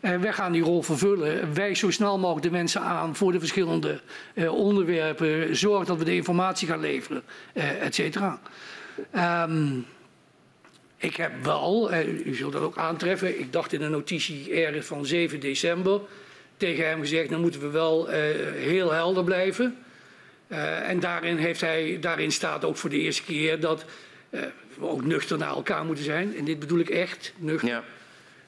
En 0.00 0.20
wij 0.20 0.32
gaan 0.32 0.52
die 0.52 0.62
rol 0.62 0.82
vervullen. 0.82 1.54
Wij 1.54 1.74
zo 1.74 1.90
snel 1.90 2.18
mogelijk 2.18 2.46
de 2.46 2.52
mensen 2.52 2.80
aan 2.80 3.16
voor 3.16 3.32
de 3.32 3.38
verschillende 3.38 4.00
onderwerpen. 4.50 5.56
Zorg 5.56 5.84
dat 5.84 5.98
we 5.98 6.04
de 6.04 6.14
informatie 6.14 6.68
gaan 6.68 6.80
leveren, 6.80 7.22
et 7.52 7.94
cetera. 7.94 8.40
Um, 9.46 9.86
ik 10.96 11.16
heb 11.16 11.32
wel, 11.44 11.94
u 12.04 12.34
zult 12.34 12.52
dat 12.52 12.62
ook 12.62 12.76
aantreffen, 12.76 13.38
ik 13.38 13.52
dacht 13.52 13.72
in 13.72 13.82
een 13.82 13.90
notitie 13.90 14.52
ergens 14.52 14.86
van 14.86 15.06
7 15.06 15.40
december 15.40 16.00
tegen 16.56 16.88
hem 16.88 17.00
gezegd, 17.00 17.30
dan 17.30 17.40
moeten 17.40 17.60
we 17.60 17.68
wel 17.68 18.06
heel 18.56 18.92
helder 18.92 19.24
blijven. 19.24 19.83
Uh, 20.48 20.88
en 20.88 21.00
daarin, 21.00 21.36
heeft 21.36 21.60
hij, 21.60 21.98
daarin 22.00 22.32
staat 22.32 22.64
ook 22.64 22.76
voor 22.76 22.90
de 22.90 22.98
eerste 22.98 23.22
keer 23.22 23.60
dat 23.60 23.84
uh, 24.30 24.40
we 24.78 24.86
ook 24.86 25.04
nuchter 25.04 25.38
naar 25.38 25.48
elkaar 25.48 25.84
moeten 25.84 26.04
zijn. 26.04 26.36
En 26.36 26.44
dit 26.44 26.58
bedoel 26.58 26.78
ik 26.78 26.88
echt, 26.88 27.32
nuchter. 27.36 27.68
Ja. 27.68 27.84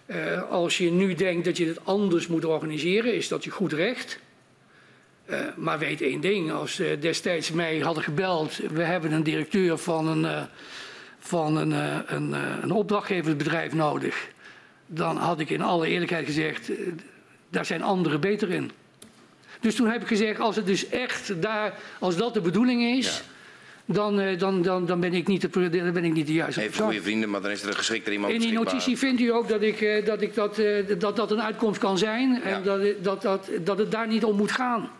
Uh, 0.06 0.50
als 0.50 0.78
je 0.78 0.90
nu 0.90 1.14
denkt 1.14 1.44
dat 1.44 1.56
je 1.56 1.66
het 1.66 1.84
anders 1.84 2.26
moet 2.26 2.44
organiseren, 2.44 3.14
is 3.14 3.28
dat 3.28 3.44
je 3.44 3.50
goed 3.50 3.72
recht. 3.72 4.18
maar 5.56 5.78
weet 5.78 6.00
één 6.00 6.20
ding, 6.20 6.52
als 6.52 6.82
destijds 7.00 7.50
mij 7.50 7.78
hadden 7.78 8.02
gebeld, 8.02 8.56
we 8.56 8.82
hebben 8.82 9.12
een 9.12 9.22
directeur 9.22 9.78
van 9.78 10.06
een 10.06 10.48
van 11.26 11.56
een, 11.56 11.72
eh, 11.72 11.98
een, 12.06 12.34
eh, 12.34 12.40
een 12.62 12.70
opdrachtgeversbedrijf 12.70 13.72
nodig, 13.72 14.28
dan 14.86 15.16
had 15.16 15.40
ik 15.40 15.50
in 15.50 15.62
alle 15.62 15.86
eerlijkheid 15.86 16.26
gezegd, 16.26 16.70
eh, 16.70 16.76
daar 17.50 17.64
zijn 17.64 17.82
anderen 17.82 18.20
beter 18.20 18.50
in. 18.50 18.70
Dus 19.66 19.74
toen 19.74 19.88
heb 19.88 20.02
ik 20.02 20.06
gezegd, 20.06 20.40
als 20.40 20.56
het 20.56 20.66
dus 20.66 20.88
echt 20.88 21.42
daar, 21.42 21.74
als 21.98 22.16
dat 22.16 22.34
de 22.34 22.40
bedoeling 22.40 22.82
is, 22.82 23.22
dan, 23.84 24.36
dan, 24.38 24.62
dan, 24.62 24.86
dan 24.86 25.00
ben 25.00 25.14
ik 25.14 25.26
niet 25.26 25.40
de, 25.40 25.68
dan 25.68 25.92
ben 25.92 26.04
ik 26.04 26.12
niet 26.12 26.26
de 26.26 26.32
juiste 26.32 26.62
Even 26.62 26.84
goede 26.84 27.02
vrienden, 27.02 27.30
maar 27.30 27.42
dan 27.42 27.50
is 27.50 27.62
er 27.62 27.68
een 27.68 27.74
geschikter 27.74 28.12
iemand 28.12 28.32
In 28.32 28.40
die 28.40 28.52
notitie 28.52 28.98
vindt 28.98 29.20
u 29.20 29.32
ook 29.32 29.48
dat, 29.48 29.62
ik, 29.62 30.02
dat, 30.04 30.22
ik 30.22 30.34
dat, 30.34 30.60
dat, 30.98 31.16
dat 31.16 31.30
een 31.30 31.42
uitkomst 31.42 31.80
kan 31.80 31.98
zijn 31.98 32.42
en 32.42 32.62
dat, 32.62 32.80
dat, 33.02 33.22
dat, 33.22 33.50
dat 33.64 33.78
het 33.78 33.90
daar 33.90 34.06
niet 34.06 34.24
om 34.24 34.36
moet 34.36 34.52
gaan. 34.52 34.90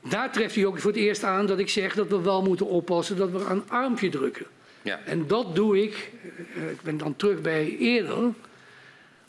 Daar 0.00 0.32
treft 0.32 0.56
u 0.56 0.62
ook 0.62 0.78
voor 0.78 0.90
het 0.90 1.00
eerst 1.00 1.24
aan 1.24 1.46
dat 1.46 1.58
ik 1.58 1.68
zeg 1.68 1.94
dat 1.94 2.08
we 2.08 2.20
wel 2.20 2.42
moeten 2.42 2.66
oppassen 2.66 3.16
dat 3.16 3.30
we 3.30 3.44
een 3.48 3.62
armpje 3.68 4.08
drukken. 4.08 4.46
Ja. 4.82 5.00
En 5.04 5.26
dat 5.26 5.54
doe 5.54 5.82
ik, 5.82 6.10
eh, 6.54 6.70
ik 6.70 6.82
ben 6.82 6.98
dan 6.98 7.16
terug 7.16 7.40
bij 7.40 7.76
eerder, 7.78 8.32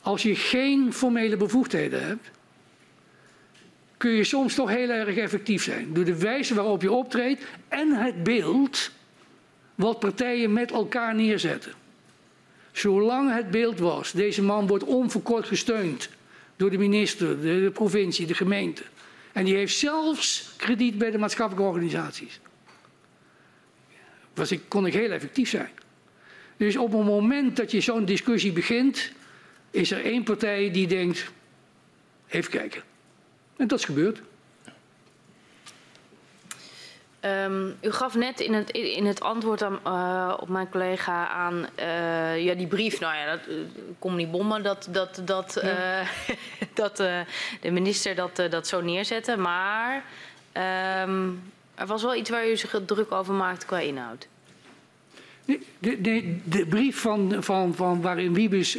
als 0.01 0.23
je 0.23 0.35
geen 0.35 0.93
formele 0.93 1.37
bevoegdheden 1.37 2.07
hebt, 2.07 2.33
kun 3.97 4.11
je 4.11 4.23
soms 4.23 4.55
toch 4.55 4.69
heel 4.69 4.89
erg 4.89 5.17
effectief 5.17 5.63
zijn. 5.63 5.93
Door 5.93 6.05
de 6.05 6.17
wijze 6.17 6.53
waarop 6.53 6.81
je 6.81 6.91
optreedt 6.91 7.43
en 7.67 7.91
het 7.91 8.23
beeld 8.23 8.91
wat 9.75 9.99
partijen 9.99 10.53
met 10.53 10.71
elkaar 10.71 11.15
neerzetten. 11.15 11.71
Zolang 12.71 13.33
het 13.33 13.51
beeld 13.51 13.79
was, 13.79 14.11
deze 14.11 14.41
man 14.41 14.67
wordt 14.67 14.83
onverkort 14.83 15.47
gesteund 15.47 16.09
door 16.55 16.69
de 16.69 16.77
minister, 16.77 17.41
de 17.41 17.71
provincie, 17.73 18.25
de 18.27 18.33
gemeente. 18.33 18.83
En 19.31 19.45
die 19.45 19.55
heeft 19.55 19.77
zelfs 19.77 20.53
krediet 20.57 20.97
bij 20.97 21.11
de 21.11 21.17
maatschappelijke 21.17 21.69
organisaties. 21.69 22.39
Was 24.33 24.51
ik, 24.51 24.61
kon 24.67 24.85
ik 24.85 24.93
heel 24.93 25.11
effectief 25.11 25.49
zijn. 25.49 25.69
Dus 26.57 26.77
op 26.77 26.91
het 26.91 27.05
moment 27.05 27.55
dat 27.55 27.71
je 27.71 27.81
zo'n 27.81 28.05
discussie 28.05 28.51
begint, 28.51 29.11
is 29.71 29.91
er 29.91 30.05
één 30.05 30.23
partij 30.23 30.71
die 30.71 30.87
denkt, 30.87 31.31
even 32.27 32.51
kijken. 32.51 32.83
En 33.57 33.67
dat 33.67 33.79
is 33.79 33.85
gebeurd. 33.85 34.21
Um, 37.25 37.75
u 37.81 37.91
gaf 37.91 38.15
net 38.15 38.39
in 38.39 38.53
het, 38.53 38.71
in 38.71 39.05
het 39.05 39.21
antwoord 39.21 39.63
aan, 39.63 39.79
uh, 39.87 40.33
op 40.39 40.49
mijn 40.49 40.69
collega 40.69 41.27
aan 41.27 41.67
uh, 41.79 42.43
ja, 42.43 42.53
die 42.53 42.67
brief, 42.67 42.99
nou 42.99 43.15
ja, 43.15 43.25
dat, 43.35 43.47
uh, 43.47 43.55
kom 43.99 44.15
niet 44.15 44.31
bommen, 44.31 44.63
dat, 44.63 44.87
dat, 44.91 45.21
dat, 45.25 45.59
ja. 45.61 46.03
dat 46.73 46.97
de 46.97 47.71
minister 47.71 48.15
dat, 48.15 48.35
dat 48.49 48.67
zo 48.67 48.81
neerzette. 48.81 49.37
Maar 49.37 50.03
um, 51.03 51.41
er 51.75 51.85
was 51.85 52.01
wel 52.01 52.15
iets 52.15 52.29
waar 52.29 52.49
u 52.49 52.57
zich 52.57 52.81
druk 52.85 53.11
over 53.11 53.33
maakte 53.33 53.65
qua 53.65 53.79
inhoud. 53.79 54.27
De, 55.45 55.59
de, 56.01 56.39
de, 56.43 56.65
brief 56.65 57.01
van, 57.01 57.43
van, 57.43 57.75
van 57.75 58.01
waarin 58.01 58.33
Wiebes 58.33 58.77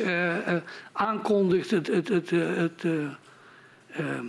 aankondigt 0.93 1.71
het, 1.71 1.87
het, 1.87 2.09
het, 2.09 2.31
het, 2.31 2.85
ehm, 3.91 4.27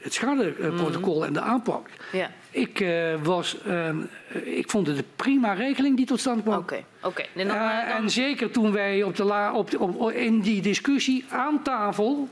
het 0.00 0.14
schadeprotocol 0.14 1.14
mm 1.14 1.18
-hmm. 1.18 1.26
en 1.26 1.32
de 1.32 1.40
aanpak. 1.40 1.88
Ja. 2.12 2.30
Ik, 2.50 2.80
uh, 2.80 3.14
was, 3.22 3.56
uh, 3.66 3.88
ik 4.44 4.70
vond 4.70 4.86
het 4.86 4.98
een 4.98 5.04
prima 5.16 5.52
regeling 5.52 5.96
die 5.96 6.06
tot 6.06 6.20
stand 6.20 6.42
kwam. 6.42 6.58
Oké, 6.58 6.84
oké. 7.02 7.24
Okay. 7.34 7.86
En 7.96 8.10
zeker 8.10 8.50
toen 8.50 8.72
wij 8.72 9.02
op 9.02 9.16
de 9.16 9.24
la, 9.24 9.52
op, 9.54 9.80
op, 9.80 10.10
in 10.10 10.40
die 10.40 10.62
discussie 10.62 11.24
aan 11.28 11.62
tafel 11.62 12.28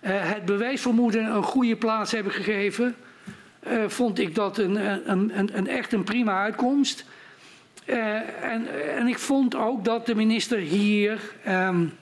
het 0.00 0.44
bewijsvermoeden 0.44 1.24
een 1.24 1.42
goede 1.42 1.76
plaats 1.76 2.12
hebben 2.12 2.32
gegeven, 2.32 2.96
vond 3.86 4.18
ik 4.18 4.34
dat 4.34 4.58
een, 4.58 4.76
een, 5.10 5.38
een, 5.38 5.56
een, 5.56 5.66
echt 5.66 5.92
een 5.92 6.04
prima 6.04 6.42
uitkomst. 6.42 7.04
en, 7.84 8.66
en 8.96 9.06
ik 9.06 9.18
vond 9.18 9.54
ook 9.54 9.84
dat 9.84 10.06
de 10.06 10.14
minister 10.14 10.58
hier. 10.58 11.20
Um, 11.48 11.92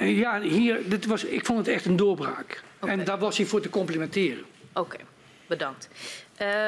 ja, 0.00 0.40
hier, 0.40 0.88
dit 0.88 1.06
was, 1.06 1.24
ik 1.24 1.46
vond 1.46 1.58
het 1.58 1.68
echt 1.68 1.84
een 1.84 1.96
doorbraak. 1.96 2.62
Okay. 2.80 2.98
En 2.98 3.04
daar 3.04 3.18
was 3.18 3.36
hij 3.36 3.46
voor 3.46 3.60
te 3.60 3.70
complimenteren. 3.70 4.44
Oké. 4.72 4.80
Okay. 4.80 5.06
Bedankt. 5.46 5.88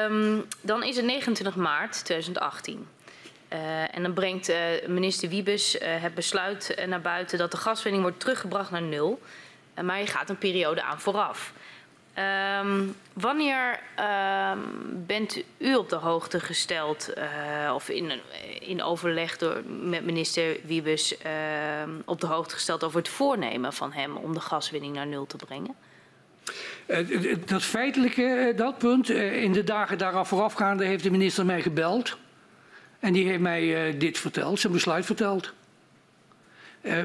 Um, 0.09 0.45
dan 0.61 0.83
is 0.83 0.95
het 0.95 1.05
29 1.05 1.55
maart 1.55 2.05
2018. 2.05 2.87
Uh, 3.53 3.95
en 3.95 4.03
dan 4.03 4.13
brengt 4.13 4.49
uh, 4.49 4.57
minister 4.87 5.29
Wiebes 5.29 5.75
uh, 5.75 5.81
het 5.85 6.13
besluit 6.13 6.83
naar 6.87 7.01
buiten 7.01 7.37
dat 7.37 7.51
de 7.51 7.57
gaswinning 7.57 8.03
wordt 8.03 8.19
teruggebracht 8.19 8.71
naar 8.71 8.81
nul. 8.81 9.21
maar 9.81 9.99
je 9.99 10.07
gaat 10.07 10.29
een 10.29 10.37
periode 10.37 10.83
aan 10.83 10.99
vooraf. 10.99 11.53
Um, 12.17 12.95
wanneer 13.13 13.79
um, 14.51 15.03
bent 15.05 15.43
u 15.57 15.75
op 15.75 15.89
de 15.89 15.95
hoogte 15.95 16.39
gesteld, 16.39 17.13
of 17.73 17.89
in, 17.89 18.11
in 18.59 18.83
overleg 18.83 19.37
door, 19.37 19.61
met 19.65 20.05
minister 20.05 20.57
Wiebes, 20.63 21.15
op 22.05 22.21
de 22.21 22.27
hoogte 22.27 22.53
gesteld 22.53 22.83
over 22.83 22.97
het 22.97 23.09
voornemen 23.09 23.73
van 23.73 23.91
hem 23.91 24.15
om 24.15 24.33
de 24.33 24.39
gaswinning 24.39 24.95
naar 24.95 25.07
nul 25.07 25.25
te 25.25 25.37
brengen? 25.37 25.75
Uh, 26.87 27.35
dat 27.45 27.63
feitelijke, 27.63 28.21
uh, 28.21 28.57
dat 28.57 28.77
punt, 28.77 29.09
in 29.09 29.51
de 29.51 29.63
dagen 29.63 29.97
daaraf 29.97 30.27
voorafgaande 30.27 30.85
heeft 30.85 31.03
de 31.03 31.11
minister 31.11 31.45
mij 31.45 31.61
gebeld. 31.61 32.17
En 32.99 33.13
die 33.13 33.27
heeft 33.27 33.39
mij 33.39 33.97
dit 33.97 34.17
verteld, 34.17 34.59
zijn 34.59 34.73
besluit 34.73 35.05
verteld. 35.05 35.53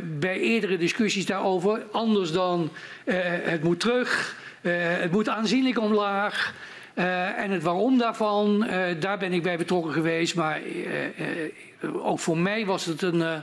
bij 0.03 0.39
eerdere 0.39 0.77
discussies 0.77 1.27
daarover, 1.27 1.83
anders 1.93 2.33
dan 2.33 2.71
het 3.05 3.63
moet 3.63 3.81
terug, 3.81 4.37
het 4.71 5.13
moet 5.13 5.29
aanzienlijk 5.29 5.81
omlaag. 5.81 6.55
en 7.37 7.51
het 7.51 7.63
waarom 7.63 7.99
daarvan, 7.99 8.67
daar 9.01 9.19
ben 9.19 9.33
ik 9.33 9.43
bij 9.43 9.57
betrokken 9.57 9.93
geweest. 9.93 10.35
Maar 10.35 10.61
ook 12.03 12.19
voor 12.19 12.39
mij 12.39 12.67
was 12.67 12.85
het 12.85 13.03
een 13.03 13.43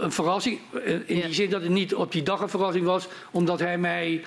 een 0.00 0.12
verrassing. 0.12 0.58
In 1.06 1.16
ja. 1.16 1.24
die 1.24 1.34
zin 1.34 1.50
dat 1.50 1.62
het 1.62 1.70
niet 1.70 1.94
op 1.94 2.12
die 2.12 2.22
dag 2.22 2.40
een 2.40 2.48
verrassing 2.48 2.84
was, 2.84 3.08
omdat 3.30 3.58
hij 3.58 3.78
mij 3.78 4.24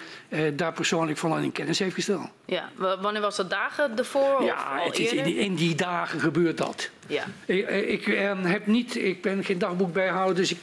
daar 0.53 0.73
persoonlijk 0.73 1.17
van 1.17 1.41
in 1.41 1.51
kennis 1.51 1.79
heeft 1.79 1.93
gesteld. 1.95 2.27
Ja, 2.45 2.69
wanneer 2.75 3.21
was 3.21 3.35
dat 3.35 3.49
dagen 3.49 3.97
ervoor? 3.97 4.43
Ja, 4.43 4.79
het 4.83 4.99
is 4.99 5.13
in, 5.13 5.23
die, 5.23 5.35
in, 5.35 5.55
die, 5.55 5.75
dagen 5.75 6.19
gebeurt 6.19 6.57
dat. 6.57 6.89
Ja. 7.07 7.23
Ik, 7.45 7.69
ik 7.69 8.05
heb 8.43 8.67
niet, 8.67 8.95
ik 8.95 9.21
ben 9.21 9.43
geen 9.43 9.59
dagboek 9.59 9.93
bijhouden, 9.93 10.35
dus 10.35 10.51
ik, 10.51 10.57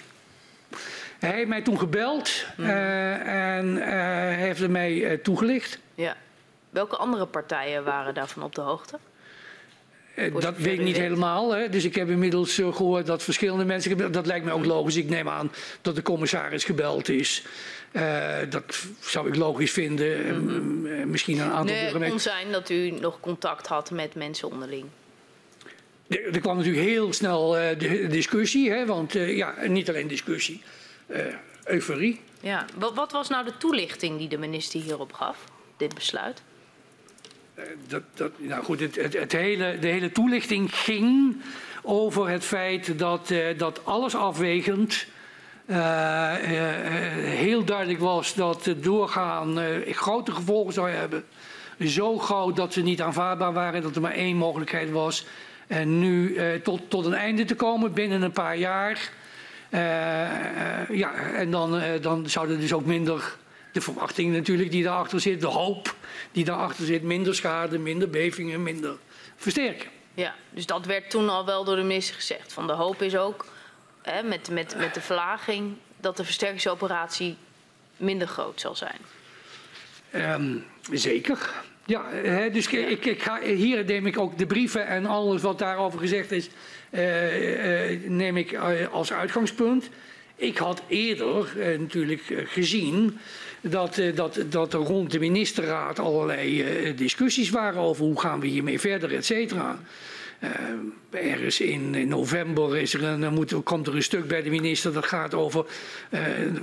Hij 1.21 1.31
heeft 1.31 1.49
mij 1.49 1.63
toen 1.63 1.79
gebeld 1.79 2.47
mm. 2.57 2.65
en 2.65 3.77
heeft 4.37 4.61
er 4.61 4.71
mij 4.71 5.19
toegelicht. 5.23 5.79
Ja. 5.95 6.17
Welke 6.71 6.97
andere 6.97 7.27
partijen 7.27 7.85
waren 7.85 8.15
daarvan 8.15 8.43
op 8.43 8.55
de 8.55 8.61
hoogte? 8.61 8.99
dat 10.39 10.57
weet 10.57 10.79
ik 10.79 10.85
niet 10.85 10.97
helemaal. 10.97 11.55
Hè. 11.55 11.69
Dus 11.69 11.85
ik 11.85 11.95
heb 11.95 12.09
inmiddels 12.09 12.55
gehoord 12.55 13.07
dat 13.07 13.23
verschillende 13.23 13.65
mensen. 13.65 14.13
Dat 14.13 14.27
lijkt 14.27 14.45
me 14.45 14.53
ook 14.53 14.65
logisch. 14.65 14.97
Ik 14.97 15.09
neem 15.09 15.29
aan 15.29 15.53
dat 15.83 15.95
de 15.95 16.03
commissaris 16.03 16.65
gebeld 16.65 17.09
is. 17.09 17.45
Uh, 17.93 18.37
dat 18.49 18.87
zou 19.01 19.29
ik 19.29 19.37
logisch 19.37 19.71
vinden. 19.71 20.41
Mm 20.41 20.49
-hmm. 20.49 21.11
Misschien 21.11 21.39
een 21.39 21.51
aantal 21.51 21.75
nee, 21.75 21.85
Het 21.85 22.09
kon 22.09 22.21
zijn 22.21 22.53
dat 22.53 22.71
u 22.71 22.91
nog 22.91 23.21
contact 23.21 23.67
had 23.67 23.91
met 23.91 24.15
mensen 24.15 24.51
onderling. 24.51 24.85
Er, 26.07 26.35
er 26.35 26.41
kwam 26.41 26.57
natuurlijk 26.57 26.85
heel 26.85 27.13
snel 27.13 27.51
de 27.51 28.07
discussie, 28.09 28.71
hè, 28.71 28.87
want 28.87 29.13
ja, 29.13 29.55
niet 29.67 29.89
alleen 29.89 30.09
discussie, 30.09 30.63
euforie. 31.65 32.21
Ja, 32.41 32.65
wat, 32.77 32.95
wat, 32.95 33.13
was 33.13 33.29
nou 33.29 33.45
de 33.45 33.57
toelichting 33.57 34.19
die 34.19 34.29
de 34.29 34.39
minister 34.39 34.81
hierop 34.81 35.13
gaf, 35.13 35.45
dit 35.77 35.95
besluit? 35.95 36.43
Dat, 37.87 38.03
dat, 38.15 38.33
nou 38.37 38.65
goed, 38.65 38.81
het, 38.81 38.97
het, 38.97 39.13
het, 39.13 39.33
hele, 39.33 39.79
de 39.79 39.87
hele 39.87 40.13
toelichting 40.13 40.77
ging 40.77 41.37
over 41.83 42.29
het 42.29 42.45
feit 42.45 42.99
dat, 42.99 43.35
dat 43.57 43.85
alles 43.85 44.15
afwegend 44.15 45.07
uh, 45.67 46.35
heel 46.35 47.65
duidelijk 47.65 47.99
was 47.99 48.35
dat 48.35 48.65
het 48.65 48.83
doorgaan 48.83 49.59
grote 49.87 50.33
gevolgen 50.33 50.73
zou 50.73 50.91
hebben. 50.91 51.25
Zo 51.87 52.19
groot 52.19 52.57
dat 52.57 52.73
ze 52.73 52.83
niet 52.83 53.03
aanvaardbaar 53.03 53.53
waren, 53.53 53.83
dat 53.83 53.95
er 53.95 54.01
maar 54.01 54.13
één 54.13 54.37
mogelijkheid 54.37 54.91
was. 54.91 55.27
En 55.67 55.99
nu 55.99 56.37
tot, 56.63 56.91
tot 56.91 57.05
een 57.05 57.15
einde 57.15 57.45
te 57.45 57.55
komen 57.55 57.93
binnen 57.93 58.23
een 58.23 58.33
paar 58.33 58.57
jaar. 58.57 59.11
Ja, 60.91 61.33
en 61.35 61.51
dan, 61.51 61.83
dan 62.01 62.29
zouden 62.29 62.61
dus 62.61 62.73
ook 62.73 62.85
minder 62.85 63.37
de 63.73 63.81
verwachting 63.81 64.33
natuurlijk 64.33 64.71
die 64.71 64.83
daarachter 64.83 65.21
zit, 65.21 65.41
de 65.41 65.47
hoop 65.47 65.95
die 66.33 66.45
daarachter 66.45 66.85
zit, 66.87 67.03
minder 67.03 67.35
schade, 67.35 67.79
minder 67.79 68.11
bevingen, 68.11 68.63
minder 68.63 68.97
versterken. 69.37 69.89
Ja, 70.15 70.35
dus 70.51 70.67
dat 70.67 70.87
werd 70.87 71.11
toen 71.11 71.29
al 71.29 71.47
wel 71.47 71.65
door 71.65 71.77
de 71.77 71.83
minister 71.83 72.15
gezegd. 72.15 72.53
Van 72.53 72.67
de 72.67 72.73
hoop 72.73 73.03
is 73.03 73.17
ook 73.17 73.47
hè, 74.03 74.23
met, 74.23 74.51
met, 74.51 74.77
met 74.79 74.95
de 74.95 75.01
verlaging 75.01 75.77
dat 75.97 76.17
de 76.17 76.25
versterkingsoperatie 76.25 77.37
minder 77.97 78.29
groot 78.29 78.61
zal 78.61 78.75
zijn. 78.75 78.99
Um, 80.15 80.65
zeker. 80.93 81.51
Ja, 81.85 82.09
hè, 82.11 82.51
dus 82.51 82.67
Ik, 82.67 83.05
ik, 83.05 83.23
ga, 83.23 83.41
hier 83.41 83.85
neem 83.85 84.07
ik 84.07 84.19
ook 84.19 84.39
de 84.39 84.47
brieven 84.47 84.87
en 84.87 85.07
alles 85.07 85.43
wat 85.43 85.59
daarover 85.59 85.99
gezegd 85.99 86.33
is, 86.33 86.49
neem 88.07 88.37
ik 88.37 88.53
uh, 88.53 88.63
als 88.91 89.13
uitgangspunt. 89.13 89.89
Ik 90.37 90.57
had 90.57 90.83
eerder 90.89 91.53
natuurlijk 91.79 92.23
gezien 92.45 93.19
dat, 93.61 94.03
dat, 94.15 94.45
dat 94.49 94.73
er 94.73 94.81
rond 94.81 95.11
de 95.11 95.19
ministerraad 95.19 95.99
allerlei 95.99 96.95
discussies 96.95 97.51
waren 97.51 97.81
over 97.81 98.05
hoe 98.05 98.21
gaan 98.21 98.41
we 98.41 98.47
hiermee 98.47 98.81
verder, 98.81 99.15
et 99.15 99.25
cetera. 99.25 99.79
Ergens 101.11 101.61
in, 101.61 102.09
november 102.09 102.79
is 102.79 102.95
er 102.95 103.05
een, 103.05 103.63
komt 103.63 103.87
er 103.87 103.97
een 103.97 104.03
stuk 104.03 104.29
bij 104.29 104.43
de 104.43 104.51
minister 104.51 104.93
dat 104.93 105.07
gaat 105.07 105.35
over 105.35 105.65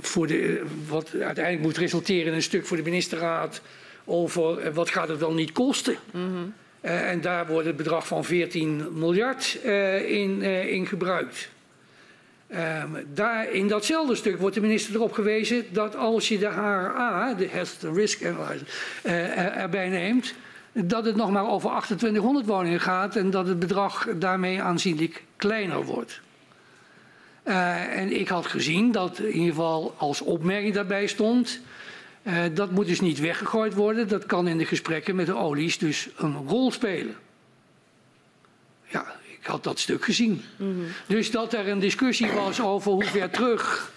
voor 0.00 0.26
de, 0.26 0.62
wat 0.88 1.10
uiteindelijk 1.12 1.64
moet 1.64 1.76
resulteren 1.76 2.26
in 2.26 2.34
een 2.34 2.42
stuk 2.42 2.66
voor 2.66 2.76
de 2.76 2.82
ministerraad 2.82 3.62
over 4.04 4.72
wat 4.72 4.90
gaat 4.90 5.08
het 5.08 5.18
wel 5.18 5.32
niet 5.32 5.52
kosten. 5.52 5.96
Mm. 6.10 6.54
En 6.80 7.20
daar 7.20 7.46
wordt 7.46 7.66
het 7.66 7.76
bedrag 7.76 8.06
van 8.06 8.24
14 8.24 8.98
miljard 8.98 9.58
in, 10.06 10.42
in 10.42 10.86
gebruikt. 10.86 11.48
Um, 12.50 13.06
daar, 13.14 13.52
in 13.52 13.68
datzelfde 13.68 14.14
stuk 14.14 14.38
wordt 14.38 14.54
de 14.54 14.60
minister 14.60 14.94
erop 14.94 15.12
gewezen 15.12 15.64
dat 15.72 15.96
als 15.96 16.28
je 16.28 16.38
de 16.38 16.46
HRA, 16.46 17.34
de 17.34 17.46
Health 17.46 17.78
Risk 17.94 18.24
Analysis, 18.24 18.68
erbij 19.02 19.88
neemt, 19.88 20.34
dat 20.72 21.04
het 21.04 21.16
nog 21.16 21.30
maar 21.30 21.48
over 21.48 21.70
2800 21.70 22.46
woningen 22.46 22.80
gaat 22.80 23.16
en 23.16 23.30
dat 23.30 23.46
het 23.46 23.58
bedrag 23.58 24.08
daarmee 24.16 24.62
aanzienlijk 24.62 25.22
kleiner 25.36 25.84
wordt. 25.84 26.20
En 27.42 28.20
ik 28.20 28.28
had 28.28 28.46
gezien 28.46 28.92
dat 28.92 29.18
in 29.18 29.32
ieder 29.32 29.48
geval 29.48 29.94
als 29.96 30.20
opmerking 30.20 30.74
daarbij 30.74 31.06
stond, 31.06 31.60
uh, 32.22 32.42
dat 32.54 32.70
moet 32.70 32.86
dus 32.86 33.00
niet 33.00 33.18
weggegooid 33.18 33.74
worden, 33.74 34.08
dat 34.08 34.26
kan 34.26 34.48
in 34.48 34.58
de 34.58 34.66
gesprekken 34.66 35.16
met 35.16 35.26
de 35.26 35.36
olies 35.36 35.78
dus 35.78 36.08
een 36.16 36.36
rol 36.46 36.72
spelen. 36.72 37.16
Ja, 38.84 39.06
ik 39.40 39.46
had 39.46 39.64
dat 39.64 39.78
stuk 39.78 40.04
gezien. 40.04 40.42
Mm 40.56 40.74
-hmm. 40.74 40.86
Dus 41.06 41.30
dat 41.30 41.52
er 41.52 41.68
een 41.68 41.78
discussie 41.78 42.32
was 42.32 42.60
over 42.60 42.92
hoe 42.92 43.04
ver 43.04 43.30
terug 43.30 43.92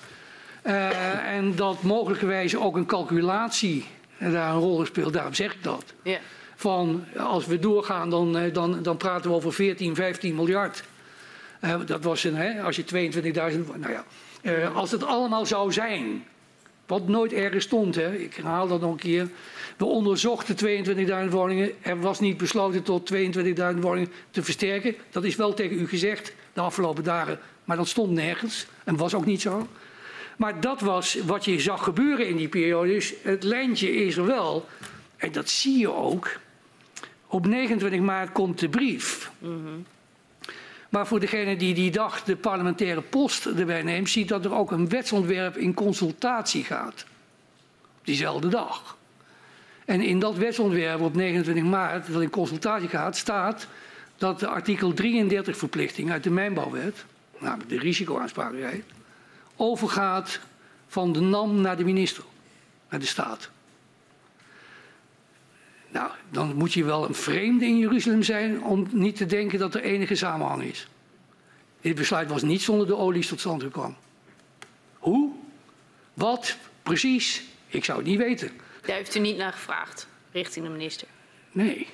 uh, 0.66 1.36
en 1.36 1.56
dat 1.56 1.82
mogelijkerwijs 1.82 2.56
ook 2.56 2.76
een 2.76 2.86
calculatie 2.86 3.86
daar 4.20 4.54
een 4.54 4.60
rol 4.60 4.86
speelt, 4.86 5.14
daarom 5.14 5.34
zeg 5.34 5.54
ik 5.54 5.64
dat. 5.64 5.84
Yeah 6.04 6.20
van 6.62 7.06
als 7.18 7.46
we 7.46 7.60
doorgaan 7.60 8.10
dan, 8.10 8.38
eh, 8.38 8.54
dan, 8.54 8.84
dan 8.84 8.98
praten 8.98 9.30
we 9.30 9.36
over 9.36 9.54
14, 9.54 9.96
15 9.96 10.36
miljard. 10.36 10.84
Uh, 11.62 11.76
dat 11.86 12.04
was 12.04 12.24
een, 12.24 12.36
hè, 12.36 12.62
als 12.62 12.76
je 12.76 12.84
22.000, 12.84 13.80
nou 13.80 13.94
ja, 14.44 14.68
als 14.68 14.92
het 14.92 15.04
allemaal 15.04 15.46
zou 15.46 15.72
zijn, 15.72 16.26
wat 16.92 17.08
nooit 17.08 17.34
ergens 17.34 17.64
stond, 17.64 17.96
hè, 17.96 18.16
ik 18.16 18.34
herhaal 18.34 18.68
dat 18.68 18.82
nog 18.82 18.92
een 18.92 18.98
keer. 18.98 19.30
We 19.78 19.86
onderzochten 19.86 20.56
22.000 21.26 21.30
woningen, 21.30 21.72
er 21.82 22.00
was 22.00 22.20
niet 22.20 22.38
besloten 22.38 22.84
tot 22.84 23.14
22.000 23.14 23.80
woningen 23.80 24.12
te 24.32 24.44
versterken. 24.44 24.96
Dat 25.10 25.24
is 25.24 25.36
wel 25.36 25.54
tegen 25.54 25.80
u 25.80 25.88
gezegd 25.88 26.34
de 26.54 26.62
afgelopen 26.62 27.04
dagen, 27.04 27.40
maar 27.64 27.78
dat 27.78 27.88
stond 27.88 28.12
nergens 28.12 28.66
en 28.84 28.96
was 28.96 29.14
ook 29.14 29.26
niet 29.26 29.42
zo. 29.42 29.68
Maar 30.38 30.62
dat 30.62 30.82
was 30.82 31.18
wat 31.26 31.46
je 31.46 31.60
zag 31.60 31.84
gebeuren 31.84 32.28
in 32.28 32.38
die 32.38 32.48
periode. 32.48 32.88
Dus 32.88 33.14
het 33.22 33.44
lijntje 33.44 33.96
is 33.96 34.18
er 34.18 34.26
wel. 34.26 34.66
En 35.18 35.32
dat 35.32 35.50
zie 35.50 35.78
je 35.78 35.94
ook. 35.94 36.40
Op 37.28 37.46
29 37.46 38.00
maart 38.00 38.32
komt 38.32 38.60
de 38.60 38.70
brief. 38.70 39.32
Mm. 39.40 39.86
Maar 40.92 41.08
voor 41.08 41.20
degene 41.20 41.56
die 41.56 41.74
die 41.74 41.92
dag 41.92 42.24
de 42.24 42.36
parlementaire 42.36 43.02
post 43.02 43.46
erbij 43.46 43.82
neemt, 43.82 44.10
ziet 44.10 44.28
dat 44.28 44.46
er 44.46 44.54
ook 44.54 44.72
een 44.72 44.90
wetsontwerp 44.90 45.58
in 45.58 45.74
consultatie 45.74 46.64
gaat. 46.64 47.06
Diezelfde 48.04 48.48
dag. 48.48 48.98
En 49.86 50.02
in 50.02 50.20
dat 50.20 50.36
wetsontwerp 50.36 51.02
op 51.02 51.16
29 51.16 51.64
maart, 51.64 52.12
dat 52.12 52.22
in 52.22 52.30
consultatie 52.30 52.90
gaat, 52.90 53.18
staat 53.18 53.68
dat 54.18 54.40
de 54.40 54.48
artikel 54.48 54.94
33 54.94 55.58
verplichting 55.58 56.12
uit 56.12 56.24
de 56.24 56.30
mijnbouwwet, 56.30 57.06
namelijk 57.40 57.70
de 57.70 57.80
risicoaansprakelijkheid, 57.80 58.84
overgaat 59.56 60.40
van 60.88 61.14
de 61.14 61.20
NAM 61.20 61.62
naar 61.62 61.78
de 61.78 61.86
minister, 61.86 62.24
naar 62.90 63.00
de 63.00 63.06
staat. 63.06 63.50
Nou, 65.92 66.12
dan 66.30 66.56
moet 66.56 66.74
je 66.74 66.84
wel 66.84 67.08
een 67.08 67.16
vreemde 67.16 67.66
in 67.66 67.78
Jeruzalem 67.78 68.24
zijn 68.24 68.64
om 68.64 68.88
niet 68.92 69.16
te 69.16 69.26
denken 69.26 69.60
dat 69.60 69.76
er 69.76 69.82
enige 69.82 70.16
samenhang 70.16 70.64
is. 70.64 70.88
Dit 71.82 71.96
besluit 71.96 72.30
was 72.30 72.42
niet 72.42 72.62
zonder 72.62 72.88
de 72.88 72.96
olies 72.96 73.28
tot 73.28 73.40
stand 73.40 73.64
gekomen. 73.64 73.98
Hoe? 74.98 75.32
Wat? 76.14 76.58
Precies? 76.84 77.44
Ik 77.68 77.86
zou 77.86 77.98
het 77.98 78.08
niet 78.08 78.18
weten. 78.18 78.52
Daar 78.86 78.96
heeft 78.96 79.16
u 79.16 79.20
niet 79.20 79.38
naar 79.38 79.52
gevraagd, 79.52 80.08
richting 80.32 80.66
de 80.66 80.72
minister? 80.72 81.08
Nee. 81.52 81.88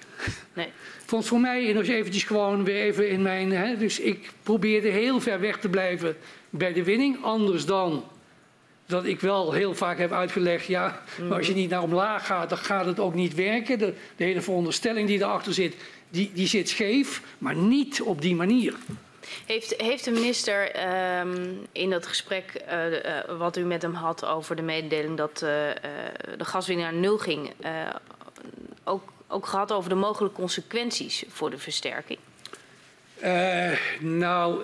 nee. 0.54 0.72
Vond 1.06 1.26
voor 1.26 1.40
mij 1.40 1.74
nog 1.74 1.84
eventjes 1.84 2.24
gewoon 2.24 2.64
weer 2.64 2.82
even 2.82 3.10
in 3.10 3.22
mijn... 3.22 3.52
Hè, 3.52 3.78
dus 3.78 4.00
ik 4.00 4.32
probeerde 4.44 4.88
heel 4.88 5.20
ver 5.20 5.40
weg 5.40 5.60
te 5.60 5.70
blijven 5.70 6.18
bij 6.50 6.74
de 6.74 6.84
winning. 6.84 7.24
Anders 7.24 7.66
dan 7.66 8.04
dat 8.88 9.06
ik 9.06 9.20
wel 9.20 9.52
heel 9.52 9.76
vaak 9.76 9.98
heb 9.98 10.12
uitgelegd, 10.12 10.66
ja, 10.66 11.02
maar 11.28 11.38
als 11.38 11.48
je 11.48 11.54
niet 11.54 11.70
naar 11.70 11.82
omlaag 11.82 12.26
gaat, 12.26 12.50
dan 12.50 12.58
gaat 12.58 12.86
het 12.86 13.00
ook 13.00 13.14
niet 13.14 13.36
werken. 13.36 13.80
De, 13.80 13.94
de 14.16 14.24
hele 14.24 14.42
veronderstelling 14.42 15.08
die 15.08 15.20
erachter 15.20 15.54
zit, 15.54 15.76
die, 16.10 16.32
die 16.34 16.48
zit 16.48 16.70
scheef, 16.70 17.22
maar 17.38 17.56
niet 17.56 18.02
op 18.02 18.22
die 18.22 18.36
manier. 18.36 18.76
Heeft, 19.46 19.74
heeft 19.78 20.04
de 20.04 20.12
minister 20.12 20.72
um, 21.20 21.66
in 21.72 21.90
dat 21.90 22.06
gesprek 22.06 22.64
uh, 22.70 22.92
uh, 22.92 23.38
wat 23.38 23.58
u 23.58 23.62
met 23.62 23.82
hem 23.82 23.94
had 23.94 24.26
over 24.26 24.56
de 24.56 24.62
mededeling 24.62 25.18
dat 25.18 25.42
uh, 25.44 25.50
de 26.38 26.46
gaswinning 26.46 26.90
naar 26.90 27.00
nul 27.00 27.18
ging, 27.18 27.54
ook, 28.84 29.12
ook 29.28 29.46
gehad 29.46 29.72
over 29.72 29.90
de 29.90 29.96
mogelijke 29.96 30.36
consequenties 30.36 31.24
voor 31.28 31.50
de 31.50 31.58
versterking? 31.58 32.20
nou, 34.00 34.64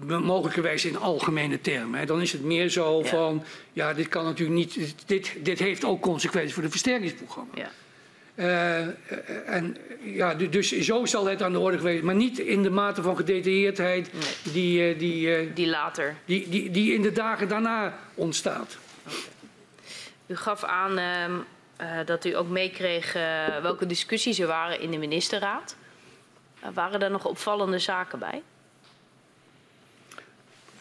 mogelijkerwijs 0.00 0.84
in 0.84 0.96
algemene 0.96 1.60
termen. 1.60 2.00
Hè. 2.00 2.06
Dan 2.06 2.20
is 2.20 2.32
het 2.32 2.42
meer 2.42 2.68
zo 2.68 2.98
ja. 2.98 3.04
van, 3.04 3.44
ja, 3.72 3.94
dit 3.94 4.08
kan 4.08 4.24
natuurlijk 4.24 4.58
niet, 4.58 4.94
dit, 5.06 5.36
dit 5.42 5.58
heeft 5.58 5.84
ook 5.84 6.00
consequenties 6.00 6.54
voor 6.54 6.62
het 6.62 6.72
versterkingsprogramma. 6.72 7.52
Ja. 7.54 7.70
Uh, 8.34 8.86
en 9.54 9.76
ja, 10.00 10.34
dus 10.34 10.78
zo 10.78 11.06
zal 11.06 11.26
het 11.26 11.42
aan 11.42 11.52
de 11.52 11.58
orde 11.58 11.76
geweest, 11.76 12.02
maar 12.02 12.14
niet 12.14 12.38
in 12.38 12.62
de 12.62 12.70
mate 12.70 13.02
van 13.02 13.16
gedetailleerdheid 13.16 14.12
nee. 14.12 14.52
die, 14.52 14.92
uh, 14.92 14.98
die, 14.98 15.46
uh, 15.46 15.54
die 15.54 15.66
later. 15.66 16.16
Die, 16.24 16.48
die, 16.48 16.70
die 16.70 16.94
in 16.94 17.02
de 17.02 17.12
dagen 17.12 17.48
daarna 17.48 17.98
ontstaat. 18.14 18.78
Okay. 19.06 19.18
U 20.26 20.36
gaf 20.36 20.64
aan 20.64 21.00
dat 22.04 22.24
u 22.24 22.36
ook 22.36 22.48
meekreeg 22.48 23.12
welke 23.62 23.86
discussies 23.86 24.38
er 24.38 24.46
waren 24.46 24.80
in 24.80 24.90
de 24.90 24.98
ministerraad. 24.98 25.76
waren 26.74 27.02
er 27.02 27.10
nog 27.10 27.24
opvallende 27.24 27.78
zaken 27.78 28.18
bij? 28.18 28.42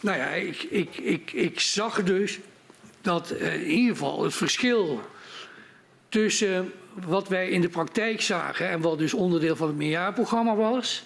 Nou 0.01 0.17
ja, 0.17 0.27
ik, 0.27 0.63
ik, 0.63 0.97
ik, 0.97 1.31
ik 1.31 1.59
zag 1.59 2.03
dus 2.03 2.39
dat 3.01 3.31
uh, 3.31 3.53
in 3.53 3.69
ieder 3.69 3.95
geval 3.95 4.23
het 4.23 4.33
verschil 4.33 5.01
tussen 6.09 6.71
wat 6.93 7.27
wij 7.27 7.49
in 7.49 7.61
de 7.61 7.69
praktijk 7.69 8.21
zagen 8.21 8.69
en 8.69 8.81
wat 8.81 8.97
dus 8.97 9.13
onderdeel 9.13 9.55
van 9.55 9.67
het 9.67 9.77
meerjaarprogramma 9.77 10.55
was. 10.55 11.03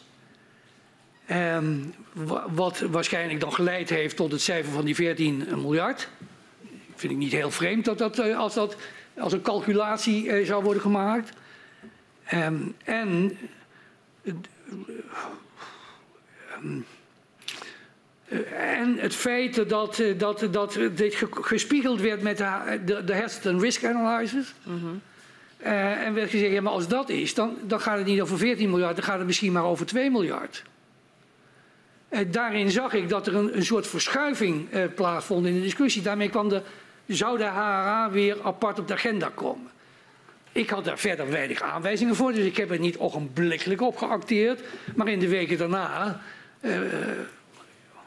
En 1.25 1.93
wat 2.47 2.79
waarschijnlijk 2.79 3.39
dan 3.39 3.53
geleid 3.53 3.89
heeft 3.89 4.15
tot 4.15 4.31
het 4.31 4.41
cijfer 4.41 4.71
van 4.71 4.85
die 4.85 4.95
14 4.95 5.47
miljard. 5.49 6.09
Vind 6.95 7.11
ik 7.11 7.17
niet 7.17 7.31
heel 7.31 7.51
vreemd 7.51 7.85
dat 7.85 7.97
dat, 7.97 8.19
als 8.19 8.53
dat 8.53 8.75
als 9.17 9.33
een 9.33 9.41
calculatie 9.41 10.29
eh, 10.29 10.45
zou 10.45 10.63
worden 10.63 10.81
gemaakt. 10.81 11.29
Um, 12.33 12.75
en 12.83 13.37
en 18.57 18.97
het 18.97 19.15
feit 19.15 19.69
dat, 19.69 20.01
dat, 20.17 20.47
dat 20.51 20.79
dit 20.95 21.23
gespiegeld 21.31 22.01
werd 22.01 22.21
met 22.21 22.37
de, 22.37 22.81
de, 22.85 23.03
de 23.03 23.57
Risk 23.57 23.83
Analysis. 23.83 24.53
Mm 24.63 24.79
-hmm. 24.79 25.01
uh, 25.63 26.05
en 26.05 26.13
werd 26.13 26.29
gezegd, 26.29 26.51
ja, 26.51 26.61
maar 26.61 26.73
als 26.73 26.87
dat 26.87 27.09
is, 27.09 27.33
dan, 27.33 27.57
dan 27.61 27.79
gaat 27.79 27.97
het 27.97 28.05
niet 28.05 28.21
over 28.21 28.37
14 28.37 28.69
miljard, 28.69 28.95
dan 28.95 29.05
gaat 29.05 29.17
het 29.17 29.27
misschien 29.27 29.51
maar 29.51 29.63
over 29.63 29.85
2 29.85 30.11
miljard. 30.11 30.63
Uh, 32.09 32.19
daarin 32.31 32.71
zag 32.71 32.93
ik 32.93 33.09
dat 33.09 33.27
er 33.27 33.35
een, 33.35 33.55
een 33.55 33.65
soort 33.65 33.87
verschuiving 33.87 34.73
uh, 34.73 34.83
plaatsvond 34.95 35.45
in 35.45 35.53
de 35.53 35.61
discussie. 35.61 36.01
Daarmee 36.01 36.29
kwam 36.29 36.49
de, 36.49 36.61
zou 37.05 37.37
de 37.37 37.43
HRA 37.43 38.09
weer 38.11 38.37
apart 38.43 38.79
op 38.79 38.87
de 38.87 38.93
agenda 38.93 39.31
komen. 39.35 39.71
Ik 40.51 40.69
had 40.69 40.85
daar 40.85 40.99
verder 40.99 41.29
weinig 41.29 41.61
aanwijzingen 41.61 42.15
voor, 42.15 42.33
dus 42.33 42.45
ik 42.45 42.57
heb 42.57 42.71
er 42.71 42.79
niet 42.79 42.97
ogenblikkelijk 42.97 43.81
op 43.81 43.97
geacteerd. 43.97 44.61
Maar 44.95 45.07
in 45.07 45.19
de 45.19 45.27
weken 45.27 45.57
daarna 45.57 46.21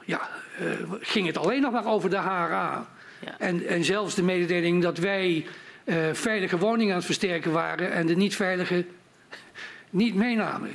ja, 0.08 0.28
uh, 0.60 0.92
ging 1.00 1.26
het 1.26 1.38
alleen 1.38 1.60
nog 1.60 1.72
maar 1.72 1.86
over 1.86 2.10
de 2.10 2.16
HRA. 2.16 2.86
Ja. 3.20 3.38
En, 3.38 3.66
en 3.66 3.84
zelfs 3.84 4.14
de 4.14 4.22
mededeling 4.22 4.82
dat 4.82 4.98
wij 4.98 5.46
uh, 5.84 6.12
veilige 6.12 6.58
woningen 6.58 6.90
aan 6.90 6.96
het 6.96 7.06
versterken 7.06 7.52
waren 7.52 7.92
en 7.92 8.06
de 8.06 8.16
niet 8.16 8.36
veilige 8.36 8.84
niet 9.90 10.14
meenamen. 10.14 10.70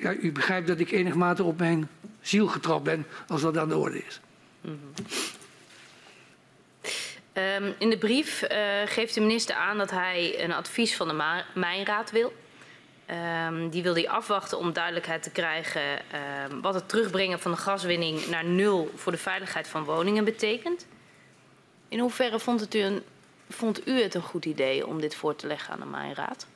Ja, 0.00 0.14
u 0.14 0.32
begrijpt 0.32 0.66
dat 0.66 0.80
ik 0.80 0.90
enigmate 0.90 1.44
op 1.44 1.58
mijn 1.58 1.88
ziel 2.20 2.46
getrapt 2.46 2.84
ben 2.84 3.06
als 3.28 3.42
dat 3.42 3.58
aan 3.58 3.68
de 3.68 3.76
orde 3.76 4.02
is. 4.06 4.20
Mm 4.60 4.78
-hmm. 4.94 5.04
Um, 7.64 7.74
in 7.78 7.90
de 7.90 7.98
brief 7.98 8.42
uh, 8.42 8.58
geeft 8.84 9.14
de 9.14 9.20
minister 9.20 9.54
aan 9.54 9.78
dat 9.78 9.90
hij 9.90 10.44
een 10.44 10.52
advies 10.52 10.96
van 10.96 11.08
de 11.08 11.42
Mijnraad 11.54 12.10
wil. 12.10 12.32
Um, 13.46 13.68
die 13.68 13.82
wil 13.82 13.94
hij 13.94 14.08
afwachten 14.08 14.58
om 14.58 14.72
duidelijkheid 14.72 15.22
te 15.22 15.30
krijgen 15.30 15.82
um, 16.50 16.60
wat 16.60 16.74
het 16.74 16.88
terugbrengen 16.88 17.40
van 17.40 17.50
de 17.50 17.56
gaswinning 17.56 18.26
naar 18.26 18.44
nul 18.44 18.90
voor 18.96 19.12
de 19.12 19.18
veiligheid 19.18 19.68
van 19.68 19.84
woningen 19.84 20.24
betekent. 20.24 20.86
In 21.88 21.98
hoeverre 21.98 22.38
vond, 22.38 22.60
het 22.60 22.74
u, 22.74 22.78
een, 22.78 23.02
vond 23.48 23.88
u 23.88 24.02
het 24.02 24.14
een 24.14 24.22
goed 24.22 24.44
idee 24.44 24.86
om 24.86 25.00
dit 25.00 25.14
voor 25.14 25.36
te 25.36 25.46
leggen 25.46 25.72
aan 25.72 25.80
de 25.80 25.86
Mijnraad? 25.86 26.46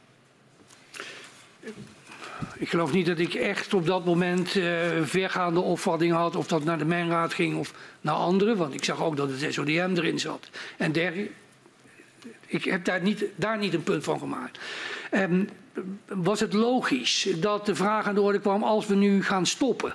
Ik 2.56 2.68
geloof 2.68 2.92
niet 2.92 3.06
dat 3.06 3.18
ik 3.18 3.34
echt 3.34 3.74
op 3.74 3.86
dat 3.86 4.04
moment 4.04 4.54
uh, 4.54 5.02
vergaande 5.02 5.60
opvattingen 5.60 6.16
had 6.16 6.36
of 6.36 6.46
dat 6.46 6.64
naar 6.64 6.78
de 6.78 6.84
Mijnraad 6.84 7.34
ging 7.34 7.58
of 7.58 7.72
naar 8.00 8.14
anderen. 8.14 8.56
Want 8.56 8.74
ik 8.74 8.84
zag 8.84 9.02
ook 9.02 9.16
dat 9.16 9.30
het 9.30 9.54
SODM 9.54 9.92
erin 9.94 10.20
zat. 10.20 10.48
En 10.76 10.92
der, 10.92 11.14
ik 12.46 12.64
heb 12.64 12.84
daar 12.84 13.02
niet, 13.02 13.24
daar 13.34 13.58
niet 13.58 13.74
een 13.74 13.82
punt 13.82 14.04
van 14.04 14.18
gemaakt. 14.18 14.58
Um, 15.12 15.48
was 16.06 16.40
het 16.40 16.52
logisch 16.52 17.28
dat 17.36 17.66
de 17.66 17.74
vraag 17.74 18.06
aan 18.06 18.14
de 18.14 18.20
orde 18.20 18.40
kwam 18.40 18.62
als 18.62 18.86
we 18.86 18.94
nu 18.94 19.22
gaan 19.22 19.46
stoppen? 19.46 19.94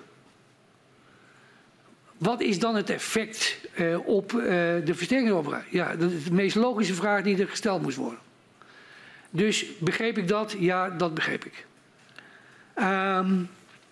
Wat 2.17 2.41
is 2.41 2.59
dan 2.59 2.75
het 2.75 2.89
effect 2.89 3.57
uh, 3.75 4.07
op 4.07 4.31
uh, 4.31 4.41
de 4.43 4.93
versterkingsoperatie? 4.93 5.77
Ja, 5.77 5.95
dat 5.95 6.11
is 6.11 6.23
de 6.23 6.33
meest 6.33 6.55
logische 6.55 6.93
vraag 6.93 7.23
die 7.23 7.37
er 7.37 7.47
gesteld 7.47 7.81
moest 7.81 7.97
worden. 7.97 8.19
Dus 9.29 9.65
begreep 9.77 10.17
ik 10.17 10.27
dat? 10.27 10.55
Ja, 10.59 10.89
dat 10.89 11.13
begreep 11.13 11.45
ik. 11.45 11.65
Um, 12.75 13.49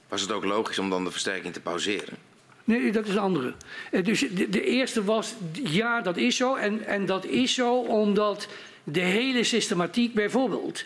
was 0.08 0.22
het 0.22 0.32
ook 0.32 0.44
logisch 0.44 0.80
om 0.80 0.90
dan 0.90 1.04
de 1.04 1.12
versterking 1.12 1.54
te 1.54 1.62
pauzeren? 1.62 2.18
Nee, 2.64 2.92
dat 2.92 3.08
is 3.08 3.14
een 3.14 3.20
andere. 3.20 3.54
Uh, 3.92 4.04
dus 4.04 4.20
de, 4.20 4.50
de, 4.50 4.64
eerste 4.64 5.04
was, 5.04 5.36
ja, 5.64 6.02
dat 6.02 6.18
is 6.18 6.36
zo. 6.36 6.56
En, 6.56 6.86
en 6.86 7.06
dat 7.06 7.26
is 7.26 7.54
zo 7.54 7.76
omdat 7.76 8.48
de 8.84 9.00
hele 9.00 9.44
systematiek, 9.44 10.14
bijvoorbeeld, 10.14 10.86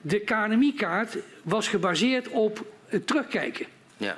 de 0.00 0.20
KNMI-kaart 0.24 1.16
was 1.42 1.68
gebaseerd 1.68 2.28
op 2.28 2.66
het 2.86 3.06
terugkijken. 3.06 3.66
Ja. 3.96 4.16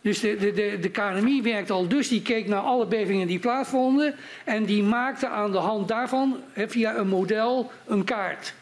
Dus 0.00 0.20
de, 0.20 0.36
de, 0.36 0.52
de, 0.52 0.78
de 0.80 0.88
KNMI 0.88 1.42
werkt 1.42 1.70
al 1.70 1.88
dus, 1.88 2.08
die 2.08 2.22
keek 2.22 2.46
naar 2.46 2.60
alle 2.60 2.86
bevingen 2.86 3.26
die 3.26 3.38
plaatsvonden 3.38 4.14
en 4.44 4.64
die 4.64 4.82
maakte 4.82 5.28
aan 5.28 5.52
de 5.52 5.58
hand 5.58 5.88
daarvan 5.88 6.36
via 6.54 6.96
een 6.96 7.08
model 7.08 7.70
een 7.86 8.04
kaart. 8.04 8.54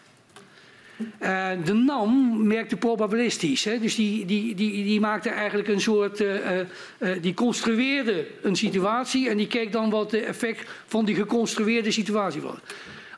Uh, 0.99 1.49
de 1.65 1.73
NAM 1.73 2.47
merkte 2.47 2.77
probabilistisch. 2.77 3.65
Hè? 3.65 3.79
Dus 3.79 3.95
die, 3.95 4.25
die, 4.25 4.55
die, 4.55 4.85
die 4.85 5.01
maakte 5.01 5.29
eigenlijk 5.29 5.69
een 5.69 5.81
soort. 5.81 6.21
Uh, 6.21 6.35
uh, 6.99 7.11
die 7.21 7.35
construeerde 7.35 8.27
een 8.43 8.57
situatie 8.57 9.29
en 9.29 9.37
die 9.37 9.47
keek 9.47 9.73
dan 9.73 9.91
wat 9.91 10.11
de 10.11 10.21
effect 10.21 10.71
van 10.87 11.05
die 11.05 11.15
geconstrueerde 11.15 11.91
situatie 11.91 12.41
was. 12.41 12.57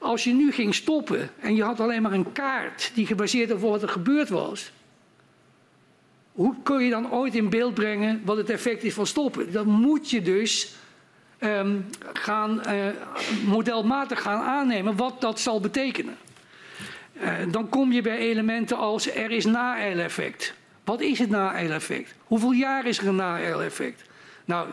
Als 0.00 0.24
je 0.24 0.32
nu 0.32 0.52
ging 0.52 0.74
stoppen 0.74 1.30
en 1.40 1.54
je 1.54 1.62
had 1.62 1.80
alleen 1.80 2.02
maar 2.02 2.12
een 2.12 2.32
kaart 2.32 2.90
die 2.94 3.06
gebaseerd 3.06 3.52
op 3.52 3.60
wat 3.60 3.82
er 3.82 3.88
gebeurd 3.88 4.28
was. 4.28 4.72
Hoe 6.32 6.54
kun 6.62 6.84
je 6.84 6.90
dan 6.90 7.12
ooit 7.12 7.34
in 7.34 7.50
beeld 7.50 7.74
brengen 7.74 8.22
wat 8.24 8.36
het 8.36 8.50
effect 8.50 8.82
is 8.82 8.94
van 8.94 9.06
stoppen? 9.06 9.52
Dan 9.52 9.66
moet 9.66 10.10
je 10.10 10.22
dus 10.22 10.74
um, 11.40 11.86
gaan, 12.12 12.60
modelmatig 13.46 14.22
gaan 14.22 14.42
aannemen 14.42 14.96
wat 14.96 15.20
dat 15.20 15.40
zal 15.40 15.60
betekenen. 15.60 16.16
Uh, 17.22 17.32
dan 17.50 17.68
kom 17.68 17.92
je 17.92 18.02
bij 18.02 18.18
elementen 18.18 18.76
als 18.76 19.14
er 19.14 19.30
is 19.30 19.44
na-eileffect. 19.44 20.54
Wat 20.84 21.00
is 21.00 21.18
het 21.18 21.30
na-eileffect? 21.30 22.14
Hoeveel 22.24 22.52
jaar 22.52 22.86
is 22.86 22.98
er 22.98 23.06
een 23.06 23.16
na-eileffect? 23.16 24.02
Nou, 24.44 24.68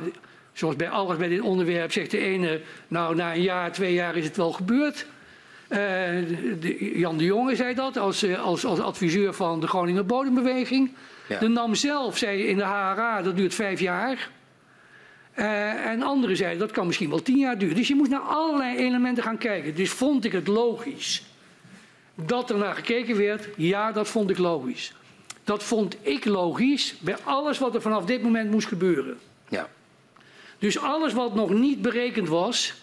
zoals 0.54 0.76
bij 0.76 0.90
alles 0.90 1.18
bij 1.18 1.28
dit 1.28 1.42
onderwerp 1.42 1.92
zegt 1.92 2.12
de 2.12 2.18
ene, 2.18 2.62
nou 2.88 3.16
na 3.16 3.34
een 3.34 3.42
jaar, 3.42 3.72
twee 3.72 3.94
jaar 3.94 4.16
is 4.16 4.26
het 4.26 4.38
wel 4.38 4.52
gebeurd. 4.52 5.06
Uh, 5.70 5.78
de, 6.60 6.92
Jan 7.00 7.18
de 7.18 7.24
Jonge 7.24 7.56
zei 7.56 7.74
dat 7.74 7.98
als, 7.98 8.24
eh, 8.24 8.44
als, 8.44 8.66
als 8.66 8.80
adviseur 8.80 9.34
van 9.34 9.60
de 9.60 9.68
Groninger 9.68 10.06
Bodembeweging. 10.06 10.92
Ja. 11.28 11.40
De 11.40 11.48
NAM 11.48 11.76
zelf 11.76 12.18
zei 12.18 12.44
in 12.44 12.58
de 12.58 12.64
HRA 12.64 13.22
dat 13.22 13.36
duurt 13.36 13.54
vijf 13.54 13.80
jaar. 13.80 14.30
Uh, 15.36 15.86
en 15.86 16.02
anderen 16.02 16.38
zeiden 16.38 16.60
dat 16.60 16.72
kan 16.72 16.86
misschien 16.86 17.10
wel 17.10 17.22
tien 17.22 17.38
jaar 17.38 17.58
duren. 17.58 17.76
Dus 17.76 17.88
je 17.88 17.96
moet 17.96 18.10
naar 18.10 18.20
allerlei 18.20 18.78
elementen 18.78 19.24
gaan 19.24 19.38
kijken. 19.38 19.76
Dus 19.76 19.90
vond 19.90 20.26
ik 20.26 20.32
het 20.32 20.48
logisch 20.48 21.24
dat 22.26 22.50
er 22.50 22.58
naar 22.58 22.76
gekeken 22.76 23.18
werd, 23.18 23.48
ja, 23.56 23.92
dat 23.92 24.08
vond 24.08 24.30
ik 24.30 24.38
logisch. 24.38 24.94
Dat 25.44 25.64
vond 25.64 25.98
ik 26.02 26.26
logisch 26.26 26.96
bij 27.00 27.18
alles 27.24 27.58
wat 27.58 27.76
er 27.76 27.82
vanaf 27.82 28.06
dit 28.06 28.24
moment 28.24 28.52
moest 28.52 28.68
gebeuren. 28.68 29.18
Ja. 29.50 29.70
Dus 30.60 30.80
alles 30.80 31.14
wat 31.14 31.36
nog 31.36 31.50
niet 31.50 31.82
berekend 31.82 32.28
was, 32.28 32.74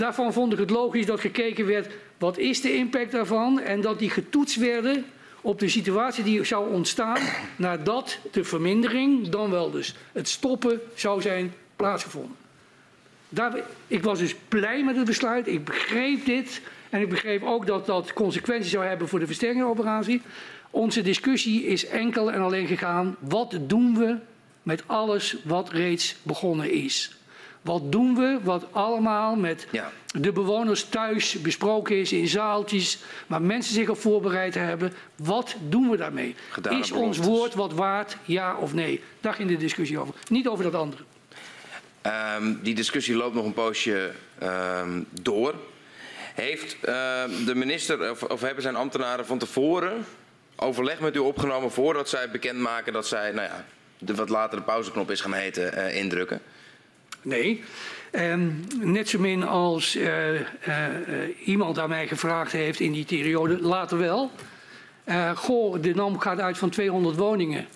daarvan 0.00 0.32
vond 0.32 0.52
ik 0.52 0.58
het 0.58 0.70
logisch 0.70 1.06
dat 1.06 1.20
gekeken 1.20 1.66
werd, 1.66 1.92
wat 2.18 2.38
is 2.38 2.60
de 2.60 2.74
impact 2.74 3.12
daarvan? 3.12 3.60
En 3.60 3.80
dat 3.80 3.98
die 3.98 4.10
getoetst 4.10 4.56
werden 4.56 5.04
op 5.40 5.58
de 5.58 5.68
situatie 5.68 6.24
die 6.24 6.44
zou 6.44 6.72
ontstaan 6.72 7.22
nadat 7.56 8.18
de 8.30 8.44
vermindering, 8.44 9.28
dan 9.28 9.50
wel 9.50 9.70
dus 9.70 9.94
het 10.12 10.28
stoppen, 10.28 10.80
zou 10.94 11.20
zijn 11.20 11.52
plaatsgevonden. 11.76 12.36
Daar, 13.28 13.60
ik 13.86 14.02
was 14.02 14.18
dus 14.18 14.34
blij 14.48 14.84
met 14.84 14.96
het 14.96 15.04
besluit, 15.04 15.46
ik 15.46 15.64
begreep 15.64 16.24
dit. 16.24 16.60
En 16.90 17.00
ik 17.00 17.08
begreep 17.08 17.42
ook 17.42 17.66
dat 17.66 17.86
dat 17.86 18.12
consequenties 18.12 18.70
zou 18.70 18.84
hebben 18.84 19.08
voor 19.08 19.18
de 19.18 19.26
versterkingsoperatie. 19.26 20.22
Onze 20.70 21.02
discussie 21.02 21.66
is 21.66 21.86
enkel 21.86 22.32
en 22.32 22.40
alleen 22.40 22.66
gegaan, 22.66 23.16
wat 23.18 23.58
doen 23.60 23.98
we 23.98 24.16
met 24.62 24.82
alles 24.86 25.36
wat 25.44 25.70
reeds 25.70 26.16
begonnen 26.22 26.72
is? 26.72 27.19
Wat 27.62 27.92
doen 27.92 28.14
we 28.14 28.38
wat 28.42 28.66
allemaal 28.70 29.36
met 29.36 29.66
ja. 29.70 29.92
de 30.06 30.32
bewoners 30.32 30.84
thuis 30.84 31.40
besproken 31.40 31.96
is 31.96 32.12
in 32.12 32.28
zaaltjes, 32.28 32.98
waar 33.26 33.42
mensen 33.42 33.74
zich 33.74 33.88
op 33.88 33.98
voorbereid 33.98 34.54
hebben? 34.54 34.92
Wat 35.16 35.56
doen 35.68 35.90
we 35.90 35.96
daarmee? 35.96 36.34
Gedaan 36.50 36.78
is 36.78 36.92
ons 36.92 37.18
woord 37.18 37.54
wat 37.54 37.72
waard, 37.72 38.16
ja 38.24 38.56
of 38.56 38.74
nee? 38.74 39.02
Daar 39.20 39.34
ging 39.34 39.48
de 39.48 39.56
discussie 39.56 39.98
over. 39.98 40.14
Niet 40.28 40.48
over 40.48 40.64
dat 40.64 40.74
andere. 40.74 41.02
Um, 42.36 42.58
die 42.62 42.74
discussie 42.74 43.14
loopt 43.14 43.34
nog 43.34 43.44
een 43.44 43.54
poosje 43.54 44.12
um, 44.42 45.06
door. 45.22 45.54
Heeft 46.34 46.74
uh, 46.74 46.82
de 47.46 47.54
minister 47.54 48.10
of, 48.10 48.22
of, 48.22 48.40
hebben 48.40 48.62
zijn 48.62 48.76
ambtenaren 48.76 49.26
van 49.26 49.38
tevoren 49.38 50.04
overleg 50.56 51.00
met 51.00 51.16
u 51.16 51.18
opgenomen 51.18 51.70
voordat 51.70 52.08
zij 52.08 52.30
bekendmaken 52.30 52.92
dat 52.92 53.06
zij, 53.06 53.32
nou 53.32 53.48
ja, 53.48 53.64
de, 53.98 54.14
wat 54.14 54.28
later 54.28 54.58
de 54.58 54.64
pauzeknop 54.64 55.10
is 55.10 55.20
gaan 55.20 55.32
heten, 55.32 55.78
uh, 55.78 55.96
indrukken? 55.96 56.40
Nee. 57.22 57.62
Um, 58.12 58.64
net 58.80 59.08
zo 59.08 59.18
min 59.18 59.42
als 59.42 59.96
uh, 59.96 60.40
iemand 61.44 61.78
aan 61.78 61.88
mij 61.88 62.08
gevraagd 62.08 62.52
heeft 62.52 62.80
in 62.80 62.92
die 62.92 63.04
periode, 63.04 63.60
later 63.60 63.98
wel. 63.98 64.30
goh, 65.34 65.82
de 65.82 65.94
NAM 65.94 66.18
gaat 66.18 66.40
uit 66.40 66.58
van 66.58 66.70
200 66.70 67.16
woningen. 67.16 67.66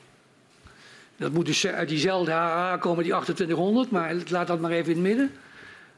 Dat 1.16 1.32
moet 1.32 1.46
dus 1.46 1.66
uit 1.66 1.88
diezelfde 1.88 2.30
HA 2.30 2.76
komen, 2.76 3.04
die 3.04 3.12
2800, 3.12 3.90
maar 3.90 4.14
laat 4.28 4.46
dat 4.46 4.60
maar 4.60 4.70
even 4.70 4.92
in 4.92 4.98
het 4.98 5.06
midden. 5.06 5.32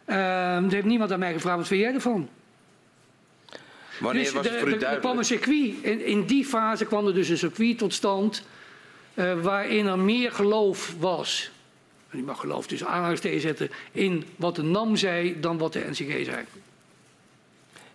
Uh, 0.07 0.17
er 0.65 0.73
heeft 0.73 0.87
niemand 0.87 1.13
aan 1.13 1.19
mij 1.19 1.33
gevraagd, 1.33 1.59
wat 1.59 1.67
vind 1.67 1.81
jij 1.81 1.95
ervan? 1.95 2.29
Wanneer 4.01 4.23
dus 4.23 4.33
was 4.33 4.47
het 4.47 4.59
voor 4.59 4.69
u 4.69 4.71
duidelijk? 4.71 4.95
Er 4.95 5.01
kwam 5.01 5.19
een 5.19 5.25
circuit, 5.25 5.75
in, 5.83 6.05
in 6.05 6.27
die 6.27 6.45
fase 6.45 6.85
kwam 6.85 7.07
er 7.07 7.15
dus 7.15 7.29
een 7.29 7.39
circuit 7.39 7.79
tot 7.79 7.95
stand 7.95 8.47
uh, 9.15 9.43
waarin 9.43 9.87
er 9.87 9.99
meer 9.99 10.33
geloof 10.33 10.95
was. 10.99 11.51
En 12.17 12.23
je 12.23 12.29
mag 12.29 12.41
geloof 12.41 12.67
tussen 12.67 12.89
aanhalingstekens 12.89 13.43
zetten 13.43 13.71
in 13.93 14.25
wat 14.37 14.57
de 14.57 14.63
NAM 14.63 14.97
zei 14.97 15.41
dan 15.41 15.59
wat 15.59 15.73
de 15.73 15.85
NCG 15.91 16.25
zei. 16.25 16.45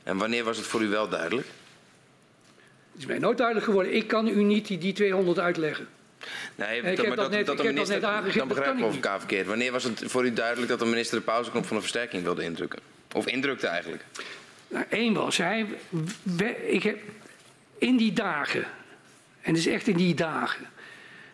En 0.04 0.18
wanneer 0.18 0.44
was 0.44 0.58
het 0.58 0.66
voor 0.66 0.82
u 0.82 0.88
wel 0.88 1.10
duidelijk? 1.10 1.48
Het 2.92 3.02
is 3.02 3.06
mij 3.06 3.20
nooit 3.20 3.38
duidelijk 3.38 3.66
geworden. 3.66 3.96
Ik 3.96 4.08
kan 4.08 4.28
u 4.28 4.44
niet 4.44 4.68
die, 4.68 4.78
die 4.78 4.94
200 4.94 5.40
uitleggen. 5.40 5.88
Nee, 6.56 6.78
ik 6.78 6.98
dat, 6.98 7.06
heb 7.06 7.16
dat, 7.16 7.32
net, 7.32 7.46
dat 7.46 7.60
ik 7.60 7.66
heb 7.66 7.76
dat 7.76 7.88
net 7.88 8.04
aangegeven. 8.04 8.38
Dan 8.38 8.48
begrijp 8.48 8.78
ik 8.78 8.84
of 8.84 8.94
elkaar 8.94 9.20
verkeerd. 9.20 9.48
Wanneer 9.48 9.72
was 9.72 9.84
het 9.84 10.04
voor 10.06 10.26
u 10.26 10.34
duidelijk 10.34 10.70
dat 10.70 10.80
de 10.80 10.86
minister 10.86 11.18
de 11.18 11.24
pauzeknop 11.24 11.66
van 11.66 11.76
de 11.76 11.82
versterking 11.82 12.24
wilde 12.24 12.44
indrukken? 12.44 12.80
Of 13.14 13.28
indrukte 13.28 13.68
eigenlijk? 13.68 14.04
Nou, 14.68 14.86
één 14.90 15.14
was, 15.14 15.38
hij, 15.38 15.66
ik 16.68 16.84
heb, 16.84 17.00
in 17.78 17.98
die 17.98 18.14
dagen, 18.14 18.64
en 19.42 19.54
het 19.54 19.58
is 19.58 19.68
echt 19.68 19.88
in 19.88 19.98
die 19.98 20.16
dagen, 20.16 20.70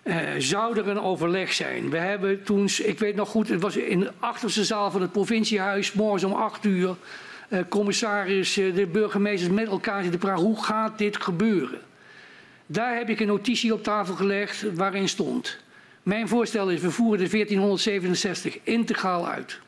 uh, 0.07 0.19
zou 0.37 0.77
er 0.77 0.87
een 0.87 1.01
overleg 1.01 1.53
zijn. 1.53 1.89
We 1.89 1.97
hebben 1.97 2.43
toen, 2.43 2.69
ik 2.83 2.99
weet 2.99 3.15
nog 3.15 3.29
goed, 3.29 3.49
het 3.49 3.61
was 3.61 3.77
in 3.77 3.99
de 3.99 4.11
achterste 4.19 4.63
zaal 4.63 4.91
van 4.91 5.01
het 5.01 5.11
provinciehuis, 5.11 5.93
morgens 5.93 6.23
om 6.23 6.33
acht 6.33 6.65
uur, 6.65 6.95
uh, 7.49 7.59
commissaris, 7.69 8.57
uh, 8.57 8.75
de 8.75 8.87
burgemeesters 8.87 9.53
met 9.53 9.67
elkaar 9.67 10.01
zitten 10.01 10.19
praten, 10.19 10.45
hoe 10.45 10.63
gaat 10.63 10.97
dit 10.97 11.17
gebeuren? 11.17 11.79
Daar 12.65 12.97
heb 12.97 13.09
ik 13.09 13.19
een 13.19 13.27
notitie 13.27 13.73
op 13.73 13.83
tafel 13.83 14.15
gelegd 14.15 14.73
waarin 14.73 15.09
stond. 15.09 15.57
Mijn 16.03 16.27
voorstel 16.27 16.69
is, 16.69 16.81
we 16.81 16.91
voeren 16.91 17.19
de 17.19 17.29
1467 17.29 18.57
integraal 18.63 19.27
uit. 19.27 19.59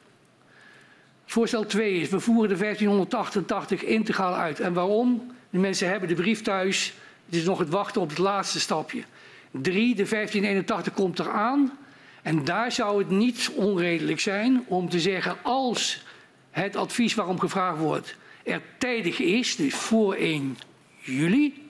Voorstel 1.26 1.66
2 1.66 1.94
is, 1.94 2.10
we 2.10 2.20
voeren 2.20 2.50
de 2.50 2.58
1588 2.58 3.84
integraal 3.84 4.36
uit. 4.36 4.60
En 4.60 4.74
waarom? 4.74 5.32
De 5.50 5.58
mensen 5.58 5.90
hebben 5.90 6.10
de 6.10 6.16
brief 6.16 6.42
thuis. 6.42 6.94
Het 7.26 7.36
is 7.36 7.44
nog 7.44 7.60
het 7.60 7.70
wachten 7.70 8.02
op 8.02 8.10
het 8.10 8.18
laatste 8.18 8.60
stapje. 8.60 9.04
3, 9.52 9.96
de 9.96 10.06
1581 10.10 10.94
komt 10.94 11.20
eraan. 11.20 11.78
En 12.22 12.44
daar 12.44 12.72
zou 12.72 13.00
het 13.00 13.10
niet 13.10 13.52
onredelijk 13.56 14.20
zijn 14.20 14.64
om 14.68 14.90
te 14.90 15.00
zeggen, 15.00 15.38
als 15.44 16.06
het 16.52 16.76
advies 16.76 17.14
waarom 17.14 17.40
gevraagd 17.40 17.78
wordt 17.78 18.18
er 18.50 18.62
tijdig 18.78 19.20
is, 19.20 19.56
dus 19.56 19.74
voor 19.74 20.14
1 20.14 20.58
juli, 21.00 21.70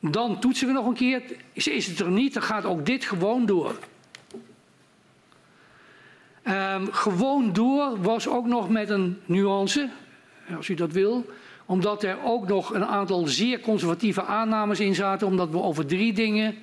dan 0.00 0.40
toetsen 0.40 0.66
we 0.66 0.72
nog 0.72 0.86
een 0.86 0.94
keer. 0.94 1.22
Is, 1.52 1.86
het 1.86 1.98
er 1.98 2.10
niet, 2.10 2.34
dan 2.34 2.42
gaat 2.42 2.64
ook 2.64 2.86
dit 2.86 3.04
gewoon 3.04 3.46
door. 3.46 3.78
Um, 6.48 6.92
gewoon 6.92 7.52
door 7.52 8.02
was 8.02 8.28
ook 8.28 8.46
nog 8.46 8.68
met 8.68 8.88
een 8.88 9.20
nuance, 9.24 9.90
als 10.56 10.68
u 10.68 10.74
dat 10.74 10.92
wil. 10.92 11.26
Omdat 11.66 12.02
er 12.02 12.16
ook 12.24 12.48
nog 12.48 12.74
een 12.74 12.84
aantal 12.84 13.26
zeer 13.26 13.60
conservatieve 13.60 14.24
aannames 14.24 14.80
in 14.80 14.94
zaten. 14.94 15.26
Omdat 15.26 15.50
we 15.50 15.62
over 15.62 15.86
drie 15.86 16.12
dingen 16.12 16.54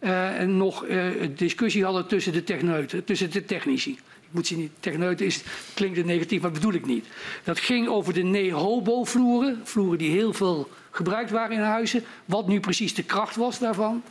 uh, 0.00 0.40
nog 0.40 0.86
uh, 0.86 1.04
discussie 1.36 1.84
hadden 1.84 2.06
tussen 2.06 2.32
de 2.32 2.44
techneuten, 2.44 3.04
tussen 3.04 3.30
de 3.30 3.44
technici. 3.44 3.90
Ik 3.90 4.34
moet 4.34 4.46
zien, 4.46 4.70
techneuten 4.80 5.26
is, 5.26 5.42
klinkt 5.74 6.04
negatief, 6.04 6.42
maar 6.42 6.50
bedoel 6.50 6.72
ik 6.72 6.86
niet. 6.86 7.06
Dat 7.44 7.58
ging 7.58 7.88
over 7.88 8.14
de 8.14 8.22
NEHOBO-vloeren. 8.22 9.60
Vloeren 9.64 9.98
die 9.98 10.10
heel 10.10 10.32
veel 10.32 10.68
gebruikt 10.90 11.30
waren 11.30 11.56
in 11.56 11.62
huizen. 11.62 12.04
Wat 12.24 12.48
nu 12.48 12.60
precies 12.60 12.94
de 12.94 13.02
kracht 13.02 13.36
was 13.36 13.58
daarvan. 13.58 14.02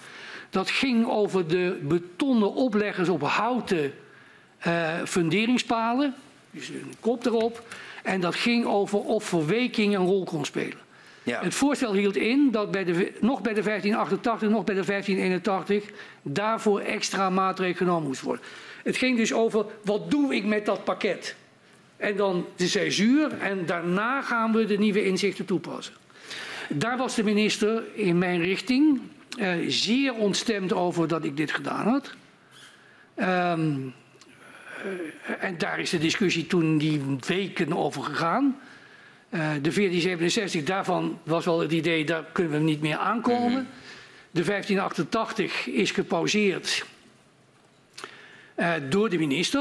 Dat 0.49 0.69
ging 0.69 1.07
over 1.07 1.47
de 1.47 1.79
betonnen 1.81 2.53
opleggers 2.53 3.09
op 3.09 3.21
houten 3.21 3.93
uh, 4.67 5.03
funderingspalen. 5.05 6.15
Dus 6.51 6.69
een 6.69 6.93
kop 6.99 7.25
erop. 7.25 7.63
En 8.07 8.21
dat 8.21 8.35
ging 8.35 8.65
over 8.65 8.99
of 8.99 9.23
verweking 9.23 9.95
een 9.95 10.05
rol 10.05 10.23
kon 10.23 10.45
spelen. 10.45 10.77
Ja. 11.23 11.43
Het 11.43 11.53
voorstel 11.53 11.93
hield 11.93 12.15
in 12.15 12.51
dat 12.51 12.71
bij 12.71 12.83
de, 12.83 12.93
nog 13.21 13.41
bij 13.41 13.53
de 13.53 13.61
1588, 13.61 14.49
nog 14.49 14.63
bij 14.63 14.75
de 14.75 14.85
1581 14.85 15.91
daarvoor 16.21 16.79
extra 16.79 17.29
maatregelen 17.29 17.77
genomen 17.77 18.07
moest 18.07 18.21
worden. 18.21 18.43
Het 18.83 18.97
ging 18.97 19.17
dus 19.17 19.33
over 19.33 19.65
wat 19.83 20.11
doe 20.11 20.35
ik 20.35 20.45
met 20.45 20.65
dat 20.65 20.83
pakket. 20.83 21.35
En 21.97 22.15
dan 22.15 22.45
de 22.55 22.67
censuur 22.67 23.37
en 23.39 23.65
daarna 23.65 24.21
gaan 24.21 24.53
we 24.53 24.65
de 24.65 24.77
nieuwe 24.77 25.05
inzichten 25.05 25.45
toepassen. 25.45 25.93
Daar 26.69 26.97
was 26.97 27.15
de 27.15 27.23
minister 27.23 27.83
in 27.93 28.17
mijn 28.17 28.41
richting 28.41 29.01
uh, 29.39 29.51
zeer 29.67 30.13
ontstemd 30.13 30.73
over 30.73 31.07
dat 31.07 31.23
ik 31.23 31.37
dit 31.37 31.51
gedaan 31.51 31.87
had. 31.87 32.13
Um, 33.55 33.93
en 35.39 35.57
daar 35.57 35.79
is 35.79 35.89
de 35.89 35.97
discussie 35.97 36.47
toen 36.47 36.77
die 36.77 37.01
weken 37.27 37.73
over 37.73 38.03
gegaan. 38.03 38.59
Uh, 39.29 39.39
de 39.39 39.71
1467, 39.73 40.63
daarvan 40.63 41.19
was 41.23 41.45
wel 41.45 41.59
het 41.59 41.71
idee, 41.71 42.05
daar 42.05 42.23
kunnen 42.31 42.53
we 42.53 42.59
niet 42.59 42.81
meer 42.81 42.97
aankomen. 42.97 43.49
Mm 43.49 43.55
-hmm. 43.55 43.67
De 44.31 44.43
1588 44.43 45.67
is 45.67 45.91
gepauzeerd 45.91 46.85
uh, 48.57 48.73
door 48.89 49.09
de 49.09 49.17
minister. 49.17 49.59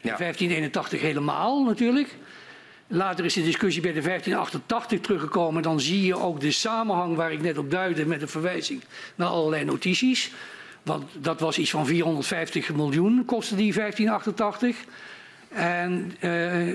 Ja. 0.00 0.16
1581 0.16 1.00
helemaal 1.00 1.64
natuurlijk. 1.64 2.16
Later 2.86 3.24
is 3.24 3.34
de 3.34 3.42
discussie 3.42 3.82
bij 3.82 3.92
de 3.92 4.00
1588 4.00 5.00
teruggekomen. 5.00 5.62
Dan 5.62 5.80
zie 5.80 6.04
je 6.04 6.18
ook 6.18 6.40
de 6.40 6.50
samenhang 6.50 7.16
waar 7.16 7.32
ik 7.32 7.40
net 7.40 7.58
op 7.58 7.70
duidde 7.70 8.06
met 8.06 8.22
een 8.22 8.28
verwijzing 8.28 8.82
naar 9.14 9.28
allerlei 9.28 9.64
notities. 9.64 10.32
Want 10.86 11.04
dat 11.18 11.40
was 11.40 11.58
iets 11.58 11.70
van 11.70 11.86
450 11.86 12.74
miljoen 12.74 13.24
kostte 13.24 13.56
die 13.56 13.72
1588. 13.72 14.76
En 15.48 16.12
uh, 16.14 16.20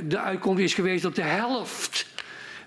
de 0.10 0.20
uitkomst 0.20 0.64
is 0.64 0.74
geweest 0.74 1.04
dat 1.04 1.16
de 1.16 1.22
helft 1.22 2.08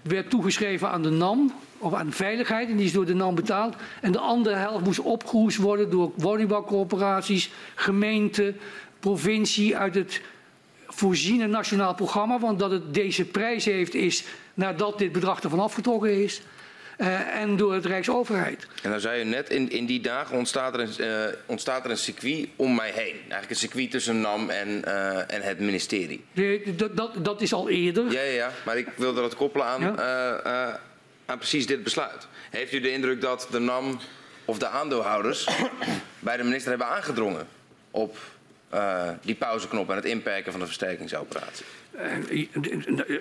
werd 0.02 0.30
toegeschreven 0.30 0.90
aan 0.90 1.02
de 1.02 1.10
NAM, 1.10 1.52
of 1.78 1.94
aan 1.94 2.12
veiligheid, 2.12 2.68
en 2.68 2.76
die 2.76 2.86
is 2.86 2.92
door 2.92 3.06
de 3.06 3.14
NAM 3.14 3.34
betaald. 3.34 3.76
En 4.00 4.12
de 4.12 4.18
andere 4.18 4.56
helft 4.56 4.84
moest 4.84 5.00
opgehoest 5.00 5.56
worden 5.56 5.90
door 5.90 6.12
woningbouwcorporaties, 6.16 7.50
gemeenten, 7.74 8.56
provincie 9.00 9.76
uit 9.76 9.94
het 9.94 10.22
voorziene 10.86 11.46
nationaal 11.46 11.94
programma. 11.94 12.38
Want 12.38 12.58
dat 12.58 12.70
het 12.70 12.94
deze 12.94 13.24
prijs 13.24 13.64
heeft 13.64 13.94
is 13.94 14.24
nadat 14.54 14.98
dit 14.98 15.12
bedrag 15.12 15.40
ervan 15.40 15.60
afgetrokken 15.60 16.22
is. 16.22 16.42
Uh, 16.98 17.36
en 17.36 17.56
door 17.56 17.74
het 17.74 17.86
Rijksoverheid. 17.86 18.66
En 18.82 18.90
dan 18.90 19.00
zei 19.00 19.18
je 19.18 19.24
net, 19.24 19.50
in, 19.50 19.70
in 19.70 19.86
die 19.86 20.00
dagen 20.00 20.36
ontstaat 20.36 20.74
er, 20.74 20.80
een, 20.80 20.94
uh, 20.98 21.34
ontstaat 21.46 21.84
er 21.84 21.90
een 21.90 21.96
circuit 21.96 22.48
om 22.56 22.74
mij 22.74 22.90
heen. 22.90 23.14
Eigenlijk 23.14 23.50
een 23.50 23.56
circuit 23.56 23.90
tussen 23.90 24.20
NAM 24.20 24.50
en, 24.50 24.68
uh, 24.68 25.32
en 25.32 25.42
het 25.42 25.60
ministerie. 25.60 26.24
Nee, 26.32 26.74
dat, 26.74 26.96
dat, 26.96 27.24
dat 27.24 27.40
is 27.40 27.52
al 27.52 27.68
eerder. 27.68 28.12
Ja, 28.12 28.20
ja, 28.20 28.32
ja, 28.32 28.50
maar 28.64 28.76
ik 28.76 28.88
wilde 28.96 29.20
dat 29.20 29.34
koppelen 29.34 29.66
aan, 29.66 29.80
ja? 29.80 30.80
aan 31.26 31.38
precies 31.38 31.66
dit 31.66 31.82
besluit. 31.82 32.26
Heeft 32.50 32.72
u 32.72 32.80
de 32.80 32.92
indruk 32.92 33.20
dat 33.20 33.48
de 33.50 33.58
NAM 33.58 34.00
of 34.44 34.58
de 34.58 34.68
aandeelhouders 34.68 35.48
bij 36.18 36.36
de 36.36 36.44
minister 36.44 36.70
hebben 36.70 36.88
aangedrongen 36.88 37.46
op 37.90 38.18
die 39.20 39.34
pauzeknop 39.34 39.90
en 39.90 39.96
het 39.96 40.04
inperken 40.04 40.50
van 40.50 40.60
de 40.60 40.66
versterkingsoperatie? 40.66 41.64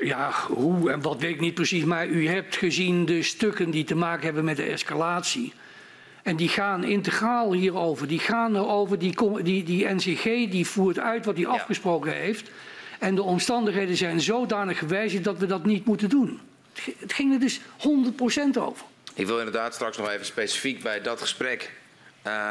Ja, 0.01 0.31
hoe 0.47 0.91
en 0.91 1.01
wat 1.01 1.21
weet 1.21 1.33
ik 1.33 1.39
niet 1.39 1.53
precies, 1.53 1.83
maar 1.83 2.07
u 2.07 2.27
hebt 2.27 2.55
gezien 2.55 3.05
de 3.05 3.23
stukken 3.23 3.71
die 3.71 3.83
te 3.83 3.95
maken 3.95 4.25
hebben 4.25 4.43
met 4.43 4.55
de 4.55 4.63
escalatie. 4.63 5.53
En 6.23 6.35
die 6.35 6.49
gaan 6.49 6.83
integraal 6.83 7.53
hierover. 7.53 8.07
Die 8.07 8.19
gaan 8.19 8.55
erover, 8.55 8.99
die, 8.99 9.43
die, 9.43 9.63
die 9.63 9.89
NCG 9.89 10.23
die 10.23 10.67
voert 10.67 10.99
uit 10.99 11.25
wat 11.25 11.35
hij 11.35 11.43
ja. 11.43 11.49
afgesproken 11.49 12.13
heeft. 12.13 12.49
En 12.99 13.15
de 13.15 13.23
omstandigheden 13.23 13.95
zijn 13.95 14.21
zodanig 14.21 14.77
gewijzigd 14.77 15.23
dat 15.23 15.37
we 15.37 15.45
dat 15.45 15.65
niet 15.65 15.85
moeten 15.85 16.09
doen. 16.09 16.39
Het 16.99 17.13
ging 17.13 17.33
er 17.33 17.39
dus 17.39 17.59
100% 17.59 17.63
over. 18.59 18.85
Ik 19.13 19.27
wil 19.27 19.37
inderdaad 19.37 19.73
straks 19.73 19.97
nog 19.97 20.09
even 20.09 20.25
specifiek 20.25 20.83
bij 20.83 21.01
dat 21.01 21.21
gesprek 21.21 21.71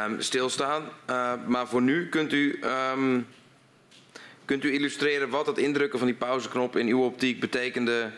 um, 0.07 0.21
stilstaan. 0.21 0.83
Uh, 1.09 1.33
maar 1.47 1.67
voor 1.67 1.81
nu 1.81 2.09
kunt 2.09 2.33
u... 2.33 2.59
Um, 2.95 3.27
Kunt 4.53 4.65
u 4.65 4.73
illustreren 4.73 5.29
wat 5.29 5.45
het 5.45 5.57
indrukken 5.57 5.99
van 5.99 6.07
die 6.07 6.17
pauzeknop 6.17 6.75
in 6.75 6.87
uw 6.87 7.03
optiek 7.03 7.39
betekende 7.39 8.11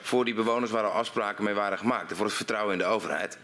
voor 0.00 0.24
die 0.24 0.34
bewoners 0.34 0.70
waar 0.70 0.84
er 0.84 0.90
afspraken 0.90 1.44
mee 1.44 1.54
waren 1.54 1.78
gemaakt 1.78 2.10
en 2.10 2.16
voor 2.16 2.26
het 2.26 2.34
vertrouwen 2.34 2.72
in 2.72 2.78
de 2.78 2.84
overheid? 2.84 3.38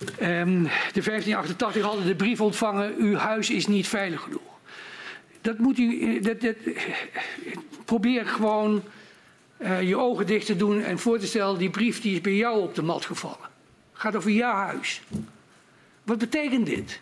Um, 0.00 0.62
de 0.92 1.02
1588 1.02 1.82
hadden 1.82 2.06
de 2.06 2.14
brief 2.14 2.40
ontvangen, 2.40 2.94
uw 2.98 3.14
huis 3.14 3.50
is 3.50 3.66
niet 3.66 3.88
veilig 3.88 4.20
genoeg. 4.20 4.58
Dat 5.40 5.58
moet 5.58 5.78
u, 5.78 6.20
dat, 6.20 6.40
dat, 6.40 6.56
probeer 7.84 8.26
gewoon 8.26 8.82
uh, 9.58 9.82
je 9.88 9.96
ogen 9.96 10.26
dicht 10.26 10.46
te 10.46 10.56
doen 10.56 10.82
en 10.82 10.98
voor 10.98 11.18
te 11.18 11.26
stellen, 11.26 11.58
die 11.58 11.70
brief 11.70 12.00
die 12.00 12.14
is 12.14 12.20
bij 12.20 12.36
jou 12.36 12.60
op 12.60 12.74
de 12.74 12.82
mat 12.82 13.04
gevallen. 13.04 13.50
Gaat 13.92 14.16
over 14.16 14.30
jouw 14.30 14.54
huis. 14.54 15.02
Wat 16.02 16.18
betekent 16.18 16.66
dit? 16.66 17.00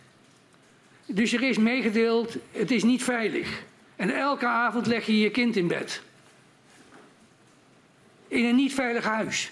Dus 1.13 1.33
er 1.33 1.43
is 1.43 1.59
meegedeeld, 1.59 2.37
het 2.53 2.71
is 2.71 2.83
niet 2.83 3.03
veilig. 3.03 3.63
En 3.97 4.11
elke 4.11 4.47
avond 4.47 4.87
leg 4.87 5.07
je 5.07 5.19
je 5.19 5.31
kind 5.31 5.57
in 5.57 5.67
bed. 5.67 6.03
In 8.29 8.45
een 8.45 8.57
niet 8.57 8.75
veilig 8.75 9.05
huis. 9.05 9.51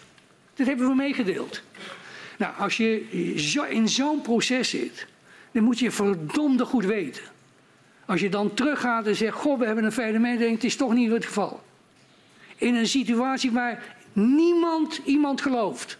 Dat 0.54 0.66
hebben 0.66 0.88
we 0.88 0.94
meegedeeld. 0.94 1.62
Nou, 2.38 2.54
als 2.58 2.76
je 2.76 3.34
zo 3.36 3.62
in 3.62 3.88
zo'n 3.88 4.20
proces 4.20 4.70
zit, 4.70 5.06
Dat 5.50 5.62
moet 5.62 5.78
je 5.78 5.90
verdomde 5.90 6.64
goed 6.64 6.84
weten. 6.84 7.22
Als 8.06 8.20
je 8.20 8.28
dan 8.28 8.54
teruggaat 8.54 9.06
en 9.06 9.16
zegt, 9.16 9.36
goh, 9.36 9.58
we 9.58 9.66
hebben 9.66 9.84
een 9.84 9.92
fijne 9.92 10.18
mededeling, 10.18 10.54
het 10.54 10.64
is 10.64 10.76
toch 10.76 10.94
niet 10.94 11.10
het 11.10 11.24
geval. 11.24 11.62
In 12.56 12.74
een 12.74 12.88
situatie 12.88 13.50
waar 13.50 13.96
niemand 14.12 15.00
iemand 15.04 15.40
gelooft. 15.40 15.98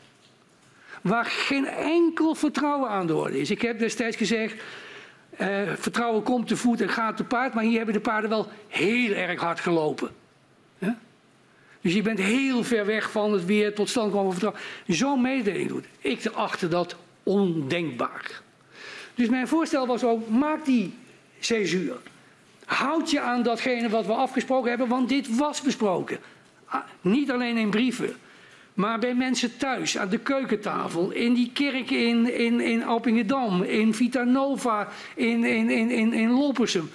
Waar 1.03 1.25
geen 1.25 1.67
enkel 1.67 2.35
vertrouwen 2.35 2.89
aan 2.89 3.07
de 3.07 3.15
orde 3.15 3.41
is. 3.41 3.51
Ik 3.51 3.63
heb 3.63 3.79
destijds 3.79 4.17
gezegd, 4.17 4.63
uh, 5.41 5.73
vertrouwen 5.77 6.23
komt 6.23 6.49
te 6.49 6.57
voet 6.57 6.81
en 6.81 6.89
gaat 6.89 7.17
te 7.17 7.25
paard, 7.25 7.55
maar 7.55 7.65
hier 7.65 7.77
hebben 7.77 7.95
de 7.95 8.01
paarden 8.01 8.31
wel 8.31 8.49
heel 8.69 9.13
erg 9.13 9.41
hard 9.41 9.61
gelopen. 9.61 10.11
Dus 11.81 11.95
je 11.95 12.03
bent 12.03 12.19
heel 12.19 12.65
ver 12.65 12.87
weg 12.87 13.11
van 13.11 13.33
het 13.33 13.45
weer 13.45 13.75
tot 13.75 13.89
stand 13.89 14.13
komen 14.13 14.33
van 14.33 14.41
vertrouwen. 14.41 14.63
Zo'n 14.87 15.21
mededeling 15.21 15.69
doet. 15.69 15.85
Ik 15.99 16.27
achtte 16.27 16.69
dat 16.69 16.97
ondenkbaar. 17.23 18.41
Dus 19.15 19.29
mijn 19.29 19.49
voorstel 19.49 19.87
was 19.87 20.05
ook, 20.05 20.29
maak 20.29 20.65
die 20.65 20.95
césuur. 21.41 21.97
Houd 22.65 23.11
je 23.11 23.21
aan 23.21 23.43
datgene 23.43 23.89
wat 23.89 24.07
we 24.07 24.13
afgesproken 24.13 24.69
hebben, 24.69 24.89
want 24.89 25.09
dit 25.09 25.37
was 25.37 25.63
besproken. 25.63 26.19
Ah, 26.65 26.81
niet 27.01 27.31
alleen 27.31 27.57
in 27.57 27.71
brieven, 27.71 28.17
maar 28.79 28.99
bij 28.99 29.15
mensen 29.15 29.57
thuis, 29.57 29.99
aan 29.99 30.09
de 30.09 30.19
keukentafel, 30.19 31.11
in 31.11 31.35
die 31.35 31.51
kerk 31.53 31.91
in, 31.91 32.35
in, 32.35 32.61
in 32.61 32.83
in 33.67 33.95
Vitanova, 33.95 34.89
in, 35.15 35.45
in, 35.45 35.71
in, 35.71 35.91
in, 35.91 36.13
in 36.13 36.31
Loppersum, 36.31 36.91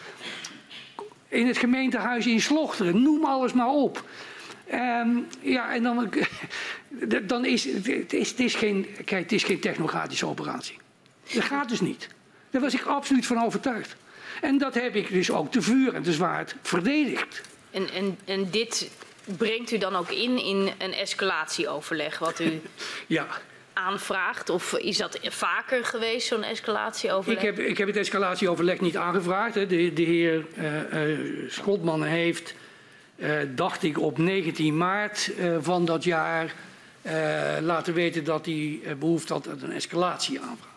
in 1.28 1.48
het 1.48 1.58
gemeentehuis 1.58 2.28
in 2.28 2.42
Slochteren, 2.42 3.02
noem 3.02 3.26
alles 3.26 3.54
maar 3.54 3.68
op. 3.68 4.04
Um, 4.74 5.28
ja, 5.42 5.74
en 5.74 5.84
dan, 5.84 6.10
dan 7.28 7.46
is 7.46 7.64
het, 7.64 8.14
is, 8.14 8.30
het 8.30 8.40
is 8.40 8.56
geen, 8.56 8.88
kijk, 9.06 9.22
het 9.24 9.32
is 9.32 9.44
geen 9.44 9.60
technocratische 9.60 10.26
operatie. 10.26 10.78
Dat 11.34 11.44
gaat 11.44 11.70
dus 11.70 11.82
niet. 11.82 12.08
Daar 12.50 12.62
was 12.62 12.74
ik 12.74 12.86
absoluut 12.86 13.26
van 13.26 13.44
overtuigd. 13.44 13.96
En 14.42 14.58
dat 14.58 14.74
heb 14.74 14.96
ik 14.96 15.10
dus 15.10 15.32
ook 15.32 15.52
te 15.52 15.62
vuur 15.62 15.94
en 15.94 16.04
te 16.04 16.14
zwaard 16.14 16.56
verdedigd. 16.62 17.42
En, 17.72 17.90
en, 17.94 18.18
en 18.26 18.50
dit 18.52 18.90
brengt 19.26 19.72
u 19.72 19.78
dan 19.78 19.96
ook 19.96 20.12
in 20.12 20.44
in 20.44 20.72
een 20.78 20.94
escalatieoverleg 20.94 22.20
wat 22.20 22.40
u 22.40 22.62
ja. 23.08 23.28
aanvraagt? 23.74 24.50
Of 24.50 24.74
is 24.74 24.98
dat 24.98 25.20
vaker 25.22 25.86
geweest, 25.86 26.28
zo'n 26.28 26.44
escalatieoverleg? 26.44 27.44
Ik 27.44 27.56
heb, 27.56 27.60
ik 27.60 27.78
heb 27.78 27.88
het 27.88 27.98
escalatieoverleg 27.98 28.80
niet 28.80 28.98
aangevraagd. 28.98 29.56
Hè. 29.56 29.68
De, 29.68 29.94
de 29.94 30.02
heer 30.02 30.46
uh, 30.58 31.10
uh, 31.10 31.50
Schotman 31.50 32.04
heeft, 32.04 32.54
uh, 33.16 33.40
dacht 33.56 33.84
ik, 33.84 34.00
op 34.00 34.18
19 34.18 34.78
maart 34.78 35.32
van 35.60 35.86
dat 35.86 36.04
jaar 36.04 36.54
laten 37.62 37.94
weten 37.94 38.24
dat 38.24 38.46
hij 38.46 38.80
behoefte 39.00 39.34
had 39.34 39.50
aan 39.50 39.60
een 39.62 39.72
escalatieaanvraag. 39.72 40.72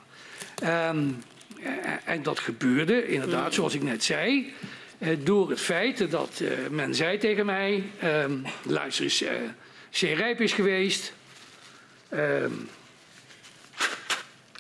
Um, 0.91 1.23
en 2.05 2.23
dat 2.23 2.39
gebeurde 2.39 3.07
inderdaad, 3.07 3.55
zoals 3.55 3.75
ik 3.75 3.83
net 3.83 4.05
zei. 4.05 4.52
Eh, 4.99 5.16
door 5.23 5.50
het 5.50 5.60
feit 5.60 6.10
dat 6.10 6.41
eh, 6.41 6.68
men 6.70 6.94
zei 6.94 7.18
tegen 7.18 7.47
mij, 7.47 7.83
um, 8.05 8.44
luister 8.62 9.05
eens, 9.05 9.25
zeer 9.91 10.16
rijp 10.16 10.41
is 10.41 10.52
geweest. 10.52 11.12
Um, 12.12 12.68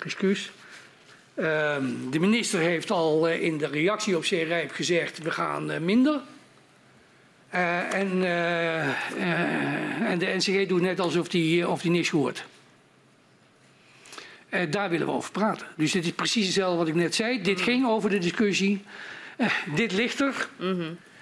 excuus. 0.02 0.50
Um, 1.36 2.10
de 2.10 2.18
minister 2.18 2.60
heeft 2.60 2.90
al 2.90 3.28
in 3.28 3.58
de 3.58 3.66
reactie 3.66 4.16
op 4.16 4.24
zeer 4.24 4.46
rijp 4.46 4.70
gezegd, 4.70 5.18
we 5.18 5.30
gaan 5.30 5.84
minder. 5.84 6.20
en, 7.50 8.24
en 10.06 10.18
de 10.18 10.34
NCG 10.36 10.66
doet 10.66 10.80
net 10.80 11.00
alsof 11.00 11.28
die, 11.28 11.68
of 11.68 11.82
die 11.82 11.90
niks 11.90 12.08
hoort. 12.08 12.44
daar 14.70 14.90
willen 14.90 15.06
we 15.06 15.12
over 15.12 15.30
praten. 15.30 15.66
Dus 15.76 15.92
dit 15.92 16.04
is 16.04 16.12
precies 16.12 16.44
hetzelfde 16.44 16.78
wat 16.78 16.88
ik 16.88 16.94
net 16.94 17.14
zei. 17.14 17.42
Dit 17.42 17.60
ging 17.60 17.86
over 17.86 18.10
de 18.10 18.18
discussie 18.18 18.82
eh, 19.36 19.50
dit 19.74 19.92
ligt 19.92 20.20
er. 20.20 20.48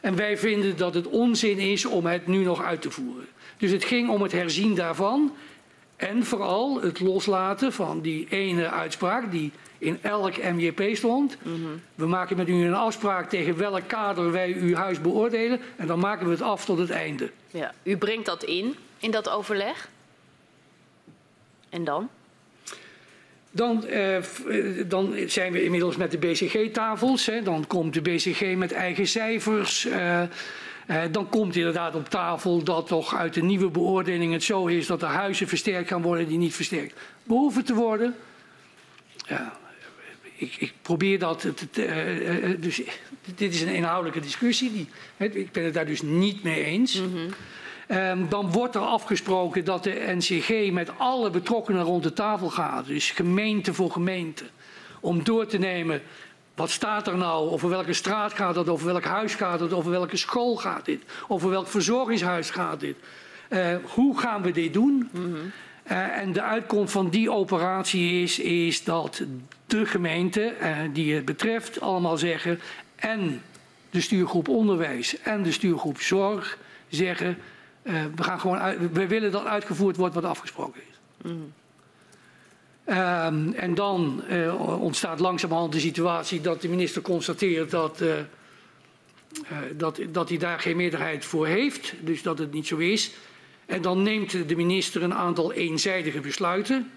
En 0.01 0.17
wij 0.17 0.39
vinden 0.39 0.77
dat 0.77 0.95
het 0.95 1.07
onzin 1.07 1.59
is 1.59 1.85
om 1.85 2.07
het 2.07 2.27
nu 2.27 2.45
nog 2.45 2.63
uit 2.63 2.83
te 2.83 2.91
voeren. 2.91 3.27
Dus 3.57 3.71
het 3.71 3.85
ging 3.85 4.09
om 4.09 4.23
het 4.23 4.33
herzien 4.33 4.75
daarvan. 4.75 5.33
En 5.97 6.25
vooral 6.25 6.81
het 6.83 7.01
loslaten 7.01 7.73
van 7.73 8.01
die 8.01 8.27
ene 8.31 8.71
uitspraak 8.71 9.31
die 9.31 9.53
in 9.79 9.99
elk 10.03 10.43
MJP 10.43 10.97
stond. 10.97 11.37
We 11.95 12.07
maken 12.07 12.37
met 12.37 12.49
u 12.49 12.53
een 12.53 12.75
afspraak 12.75 13.29
tegen 13.29 13.57
welk 13.57 13.83
kader 13.87 14.33
wij 14.33 14.55
uw 14.55 14.75
huis 14.75 15.01
beoordelen. 15.01 15.61
En 15.77 15.87
dan 15.87 15.99
maken 15.99 16.27
we 16.27 16.33
het 16.33 16.43
af 16.43 16.65
tot 16.65 16.79
het 16.79 16.91
einde. 16.91 17.31
Ja, 17.51 17.75
u 17.83 17.97
brengt 17.97 18.27
dat 18.27 18.45
in, 18.45 18.75
in 18.99 19.11
dat 19.11 19.29
overleg. 19.29 19.89
En 21.69 21.85
dan? 21.85 22.09
Dan, 23.55 23.85
uh, 23.91 24.17
dan, 24.87 25.15
zijn 25.27 25.53
we 25.53 25.65
inmiddels 25.65 25.97
met 25.97 26.11
de 26.11 26.19
BCG-tafels. 26.19 27.31
Dan 27.45 27.67
komt 27.67 27.95
de 27.95 28.01
BCG 28.01 28.57
met 28.57 28.73
eigen 28.73 29.07
cijfers. 29.07 29.87
Uh, 29.87 30.23
dan 31.11 31.29
komt 31.29 31.57
inderdaad 31.57 31.95
op 31.95 32.09
tafel 32.09 32.63
dat 32.63 32.87
toch 32.87 33.17
uit 33.17 33.35
de 33.35 33.43
nieuwe 33.43 33.71
beoordeling 33.71 34.33
het 34.33 34.43
zo 34.43 34.67
is 34.67 34.87
dat 34.87 35.01
de 35.01 35.07
huizen 35.07 35.49
versterkt 35.49 35.89
gaan 35.89 36.03
worden 36.03 36.29
die 36.29 36.39
niet 36.39 36.55
versterkt 36.55 37.01
behoeven 37.23 37.65
te 37.65 37.75
worden. 37.75 38.15
Ik, 40.37 40.57
ik, 40.57 40.73
probeer 40.83 41.19
dat. 41.19 41.49
dus, 42.59 42.83
dit 43.35 43.55
is 43.55 43.63
een 43.63 43.75
inhoudelijke 43.75 44.21
discussie. 44.21 44.73
Die, 44.73 44.89
ik 45.41 45.53
ben 45.53 45.65
het 45.65 45.75
daar 45.75 45.87
dus 45.87 46.03
niet 46.03 46.43
mee 46.43 46.65
eens. 46.65 47.01
Mm. 47.01 47.29
Um, 47.89 48.29
dan 48.29 48.51
wordt 48.51 48.75
er 48.75 48.81
afgesproken 48.81 49.65
dat 49.65 49.85
de 49.85 50.15
NCG 50.17 50.73
met 50.73 50.91
alle 50.99 51.31
betrokkenen 51.31 51.83
rond 51.83 52.03
de 52.03 52.13
tafel 52.13 52.51
gaat. 52.51 52.87
Dus 52.87 53.11
gemeente 53.11 53.75
voor 53.75 53.91
gemeente. 53.91 54.45
Om 55.01 55.25
door 55.25 55.47
te 55.47 55.59
nemen 55.59 56.03
wat 56.55 56.71
staat 56.71 57.07
er 57.07 57.17
nou? 57.17 57.51
Over 57.51 57.69
welke 57.69 57.93
straat 57.93 58.33
gaat 58.33 58.55
het? 58.55 58.69
Over 58.69 58.87
welk 58.87 59.05
huis 59.05 59.35
gaat 59.35 59.61
het? 59.61 59.73
Over 59.73 59.91
welke 59.91 60.17
school 60.17 60.57
gaat 60.57 60.85
dit? 60.85 61.03
Over 61.29 61.51
welk 61.51 61.67
verzorgingshuis 61.67 62.51
gaat 62.51 62.81
dit? 62.81 62.97
Uh, 63.49 63.77
hoe 63.83 64.19
gaan 64.19 64.43
we 64.43 64.51
dit 64.51 64.73
doen? 64.73 65.09
Mm 65.13 65.35
-hmm. 65.35 65.53
uh, 65.91 66.19
en 66.19 66.33
de 66.33 66.43
uitkomst 66.43 66.93
van 66.93 67.09
die 67.09 67.31
operatie 67.31 68.23
is, 68.23 68.39
is 68.39 68.85
dat 68.85 69.23
de 69.67 69.87
gemeente 69.87 70.55
uh, 70.61 70.79
die 70.93 71.15
het 71.15 71.25
betreft 71.25 71.81
allemaal 71.81 72.17
zeggen 72.17 72.61
en 72.97 73.43
de 73.91 74.01
stuurgroep 74.01 74.49
onderwijs 74.49 75.21
en 75.21 75.43
de 75.43 75.53
stuurgroep 75.53 76.01
zorg 76.01 76.59
zeggen 76.89 77.39
uh, 77.85 78.05
we, 78.15 78.23
gaan 78.23 78.41
gewoon 78.41 78.59
uit, 78.59 78.93
we 78.93 79.07
willen 79.07 79.33
dat 79.33 79.45
uitgevoerd 79.45 79.97
wordt 79.97 80.15
wat 80.15 80.25
afgesproken 80.25 80.81
is. 80.91 81.31
Mm. 81.31 81.53
Um, 82.89 83.53
en 83.53 83.75
dan 83.75 84.23
uh, 84.31 84.81
ontstaat 84.81 85.21
langzamerhand 85.21 85.73
de 85.73 85.81
situatie 85.81 86.41
dat 86.41 86.61
de 86.61 86.69
minister 86.69 87.03
constateert 87.03 87.71
dat, 87.71 88.01
uh, 88.01 88.13
dat, 89.77 90.01
dat 90.11 90.29
hij 90.29 90.39
daar 90.39 90.59
geen 90.61 90.77
meerderheid 90.77 91.25
voor 91.25 91.47
heeft, 91.47 91.95
dus 92.01 92.23
dat 92.23 92.39
het 92.39 92.53
niet 92.53 92.67
zo 92.67 92.77
is. 92.77 93.13
En 93.67 93.83
dan 93.83 94.03
neemt 94.03 94.49
de 94.49 94.57
minister 94.57 95.03
een 95.03 95.15
aantal 95.15 95.53
eenzijdige 95.53 96.21
besluiten. 96.21 96.91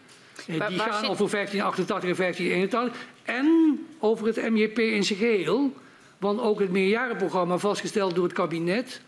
Maar, 0.58 0.70
die 0.70 0.80
gaan 0.80 1.06
over 1.06 1.30
1588 1.30 2.10
en 2.10 2.16
1581 2.16 3.06
en 3.24 3.80
over 4.00 4.28
het 4.28 4.50
MJP 4.50 4.80
in 4.80 5.04
zijn 5.04 5.20
geheel. 5.20 5.74
Want 6.18 6.40
ook 6.40 6.60
het 6.60 6.72
meerjarenprogramma 6.72 7.58
vastgesteld 7.58 8.16
door 8.16 8.24
het 8.24 8.34
kabinet 8.34 9.02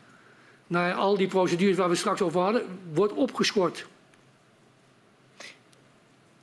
naar 0.70 0.94
al 0.94 1.18
die 1.18 1.28
procedures 1.28 1.78
waar 1.78 1.90
we 1.90 1.96
straks 1.96 2.22
over 2.22 2.42
hadden, 2.42 2.80
wordt 2.94 3.14
opgeschort. 3.14 3.86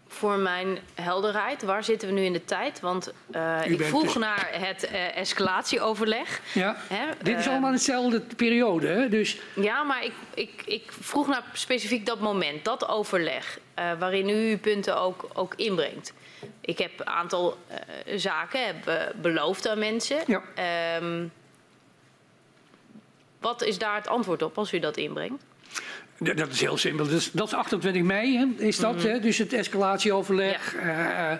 Voor 0.08 0.38
mijn 0.38 0.78
helderheid, 0.94 1.62
waar 1.62 1.84
zitten 1.84 2.08
we 2.08 2.14
nu 2.14 2.24
in 2.24 2.32
de 2.32 2.44
tijd? 2.44 2.80
Want 2.80 3.12
uh, 3.30 3.66
ik 3.66 3.82
vroeg 3.82 4.02
dus... 4.02 4.14
naar 4.14 4.48
het 4.52 4.88
uh, 4.92 5.16
escalatieoverleg. 5.16 6.40
Ja, 6.54 6.76
hè? 6.88 7.06
dit 7.22 7.38
is 7.38 7.44
uh, 7.44 7.50
allemaal 7.50 7.70
dezelfde 7.70 8.20
periode. 8.36 8.86
Hè? 8.86 9.08
Dus... 9.08 9.38
Ja, 9.54 9.82
maar 9.82 10.04
ik, 10.04 10.12
ik, 10.34 10.62
ik 10.66 10.92
vroeg 11.00 11.26
naar 11.28 11.42
specifiek 11.52 12.06
dat 12.06 12.20
moment, 12.20 12.64
dat 12.64 12.88
overleg, 12.88 13.58
waarin 13.98 14.28
u 14.28 14.50
uw 14.50 14.58
punten 14.58 15.00
ook, 15.00 15.28
ook 15.32 15.54
inbrengt. 15.54 16.12
Ik 16.60 16.78
heb 16.78 17.00
een 17.00 17.06
aantal 17.06 17.56
zaken 18.14 18.66
heb, 18.66 19.12
beloofd 19.20 19.68
aan 19.68 19.78
mensen. 19.78 20.16
Ja. 20.26 20.42
Um, 21.02 21.32
wat 23.40 23.62
is 23.62 23.78
daar 23.78 23.94
het 23.94 24.08
antwoord 24.08 24.42
op 24.42 24.58
als 24.58 24.72
u 24.72 24.78
dat 24.78 24.96
inbrengt? 24.96 25.44
Dat 26.18 26.48
is 26.48 26.60
heel 26.60 26.76
simpel. 26.76 27.04
Dat 27.04 27.14
is, 27.14 27.30
dat 27.30 27.46
is 27.46 27.54
28 27.54 28.02
mei, 28.02 28.36
hè, 28.36 28.64
is 28.64 28.78
dat. 28.78 28.94
Mm 28.94 29.00
-hmm. 29.00 29.10
hè? 29.10 29.20
Dus 29.20 29.38
het 29.38 29.52
escalatieoverleg. 29.52 30.74
Ja. 30.82 31.32
Uh, 31.32 31.38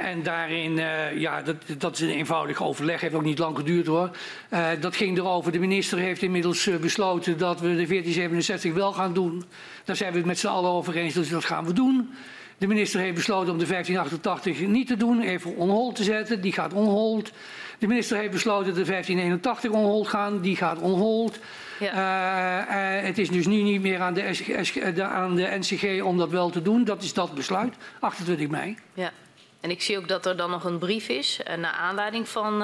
en 0.00 0.22
daarin, 0.22 0.78
uh, 0.78 1.18
ja, 1.18 1.42
dat, 1.42 1.56
dat 1.78 1.94
is 1.94 2.00
een 2.00 2.08
eenvoudig 2.08 2.62
overleg, 2.62 3.00
heeft 3.00 3.14
ook 3.14 3.22
niet 3.22 3.38
lang 3.38 3.56
geduurd 3.56 3.86
hoor. 3.86 4.10
Uh, 4.50 4.68
dat 4.80 4.96
ging 4.96 5.18
erover, 5.18 5.52
de 5.52 5.58
minister 5.58 5.98
heeft 5.98 6.22
inmiddels 6.22 6.66
uh, 6.66 6.76
besloten 6.76 7.38
dat 7.38 7.60
we 7.60 7.66
de 7.66 7.86
1467 7.86 8.72
wel 8.72 8.92
gaan 8.92 9.14
doen. 9.14 9.44
Daar 9.84 9.96
zijn 9.96 10.12
we 10.12 10.18
het 10.18 10.26
met 10.26 10.38
z'n 10.38 10.46
allen 10.46 10.70
over 10.70 10.96
eens, 10.96 11.14
dus 11.14 11.28
dat 11.28 11.44
gaan 11.44 11.64
we 11.64 11.72
doen. 11.72 12.10
De 12.58 12.66
minister 12.66 13.00
heeft 13.00 13.14
besloten 13.14 13.52
om 13.52 13.58
de 13.58 13.66
1588 13.66 14.66
niet 14.66 14.86
te 14.86 14.96
doen, 14.96 15.22
even 15.22 15.56
on 15.56 15.68
hold 15.68 15.96
te 15.96 16.04
zetten. 16.04 16.40
Die 16.40 16.52
gaat 16.52 16.72
on 16.72 16.86
hold. 16.86 17.30
De 17.78 17.86
minister 17.86 18.16
heeft 18.16 18.30
besloten 18.30 18.74
de 18.74 18.84
1581 18.84 19.70
on 19.70 19.84
hold 19.84 20.08
gaan, 20.08 20.40
die 20.40 20.56
gaat 20.56 20.78
on 20.78 20.98
hold. 20.98 21.38
Ja. 21.78 21.92
Uh, 21.92 22.98
uh, 22.98 23.06
het 23.06 23.18
is 23.18 23.28
dus 23.28 23.46
nu 23.46 23.62
niet 23.62 23.80
meer 23.80 24.00
aan 24.00 24.14
de, 24.14 24.92
de, 24.94 25.02
aan 25.02 25.34
de, 25.34 25.56
NCG 25.58 26.02
om 26.02 26.18
dat 26.18 26.30
wel 26.30 26.50
te 26.50 26.62
doen. 26.62 26.84
Dat 26.84 27.02
is 27.02 27.12
dat 27.12 27.34
besluit, 27.34 27.74
28 28.00 28.48
mei. 28.48 28.76
Ja. 28.94 29.12
En 29.60 29.70
ik 29.70 29.82
zie 29.82 29.98
ook 29.98 30.08
dat 30.08 30.26
er 30.26 30.36
dan 30.36 30.50
nog 30.50 30.64
een 30.64 30.78
brief 30.78 31.08
is, 31.08 31.40
uh, 31.48 31.54
naar 31.54 31.72
aanleiding 31.72 32.28
van 32.28 32.58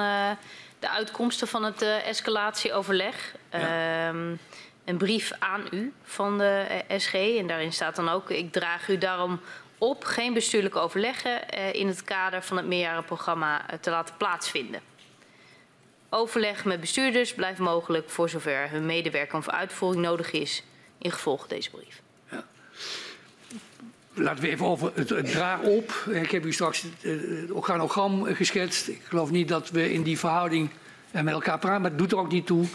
de 0.79 0.89
uitkomsten 0.89 1.47
van 1.47 1.63
het 1.63 1.81
escalatieoverleg. 1.81 3.35
Ja. 3.51 4.07
Um, 4.07 4.39
een 4.85 4.97
brief 4.97 5.31
aan 5.39 5.63
u 5.71 5.93
van 6.03 6.37
de 6.37 6.83
SG. 6.97 7.13
En 7.13 7.47
daarin 7.47 7.73
staat 7.73 7.95
dan 7.95 8.09
ook: 8.09 8.29
Ik 8.29 8.51
draag 8.51 8.87
u 8.87 8.97
daarom 8.97 9.39
op 9.77 10.03
geen 10.03 10.33
bestuurlijke 10.33 10.79
overleggen 10.79 11.49
in 11.73 11.87
het 11.87 12.03
kader 12.03 12.43
van 12.43 12.57
het 12.57 12.65
meerjarenprogramma 12.65 13.65
te 13.81 13.89
laten 13.89 14.15
plaatsvinden. 14.17 14.93
Overleg 16.17 16.65
met 16.65 16.79
bestuurders 16.79 17.33
blijft 17.33 17.59
mogelijk 17.59 18.09
voor 18.09 18.29
zover 18.29 18.69
hun 18.69 18.85
medewerking 18.85 19.41
of 19.47 19.49
uitvoering 19.49 20.03
nodig 20.03 20.31
is 20.31 20.63
in 20.97 21.11
gevolg 21.11 21.47
deze 21.47 21.69
brief. 21.69 22.01
Ja. 22.31 22.43
Laten 24.13 24.43
we 24.43 24.49
even 24.49 24.65
over 24.65 24.91
het, 24.93 25.09
het 25.09 25.59
op. 25.63 25.91
Ik 26.11 26.31
heb 26.31 26.45
u 26.45 26.53
straks 26.53 26.85
het, 27.01 27.51
organogram 27.51 28.23
geschetst. 28.23 28.87
Ik 28.87 29.01
geloof 29.03 29.31
niet 29.31 29.47
dat 29.47 29.69
we 29.69 29.93
in 29.93 30.03
die 30.03 30.19
verhouding 30.19 30.69
met 31.11 31.27
elkaar 31.27 31.59
praten, 31.59 31.81
maar 31.81 31.89
het 31.89 31.99
doet 31.99 32.11
er 32.11 32.17
ook 32.17 32.31
niet 32.31 32.45
toe. 32.45 32.65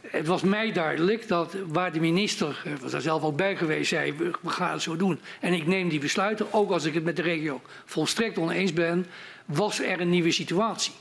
Het 0.00 0.26
was 0.26 0.42
mij 0.42 0.72
duidelijk 0.72 1.28
dat 1.28 1.56
waar 1.66 1.92
de 1.92 2.00
minister, 2.00 2.62
was 2.80 2.90
daar 2.90 3.00
zelf 3.00 3.22
ook 3.22 3.36
bij 3.36 3.56
geweest, 3.56 3.88
zei 3.88 4.14
we 4.16 4.50
gaan 4.50 4.72
het 4.72 4.82
zo 4.82 4.96
doen. 4.96 5.20
En 5.40 5.52
ik 5.52 5.66
neem 5.66 5.88
die 5.88 6.00
besluiten, 6.00 6.52
ook 6.52 6.70
als 6.70 6.84
ik 6.84 6.94
het 6.94 7.04
met 7.04 7.16
de 7.16 7.22
regio 7.22 7.60
volstrekt 7.84 8.38
oneens 8.38 8.72
ben, 8.72 9.06
was 9.44 9.80
er 9.80 10.00
een 10.00 10.10
nieuwe 10.10 10.32
situatie. 10.32 10.92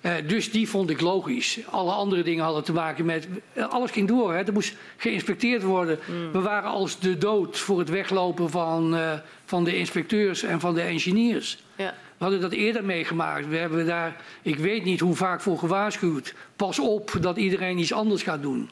Uh, 0.00 0.12
dus 0.26 0.50
die 0.50 0.68
vond 0.68 0.90
ik 0.90 1.00
logisch. 1.00 1.58
Alle 1.70 1.92
andere 1.92 2.22
dingen 2.22 2.44
hadden 2.44 2.64
te 2.64 2.72
maken 2.72 3.04
met. 3.04 3.28
Uh, 3.52 3.68
alles 3.68 3.90
ging 3.90 4.08
door. 4.08 4.34
Hè. 4.34 4.42
Er 4.42 4.52
moest 4.52 4.74
geïnspecteerd 4.96 5.62
worden. 5.62 5.98
Mm. 6.06 6.32
We 6.32 6.40
waren 6.40 6.70
als 6.70 6.98
de 6.98 7.18
dood 7.18 7.58
voor 7.58 7.78
het 7.78 7.88
weglopen 7.88 8.50
van, 8.50 8.94
uh, 8.94 9.12
van 9.44 9.64
de 9.64 9.76
inspecteurs 9.76 10.42
en 10.42 10.60
van 10.60 10.74
de 10.74 10.80
engineers. 10.80 11.62
Ja. 11.76 11.94
We 12.16 12.26
hadden 12.26 12.40
dat 12.40 12.52
eerder 12.52 12.84
meegemaakt. 12.84 13.48
We 13.48 13.56
hebben 13.56 13.86
daar, 13.86 14.16
ik 14.42 14.58
weet 14.58 14.84
niet 14.84 15.00
hoe 15.00 15.14
vaak 15.14 15.40
voor 15.40 15.58
gewaarschuwd. 15.58 16.34
Pas 16.56 16.78
op 16.78 17.16
dat 17.20 17.36
iedereen 17.36 17.78
iets 17.78 17.92
anders 17.92 18.22
gaat 18.22 18.42
doen. 18.42 18.70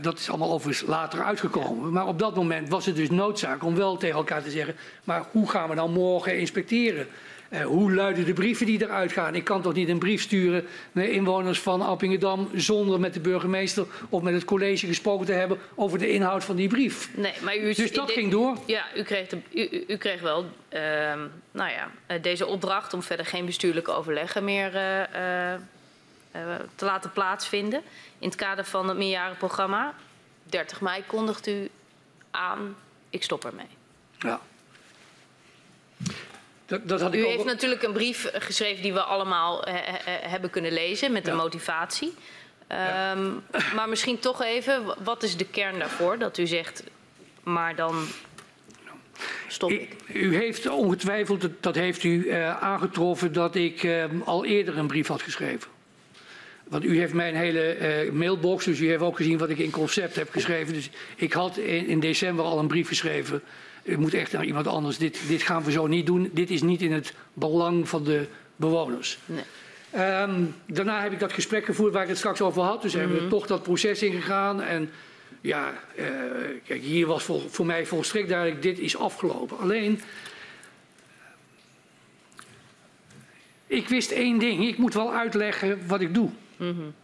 dat 0.00 0.18
is 0.18 0.28
allemaal 0.28 0.52
overigens 0.52 0.88
later 0.88 1.24
uitgekomen. 1.24 1.92
Maar 1.92 2.06
op 2.06 2.18
dat 2.18 2.34
moment 2.34 2.68
was 2.68 2.86
het 2.86 2.96
dus 2.96 3.10
noodzaak 3.10 3.64
om 3.64 3.74
wel 3.74 3.96
tegen 3.96 4.16
elkaar 4.16 4.42
te 4.42 4.50
zeggen. 4.50 4.74
Maar 5.04 5.24
hoe 5.30 5.50
gaan 5.50 5.68
we 5.68 5.74
dan 5.74 5.92
morgen 5.92 6.38
inspecteren? 6.38 7.06
Uh, 7.54 7.64
hoe 7.64 7.92
luiden 7.92 8.24
de 8.24 8.32
brieven 8.32 8.66
die 8.66 8.82
eruit 8.82 9.12
gaan? 9.12 9.34
Ik 9.34 9.44
kan 9.44 9.62
toch 9.62 9.74
niet 9.74 9.88
een 9.88 9.98
brief 9.98 10.22
sturen 10.22 10.66
naar 10.92 11.04
inwoners 11.04 11.60
van 11.60 11.80
Appingedam 11.82 12.50
zonder 12.54 13.00
met 13.00 13.14
de 13.14 13.20
burgemeester 13.20 13.86
of 14.08 14.22
met 14.22 14.34
het 14.34 14.44
college 14.44 14.86
gesproken 14.86 15.26
te 15.26 15.32
hebben 15.32 15.58
over 15.74 15.98
de 15.98 16.08
inhoud 16.08 16.44
van 16.44 16.56
die 16.56 16.68
brief. 16.68 17.16
Nee, 17.16 17.32
maar 17.42 17.56
u, 17.56 17.74
dus 17.74 17.92
dat 17.92 18.10
ging 18.10 18.30
door. 18.30 18.58
Ja, 18.66 18.84
u 18.96 19.02
kreeg, 19.02 19.28
de, 19.28 19.38
u, 19.52 19.84
u, 19.88 19.96
kreeg 19.96 20.20
wel 20.20 20.42
uh, 20.42 20.80
nou 21.50 21.70
ja, 21.70 21.90
eh, 22.06 22.22
deze 22.22 22.46
opdracht 22.46 22.94
om 22.94 23.02
verder 23.02 23.26
geen 23.26 23.46
bestuurlijke 23.46 23.92
overleggen 23.92 24.44
meer 24.44 24.66
uh, 24.66 25.54
te 26.74 26.84
laten 26.84 27.12
plaatsvinden. 27.12 27.82
In 28.18 28.28
het 28.28 28.36
kader 28.36 28.64
van 28.64 28.88
het 28.88 28.96
meerjarenprogramma. 28.96 29.94
30 30.42 30.80
mei 30.80 31.02
kondigt 31.06 31.46
u 31.46 31.68
aan, 32.30 32.76
ik 33.10 33.22
stop 33.22 33.44
ermee. 33.44 33.68
Ja. 34.18 34.40
Dat, 36.66 36.88
dat 36.88 37.00
had 37.00 37.14
U 37.14 37.26
heeft 37.26 37.44
natuurlijk 37.44 37.82
een 37.82 37.92
brief 37.92 38.30
geschreven 38.32 38.82
die 38.82 38.92
we 38.92 39.02
allemaal 39.02 39.68
uh, 39.68 39.74
uh, 39.74 39.80
hebben 40.06 40.50
kunnen 40.50 40.72
lezen 40.72 41.12
met 41.12 41.26
ja. 41.26 41.30
de 41.32 41.36
motivatie. 41.36 42.08
Um, 42.08 42.76
ja. 42.76 43.42
Maar 43.74 43.88
misschien 43.88 44.18
toch 44.18 44.42
even, 44.42 44.84
wat 45.04 45.22
is 45.22 45.36
de 45.36 45.46
kern 45.46 45.78
daarvoor? 45.78 46.18
Dat 46.18 46.38
u 46.38 46.46
zegt, 46.46 46.84
maar 47.42 47.76
dan 47.76 48.06
stop 49.48 49.70
ik. 49.70 49.96
U 50.12 50.36
heeft 50.36 50.68
ongetwijfeld, 50.68 51.48
dat 51.60 51.74
heeft 51.74 52.02
u 52.02 52.24
uh, 52.24 52.62
aangetroffen, 52.62 53.32
dat 53.32 53.54
ik 53.54 53.82
uh, 53.82 54.04
al 54.24 54.44
eerder 54.44 54.78
een 54.78 54.86
brief 54.86 55.08
had 55.08 55.22
geschreven. 55.22 55.70
Want 56.64 56.84
u 56.84 56.98
heeft 56.98 57.12
mijn 57.12 57.34
hele 57.34 57.76
uh, 58.04 58.12
mailbox, 58.12 58.64
dus 58.64 58.80
u 58.80 58.88
heeft 58.88 59.02
ook 59.02 59.16
gezien 59.16 59.38
wat 59.38 59.50
ik 59.50 59.58
in 59.58 59.70
concept 59.70 60.16
heb 60.16 60.30
geschreven. 60.30 60.74
Dus 60.74 60.90
ik 61.16 61.32
had 61.32 61.56
in, 61.56 61.86
in 61.86 62.00
december 62.00 62.44
al 62.44 62.58
een 62.58 62.68
brief 62.68 62.88
geschreven 62.88 63.42
u 63.84 63.98
moet 63.98 64.14
echt 64.14 64.32
naar 64.32 64.44
iemand 64.44 64.66
anders. 64.66 64.98
Dit, 64.98 65.20
dit 65.28 65.42
gaan 65.42 65.62
we 65.62 65.70
zo 65.70 65.86
niet 65.86 66.06
doen. 66.06 66.30
Dit 66.32 66.50
is 66.50 66.62
niet 66.62 66.82
in 66.82 66.92
het 66.92 67.14
belang 67.32 67.88
van 67.88 68.04
de 68.04 68.26
bewoners. 68.56 69.18
Nee. 69.26 69.44
Um, 70.22 70.54
daarna 70.66 71.02
heb 71.02 71.12
ik 71.12 71.18
dat 71.18 71.32
gesprek 71.32 71.64
gevoerd 71.64 71.92
waar 71.92 72.02
ik 72.02 72.08
het 72.08 72.18
straks 72.18 72.40
over 72.40 72.62
had. 72.62 72.82
Dus 72.82 72.94
mm 72.94 73.00
-hmm. 73.00 73.08
hebben 73.08 73.28
we 73.28 73.34
mhm. 73.34 73.40
toch 73.40 73.48
dat 73.48 73.62
proces 73.62 74.02
ingegaan. 74.02 74.62
En 74.62 74.90
ja, 75.40 75.72
uh, 75.98 76.06
kijk, 76.64 76.82
hier 76.82 77.06
was 77.06 77.22
voor, 77.22 77.40
voor 77.50 77.66
mij 77.66 77.86
volstrekt 77.86 78.28
duidelijk, 78.28 78.62
dit 78.62 78.78
is 78.78 78.96
afgelopen. 78.96 79.58
Alleen, 79.58 80.00
ik 83.66 83.88
wist 83.88 84.10
één 84.10 84.38
ding. 84.38 84.66
Ik 84.66 84.78
moet 84.78 84.94
wel 84.94 85.14
uitleggen 85.14 85.86
wat 85.86 86.00
ik 86.00 86.14
doe. 86.14 86.30
Mm 86.56 86.76
-hmm. 86.76 86.94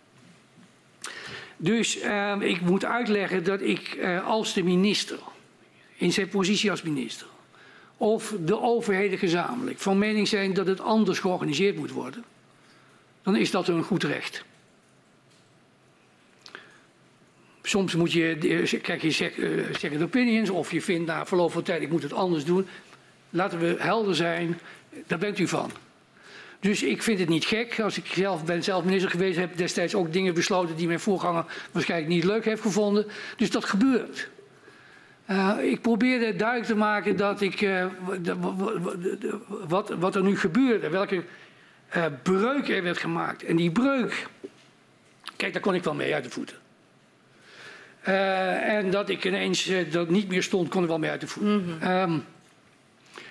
Dus 1.56 2.02
uh, 2.02 2.36
ik 2.40 2.60
moet 2.60 2.84
uitleggen 2.84 3.44
dat 3.44 3.60
ik 3.60 3.94
uh, 3.94 4.26
als 4.26 4.54
de 4.54 4.62
minister 4.62 5.18
in 6.00 6.12
zijn 6.12 6.28
positie 6.28 6.70
als 6.70 6.82
minister 6.82 7.26
of 7.96 8.34
de 8.44 8.60
overheden 8.60 9.18
gezamenlijk 9.18 9.78
van 9.78 9.98
mening 9.98 10.28
zijn 10.28 10.54
dat 10.54 10.66
het 10.66 10.80
anders 10.80 11.18
georganiseerd 11.18 11.76
moet 11.76 11.90
worden, 11.90 12.24
dan 13.22 13.36
is 13.36 13.50
dat 13.50 13.68
een 13.68 13.82
goed 13.82 14.04
recht. 14.04 14.44
Soms 17.62 17.94
moet 17.94 18.12
je, 18.12 18.78
krijg 18.82 19.02
je 19.02 19.10
second 19.72 20.02
opinions 20.02 20.50
of 20.50 20.72
je 20.72 20.82
vindt 20.82 21.06
na 21.06 21.26
verloop 21.26 21.52
van 21.52 21.62
tijd 21.62 21.82
ik 21.82 21.90
moet 21.90 22.02
het 22.02 22.12
anders 22.12 22.44
doen. 22.44 22.66
Laten 23.30 23.58
we 23.58 23.76
helder 23.78 24.14
zijn, 24.14 24.60
daar 25.06 25.18
bent 25.18 25.38
u 25.38 25.48
van. 25.48 25.70
Dus 26.60 26.82
ik 26.82 27.02
vind 27.02 27.18
het 27.18 27.28
niet 27.28 27.44
gek. 27.44 27.80
Als 27.80 27.98
ik 27.98 28.06
zelf 28.06 28.44
ben 28.44 28.64
zelf 28.64 28.84
minister 28.84 29.10
geweest, 29.10 29.38
heb 29.38 29.56
destijds 29.56 29.94
ook 29.94 30.12
dingen 30.12 30.34
besloten 30.34 30.76
die 30.76 30.86
mijn 30.86 31.00
voorganger 31.00 31.44
waarschijnlijk 31.72 32.12
niet 32.12 32.24
leuk 32.24 32.44
heeft 32.44 32.62
gevonden. 32.62 33.06
Dus 33.36 33.50
dat 33.50 33.64
gebeurt. 33.64 34.28
Uh, 35.30 35.56
ik 35.60 35.80
probeerde 35.80 36.36
duidelijk 36.36 36.68
te 36.68 36.76
maken 36.76 37.16
dat 37.16 37.40
ik, 37.40 37.60
uh, 37.60 37.86
wat, 39.68 39.88
wat 39.88 40.14
er 40.14 40.22
nu 40.22 40.38
gebeurde, 40.38 40.88
welke 40.88 41.24
uh, 41.96 42.04
breuk 42.22 42.68
er 42.68 42.82
werd 42.82 42.98
gemaakt. 42.98 43.44
En 43.44 43.56
die 43.56 43.70
breuk, 43.70 44.26
kijk, 45.36 45.52
daar 45.52 45.62
kon 45.62 45.74
ik 45.74 45.84
wel 45.84 45.94
mee 45.94 46.14
uit 46.14 46.24
de 46.24 46.30
voeten. 46.30 46.56
en 48.62 48.90
dat 48.90 49.08
ik 49.08 49.24
ineens 49.24 49.70
dat 49.90 50.08
niet 50.08 50.28
meer 50.28 50.42
stond, 50.42 50.68
kon 50.68 50.82
ik 50.82 50.88
wel 50.88 50.98
mee 50.98 51.10
uit 51.10 51.20
de 51.20 51.26
voeten. 51.26 51.52
Mm 51.52 51.78
-hmm. 51.80 51.90
um, 51.90 52.24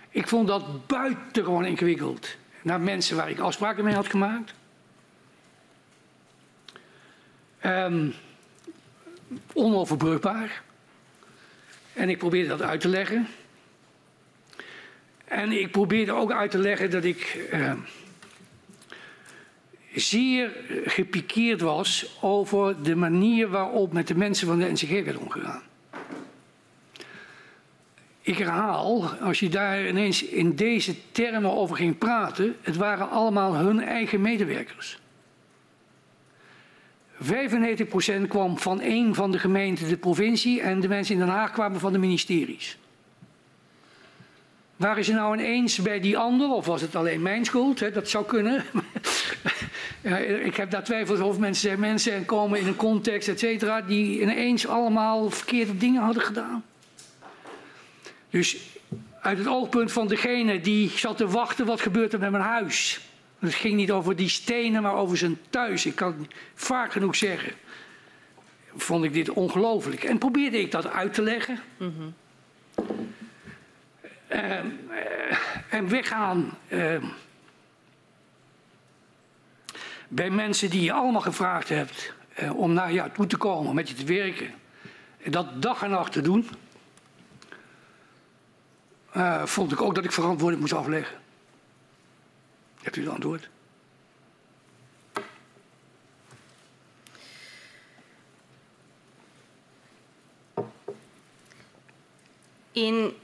ik 0.10 0.28
vond 0.28 0.48
dat 0.48 0.88
buitengewoon 0.88 1.66
ingewikkeld. 1.66 2.36
Naar 2.62 2.82
mensen 2.82 3.16
waar 3.16 3.30
ik 3.30 3.40
afspraken 3.40 3.84
mee 3.84 3.94
had 3.94 4.08
gemaakt. 4.08 4.54
Um, 7.66 8.14
onoverbrugbaar. 9.54 10.62
En 12.00 12.10
ik 12.10 12.18
probeerde 12.18 12.48
dat 12.48 12.62
uit 12.62 12.82
te 12.82 12.88
leggen. 12.88 13.28
En 15.26 15.52
ik 15.52 15.72
probeerde 15.72 16.12
ook 16.12 16.32
uit 16.32 16.52
te 16.52 16.58
leggen 16.58 16.92
dat 16.92 17.04
ik 17.04 17.48
uh, 17.54 17.74
zeer 19.96 20.52
gepikeerd 20.86 21.62
was 21.62 22.18
over 22.22 22.84
de 22.84 22.96
manier 22.96 23.50
waarop 23.50 23.94
met 23.94 24.08
de 24.08 24.16
mensen 24.16 24.48
van 24.48 24.60
de 24.60 24.72
NCG 24.72 24.90
werd 24.90 25.18
omgegaan. 25.18 25.62
Ik 28.22 28.38
herhaal, 28.38 29.06
als 29.06 29.40
je 29.40 29.50
daar 29.50 29.88
ineens 29.88 30.24
in 30.24 30.56
deze 30.56 30.96
termen 31.12 31.52
over 31.52 31.76
ging 31.76 31.98
praten, 31.98 32.56
het 32.62 32.76
waren 32.76 33.10
allemaal 33.10 33.56
hun 33.56 33.82
eigen 33.82 34.22
medewerkers. 34.22 34.99
95% 37.24 38.28
kwam 38.28 38.60
van 38.60 38.82
één 38.82 39.16
van 39.16 39.32
de 39.32 39.40
gemeenten, 39.40 39.90
de 39.90 39.98
provincie, 39.98 40.62
en 40.62 40.80
de 40.80 40.88
mensen 40.88 41.14
in 41.14 41.20
Den 41.20 41.30
Haag 41.30 41.52
kwamen 41.52 41.80
van 41.80 41.92
de 41.92 42.00
ministeries. 42.00 42.78
Waren 44.76 45.06
ze 45.06 45.14
nou 45.14 45.38
ineens 45.38 45.78
bij 45.78 46.00
die 46.00 46.18
ander, 46.18 46.50
of 46.50 46.66
was 46.66 46.82
het 46.82 46.96
alleen 46.96 47.22
mijn 47.22 47.46
schuld? 47.46 47.94
dat 47.94 48.10
zou 48.10 48.26
kunnen. 48.26 48.64
ik 50.46 50.56
heb 50.56 50.72
daar 50.72 50.84
twijfels 50.84 51.20
over. 51.20 51.40
Mensen 51.40 51.68
zijn 51.68 51.80
mensen 51.80 52.14
en 52.14 52.26
komen 52.26 52.60
in 52.60 52.68
een 52.68 52.76
context, 52.76 53.28
et 53.28 53.40
cetera, 53.40 53.82
die 53.82 54.22
ineens 54.22 54.68
allemaal 54.68 55.30
verkeerde 55.30 55.78
dingen 55.78 56.02
hadden 56.02 56.24
gedaan. 56.24 56.64
Dus 58.30 58.58
uit 59.22 59.38
het 59.38 59.48
oogpunt 59.48 59.92
van 59.92 60.08
degene 60.08 60.62
die 60.62 60.90
zat 60.90 61.18
te 61.18 61.28
wachten, 61.28 61.66
wat 61.66 61.82
gebeurt 61.82 62.14
er 62.14 62.20
met 62.20 62.32
mijn 62.32 62.44
huis? 62.44 63.09
Het 63.40 63.54
ging 63.54 63.76
niet 63.76 63.92
over 63.92 64.16
die 64.16 64.30
stenen, 64.30 64.82
maar 64.82 64.96
over 64.96 65.18
zijn 65.18 65.38
thuis. 65.50 65.86
Ik 65.86 65.96
kan 65.96 66.16
het 66.20 66.36
vaak 66.56 66.92
genoeg 66.92 67.16
zeggen. 67.16 67.54
Vond 68.76 69.04
ik 69.04 69.14
dit 69.14 69.30
ongelooflijk. 69.30 70.04
En 70.04 70.18
probeerde 70.18 70.60
ik 70.60 70.72
dat 70.72 70.88
uit 70.88 71.14
te 71.14 71.22
leggen. 71.22 71.60
Uh, 71.78 71.88
uh, 74.30 74.60
en 75.70 75.90
weggaan 75.90 76.58
uh, 76.68 77.04
bij 80.08 80.30
mensen 80.30 80.70
die 80.70 80.82
je 80.82 80.92
allemaal 80.92 81.22
gevraagd 81.22 81.70
hebt 81.70 82.14
om 82.56 82.74
naar 82.74 82.94
jou 82.94 83.10
toe 83.12 83.28
te 83.28 83.38
komen, 83.38 83.76
met 83.76 83.90
je 83.90 83.96
te 83.96 84.06
werken. 84.06 84.54
En 85.18 85.32
dat 85.32 85.62
dag 85.62 85.84
en 85.84 85.90
nacht 85.90 86.12
te 86.12 86.22
doen. 86.22 86.50
vond 89.44 89.72
ik 89.72 89.82
ook 89.82 89.96
dat 89.96 90.04
ik 90.04 90.12
verantwoording 90.12 90.62
moest 90.62 90.74
afleggen. 90.74 91.18
Hebt 92.82 92.96
u 92.96 93.02
het 93.02 93.12
antwoord? 93.12 93.50
In, 102.72 103.18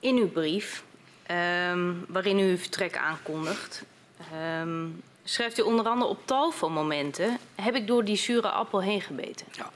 in 0.00 0.16
uw 0.16 0.28
brief, 0.28 0.84
um, 1.30 2.04
waarin 2.08 2.38
u 2.38 2.50
uw 2.50 2.56
vertrek 2.56 2.96
aankondigt, 2.96 3.84
um, 4.60 5.02
schrijft 5.24 5.58
u 5.58 5.62
onder 5.62 5.86
andere 5.86 6.10
op 6.10 6.26
tal 6.26 6.50
van 6.50 6.72
momenten 6.72 7.38
heb 7.54 7.74
ik 7.74 7.86
door 7.86 8.04
die 8.04 8.16
zure 8.16 8.48
appel 8.48 8.82
heen 8.82 9.00
gebeten. 9.00 9.46
Ja. 9.52 9.70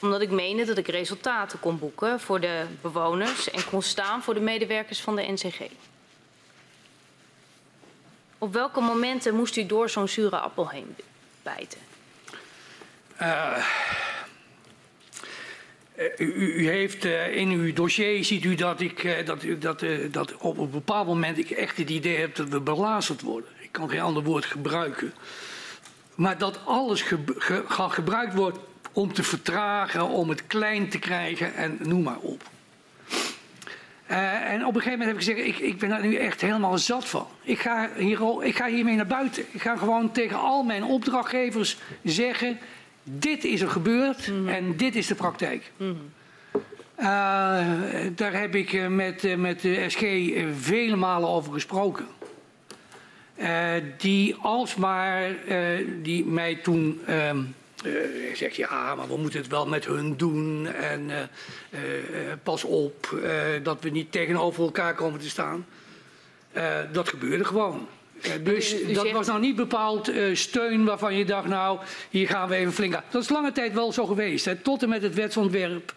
Omdat 0.00 0.20
ik 0.20 0.30
meende 0.30 0.64
dat 0.64 0.78
ik 0.78 0.88
resultaten 0.88 1.60
kon 1.60 1.78
boeken 1.78 2.20
voor 2.20 2.40
de 2.40 2.64
bewoners 2.80 3.50
en 3.50 3.64
kon 3.64 3.82
staan 3.82 4.22
voor 4.22 4.34
de 4.34 4.40
medewerkers 4.40 5.00
van 5.00 5.16
de 5.16 5.22
NCG. 5.22 5.60
Op 8.38 8.52
welke 8.52 8.80
momenten 8.80 9.34
moest 9.34 9.56
u 9.56 9.66
door 9.66 9.90
zo'n 9.90 10.08
zure 10.08 10.38
appel 10.38 10.68
heen 10.68 10.96
bijten? 11.42 11.78
Uh, 13.20 13.66
u, 16.18 16.68
heeft 16.68 17.04
uh, 17.04 17.36
in 17.36 17.50
uw 17.50 17.72
dossier 17.72 18.24
ziet 18.24 18.44
u 18.44 18.54
dat 18.54 18.80
ik 18.80 19.04
uh, 19.04 19.26
dat, 19.26 19.40
dat, 19.58 19.84
dat 20.10 20.36
op 20.36 20.58
een 20.58 20.70
bepaald 20.70 21.06
moment 21.06 21.38
ik 21.38 21.50
echt 21.50 21.76
het 21.76 21.90
idee 21.90 22.16
heb 22.16 22.34
dat 22.34 22.48
we 22.48 22.60
belazerd 22.60 23.22
worden 23.22 23.50
kan 23.76 23.90
geen 23.90 24.00
ander 24.00 24.22
woord 24.22 24.44
gebruiken. 24.44 25.12
Maar 26.14 26.38
dat 26.38 26.58
alles 26.64 27.02
ge, 27.02 27.64
gebruikt 27.68 28.34
wordt 28.34 28.58
om 28.92 29.12
te 29.12 29.22
vertragen, 29.22 30.08
om 30.08 30.28
het 30.28 30.46
klein 30.46 30.88
te 30.88 30.98
krijgen 30.98 31.54
en 31.54 31.78
noem 31.82 32.02
maar 32.02 32.18
op. 32.18 32.42
Uh, 34.10 34.50
en 34.52 34.66
op 34.66 34.74
een 34.74 34.82
gegeven 34.82 34.98
moment 34.98 35.08
heb 35.08 35.36
ik 35.36 35.36
gezegd, 35.36 35.60
ik, 35.60 35.68
ik 35.72 35.78
ben 35.78 35.88
daar 35.88 36.06
nu 36.06 36.14
echt 36.14 36.40
helemaal 36.40 36.78
zat 36.78 37.04
van. 37.04 37.26
Ik 37.42 37.58
ga, 37.58 37.88
hier, 37.96 38.44
ik 38.44 38.56
ga 38.56 38.66
hiermee 38.66 38.96
naar 38.96 39.06
buiten. 39.06 39.44
Ik 39.50 39.60
ga 39.60 39.76
gewoon 39.76 40.12
tegen 40.12 40.38
al 40.38 40.62
mijn 40.62 40.84
opdrachtgevers 40.84 41.76
zeggen, 42.02 42.58
dit 43.02 43.44
is 43.44 43.60
er 43.60 43.68
gebeurd 43.68 44.28
mm 44.28 44.36
-hmm. 44.36 44.48
en 44.48 44.76
dit 44.76 44.94
is 44.94 45.06
de 45.06 45.14
praktijk. 45.14 45.72
Mm 45.76 45.86
-hmm. 45.86 46.62
uh, 46.98 47.06
daar 48.14 48.32
heb 48.32 48.54
ik 48.54 48.88
met, 48.88 49.36
met 49.38 49.60
de 49.60 49.84
SG 49.88 50.00
vele 50.60 50.96
malen 50.96 51.28
over 51.28 51.52
gesproken. 51.52 52.06
Uh, 53.36 53.72
die 53.98 54.34
alsmaar, 54.34 55.34
die 56.02 56.24
mij 56.24 56.54
toen 56.54 57.00
uh, 57.84 58.34
zegt, 58.34 58.56
ja, 58.56 58.94
maar 58.94 59.08
we 59.08 59.16
moeten 59.16 59.40
het 59.40 59.48
wel 59.48 59.66
met 59.66 59.84
hun 59.84 60.16
doen 60.16 60.66
en 60.66 61.10
pas 62.42 62.64
op 62.64 63.20
dat 63.62 63.82
we 63.82 63.90
niet 63.90 64.12
tegenover 64.12 64.64
elkaar 64.64 64.94
komen 64.94 65.20
te 65.20 65.28
staan. 65.28 65.66
dat 66.92 67.08
gebeurde 67.08 67.44
gewoon. 67.44 67.88
dus 68.42 68.74
dat 68.92 69.10
was 69.10 69.26
nou 69.26 69.40
niet 69.40 69.56
bepaald 69.56 70.12
steun 70.32 70.84
waarvan 70.84 71.14
je 71.14 71.24
dacht, 71.24 71.48
nou, 71.48 71.78
hier 72.10 72.28
gaan 72.28 72.48
we 72.48 72.54
even 72.54 72.72
flink 72.72 72.94
aan. 72.94 73.04
Dat 73.10 73.22
is 73.22 73.28
lange 73.28 73.52
tijd 73.52 73.72
wel 73.72 73.92
zo 73.92 74.06
geweest, 74.06 74.44
hè, 74.44 74.56
tot 74.56 74.82
en 74.82 74.88
met 74.88 75.02
het 75.02 75.14
wetsontwerp. 75.14 75.94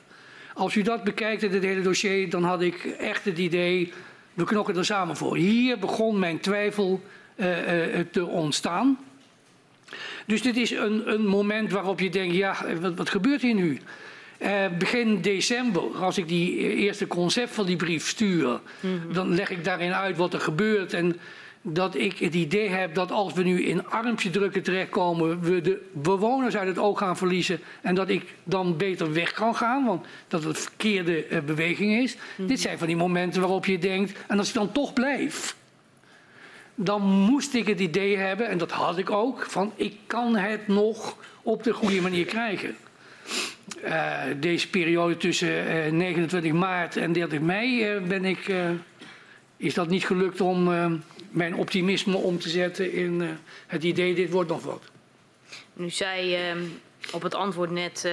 Als 0.54 0.76
u 0.76 0.82
dat 0.82 1.04
bekijkt, 1.04 1.42
het 1.42 1.64
hele 1.64 1.82
dossier, 1.82 2.30
dan 2.30 2.44
had 2.44 2.62
ik 2.62 2.84
echt 2.86 3.26
het 3.26 3.38
idee, 3.38 3.94
we 4.34 4.44
knokken 4.44 4.78
er 4.78 4.86
samen 4.86 5.18
voor. 5.18 5.36
Hier 5.36 5.80
begon 5.80 6.20
mijn 6.20 6.40
twijfel 6.40 7.02
te 8.12 8.26
ontstaan. 8.26 8.98
Dus 10.30 10.42
dit 10.42 10.58
is 10.58 10.72
een, 10.72 11.12
een, 11.12 11.26
moment 11.26 11.72
waarop 11.72 12.00
je 12.00 12.10
denkt, 12.10 12.36
ja, 12.36 12.56
wat, 12.82 12.96
wat 12.96 13.10
gebeurt 13.10 13.42
hier 13.42 13.54
nu? 13.54 13.80
Uh, 14.40 14.50
begin 14.78 15.22
december, 15.22 15.82
als 15.82 16.18
ik 16.18 16.28
die 16.28 16.58
eerste 16.58 17.08
concept 17.08 17.52
van 17.52 17.66
die 17.66 17.76
brief 17.76 18.08
stuur, 18.08 18.48
mm 18.48 18.60
-hmm. 19.02 19.14
dan 19.14 19.36
leg 19.36 19.50
ik 19.50 19.64
daarin 19.64 19.94
uit 19.94 20.18
wat 20.18 20.34
er 20.34 20.40
gebeurt. 20.40 20.94
En 20.94 21.20
dat 21.62 21.96
ik 21.96 22.18
het 22.18 22.34
idee 22.34 22.70
heb 22.70 22.96
dat 22.96 23.12
als 23.12 23.34
we 23.34 23.44
nu 23.44 23.64
in 23.64 23.88
armpje 23.88 24.30
drukken 24.30 24.64
terechtkomen, 24.64 25.42
we 25.42 25.62
de 25.62 25.82
bewoners 25.92 26.58
uit 26.58 26.68
het 26.68 26.78
oog 26.78 27.00
gaan 27.00 27.18
verliezen. 27.18 27.60
En 27.82 27.96
dat 27.96 28.10
ik 28.10 28.34
dan 28.44 28.78
beter 28.78 29.14
weg 29.14 29.32
kan 29.32 29.56
gaan, 29.56 29.86
want 29.86 30.06
dat 30.28 30.44
het 30.44 30.60
verkeerde 30.60 31.30
uh, 31.30 31.40
beweging 31.40 32.04
is. 32.04 32.16
Mm 32.16 32.22
-hmm. 32.36 32.48
Dit 32.48 32.60
zijn 32.60 32.78
van 32.78 32.88
die 32.88 32.96
momenten 32.96 33.42
waarop 33.42 33.66
je 33.66 33.80
denkt, 33.80 34.20
en 34.28 34.38
als 34.38 34.48
ik 34.48 34.54
dan 34.54 34.72
toch 34.72 34.94
blijf, 34.94 35.56
dan 36.82 37.02
moest 37.02 37.54
ik 37.54 37.68
het 37.68 37.80
idee 37.80 38.18
hebben, 38.18 38.48
en 38.48 38.58
dat 38.58 38.72
had 38.72 38.98
ik 38.98 39.10
ook, 39.10 39.46
van 39.50 39.72
ik 39.76 39.98
kan 40.08 40.36
het 40.36 40.68
nog 40.68 41.18
op 41.42 41.64
de 41.64 41.74
goede 41.74 42.02
manier 42.02 42.26
krijgen. 42.26 42.78
Uh, 43.84 44.22
deze 44.38 44.70
periode 44.70 45.18
tussen 45.18 45.86
uh, 45.86 45.92
29 45.92 46.52
maart 46.52 46.98
en 46.98 47.12
30 47.14 47.40
mei 47.40 47.96
uh, 47.96 48.02
ben 48.08 48.26
ik, 48.26 48.54
is 49.58 49.74
dat 49.74 49.88
niet 49.88 50.06
gelukt 50.06 50.42
om 50.42 50.64
mijn 51.30 51.56
optimisme 51.56 52.18
om 52.18 52.40
te 52.40 52.50
zetten 52.50 52.92
in 52.92 53.38
het 53.68 53.84
idee 53.84 54.16
dit 54.16 54.30
wordt 54.30 54.50
nog 54.50 54.64
wat. 54.64 54.84
Nu 55.74 55.90
zei 55.90 56.36
ehm, 56.36 56.64
op 57.12 57.22
het 57.22 57.36
antwoord 57.36 57.72
net, 57.72 58.12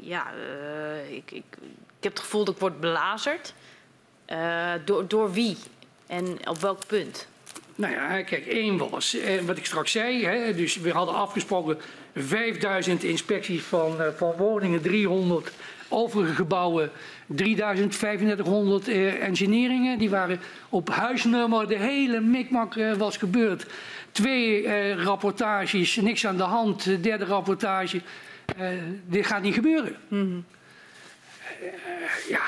ja, 0.00 0.32
ik, 1.10 1.30
ik, 1.30 1.44
ik, 1.60 2.00
heb 2.00 2.12
het 2.12 2.20
gevoel 2.20 2.44
dat 2.44 2.54
ik 2.54 2.60
word 2.60 2.80
belazerd. 2.80 3.54
door, 4.84 5.08
door 5.08 5.32
wie? 5.32 5.56
En 6.08 6.38
op 6.48 6.58
welk 6.58 6.86
punt? 6.86 7.26
Nou 7.74 7.92
ja, 7.92 8.22
kijk, 8.22 8.46
één 8.46 8.90
was, 8.90 9.14
eh, 9.14 9.40
wat 9.40 9.56
ik 9.56 9.66
straks 9.66 9.92
zei, 9.92 10.24
hè, 10.24 10.54
dus 10.54 10.76
we 10.76 10.90
hadden 10.90 11.14
afgesproken 11.14 11.78
5000 12.14 13.02
inspecties 13.02 13.62
van, 13.62 14.02
eh, 14.02 14.08
van 14.16 14.32
woningen, 14.36 14.80
300 14.80 15.52
overige 15.88 16.34
gebouwen, 16.34 16.90
3500 17.26 18.88
eh, 18.88 19.22
engineeringen. 19.22 19.98
Die 19.98 20.10
waren 20.10 20.40
op 20.68 20.90
huisnummer, 20.90 21.68
de 21.68 21.78
hele 21.78 22.20
mikmak 22.20 22.76
eh, 22.76 22.92
was 22.92 23.16
gebeurd. 23.16 23.66
Twee 24.12 24.94
rapportages, 24.94 25.96
niks 25.96 26.26
aan 26.26 26.36
de 26.36 26.42
hand, 26.42 26.84
de 26.84 27.00
derde 27.00 27.24
rapportage. 27.24 28.00
Dit 29.04 29.26
gaat 29.26 29.42
niet 29.42 29.54
gebeuren. 29.54 29.96
Mm 30.08 30.20
-hmm. 30.20 30.44
ja, 32.28 32.40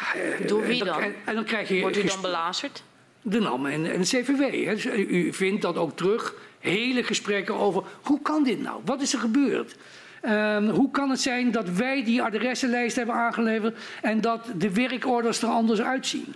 Door 0.46 0.66
wie 0.66 0.84
dan? 0.84 1.00
En, 1.00 1.14
en 1.24 1.34
dan 1.34 1.44
krijg 1.44 1.68
je 1.68 1.80
Wordt 1.80 1.96
u 1.96 2.04
dan 2.04 2.20
belazerd? 2.20 2.82
De 3.22 3.40
NAM 3.40 3.66
en, 3.66 3.92
en 3.92 4.00
CVW. 4.00 4.68
Dus 4.68 4.86
u 4.86 5.32
vindt 5.32 5.62
dat 5.62 5.76
ook 5.76 5.96
terug. 5.96 6.34
Hele 6.58 7.02
gesprekken 7.02 7.54
over 7.54 7.82
hoe 8.02 8.20
kan 8.22 8.44
dit 8.44 8.62
nou? 8.62 8.80
Wat 8.84 9.00
is 9.00 9.12
er 9.12 9.18
gebeurd? 9.18 9.76
Um, 10.24 10.68
hoe 10.68 10.90
kan 10.90 11.10
het 11.10 11.20
zijn 11.20 11.50
dat 11.50 11.70
wij 11.70 12.04
die 12.04 12.22
adressenlijst 12.22 12.96
hebben 12.96 13.14
aangeleverd 13.14 13.78
en 14.02 14.20
dat 14.20 14.46
de 14.56 14.72
werkorders 14.72 15.42
er 15.42 15.48
anders 15.48 15.80
uitzien? 15.80 16.34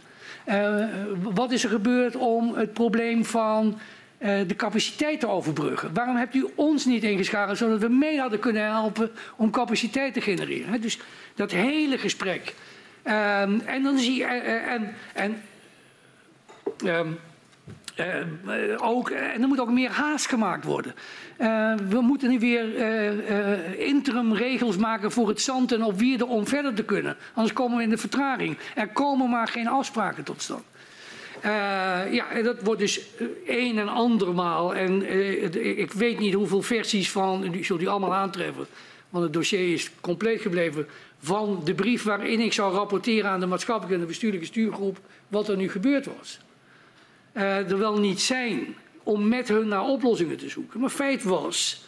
Uh, 0.48 0.84
wat 1.22 1.50
is 1.52 1.64
er 1.64 1.70
gebeurd 1.70 2.16
om 2.16 2.54
het 2.54 2.72
probleem 2.72 3.24
van 3.24 3.78
uh, 4.18 4.28
de 4.46 4.56
capaciteit 4.56 5.20
te 5.20 5.28
overbruggen? 5.28 5.94
Waarom 5.94 6.16
hebt 6.16 6.34
u 6.34 6.46
ons 6.54 6.84
niet 6.84 7.02
ingeschakeld 7.02 7.58
zodat 7.58 7.80
we 7.80 7.88
mee 7.88 8.20
hadden 8.20 8.38
kunnen 8.38 8.64
helpen 8.64 9.10
om 9.36 9.50
capaciteit 9.50 10.14
te 10.14 10.20
genereren? 10.20 10.80
Dus 10.80 10.98
dat 11.34 11.50
hele 11.50 11.98
gesprek. 11.98 12.54
Um, 13.04 13.60
en 13.60 13.82
dan 13.82 13.98
zie 13.98 14.14
je. 14.14 14.24
En, 14.24 14.94
en 15.14 15.42
Um, 16.84 17.18
uh, 17.98 18.76
ook, 18.76 19.10
en 19.10 19.42
er 19.42 19.48
moet 19.48 19.60
ook 19.60 19.70
meer 19.70 19.90
haast 19.90 20.28
gemaakt 20.28 20.64
worden. 20.64 20.94
Uh, 21.40 21.74
we 21.88 22.00
moeten 22.00 22.30
nu 22.30 22.38
weer 22.38 22.78
interim 23.78 24.34
regels 24.34 24.76
maken 24.76 25.12
voor 25.12 25.28
het 25.28 25.40
zand 25.40 25.72
en 25.72 25.82
op 25.82 25.98
wierde 25.98 26.26
om 26.26 26.46
verder 26.46 26.74
te 26.74 26.84
kunnen. 26.84 27.16
Anders 27.34 27.54
komen 27.54 27.76
we 27.76 27.82
in 27.82 27.90
de 27.90 27.96
vertraging. 27.96 28.58
Er 28.74 28.88
komen 28.88 29.30
maar 29.30 29.48
geen 29.48 29.68
afspraken 29.68 30.24
tot 30.24 30.42
stand. 30.42 30.62
ja, 32.10 32.42
dat 32.42 32.62
wordt 32.62 32.80
dus 32.80 33.00
een 33.46 33.78
en 33.78 33.88
andermaal. 33.88 34.74
En 34.74 35.12
ik 35.78 35.92
weet 35.92 36.18
niet 36.18 36.34
hoeveel 36.34 36.62
versies 36.62 37.10
van, 37.10 37.40
die 37.40 37.64
zult 37.64 37.82
u 37.82 37.86
allemaal 37.86 38.14
aantreffen. 38.14 38.66
Want 39.10 39.24
het 39.24 39.32
dossier 39.32 39.72
is 39.72 39.90
compleet 40.00 40.40
gebleven 40.40 40.86
van 41.18 41.60
de 41.64 41.74
brief 41.74 42.02
waarin 42.02 42.40
ik 42.40 42.52
zou 42.52 42.74
rapporteren 42.74 43.30
aan 43.30 43.40
de 43.40 43.46
maatschappelijke 43.46 43.94
en 43.94 44.00
de 44.00 44.06
bestuurlijke 44.06 44.46
stuurgroep 44.46 44.98
wat 45.28 45.48
er 45.48 45.56
nu 45.56 45.68
gebeurd 45.68 46.06
was 46.18 46.38
uh, 47.34 47.70
er 47.70 47.78
wel 47.78 47.98
niet 47.98 48.20
zijn 48.20 48.76
om 49.02 49.28
met 49.28 49.48
hun 49.48 49.68
naar 49.68 49.84
oplossingen 49.84 50.36
te 50.36 50.48
zoeken. 50.48 50.80
Maar 50.80 50.90
feit 50.90 51.22
was, 51.22 51.84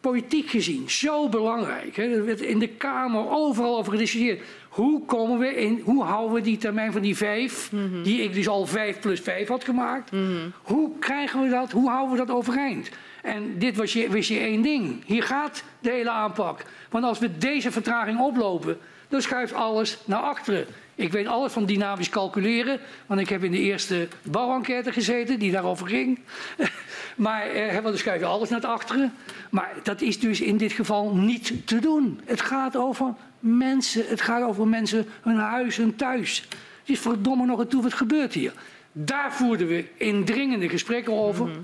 politiek 0.00 0.48
gezien, 0.50 0.90
zo 0.90 1.28
belangrijk. 1.28 1.96
Hè, 1.96 2.02
er 2.02 2.24
werd 2.24 2.40
in 2.40 2.58
de 2.58 2.68
Kamer 2.68 3.30
overal 3.30 3.78
over 3.78 3.92
gediscussieerd. 3.92 4.42
Hoe, 4.68 5.04
komen 5.04 5.38
we 5.38 5.54
in, 5.54 5.80
hoe 5.84 6.04
houden 6.04 6.34
we 6.34 6.40
die 6.40 6.56
termijn 6.56 6.92
van 6.92 7.02
die 7.02 7.16
vijf, 7.16 7.72
mm 7.72 7.92
-hmm. 7.92 8.02
die 8.02 8.22
ik 8.22 8.34
dus 8.34 8.48
al 8.48 8.66
vijf 8.66 9.00
plus 9.00 9.20
vijf 9.20 9.48
had 9.48 9.64
gemaakt, 9.64 10.12
mm 10.12 10.26
-hmm. 10.26 10.52
hoe 10.62 10.90
krijgen 10.98 11.42
we 11.42 11.48
dat, 11.48 11.70
hoe 11.70 11.90
houden 11.90 12.10
we 12.10 12.26
dat 12.26 12.36
overeind? 12.36 12.90
En 13.22 13.58
dit 13.58 13.76
was 13.76 13.92
je, 13.92 14.08
wist 14.10 14.28
je 14.28 14.38
één 14.38 14.62
ding. 14.62 15.02
Hier 15.06 15.22
gaat 15.22 15.64
de 15.80 15.90
hele 15.90 16.10
aanpak. 16.10 16.64
Want 16.90 17.04
als 17.04 17.18
we 17.18 17.38
deze 17.38 17.72
vertraging 17.72 18.20
oplopen, 18.20 18.78
dan 19.08 19.22
schuift 19.22 19.52
alles 19.52 19.98
naar 20.04 20.20
achteren. 20.20 20.66
Ik 20.94 21.12
weet 21.12 21.26
alles 21.26 21.52
van 21.52 21.66
dynamisch 21.66 22.08
calculeren, 22.08 22.80
want 23.06 23.20
ik 23.20 23.28
heb 23.28 23.44
in 23.44 23.50
de 23.50 23.58
eerste 23.58 24.08
bouwenquête 24.22 24.92
gezeten 24.92 25.38
die 25.38 25.52
daarover 25.52 25.86
ging. 25.88 26.18
maar 27.16 27.46
eh, 27.46 27.82
dan 27.82 27.98
schuif 27.98 28.22
alles 28.22 28.48
naar 28.48 28.66
achteren. 28.66 29.12
Maar 29.50 29.72
dat 29.82 30.00
is 30.00 30.20
dus 30.20 30.40
in 30.40 30.56
dit 30.56 30.72
geval 30.72 31.14
niet 31.14 31.66
te 31.66 31.78
doen. 31.78 32.20
Het 32.24 32.40
gaat 32.40 32.76
over 32.76 33.14
mensen, 33.38 34.04
het 34.06 34.20
gaat 34.20 34.42
over 34.42 34.68
mensen, 34.68 35.06
hun 35.22 35.36
huis, 35.36 35.76
hun 35.76 35.96
thuis. 35.96 36.46
Het 36.80 36.88
is 36.88 37.00
verdomme 37.00 37.46
nog 37.46 37.58
een 37.58 37.68
toe, 37.68 37.82
wat 37.82 37.94
gebeurt 37.94 38.32
hier? 38.32 38.52
Daar 38.92 39.32
voerden 39.32 39.66
we 39.66 39.84
indringende 39.96 40.68
gesprekken 40.68 41.12
over. 41.12 41.46
Mhm. 41.46 41.58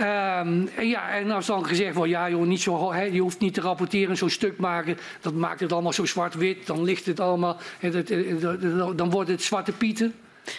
Ehm, 0.00 0.66
en 0.76 0.88
ja, 0.88 1.10
en 1.10 1.30
als 1.30 1.46
dan 1.46 1.66
gezegd 1.66 1.94
wordt, 1.94 2.10
ja 2.10 2.30
joh, 2.30 2.46
niet 2.46 2.60
zo, 2.60 2.92
he, 2.92 3.02
je 3.02 3.20
hoeft 3.20 3.38
niet 3.38 3.54
te 3.54 3.60
rapporteren, 3.60 4.16
zo'n 4.16 4.30
stuk 4.30 4.58
maken, 4.58 4.98
dat 5.20 5.32
maakt 5.32 5.60
het 5.60 5.72
allemaal 5.72 5.92
zo 5.92 6.04
zwart-wit, 6.04 6.66
dan 6.66 6.82
ligt 6.82 7.06
het 7.06 7.20
allemaal, 7.20 7.58
dan 8.96 9.10
wordt 9.10 9.30
het 9.30 9.42
zwarte 9.42 9.72
pieten. 9.72 10.14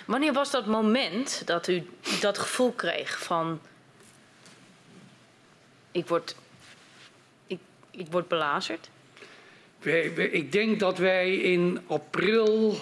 Wanneer 0.06 0.34
was 0.34 0.52
dat 0.52 0.66
moment 0.66 1.42
dat 1.46 1.68
u 1.68 1.84
dat 2.20 2.38
gevoel 2.38 2.72
kreeg 2.72 3.24
van, 3.24 3.60
ik 5.92 6.08
word, 6.08 6.36
ik, 7.48 7.60
ik 7.92 8.08
word 8.12 8.28
belazerd? 8.28 8.90
Ik 10.32 10.52
denk 10.52 10.80
dat 10.80 10.98
wij 10.98 11.36
in 11.36 11.80
april 11.88 12.78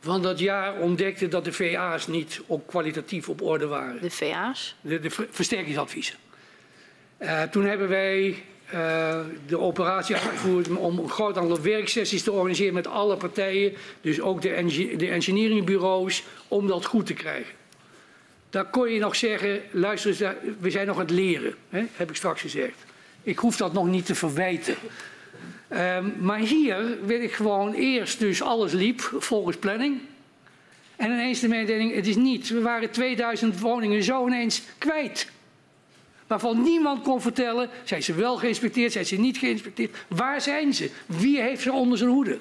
van 0.00 0.22
dat 0.22 0.38
jaar 0.38 0.78
ontdekte 0.78 1.28
dat 1.28 1.44
de 1.44 1.52
VA's 1.52 2.06
niet 2.06 2.40
op 2.46 2.66
kwalitatief 2.66 3.28
op 3.28 3.42
orde 3.42 3.66
waren. 3.66 4.02
De 4.02 4.10
VA's? 4.10 4.76
De, 4.80 5.00
de 5.00 5.10
versterkingsadviezen. 5.30 6.14
Uh, 7.18 7.42
toen 7.42 7.64
hebben 7.64 7.88
wij 7.88 8.42
uh, 8.74 9.20
de 9.46 9.58
operatie 9.58 10.14
uitgevoerd 10.14 10.68
om 10.68 10.98
een 10.98 11.08
groot 11.08 11.36
aantal 11.36 11.60
werksessies 11.60 12.22
te 12.22 12.32
organiseren 12.32 12.74
met 12.74 12.86
alle 12.86 13.16
partijen, 13.16 13.72
dus 14.00 14.20
ook 14.20 14.42
de, 14.42 14.94
de 14.96 15.08
engineeringbureaus, 15.08 16.22
om 16.48 16.66
dat 16.66 16.84
goed 16.84 17.06
te 17.06 17.14
krijgen. 17.14 17.54
Daar 18.50 18.64
kon 18.64 18.90
je 18.90 19.00
nog 19.00 19.16
zeggen, 19.16 19.60
luister 19.70 20.36
we 20.58 20.70
zijn 20.70 20.86
nog 20.86 20.96
aan 20.96 21.02
het 21.02 21.10
leren, 21.10 21.54
hè, 21.68 21.84
heb 21.92 22.10
ik 22.10 22.16
straks 22.16 22.40
gezegd. 22.40 22.84
Ik 23.22 23.38
hoef 23.38 23.56
dat 23.56 23.72
nog 23.72 23.86
niet 23.86 24.06
te 24.06 24.14
verwijten. 24.14 24.74
Um, 25.72 26.14
maar 26.18 26.38
hier 26.38 27.06
werd 27.06 27.22
ik 27.22 27.32
gewoon 27.32 27.72
eerst, 27.72 28.18
dus 28.18 28.42
alles 28.42 28.72
liep 28.72 29.00
volgens 29.18 29.56
planning. 29.56 30.00
En 30.96 31.10
ineens 31.10 31.40
de 31.40 31.48
mededeling, 31.48 31.94
het 31.94 32.06
is 32.06 32.16
niet. 32.16 32.48
We 32.48 32.60
waren 32.60 32.90
2000 32.90 33.60
woningen 33.60 34.02
zo 34.02 34.26
ineens 34.26 34.62
kwijt. 34.78 35.30
Waarvan 36.26 36.62
niemand 36.62 37.02
kon 37.02 37.20
vertellen, 37.20 37.68
zijn 37.84 38.02
ze 38.02 38.14
wel 38.14 38.36
geïnspecteerd, 38.36 38.92
zijn 38.92 39.06
ze 39.06 39.16
niet 39.16 39.38
geïnspecteerd. 39.38 39.96
Waar 40.08 40.40
zijn 40.40 40.74
ze? 40.74 40.90
Wie 41.06 41.40
heeft 41.40 41.62
ze 41.62 41.72
onder 41.72 41.98
zijn 41.98 42.10
hoede? 42.10 42.38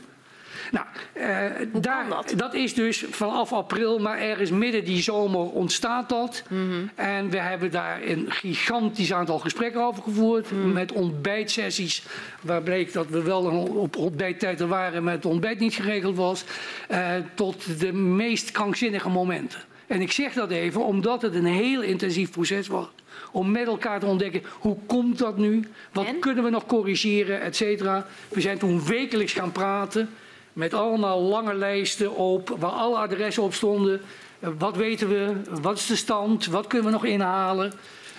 Nou, 0.71 0.85
uh, 1.17 1.81
daar, 1.81 2.09
dat? 2.09 2.33
dat? 2.35 2.53
is 2.53 2.73
dus 2.73 3.05
vanaf 3.09 3.53
april, 3.53 3.99
maar 3.99 4.19
ergens 4.19 4.49
midden 4.51 4.85
die 4.85 5.01
zomer 5.01 5.49
ontstaat 5.51 6.09
dat. 6.09 6.43
Mm 6.49 6.69
-hmm. 6.69 6.89
En 6.95 7.29
we 7.29 7.37
hebben 7.37 7.71
daar 7.71 8.01
een 8.03 8.25
gigantisch 8.31 9.13
aantal 9.13 9.39
gesprekken 9.39 9.81
over 9.81 10.03
gevoerd. 10.03 10.51
Mm 10.51 10.61
-hmm. 10.61 10.73
Met 10.73 10.91
ontbijtsessies, 10.91 12.03
waar 12.41 12.61
bleek 12.61 12.93
dat 12.93 13.07
we 13.07 13.21
wel 13.21 13.43
op 13.67 13.95
ontbijttijd 13.95 14.59
er 14.59 14.67
waren, 14.67 15.03
maar 15.03 15.13
het 15.13 15.25
ontbijt 15.25 15.59
niet 15.59 15.73
geregeld 15.73 16.15
was. 16.15 16.43
Uh, 16.91 17.09
tot 17.33 17.79
de 17.79 17.93
meest 17.93 18.51
krankzinnige 18.51 19.09
momenten. 19.09 19.59
En 19.87 20.01
ik 20.01 20.11
zeg 20.11 20.33
dat 20.33 20.51
even 20.51 20.85
omdat 20.85 21.21
het 21.21 21.35
een 21.35 21.45
heel 21.45 21.81
intensief 21.81 22.31
proces 22.31 22.67
was. 22.67 22.87
Om 23.31 23.51
met 23.51 23.67
elkaar 23.67 23.99
te 23.99 24.05
ontdekken, 24.05 24.43
hoe 24.59 24.77
komt 24.85 25.17
dat 25.17 25.37
nu? 25.37 25.63
Wat 25.91 26.05
en? 26.05 26.19
kunnen 26.19 26.43
we 26.43 26.49
nog 26.49 26.65
corrigeren, 26.65 27.41
et 27.41 27.55
cetera. 27.55 28.05
We 28.27 28.41
zijn 28.41 28.57
toen 28.57 28.85
wekelijks 28.85 29.33
gaan 29.33 29.51
praten 29.51 30.09
met 30.53 30.73
allemaal 30.73 31.21
lange 31.21 31.53
lijsten 31.53 32.15
op, 32.15 32.55
waar 32.59 32.71
alle 32.71 32.97
adressen 32.97 33.43
op 33.43 33.53
stonden. 33.53 34.01
Wat 34.39 34.75
weten 34.75 35.09
we? 35.09 35.41
Wat 35.61 35.77
is 35.77 35.85
de 35.85 35.95
stand? 35.95 36.45
Wat 36.45 36.67
kunnen 36.67 36.87
we 36.87 36.93
nog 36.93 37.05
inhalen? 37.05 37.73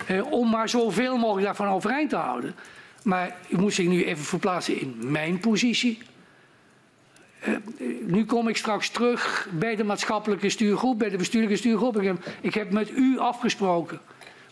Eh, 0.07 0.31
om 0.31 0.49
maar 0.49 0.69
zoveel 0.69 1.17
mogelijk 1.17 1.45
daarvan 1.45 1.67
overeind 1.67 2.09
te 2.09 2.15
houden. 2.15 2.55
Maar 3.03 3.35
u 3.49 3.57
moet 3.57 3.73
zich 3.73 3.87
nu 3.87 4.03
even 4.03 4.23
verplaatsen 4.23 4.79
in 4.79 4.95
mijn 4.99 5.39
positie. 5.39 5.99
Uh, 7.47 7.55
nu 8.01 8.25
kom 8.25 8.47
ik 8.47 8.57
straks 8.57 8.89
terug 8.89 9.47
bij 9.51 9.75
de 9.75 9.83
maatschappelijke 9.83 10.49
stuurgroep, 10.49 10.99
bij 10.99 11.09
de 11.09 11.17
bestuurlijke 11.17 11.55
stuurgroep. 11.55 11.97
Ik 11.97 12.05
heb, 12.05 12.25
ik 12.41 12.53
heb 12.53 12.71
met 12.71 12.91
u 12.91 13.19
afgesproken. 13.19 13.99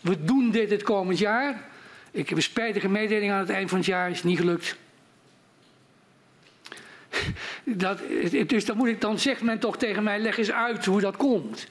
We 0.00 0.24
doen 0.24 0.50
dit 0.50 0.70
het 0.70 0.82
komend 0.82 1.18
jaar. 1.18 1.68
Ik 2.10 2.28
heb 2.28 2.36
een 2.36 2.44
spijtige 2.44 2.88
mededeling 2.88 3.32
aan 3.32 3.38
het 3.38 3.50
eind 3.50 3.68
van 3.68 3.78
het 3.78 3.86
jaar, 3.86 4.10
is 4.10 4.22
niet 4.22 4.38
gelukt. 4.38 4.76
Dat, 7.64 7.98
dus 8.46 8.64
dan, 8.64 8.76
moet 8.76 8.88
ik, 8.88 9.00
dan 9.00 9.18
zegt 9.18 9.42
men 9.42 9.58
toch 9.58 9.76
tegen 9.76 10.02
mij, 10.02 10.18
leg 10.18 10.38
eens 10.38 10.52
uit 10.52 10.84
hoe 10.84 11.00
dat 11.00 11.16
komt. 11.16 11.66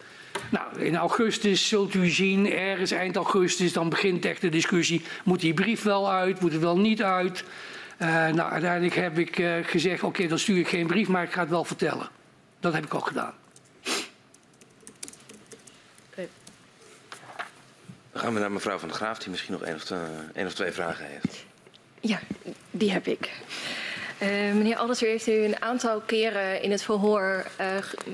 Nou, 0.51 0.79
in 0.79 0.95
augustus 0.95 1.67
zult 1.67 1.93
u 1.93 2.07
zien, 2.07 2.51
ergens 2.51 2.91
eind 2.91 3.15
augustus, 3.15 3.73
dan 3.73 3.89
begint 3.89 4.25
echt 4.25 4.41
de 4.41 4.49
discussie. 4.49 5.01
Moet 5.23 5.39
die 5.39 5.53
brief 5.53 5.83
wel 5.83 6.11
uit, 6.11 6.39
moet 6.39 6.51
het 6.51 6.61
wel 6.61 6.77
niet 6.77 7.03
uit? 7.03 7.43
Uh, 8.01 8.07
nou, 8.07 8.51
uiteindelijk 8.51 8.95
heb 8.95 9.17
ik 9.17 9.37
uh, 9.37 9.53
gezegd, 9.63 9.97
oké, 9.97 10.05
okay, 10.05 10.27
dan 10.27 10.39
stuur 10.39 10.57
ik 10.57 10.67
geen 10.67 10.87
brief, 10.87 11.07
maar 11.07 11.23
ik 11.23 11.31
ga 11.31 11.39
het 11.39 11.49
wel 11.49 11.63
vertellen. 11.63 12.09
Dat 12.59 12.73
heb 12.73 12.85
ik 12.85 12.93
ook 12.93 13.07
gedaan. 13.07 13.33
Dan 18.11 18.21
gaan 18.21 18.33
we 18.33 18.39
naar 18.39 18.51
mevrouw 18.51 18.77
van 18.77 18.87
der 18.87 18.97
Graaf, 18.97 19.17
die 19.17 19.29
misschien 19.29 19.51
nog 19.51 19.61
één 19.61 19.75
of, 19.75 19.91
één 20.33 20.45
of 20.45 20.53
twee 20.53 20.71
vragen 20.71 21.05
heeft. 21.05 21.45
Ja, 21.99 22.19
die 22.71 22.91
heb 22.91 23.07
ik. 23.07 23.31
Uh, 24.21 24.27
meneer 24.27 24.75
Alders, 24.75 25.03
u 25.03 25.07
heeft 25.07 25.27
u 25.27 25.31
een 25.31 25.61
aantal 25.61 25.99
keren 25.99 26.61
in 26.61 26.71
het 26.71 26.83
verhoor 26.83 27.45
uh, 27.61 27.67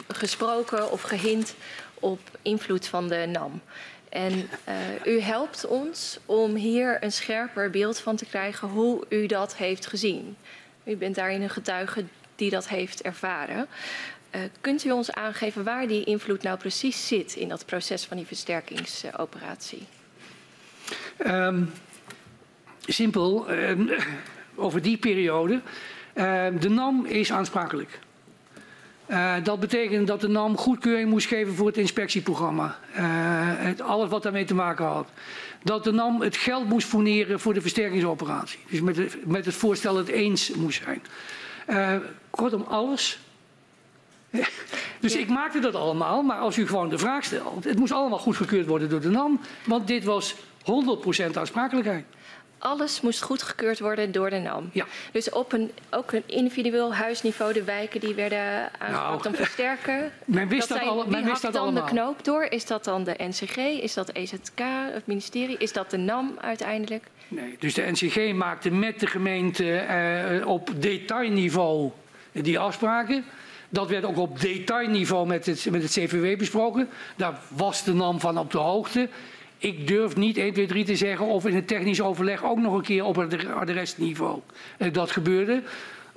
gesproken 0.07 0.91
of 0.91 1.01
gehint 1.01 1.55
op 1.93 2.19
invloed 2.41 2.87
van 2.87 3.07
de 3.07 3.25
NAM. 3.31 3.61
En 4.09 4.31
uh, 4.33 5.13
u 5.13 5.19
helpt 5.19 5.65
ons 5.65 6.19
om 6.25 6.55
hier 6.55 7.03
een 7.03 7.11
scherper 7.11 7.69
beeld 7.69 7.99
van 7.99 8.15
te 8.15 8.25
krijgen 8.25 8.67
hoe 8.67 9.05
u 9.09 9.25
dat 9.25 9.55
heeft 9.55 9.85
gezien. 9.87 10.37
U 10.83 10.95
bent 10.95 11.15
daarin 11.15 11.41
een 11.41 11.49
getuige 11.49 12.03
die 12.35 12.49
dat 12.49 12.67
heeft 12.67 13.01
ervaren. 13.01 13.67
kunt 14.61 14.83
u 14.83 14.91
ons 14.91 15.11
aangeven 15.11 15.63
waar 15.63 15.87
die 15.87 16.03
invloed 16.03 16.41
nou 16.43 16.57
precies 16.57 17.07
zit 17.07 17.35
in 17.35 17.49
dat 17.49 17.65
proces 17.65 18.03
van 18.03 18.17
die 18.17 18.25
versterkingsoperatie? 18.25 19.87
Um, 21.25 21.71
simpel, 22.85 23.51
um, 23.51 23.89
over 24.55 24.81
die 24.81 24.97
periode. 24.97 25.61
Uh, 26.15 26.45
de 26.59 26.69
NAM 26.69 27.05
is 27.05 27.31
aansprakelijk. 27.31 27.99
Uh, 29.07 29.33
dat 29.43 29.59
betekent 29.59 30.07
dat 30.07 30.21
de 30.21 30.27
NAM 30.27 30.57
goedkeuring 30.57 31.09
moest 31.09 31.27
geven 31.27 31.55
voor 31.55 31.67
het 31.67 31.77
inspectieprogramma. 31.77 32.77
Uh, 32.97 33.01
het, 33.57 33.81
alles 33.81 34.09
wat 34.09 34.23
daarmee 34.23 34.45
te 34.45 34.55
maken 34.55 34.85
had. 34.85 35.09
Dat 35.63 35.83
de 35.83 35.91
NAM 35.91 36.21
het 36.21 36.37
geld 36.37 36.69
moest 36.69 36.87
fourneren 36.87 37.39
voor 37.39 37.53
de 37.53 37.61
versterkingsoperatie. 37.61 38.59
Dus 38.69 38.81
met, 38.81 38.95
de, 38.95 39.09
met 39.25 39.45
het 39.45 39.55
voorstel 39.55 39.97
het 39.97 40.07
eens 40.07 40.51
moest 40.51 40.83
zijn. 40.83 41.01
Uh, 41.67 41.95
kortom, 42.29 42.61
alles. 42.61 43.19
dus 44.99 45.15
ik 45.15 45.29
maakte 45.29 45.59
dat 45.59 45.75
allemaal, 45.75 46.21
maar 46.21 46.39
als 46.39 46.57
u 46.57 46.67
gewoon 46.67 46.89
de 46.89 46.97
vraag 46.97 47.23
stelt. 47.23 47.63
Het 47.63 47.79
moest 47.79 47.91
allemaal 47.91 48.19
goedgekeurd 48.19 48.67
worden 48.67 48.89
door 48.89 49.01
de 49.01 49.09
NAM, 49.09 49.39
want 49.65 49.87
dit 49.87 50.03
was 50.03 50.35
100% 50.35 50.37
aansprakelijkheid 51.33 52.05
alles 52.65 53.01
moest 53.01 53.21
goedgekeurd 53.21 53.79
worden 53.79 54.11
door 54.11 54.29
de 54.29 54.37
NAM. 54.37 54.69
Ja. 54.71 54.85
Dus 55.11 55.29
op 55.29 55.53
een, 55.53 55.71
ook 55.89 56.11
een 56.11 56.23
individueel 56.25 56.95
huisniveau, 56.95 57.53
de 57.53 57.63
wijken 57.63 57.99
die 57.99 58.13
werden 58.13 58.71
aangepakt 58.79 59.23
nou, 59.23 59.27
om 59.27 59.35
versterken. 59.35 60.11
Men 60.25 60.47
wist 60.47 60.69
dat, 60.69 60.81
al, 60.81 61.05
men 61.07 61.25
wist 61.25 61.41
dat 61.41 61.53
dan 61.53 61.61
allemaal. 61.61 61.85
de 61.85 61.89
knoop 61.89 62.23
door? 62.23 62.43
Is 62.43 62.65
dat 62.65 62.83
dan 62.83 63.03
de 63.03 63.15
NCG? 63.17 63.57
Is 63.57 63.93
dat 63.93 64.09
EZK, 64.13 64.61
het 64.91 65.07
ministerie? 65.07 65.57
Is 65.57 65.73
dat 65.73 65.89
de 65.89 65.97
NAM 65.97 66.37
uiteindelijk? 66.41 67.03
Nee, 67.27 67.55
dus 67.59 67.73
de 67.73 67.91
NCG 67.91 68.33
maakte 68.33 68.71
met 68.71 68.99
de 68.99 69.07
gemeente 69.07 69.77
eh, 69.77 70.47
op 70.47 70.69
detailniveau 70.79 71.91
die 72.31 72.59
afspraken. 72.59 73.25
Dat 73.69 73.89
werd 73.89 74.03
ook 74.03 74.17
op 74.17 74.39
detailniveau 74.41 75.27
met 75.27 75.45
het, 75.45 75.67
met 75.71 75.81
het 75.81 75.91
CVW 75.91 76.37
besproken. 76.37 76.89
Daar 77.15 77.39
was 77.47 77.83
de 77.83 77.93
NAM 77.93 78.19
van 78.19 78.37
op 78.37 78.51
de 78.51 78.57
hoogte. 78.57 79.09
Ik 79.57 79.87
durf 79.87 80.15
niet 80.15 80.37
1, 80.37 80.53
2, 80.53 80.65
3 80.65 80.85
te 80.85 80.95
zeggen 80.95 81.25
of 81.25 81.45
in 81.45 81.55
het 81.55 81.67
technisch 81.67 82.01
overleg 82.01 82.43
ook 82.43 82.57
nog 82.57 82.73
een 82.73 82.81
keer 82.81 83.03
op 83.03 83.15
het 83.15 83.45
adresniveau 83.45 84.39
eh, 84.77 84.93
dat 84.93 85.11
gebeurde. 85.11 85.61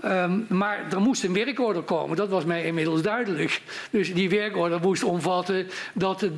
Um, 0.04 0.46
maar 0.48 0.92
er 0.92 1.00
moest 1.00 1.24
een 1.24 1.32
werkorder 1.32 1.82
komen, 1.82 2.16
dat 2.16 2.28
was 2.28 2.44
mij 2.44 2.64
inmiddels 2.64 3.02
duidelijk. 3.02 3.62
Dus 3.90 4.14
die 4.14 4.30
werkorder 4.30 4.80
moest 4.80 5.02
omvatten 5.02 5.68
dat 5.94 6.20
de, 6.20 6.30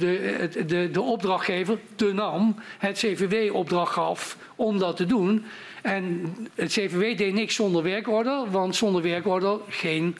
de, 0.66 0.90
de 0.90 1.00
opdrachtgever, 1.00 1.78
de 1.96 2.12
NAM, 2.12 2.56
het 2.78 2.98
CVW 2.98 3.54
opdracht 3.54 3.92
gaf 3.92 4.36
om 4.56 4.78
dat 4.78 4.96
te 4.96 5.06
doen. 5.06 5.44
En 5.82 6.34
het 6.54 6.70
CVW 6.70 7.18
deed 7.18 7.32
niks 7.32 7.54
zonder 7.54 7.82
werkorder, 7.82 8.50
want 8.50 8.76
zonder 8.76 9.02
werkorder 9.02 9.58
geen 9.68 10.16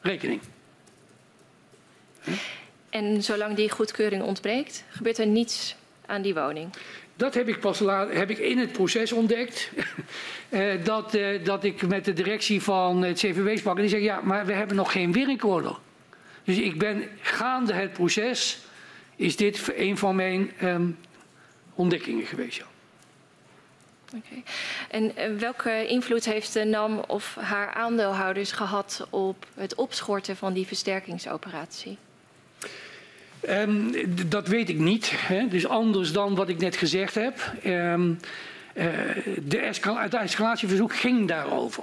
rekening. 0.00 0.40
En 2.90 3.22
zolang 3.22 3.56
die 3.56 3.70
goedkeuring 3.70 4.22
ontbreekt, 4.22 4.84
gebeurt 4.88 5.18
er 5.18 5.26
niets 5.26 5.76
aan 6.06 6.22
die 6.22 6.34
woning? 6.34 6.70
Dat 7.16 7.34
heb 7.34 7.48
ik 7.48 7.60
pas 7.60 7.78
laat, 7.78 8.12
heb 8.12 8.30
ik 8.30 8.38
in 8.38 8.58
het 8.58 8.72
proces 8.72 9.12
ontdekt. 9.12 9.70
uh, 10.48 10.84
dat, 10.84 11.14
uh, 11.14 11.44
dat 11.44 11.64
ik 11.64 11.86
met 11.86 12.04
de 12.04 12.12
directie 12.12 12.62
van 12.62 13.02
het 13.02 13.18
CVW 13.18 13.58
sprak. 13.58 13.74
En 13.74 13.80
die 13.80 13.90
zei, 13.90 14.02
ja, 14.02 14.20
maar 14.20 14.46
we 14.46 14.52
hebben 14.52 14.76
nog 14.76 14.92
geen 14.92 15.12
werkorder. 15.12 15.76
Dus 16.44 16.58
ik 16.58 16.78
ben 16.78 17.08
gaande 17.20 17.72
het 17.72 17.92
proces, 17.92 18.58
is 19.16 19.36
dit 19.36 19.72
een 19.76 19.98
van 19.98 20.16
mijn 20.16 20.52
um, 20.62 20.98
ontdekkingen 21.74 22.26
geweest. 22.26 22.56
Ja. 22.56 22.64
Okay. 24.06 24.42
En 24.90 25.04
uh, 25.04 25.38
welke 25.38 25.86
invloed 25.86 26.24
heeft 26.24 26.52
de 26.52 26.64
NAM 26.64 26.98
of 26.98 27.34
haar 27.40 27.72
aandeelhouders 27.72 28.52
gehad 28.52 29.06
op 29.10 29.46
het 29.54 29.74
opschorten 29.74 30.36
van 30.36 30.52
die 30.52 30.66
versterkingsoperatie? 30.66 31.98
Um, 33.48 33.92
dat 34.28 34.48
weet 34.48 34.68
ik 34.68 34.78
niet. 34.78 35.12
Hè. 35.14 35.48
Dus 35.48 35.66
anders 35.66 36.12
dan 36.12 36.34
wat 36.34 36.48
ik 36.48 36.58
net 36.58 36.76
gezegd 36.76 37.14
heb. 37.14 37.52
Um, 37.66 38.18
uh, 38.74 38.84
de 39.42 39.58
het 39.58 40.14
escalatieverzoek 40.14 40.96
ging 40.96 41.28
daarover. 41.28 41.82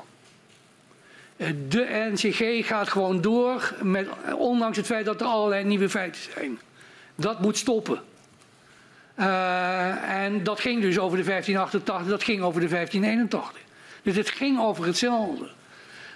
Uh, 1.38 1.48
de 1.70 2.10
NCG 2.12 2.68
gaat 2.68 2.90
gewoon 2.90 3.22
door, 3.22 3.76
met, 3.82 4.08
ondanks 4.38 4.78
het 4.78 4.86
feit 4.86 5.06
dat 5.06 5.22
er 5.22 5.28
allerlei 5.28 5.64
nieuwe 5.64 5.90
feiten 5.90 6.22
zijn. 6.22 6.60
Dat 7.16 7.42
moet 7.42 7.58
stoppen. 7.58 8.02
Uh, 9.20 10.24
en 10.24 10.44
dat 10.44 10.60
ging 10.60 10.82
dus 10.82 11.00
over 11.00 11.18
de 11.18 11.24
1588, 11.24 12.08
dat 12.08 12.24
ging 12.24 12.42
over 12.42 12.62
de 12.62 12.68
1581. 12.68 13.62
Dus 14.02 14.16
het 14.16 14.30
ging 14.30 14.60
over 14.60 14.86
hetzelfde. 14.86 15.50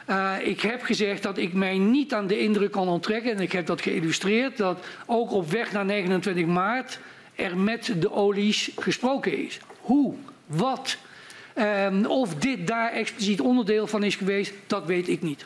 Uh, 0.09 0.35
ik 0.41 0.61
heb 0.61 0.83
gezegd 0.83 1.23
dat 1.23 1.37
ik 1.37 1.53
mij 1.53 1.77
niet 1.77 2.13
aan 2.13 2.27
de 2.27 2.39
indruk 2.39 2.71
kan 2.71 2.87
onttrekken, 2.87 3.31
en 3.31 3.39
ik 3.39 3.51
heb 3.51 3.65
dat 3.65 3.81
geïllustreerd, 3.81 4.57
dat 4.57 4.85
ook 5.05 5.31
op 5.31 5.51
weg 5.51 5.71
naar 5.71 5.85
29 5.85 6.45
maart 6.45 6.99
er 7.35 7.57
met 7.57 7.93
de 8.01 8.11
olies 8.11 8.71
gesproken 8.77 9.45
is. 9.45 9.59
Hoe? 9.79 10.15
Wat? 10.45 10.97
Um, 11.55 12.05
of 12.05 12.35
dit 12.35 12.67
daar 12.67 12.91
expliciet 12.91 13.41
onderdeel 13.41 13.87
van 13.87 14.03
is 14.03 14.15
geweest, 14.15 14.53
dat 14.67 14.85
weet 14.85 15.07
ik 15.07 15.21
niet. 15.21 15.45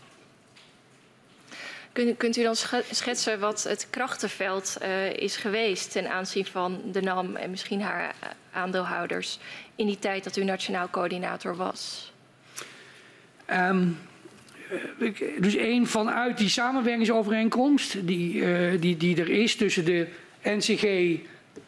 Kunt, 1.91 2.17
kunt 2.17 2.37
u 2.37 2.43
dan 2.43 2.55
schetsen 2.91 3.39
wat 3.39 3.63
het 3.63 3.87
krachtenveld 3.89 4.77
uh, 4.81 5.13
is 5.13 5.35
geweest 5.35 5.91
ten 5.91 6.11
aanzien 6.11 6.45
van 6.45 6.81
de 6.91 7.01
NAM 7.01 7.35
en 7.35 7.49
misschien 7.49 7.81
haar 7.81 8.15
aandeelhouders 8.51 9.39
in 9.75 9.85
die 9.85 9.99
tijd 9.99 10.23
dat 10.23 10.37
u 10.37 10.43
nationaal 10.43 10.89
coördinator 10.89 11.55
was? 11.55 12.11
Um, 13.49 13.99
dus 15.39 15.55
één 15.55 15.87
vanuit 15.87 16.37
die 16.37 16.49
samenwerkingsovereenkomst 16.49 18.07
die, 18.07 18.33
uh, 18.33 18.81
die, 18.81 18.97
die 18.97 19.21
er 19.21 19.29
is 19.29 19.55
tussen 19.55 19.85
de 19.85 20.07
NCG, 20.43 21.17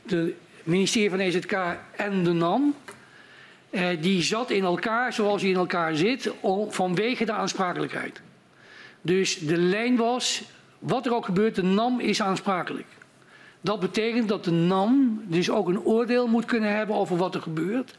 het 0.08 0.34
ministerie 0.64 1.10
van 1.10 1.20
EZK 1.20 1.58
en 1.96 2.24
de 2.24 2.32
NAM. 2.32 2.76
Uh, 3.72 3.88
die 4.02 4.22
zat 4.22 4.52
in 4.52 4.64
elkaar 4.64 5.14
zoals 5.14 5.42
die 5.42 5.52
in 5.52 5.58
elkaar 5.58 5.96
zit 5.96 6.32
om, 6.40 6.72
vanwege 6.72 7.26
de 7.26 7.32
aansprakelijkheid. 7.32 8.22
Dus 9.02 9.38
de 9.38 9.58
lijn 9.58 9.96
was, 9.96 10.44
wat 10.80 11.06
er 11.06 11.16
ook 11.16 11.26
gebeurt, 11.26 11.56
de 11.56 11.64
NAM 11.64 12.00
is 12.00 12.22
aansprakelijk. 12.22 12.88
Dat 13.62 13.80
betekent 13.80 14.28
dat 14.28 14.44
de 14.44 14.52
NAM 14.52 15.24
dus 15.26 15.50
ook 15.50 15.68
een 15.68 15.82
oordeel 15.82 16.28
moet 16.28 16.46
kunnen 16.46 16.76
hebben 16.76 16.96
over 16.96 17.18
wat 17.18 17.36
er 17.36 17.42
gebeurt. 17.42 17.96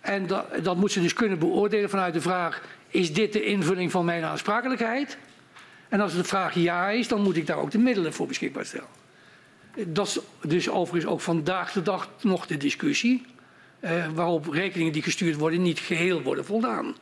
En 0.00 0.26
dat, 0.26 0.44
dat 0.62 0.76
moet 0.76 0.92
ze 0.92 1.00
dus 1.00 1.12
kunnen 1.12 1.38
beoordelen 1.38 1.90
vanuit 1.90 2.14
de 2.14 2.20
vraag, 2.20 2.62
is 2.96 3.12
dit 3.12 3.32
de 3.32 3.44
invulling 3.44 3.90
van 3.90 4.04
mijn 4.04 4.24
aansprakelijkheid? 4.24 5.18
En 5.88 6.00
als 6.00 6.14
de 6.14 6.24
vraag 6.24 6.54
ja 6.54 6.90
is, 6.90 7.08
dan 7.08 7.22
moet 7.22 7.36
ik 7.36 7.46
daar 7.46 7.58
ook 7.58 7.70
de 7.70 7.78
middelen 7.78 8.12
voor 8.12 8.26
beschikbaar 8.26 8.64
stellen. 8.64 8.88
Dat 9.86 10.06
is 10.06 10.18
dus 10.48 10.70
overigens 10.70 11.12
ook 11.12 11.20
vandaag 11.20 11.72
de 11.72 11.82
dag 11.82 12.10
nog 12.22 12.46
de 12.46 12.56
discussie. 12.56 13.24
Eh, 13.80 14.06
waarop 14.14 14.48
rekeningen 14.48 14.92
die 14.92 15.02
gestuurd 15.02 15.36
worden 15.36 15.62
niet 15.62 15.78
geheel 15.78 16.22
worden 16.22 16.44
voldaan. 16.44 16.96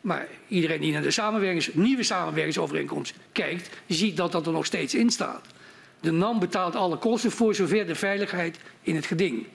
Maar 0.00 0.28
iedereen 0.48 0.80
die 0.80 0.92
naar 0.92 1.02
de 1.02 1.10
samenwerkings, 1.10 1.74
nieuwe 1.74 2.02
samenwerkingsovereenkomst 2.02 3.14
kijkt, 3.32 3.70
ziet 3.86 4.16
dat 4.16 4.32
dat 4.32 4.46
er 4.46 4.52
nog 4.52 4.66
steeds 4.66 4.94
in 4.94 5.10
staat. 5.10 5.46
De 6.00 6.10
NAM 6.10 6.38
betaalt 6.38 6.74
alle 6.74 6.96
kosten 6.96 7.30
voor 7.30 7.54
zover 7.54 7.86
de 7.86 7.94
veiligheid 7.94 8.58
in 8.82 8.94
het 8.94 9.06
geding. 9.06 9.46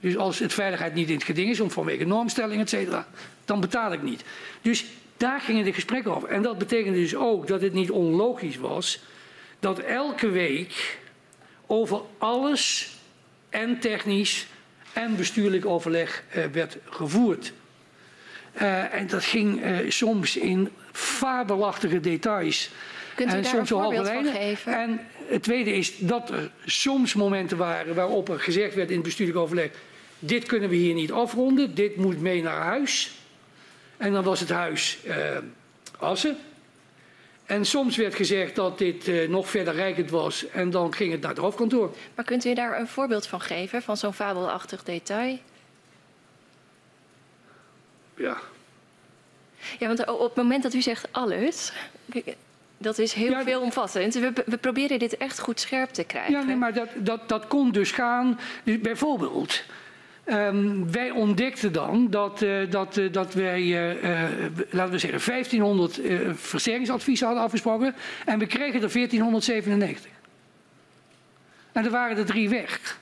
Dus 0.00 0.16
als 0.16 0.38
het 0.38 0.52
veiligheid 0.52 0.94
niet 0.94 1.08
in 1.08 1.14
het 1.14 1.24
geding 1.24 1.50
is, 1.50 1.60
om 1.60 1.70
vanwege 1.70 2.04
normstelling, 2.04 2.60
et 2.60 2.68
cetera, 2.68 3.06
dan 3.44 3.60
betaal 3.60 3.92
ik 3.92 4.02
niet. 4.02 4.24
Dus 4.62 4.84
daar 5.16 5.40
gingen 5.40 5.64
de 5.64 5.72
gesprekken 5.72 6.16
over. 6.16 6.28
En 6.28 6.42
dat 6.42 6.58
betekende 6.58 6.98
dus 6.98 7.14
ook 7.14 7.46
dat 7.46 7.60
het 7.60 7.72
niet 7.72 7.90
onlogisch 7.90 8.56
was 8.56 9.00
dat 9.60 9.78
elke 9.78 10.28
week 10.28 10.98
over 11.66 12.00
alles 12.18 12.94
en 13.48 13.78
technisch 13.78 14.46
en 14.92 15.16
bestuurlijk 15.16 15.66
overleg 15.66 16.24
eh, 16.30 16.44
werd 16.52 16.76
gevoerd. 16.84 17.52
Uh, 18.62 18.94
en 18.94 19.06
dat 19.06 19.24
ging 19.24 19.64
uh, 19.64 19.90
soms 19.90 20.36
in 20.36 20.70
fabelachtige 20.92 22.00
details. 22.00 22.70
Kunt 23.14 23.32
u 23.32 23.36
en 23.36 23.42
daar 23.42 23.50
soms 23.50 23.70
een 23.70 23.76
voorbeeld 23.76 24.08
van 24.08 24.24
geven? 24.24 24.72
En 24.72 25.00
het 25.28 25.42
tweede 25.42 25.72
is 25.72 25.98
dat 25.98 26.30
er 26.30 26.50
soms 26.64 27.14
momenten 27.14 27.56
waren 27.56 27.94
waarop 27.94 28.28
er 28.28 28.40
gezegd 28.40 28.74
werd 28.74 28.88
in 28.88 28.94
het 28.94 29.04
bestuurlijk 29.04 29.38
overleg: 29.38 29.70
dit 30.18 30.46
kunnen 30.46 30.68
we 30.68 30.76
hier 30.76 30.94
niet 30.94 31.12
afronden, 31.12 31.74
dit 31.74 31.96
moet 31.96 32.20
mee 32.20 32.42
naar 32.42 32.62
huis. 32.62 33.14
En 33.96 34.12
dan 34.12 34.24
was 34.24 34.40
het 34.40 34.48
huis 34.48 34.98
uh, 35.06 35.14
Assen. 35.98 36.36
En 37.46 37.64
soms 37.64 37.96
werd 37.96 38.14
gezegd 38.14 38.54
dat 38.54 38.78
dit 38.78 39.08
uh, 39.08 39.28
nog 39.28 39.50
verder 39.50 39.74
rijkend 39.74 40.10
was 40.10 40.48
en 40.48 40.70
dan 40.70 40.94
ging 40.94 41.12
het 41.12 41.20
naar 41.20 41.30
het 41.30 41.38
hoofdkantoor. 41.38 41.94
Maar 42.14 42.24
kunt 42.24 42.44
u 42.44 42.54
daar 42.54 42.78
een 42.78 42.88
voorbeeld 42.88 43.26
van 43.26 43.40
geven, 43.40 43.82
van 43.82 43.96
zo'n 43.96 44.12
fabelachtig 44.12 44.82
detail? 44.82 45.38
Ja. 48.14 48.36
Ja, 49.78 49.86
want 49.86 50.06
op 50.06 50.20
het 50.20 50.34
moment 50.34 50.62
dat 50.62 50.74
u 50.74 50.82
zegt 50.82 51.08
alles, 51.10 51.72
dat 52.78 52.98
is 52.98 53.12
heel 53.12 53.30
ja, 53.30 53.42
veelomvattend. 53.42 54.14
We, 54.14 54.32
we, 54.46 54.56
proberen 54.56 54.98
dit 54.98 55.16
echt 55.16 55.38
goed 55.38 55.60
scherp 55.60 55.90
te 55.90 56.04
krijgen. 56.04 56.32
Ja, 56.32 56.42
nee, 56.42 56.56
maar 56.56 56.74
dat, 56.74 56.88
dat, 56.96 57.28
dat 57.28 57.46
kon 57.46 57.70
dus 57.70 57.90
gaan. 57.90 58.38
Dus 58.64 58.80
bijvoorbeeld, 58.80 59.62
um, 60.26 60.92
wij 60.92 61.10
ontdekten 61.10 61.72
dan 61.72 62.10
dat, 62.10 62.42
uh, 62.42 62.70
dat, 62.70 62.96
uh, 62.96 63.12
dat 63.12 63.34
wij, 63.34 63.62
uh, 63.62 64.02
laten 64.70 64.92
we 64.92 64.98
zeggen, 64.98 65.20
1500 65.26 66.00
versterkingsadviezen 66.34 67.26
hadden 67.26 67.44
afgesproken. 67.44 67.94
En 68.24 68.38
we 68.38 68.46
kregen 68.46 68.82
er 68.82 68.92
1497. 68.92 70.10
En 71.72 71.84
er 71.84 71.90
waren 71.90 72.16
er 72.16 72.24
drie 72.24 72.48
weg. 72.48 72.98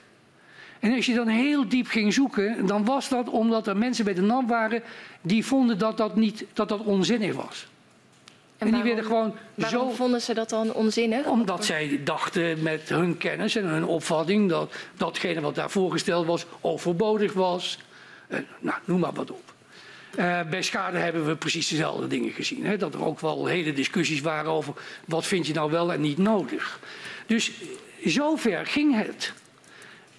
En 0.79 0.95
als 0.95 1.05
je 1.05 1.13
dan 1.13 1.27
heel 1.27 1.69
diep 1.69 1.87
ging 1.87 2.13
zoeken, 2.13 2.65
dan 2.65 2.85
was 2.85 3.09
dat 3.09 3.29
omdat 3.29 3.67
er 3.67 3.77
mensen 3.77 4.05
bij 4.05 4.13
de 4.13 4.21
NAM 4.21 4.47
waren 4.47 4.83
die 5.21 5.45
vonden 5.45 5.77
dat 5.77 5.97
dat, 5.97 6.15
niet, 6.15 6.45
dat, 6.53 6.69
dat 6.69 6.83
onzinnig 6.83 7.35
was. 7.35 7.67
En, 8.57 8.67
en 8.67 8.73
die 8.73 8.83
werden 8.83 9.03
gewoon 9.05 9.35
waarom 9.53 9.89
zo. 9.89 9.95
vonden 9.95 10.21
ze 10.21 10.33
dat 10.33 10.49
dan 10.49 10.73
onzinnig? 10.73 11.25
Omdat 11.25 11.65
zij 11.65 12.01
dachten 12.03 12.63
met 12.63 12.89
hun 12.89 13.17
kennis 13.17 13.55
en 13.55 13.65
hun 13.65 13.85
opvatting 13.85 14.49
dat 14.49 14.73
datgene 14.97 15.41
wat 15.41 15.55
daar 15.55 15.69
voorgesteld 15.69 16.25
was 16.25 16.45
overbodig 16.61 17.33
was. 17.33 17.79
Uh, 18.29 18.39
nou, 18.59 18.77
noem 18.85 18.99
maar 18.99 19.13
wat 19.13 19.31
op. 19.31 19.53
Uh, 20.17 20.41
bij 20.49 20.61
schade 20.61 20.97
hebben 20.97 21.25
we 21.25 21.35
precies 21.35 21.67
dezelfde 21.67 22.07
dingen 22.07 22.31
gezien. 22.31 22.65
Hè? 22.65 22.77
Dat 22.77 22.93
er 22.93 23.05
ook 23.05 23.19
wel 23.19 23.45
hele 23.45 23.73
discussies 23.73 24.21
waren 24.21 24.51
over 24.51 24.73
wat 25.05 25.25
vind 25.25 25.47
je 25.47 25.53
nou 25.53 25.71
wel 25.71 25.93
en 25.93 26.01
niet 26.01 26.17
nodig. 26.17 26.79
Dus 27.25 27.51
zover 28.03 28.65
ging 28.65 28.95
het 28.95 29.33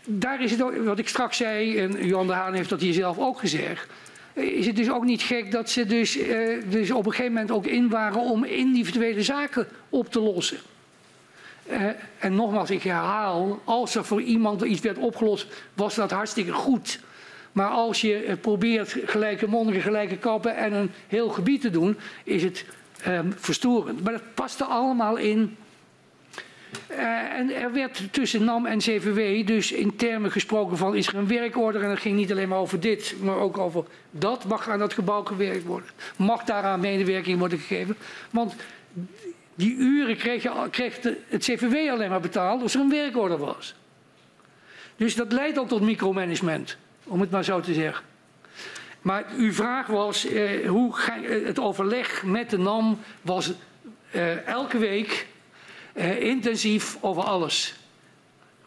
daar 0.07 0.43
is 0.43 0.51
het 0.51 0.63
ook, 0.63 0.77
wat 0.77 0.99
ik 0.99 1.09
straks 1.09 1.37
zei, 1.37 1.79
en 1.79 2.07
Johan 2.07 2.27
de 2.27 2.33
Haan 2.33 2.55
heeft 2.55 2.69
dat 2.69 2.81
hier 2.81 2.93
zelf 2.93 3.19
ook 3.19 3.39
gezegd, 3.39 3.89
is 4.37 4.67
het 4.67 4.77
dus 4.77 4.91
ook 4.91 5.05
niet 5.05 5.23
gek 5.23 5.51
dat 5.51 5.71
ze 5.71 5.87
dus, 5.87 6.17
uh, 6.17 6.63
dus 6.69 6.91
op 6.91 7.07
een 7.07 7.11
gegeven 7.11 7.33
moment 7.33 7.51
ook 7.51 7.67
in 7.67 7.89
waren 7.89 8.21
om 8.21 8.45
individuele 8.45 9.23
zaken 9.23 9.69
op 9.89 10.13
te 10.13 10.21
lossen. 10.21 10.59
Uh, 11.71 11.83
en 12.19 12.35
nogmaals, 12.35 12.71
ik 12.71 12.83
herhaal, 12.83 13.61
als 13.65 13.95
er 13.95 14.05
voor 14.05 14.23
iemand 14.23 14.63
iets 14.63 14.81
werd 14.81 14.99
opgelost, 14.99 15.47
was 15.75 15.95
dat 15.95 16.11
hartstikke 16.11 16.53
goed. 16.53 17.01
Maar 17.53 17.69
als 17.69 18.01
je 18.01 18.37
probeert 18.41 18.97
gelijke 19.05 19.49
monniken, 19.49 19.83
gelijke 19.83 20.17
kappen 20.17 20.57
en 20.57 20.73
een 20.73 20.91
heel 21.07 21.29
gebied 21.29 21.61
te 21.61 21.71
doen, 21.71 21.97
is 22.25 22.43
het 22.43 22.65
um, 23.07 23.35
verstorend. 23.37 24.05
Maar 24.05 24.13
dat 24.13 24.35
paste 24.35 24.65
allemaal 24.65 25.17
in 25.17 25.57
uh, 26.91 26.99
en 27.39 27.55
er 27.55 27.73
werd 27.73 28.13
tussen 28.13 28.45
NAM 28.45 28.67
en 28.67 28.79
CVW 28.79 29.47
dus 29.47 29.73
in 29.73 29.97
termen 29.97 30.31
gesproken 30.31 30.77
van 30.77 30.97
is 30.97 31.07
er 31.07 31.15
een 31.15 31.27
werkorder 31.27 31.83
en 31.83 31.89
dat 31.89 31.99
ging 31.99 32.17
niet 32.17 32.31
alleen 32.31 32.49
maar 32.49 32.59
over 32.59 32.81
dit, 32.81 33.15
maar 33.21 33.37
ook 33.37 33.59
over 33.59 33.85
dat. 34.11 34.45
Mag 34.45 34.69
aan 34.69 34.79
dat 34.79 34.93
gebouw 34.93 35.25
gewerkt 35.25 35.65
worden? 35.65 35.91
Mag 36.17 36.45
daaraan 36.45 36.81
medewerking 36.81 37.39
worden 37.39 37.59
gegeven? 37.59 37.97
Want 38.31 38.55
die 39.55 39.77
uren 39.77 40.17
kreeg, 40.17 40.43
je, 40.43 40.69
kreeg 40.71 41.01
de, 41.01 41.17
het 41.29 41.43
CVW 41.43 41.91
alleen 41.91 42.11
maar 42.11 42.21
betaald 42.21 42.63
als 42.63 42.75
er 42.75 42.81
een 42.81 42.91
werkorder 42.91 43.39
was. 43.39 43.75
Dus 44.97 45.15
dat 45.15 45.33
leidt 45.33 45.59
ook 45.59 45.69
tot 45.69 45.81
micromanagement, 45.81 46.77
om 47.05 47.21
het 47.21 47.31
maar 47.31 47.45
zo 47.45 47.61
te 47.61 47.75
zeggen. 47.75 48.05
Maar 49.03 49.25
uw 49.37 49.53
vraag 49.53 49.87
was, 49.87 50.27
uh, 50.27 50.69
hoe 50.69 50.97
ga, 50.97 51.21
het 51.23 51.59
overleg 51.59 52.23
met 52.23 52.51
de 52.51 52.59
NAM 52.59 52.99
was 53.23 53.53
uh, 54.15 54.47
elke 54.47 54.79
week 54.79 55.27
uh, 55.97 56.21
intensief 56.21 56.97
over 57.01 57.23
alles. 57.23 57.75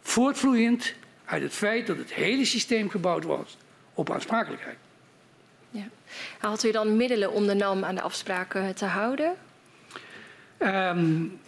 Voortvloeiend 0.00 0.94
uit 1.24 1.42
het 1.42 1.52
feit 1.52 1.86
dat 1.86 1.96
het 1.96 2.12
hele 2.12 2.44
systeem 2.44 2.90
gebouwd 2.90 3.24
was 3.24 3.56
op 3.94 4.10
aansprakelijkheid. 4.10 4.76
Ja. 5.70 5.88
Had 6.38 6.64
u 6.64 6.70
dan 6.70 6.96
middelen 6.96 7.32
om 7.32 7.46
de 7.46 7.54
NAM 7.54 7.84
aan 7.84 7.94
de 7.94 8.00
afspraken 8.00 8.74
te 8.74 8.84
houden? 8.84 9.34
Um, 10.58 11.38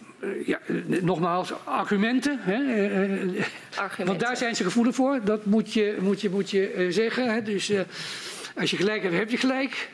ja, 0.45 0.59
nogmaals, 1.01 1.53
argumenten, 1.63 2.39
hè, 2.41 2.55
argumenten. 3.75 4.05
Want 4.05 4.19
daar 4.19 4.37
zijn 4.37 4.55
ze 4.55 4.63
gevoelig 4.63 4.95
voor, 4.95 5.19
dat 5.23 5.45
moet 5.45 5.73
je, 5.73 5.97
moet 6.01 6.21
je, 6.21 6.29
moet 6.29 6.49
je 6.49 6.87
zeggen. 6.89 7.33
Hè. 7.33 7.41
Dus 7.41 7.69
uh, 7.69 7.81
als 8.55 8.71
je 8.71 8.77
gelijk 8.77 9.03
hebt, 9.03 9.15
heb 9.15 9.29
je 9.29 9.37
gelijk. 9.37 9.89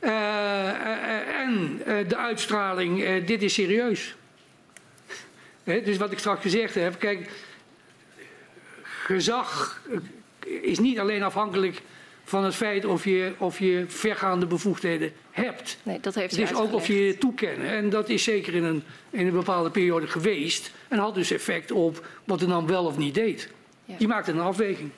Uh, 0.00 1.40
en 1.40 1.80
de 2.08 2.16
uitstraling, 2.16 3.24
dit 3.24 3.42
is 3.42 3.54
serieus. 3.54 4.14
Dus 5.64 5.96
wat 5.96 6.12
ik 6.12 6.18
straks 6.18 6.42
gezegd 6.42 6.74
heb, 6.74 6.98
kijk, 6.98 7.30
gezag 8.82 9.82
is 10.62 10.78
niet 10.78 10.98
alleen 10.98 11.22
afhankelijk 11.22 11.82
van 12.24 12.44
het 12.44 12.54
feit 12.54 12.84
of 12.84 13.04
je, 13.04 13.32
of 13.38 13.58
je 13.58 13.84
vergaande 13.88 14.46
bevoegdheden 14.46 15.12
hebt. 15.30 15.78
Nee, 15.82 16.00
dat 16.00 16.14
heeft 16.14 16.36
het 16.36 16.50
is 16.50 16.56
ook 16.56 16.72
of 16.72 16.86
je 16.86 17.06
je 17.06 17.18
toekennen. 17.18 17.66
En 17.66 17.90
dat 17.90 18.08
is 18.08 18.24
zeker 18.24 18.54
in 18.54 18.64
een, 18.64 18.82
in 19.10 19.26
een 19.26 19.32
bepaalde 19.32 19.70
periode 19.70 20.06
geweest. 20.06 20.70
En 20.88 20.98
had 20.98 21.14
dus 21.14 21.30
effect 21.30 21.70
op 21.70 22.06
wat 22.24 22.38
de 22.38 22.46
NAM 22.46 22.66
wel 22.66 22.84
of 22.84 22.98
niet 22.98 23.14
deed. 23.14 23.48
Ja. 23.84 23.94
Die 23.98 24.08
maakte 24.08 24.30
een 24.30 24.40
afweging. 24.40 24.90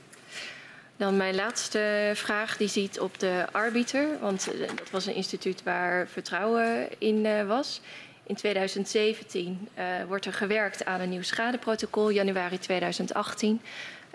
Dan 0.96 1.16
mijn 1.16 1.34
laatste 1.34 2.12
vraag, 2.14 2.56
die 2.56 2.68
ziet 2.68 3.00
op 3.00 3.18
de 3.18 3.46
arbiter. 3.52 4.08
Want 4.20 4.52
eh, 4.52 4.68
dat 4.68 4.90
was 4.90 5.06
een 5.06 5.14
instituut 5.14 5.62
waar 5.62 6.08
vertrouwen 6.08 6.88
in 6.98 7.24
uh, 7.24 7.46
was. 7.46 7.80
In 8.26 8.34
2017 8.34 9.68
uh, 9.78 9.84
wordt 10.08 10.26
er 10.26 10.32
gewerkt 10.32 10.84
aan 10.84 11.00
een 11.00 11.08
nieuw 11.08 11.22
schadeprotocol. 11.22 12.10
Januari 12.10 12.58
2018 12.58 13.60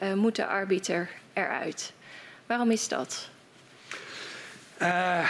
uh, 0.03 0.13
moet 0.13 0.35
de 0.35 0.45
arbiter 0.45 1.09
eruit. 1.33 1.93
Waarom 2.45 2.71
is 2.71 2.87
dat? 2.87 3.29
Uh, 4.81 5.29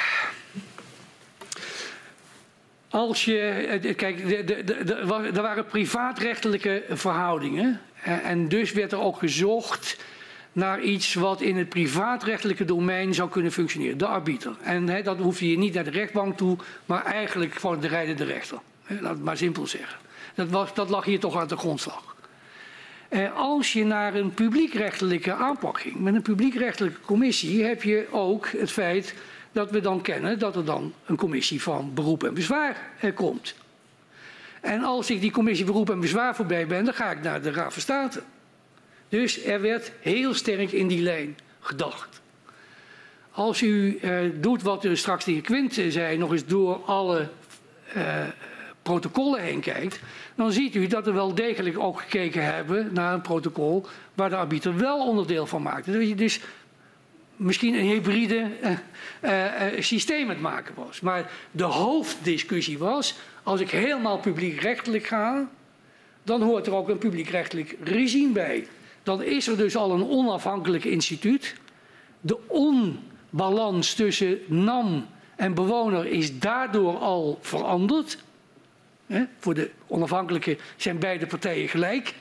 als 2.90 3.26
je. 3.26 3.94
Kijk, 3.96 4.20
er 4.90 5.42
waren 5.42 5.66
privaatrechtelijke 5.66 6.84
verhoudingen. 6.90 7.82
En 8.04 8.48
dus 8.48 8.72
werd 8.72 8.92
er 8.92 9.00
ook 9.00 9.18
gezocht 9.18 9.98
naar 10.52 10.82
iets 10.82 11.14
wat 11.14 11.42
in 11.42 11.58
het 11.58 11.70
privaatrechtelijke 11.70 12.66
domein 12.66 13.14
zou 13.14 13.30
kunnen 13.30 13.52
functioneren. 13.52 13.98
De 13.98 14.08
arbiter. 14.08 14.56
En 14.62 15.04
dat 15.04 15.18
hoef 15.18 15.40
je 15.40 15.58
niet 15.58 15.74
naar 15.74 15.84
de 15.84 15.90
rechtbank 15.90 16.38
toe, 16.38 16.58
maar 16.86 17.06
eigenlijk 17.06 17.54
gewoon 17.54 17.80
de 17.80 17.88
rijdende 17.88 18.24
rechter. 18.24 18.60
Laat 19.00 19.14
het 19.14 19.24
maar 19.24 19.38
simpel 19.38 19.68
zeggen. 19.68 20.00
Dat, 20.36 20.50
was, 20.50 20.74
dat 20.74 20.90
lag 20.90 21.06
hier 21.06 21.20
toch 21.20 21.38
aan 21.38 21.48
de 21.48 21.58
grondslag. 21.58 22.16
Eh, 23.10 23.36
als 23.36 23.74
je 23.74 23.86
naar 23.86 24.16
een 24.16 24.34
publiekrechtelijke 24.34 25.34
aanpak 25.34 25.80
ging, 25.80 25.96
met 26.00 26.16
een 26.16 26.22
publiekrechtelijke 26.22 27.02
commissie, 27.02 27.64
heb 27.64 27.84
je 27.84 28.08
ook 28.12 28.48
het 28.48 28.72
feit 28.72 29.14
dat 29.52 29.72
we 29.72 29.82
dan 29.82 30.02
kennen 30.02 30.40
dat 30.40 30.56
er 30.56 30.66
dan 30.66 30.94
een 31.06 31.16
commissie 31.16 31.62
van 31.62 31.94
beroep 31.94 32.24
en 32.24 32.34
bezwaar 32.34 32.78
eh, 33.00 33.16
komt. 33.16 33.56
En 34.62 34.84
als 34.84 35.10
ik 35.10 35.22
die 35.22 35.32
commissie 35.32 35.66
beroep 35.66 35.90
en 35.90 36.00
bezwaar 36.00 36.36
voorbij 36.36 36.68
ben, 36.68 36.86
dan 36.86 36.94
ga 36.94 37.12
ik 37.12 37.22
naar 37.22 37.42
de 37.42 37.52
Raad 37.52 37.74
van 37.74 37.82
State. 37.82 38.22
Dus 39.10 39.44
er 39.44 39.62
werd 39.62 39.92
heel 40.00 40.34
sterk 40.34 40.72
in 40.72 40.88
die 40.88 41.02
lijn 41.02 41.38
gedacht. 41.60 42.22
Als 43.32 43.62
u 43.62 43.98
eh, 43.98 44.18
doet 44.34 44.62
wat 44.62 44.86
u 44.86 44.98
straks 44.98 45.26
de 45.26 45.32
heer 45.32 45.42
Quint 45.42 45.74
zei, 45.90 46.18
nog 46.18 46.32
eens 46.32 46.46
door 46.46 46.84
alle 46.86 47.30
eh, 47.94 48.28
protocollen 48.90 49.42
heen 49.42 49.60
kijkt, 49.60 50.00
dan 50.36 50.52
ziet 50.52 50.76
u 50.76 50.88
dat 50.88 51.06
we 51.06 51.12
wel 51.12 51.34
degelijk 51.34 51.80
ook 51.80 52.02
gekeken 52.02 52.44
hebben 52.44 52.90
naar 52.94 53.14
een 53.14 53.22
protocol 53.22 53.86
waar 54.14 54.30
de 54.30 54.36
arbiter 54.36 54.78
wel 54.78 55.08
onderdeel 55.08 55.46
van 55.46 55.62
maakte. 55.62 56.16
Dus 56.16 56.40
misschien 57.36 57.74
een 57.74 57.86
hybride 57.86 58.48
uh, 58.64 58.72
uh, 59.22 59.82
systeem 59.82 60.30
het 60.30 60.42
maken 60.42 60.76
was. 60.76 61.00
Maar 61.00 61.32
de 61.52 61.64
hoofddiscussie 61.64 62.78
was, 62.78 63.16
als 63.44 63.60
ik 63.60 63.70
helemaal 63.70 64.18
publiekrechtelijk 64.18 65.06
ga, 65.06 65.50
dan 66.24 66.42
hoort 66.42 66.68
er 66.68 66.76
ook 66.76 66.90
een 66.90 66.98
publiekrechtelijk 66.98 67.76
regime 67.84 68.32
bij. 68.32 68.68
Dan 69.04 69.24
is 69.24 69.48
er 69.48 69.58
dus 69.58 69.76
al 69.76 69.92
een 69.92 70.08
onafhankelijk 70.08 70.84
instituut. 70.84 71.56
De 72.22 72.38
onbalans 72.48 73.94
tussen 73.94 74.40
NAM 74.48 75.08
en 75.36 75.54
bewoner 75.54 76.06
is 76.06 76.40
daardoor 76.40 76.98
al 76.98 77.38
veranderd. 77.42 78.18
Voor 79.40 79.54
de 79.54 79.70
onafhankelijke 79.88 80.58
zijn 80.76 81.00
beide 81.00 81.26
partijen 81.26 81.70
gelijk. 81.70 82.14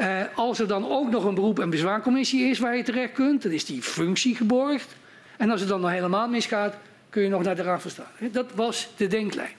Uh, 0.00 0.20
als 0.34 0.58
er 0.58 0.68
dan 0.68 0.90
ook 0.90 1.10
nog 1.10 1.24
een 1.24 1.34
beroep- 1.34 1.58
en 1.58 1.70
bezwaarcommissie 1.70 2.50
is 2.50 2.58
waar 2.58 2.76
je 2.76 2.82
terecht 2.82 3.12
kunt, 3.12 3.42
dan 3.42 3.52
is 3.52 3.64
die 3.64 3.82
functie 3.82 4.36
geborgd. 4.36 4.96
En 5.36 5.50
als 5.50 5.60
het 5.60 5.68
dan 5.68 5.80
nog 5.80 5.90
helemaal 5.90 6.28
misgaat, 6.28 6.76
kun 7.10 7.22
je 7.22 7.28
nog 7.28 7.42
naar 7.42 7.56
de 7.56 7.62
raad 7.62 7.80
verstaan. 7.80 8.10
Dat 8.32 8.46
was 8.54 8.88
de 8.96 9.06
denklijn. 9.06 9.52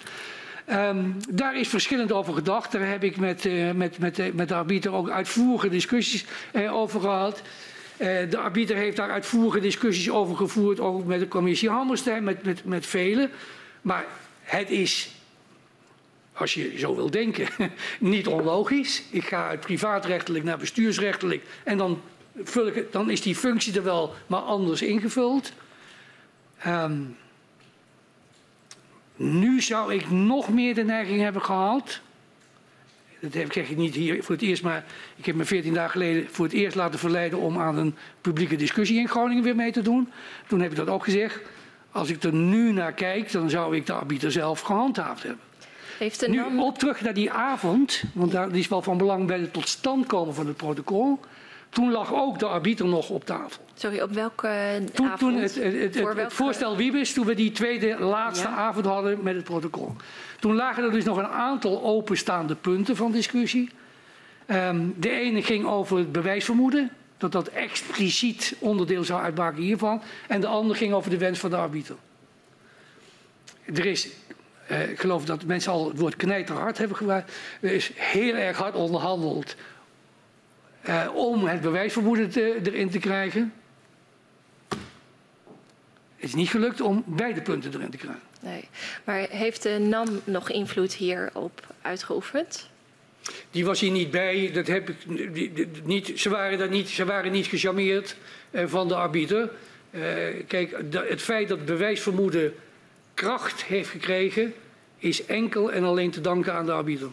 Um, 0.71 1.17
daar 1.29 1.59
is 1.59 1.67
verschillend 1.67 2.11
over 2.11 2.33
gedacht. 2.33 2.71
Daar 2.71 2.87
heb 2.87 3.03
ik 3.03 3.17
met, 3.17 3.45
uh, 3.45 3.71
met, 3.71 3.97
met, 3.97 4.19
uh, 4.19 4.31
met 4.33 4.47
de 4.47 4.55
arbiter 4.55 4.91
ook 4.91 5.09
uitvoerige 5.09 5.69
discussies 5.69 6.25
over 6.71 7.01
gehad. 7.01 7.41
de 8.29 8.37
arbiter 8.37 8.75
heeft 8.75 8.97
daar 8.97 9.11
uitvoerige 9.11 9.59
discussies 9.59 10.09
over 10.09 10.35
gevoerd, 10.35 10.79
ook 10.79 11.05
met 11.05 11.19
de 11.19 11.27
commissie 11.27 11.69
Hammerstein, 11.69 12.23
met, 12.23 12.43
met, 12.43 12.65
met 12.65 12.85
velen. 12.85 13.29
Maar 13.81 14.05
het 14.41 14.69
is 14.69 15.11
als 16.39 16.53
je 16.53 16.77
zo 16.77 16.95
wil 16.95 17.09
denken, 17.09 17.47
niet 17.99 18.27
onlogisch. 18.27 19.03
Ik 19.09 19.25
ga 19.25 19.47
uit 19.47 19.59
privaatrechtelijk 19.59 20.43
naar 20.43 20.57
bestuursrechtelijk 20.57 21.43
en 21.63 21.77
dan, 21.77 22.01
vul 22.43 22.67
ik 22.67 22.91
dan 22.91 23.09
is 23.09 23.21
die 23.21 23.35
functie 23.35 23.75
er 23.75 23.83
wel, 23.83 24.13
maar 24.27 24.39
anders 24.39 24.81
ingevuld. 24.81 25.53
Um, 26.67 27.17
nu 29.15 29.61
zou 29.61 29.93
ik 29.93 30.09
nog 30.09 30.49
meer 30.49 30.75
de 30.75 30.83
neiging 30.83 31.21
hebben 31.21 31.41
gehad. 31.41 31.99
Dat 33.19 33.33
heb 33.33 33.53
ik 33.53 33.77
niet 33.77 33.95
hier 33.95 34.23
voor 34.23 34.35
het 34.35 34.43
eerst, 34.43 34.63
maar 34.63 34.85
ik 35.15 35.25
heb 35.25 35.35
me 35.35 35.45
14 35.45 35.73
dagen 35.73 35.91
geleden 35.91 36.27
voor 36.31 36.45
het 36.45 36.53
eerst 36.53 36.75
laten 36.75 36.99
verleiden 36.99 37.39
om 37.39 37.57
aan 37.57 37.77
een 37.77 37.95
publieke 38.21 38.55
discussie 38.55 38.99
in 38.99 39.07
Groningen 39.07 39.43
weer 39.43 39.55
mee 39.55 39.71
te 39.71 39.81
doen. 39.81 40.09
Toen 40.47 40.61
heb 40.61 40.71
ik 40.71 40.77
dat 40.77 40.87
ook 40.87 41.03
gezegd. 41.03 41.39
Als 41.91 42.09
ik 42.09 42.23
er 42.23 42.33
nu 42.33 42.71
naar 42.71 42.93
kijk, 42.93 43.31
dan 43.31 43.49
zou 43.49 43.75
ik 43.75 43.85
de 43.85 43.93
arbiter 43.93 44.31
zelf 44.31 44.61
gehandhaafd 44.61 45.23
hebben. 45.23 45.48
Heeft 45.99 46.27
nu 46.27 46.43
op 46.57 46.77
terug 46.77 47.01
naar 47.01 47.13
die 47.13 47.31
avond, 47.31 48.03
want 48.13 48.31
daar, 48.31 48.55
is 48.55 48.67
wel 48.67 48.81
van 48.81 48.97
belang 48.97 49.27
bij 49.27 49.39
het 49.39 49.53
tot 49.53 49.67
stand 49.67 50.05
komen 50.05 50.33
van 50.33 50.47
het 50.47 50.57
protocol. 50.57 51.19
Toen 51.69 51.91
lag 51.91 52.13
ook 52.13 52.39
de 52.39 52.45
arbiter 52.45 52.85
nog 52.85 53.09
op 53.09 53.25
tafel. 53.25 53.63
Sorry, 53.73 54.01
op 54.01 54.11
welke 54.11 54.81
toen, 54.93 55.05
avond? 55.05 55.19
Toen 55.19 55.35
het, 55.35 55.55
het, 55.55 55.95
het, 55.95 56.33
voorstel 56.33 56.77
Wiebes, 56.77 57.13
toen 57.13 57.25
we 57.25 57.33
die 57.33 57.51
tweede 57.51 57.99
laatste 57.99 58.47
avond 58.47 58.85
hadden 58.85 59.23
met 59.23 59.35
het 59.35 59.43
protocol. 59.43 59.95
Toen 60.39 60.55
lagen 60.55 60.83
er 60.83 60.91
dus 60.91 61.03
nog 61.03 61.17
een 61.17 61.27
aantal 61.27 61.83
openstaande 61.83 62.55
punten 62.55 62.95
van 62.95 63.11
discussie. 63.11 63.69
Um, 64.47 64.93
de 64.97 65.09
ene 65.09 65.41
ging 65.43 65.65
over 65.65 65.97
het 65.97 66.11
bewijsvermoeden, 66.11 66.91
dat 67.17 67.31
dat 67.31 67.47
expliciet 67.47 68.55
onderdeel 68.59 69.03
zou 69.03 69.21
uitmaken 69.21 69.61
hiervan. 69.61 70.01
En 70.27 70.41
de 70.41 70.47
andere 70.47 70.79
ging 70.79 70.93
over 70.93 71.09
de 71.09 71.17
wens 71.17 71.39
van 71.39 71.49
de 71.49 71.55
arbiter. 71.55 71.95
Er 73.65 73.85
is 73.85 74.09
uh, 74.71 74.89
ik 74.89 74.99
geloof 74.99 75.25
dat 75.25 75.45
mensen 75.45 75.71
al 75.71 75.87
het 75.87 75.99
woord 75.99 76.15
knijterhard 76.15 76.77
hebben 76.77 76.97
gebruikt. 76.97 77.31
Er 77.61 77.71
is 77.71 77.91
heel 77.95 78.35
erg 78.35 78.57
hard 78.57 78.75
onderhandeld 78.75 79.55
uh, 80.87 81.07
om 81.13 81.45
het 81.45 81.61
bewijsvermoeden 81.61 82.29
te, 82.29 82.59
erin 82.63 82.89
te 82.89 82.99
krijgen. 82.99 83.53
Het 86.15 86.27
is 86.27 86.33
niet 86.33 86.49
gelukt 86.49 86.81
om 86.81 87.03
beide 87.05 87.41
punten 87.41 87.73
erin 87.73 87.89
te 87.89 87.97
krijgen. 87.97 88.21
Nee. 88.41 88.67
Maar 89.03 89.27
heeft 89.29 89.63
de 89.63 89.77
NAM 89.79 90.21
nog 90.23 90.49
invloed 90.49 90.93
hierop 90.93 91.73
uitgeoefend? 91.81 92.69
Die 93.51 93.65
was 93.65 93.79
hier 93.79 93.91
niet 93.91 94.11
bij. 94.11 94.51
Dat 94.53 94.67
heb 94.67 94.89
ik 94.89 94.95
niet, 95.83 96.11
ze, 96.15 96.29
waren 96.29 96.57
daar 96.57 96.69
niet, 96.69 96.89
ze 96.89 97.05
waren 97.05 97.31
niet 97.31 97.47
gecharmeerd 97.47 98.15
uh, 98.51 98.63
van 98.67 98.87
de 98.87 98.95
arbiter. 98.95 99.51
Kijk, 100.47 100.91
de, 100.91 101.05
het 101.09 101.21
feit 101.21 101.47
dat 101.47 101.65
bewijsvermoeden 101.65 102.53
kracht 103.19 103.63
heeft 103.63 103.89
gekregen, 103.89 104.53
is 104.97 105.25
enkel 105.25 105.71
en 105.71 105.83
alleen 105.83 106.11
te 106.11 106.21
danken 106.21 106.53
aan 106.53 106.65
de 106.65 106.71
arbiter. 106.71 107.09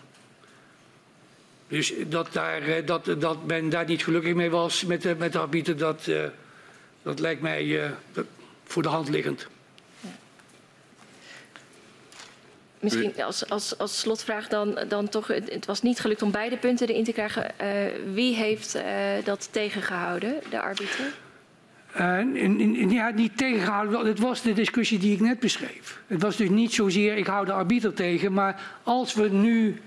Dus 1.69 1.93
dat, 2.07 2.33
daar, 2.33 2.63
eh, 2.63 2.87
dat, 2.87 3.05
dat 3.19 3.47
men 3.47 3.69
daar 3.69 3.87
niet 3.87 4.05
gelukkig 4.05 4.35
mee 4.35 4.51
was 4.51 4.85
met, 4.85 5.03
de, 5.03 5.15
met 5.19 5.33
de 5.33 5.39
arbiter, 5.39 5.77
dat, 5.77 6.07
uh, 6.07 6.25
dat 7.03 7.19
lijkt 7.19 7.41
mij 7.41 7.65
uh, 7.65 7.91
voor 8.65 8.83
de 8.83 8.89
hand 8.89 9.09
liggend. 9.09 9.47
Misschien 12.81 13.23
als, 13.23 13.49
als, 13.49 13.79
als 13.79 13.99
slotvraag 13.99 14.49
dan, 14.49 14.79
dan 14.89 15.09
toch, 15.09 15.27
het 15.27 15.67
was 15.67 15.83
niet 15.83 16.01
gelukt 16.01 16.23
om 16.23 16.31
beide 16.31 16.57
punten 16.57 16.89
erin 16.89 17.05
te 17.05 17.13
krijgen. 17.13 17.53
Wie 18.15 18.35
heeft 18.35 18.79
dat 19.25 19.49
tegengehouden, 19.53 20.41
de 20.51 20.61
arbiter? 20.61 21.13
Uh, 22.01 22.91
ja, 22.91 23.11
niet 23.11 23.37
tegengehouden. 23.37 24.07
Het 24.07 24.19
was 24.19 24.43
de 24.43 24.53
discussie 24.53 24.99
die 24.99 25.13
ik 25.13 25.21
net 25.21 25.41
beschreef. 25.41 26.01
Het 26.07 26.23
was 26.23 26.37
dus 26.37 26.49
niet 26.49 26.73
zozeer 26.73 27.17
ik 27.17 27.27
hou 27.27 27.47
de 27.47 27.53
arbiter 27.53 27.95
tegen, 27.95 28.33
maar 28.33 28.79
als 28.83 29.15
we 29.15 29.29
nu 29.29 29.81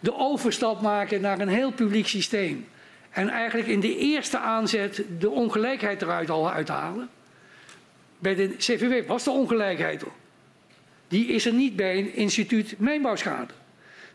de 0.00 0.16
overstap 0.18 0.80
maken 0.80 1.20
naar 1.20 1.40
een 1.40 1.48
heel 1.48 1.72
publiek 1.72 2.06
systeem 2.06 2.66
en 3.10 3.28
eigenlijk 3.28 3.68
in 3.68 3.80
de 3.80 3.96
eerste 3.96 4.38
aanzet 4.38 5.04
de 5.18 5.30
ongelijkheid 5.30 6.02
eruit 6.02 6.30
al 6.30 6.50
uithalen. 6.50 7.08
Bij 8.18 8.34
de 8.34 8.48
CVW 8.58 9.08
was 9.08 9.24
de 9.24 9.30
ongelijkheid 9.30 10.04
al. 10.04 10.12
Die 11.08 11.26
is 11.26 11.46
er 11.46 11.52
niet 11.52 11.76
bij 11.76 11.98
een 11.98 12.14
instituut 12.14 12.74
mijnbouwschade. 12.78 13.52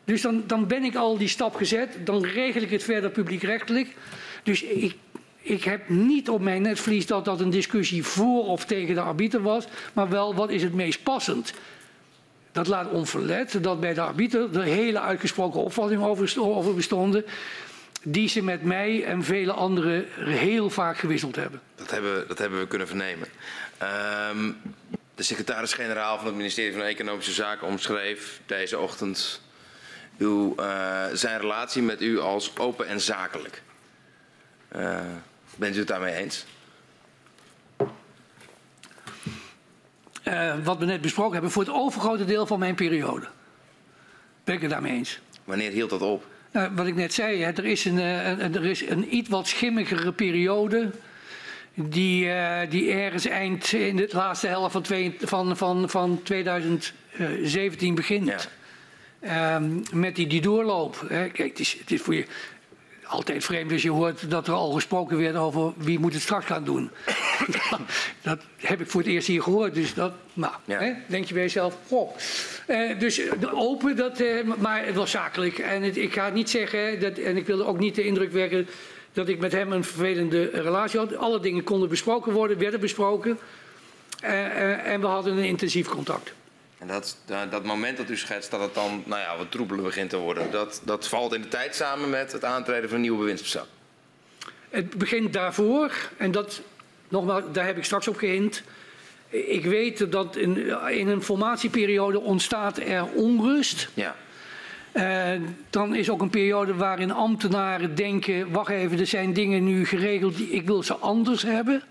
Dus 0.05 0.21
dan, 0.21 0.43
dan 0.47 0.67
ben 0.67 0.83
ik 0.83 0.95
al 0.95 1.17
die 1.17 1.27
stap 1.27 1.55
gezet, 1.55 1.97
dan 2.03 2.23
regel 2.23 2.61
ik 2.61 2.69
het 2.69 2.83
verder 2.83 3.09
publiekrechtelijk. 3.09 3.95
Dus 4.43 4.63
ik 4.63 4.95
ik 5.49 5.63
heb 5.63 5.89
niet 5.89 6.29
op 6.29 6.41
mijn 6.41 6.61
netvlies 6.61 7.05
dat 7.05 7.25
dat 7.25 7.39
een 7.39 7.49
discussie 7.49 8.03
voor 8.03 8.45
of 8.45 8.65
tegen 8.65 8.95
de 8.95 9.01
arbiter 9.01 9.41
was, 9.41 9.65
maar 9.93 10.09
wel 10.09 10.35
wat 10.35 10.49
is 10.49 10.63
het 10.63 10.73
meest 10.73 11.03
passend. 11.03 11.53
dat 12.51 12.67
laat 12.67 12.89
onverlet 12.89 13.63
dat 13.63 13.79
bij 13.79 13.93
de 13.93 14.01
arbiter 14.01 14.57
er 14.57 14.63
hele 14.63 14.99
uitgesproken 14.99 15.59
opvattingen 15.59 16.07
over, 16.37 16.75
bestonden 16.75 17.25
die 18.03 18.27
ze 18.27 18.43
met 18.43 18.63
mij 18.63 19.03
en 19.03 19.23
vele 19.23 19.51
anderen 19.51 20.05
heel 20.15 20.69
vaak 20.69 20.97
gewisseld 20.97 21.35
hebben. 21.35 21.61
Dat 21.75 21.91
hebben, 21.91 22.27
dat 22.27 22.37
hebben 22.37 22.59
we 22.59 22.67
kunnen 22.67 22.87
vernemen. 22.87 23.27
Um, 24.31 24.57
de 25.15 25.23
secretaris-generaal 25.23 26.17
van 26.17 26.25
het 26.25 26.35
ministerie 26.35 26.73
van 26.73 26.81
Economische 26.81 27.31
Zaken 27.31 27.67
omschreef 27.67 28.41
deze 28.45 28.79
ochtend 28.79 29.41
uw, 30.17 30.55
uh, 30.59 31.03
zijn 31.13 31.39
relatie 31.39 31.81
met 31.81 32.01
u 32.01 32.19
als 32.19 32.57
open 32.57 32.87
en 32.87 33.01
zakelijk. 33.01 33.61
Uh, 34.75 35.01
bent 35.59 35.75
u 35.75 35.79
het 35.79 35.87
daarmee 35.87 36.13
eens? 36.13 36.45
Uh, 40.27 40.53
wat 40.63 40.77
we 40.77 40.85
net 40.85 41.01
besproken 41.01 41.33
hebben, 41.33 41.51
voor 41.51 41.63
het 41.63 41.73
overgrote 41.73 42.25
deel 42.25 42.45
van 42.45 42.59
mijn 42.59 42.75
periode. 42.75 43.27
Ben 44.43 44.55
ik 44.55 44.61
het 44.61 44.69
daarmee 44.69 44.91
eens. 44.91 45.19
Wanneer 45.43 45.71
hield 45.71 45.89
dat 45.89 46.01
op? 46.01 46.25
Nou, 46.51 46.69
wat 46.75 46.87
ik 46.87 46.95
net 46.95 47.13
zei, 47.13 47.41
er 47.41 47.65
is 47.65 47.85
een, 47.85 47.97
een, 47.97 48.55
er 48.55 48.65
is 48.65 48.89
een 48.89 49.15
iets 49.15 49.29
wat 49.29 49.47
schimmigere 49.47 50.11
periode. 50.11 50.91
Die, 51.73 52.25
uh, 52.25 52.59
die 52.69 52.91
ergens 52.91 53.25
eind 53.25 53.71
in 53.71 53.95
de 53.95 54.09
laatste 54.11 54.47
helft 54.47 54.71
van, 54.71 54.81
twee, 54.81 55.15
van, 55.19 55.57
van, 55.57 55.89
van 55.89 56.19
2017 56.23 57.95
begint. 57.95 58.49
Ja. 59.21 59.55
Um, 59.55 59.83
met 59.91 60.15
die, 60.15 60.27
die 60.27 60.41
doorloop. 60.41 61.05
Hè. 61.07 61.29
Kijk, 61.29 61.49
het 61.49 61.59
is, 61.59 61.77
het 61.79 61.91
is 61.91 62.01
voor 62.01 62.15
je 62.15 62.25
altijd 63.09 63.43
vreemd 63.43 63.71
als 63.71 63.81
je 63.81 63.91
hoort 63.91 64.31
dat 64.31 64.47
er 64.47 64.53
al 64.53 64.71
gesproken 64.71 65.17
werd 65.17 65.35
over 65.35 65.73
wie 65.77 65.99
moet 65.99 66.13
het 66.13 66.21
straks 66.21 66.45
gaan 66.45 66.63
doen. 66.63 66.89
dat 68.21 68.39
heb 68.55 68.81
ik 68.81 68.89
voor 68.89 69.01
het 69.01 69.09
eerst 69.09 69.27
hier 69.27 69.43
gehoord. 69.43 69.73
Dus 69.73 69.93
dat, 69.93 70.13
nou, 70.33 70.53
ja. 70.65 70.79
hè, 70.79 70.93
denk 71.07 71.25
je 71.25 71.33
bij 71.33 71.43
jezelf. 71.43 71.77
Uh, 72.67 72.99
dus 72.99 73.21
open, 73.53 73.95
dat, 73.95 74.21
uh, 74.21 74.43
maar 74.57 74.85
het 74.85 74.95
was 74.95 75.11
zakelijk. 75.11 75.57
En 75.57 75.83
het, 75.83 75.97
ik 75.97 76.13
ga 76.13 76.29
niet 76.29 76.49
zeggen, 76.49 76.99
dat, 76.99 77.17
en 77.17 77.37
ik 77.37 77.45
wilde 77.45 77.65
ook 77.65 77.79
niet 77.79 77.95
de 77.95 78.03
indruk 78.03 78.31
wekken 78.31 78.67
dat 79.13 79.27
ik 79.27 79.39
met 79.39 79.51
hem 79.51 79.71
een 79.71 79.83
vervelende 79.83 80.49
relatie 80.53 80.99
had. 80.99 81.15
Alle 81.15 81.39
dingen 81.39 81.63
konden 81.63 81.89
besproken 81.89 82.33
worden, 82.33 82.57
werden 82.57 82.79
besproken. 82.79 83.39
Uh, 84.23 84.87
en 84.87 85.01
we 85.01 85.07
hadden 85.07 85.37
een 85.37 85.43
intensief 85.43 85.87
contact. 85.87 86.33
En 86.79 86.87
dat, 86.87 87.17
dat 87.49 87.63
moment 87.63 87.97
dat 87.97 88.09
u 88.09 88.17
schetst 88.17 88.51
dat 88.51 88.59
het 88.59 88.73
dan 88.73 89.03
nou 89.05 89.21
ja, 89.21 89.37
wat 89.37 89.51
troebelen 89.51 89.83
begint 89.83 90.09
te 90.09 90.17
worden, 90.17 90.51
dat, 90.51 90.81
dat 90.85 91.07
valt 91.07 91.33
in 91.33 91.41
de 91.41 91.47
tijd 91.47 91.75
samen 91.75 92.09
met 92.09 92.31
het 92.31 92.43
aantreden 92.43 92.87
van 92.87 92.95
een 92.95 93.01
nieuwe 93.01 93.17
bewindspersoon? 93.17 93.65
Het 94.69 94.97
begint 94.97 95.33
daarvoor, 95.33 95.91
en 96.17 96.31
dat, 96.31 96.61
nogmaals, 97.07 97.43
daar 97.51 97.65
heb 97.65 97.77
ik 97.77 97.83
straks 97.83 98.07
op 98.07 98.17
gehind. 98.17 98.63
Ik 99.29 99.65
weet 99.65 100.11
dat 100.11 100.35
in, 100.35 100.57
in 100.89 101.07
een 101.07 101.23
formatieperiode 101.23 102.19
ontstaat 102.19 102.77
er 102.77 103.05
onrust. 103.05 103.89
Ja. 103.93 104.15
Uh, 104.93 105.41
dan 105.69 105.95
is 105.95 106.09
ook 106.09 106.21
een 106.21 106.29
periode 106.29 106.75
waarin 106.75 107.11
ambtenaren 107.11 107.95
denken: 107.95 108.51
wacht 108.51 108.69
even, 108.69 108.99
er 108.99 109.07
zijn 109.07 109.33
dingen 109.33 109.63
nu 109.63 109.85
geregeld, 109.85 110.35
die, 110.35 110.49
ik 110.49 110.65
wil 110.65 110.83
ze 110.83 110.95
anders 110.95 111.41
hebben. 111.41 111.83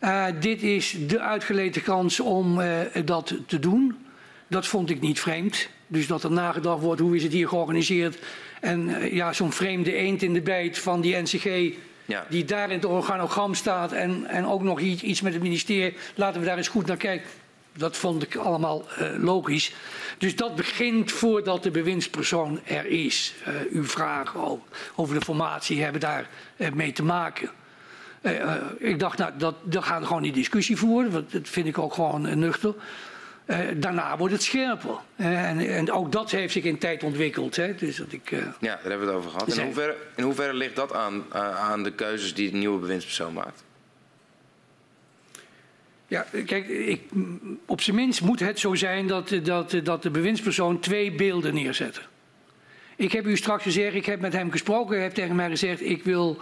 Uh, 0.00 0.26
dit 0.40 0.62
is 0.62 0.96
de 1.06 1.20
uitgeleten 1.20 1.82
kans 1.82 2.20
om 2.20 2.60
uh, 2.60 2.68
dat 3.04 3.34
te 3.46 3.58
doen. 3.58 3.96
Dat 4.46 4.66
vond 4.66 4.90
ik 4.90 5.00
niet 5.00 5.20
vreemd. 5.20 5.68
Dus 5.86 6.06
dat 6.06 6.22
er 6.22 6.30
nagedacht 6.30 6.82
wordt 6.82 7.00
hoe 7.00 7.16
is 7.16 7.22
het 7.22 7.32
hier 7.32 7.48
georganiseerd. 7.48 8.18
En 8.60 8.88
uh, 8.88 9.12
ja, 9.12 9.32
zo'n 9.32 9.52
vreemde 9.52 9.94
eend 9.94 10.22
in 10.22 10.32
de 10.32 10.40
bijt 10.40 10.78
van 10.78 11.00
die 11.00 11.16
NCG. 11.16 11.74
Ja. 12.04 12.26
Die 12.28 12.44
daar 12.44 12.68
in 12.68 12.76
het 12.76 12.84
organogram 12.84 13.54
staat. 13.54 13.92
En, 13.92 14.26
en 14.26 14.46
ook 14.46 14.62
nog 14.62 14.80
iets, 14.80 15.02
iets 15.02 15.20
met 15.20 15.32
het 15.32 15.42
ministerie. 15.42 15.96
Laten 16.14 16.40
we 16.40 16.46
daar 16.46 16.56
eens 16.56 16.68
goed 16.68 16.86
naar 16.86 16.96
kijken. 16.96 17.28
Dat 17.72 17.96
vond 17.96 18.22
ik 18.22 18.36
allemaal 18.36 18.84
logisch. 19.18 19.72
Dus 20.18 20.36
dat 20.36 20.56
begint 20.56 21.12
voordat 21.12 21.62
de 21.62 21.70
bewindspersoon 21.70 22.60
er 22.64 22.86
is. 22.86 23.34
uw 23.70 23.84
vragen 23.84 24.60
over 24.94 25.14
de 25.14 25.24
formatie 25.24 25.82
hebben 25.82 26.00
daar 26.00 26.28
mee 26.74 26.92
te 26.92 27.02
maken. 27.02 27.50
Uh, 28.26 28.54
ik 28.78 28.98
dacht, 28.98 29.18
nou, 29.18 29.32
dat, 29.38 29.54
dat 29.62 29.84
gaan 29.84 30.00
we 30.00 30.06
gewoon 30.06 30.22
die 30.22 30.32
discussie 30.32 30.76
voeren. 30.76 31.10
Want 31.10 31.32
dat 31.32 31.48
vind 31.48 31.66
ik 31.66 31.78
ook 31.78 31.94
gewoon 31.94 32.26
uh, 32.26 32.34
nuchter. 32.34 32.74
Uh, 33.46 33.58
daarna 33.76 34.16
wordt 34.16 34.32
het 34.32 34.42
scherper. 34.42 34.96
En, 35.16 35.58
en, 35.58 35.92
ook 35.92 36.12
dat 36.12 36.30
heeft 36.30 36.52
zich 36.52 36.64
in 36.64 36.78
tijd 36.78 37.02
ontwikkeld. 37.02 37.56
Hè. 37.56 37.74
Dus 37.74 37.96
dat 37.96 38.12
ik, 38.12 38.30
ja, 38.30 38.54
daar 38.60 38.78
hebben 38.80 39.00
we 39.00 39.06
het 39.06 39.14
over 39.14 39.30
gehad. 39.30 39.56
In 39.56 39.64
hoeverre, 39.64 39.96
in 40.14 40.24
hoeverre 40.24 40.54
ligt 40.54 40.76
dat 40.76 40.92
aan, 40.92 41.24
aan 41.32 41.82
de 41.82 41.92
keuzes 41.92 42.34
die 42.34 42.50
de 42.50 42.56
nieuwe 42.56 42.78
bewindspersoon 42.78 43.32
maakt? 43.32 43.64
Ja, 46.08 46.26
kijk, 46.46 46.68
ik, 46.68 47.02
op 47.66 47.80
zijn 47.80 47.96
minst 47.96 48.22
moet 48.22 48.40
het 48.40 48.58
zo 48.58 48.74
zijn 48.74 49.06
dat, 49.06 49.34
dat, 49.42 49.80
dat 49.82 50.02
de 50.02 50.10
bewindspersoon 50.10 50.80
twee 50.80 51.12
beelden 51.12 51.54
neerzet. 51.54 52.00
Ik 52.96 53.12
heb 53.12 53.26
u 53.26 53.36
straks 53.36 53.62
gezegd, 53.62 53.94
ik 53.94 54.06
heb 54.06 54.20
met 54.20 54.32
hem 54.32 54.50
gesproken, 54.50 54.94
hij 54.94 55.02
heeft 55.02 55.14
tegen 55.14 55.36
mij 55.36 55.48
gezegd, 55.48 55.80
ik 55.80 56.04
wil 56.04 56.40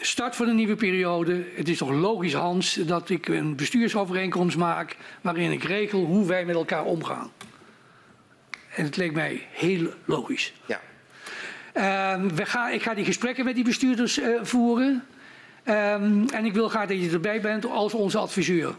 start 0.00 0.36
van 0.36 0.48
een 0.48 0.56
nieuwe 0.56 0.76
periode. 0.76 1.44
Het 1.54 1.68
is 1.68 1.78
toch 1.78 1.90
logisch, 1.90 2.34
Hans, 2.34 2.74
dat 2.74 3.10
ik 3.10 3.28
een 3.28 3.56
bestuursovereenkomst 3.56 4.56
maak 4.56 4.96
waarin 5.20 5.52
ik 5.52 5.62
regel 5.62 6.04
hoe 6.04 6.26
wij 6.26 6.44
met 6.44 6.54
elkaar 6.54 6.84
omgaan. 6.84 7.30
En 8.74 8.84
het 8.84 8.96
leek 8.96 9.12
mij 9.12 9.46
heel 9.50 9.88
logisch. 10.04 10.52
Ja. 10.66 10.80
Uh, 11.74 12.30
we 12.34 12.72
ik 12.72 12.82
ga 12.82 12.94
die 12.94 13.04
gesprekken 13.04 13.44
met 13.44 13.54
die 13.54 13.64
bestuurders 13.64 14.18
uh, 14.18 14.38
voeren. 14.42 15.04
Um, 15.68 16.28
en 16.28 16.44
ik 16.44 16.52
wil 16.52 16.68
graag 16.68 16.88
dat 16.88 17.02
je 17.02 17.10
erbij 17.10 17.40
bent 17.40 17.66
als 17.66 17.94
onze 17.94 18.18
adviseur. 18.18 18.74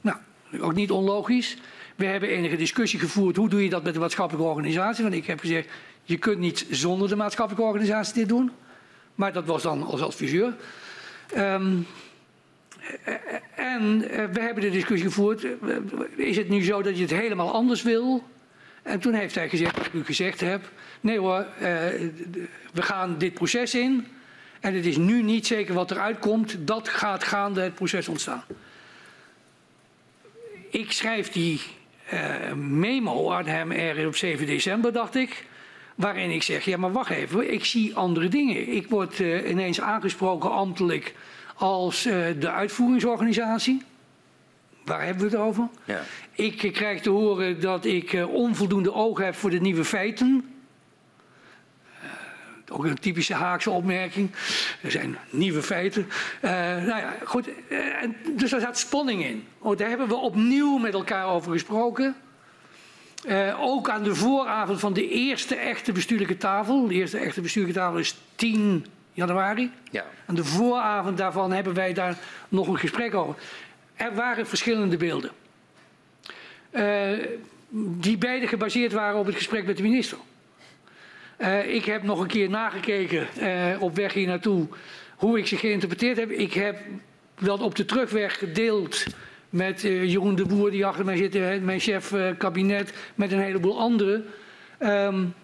Nou, 0.00 0.16
ook 0.60 0.74
niet 0.74 0.90
onlogisch. 0.90 1.56
We 1.96 2.06
hebben 2.06 2.28
enige 2.28 2.56
discussie 2.56 2.98
gevoerd. 2.98 3.36
Hoe 3.36 3.48
doe 3.48 3.62
je 3.62 3.70
dat 3.70 3.82
met 3.82 3.94
de 3.94 4.00
maatschappelijke 4.00 4.48
organisatie? 4.48 5.02
Want 5.02 5.14
ik 5.14 5.26
heb 5.26 5.40
gezegd, 5.40 5.68
je 6.02 6.18
kunt 6.18 6.38
niet 6.38 6.66
zonder 6.70 7.08
de 7.08 7.16
maatschappelijke 7.16 7.68
organisatie 7.68 8.14
dit 8.14 8.28
doen. 8.28 8.50
Maar 9.14 9.32
dat 9.32 9.46
was 9.46 9.62
dan 9.62 9.82
als 9.82 10.02
adviseur. 10.02 10.54
Um, 11.36 11.86
en 13.54 14.10
eh, 14.10 14.24
we 14.32 14.40
hebben 14.40 14.62
de 14.62 14.70
discussie 14.70 15.08
gevoerd. 15.08 15.44
Eh, 15.44 15.76
is 16.16 16.36
het 16.36 16.48
nu 16.48 16.62
zo 16.62 16.82
dat 16.82 16.96
je 16.96 17.02
het 17.02 17.10
helemaal 17.10 17.52
anders 17.52 17.82
wil? 17.82 18.24
En 18.82 19.00
toen 19.00 19.14
heeft 19.14 19.34
hij 19.34 19.48
gezegd, 19.48 19.76
wat 19.76 19.86
ik 19.86 19.92
u 19.92 20.04
gezegd 20.04 20.40
heb. 20.40 20.70
Nee 21.00 21.18
hoor, 21.18 21.46
uh, 21.54 21.66
we 22.72 22.82
gaan 22.82 23.18
dit 23.18 23.34
proces 23.34 23.74
in. 23.74 24.06
En 24.60 24.74
het 24.74 24.86
is 24.86 24.96
nu 24.96 25.22
niet 25.22 25.46
zeker 25.46 25.74
wat 25.74 25.90
eruit 25.90 26.18
komt. 26.18 26.56
Dat 26.58 26.88
gaat 26.88 27.24
gaande 27.24 27.60
het 27.60 27.74
proces 27.74 28.08
ontstaan. 28.08 28.44
Ik 30.70 30.92
schrijf 30.92 31.28
die 31.28 31.60
uh, 32.12 32.52
memo 32.52 33.30
aan 33.30 33.46
hem 33.46 33.72
er 33.72 34.06
op 34.06 34.16
7 34.16 34.46
december, 34.46 34.92
dacht 34.92 35.14
ik. 35.14 35.46
Waarin 36.00 36.30
ik 36.30 36.42
zeg, 36.42 36.64
ja 36.64 36.76
maar 36.76 36.92
wacht 36.92 37.10
even, 37.10 37.52
ik 37.52 37.64
zie 37.64 37.96
andere 37.96 38.28
dingen. 38.28 38.68
Ik 38.68 38.88
word 38.88 39.18
uh, 39.18 39.50
ineens 39.50 39.80
aangesproken 39.80 40.50
ambtelijk 40.50 41.14
als 41.54 42.06
uh, 42.06 42.26
de 42.38 42.50
uitvoeringsorganisatie. 42.50 43.82
Waar 44.84 45.04
hebben 45.04 45.30
we 45.30 45.36
het 45.36 45.46
over? 45.46 45.68
Ja. 45.84 46.00
Ik 46.32 46.62
uh, 46.62 46.72
krijg 46.72 47.00
te 47.00 47.10
horen 47.10 47.60
dat 47.60 47.84
ik 47.84 48.26
onvoldoende 48.28 48.92
oog 48.92 49.18
heb 49.18 49.34
voor 49.34 49.50
de 49.50 49.60
nieuwe 49.60 49.84
feiten. 49.84 50.54
ook 52.68 52.84
een 52.84 52.98
typische 52.98 53.34
Haakse 53.34 53.70
opmerking. 53.70 54.30
Er 54.82 54.90
zijn 54.90 55.16
nieuwe 55.30 55.62
feiten. 55.62 56.08
nou 56.42 56.86
ja, 56.86 57.14
goed. 57.24 57.48
dus 58.36 58.50
daar 58.50 58.60
zat 58.60 58.78
spanning 58.78 59.24
in. 59.24 59.44
Oh, 59.58 59.76
daar 59.76 59.88
hebben 59.88 60.08
we 60.08 60.16
opnieuw 60.16 60.78
met 60.78 60.94
elkaar 60.94 61.26
over 61.26 61.52
gesproken. 61.52 62.16
Uh, 63.26 63.60
ook 63.60 63.88
aan 63.88 64.02
de 64.02 64.14
vooravond 64.14 64.80
van 64.80 64.92
de 64.92 65.08
eerste 65.08 65.54
echte 65.54 65.92
bestuurlijke 65.92 66.36
tafel. 66.36 66.86
De 66.86 66.94
eerste 66.94 67.18
echte 67.18 67.40
bestuurlijke 67.40 67.78
tafel 67.78 67.98
is 67.98 68.14
10 68.34 68.86
januari. 69.12 69.70
Ja. 69.90 70.04
Aan 70.26 70.34
de 70.34 70.44
vooravond 70.44 71.18
daarvan 71.18 71.52
hebben 71.52 71.74
wij 71.74 71.92
daar 71.92 72.18
nog 72.48 72.68
een 72.68 72.78
gesprek 72.78 73.14
over. 73.14 73.34
Er 73.94 74.14
waren 74.14 74.46
verschillende 74.46 74.96
beelden. 74.96 75.30
Uh, 76.72 77.10
die 77.72 78.18
beide 78.18 78.46
gebaseerd 78.46 78.92
waren 78.92 79.18
op 79.18 79.26
het 79.26 79.34
gesprek 79.34 79.66
met 79.66 79.76
de 79.76 79.82
minister. 79.82 80.18
Uh, 81.38 81.74
ik 81.74 81.84
heb 81.84 82.02
nog 82.02 82.20
een 82.20 82.26
keer 82.26 82.50
nagekeken 82.50 83.28
op 83.80 83.96
weg 83.96 84.12
hier 84.12 84.26
naartoe 84.26 84.68
hoe 85.16 85.38
ik 85.38 85.46
ze 85.46 85.56
geïnterpreteerd 85.56 86.16
heb. 86.16 86.30
Ik 86.30 86.52
heb 86.52 86.78
dat 87.38 87.60
op 87.60 87.74
de 87.74 87.84
terugweg 87.84 88.38
gedeeld 88.38 89.04
met 89.50 89.84
uh, 89.84 90.04
Jeroen 90.04 90.34
de 90.34 90.44
Boer 90.44 90.70
die 90.70 90.86
achter 90.86 91.04
mij 91.04 91.16
zit, 91.16 91.62
mijn 91.62 91.80
chef 91.80 92.10
uh, 92.10 92.30
kabinet, 92.38 92.92
met 93.14 93.32
een 93.32 93.40
heleboel 93.40 93.78
anderen. 93.78 94.26
Um, 94.80 95.34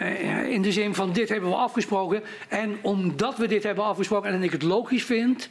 uh, 0.00 0.50
in 0.50 0.62
de 0.62 0.72
zin 0.72 0.94
van 0.94 1.12
dit 1.12 1.28
hebben 1.28 1.50
we 1.50 1.56
afgesproken. 1.56 2.22
En 2.48 2.78
omdat 2.82 3.36
we 3.36 3.46
dit 3.46 3.62
hebben 3.62 3.84
afgesproken 3.84 4.30
en 4.30 4.42
ik 4.42 4.52
het 4.52 4.62
logisch 4.62 5.04
vind, 5.04 5.48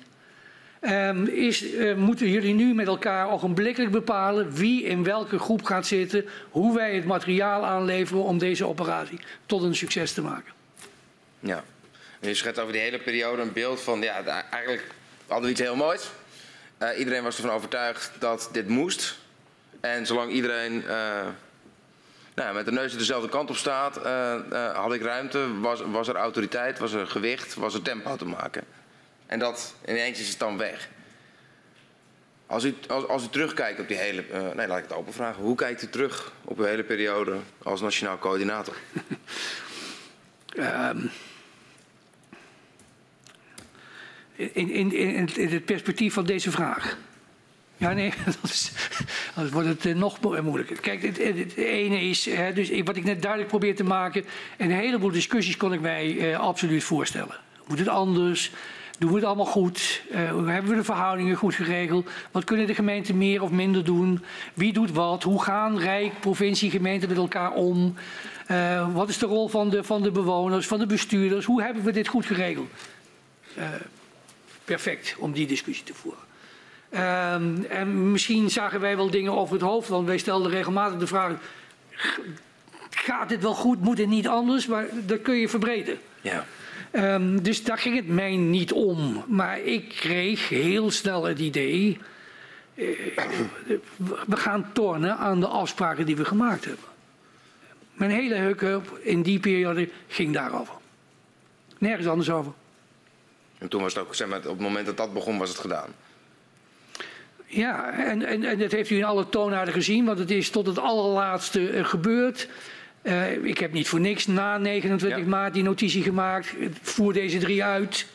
um, 0.82 1.27
is, 1.27 1.66
moeten 1.95 2.30
jullie 2.30 2.53
nu 2.53 2.74
met 2.74 2.88
elkaar 2.88 3.32
ogenblikkelijk 3.32 3.92
bepalen 3.92 4.52
wie 4.53 4.84
in 4.84 5.03
welke 5.03 5.40
groep 5.40 5.64
gaat 5.64 5.85
zitten, 5.85 6.26
hoe 6.50 6.76
wij 6.76 6.95
het 6.95 7.06
materiaal 7.06 7.66
aanleveren 7.66 8.24
om 8.24 8.38
deze 8.38 8.66
operatie 8.66 9.19
tot 9.45 9.64
een 9.64 9.76
succes 9.76 10.14
te 10.14 10.22
maken. 10.22 10.53
Ja, 11.40 11.64
en 12.19 12.27
je 12.27 12.35
schetst 12.35 12.60
over 12.61 12.74
die 12.74 12.82
hele 12.82 13.00
periode 13.00 13.42
een 13.42 13.53
beeld 13.53 13.82
van, 13.82 14.02
ja, 14.02 14.24
eigenlijk 14.52 14.88
hadden 15.27 15.45
we 15.45 15.52
iets 15.52 15.61
heel 15.61 15.76
moois. 15.76 16.10
Uh, 16.80 17.00
iedereen 17.00 17.24
was 17.24 17.36
ervan 17.36 17.52
overtuigd 17.52 18.12
dat 18.20 18.50
dit 18.52 18.68
moest. 18.68 19.18
En 19.80 20.06
zolang 20.06 20.32
iedereen 20.32 20.84
nou, 22.36 22.54
met 22.54 22.66
de 22.66 22.72
neus 22.72 22.98
dezelfde 22.98 23.30
kant 23.30 23.50
op 23.50 23.56
staat, 23.56 23.95
had 24.76 24.94
ik 24.94 25.02
ruimte, 25.02 25.60
was, 25.60 25.82
was 25.82 26.08
er 26.08 26.16
autoriteit, 26.16 26.80
was 26.80 26.94
er 26.94 27.08
gewicht, 27.08 27.54
was 27.54 27.74
er 27.74 27.82
tempo 27.82 28.16
te 28.16 28.26
maken. 28.26 28.64
En 29.26 29.40
dat 29.40 29.76
ineens 29.88 30.20
is 30.20 30.30
het 30.30 30.40
dan 30.40 30.58
weg. 30.58 30.90
Als 32.48 32.64
u, 32.64 32.76
als, 32.88 33.08
als 33.08 33.24
u 33.24 33.28
terugkijkt 33.30 33.80
op 33.80 33.88
die 33.88 33.98
hele... 33.98 34.24
Nee, 34.56 34.68
laat 34.68 34.78
ik 34.78 34.84
het 34.84 34.94
open 34.94 35.14
vragen. 35.14 35.44
Hoe 35.44 35.56
kijkt 35.56 35.82
u 35.82 35.90
terug 35.90 36.32
op 36.44 36.60
uw 36.60 36.66
hele 36.66 36.84
periode 36.84 37.38
als 37.64 37.82
nationaal 37.82 38.20
coördinator? 38.20 38.76
um, 40.58 41.12
in, 44.35 44.72
in, 44.72 44.93
in, 45.38 45.47
het 45.49 45.65
perspectief 45.65 46.14
van 46.14 46.25
deze 46.25 46.51
vraag. 46.51 46.97
Ja, 47.77 47.93
nee, 47.93 48.14
dan 49.35 49.49
wordt 49.49 49.67
het 49.67 49.85
uh, 49.85 49.95
nog 49.95 50.41
moeilijker. 50.41 50.80
Kijk, 50.80 51.01
het, 51.01 51.17
het, 51.17 51.55
ene 51.55 52.01
is, 52.01 52.25
hè, 52.25 52.53
dus 52.53 52.81
wat 52.83 52.95
ik 52.95 53.03
net 53.03 53.22
duidelijk 53.22 53.51
probeer 53.51 53.75
te 53.75 53.83
maken... 53.83 54.25
een 54.57 54.72
heleboel 54.72 55.11
discussies 55.11 55.57
kon 55.57 55.73
ik 55.73 55.81
mij 55.81 56.11
uh, 56.11 56.39
absoluut 56.39 56.83
voorstellen. 56.83 57.35
Moet 57.67 57.80
het 57.80 57.88
anders? 57.88 58.51
Doen 58.99 59.09
we 59.09 59.15
het 59.15 59.25
allemaal 59.25 59.45
goed? 59.45 60.01
Uh, 60.11 60.17
hebben 60.17 60.69
we 60.69 60.75
de 60.75 60.83
verhoudingen 60.83 61.35
goed 61.35 61.55
geregeld? 61.55 62.09
Wat 62.31 62.43
kunnen 62.43 62.67
de 62.67 62.75
gemeenten 62.75 63.17
meer 63.17 63.41
of 63.41 63.51
minder 63.51 63.83
doen? 63.83 64.23
Wie 64.53 64.73
doet 64.73 64.91
wat? 64.91 65.23
Hoe 65.23 65.43
gaan 65.43 65.80
Rijk, 65.80 66.19
provincie, 66.19 66.72
gemeenten 66.72 67.09
met 67.09 67.17
elkaar 67.17 67.51
om? 67.51 67.95
Uh, 68.51 68.93
wat 68.93 69.09
is 69.09 69.17
de 69.17 69.25
rol 69.25 69.47
van 69.47 69.69
de, 69.69 69.83
van 69.83 70.01
de 70.01 70.11
bewoners, 70.11 70.67
van 70.67 70.80
de 70.80 70.85
bestuurders? 70.85 71.45
Hoe 71.45 71.61
hebben 71.61 71.83
we 71.83 71.91
dit 71.91 72.07
goed 72.07 72.25
geregeld? 72.25 72.69
Uh, 73.57 73.64
perfect 74.66 75.16
om 75.18 75.32
die 75.32 75.48
discussie 75.48 75.85
te 75.85 75.94
voeren. 75.94 76.24
Uh, 76.90 77.34
en 77.80 78.11
misschien 78.11 78.50
zagen 78.50 78.80
wij 78.80 78.95
wel 78.95 79.10
dingen 79.10 79.32
over 79.32 79.53
het 79.53 79.64
hoofd, 79.64 79.88
want 79.88 80.08
wij 80.08 80.18
stelden 80.18 80.52
regelmatig 80.52 81.00
de 81.00 81.08
vraag: 81.08 81.34
gaat 82.90 83.30
dit 83.30 83.42
wel 83.42 83.53
goed? 83.53 83.82
Moet 83.82 83.98
het 83.98 84.08
niet 84.08 84.27
anders? 84.27 84.68
Maar 84.68 84.88
dat 85.06 85.22
kun 85.22 85.35
je 85.35 85.50
verbreden. 85.50 85.98
Ja. 86.22 86.45
Um, 86.92 87.44
dus 87.44 87.64
daar 87.64 87.77
ging 87.77 87.95
het 87.95 88.08
mij 88.08 88.35
niet 88.35 88.72
om. 88.72 89.24
Maar 89.27 89.60
ik 89.60 89.90
kreeg 89.90 90.50
heel 90.50 90.92
snel 90.92 91.24
het 91.24 91.40
idee. 91.40 91.98
Uh, 92.76 92.88
we 94.27 94.35
gaan 94.35 94.69
tornen 94.74 95.18
aan 95.18 95.40
de 95.40 95.48
afspraken 95.48 96.06
die 96.06 96.16
we 96.16 96.26
gemaakt 96.26 96.66
hebben. 96.66 96.85
Mijn 97.94 98.11
hele 98.11 98.35
heukup 98.35 99.00
in 99.02 99.22
die 99.22 99.40
periode 99.40 99.90
ging 100.08 100.34
daarover. 100.34 100.74
Nergens 101.77 102.08
anders 102.08 102.30
over. 102.30 102.53
En 103.58 103.67
toen 103.67 103.82
was 103.82 103.93
het 103.93 104.03
ook, 104.03 104.16
zeg 104.16 104.27
maar, 104.27 104.38
op 104.38 104.43
het 104.43 104.59
moment 104.59 104.85
dat 104.85 104.98
dat 104.98 105.14
begon, 105.14 105.38
was 105.38 105.50
het 105.50 105.58
gedaan. 105.58 105.90
Ja, 107.45 107.92
en, 107.92 108.25
en, 108.25 108.43
en 108.43 108.58
dat 108.58 108.72
heeft 108.72 108.90
u 108.90 108.98
in 108.98 109.03
alle 109.03 109.30
toonaarden 109.30 109.74
gezien, 109.74 110.06
want 110.06 110.19
het 110.19 110.32
is 110.32 110.50
tot 110.50 110.66
het 110.66 110.80
allerlaatste 110.80 111.72
uh, 111.72 111.85
gebeurd. 111.85 112.50
Uh, 113.03 113.43
ik 113.43 113.58
heb 113.58 113.74
niet 113.74 113.88
voor 113.88 114.00
niks 114.00 114.27
na 114.27 114.58
29 114.58 115.19
ja. 115.19 115.25
maart 115.25 115.53
die 115.53 115.64
notitie 115.64 116.03
gemaakt. 116.03 116.53
Voer 116.82 117.14
deze 117.14 117.38
drie 117.38 117.64
uit 117.64 118.08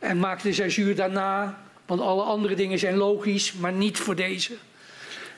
en 0.00 0.18
maak 0.18 0.42
de 0.42 0.52
censuur 0.52 0.94
daarna. 0.94 1.58
Want 1.86 2.00
alle 2.00 2.22
andere 2.22 2.54
dingen 2.54 2.78
zijn 2.78 2.96
logisch, 2.96 3.52
maar 3.52 3.72
niet 3.72 3.98
voor 3.98 4.14
deze. 4.14 4.52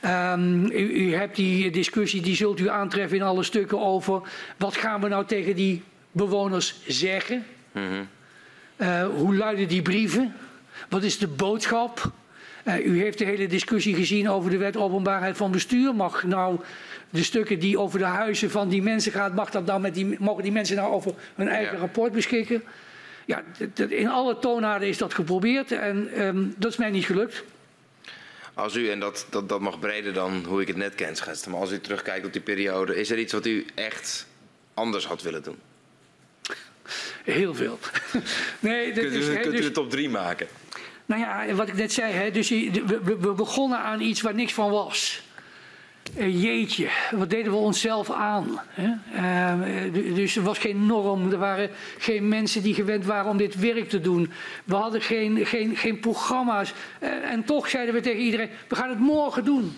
Um, 0.04 0.64
u, 0.64 0.92
u, 0.92 1.14
hebt 1.14 1.36
die 1.36 1.70
discussie, 1.70 2.20
die 2.20 2.36
zult 2.36 2.60
u 2.60 2.68
aantreffen 2.68 3.16
in 3.16 3.22
alle 3.22 3.42
stukken 3.42 3.80
over... 3.80 4.20
wat 4.56 4.76
gaan 4.76 5.00
we 5.00 5.08
nou 5.08 5.26
tegen 5.26 5.56
die 5.56 5.82
bewoners 6.10 6.74
zeggen? 6.86 7.46
Mm 7.72 7.88
-hmm. 7.88 8.08
Uh, 8.76 9.06
hoe 9.06 9.36
luiden 9.36 9.68
die 9.68 9.82
brieven? 9.82 10.34
Wat 10.88 11.02
is 11.02 11.18
de 11.18 11.28
boodschap? 11.28 12.12
Uh, 12.64 12.86
u 12.86 13.00
heeft 13.00 13.18
de 13.18 13.24
hele 13.24 13.46
discussie 13.46 13.94
gezien 13.94 14.30
over 14.30 14.50
de 14.50 14.56
wet 14.56 14.76
openbaarheid 14.76 15.36
van 15.36 15.50
bestuur. 15.50 15.94
Mag 15.94 16.22
nou 16.22 16.60
de 17.10 17.22
stukken 17.22 17.58
die 17.58 17.78
over 17.78 17.98
de 17.98 18.04
huizen 18.04 18.50
van 18.50 18.68
die 18.68 18.82
mensen 18.82 19.12
gaat, 19.12 19.34
mag 19.34 19.50
dat 19.50 19.66
dan 19.66 19.80
met 19.80 19.94
die, 19.94 20.16
mogen 20.18 20.42
die 20.42 20.52
mensen 20.52 20.76
nou 20.76 20.92
over 20.92 21.14
hun 21.34 21.48
eigen 21.48 21.74
ja. 21.74 21.80
rapport 21.80 22.12
beschikken? 22.12 22.62
Ja, 23.26 23.42
in 23.88 24.08
alle 24.08 24.38
toonaarden 24.38 24.88
is 24.88 24.98
dat 24.98 25.14
geprobeerd 25.14 25.72
en 25.72 26.22
um, 26.26 26.54
dat 26.56 26.70
is 26.70 26.76
mij 26.76 26.90
niet 26.90 27.04
gelukt. 27.04 27.44
Als 28.54 28.76
u, 28.76 28.90
en 28.90 29.00
dat, 29.00 29.26
dat, 29.30 29.48
dat 29.48 29.60
mag 29.60 29.78
breder 29.78 30.12
dan 30.12 30.44
hoe 30.44 30.60
ik 30.60 30.66
het 30.66 30.76
net 30.76 30.94
ken 30.94 31.16
schetste, 31.16 31.50
maar 31.50 31.60
als 31.60 31.72
u 31.72 31.80
terugkijkt 31.80 32.26
op 32.26 32.32
die 32.32 32.42
periode, 32.42 32.96
is 32.96 33.10
er 33.10 33.18
iets 33.18 33.32
wat 33.32 33.46
u 33.46 33.66
echt 33.74 34.26
anders 34.74 35.06
had 35.06 35.22
willen 35.22 35.42
doen? 35.42 35.56
Heel 37.24 37.54
veel. 37.54 37.78
nee, 38.60 38.92
kunt 38.92 39.12
u, 39.12 39.18
is, 39.18 39.40
kunt 39.40 39.44
dus, 39.44 39.60
u 39.60 39.62
de 39.62 39.70
top 39.70 39.90
drie 39.90 40.08
maken? 40.08 40.46
Nou 41.06 41.20
ja, 41.20 41.54
wat 41.54 41.68
ik 41.68 41.74
net 41.74 41.92
zei, 41.92 42.12
hè, 42.12 42.30
dus 42.30 42.48
we, 42.48 43.16
we 43.20 43.32
begonnen 43.32 43.78
aan 43.78 44.00
iets 44.00 44.20
waar 44.20 44.34
niks 44.34 44.52
van 44.52 44.70
was. 44.70 45.22
Uh, 46.18 46.42
jeetje, 46.42 46.88
wat 47.10 47.30
deden 47.30 47.52
we 47.52 47.58
onszelf 47.58 48.10
aan? 48.10 48.60
Hè? 48.68 48.90
Uh, 49.16 50.14
dus 50.14 50.36
er 50.36 50.42
was 50.42 50.58
geen 50.58 50.86
norm, 50.86 51.32
er 51.32 51.38
waren 51.38 51.70
geen 51.98 52.28
mensen 52.28 52.62
die 52.62 52.74
gewend 52.74 53.04
waren 53.04 53.30
om 53.30 53.36
dit 53.36 53.54
werk 53.54 53.88
te 53.88 54.00
doen. 54.00 54.32
We 54.64 54.74
hadden 54.74 55.00
geen, 55.02 55.46
geen, 55.46 55.76
geen 55.76 56.00
programma's. 56.00 56.72
Uh, 57.02 57.30
en 57.30 57.44
toch 57.44 57.68
zeiden 57.68 57.94
we 57.94 58.00
tegen 58.00 58.20
iedereen, 58.20 58.50
we 58.68 58.76
gaan 58.76 58.88
het 58.88 58.98
morgen 58.98 59.44
doen. 59.44 59.76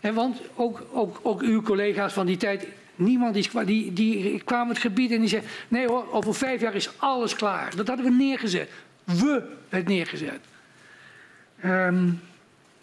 En 0.00 0.14
want 0.14 0.40
ook, 0.54 0.86
ook, 0.92 1.20
ook 1.22 1.42
uw 1.42 1.62
collega's 1.62 2.12
van 2.12 2.26
die 2.26 2.36
tijd, 2.36 2.66
niemand 2.96 3.34
die, 3.66 3.92
die, 3.92 4.42
kwam 4.44 4.68
het 4.68 4.78
gebied 4.78 5.10
en 5.10 5.20
die 5.20 5.28
zei, 5.28 5.42
nee 5.68 5.86
hoor, 5.86 6.12
over 6.12 6.34
vijf 6.34 6.60
jaar 6.60 6.74
is 6.74 6.90
alles 6.96 7.34
klaar. 7.34 7.76
Dat 7.76 7.88
hadden 7.88 8.06
we 8.06 8.12
neergezet. 8.12 8.70
We 9.04 9.42
het 9.68 9.88
neergezet. 9.88 10.40
Um, 11.64 12.20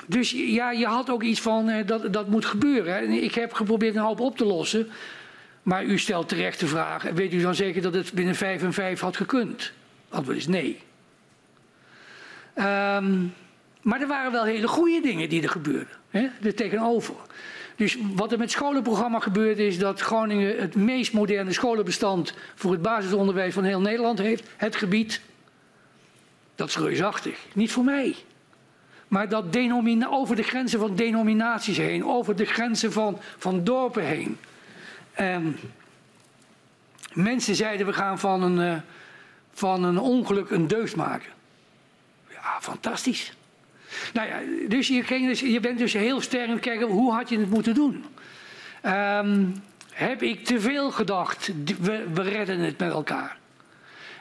dus 0.06 0.31
ja, 0.31 0.72
je 0.72 0.85
had 0.85 1.09
ook 1.09 1.23
iets 1.23 1.41
van 1.41 1.69
uh, 1.69 1.88
dat 1.88 2.14
dat 2.14 2.27
moet 2.27 2.45
gebeuren. 2.45 3.09
Ik 3.23 3.35
heb 3.35 3.53
geprobeerd 3.53 3.95
een 3.95 4.01
hoop 4.01 4.19
op 4.19 4.38
te 4.38 4.45
lossen. 4.45 4.88
Maar 5.64 5.83
u 5.83 5.99
stelt 5.99 6.30
terecht 6.30 6.59
de 6.59 6.67
vraag: 6.67 7.03
weet 7.03 7.33
u 7.33 7.41
dan 7.41 7.56
zeker 7.56 7.81
dat 7.81 7.93
het 7.93 8.14
binnen 8.14 8.35
vijf 8.35 8.64
en 8.64 8.73
vijf 8.73 8.99
had 8.99 9.17
gekund? 9.17 9.72
Antwoord 10.09 10.38
is 10.38 10.48
nee. 10.48 10.80
Um, 12.56 13.33
maar 13.81 14.01
er 14.01 14.07
waren 14.07 14.31
wel 14.31 14.43
hele 14.43 14.67
goede 14.67 15.01
dingen 15.01 15.30
die 15.30 15.41
er 15.43 15.49
gebeurden. 15.49 15.98
Hè? 16.09 16.27
Er 16.43 16.56
tegenover. 16.56 17.15
Dus 17.82 17.98
wat 18.16 18.32
er 18.32 18.38
met 18.38 18.48
het 18.48 18.58
scholenprogramma 18.58 19.19
gebeurde 19.19 19.66
is 19.66 19.77
dat 19.77 20.00
Groningen 20.00 20.58
het 20.58 20.76
meest 20.76 21.14
moderne 21.14 21.51
scholenbestand 21.53 22.34
voor 22.56 22.72
het 22.72 22.82
basisonderwijs 22.82 23.53
van 23.53 23.64
heel 23.64 23.82
Nederland 23.82 24.19
heeft. 24.19 24.50
Het 24.58 24.76
gebied. 24.76 25.22
Dat 26.56 26.68
is 26.68 26.77
reusachtig. 26.77 27.40
Niet 27.53 27.72
voor 27.72 27.84
mij. 27.84 28.16
Maar 29.08 29.30
dat 29.30 29.53
over 30.10 30.35
de 30.35 30.43
grenzen 30.43 30.80
van 30.80 30.95
denominaties 30.95 31.77
heen, 31.77 32.06
over 32.06 32.35
de 32.35 32.45
grenzen 32.45 32.92
van, 32.92 33.18
van 33.38 33.64
dorpen 33.64 34.03
heen. 34.03 34.38
Um, 35.19 35.58
mensen 37.14 37.56
zeiden 37.56 37.85
we 37.85 37.93
gaan 37.93 38.19
van 38.19 38.42
een, 38.42 38.74
uh, 38.74 38.82
van 39.53 39.84
een 39.84 40.00
ongeluk 40.00 40.50
een 40.50 40.68
deugd 40.68 40.95
maken. 40.95 41.32
Ja, 42.30 42.58
fantastisch. 42.60 43.34
Nou 44.14 44.28
ja, 44.28 44.40
dus 44.68 44.88
je, 44.88 45.03
dus, 45.08 45.40
je 45.40 45.60
bent 45.60 45.78
dus 45.78 45.94
heel 45.94 46.22
sterk 46.22 46.48
aan 46.48 46.53
het 46.53 46.61
kijken 46.61 46.88
hoe 46.88 47.14
had 47.14 47.30
je 47.30 47.40
het 47.40 47.50
moeten 47.50 47.74
doen. 47.74 48.06
Um, 48.86 49.53
heb 49.92 50.24
ik 50.24 50.45
te 50.45 50.60
veel 50.60 50.92
gedacht, 50.92 51.52
we, 51.80 52.22
redden 52.22 52.60
het 52.60 52.78
met 52.78 52.92
elkaar. 52.92 53.38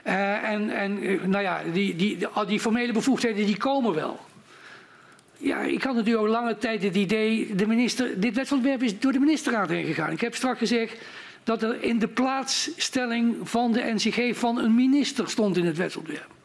Uh, 0.07 0.51
en, 0.51 0.71
en 0.71 1.01
nou 1.31 1.43
ja, 1.43 1.61
die, 1.73 1.97
die, 1.97 2.17
die, 2.17 2.29
die 2.47 2.61
formele 2.61 2.93
bevoegdheden 2.93 3.47
die 3.47 3.57
komen 3.57 3.95
wel. 3.95 4.21
Ja, 5.37 5.61
ik 5.61 5.83
had 5.83 5.95
natuurlijk 5.95 6.27
al 6.27 6.33
lange 6.33 6.59
tijd 6.59 6.83
het 6.83 6.97
idee, 6.97 7.55
de 7.55 7.67
minister, 7.67 8.21
dit 8.21 8.35
wetsontwerp 8.35 8.83
is 8.83 8.99
door 8.99 9.13
de 9.13 9.19
ministerraad 9.19 9.69
heen 9.69 9.85
gegaan. 9.85 10.11
Ik 10.11 10.21
heb 10.21 10.35
straks 10.35 10.59
gezegd 10.59 10.97
dat 11.45 11.63
er 11.63 11.83
in 11.83 11.99
de 11.99 12.09
plaatsstelling 12.09 13.37
van 13.43 13.73
de 13.73 13.93
NCG 13.95 14.37
van 14.39 14.59
een 14.59 14.75
minister 14.75 15.31
stond 15.31 15.57
in 15.57 15.67
het 15.67 15.77
wetsontwerp. 15.77 16.40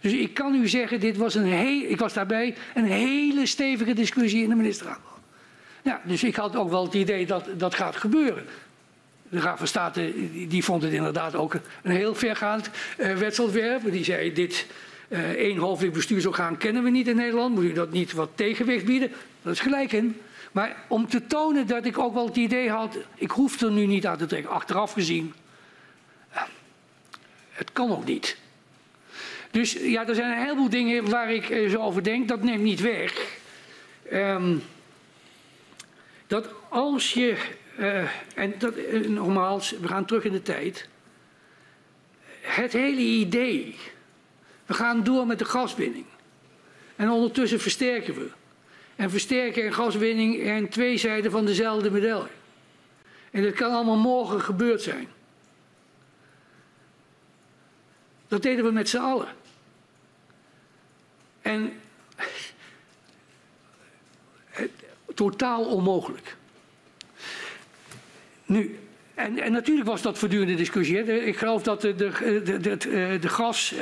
Dus 0.00 0.12
ik 0.12 0.34
kan 0.34 0.54
u 0.54 0.68
zeggen, 0.68 1.00
dit 1.00 1.16
was 1.16 1.34
een 1.34 1.44
heel, 1.44 1.90
ik 1.90 1.98
was 1.98 2.12
daarbij, 2.12 2.54
een 2.74 2.84
hele 2.84 3.46
stevige 3.46 3.92
discussie 3.92 4.42
in 4.42 4.48
de 4.48 4.54
ministerraad. 4.54 4.98
Ja, 5.82 6.00
dus 6.04 6.24
ik 6.24 6.36
had 6.36 6.56
ook 6.56 6.70
wel 6.70 6.84
het 6.84 6.94
idee 6.94 7.26
dat 7.26 7.48
dat 7.56 7.74
gaat 7.74 7.96
gebeuren. 7.96 8.44
De 9.28 9.40
Raad 9.40 9.58
van 9.58 9.66
State 9.66 10.12
die 10.48 10.64
vond 10.64 10.82
het 10.82 10.92
inderdaad 10.92 11.34
ook 11.34 11.54
een 11.82 11.90
heel 11.90 12.14
vergaand 12.14 12.70
uh, 12.98 13.16
wetsontwerp. 13.16 13.92
Die 13.92 14.04
zei, 14.04 14.32
dit, 14.32 14.66
uh, 15.08 15.30
één 15.30 15.56
hoofdelijk 15.56 15.94
bestuursorgaan 15.94 16.56
kennen 16.56 16.82
we 16.82 16.90
niet 16.90 17.08
in 17.08 17.16
Nederland. 17.16 17.54
Moet 17.54 17.64
u 17.64 17.72
dat 17.72 17.92
niet 17.92 18.12
wat 18.12 18.30
tegenwicht 18.34 18.84
bieden? 18.84 19.12
Dat 19.42 19.52
is 19.52 19.60
gelijk 19.60 19.92
in. 19.92 20.20
Maar 20.52 20.76
om 20.88 21.08
te 21.08 21.26
tonen 21.26 21.66
dat 21.66 21.84
ik 21.84 21.98
ook 21.98 22.14
wel 22.14 22.26
het 22.26 22.36
idee 22.36 22.70
had, 22.70 22.96
ik 23.14 23.30
hoef 23.30 23.60
er 23.60 23.70
nu 23.70 23.86
niet 23.86 24.06
aan 24.06 24.18
te 24.18 24.26
trekken, 24.26 24.50
achteraf 24.50 24.92
gezien. 24.92 25.34
Uh, 26.34 26.42
het 27.50 27.72
kan 27.72 27.90
ook 27.90 28.04
niet. 28.04 28.36
Dus 29.50 29.72
ja, 29.72 30.08
er 30.08 30.14
zijn 30.14 30.30
een 30.30 30.42
heleboel 30.42 30.68
dingen 30.68 31.10
waar 31.10 31.32
ik 31.32 31.48
uh, 31.48 31.70
zo 31.70 31.80
over 31.80 32.02
denk. 32.02 32.28
Dat 32.28 32.42
neemt 32.42 32.62
niet 32.62 32.80
weg. 32.80 33.38
Um, 34.12 34.62
dat 36.26 36.48
als 36.68 37.12
je, 37.12 37.36
uh, 37.78 38.08
en 38.34 38.54
dat, 38.58 38.74
nogmaals, 39.06 39.70
we 39.80 39.88
gaan 39.88 40.04
terug 40.04 40.24
in 40.24 40.32
de 40.32 40.42
tijd. 40.42 40.88
Het 42.40 42.72
hele 42.72 43.00
idee 43.00 43.76
we 44.70 44.76
gaan 44.76 45.04
door 45.04 45.26
met 45.26 45.38
de 45.38 45.44
gaswinning. 45.44 46.04
En 46.96 47.10
ondertussen 47.10 47.60
versterken 47.60 48.14
we. 48.14 48.30
En 48.96 49.10
versterken 49.10 49.64
en 49.64 49.74
gaswinning 49.74 50.42
zijn 50.44 50.68
twee 50.68 50.96
zijden 50.96 51.30
van 51.30 51.46
dezelfde 51.46 51.90
medaille. 51.90 52.28
En 53.30 53.42
dat 53.42 53.54
kan 53.54 53.72
allemaal 53.72 53.96
morgen 53.96 54.40
gebeurd 54.40 54.82
zijn. 54.82 55.08
Dat 58.28 58.42
deden 58.42 58.64
we 58.64 58.70
met 58.70 58.88
z'n 58.88 58.96
allen. 58.96 59.28
En 61.42 61.72
totaal 65.14 65.64
onmogelijk. 65.64 66.36
Nu, 68.46 68.78
en, 69.14 69.38
en, 69.38 69.52
natuurlijk 69.52 69.88
was 69.88 70.02
dat 70.02 70.18
voortdurende 70.18 70.54
discussie. 70.54 70.96
Hè. 70.96 71.02
Ik 71.12 71.36
geloof 71.36 71.62
dat 71.62 71.80
de, 71.80 71.94
de, 71.94 72.42
de, 72.60 73.18
de 73.20 73.28
gas, 73.28 73.74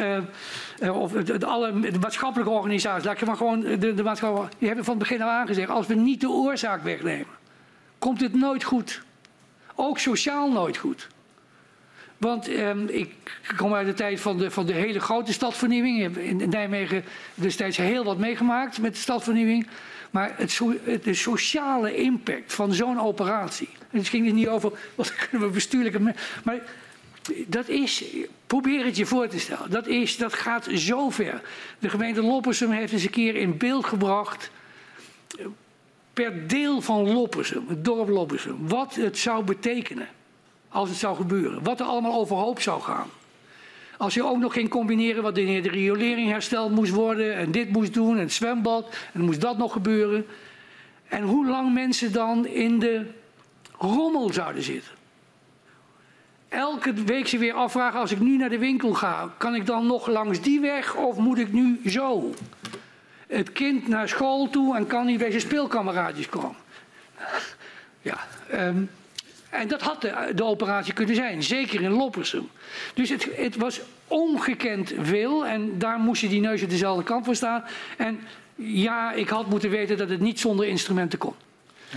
uh, 0.82 1.00
of 1.00 1.12
de, 1.12 1.46
alle 1.46 1.72
maatschappelijke 2.00 2.52
organisaties, 2.52 3.04
laat 3.04 3.20
ik 3.20 3.26
maar 3.26 3.36
gewoon 3.36 3.60
de, 3.60 3.94
de 3.94 4.02
maatschappelijke, 4.02 4.56
die 4.58 4.66
hebben 4.66 4.84
van 4.84 4.94
het 4.94 5.08
begin 5.08 5.22
af 5.22 5.28
aan 5.28 5.46
gezegd, 5.46 5.70
als 5.70 5.86
we 5.86 5.94
niet 5.94 6.20
de 6.20 6.30
oorzaak 6.30 6.82
wegnemen, 6.82 7.36
komt 7.98 8.20
het 8.20 8.34
nooit 8.34 8.64
goed. 8.64 9.02
Ook 9.74 9.98
sociaal 9.98 10.52
nooit 10.52 10.76
goed. 10.76 11.08
Want 12.18 12.48
um, 12.48 12.88
ik 12.88 13.14
kom 13.56 13.74
uit 13.74 13.86
de 13.86 13.94
tijd 13.94 14.20
van 14.20 14.38
de, 14.38 14.50
van 14.50 14.66
de 14.66 14.72
hele 14.72 15.00
grote 15.00 15.32
stadvernieuwing. 15.32 16.16
In 16.16 16.48
Nijmegen 16.48 17.05
destijds 17.34 17.76
heel 17.76 18.05
wat 18.05 18.18
meegemaakt 18.18 18.80
met 18.80 18.92
de 18.92 19.00
stadvernieuwing. 19.00 19.66
Maar 20.10 20.34
het, 20.36 20.60
de 21.02 21.14
sociale 21.14 21.97
impact 21.97 22.55
van 22.55 22.72
zo'n 22.72 23.00
operatie. 23.00 23.68
En 23.90 23.98
het 23.98 24.08
ging 24.08 24.26
er 24.26 24.32
niet 24.32 24.48
over 24.48 24.72
wat 24.94 25.14
kunnen 25.28 25.48
we 25.48 25.55
bestuurlijke. 25.55 26.14
Maar 26.44 26.62
dat 27.47 27.68
is, 27.68 28.05
probeer 28.47 28.84
het 28.84 28.97
je 28.97 29.06
voor 29.06 29.28
te 29.28 29.38
stellen. 29.38 29.70
Dat, 29.70 29.86
is, 29.86 30.16
dat 30.16 30.32
gaat 30.32 30.68
zo 30.74 31.10
ver. 31.10 31.42
De 31.78 31.88
gemeente 31.88 32.22
Loppersum 32.22 32.70
heeft 32.70 32.92
eens 32.92 33.05
een 33.05 33.10
keer 33.10 33.36
in 33.36 33.56
beeld 33.56 33.86
gebracht. 33.86 34.50
per 36.12 36.48
deel 36.48 36.80
van 36.80 37.12
Loppersum, 37.12 37.64
het 37.68 37.84
dorp 37.84 38.08
Loppersum, 38.08 38.68
wat 38.68 38.94
het 38.94 39.18
zou 39.18 39.44
betekenen 39.44 40.08
als 40.68 40.88
het 40.88 40.98
zou 40.98 41.16
gebeuren. 41.16 41.62
Wat 41.62 41.80
er 41.80 41.86
allemaal 41.86 42.14
overhoop 42.14 42.60
zou 42.60 42.80
gaan. 42.80 43.08
Als 43.97 44.14
je 44.14 44.24
ook 44.24 44.38
nog 44.38 44.52
ging 44.52 44.68
combineren 44.68 45.22
wat 45.22 45.34
de 45.34 45.58
riolering 45.58 46.30
hersteld 46.30 46.70
moest 46.70 46.92
worden 46.92 47.34
en 47.34 47.50
dit 47.50 47.72
moest 47.72 47.94
doen 47.94 48.14
en 48.14 48.22
het 48.22 48.32
zwembad 48.32 48.97
en 49.12 49.20
moest 49.20 49.40
dat 49.40 49.58
nog 49.58 49.72
gebeuren. 49.72 50.26
En 51.08 51.22
hoe 51.22 51.47
lang 51.47 51.74
mensen 51.74 52.12
dan 52.12 52.47
in 52.47 52.78
de 52.78 53.06
rommel 53.78 54.32
zouden 54.32 54.62
zitten. 54.62 54.92
Elke 56.48 56.92
week 56.92 57.26
ze 57.26 57.38
weer 57.38 57.52
afvragen, 57.52 58.00
als 58.00 58.12
ik 58.12 58.20
nu 58.20 58.36
naar 58.36 58.48
de 58.48 58.58
winkel 58.58 58.92
ga, 58.92 59.34
kan 59.38 59.55
ik 59.55 59.66
dan 59.66 59.86
nog 59.86 60.06
langs 60.06 60.40
die 60.40 60.60
weg 60.60 60.94
of 60.94 61.16
moet 61.16 61.38
ik 61.38 61.52
nu 61.52 61.80
zo? 61.86 62.34
Het 63.26 63.52
kind 63.52 63.88
naar 63.88 64.08
school 64.08 64.50
toe 64.50 64.76
en 64.76 64.86
kan 64.86 65.06
niet 65.06 65.18
bij 65.18 65.30
zijn 65.30 65.42
speelkameraadjes 65.42 66.28
komen. 66.28 66.56
Ja, 68.02 68.18
um, 68.52 68.90
en 69.51 69.68
dat 69.68 69.83
had 69.83 70.01
de, 70.01 70.33
de, 70.35 70.44
operatie 70.44 70.93
kunnen 70.93 71.15
zijn, 71.15 71.43
zeker 71.43 71.81
in 71.81 71.91
Loppersum. 71.91 72.49
Dus 72.94 73.09
het, 73.09 73.28
het, 73.36 73.57
was 73.57 73.81
ongekend 74.07 74.93
veel 75.01 75.47
en 75.47 75.78
daar 75.78 75.99
moest 75.99 76.20
je 76.20 76.28
die 76.28 76.41
neus 76.41 76.62
op 76.62 76.70
dezelfde 76.70 77.05
kant 77.05 77.25
voor 77.25 77.35
staan. 77.35 77.65
En 77.97 78.20
ja, 78.55 79.12
ik 79.12 79.28
had 79.28 79.47
moeten 79.47 79.70
weten 79.70 79.97
dat 79.97 80.09
het 80.09 80.20
niet 80.20 80.41
zonder 80.41 80.67
instrumenten 80.67 81.18
kon. 81.18 81.35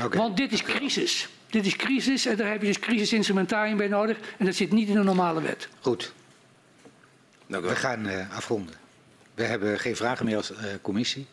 Okay. 0.03 0.19
Want 0.19 0.37
dit 0.37 0.51
is 0.51 0.63
crisis. 0.63 1.29
Dit 1.47 1.65
is 1.65 1.75
crisis 1.75 2.25
en 2.25 2.35
daar 2.35 2.51
heb 2.51 2.61
je 2.61 2.67
dus 2.67 2.79
crisisinstrumentarium 2.79 3.77
bij 3.77 3.87
nodig. 3.87 4.17
En 4.37 4.45
dat 4.45 4.55
zit 4.55 4.71
niet 4.71 4.87
in 4.87 4.93
de 4.93 5.03
normale 5.03 5.41
wet. 5.41 5.67
Goed. 5.79 6.13
We 7.47 7.75
gaan 7.75 8.07
uh, 8.07 8.35
afronden. 8.35 8.75
We 9.33 9.43
hebben 9.43 9.79
geen 9.79 9.95
vragen 9.95 10.25
meer 10.25 10.35
als 10.35 10.51
uh, 10.51 10.57
commissie. 10.81 11.25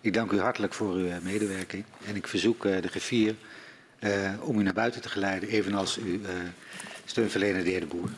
Ik 0.00 0.12
dank 0.12 0.30
u 0.30 0.40
hartelijk 0.40 0.74
voor 0.74 0.92
uw 0.92 1.06
uh, 1.06 1.14
medewerking. 1.22 1.84
En 2.06 2.16
ik 2.16 2.26
verzoek 2.26 2.62
de 2.62 2.88
griffier 2.88 3.34
om 4.40 4.58
u 4.58 4.62
naar 4.62 4.72
buiten 4.72 5.00
te 5.00 5.08
geleiden, 5.08 5.48
evenals 5.48 5.98
uw 5.98 6.20
steunverlener 7.04 7.64
de 7.64 7.70
heer 7.70 7.80
De 7.80 7.86
Boer. 7.86 8.10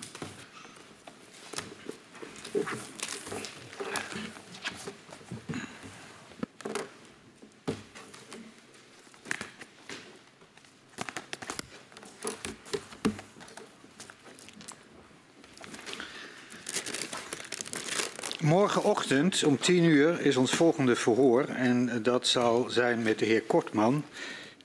Morgenochtend 18.43 19.45
om 19.45 19.59
10 19.59 19.85
uur 19.85 20.21
is 20.21 20.37
ons 20.37 20.51
volgende 20.51 20.97
verhoor 20.97 21.45
en 21.45 22.03
dat 22.03 22.27
zal 22.27 22.71
zijn 22.71 23.03
met 23.03 23.19
de 23.19 23.25
heer 23.25 23.43
Kortman, 23.43 24.05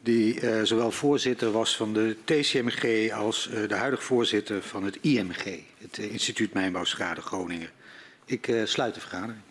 die 0.07 0.41
uh, 0.41 0.63
zowel 0.63 0.91
voorzitter 0.91 1.51
was 1.51 1.75
van 1.75 1.93
de 1.93 2.15
TCMG 2.23 3.11
als 3.11 3.49
uh, 3.53 3.67
de 3.67 3.75
huidige 3.75 4.01
voorzitter 4.01 4.61
van 4.63 4.83
het 4.83 4.97
IMG, 5.01 5.59
het 5.77 5.97
uh, 5.97 6.11
Instituut 6.11 6.53
Mijnbouwschade 6.53 7.21
Groningen. 7.21 7.69
Ik 8.25 8.61
sluit 8.65 8.93
de 8.93 8.99
vergadering. 8.99 9.41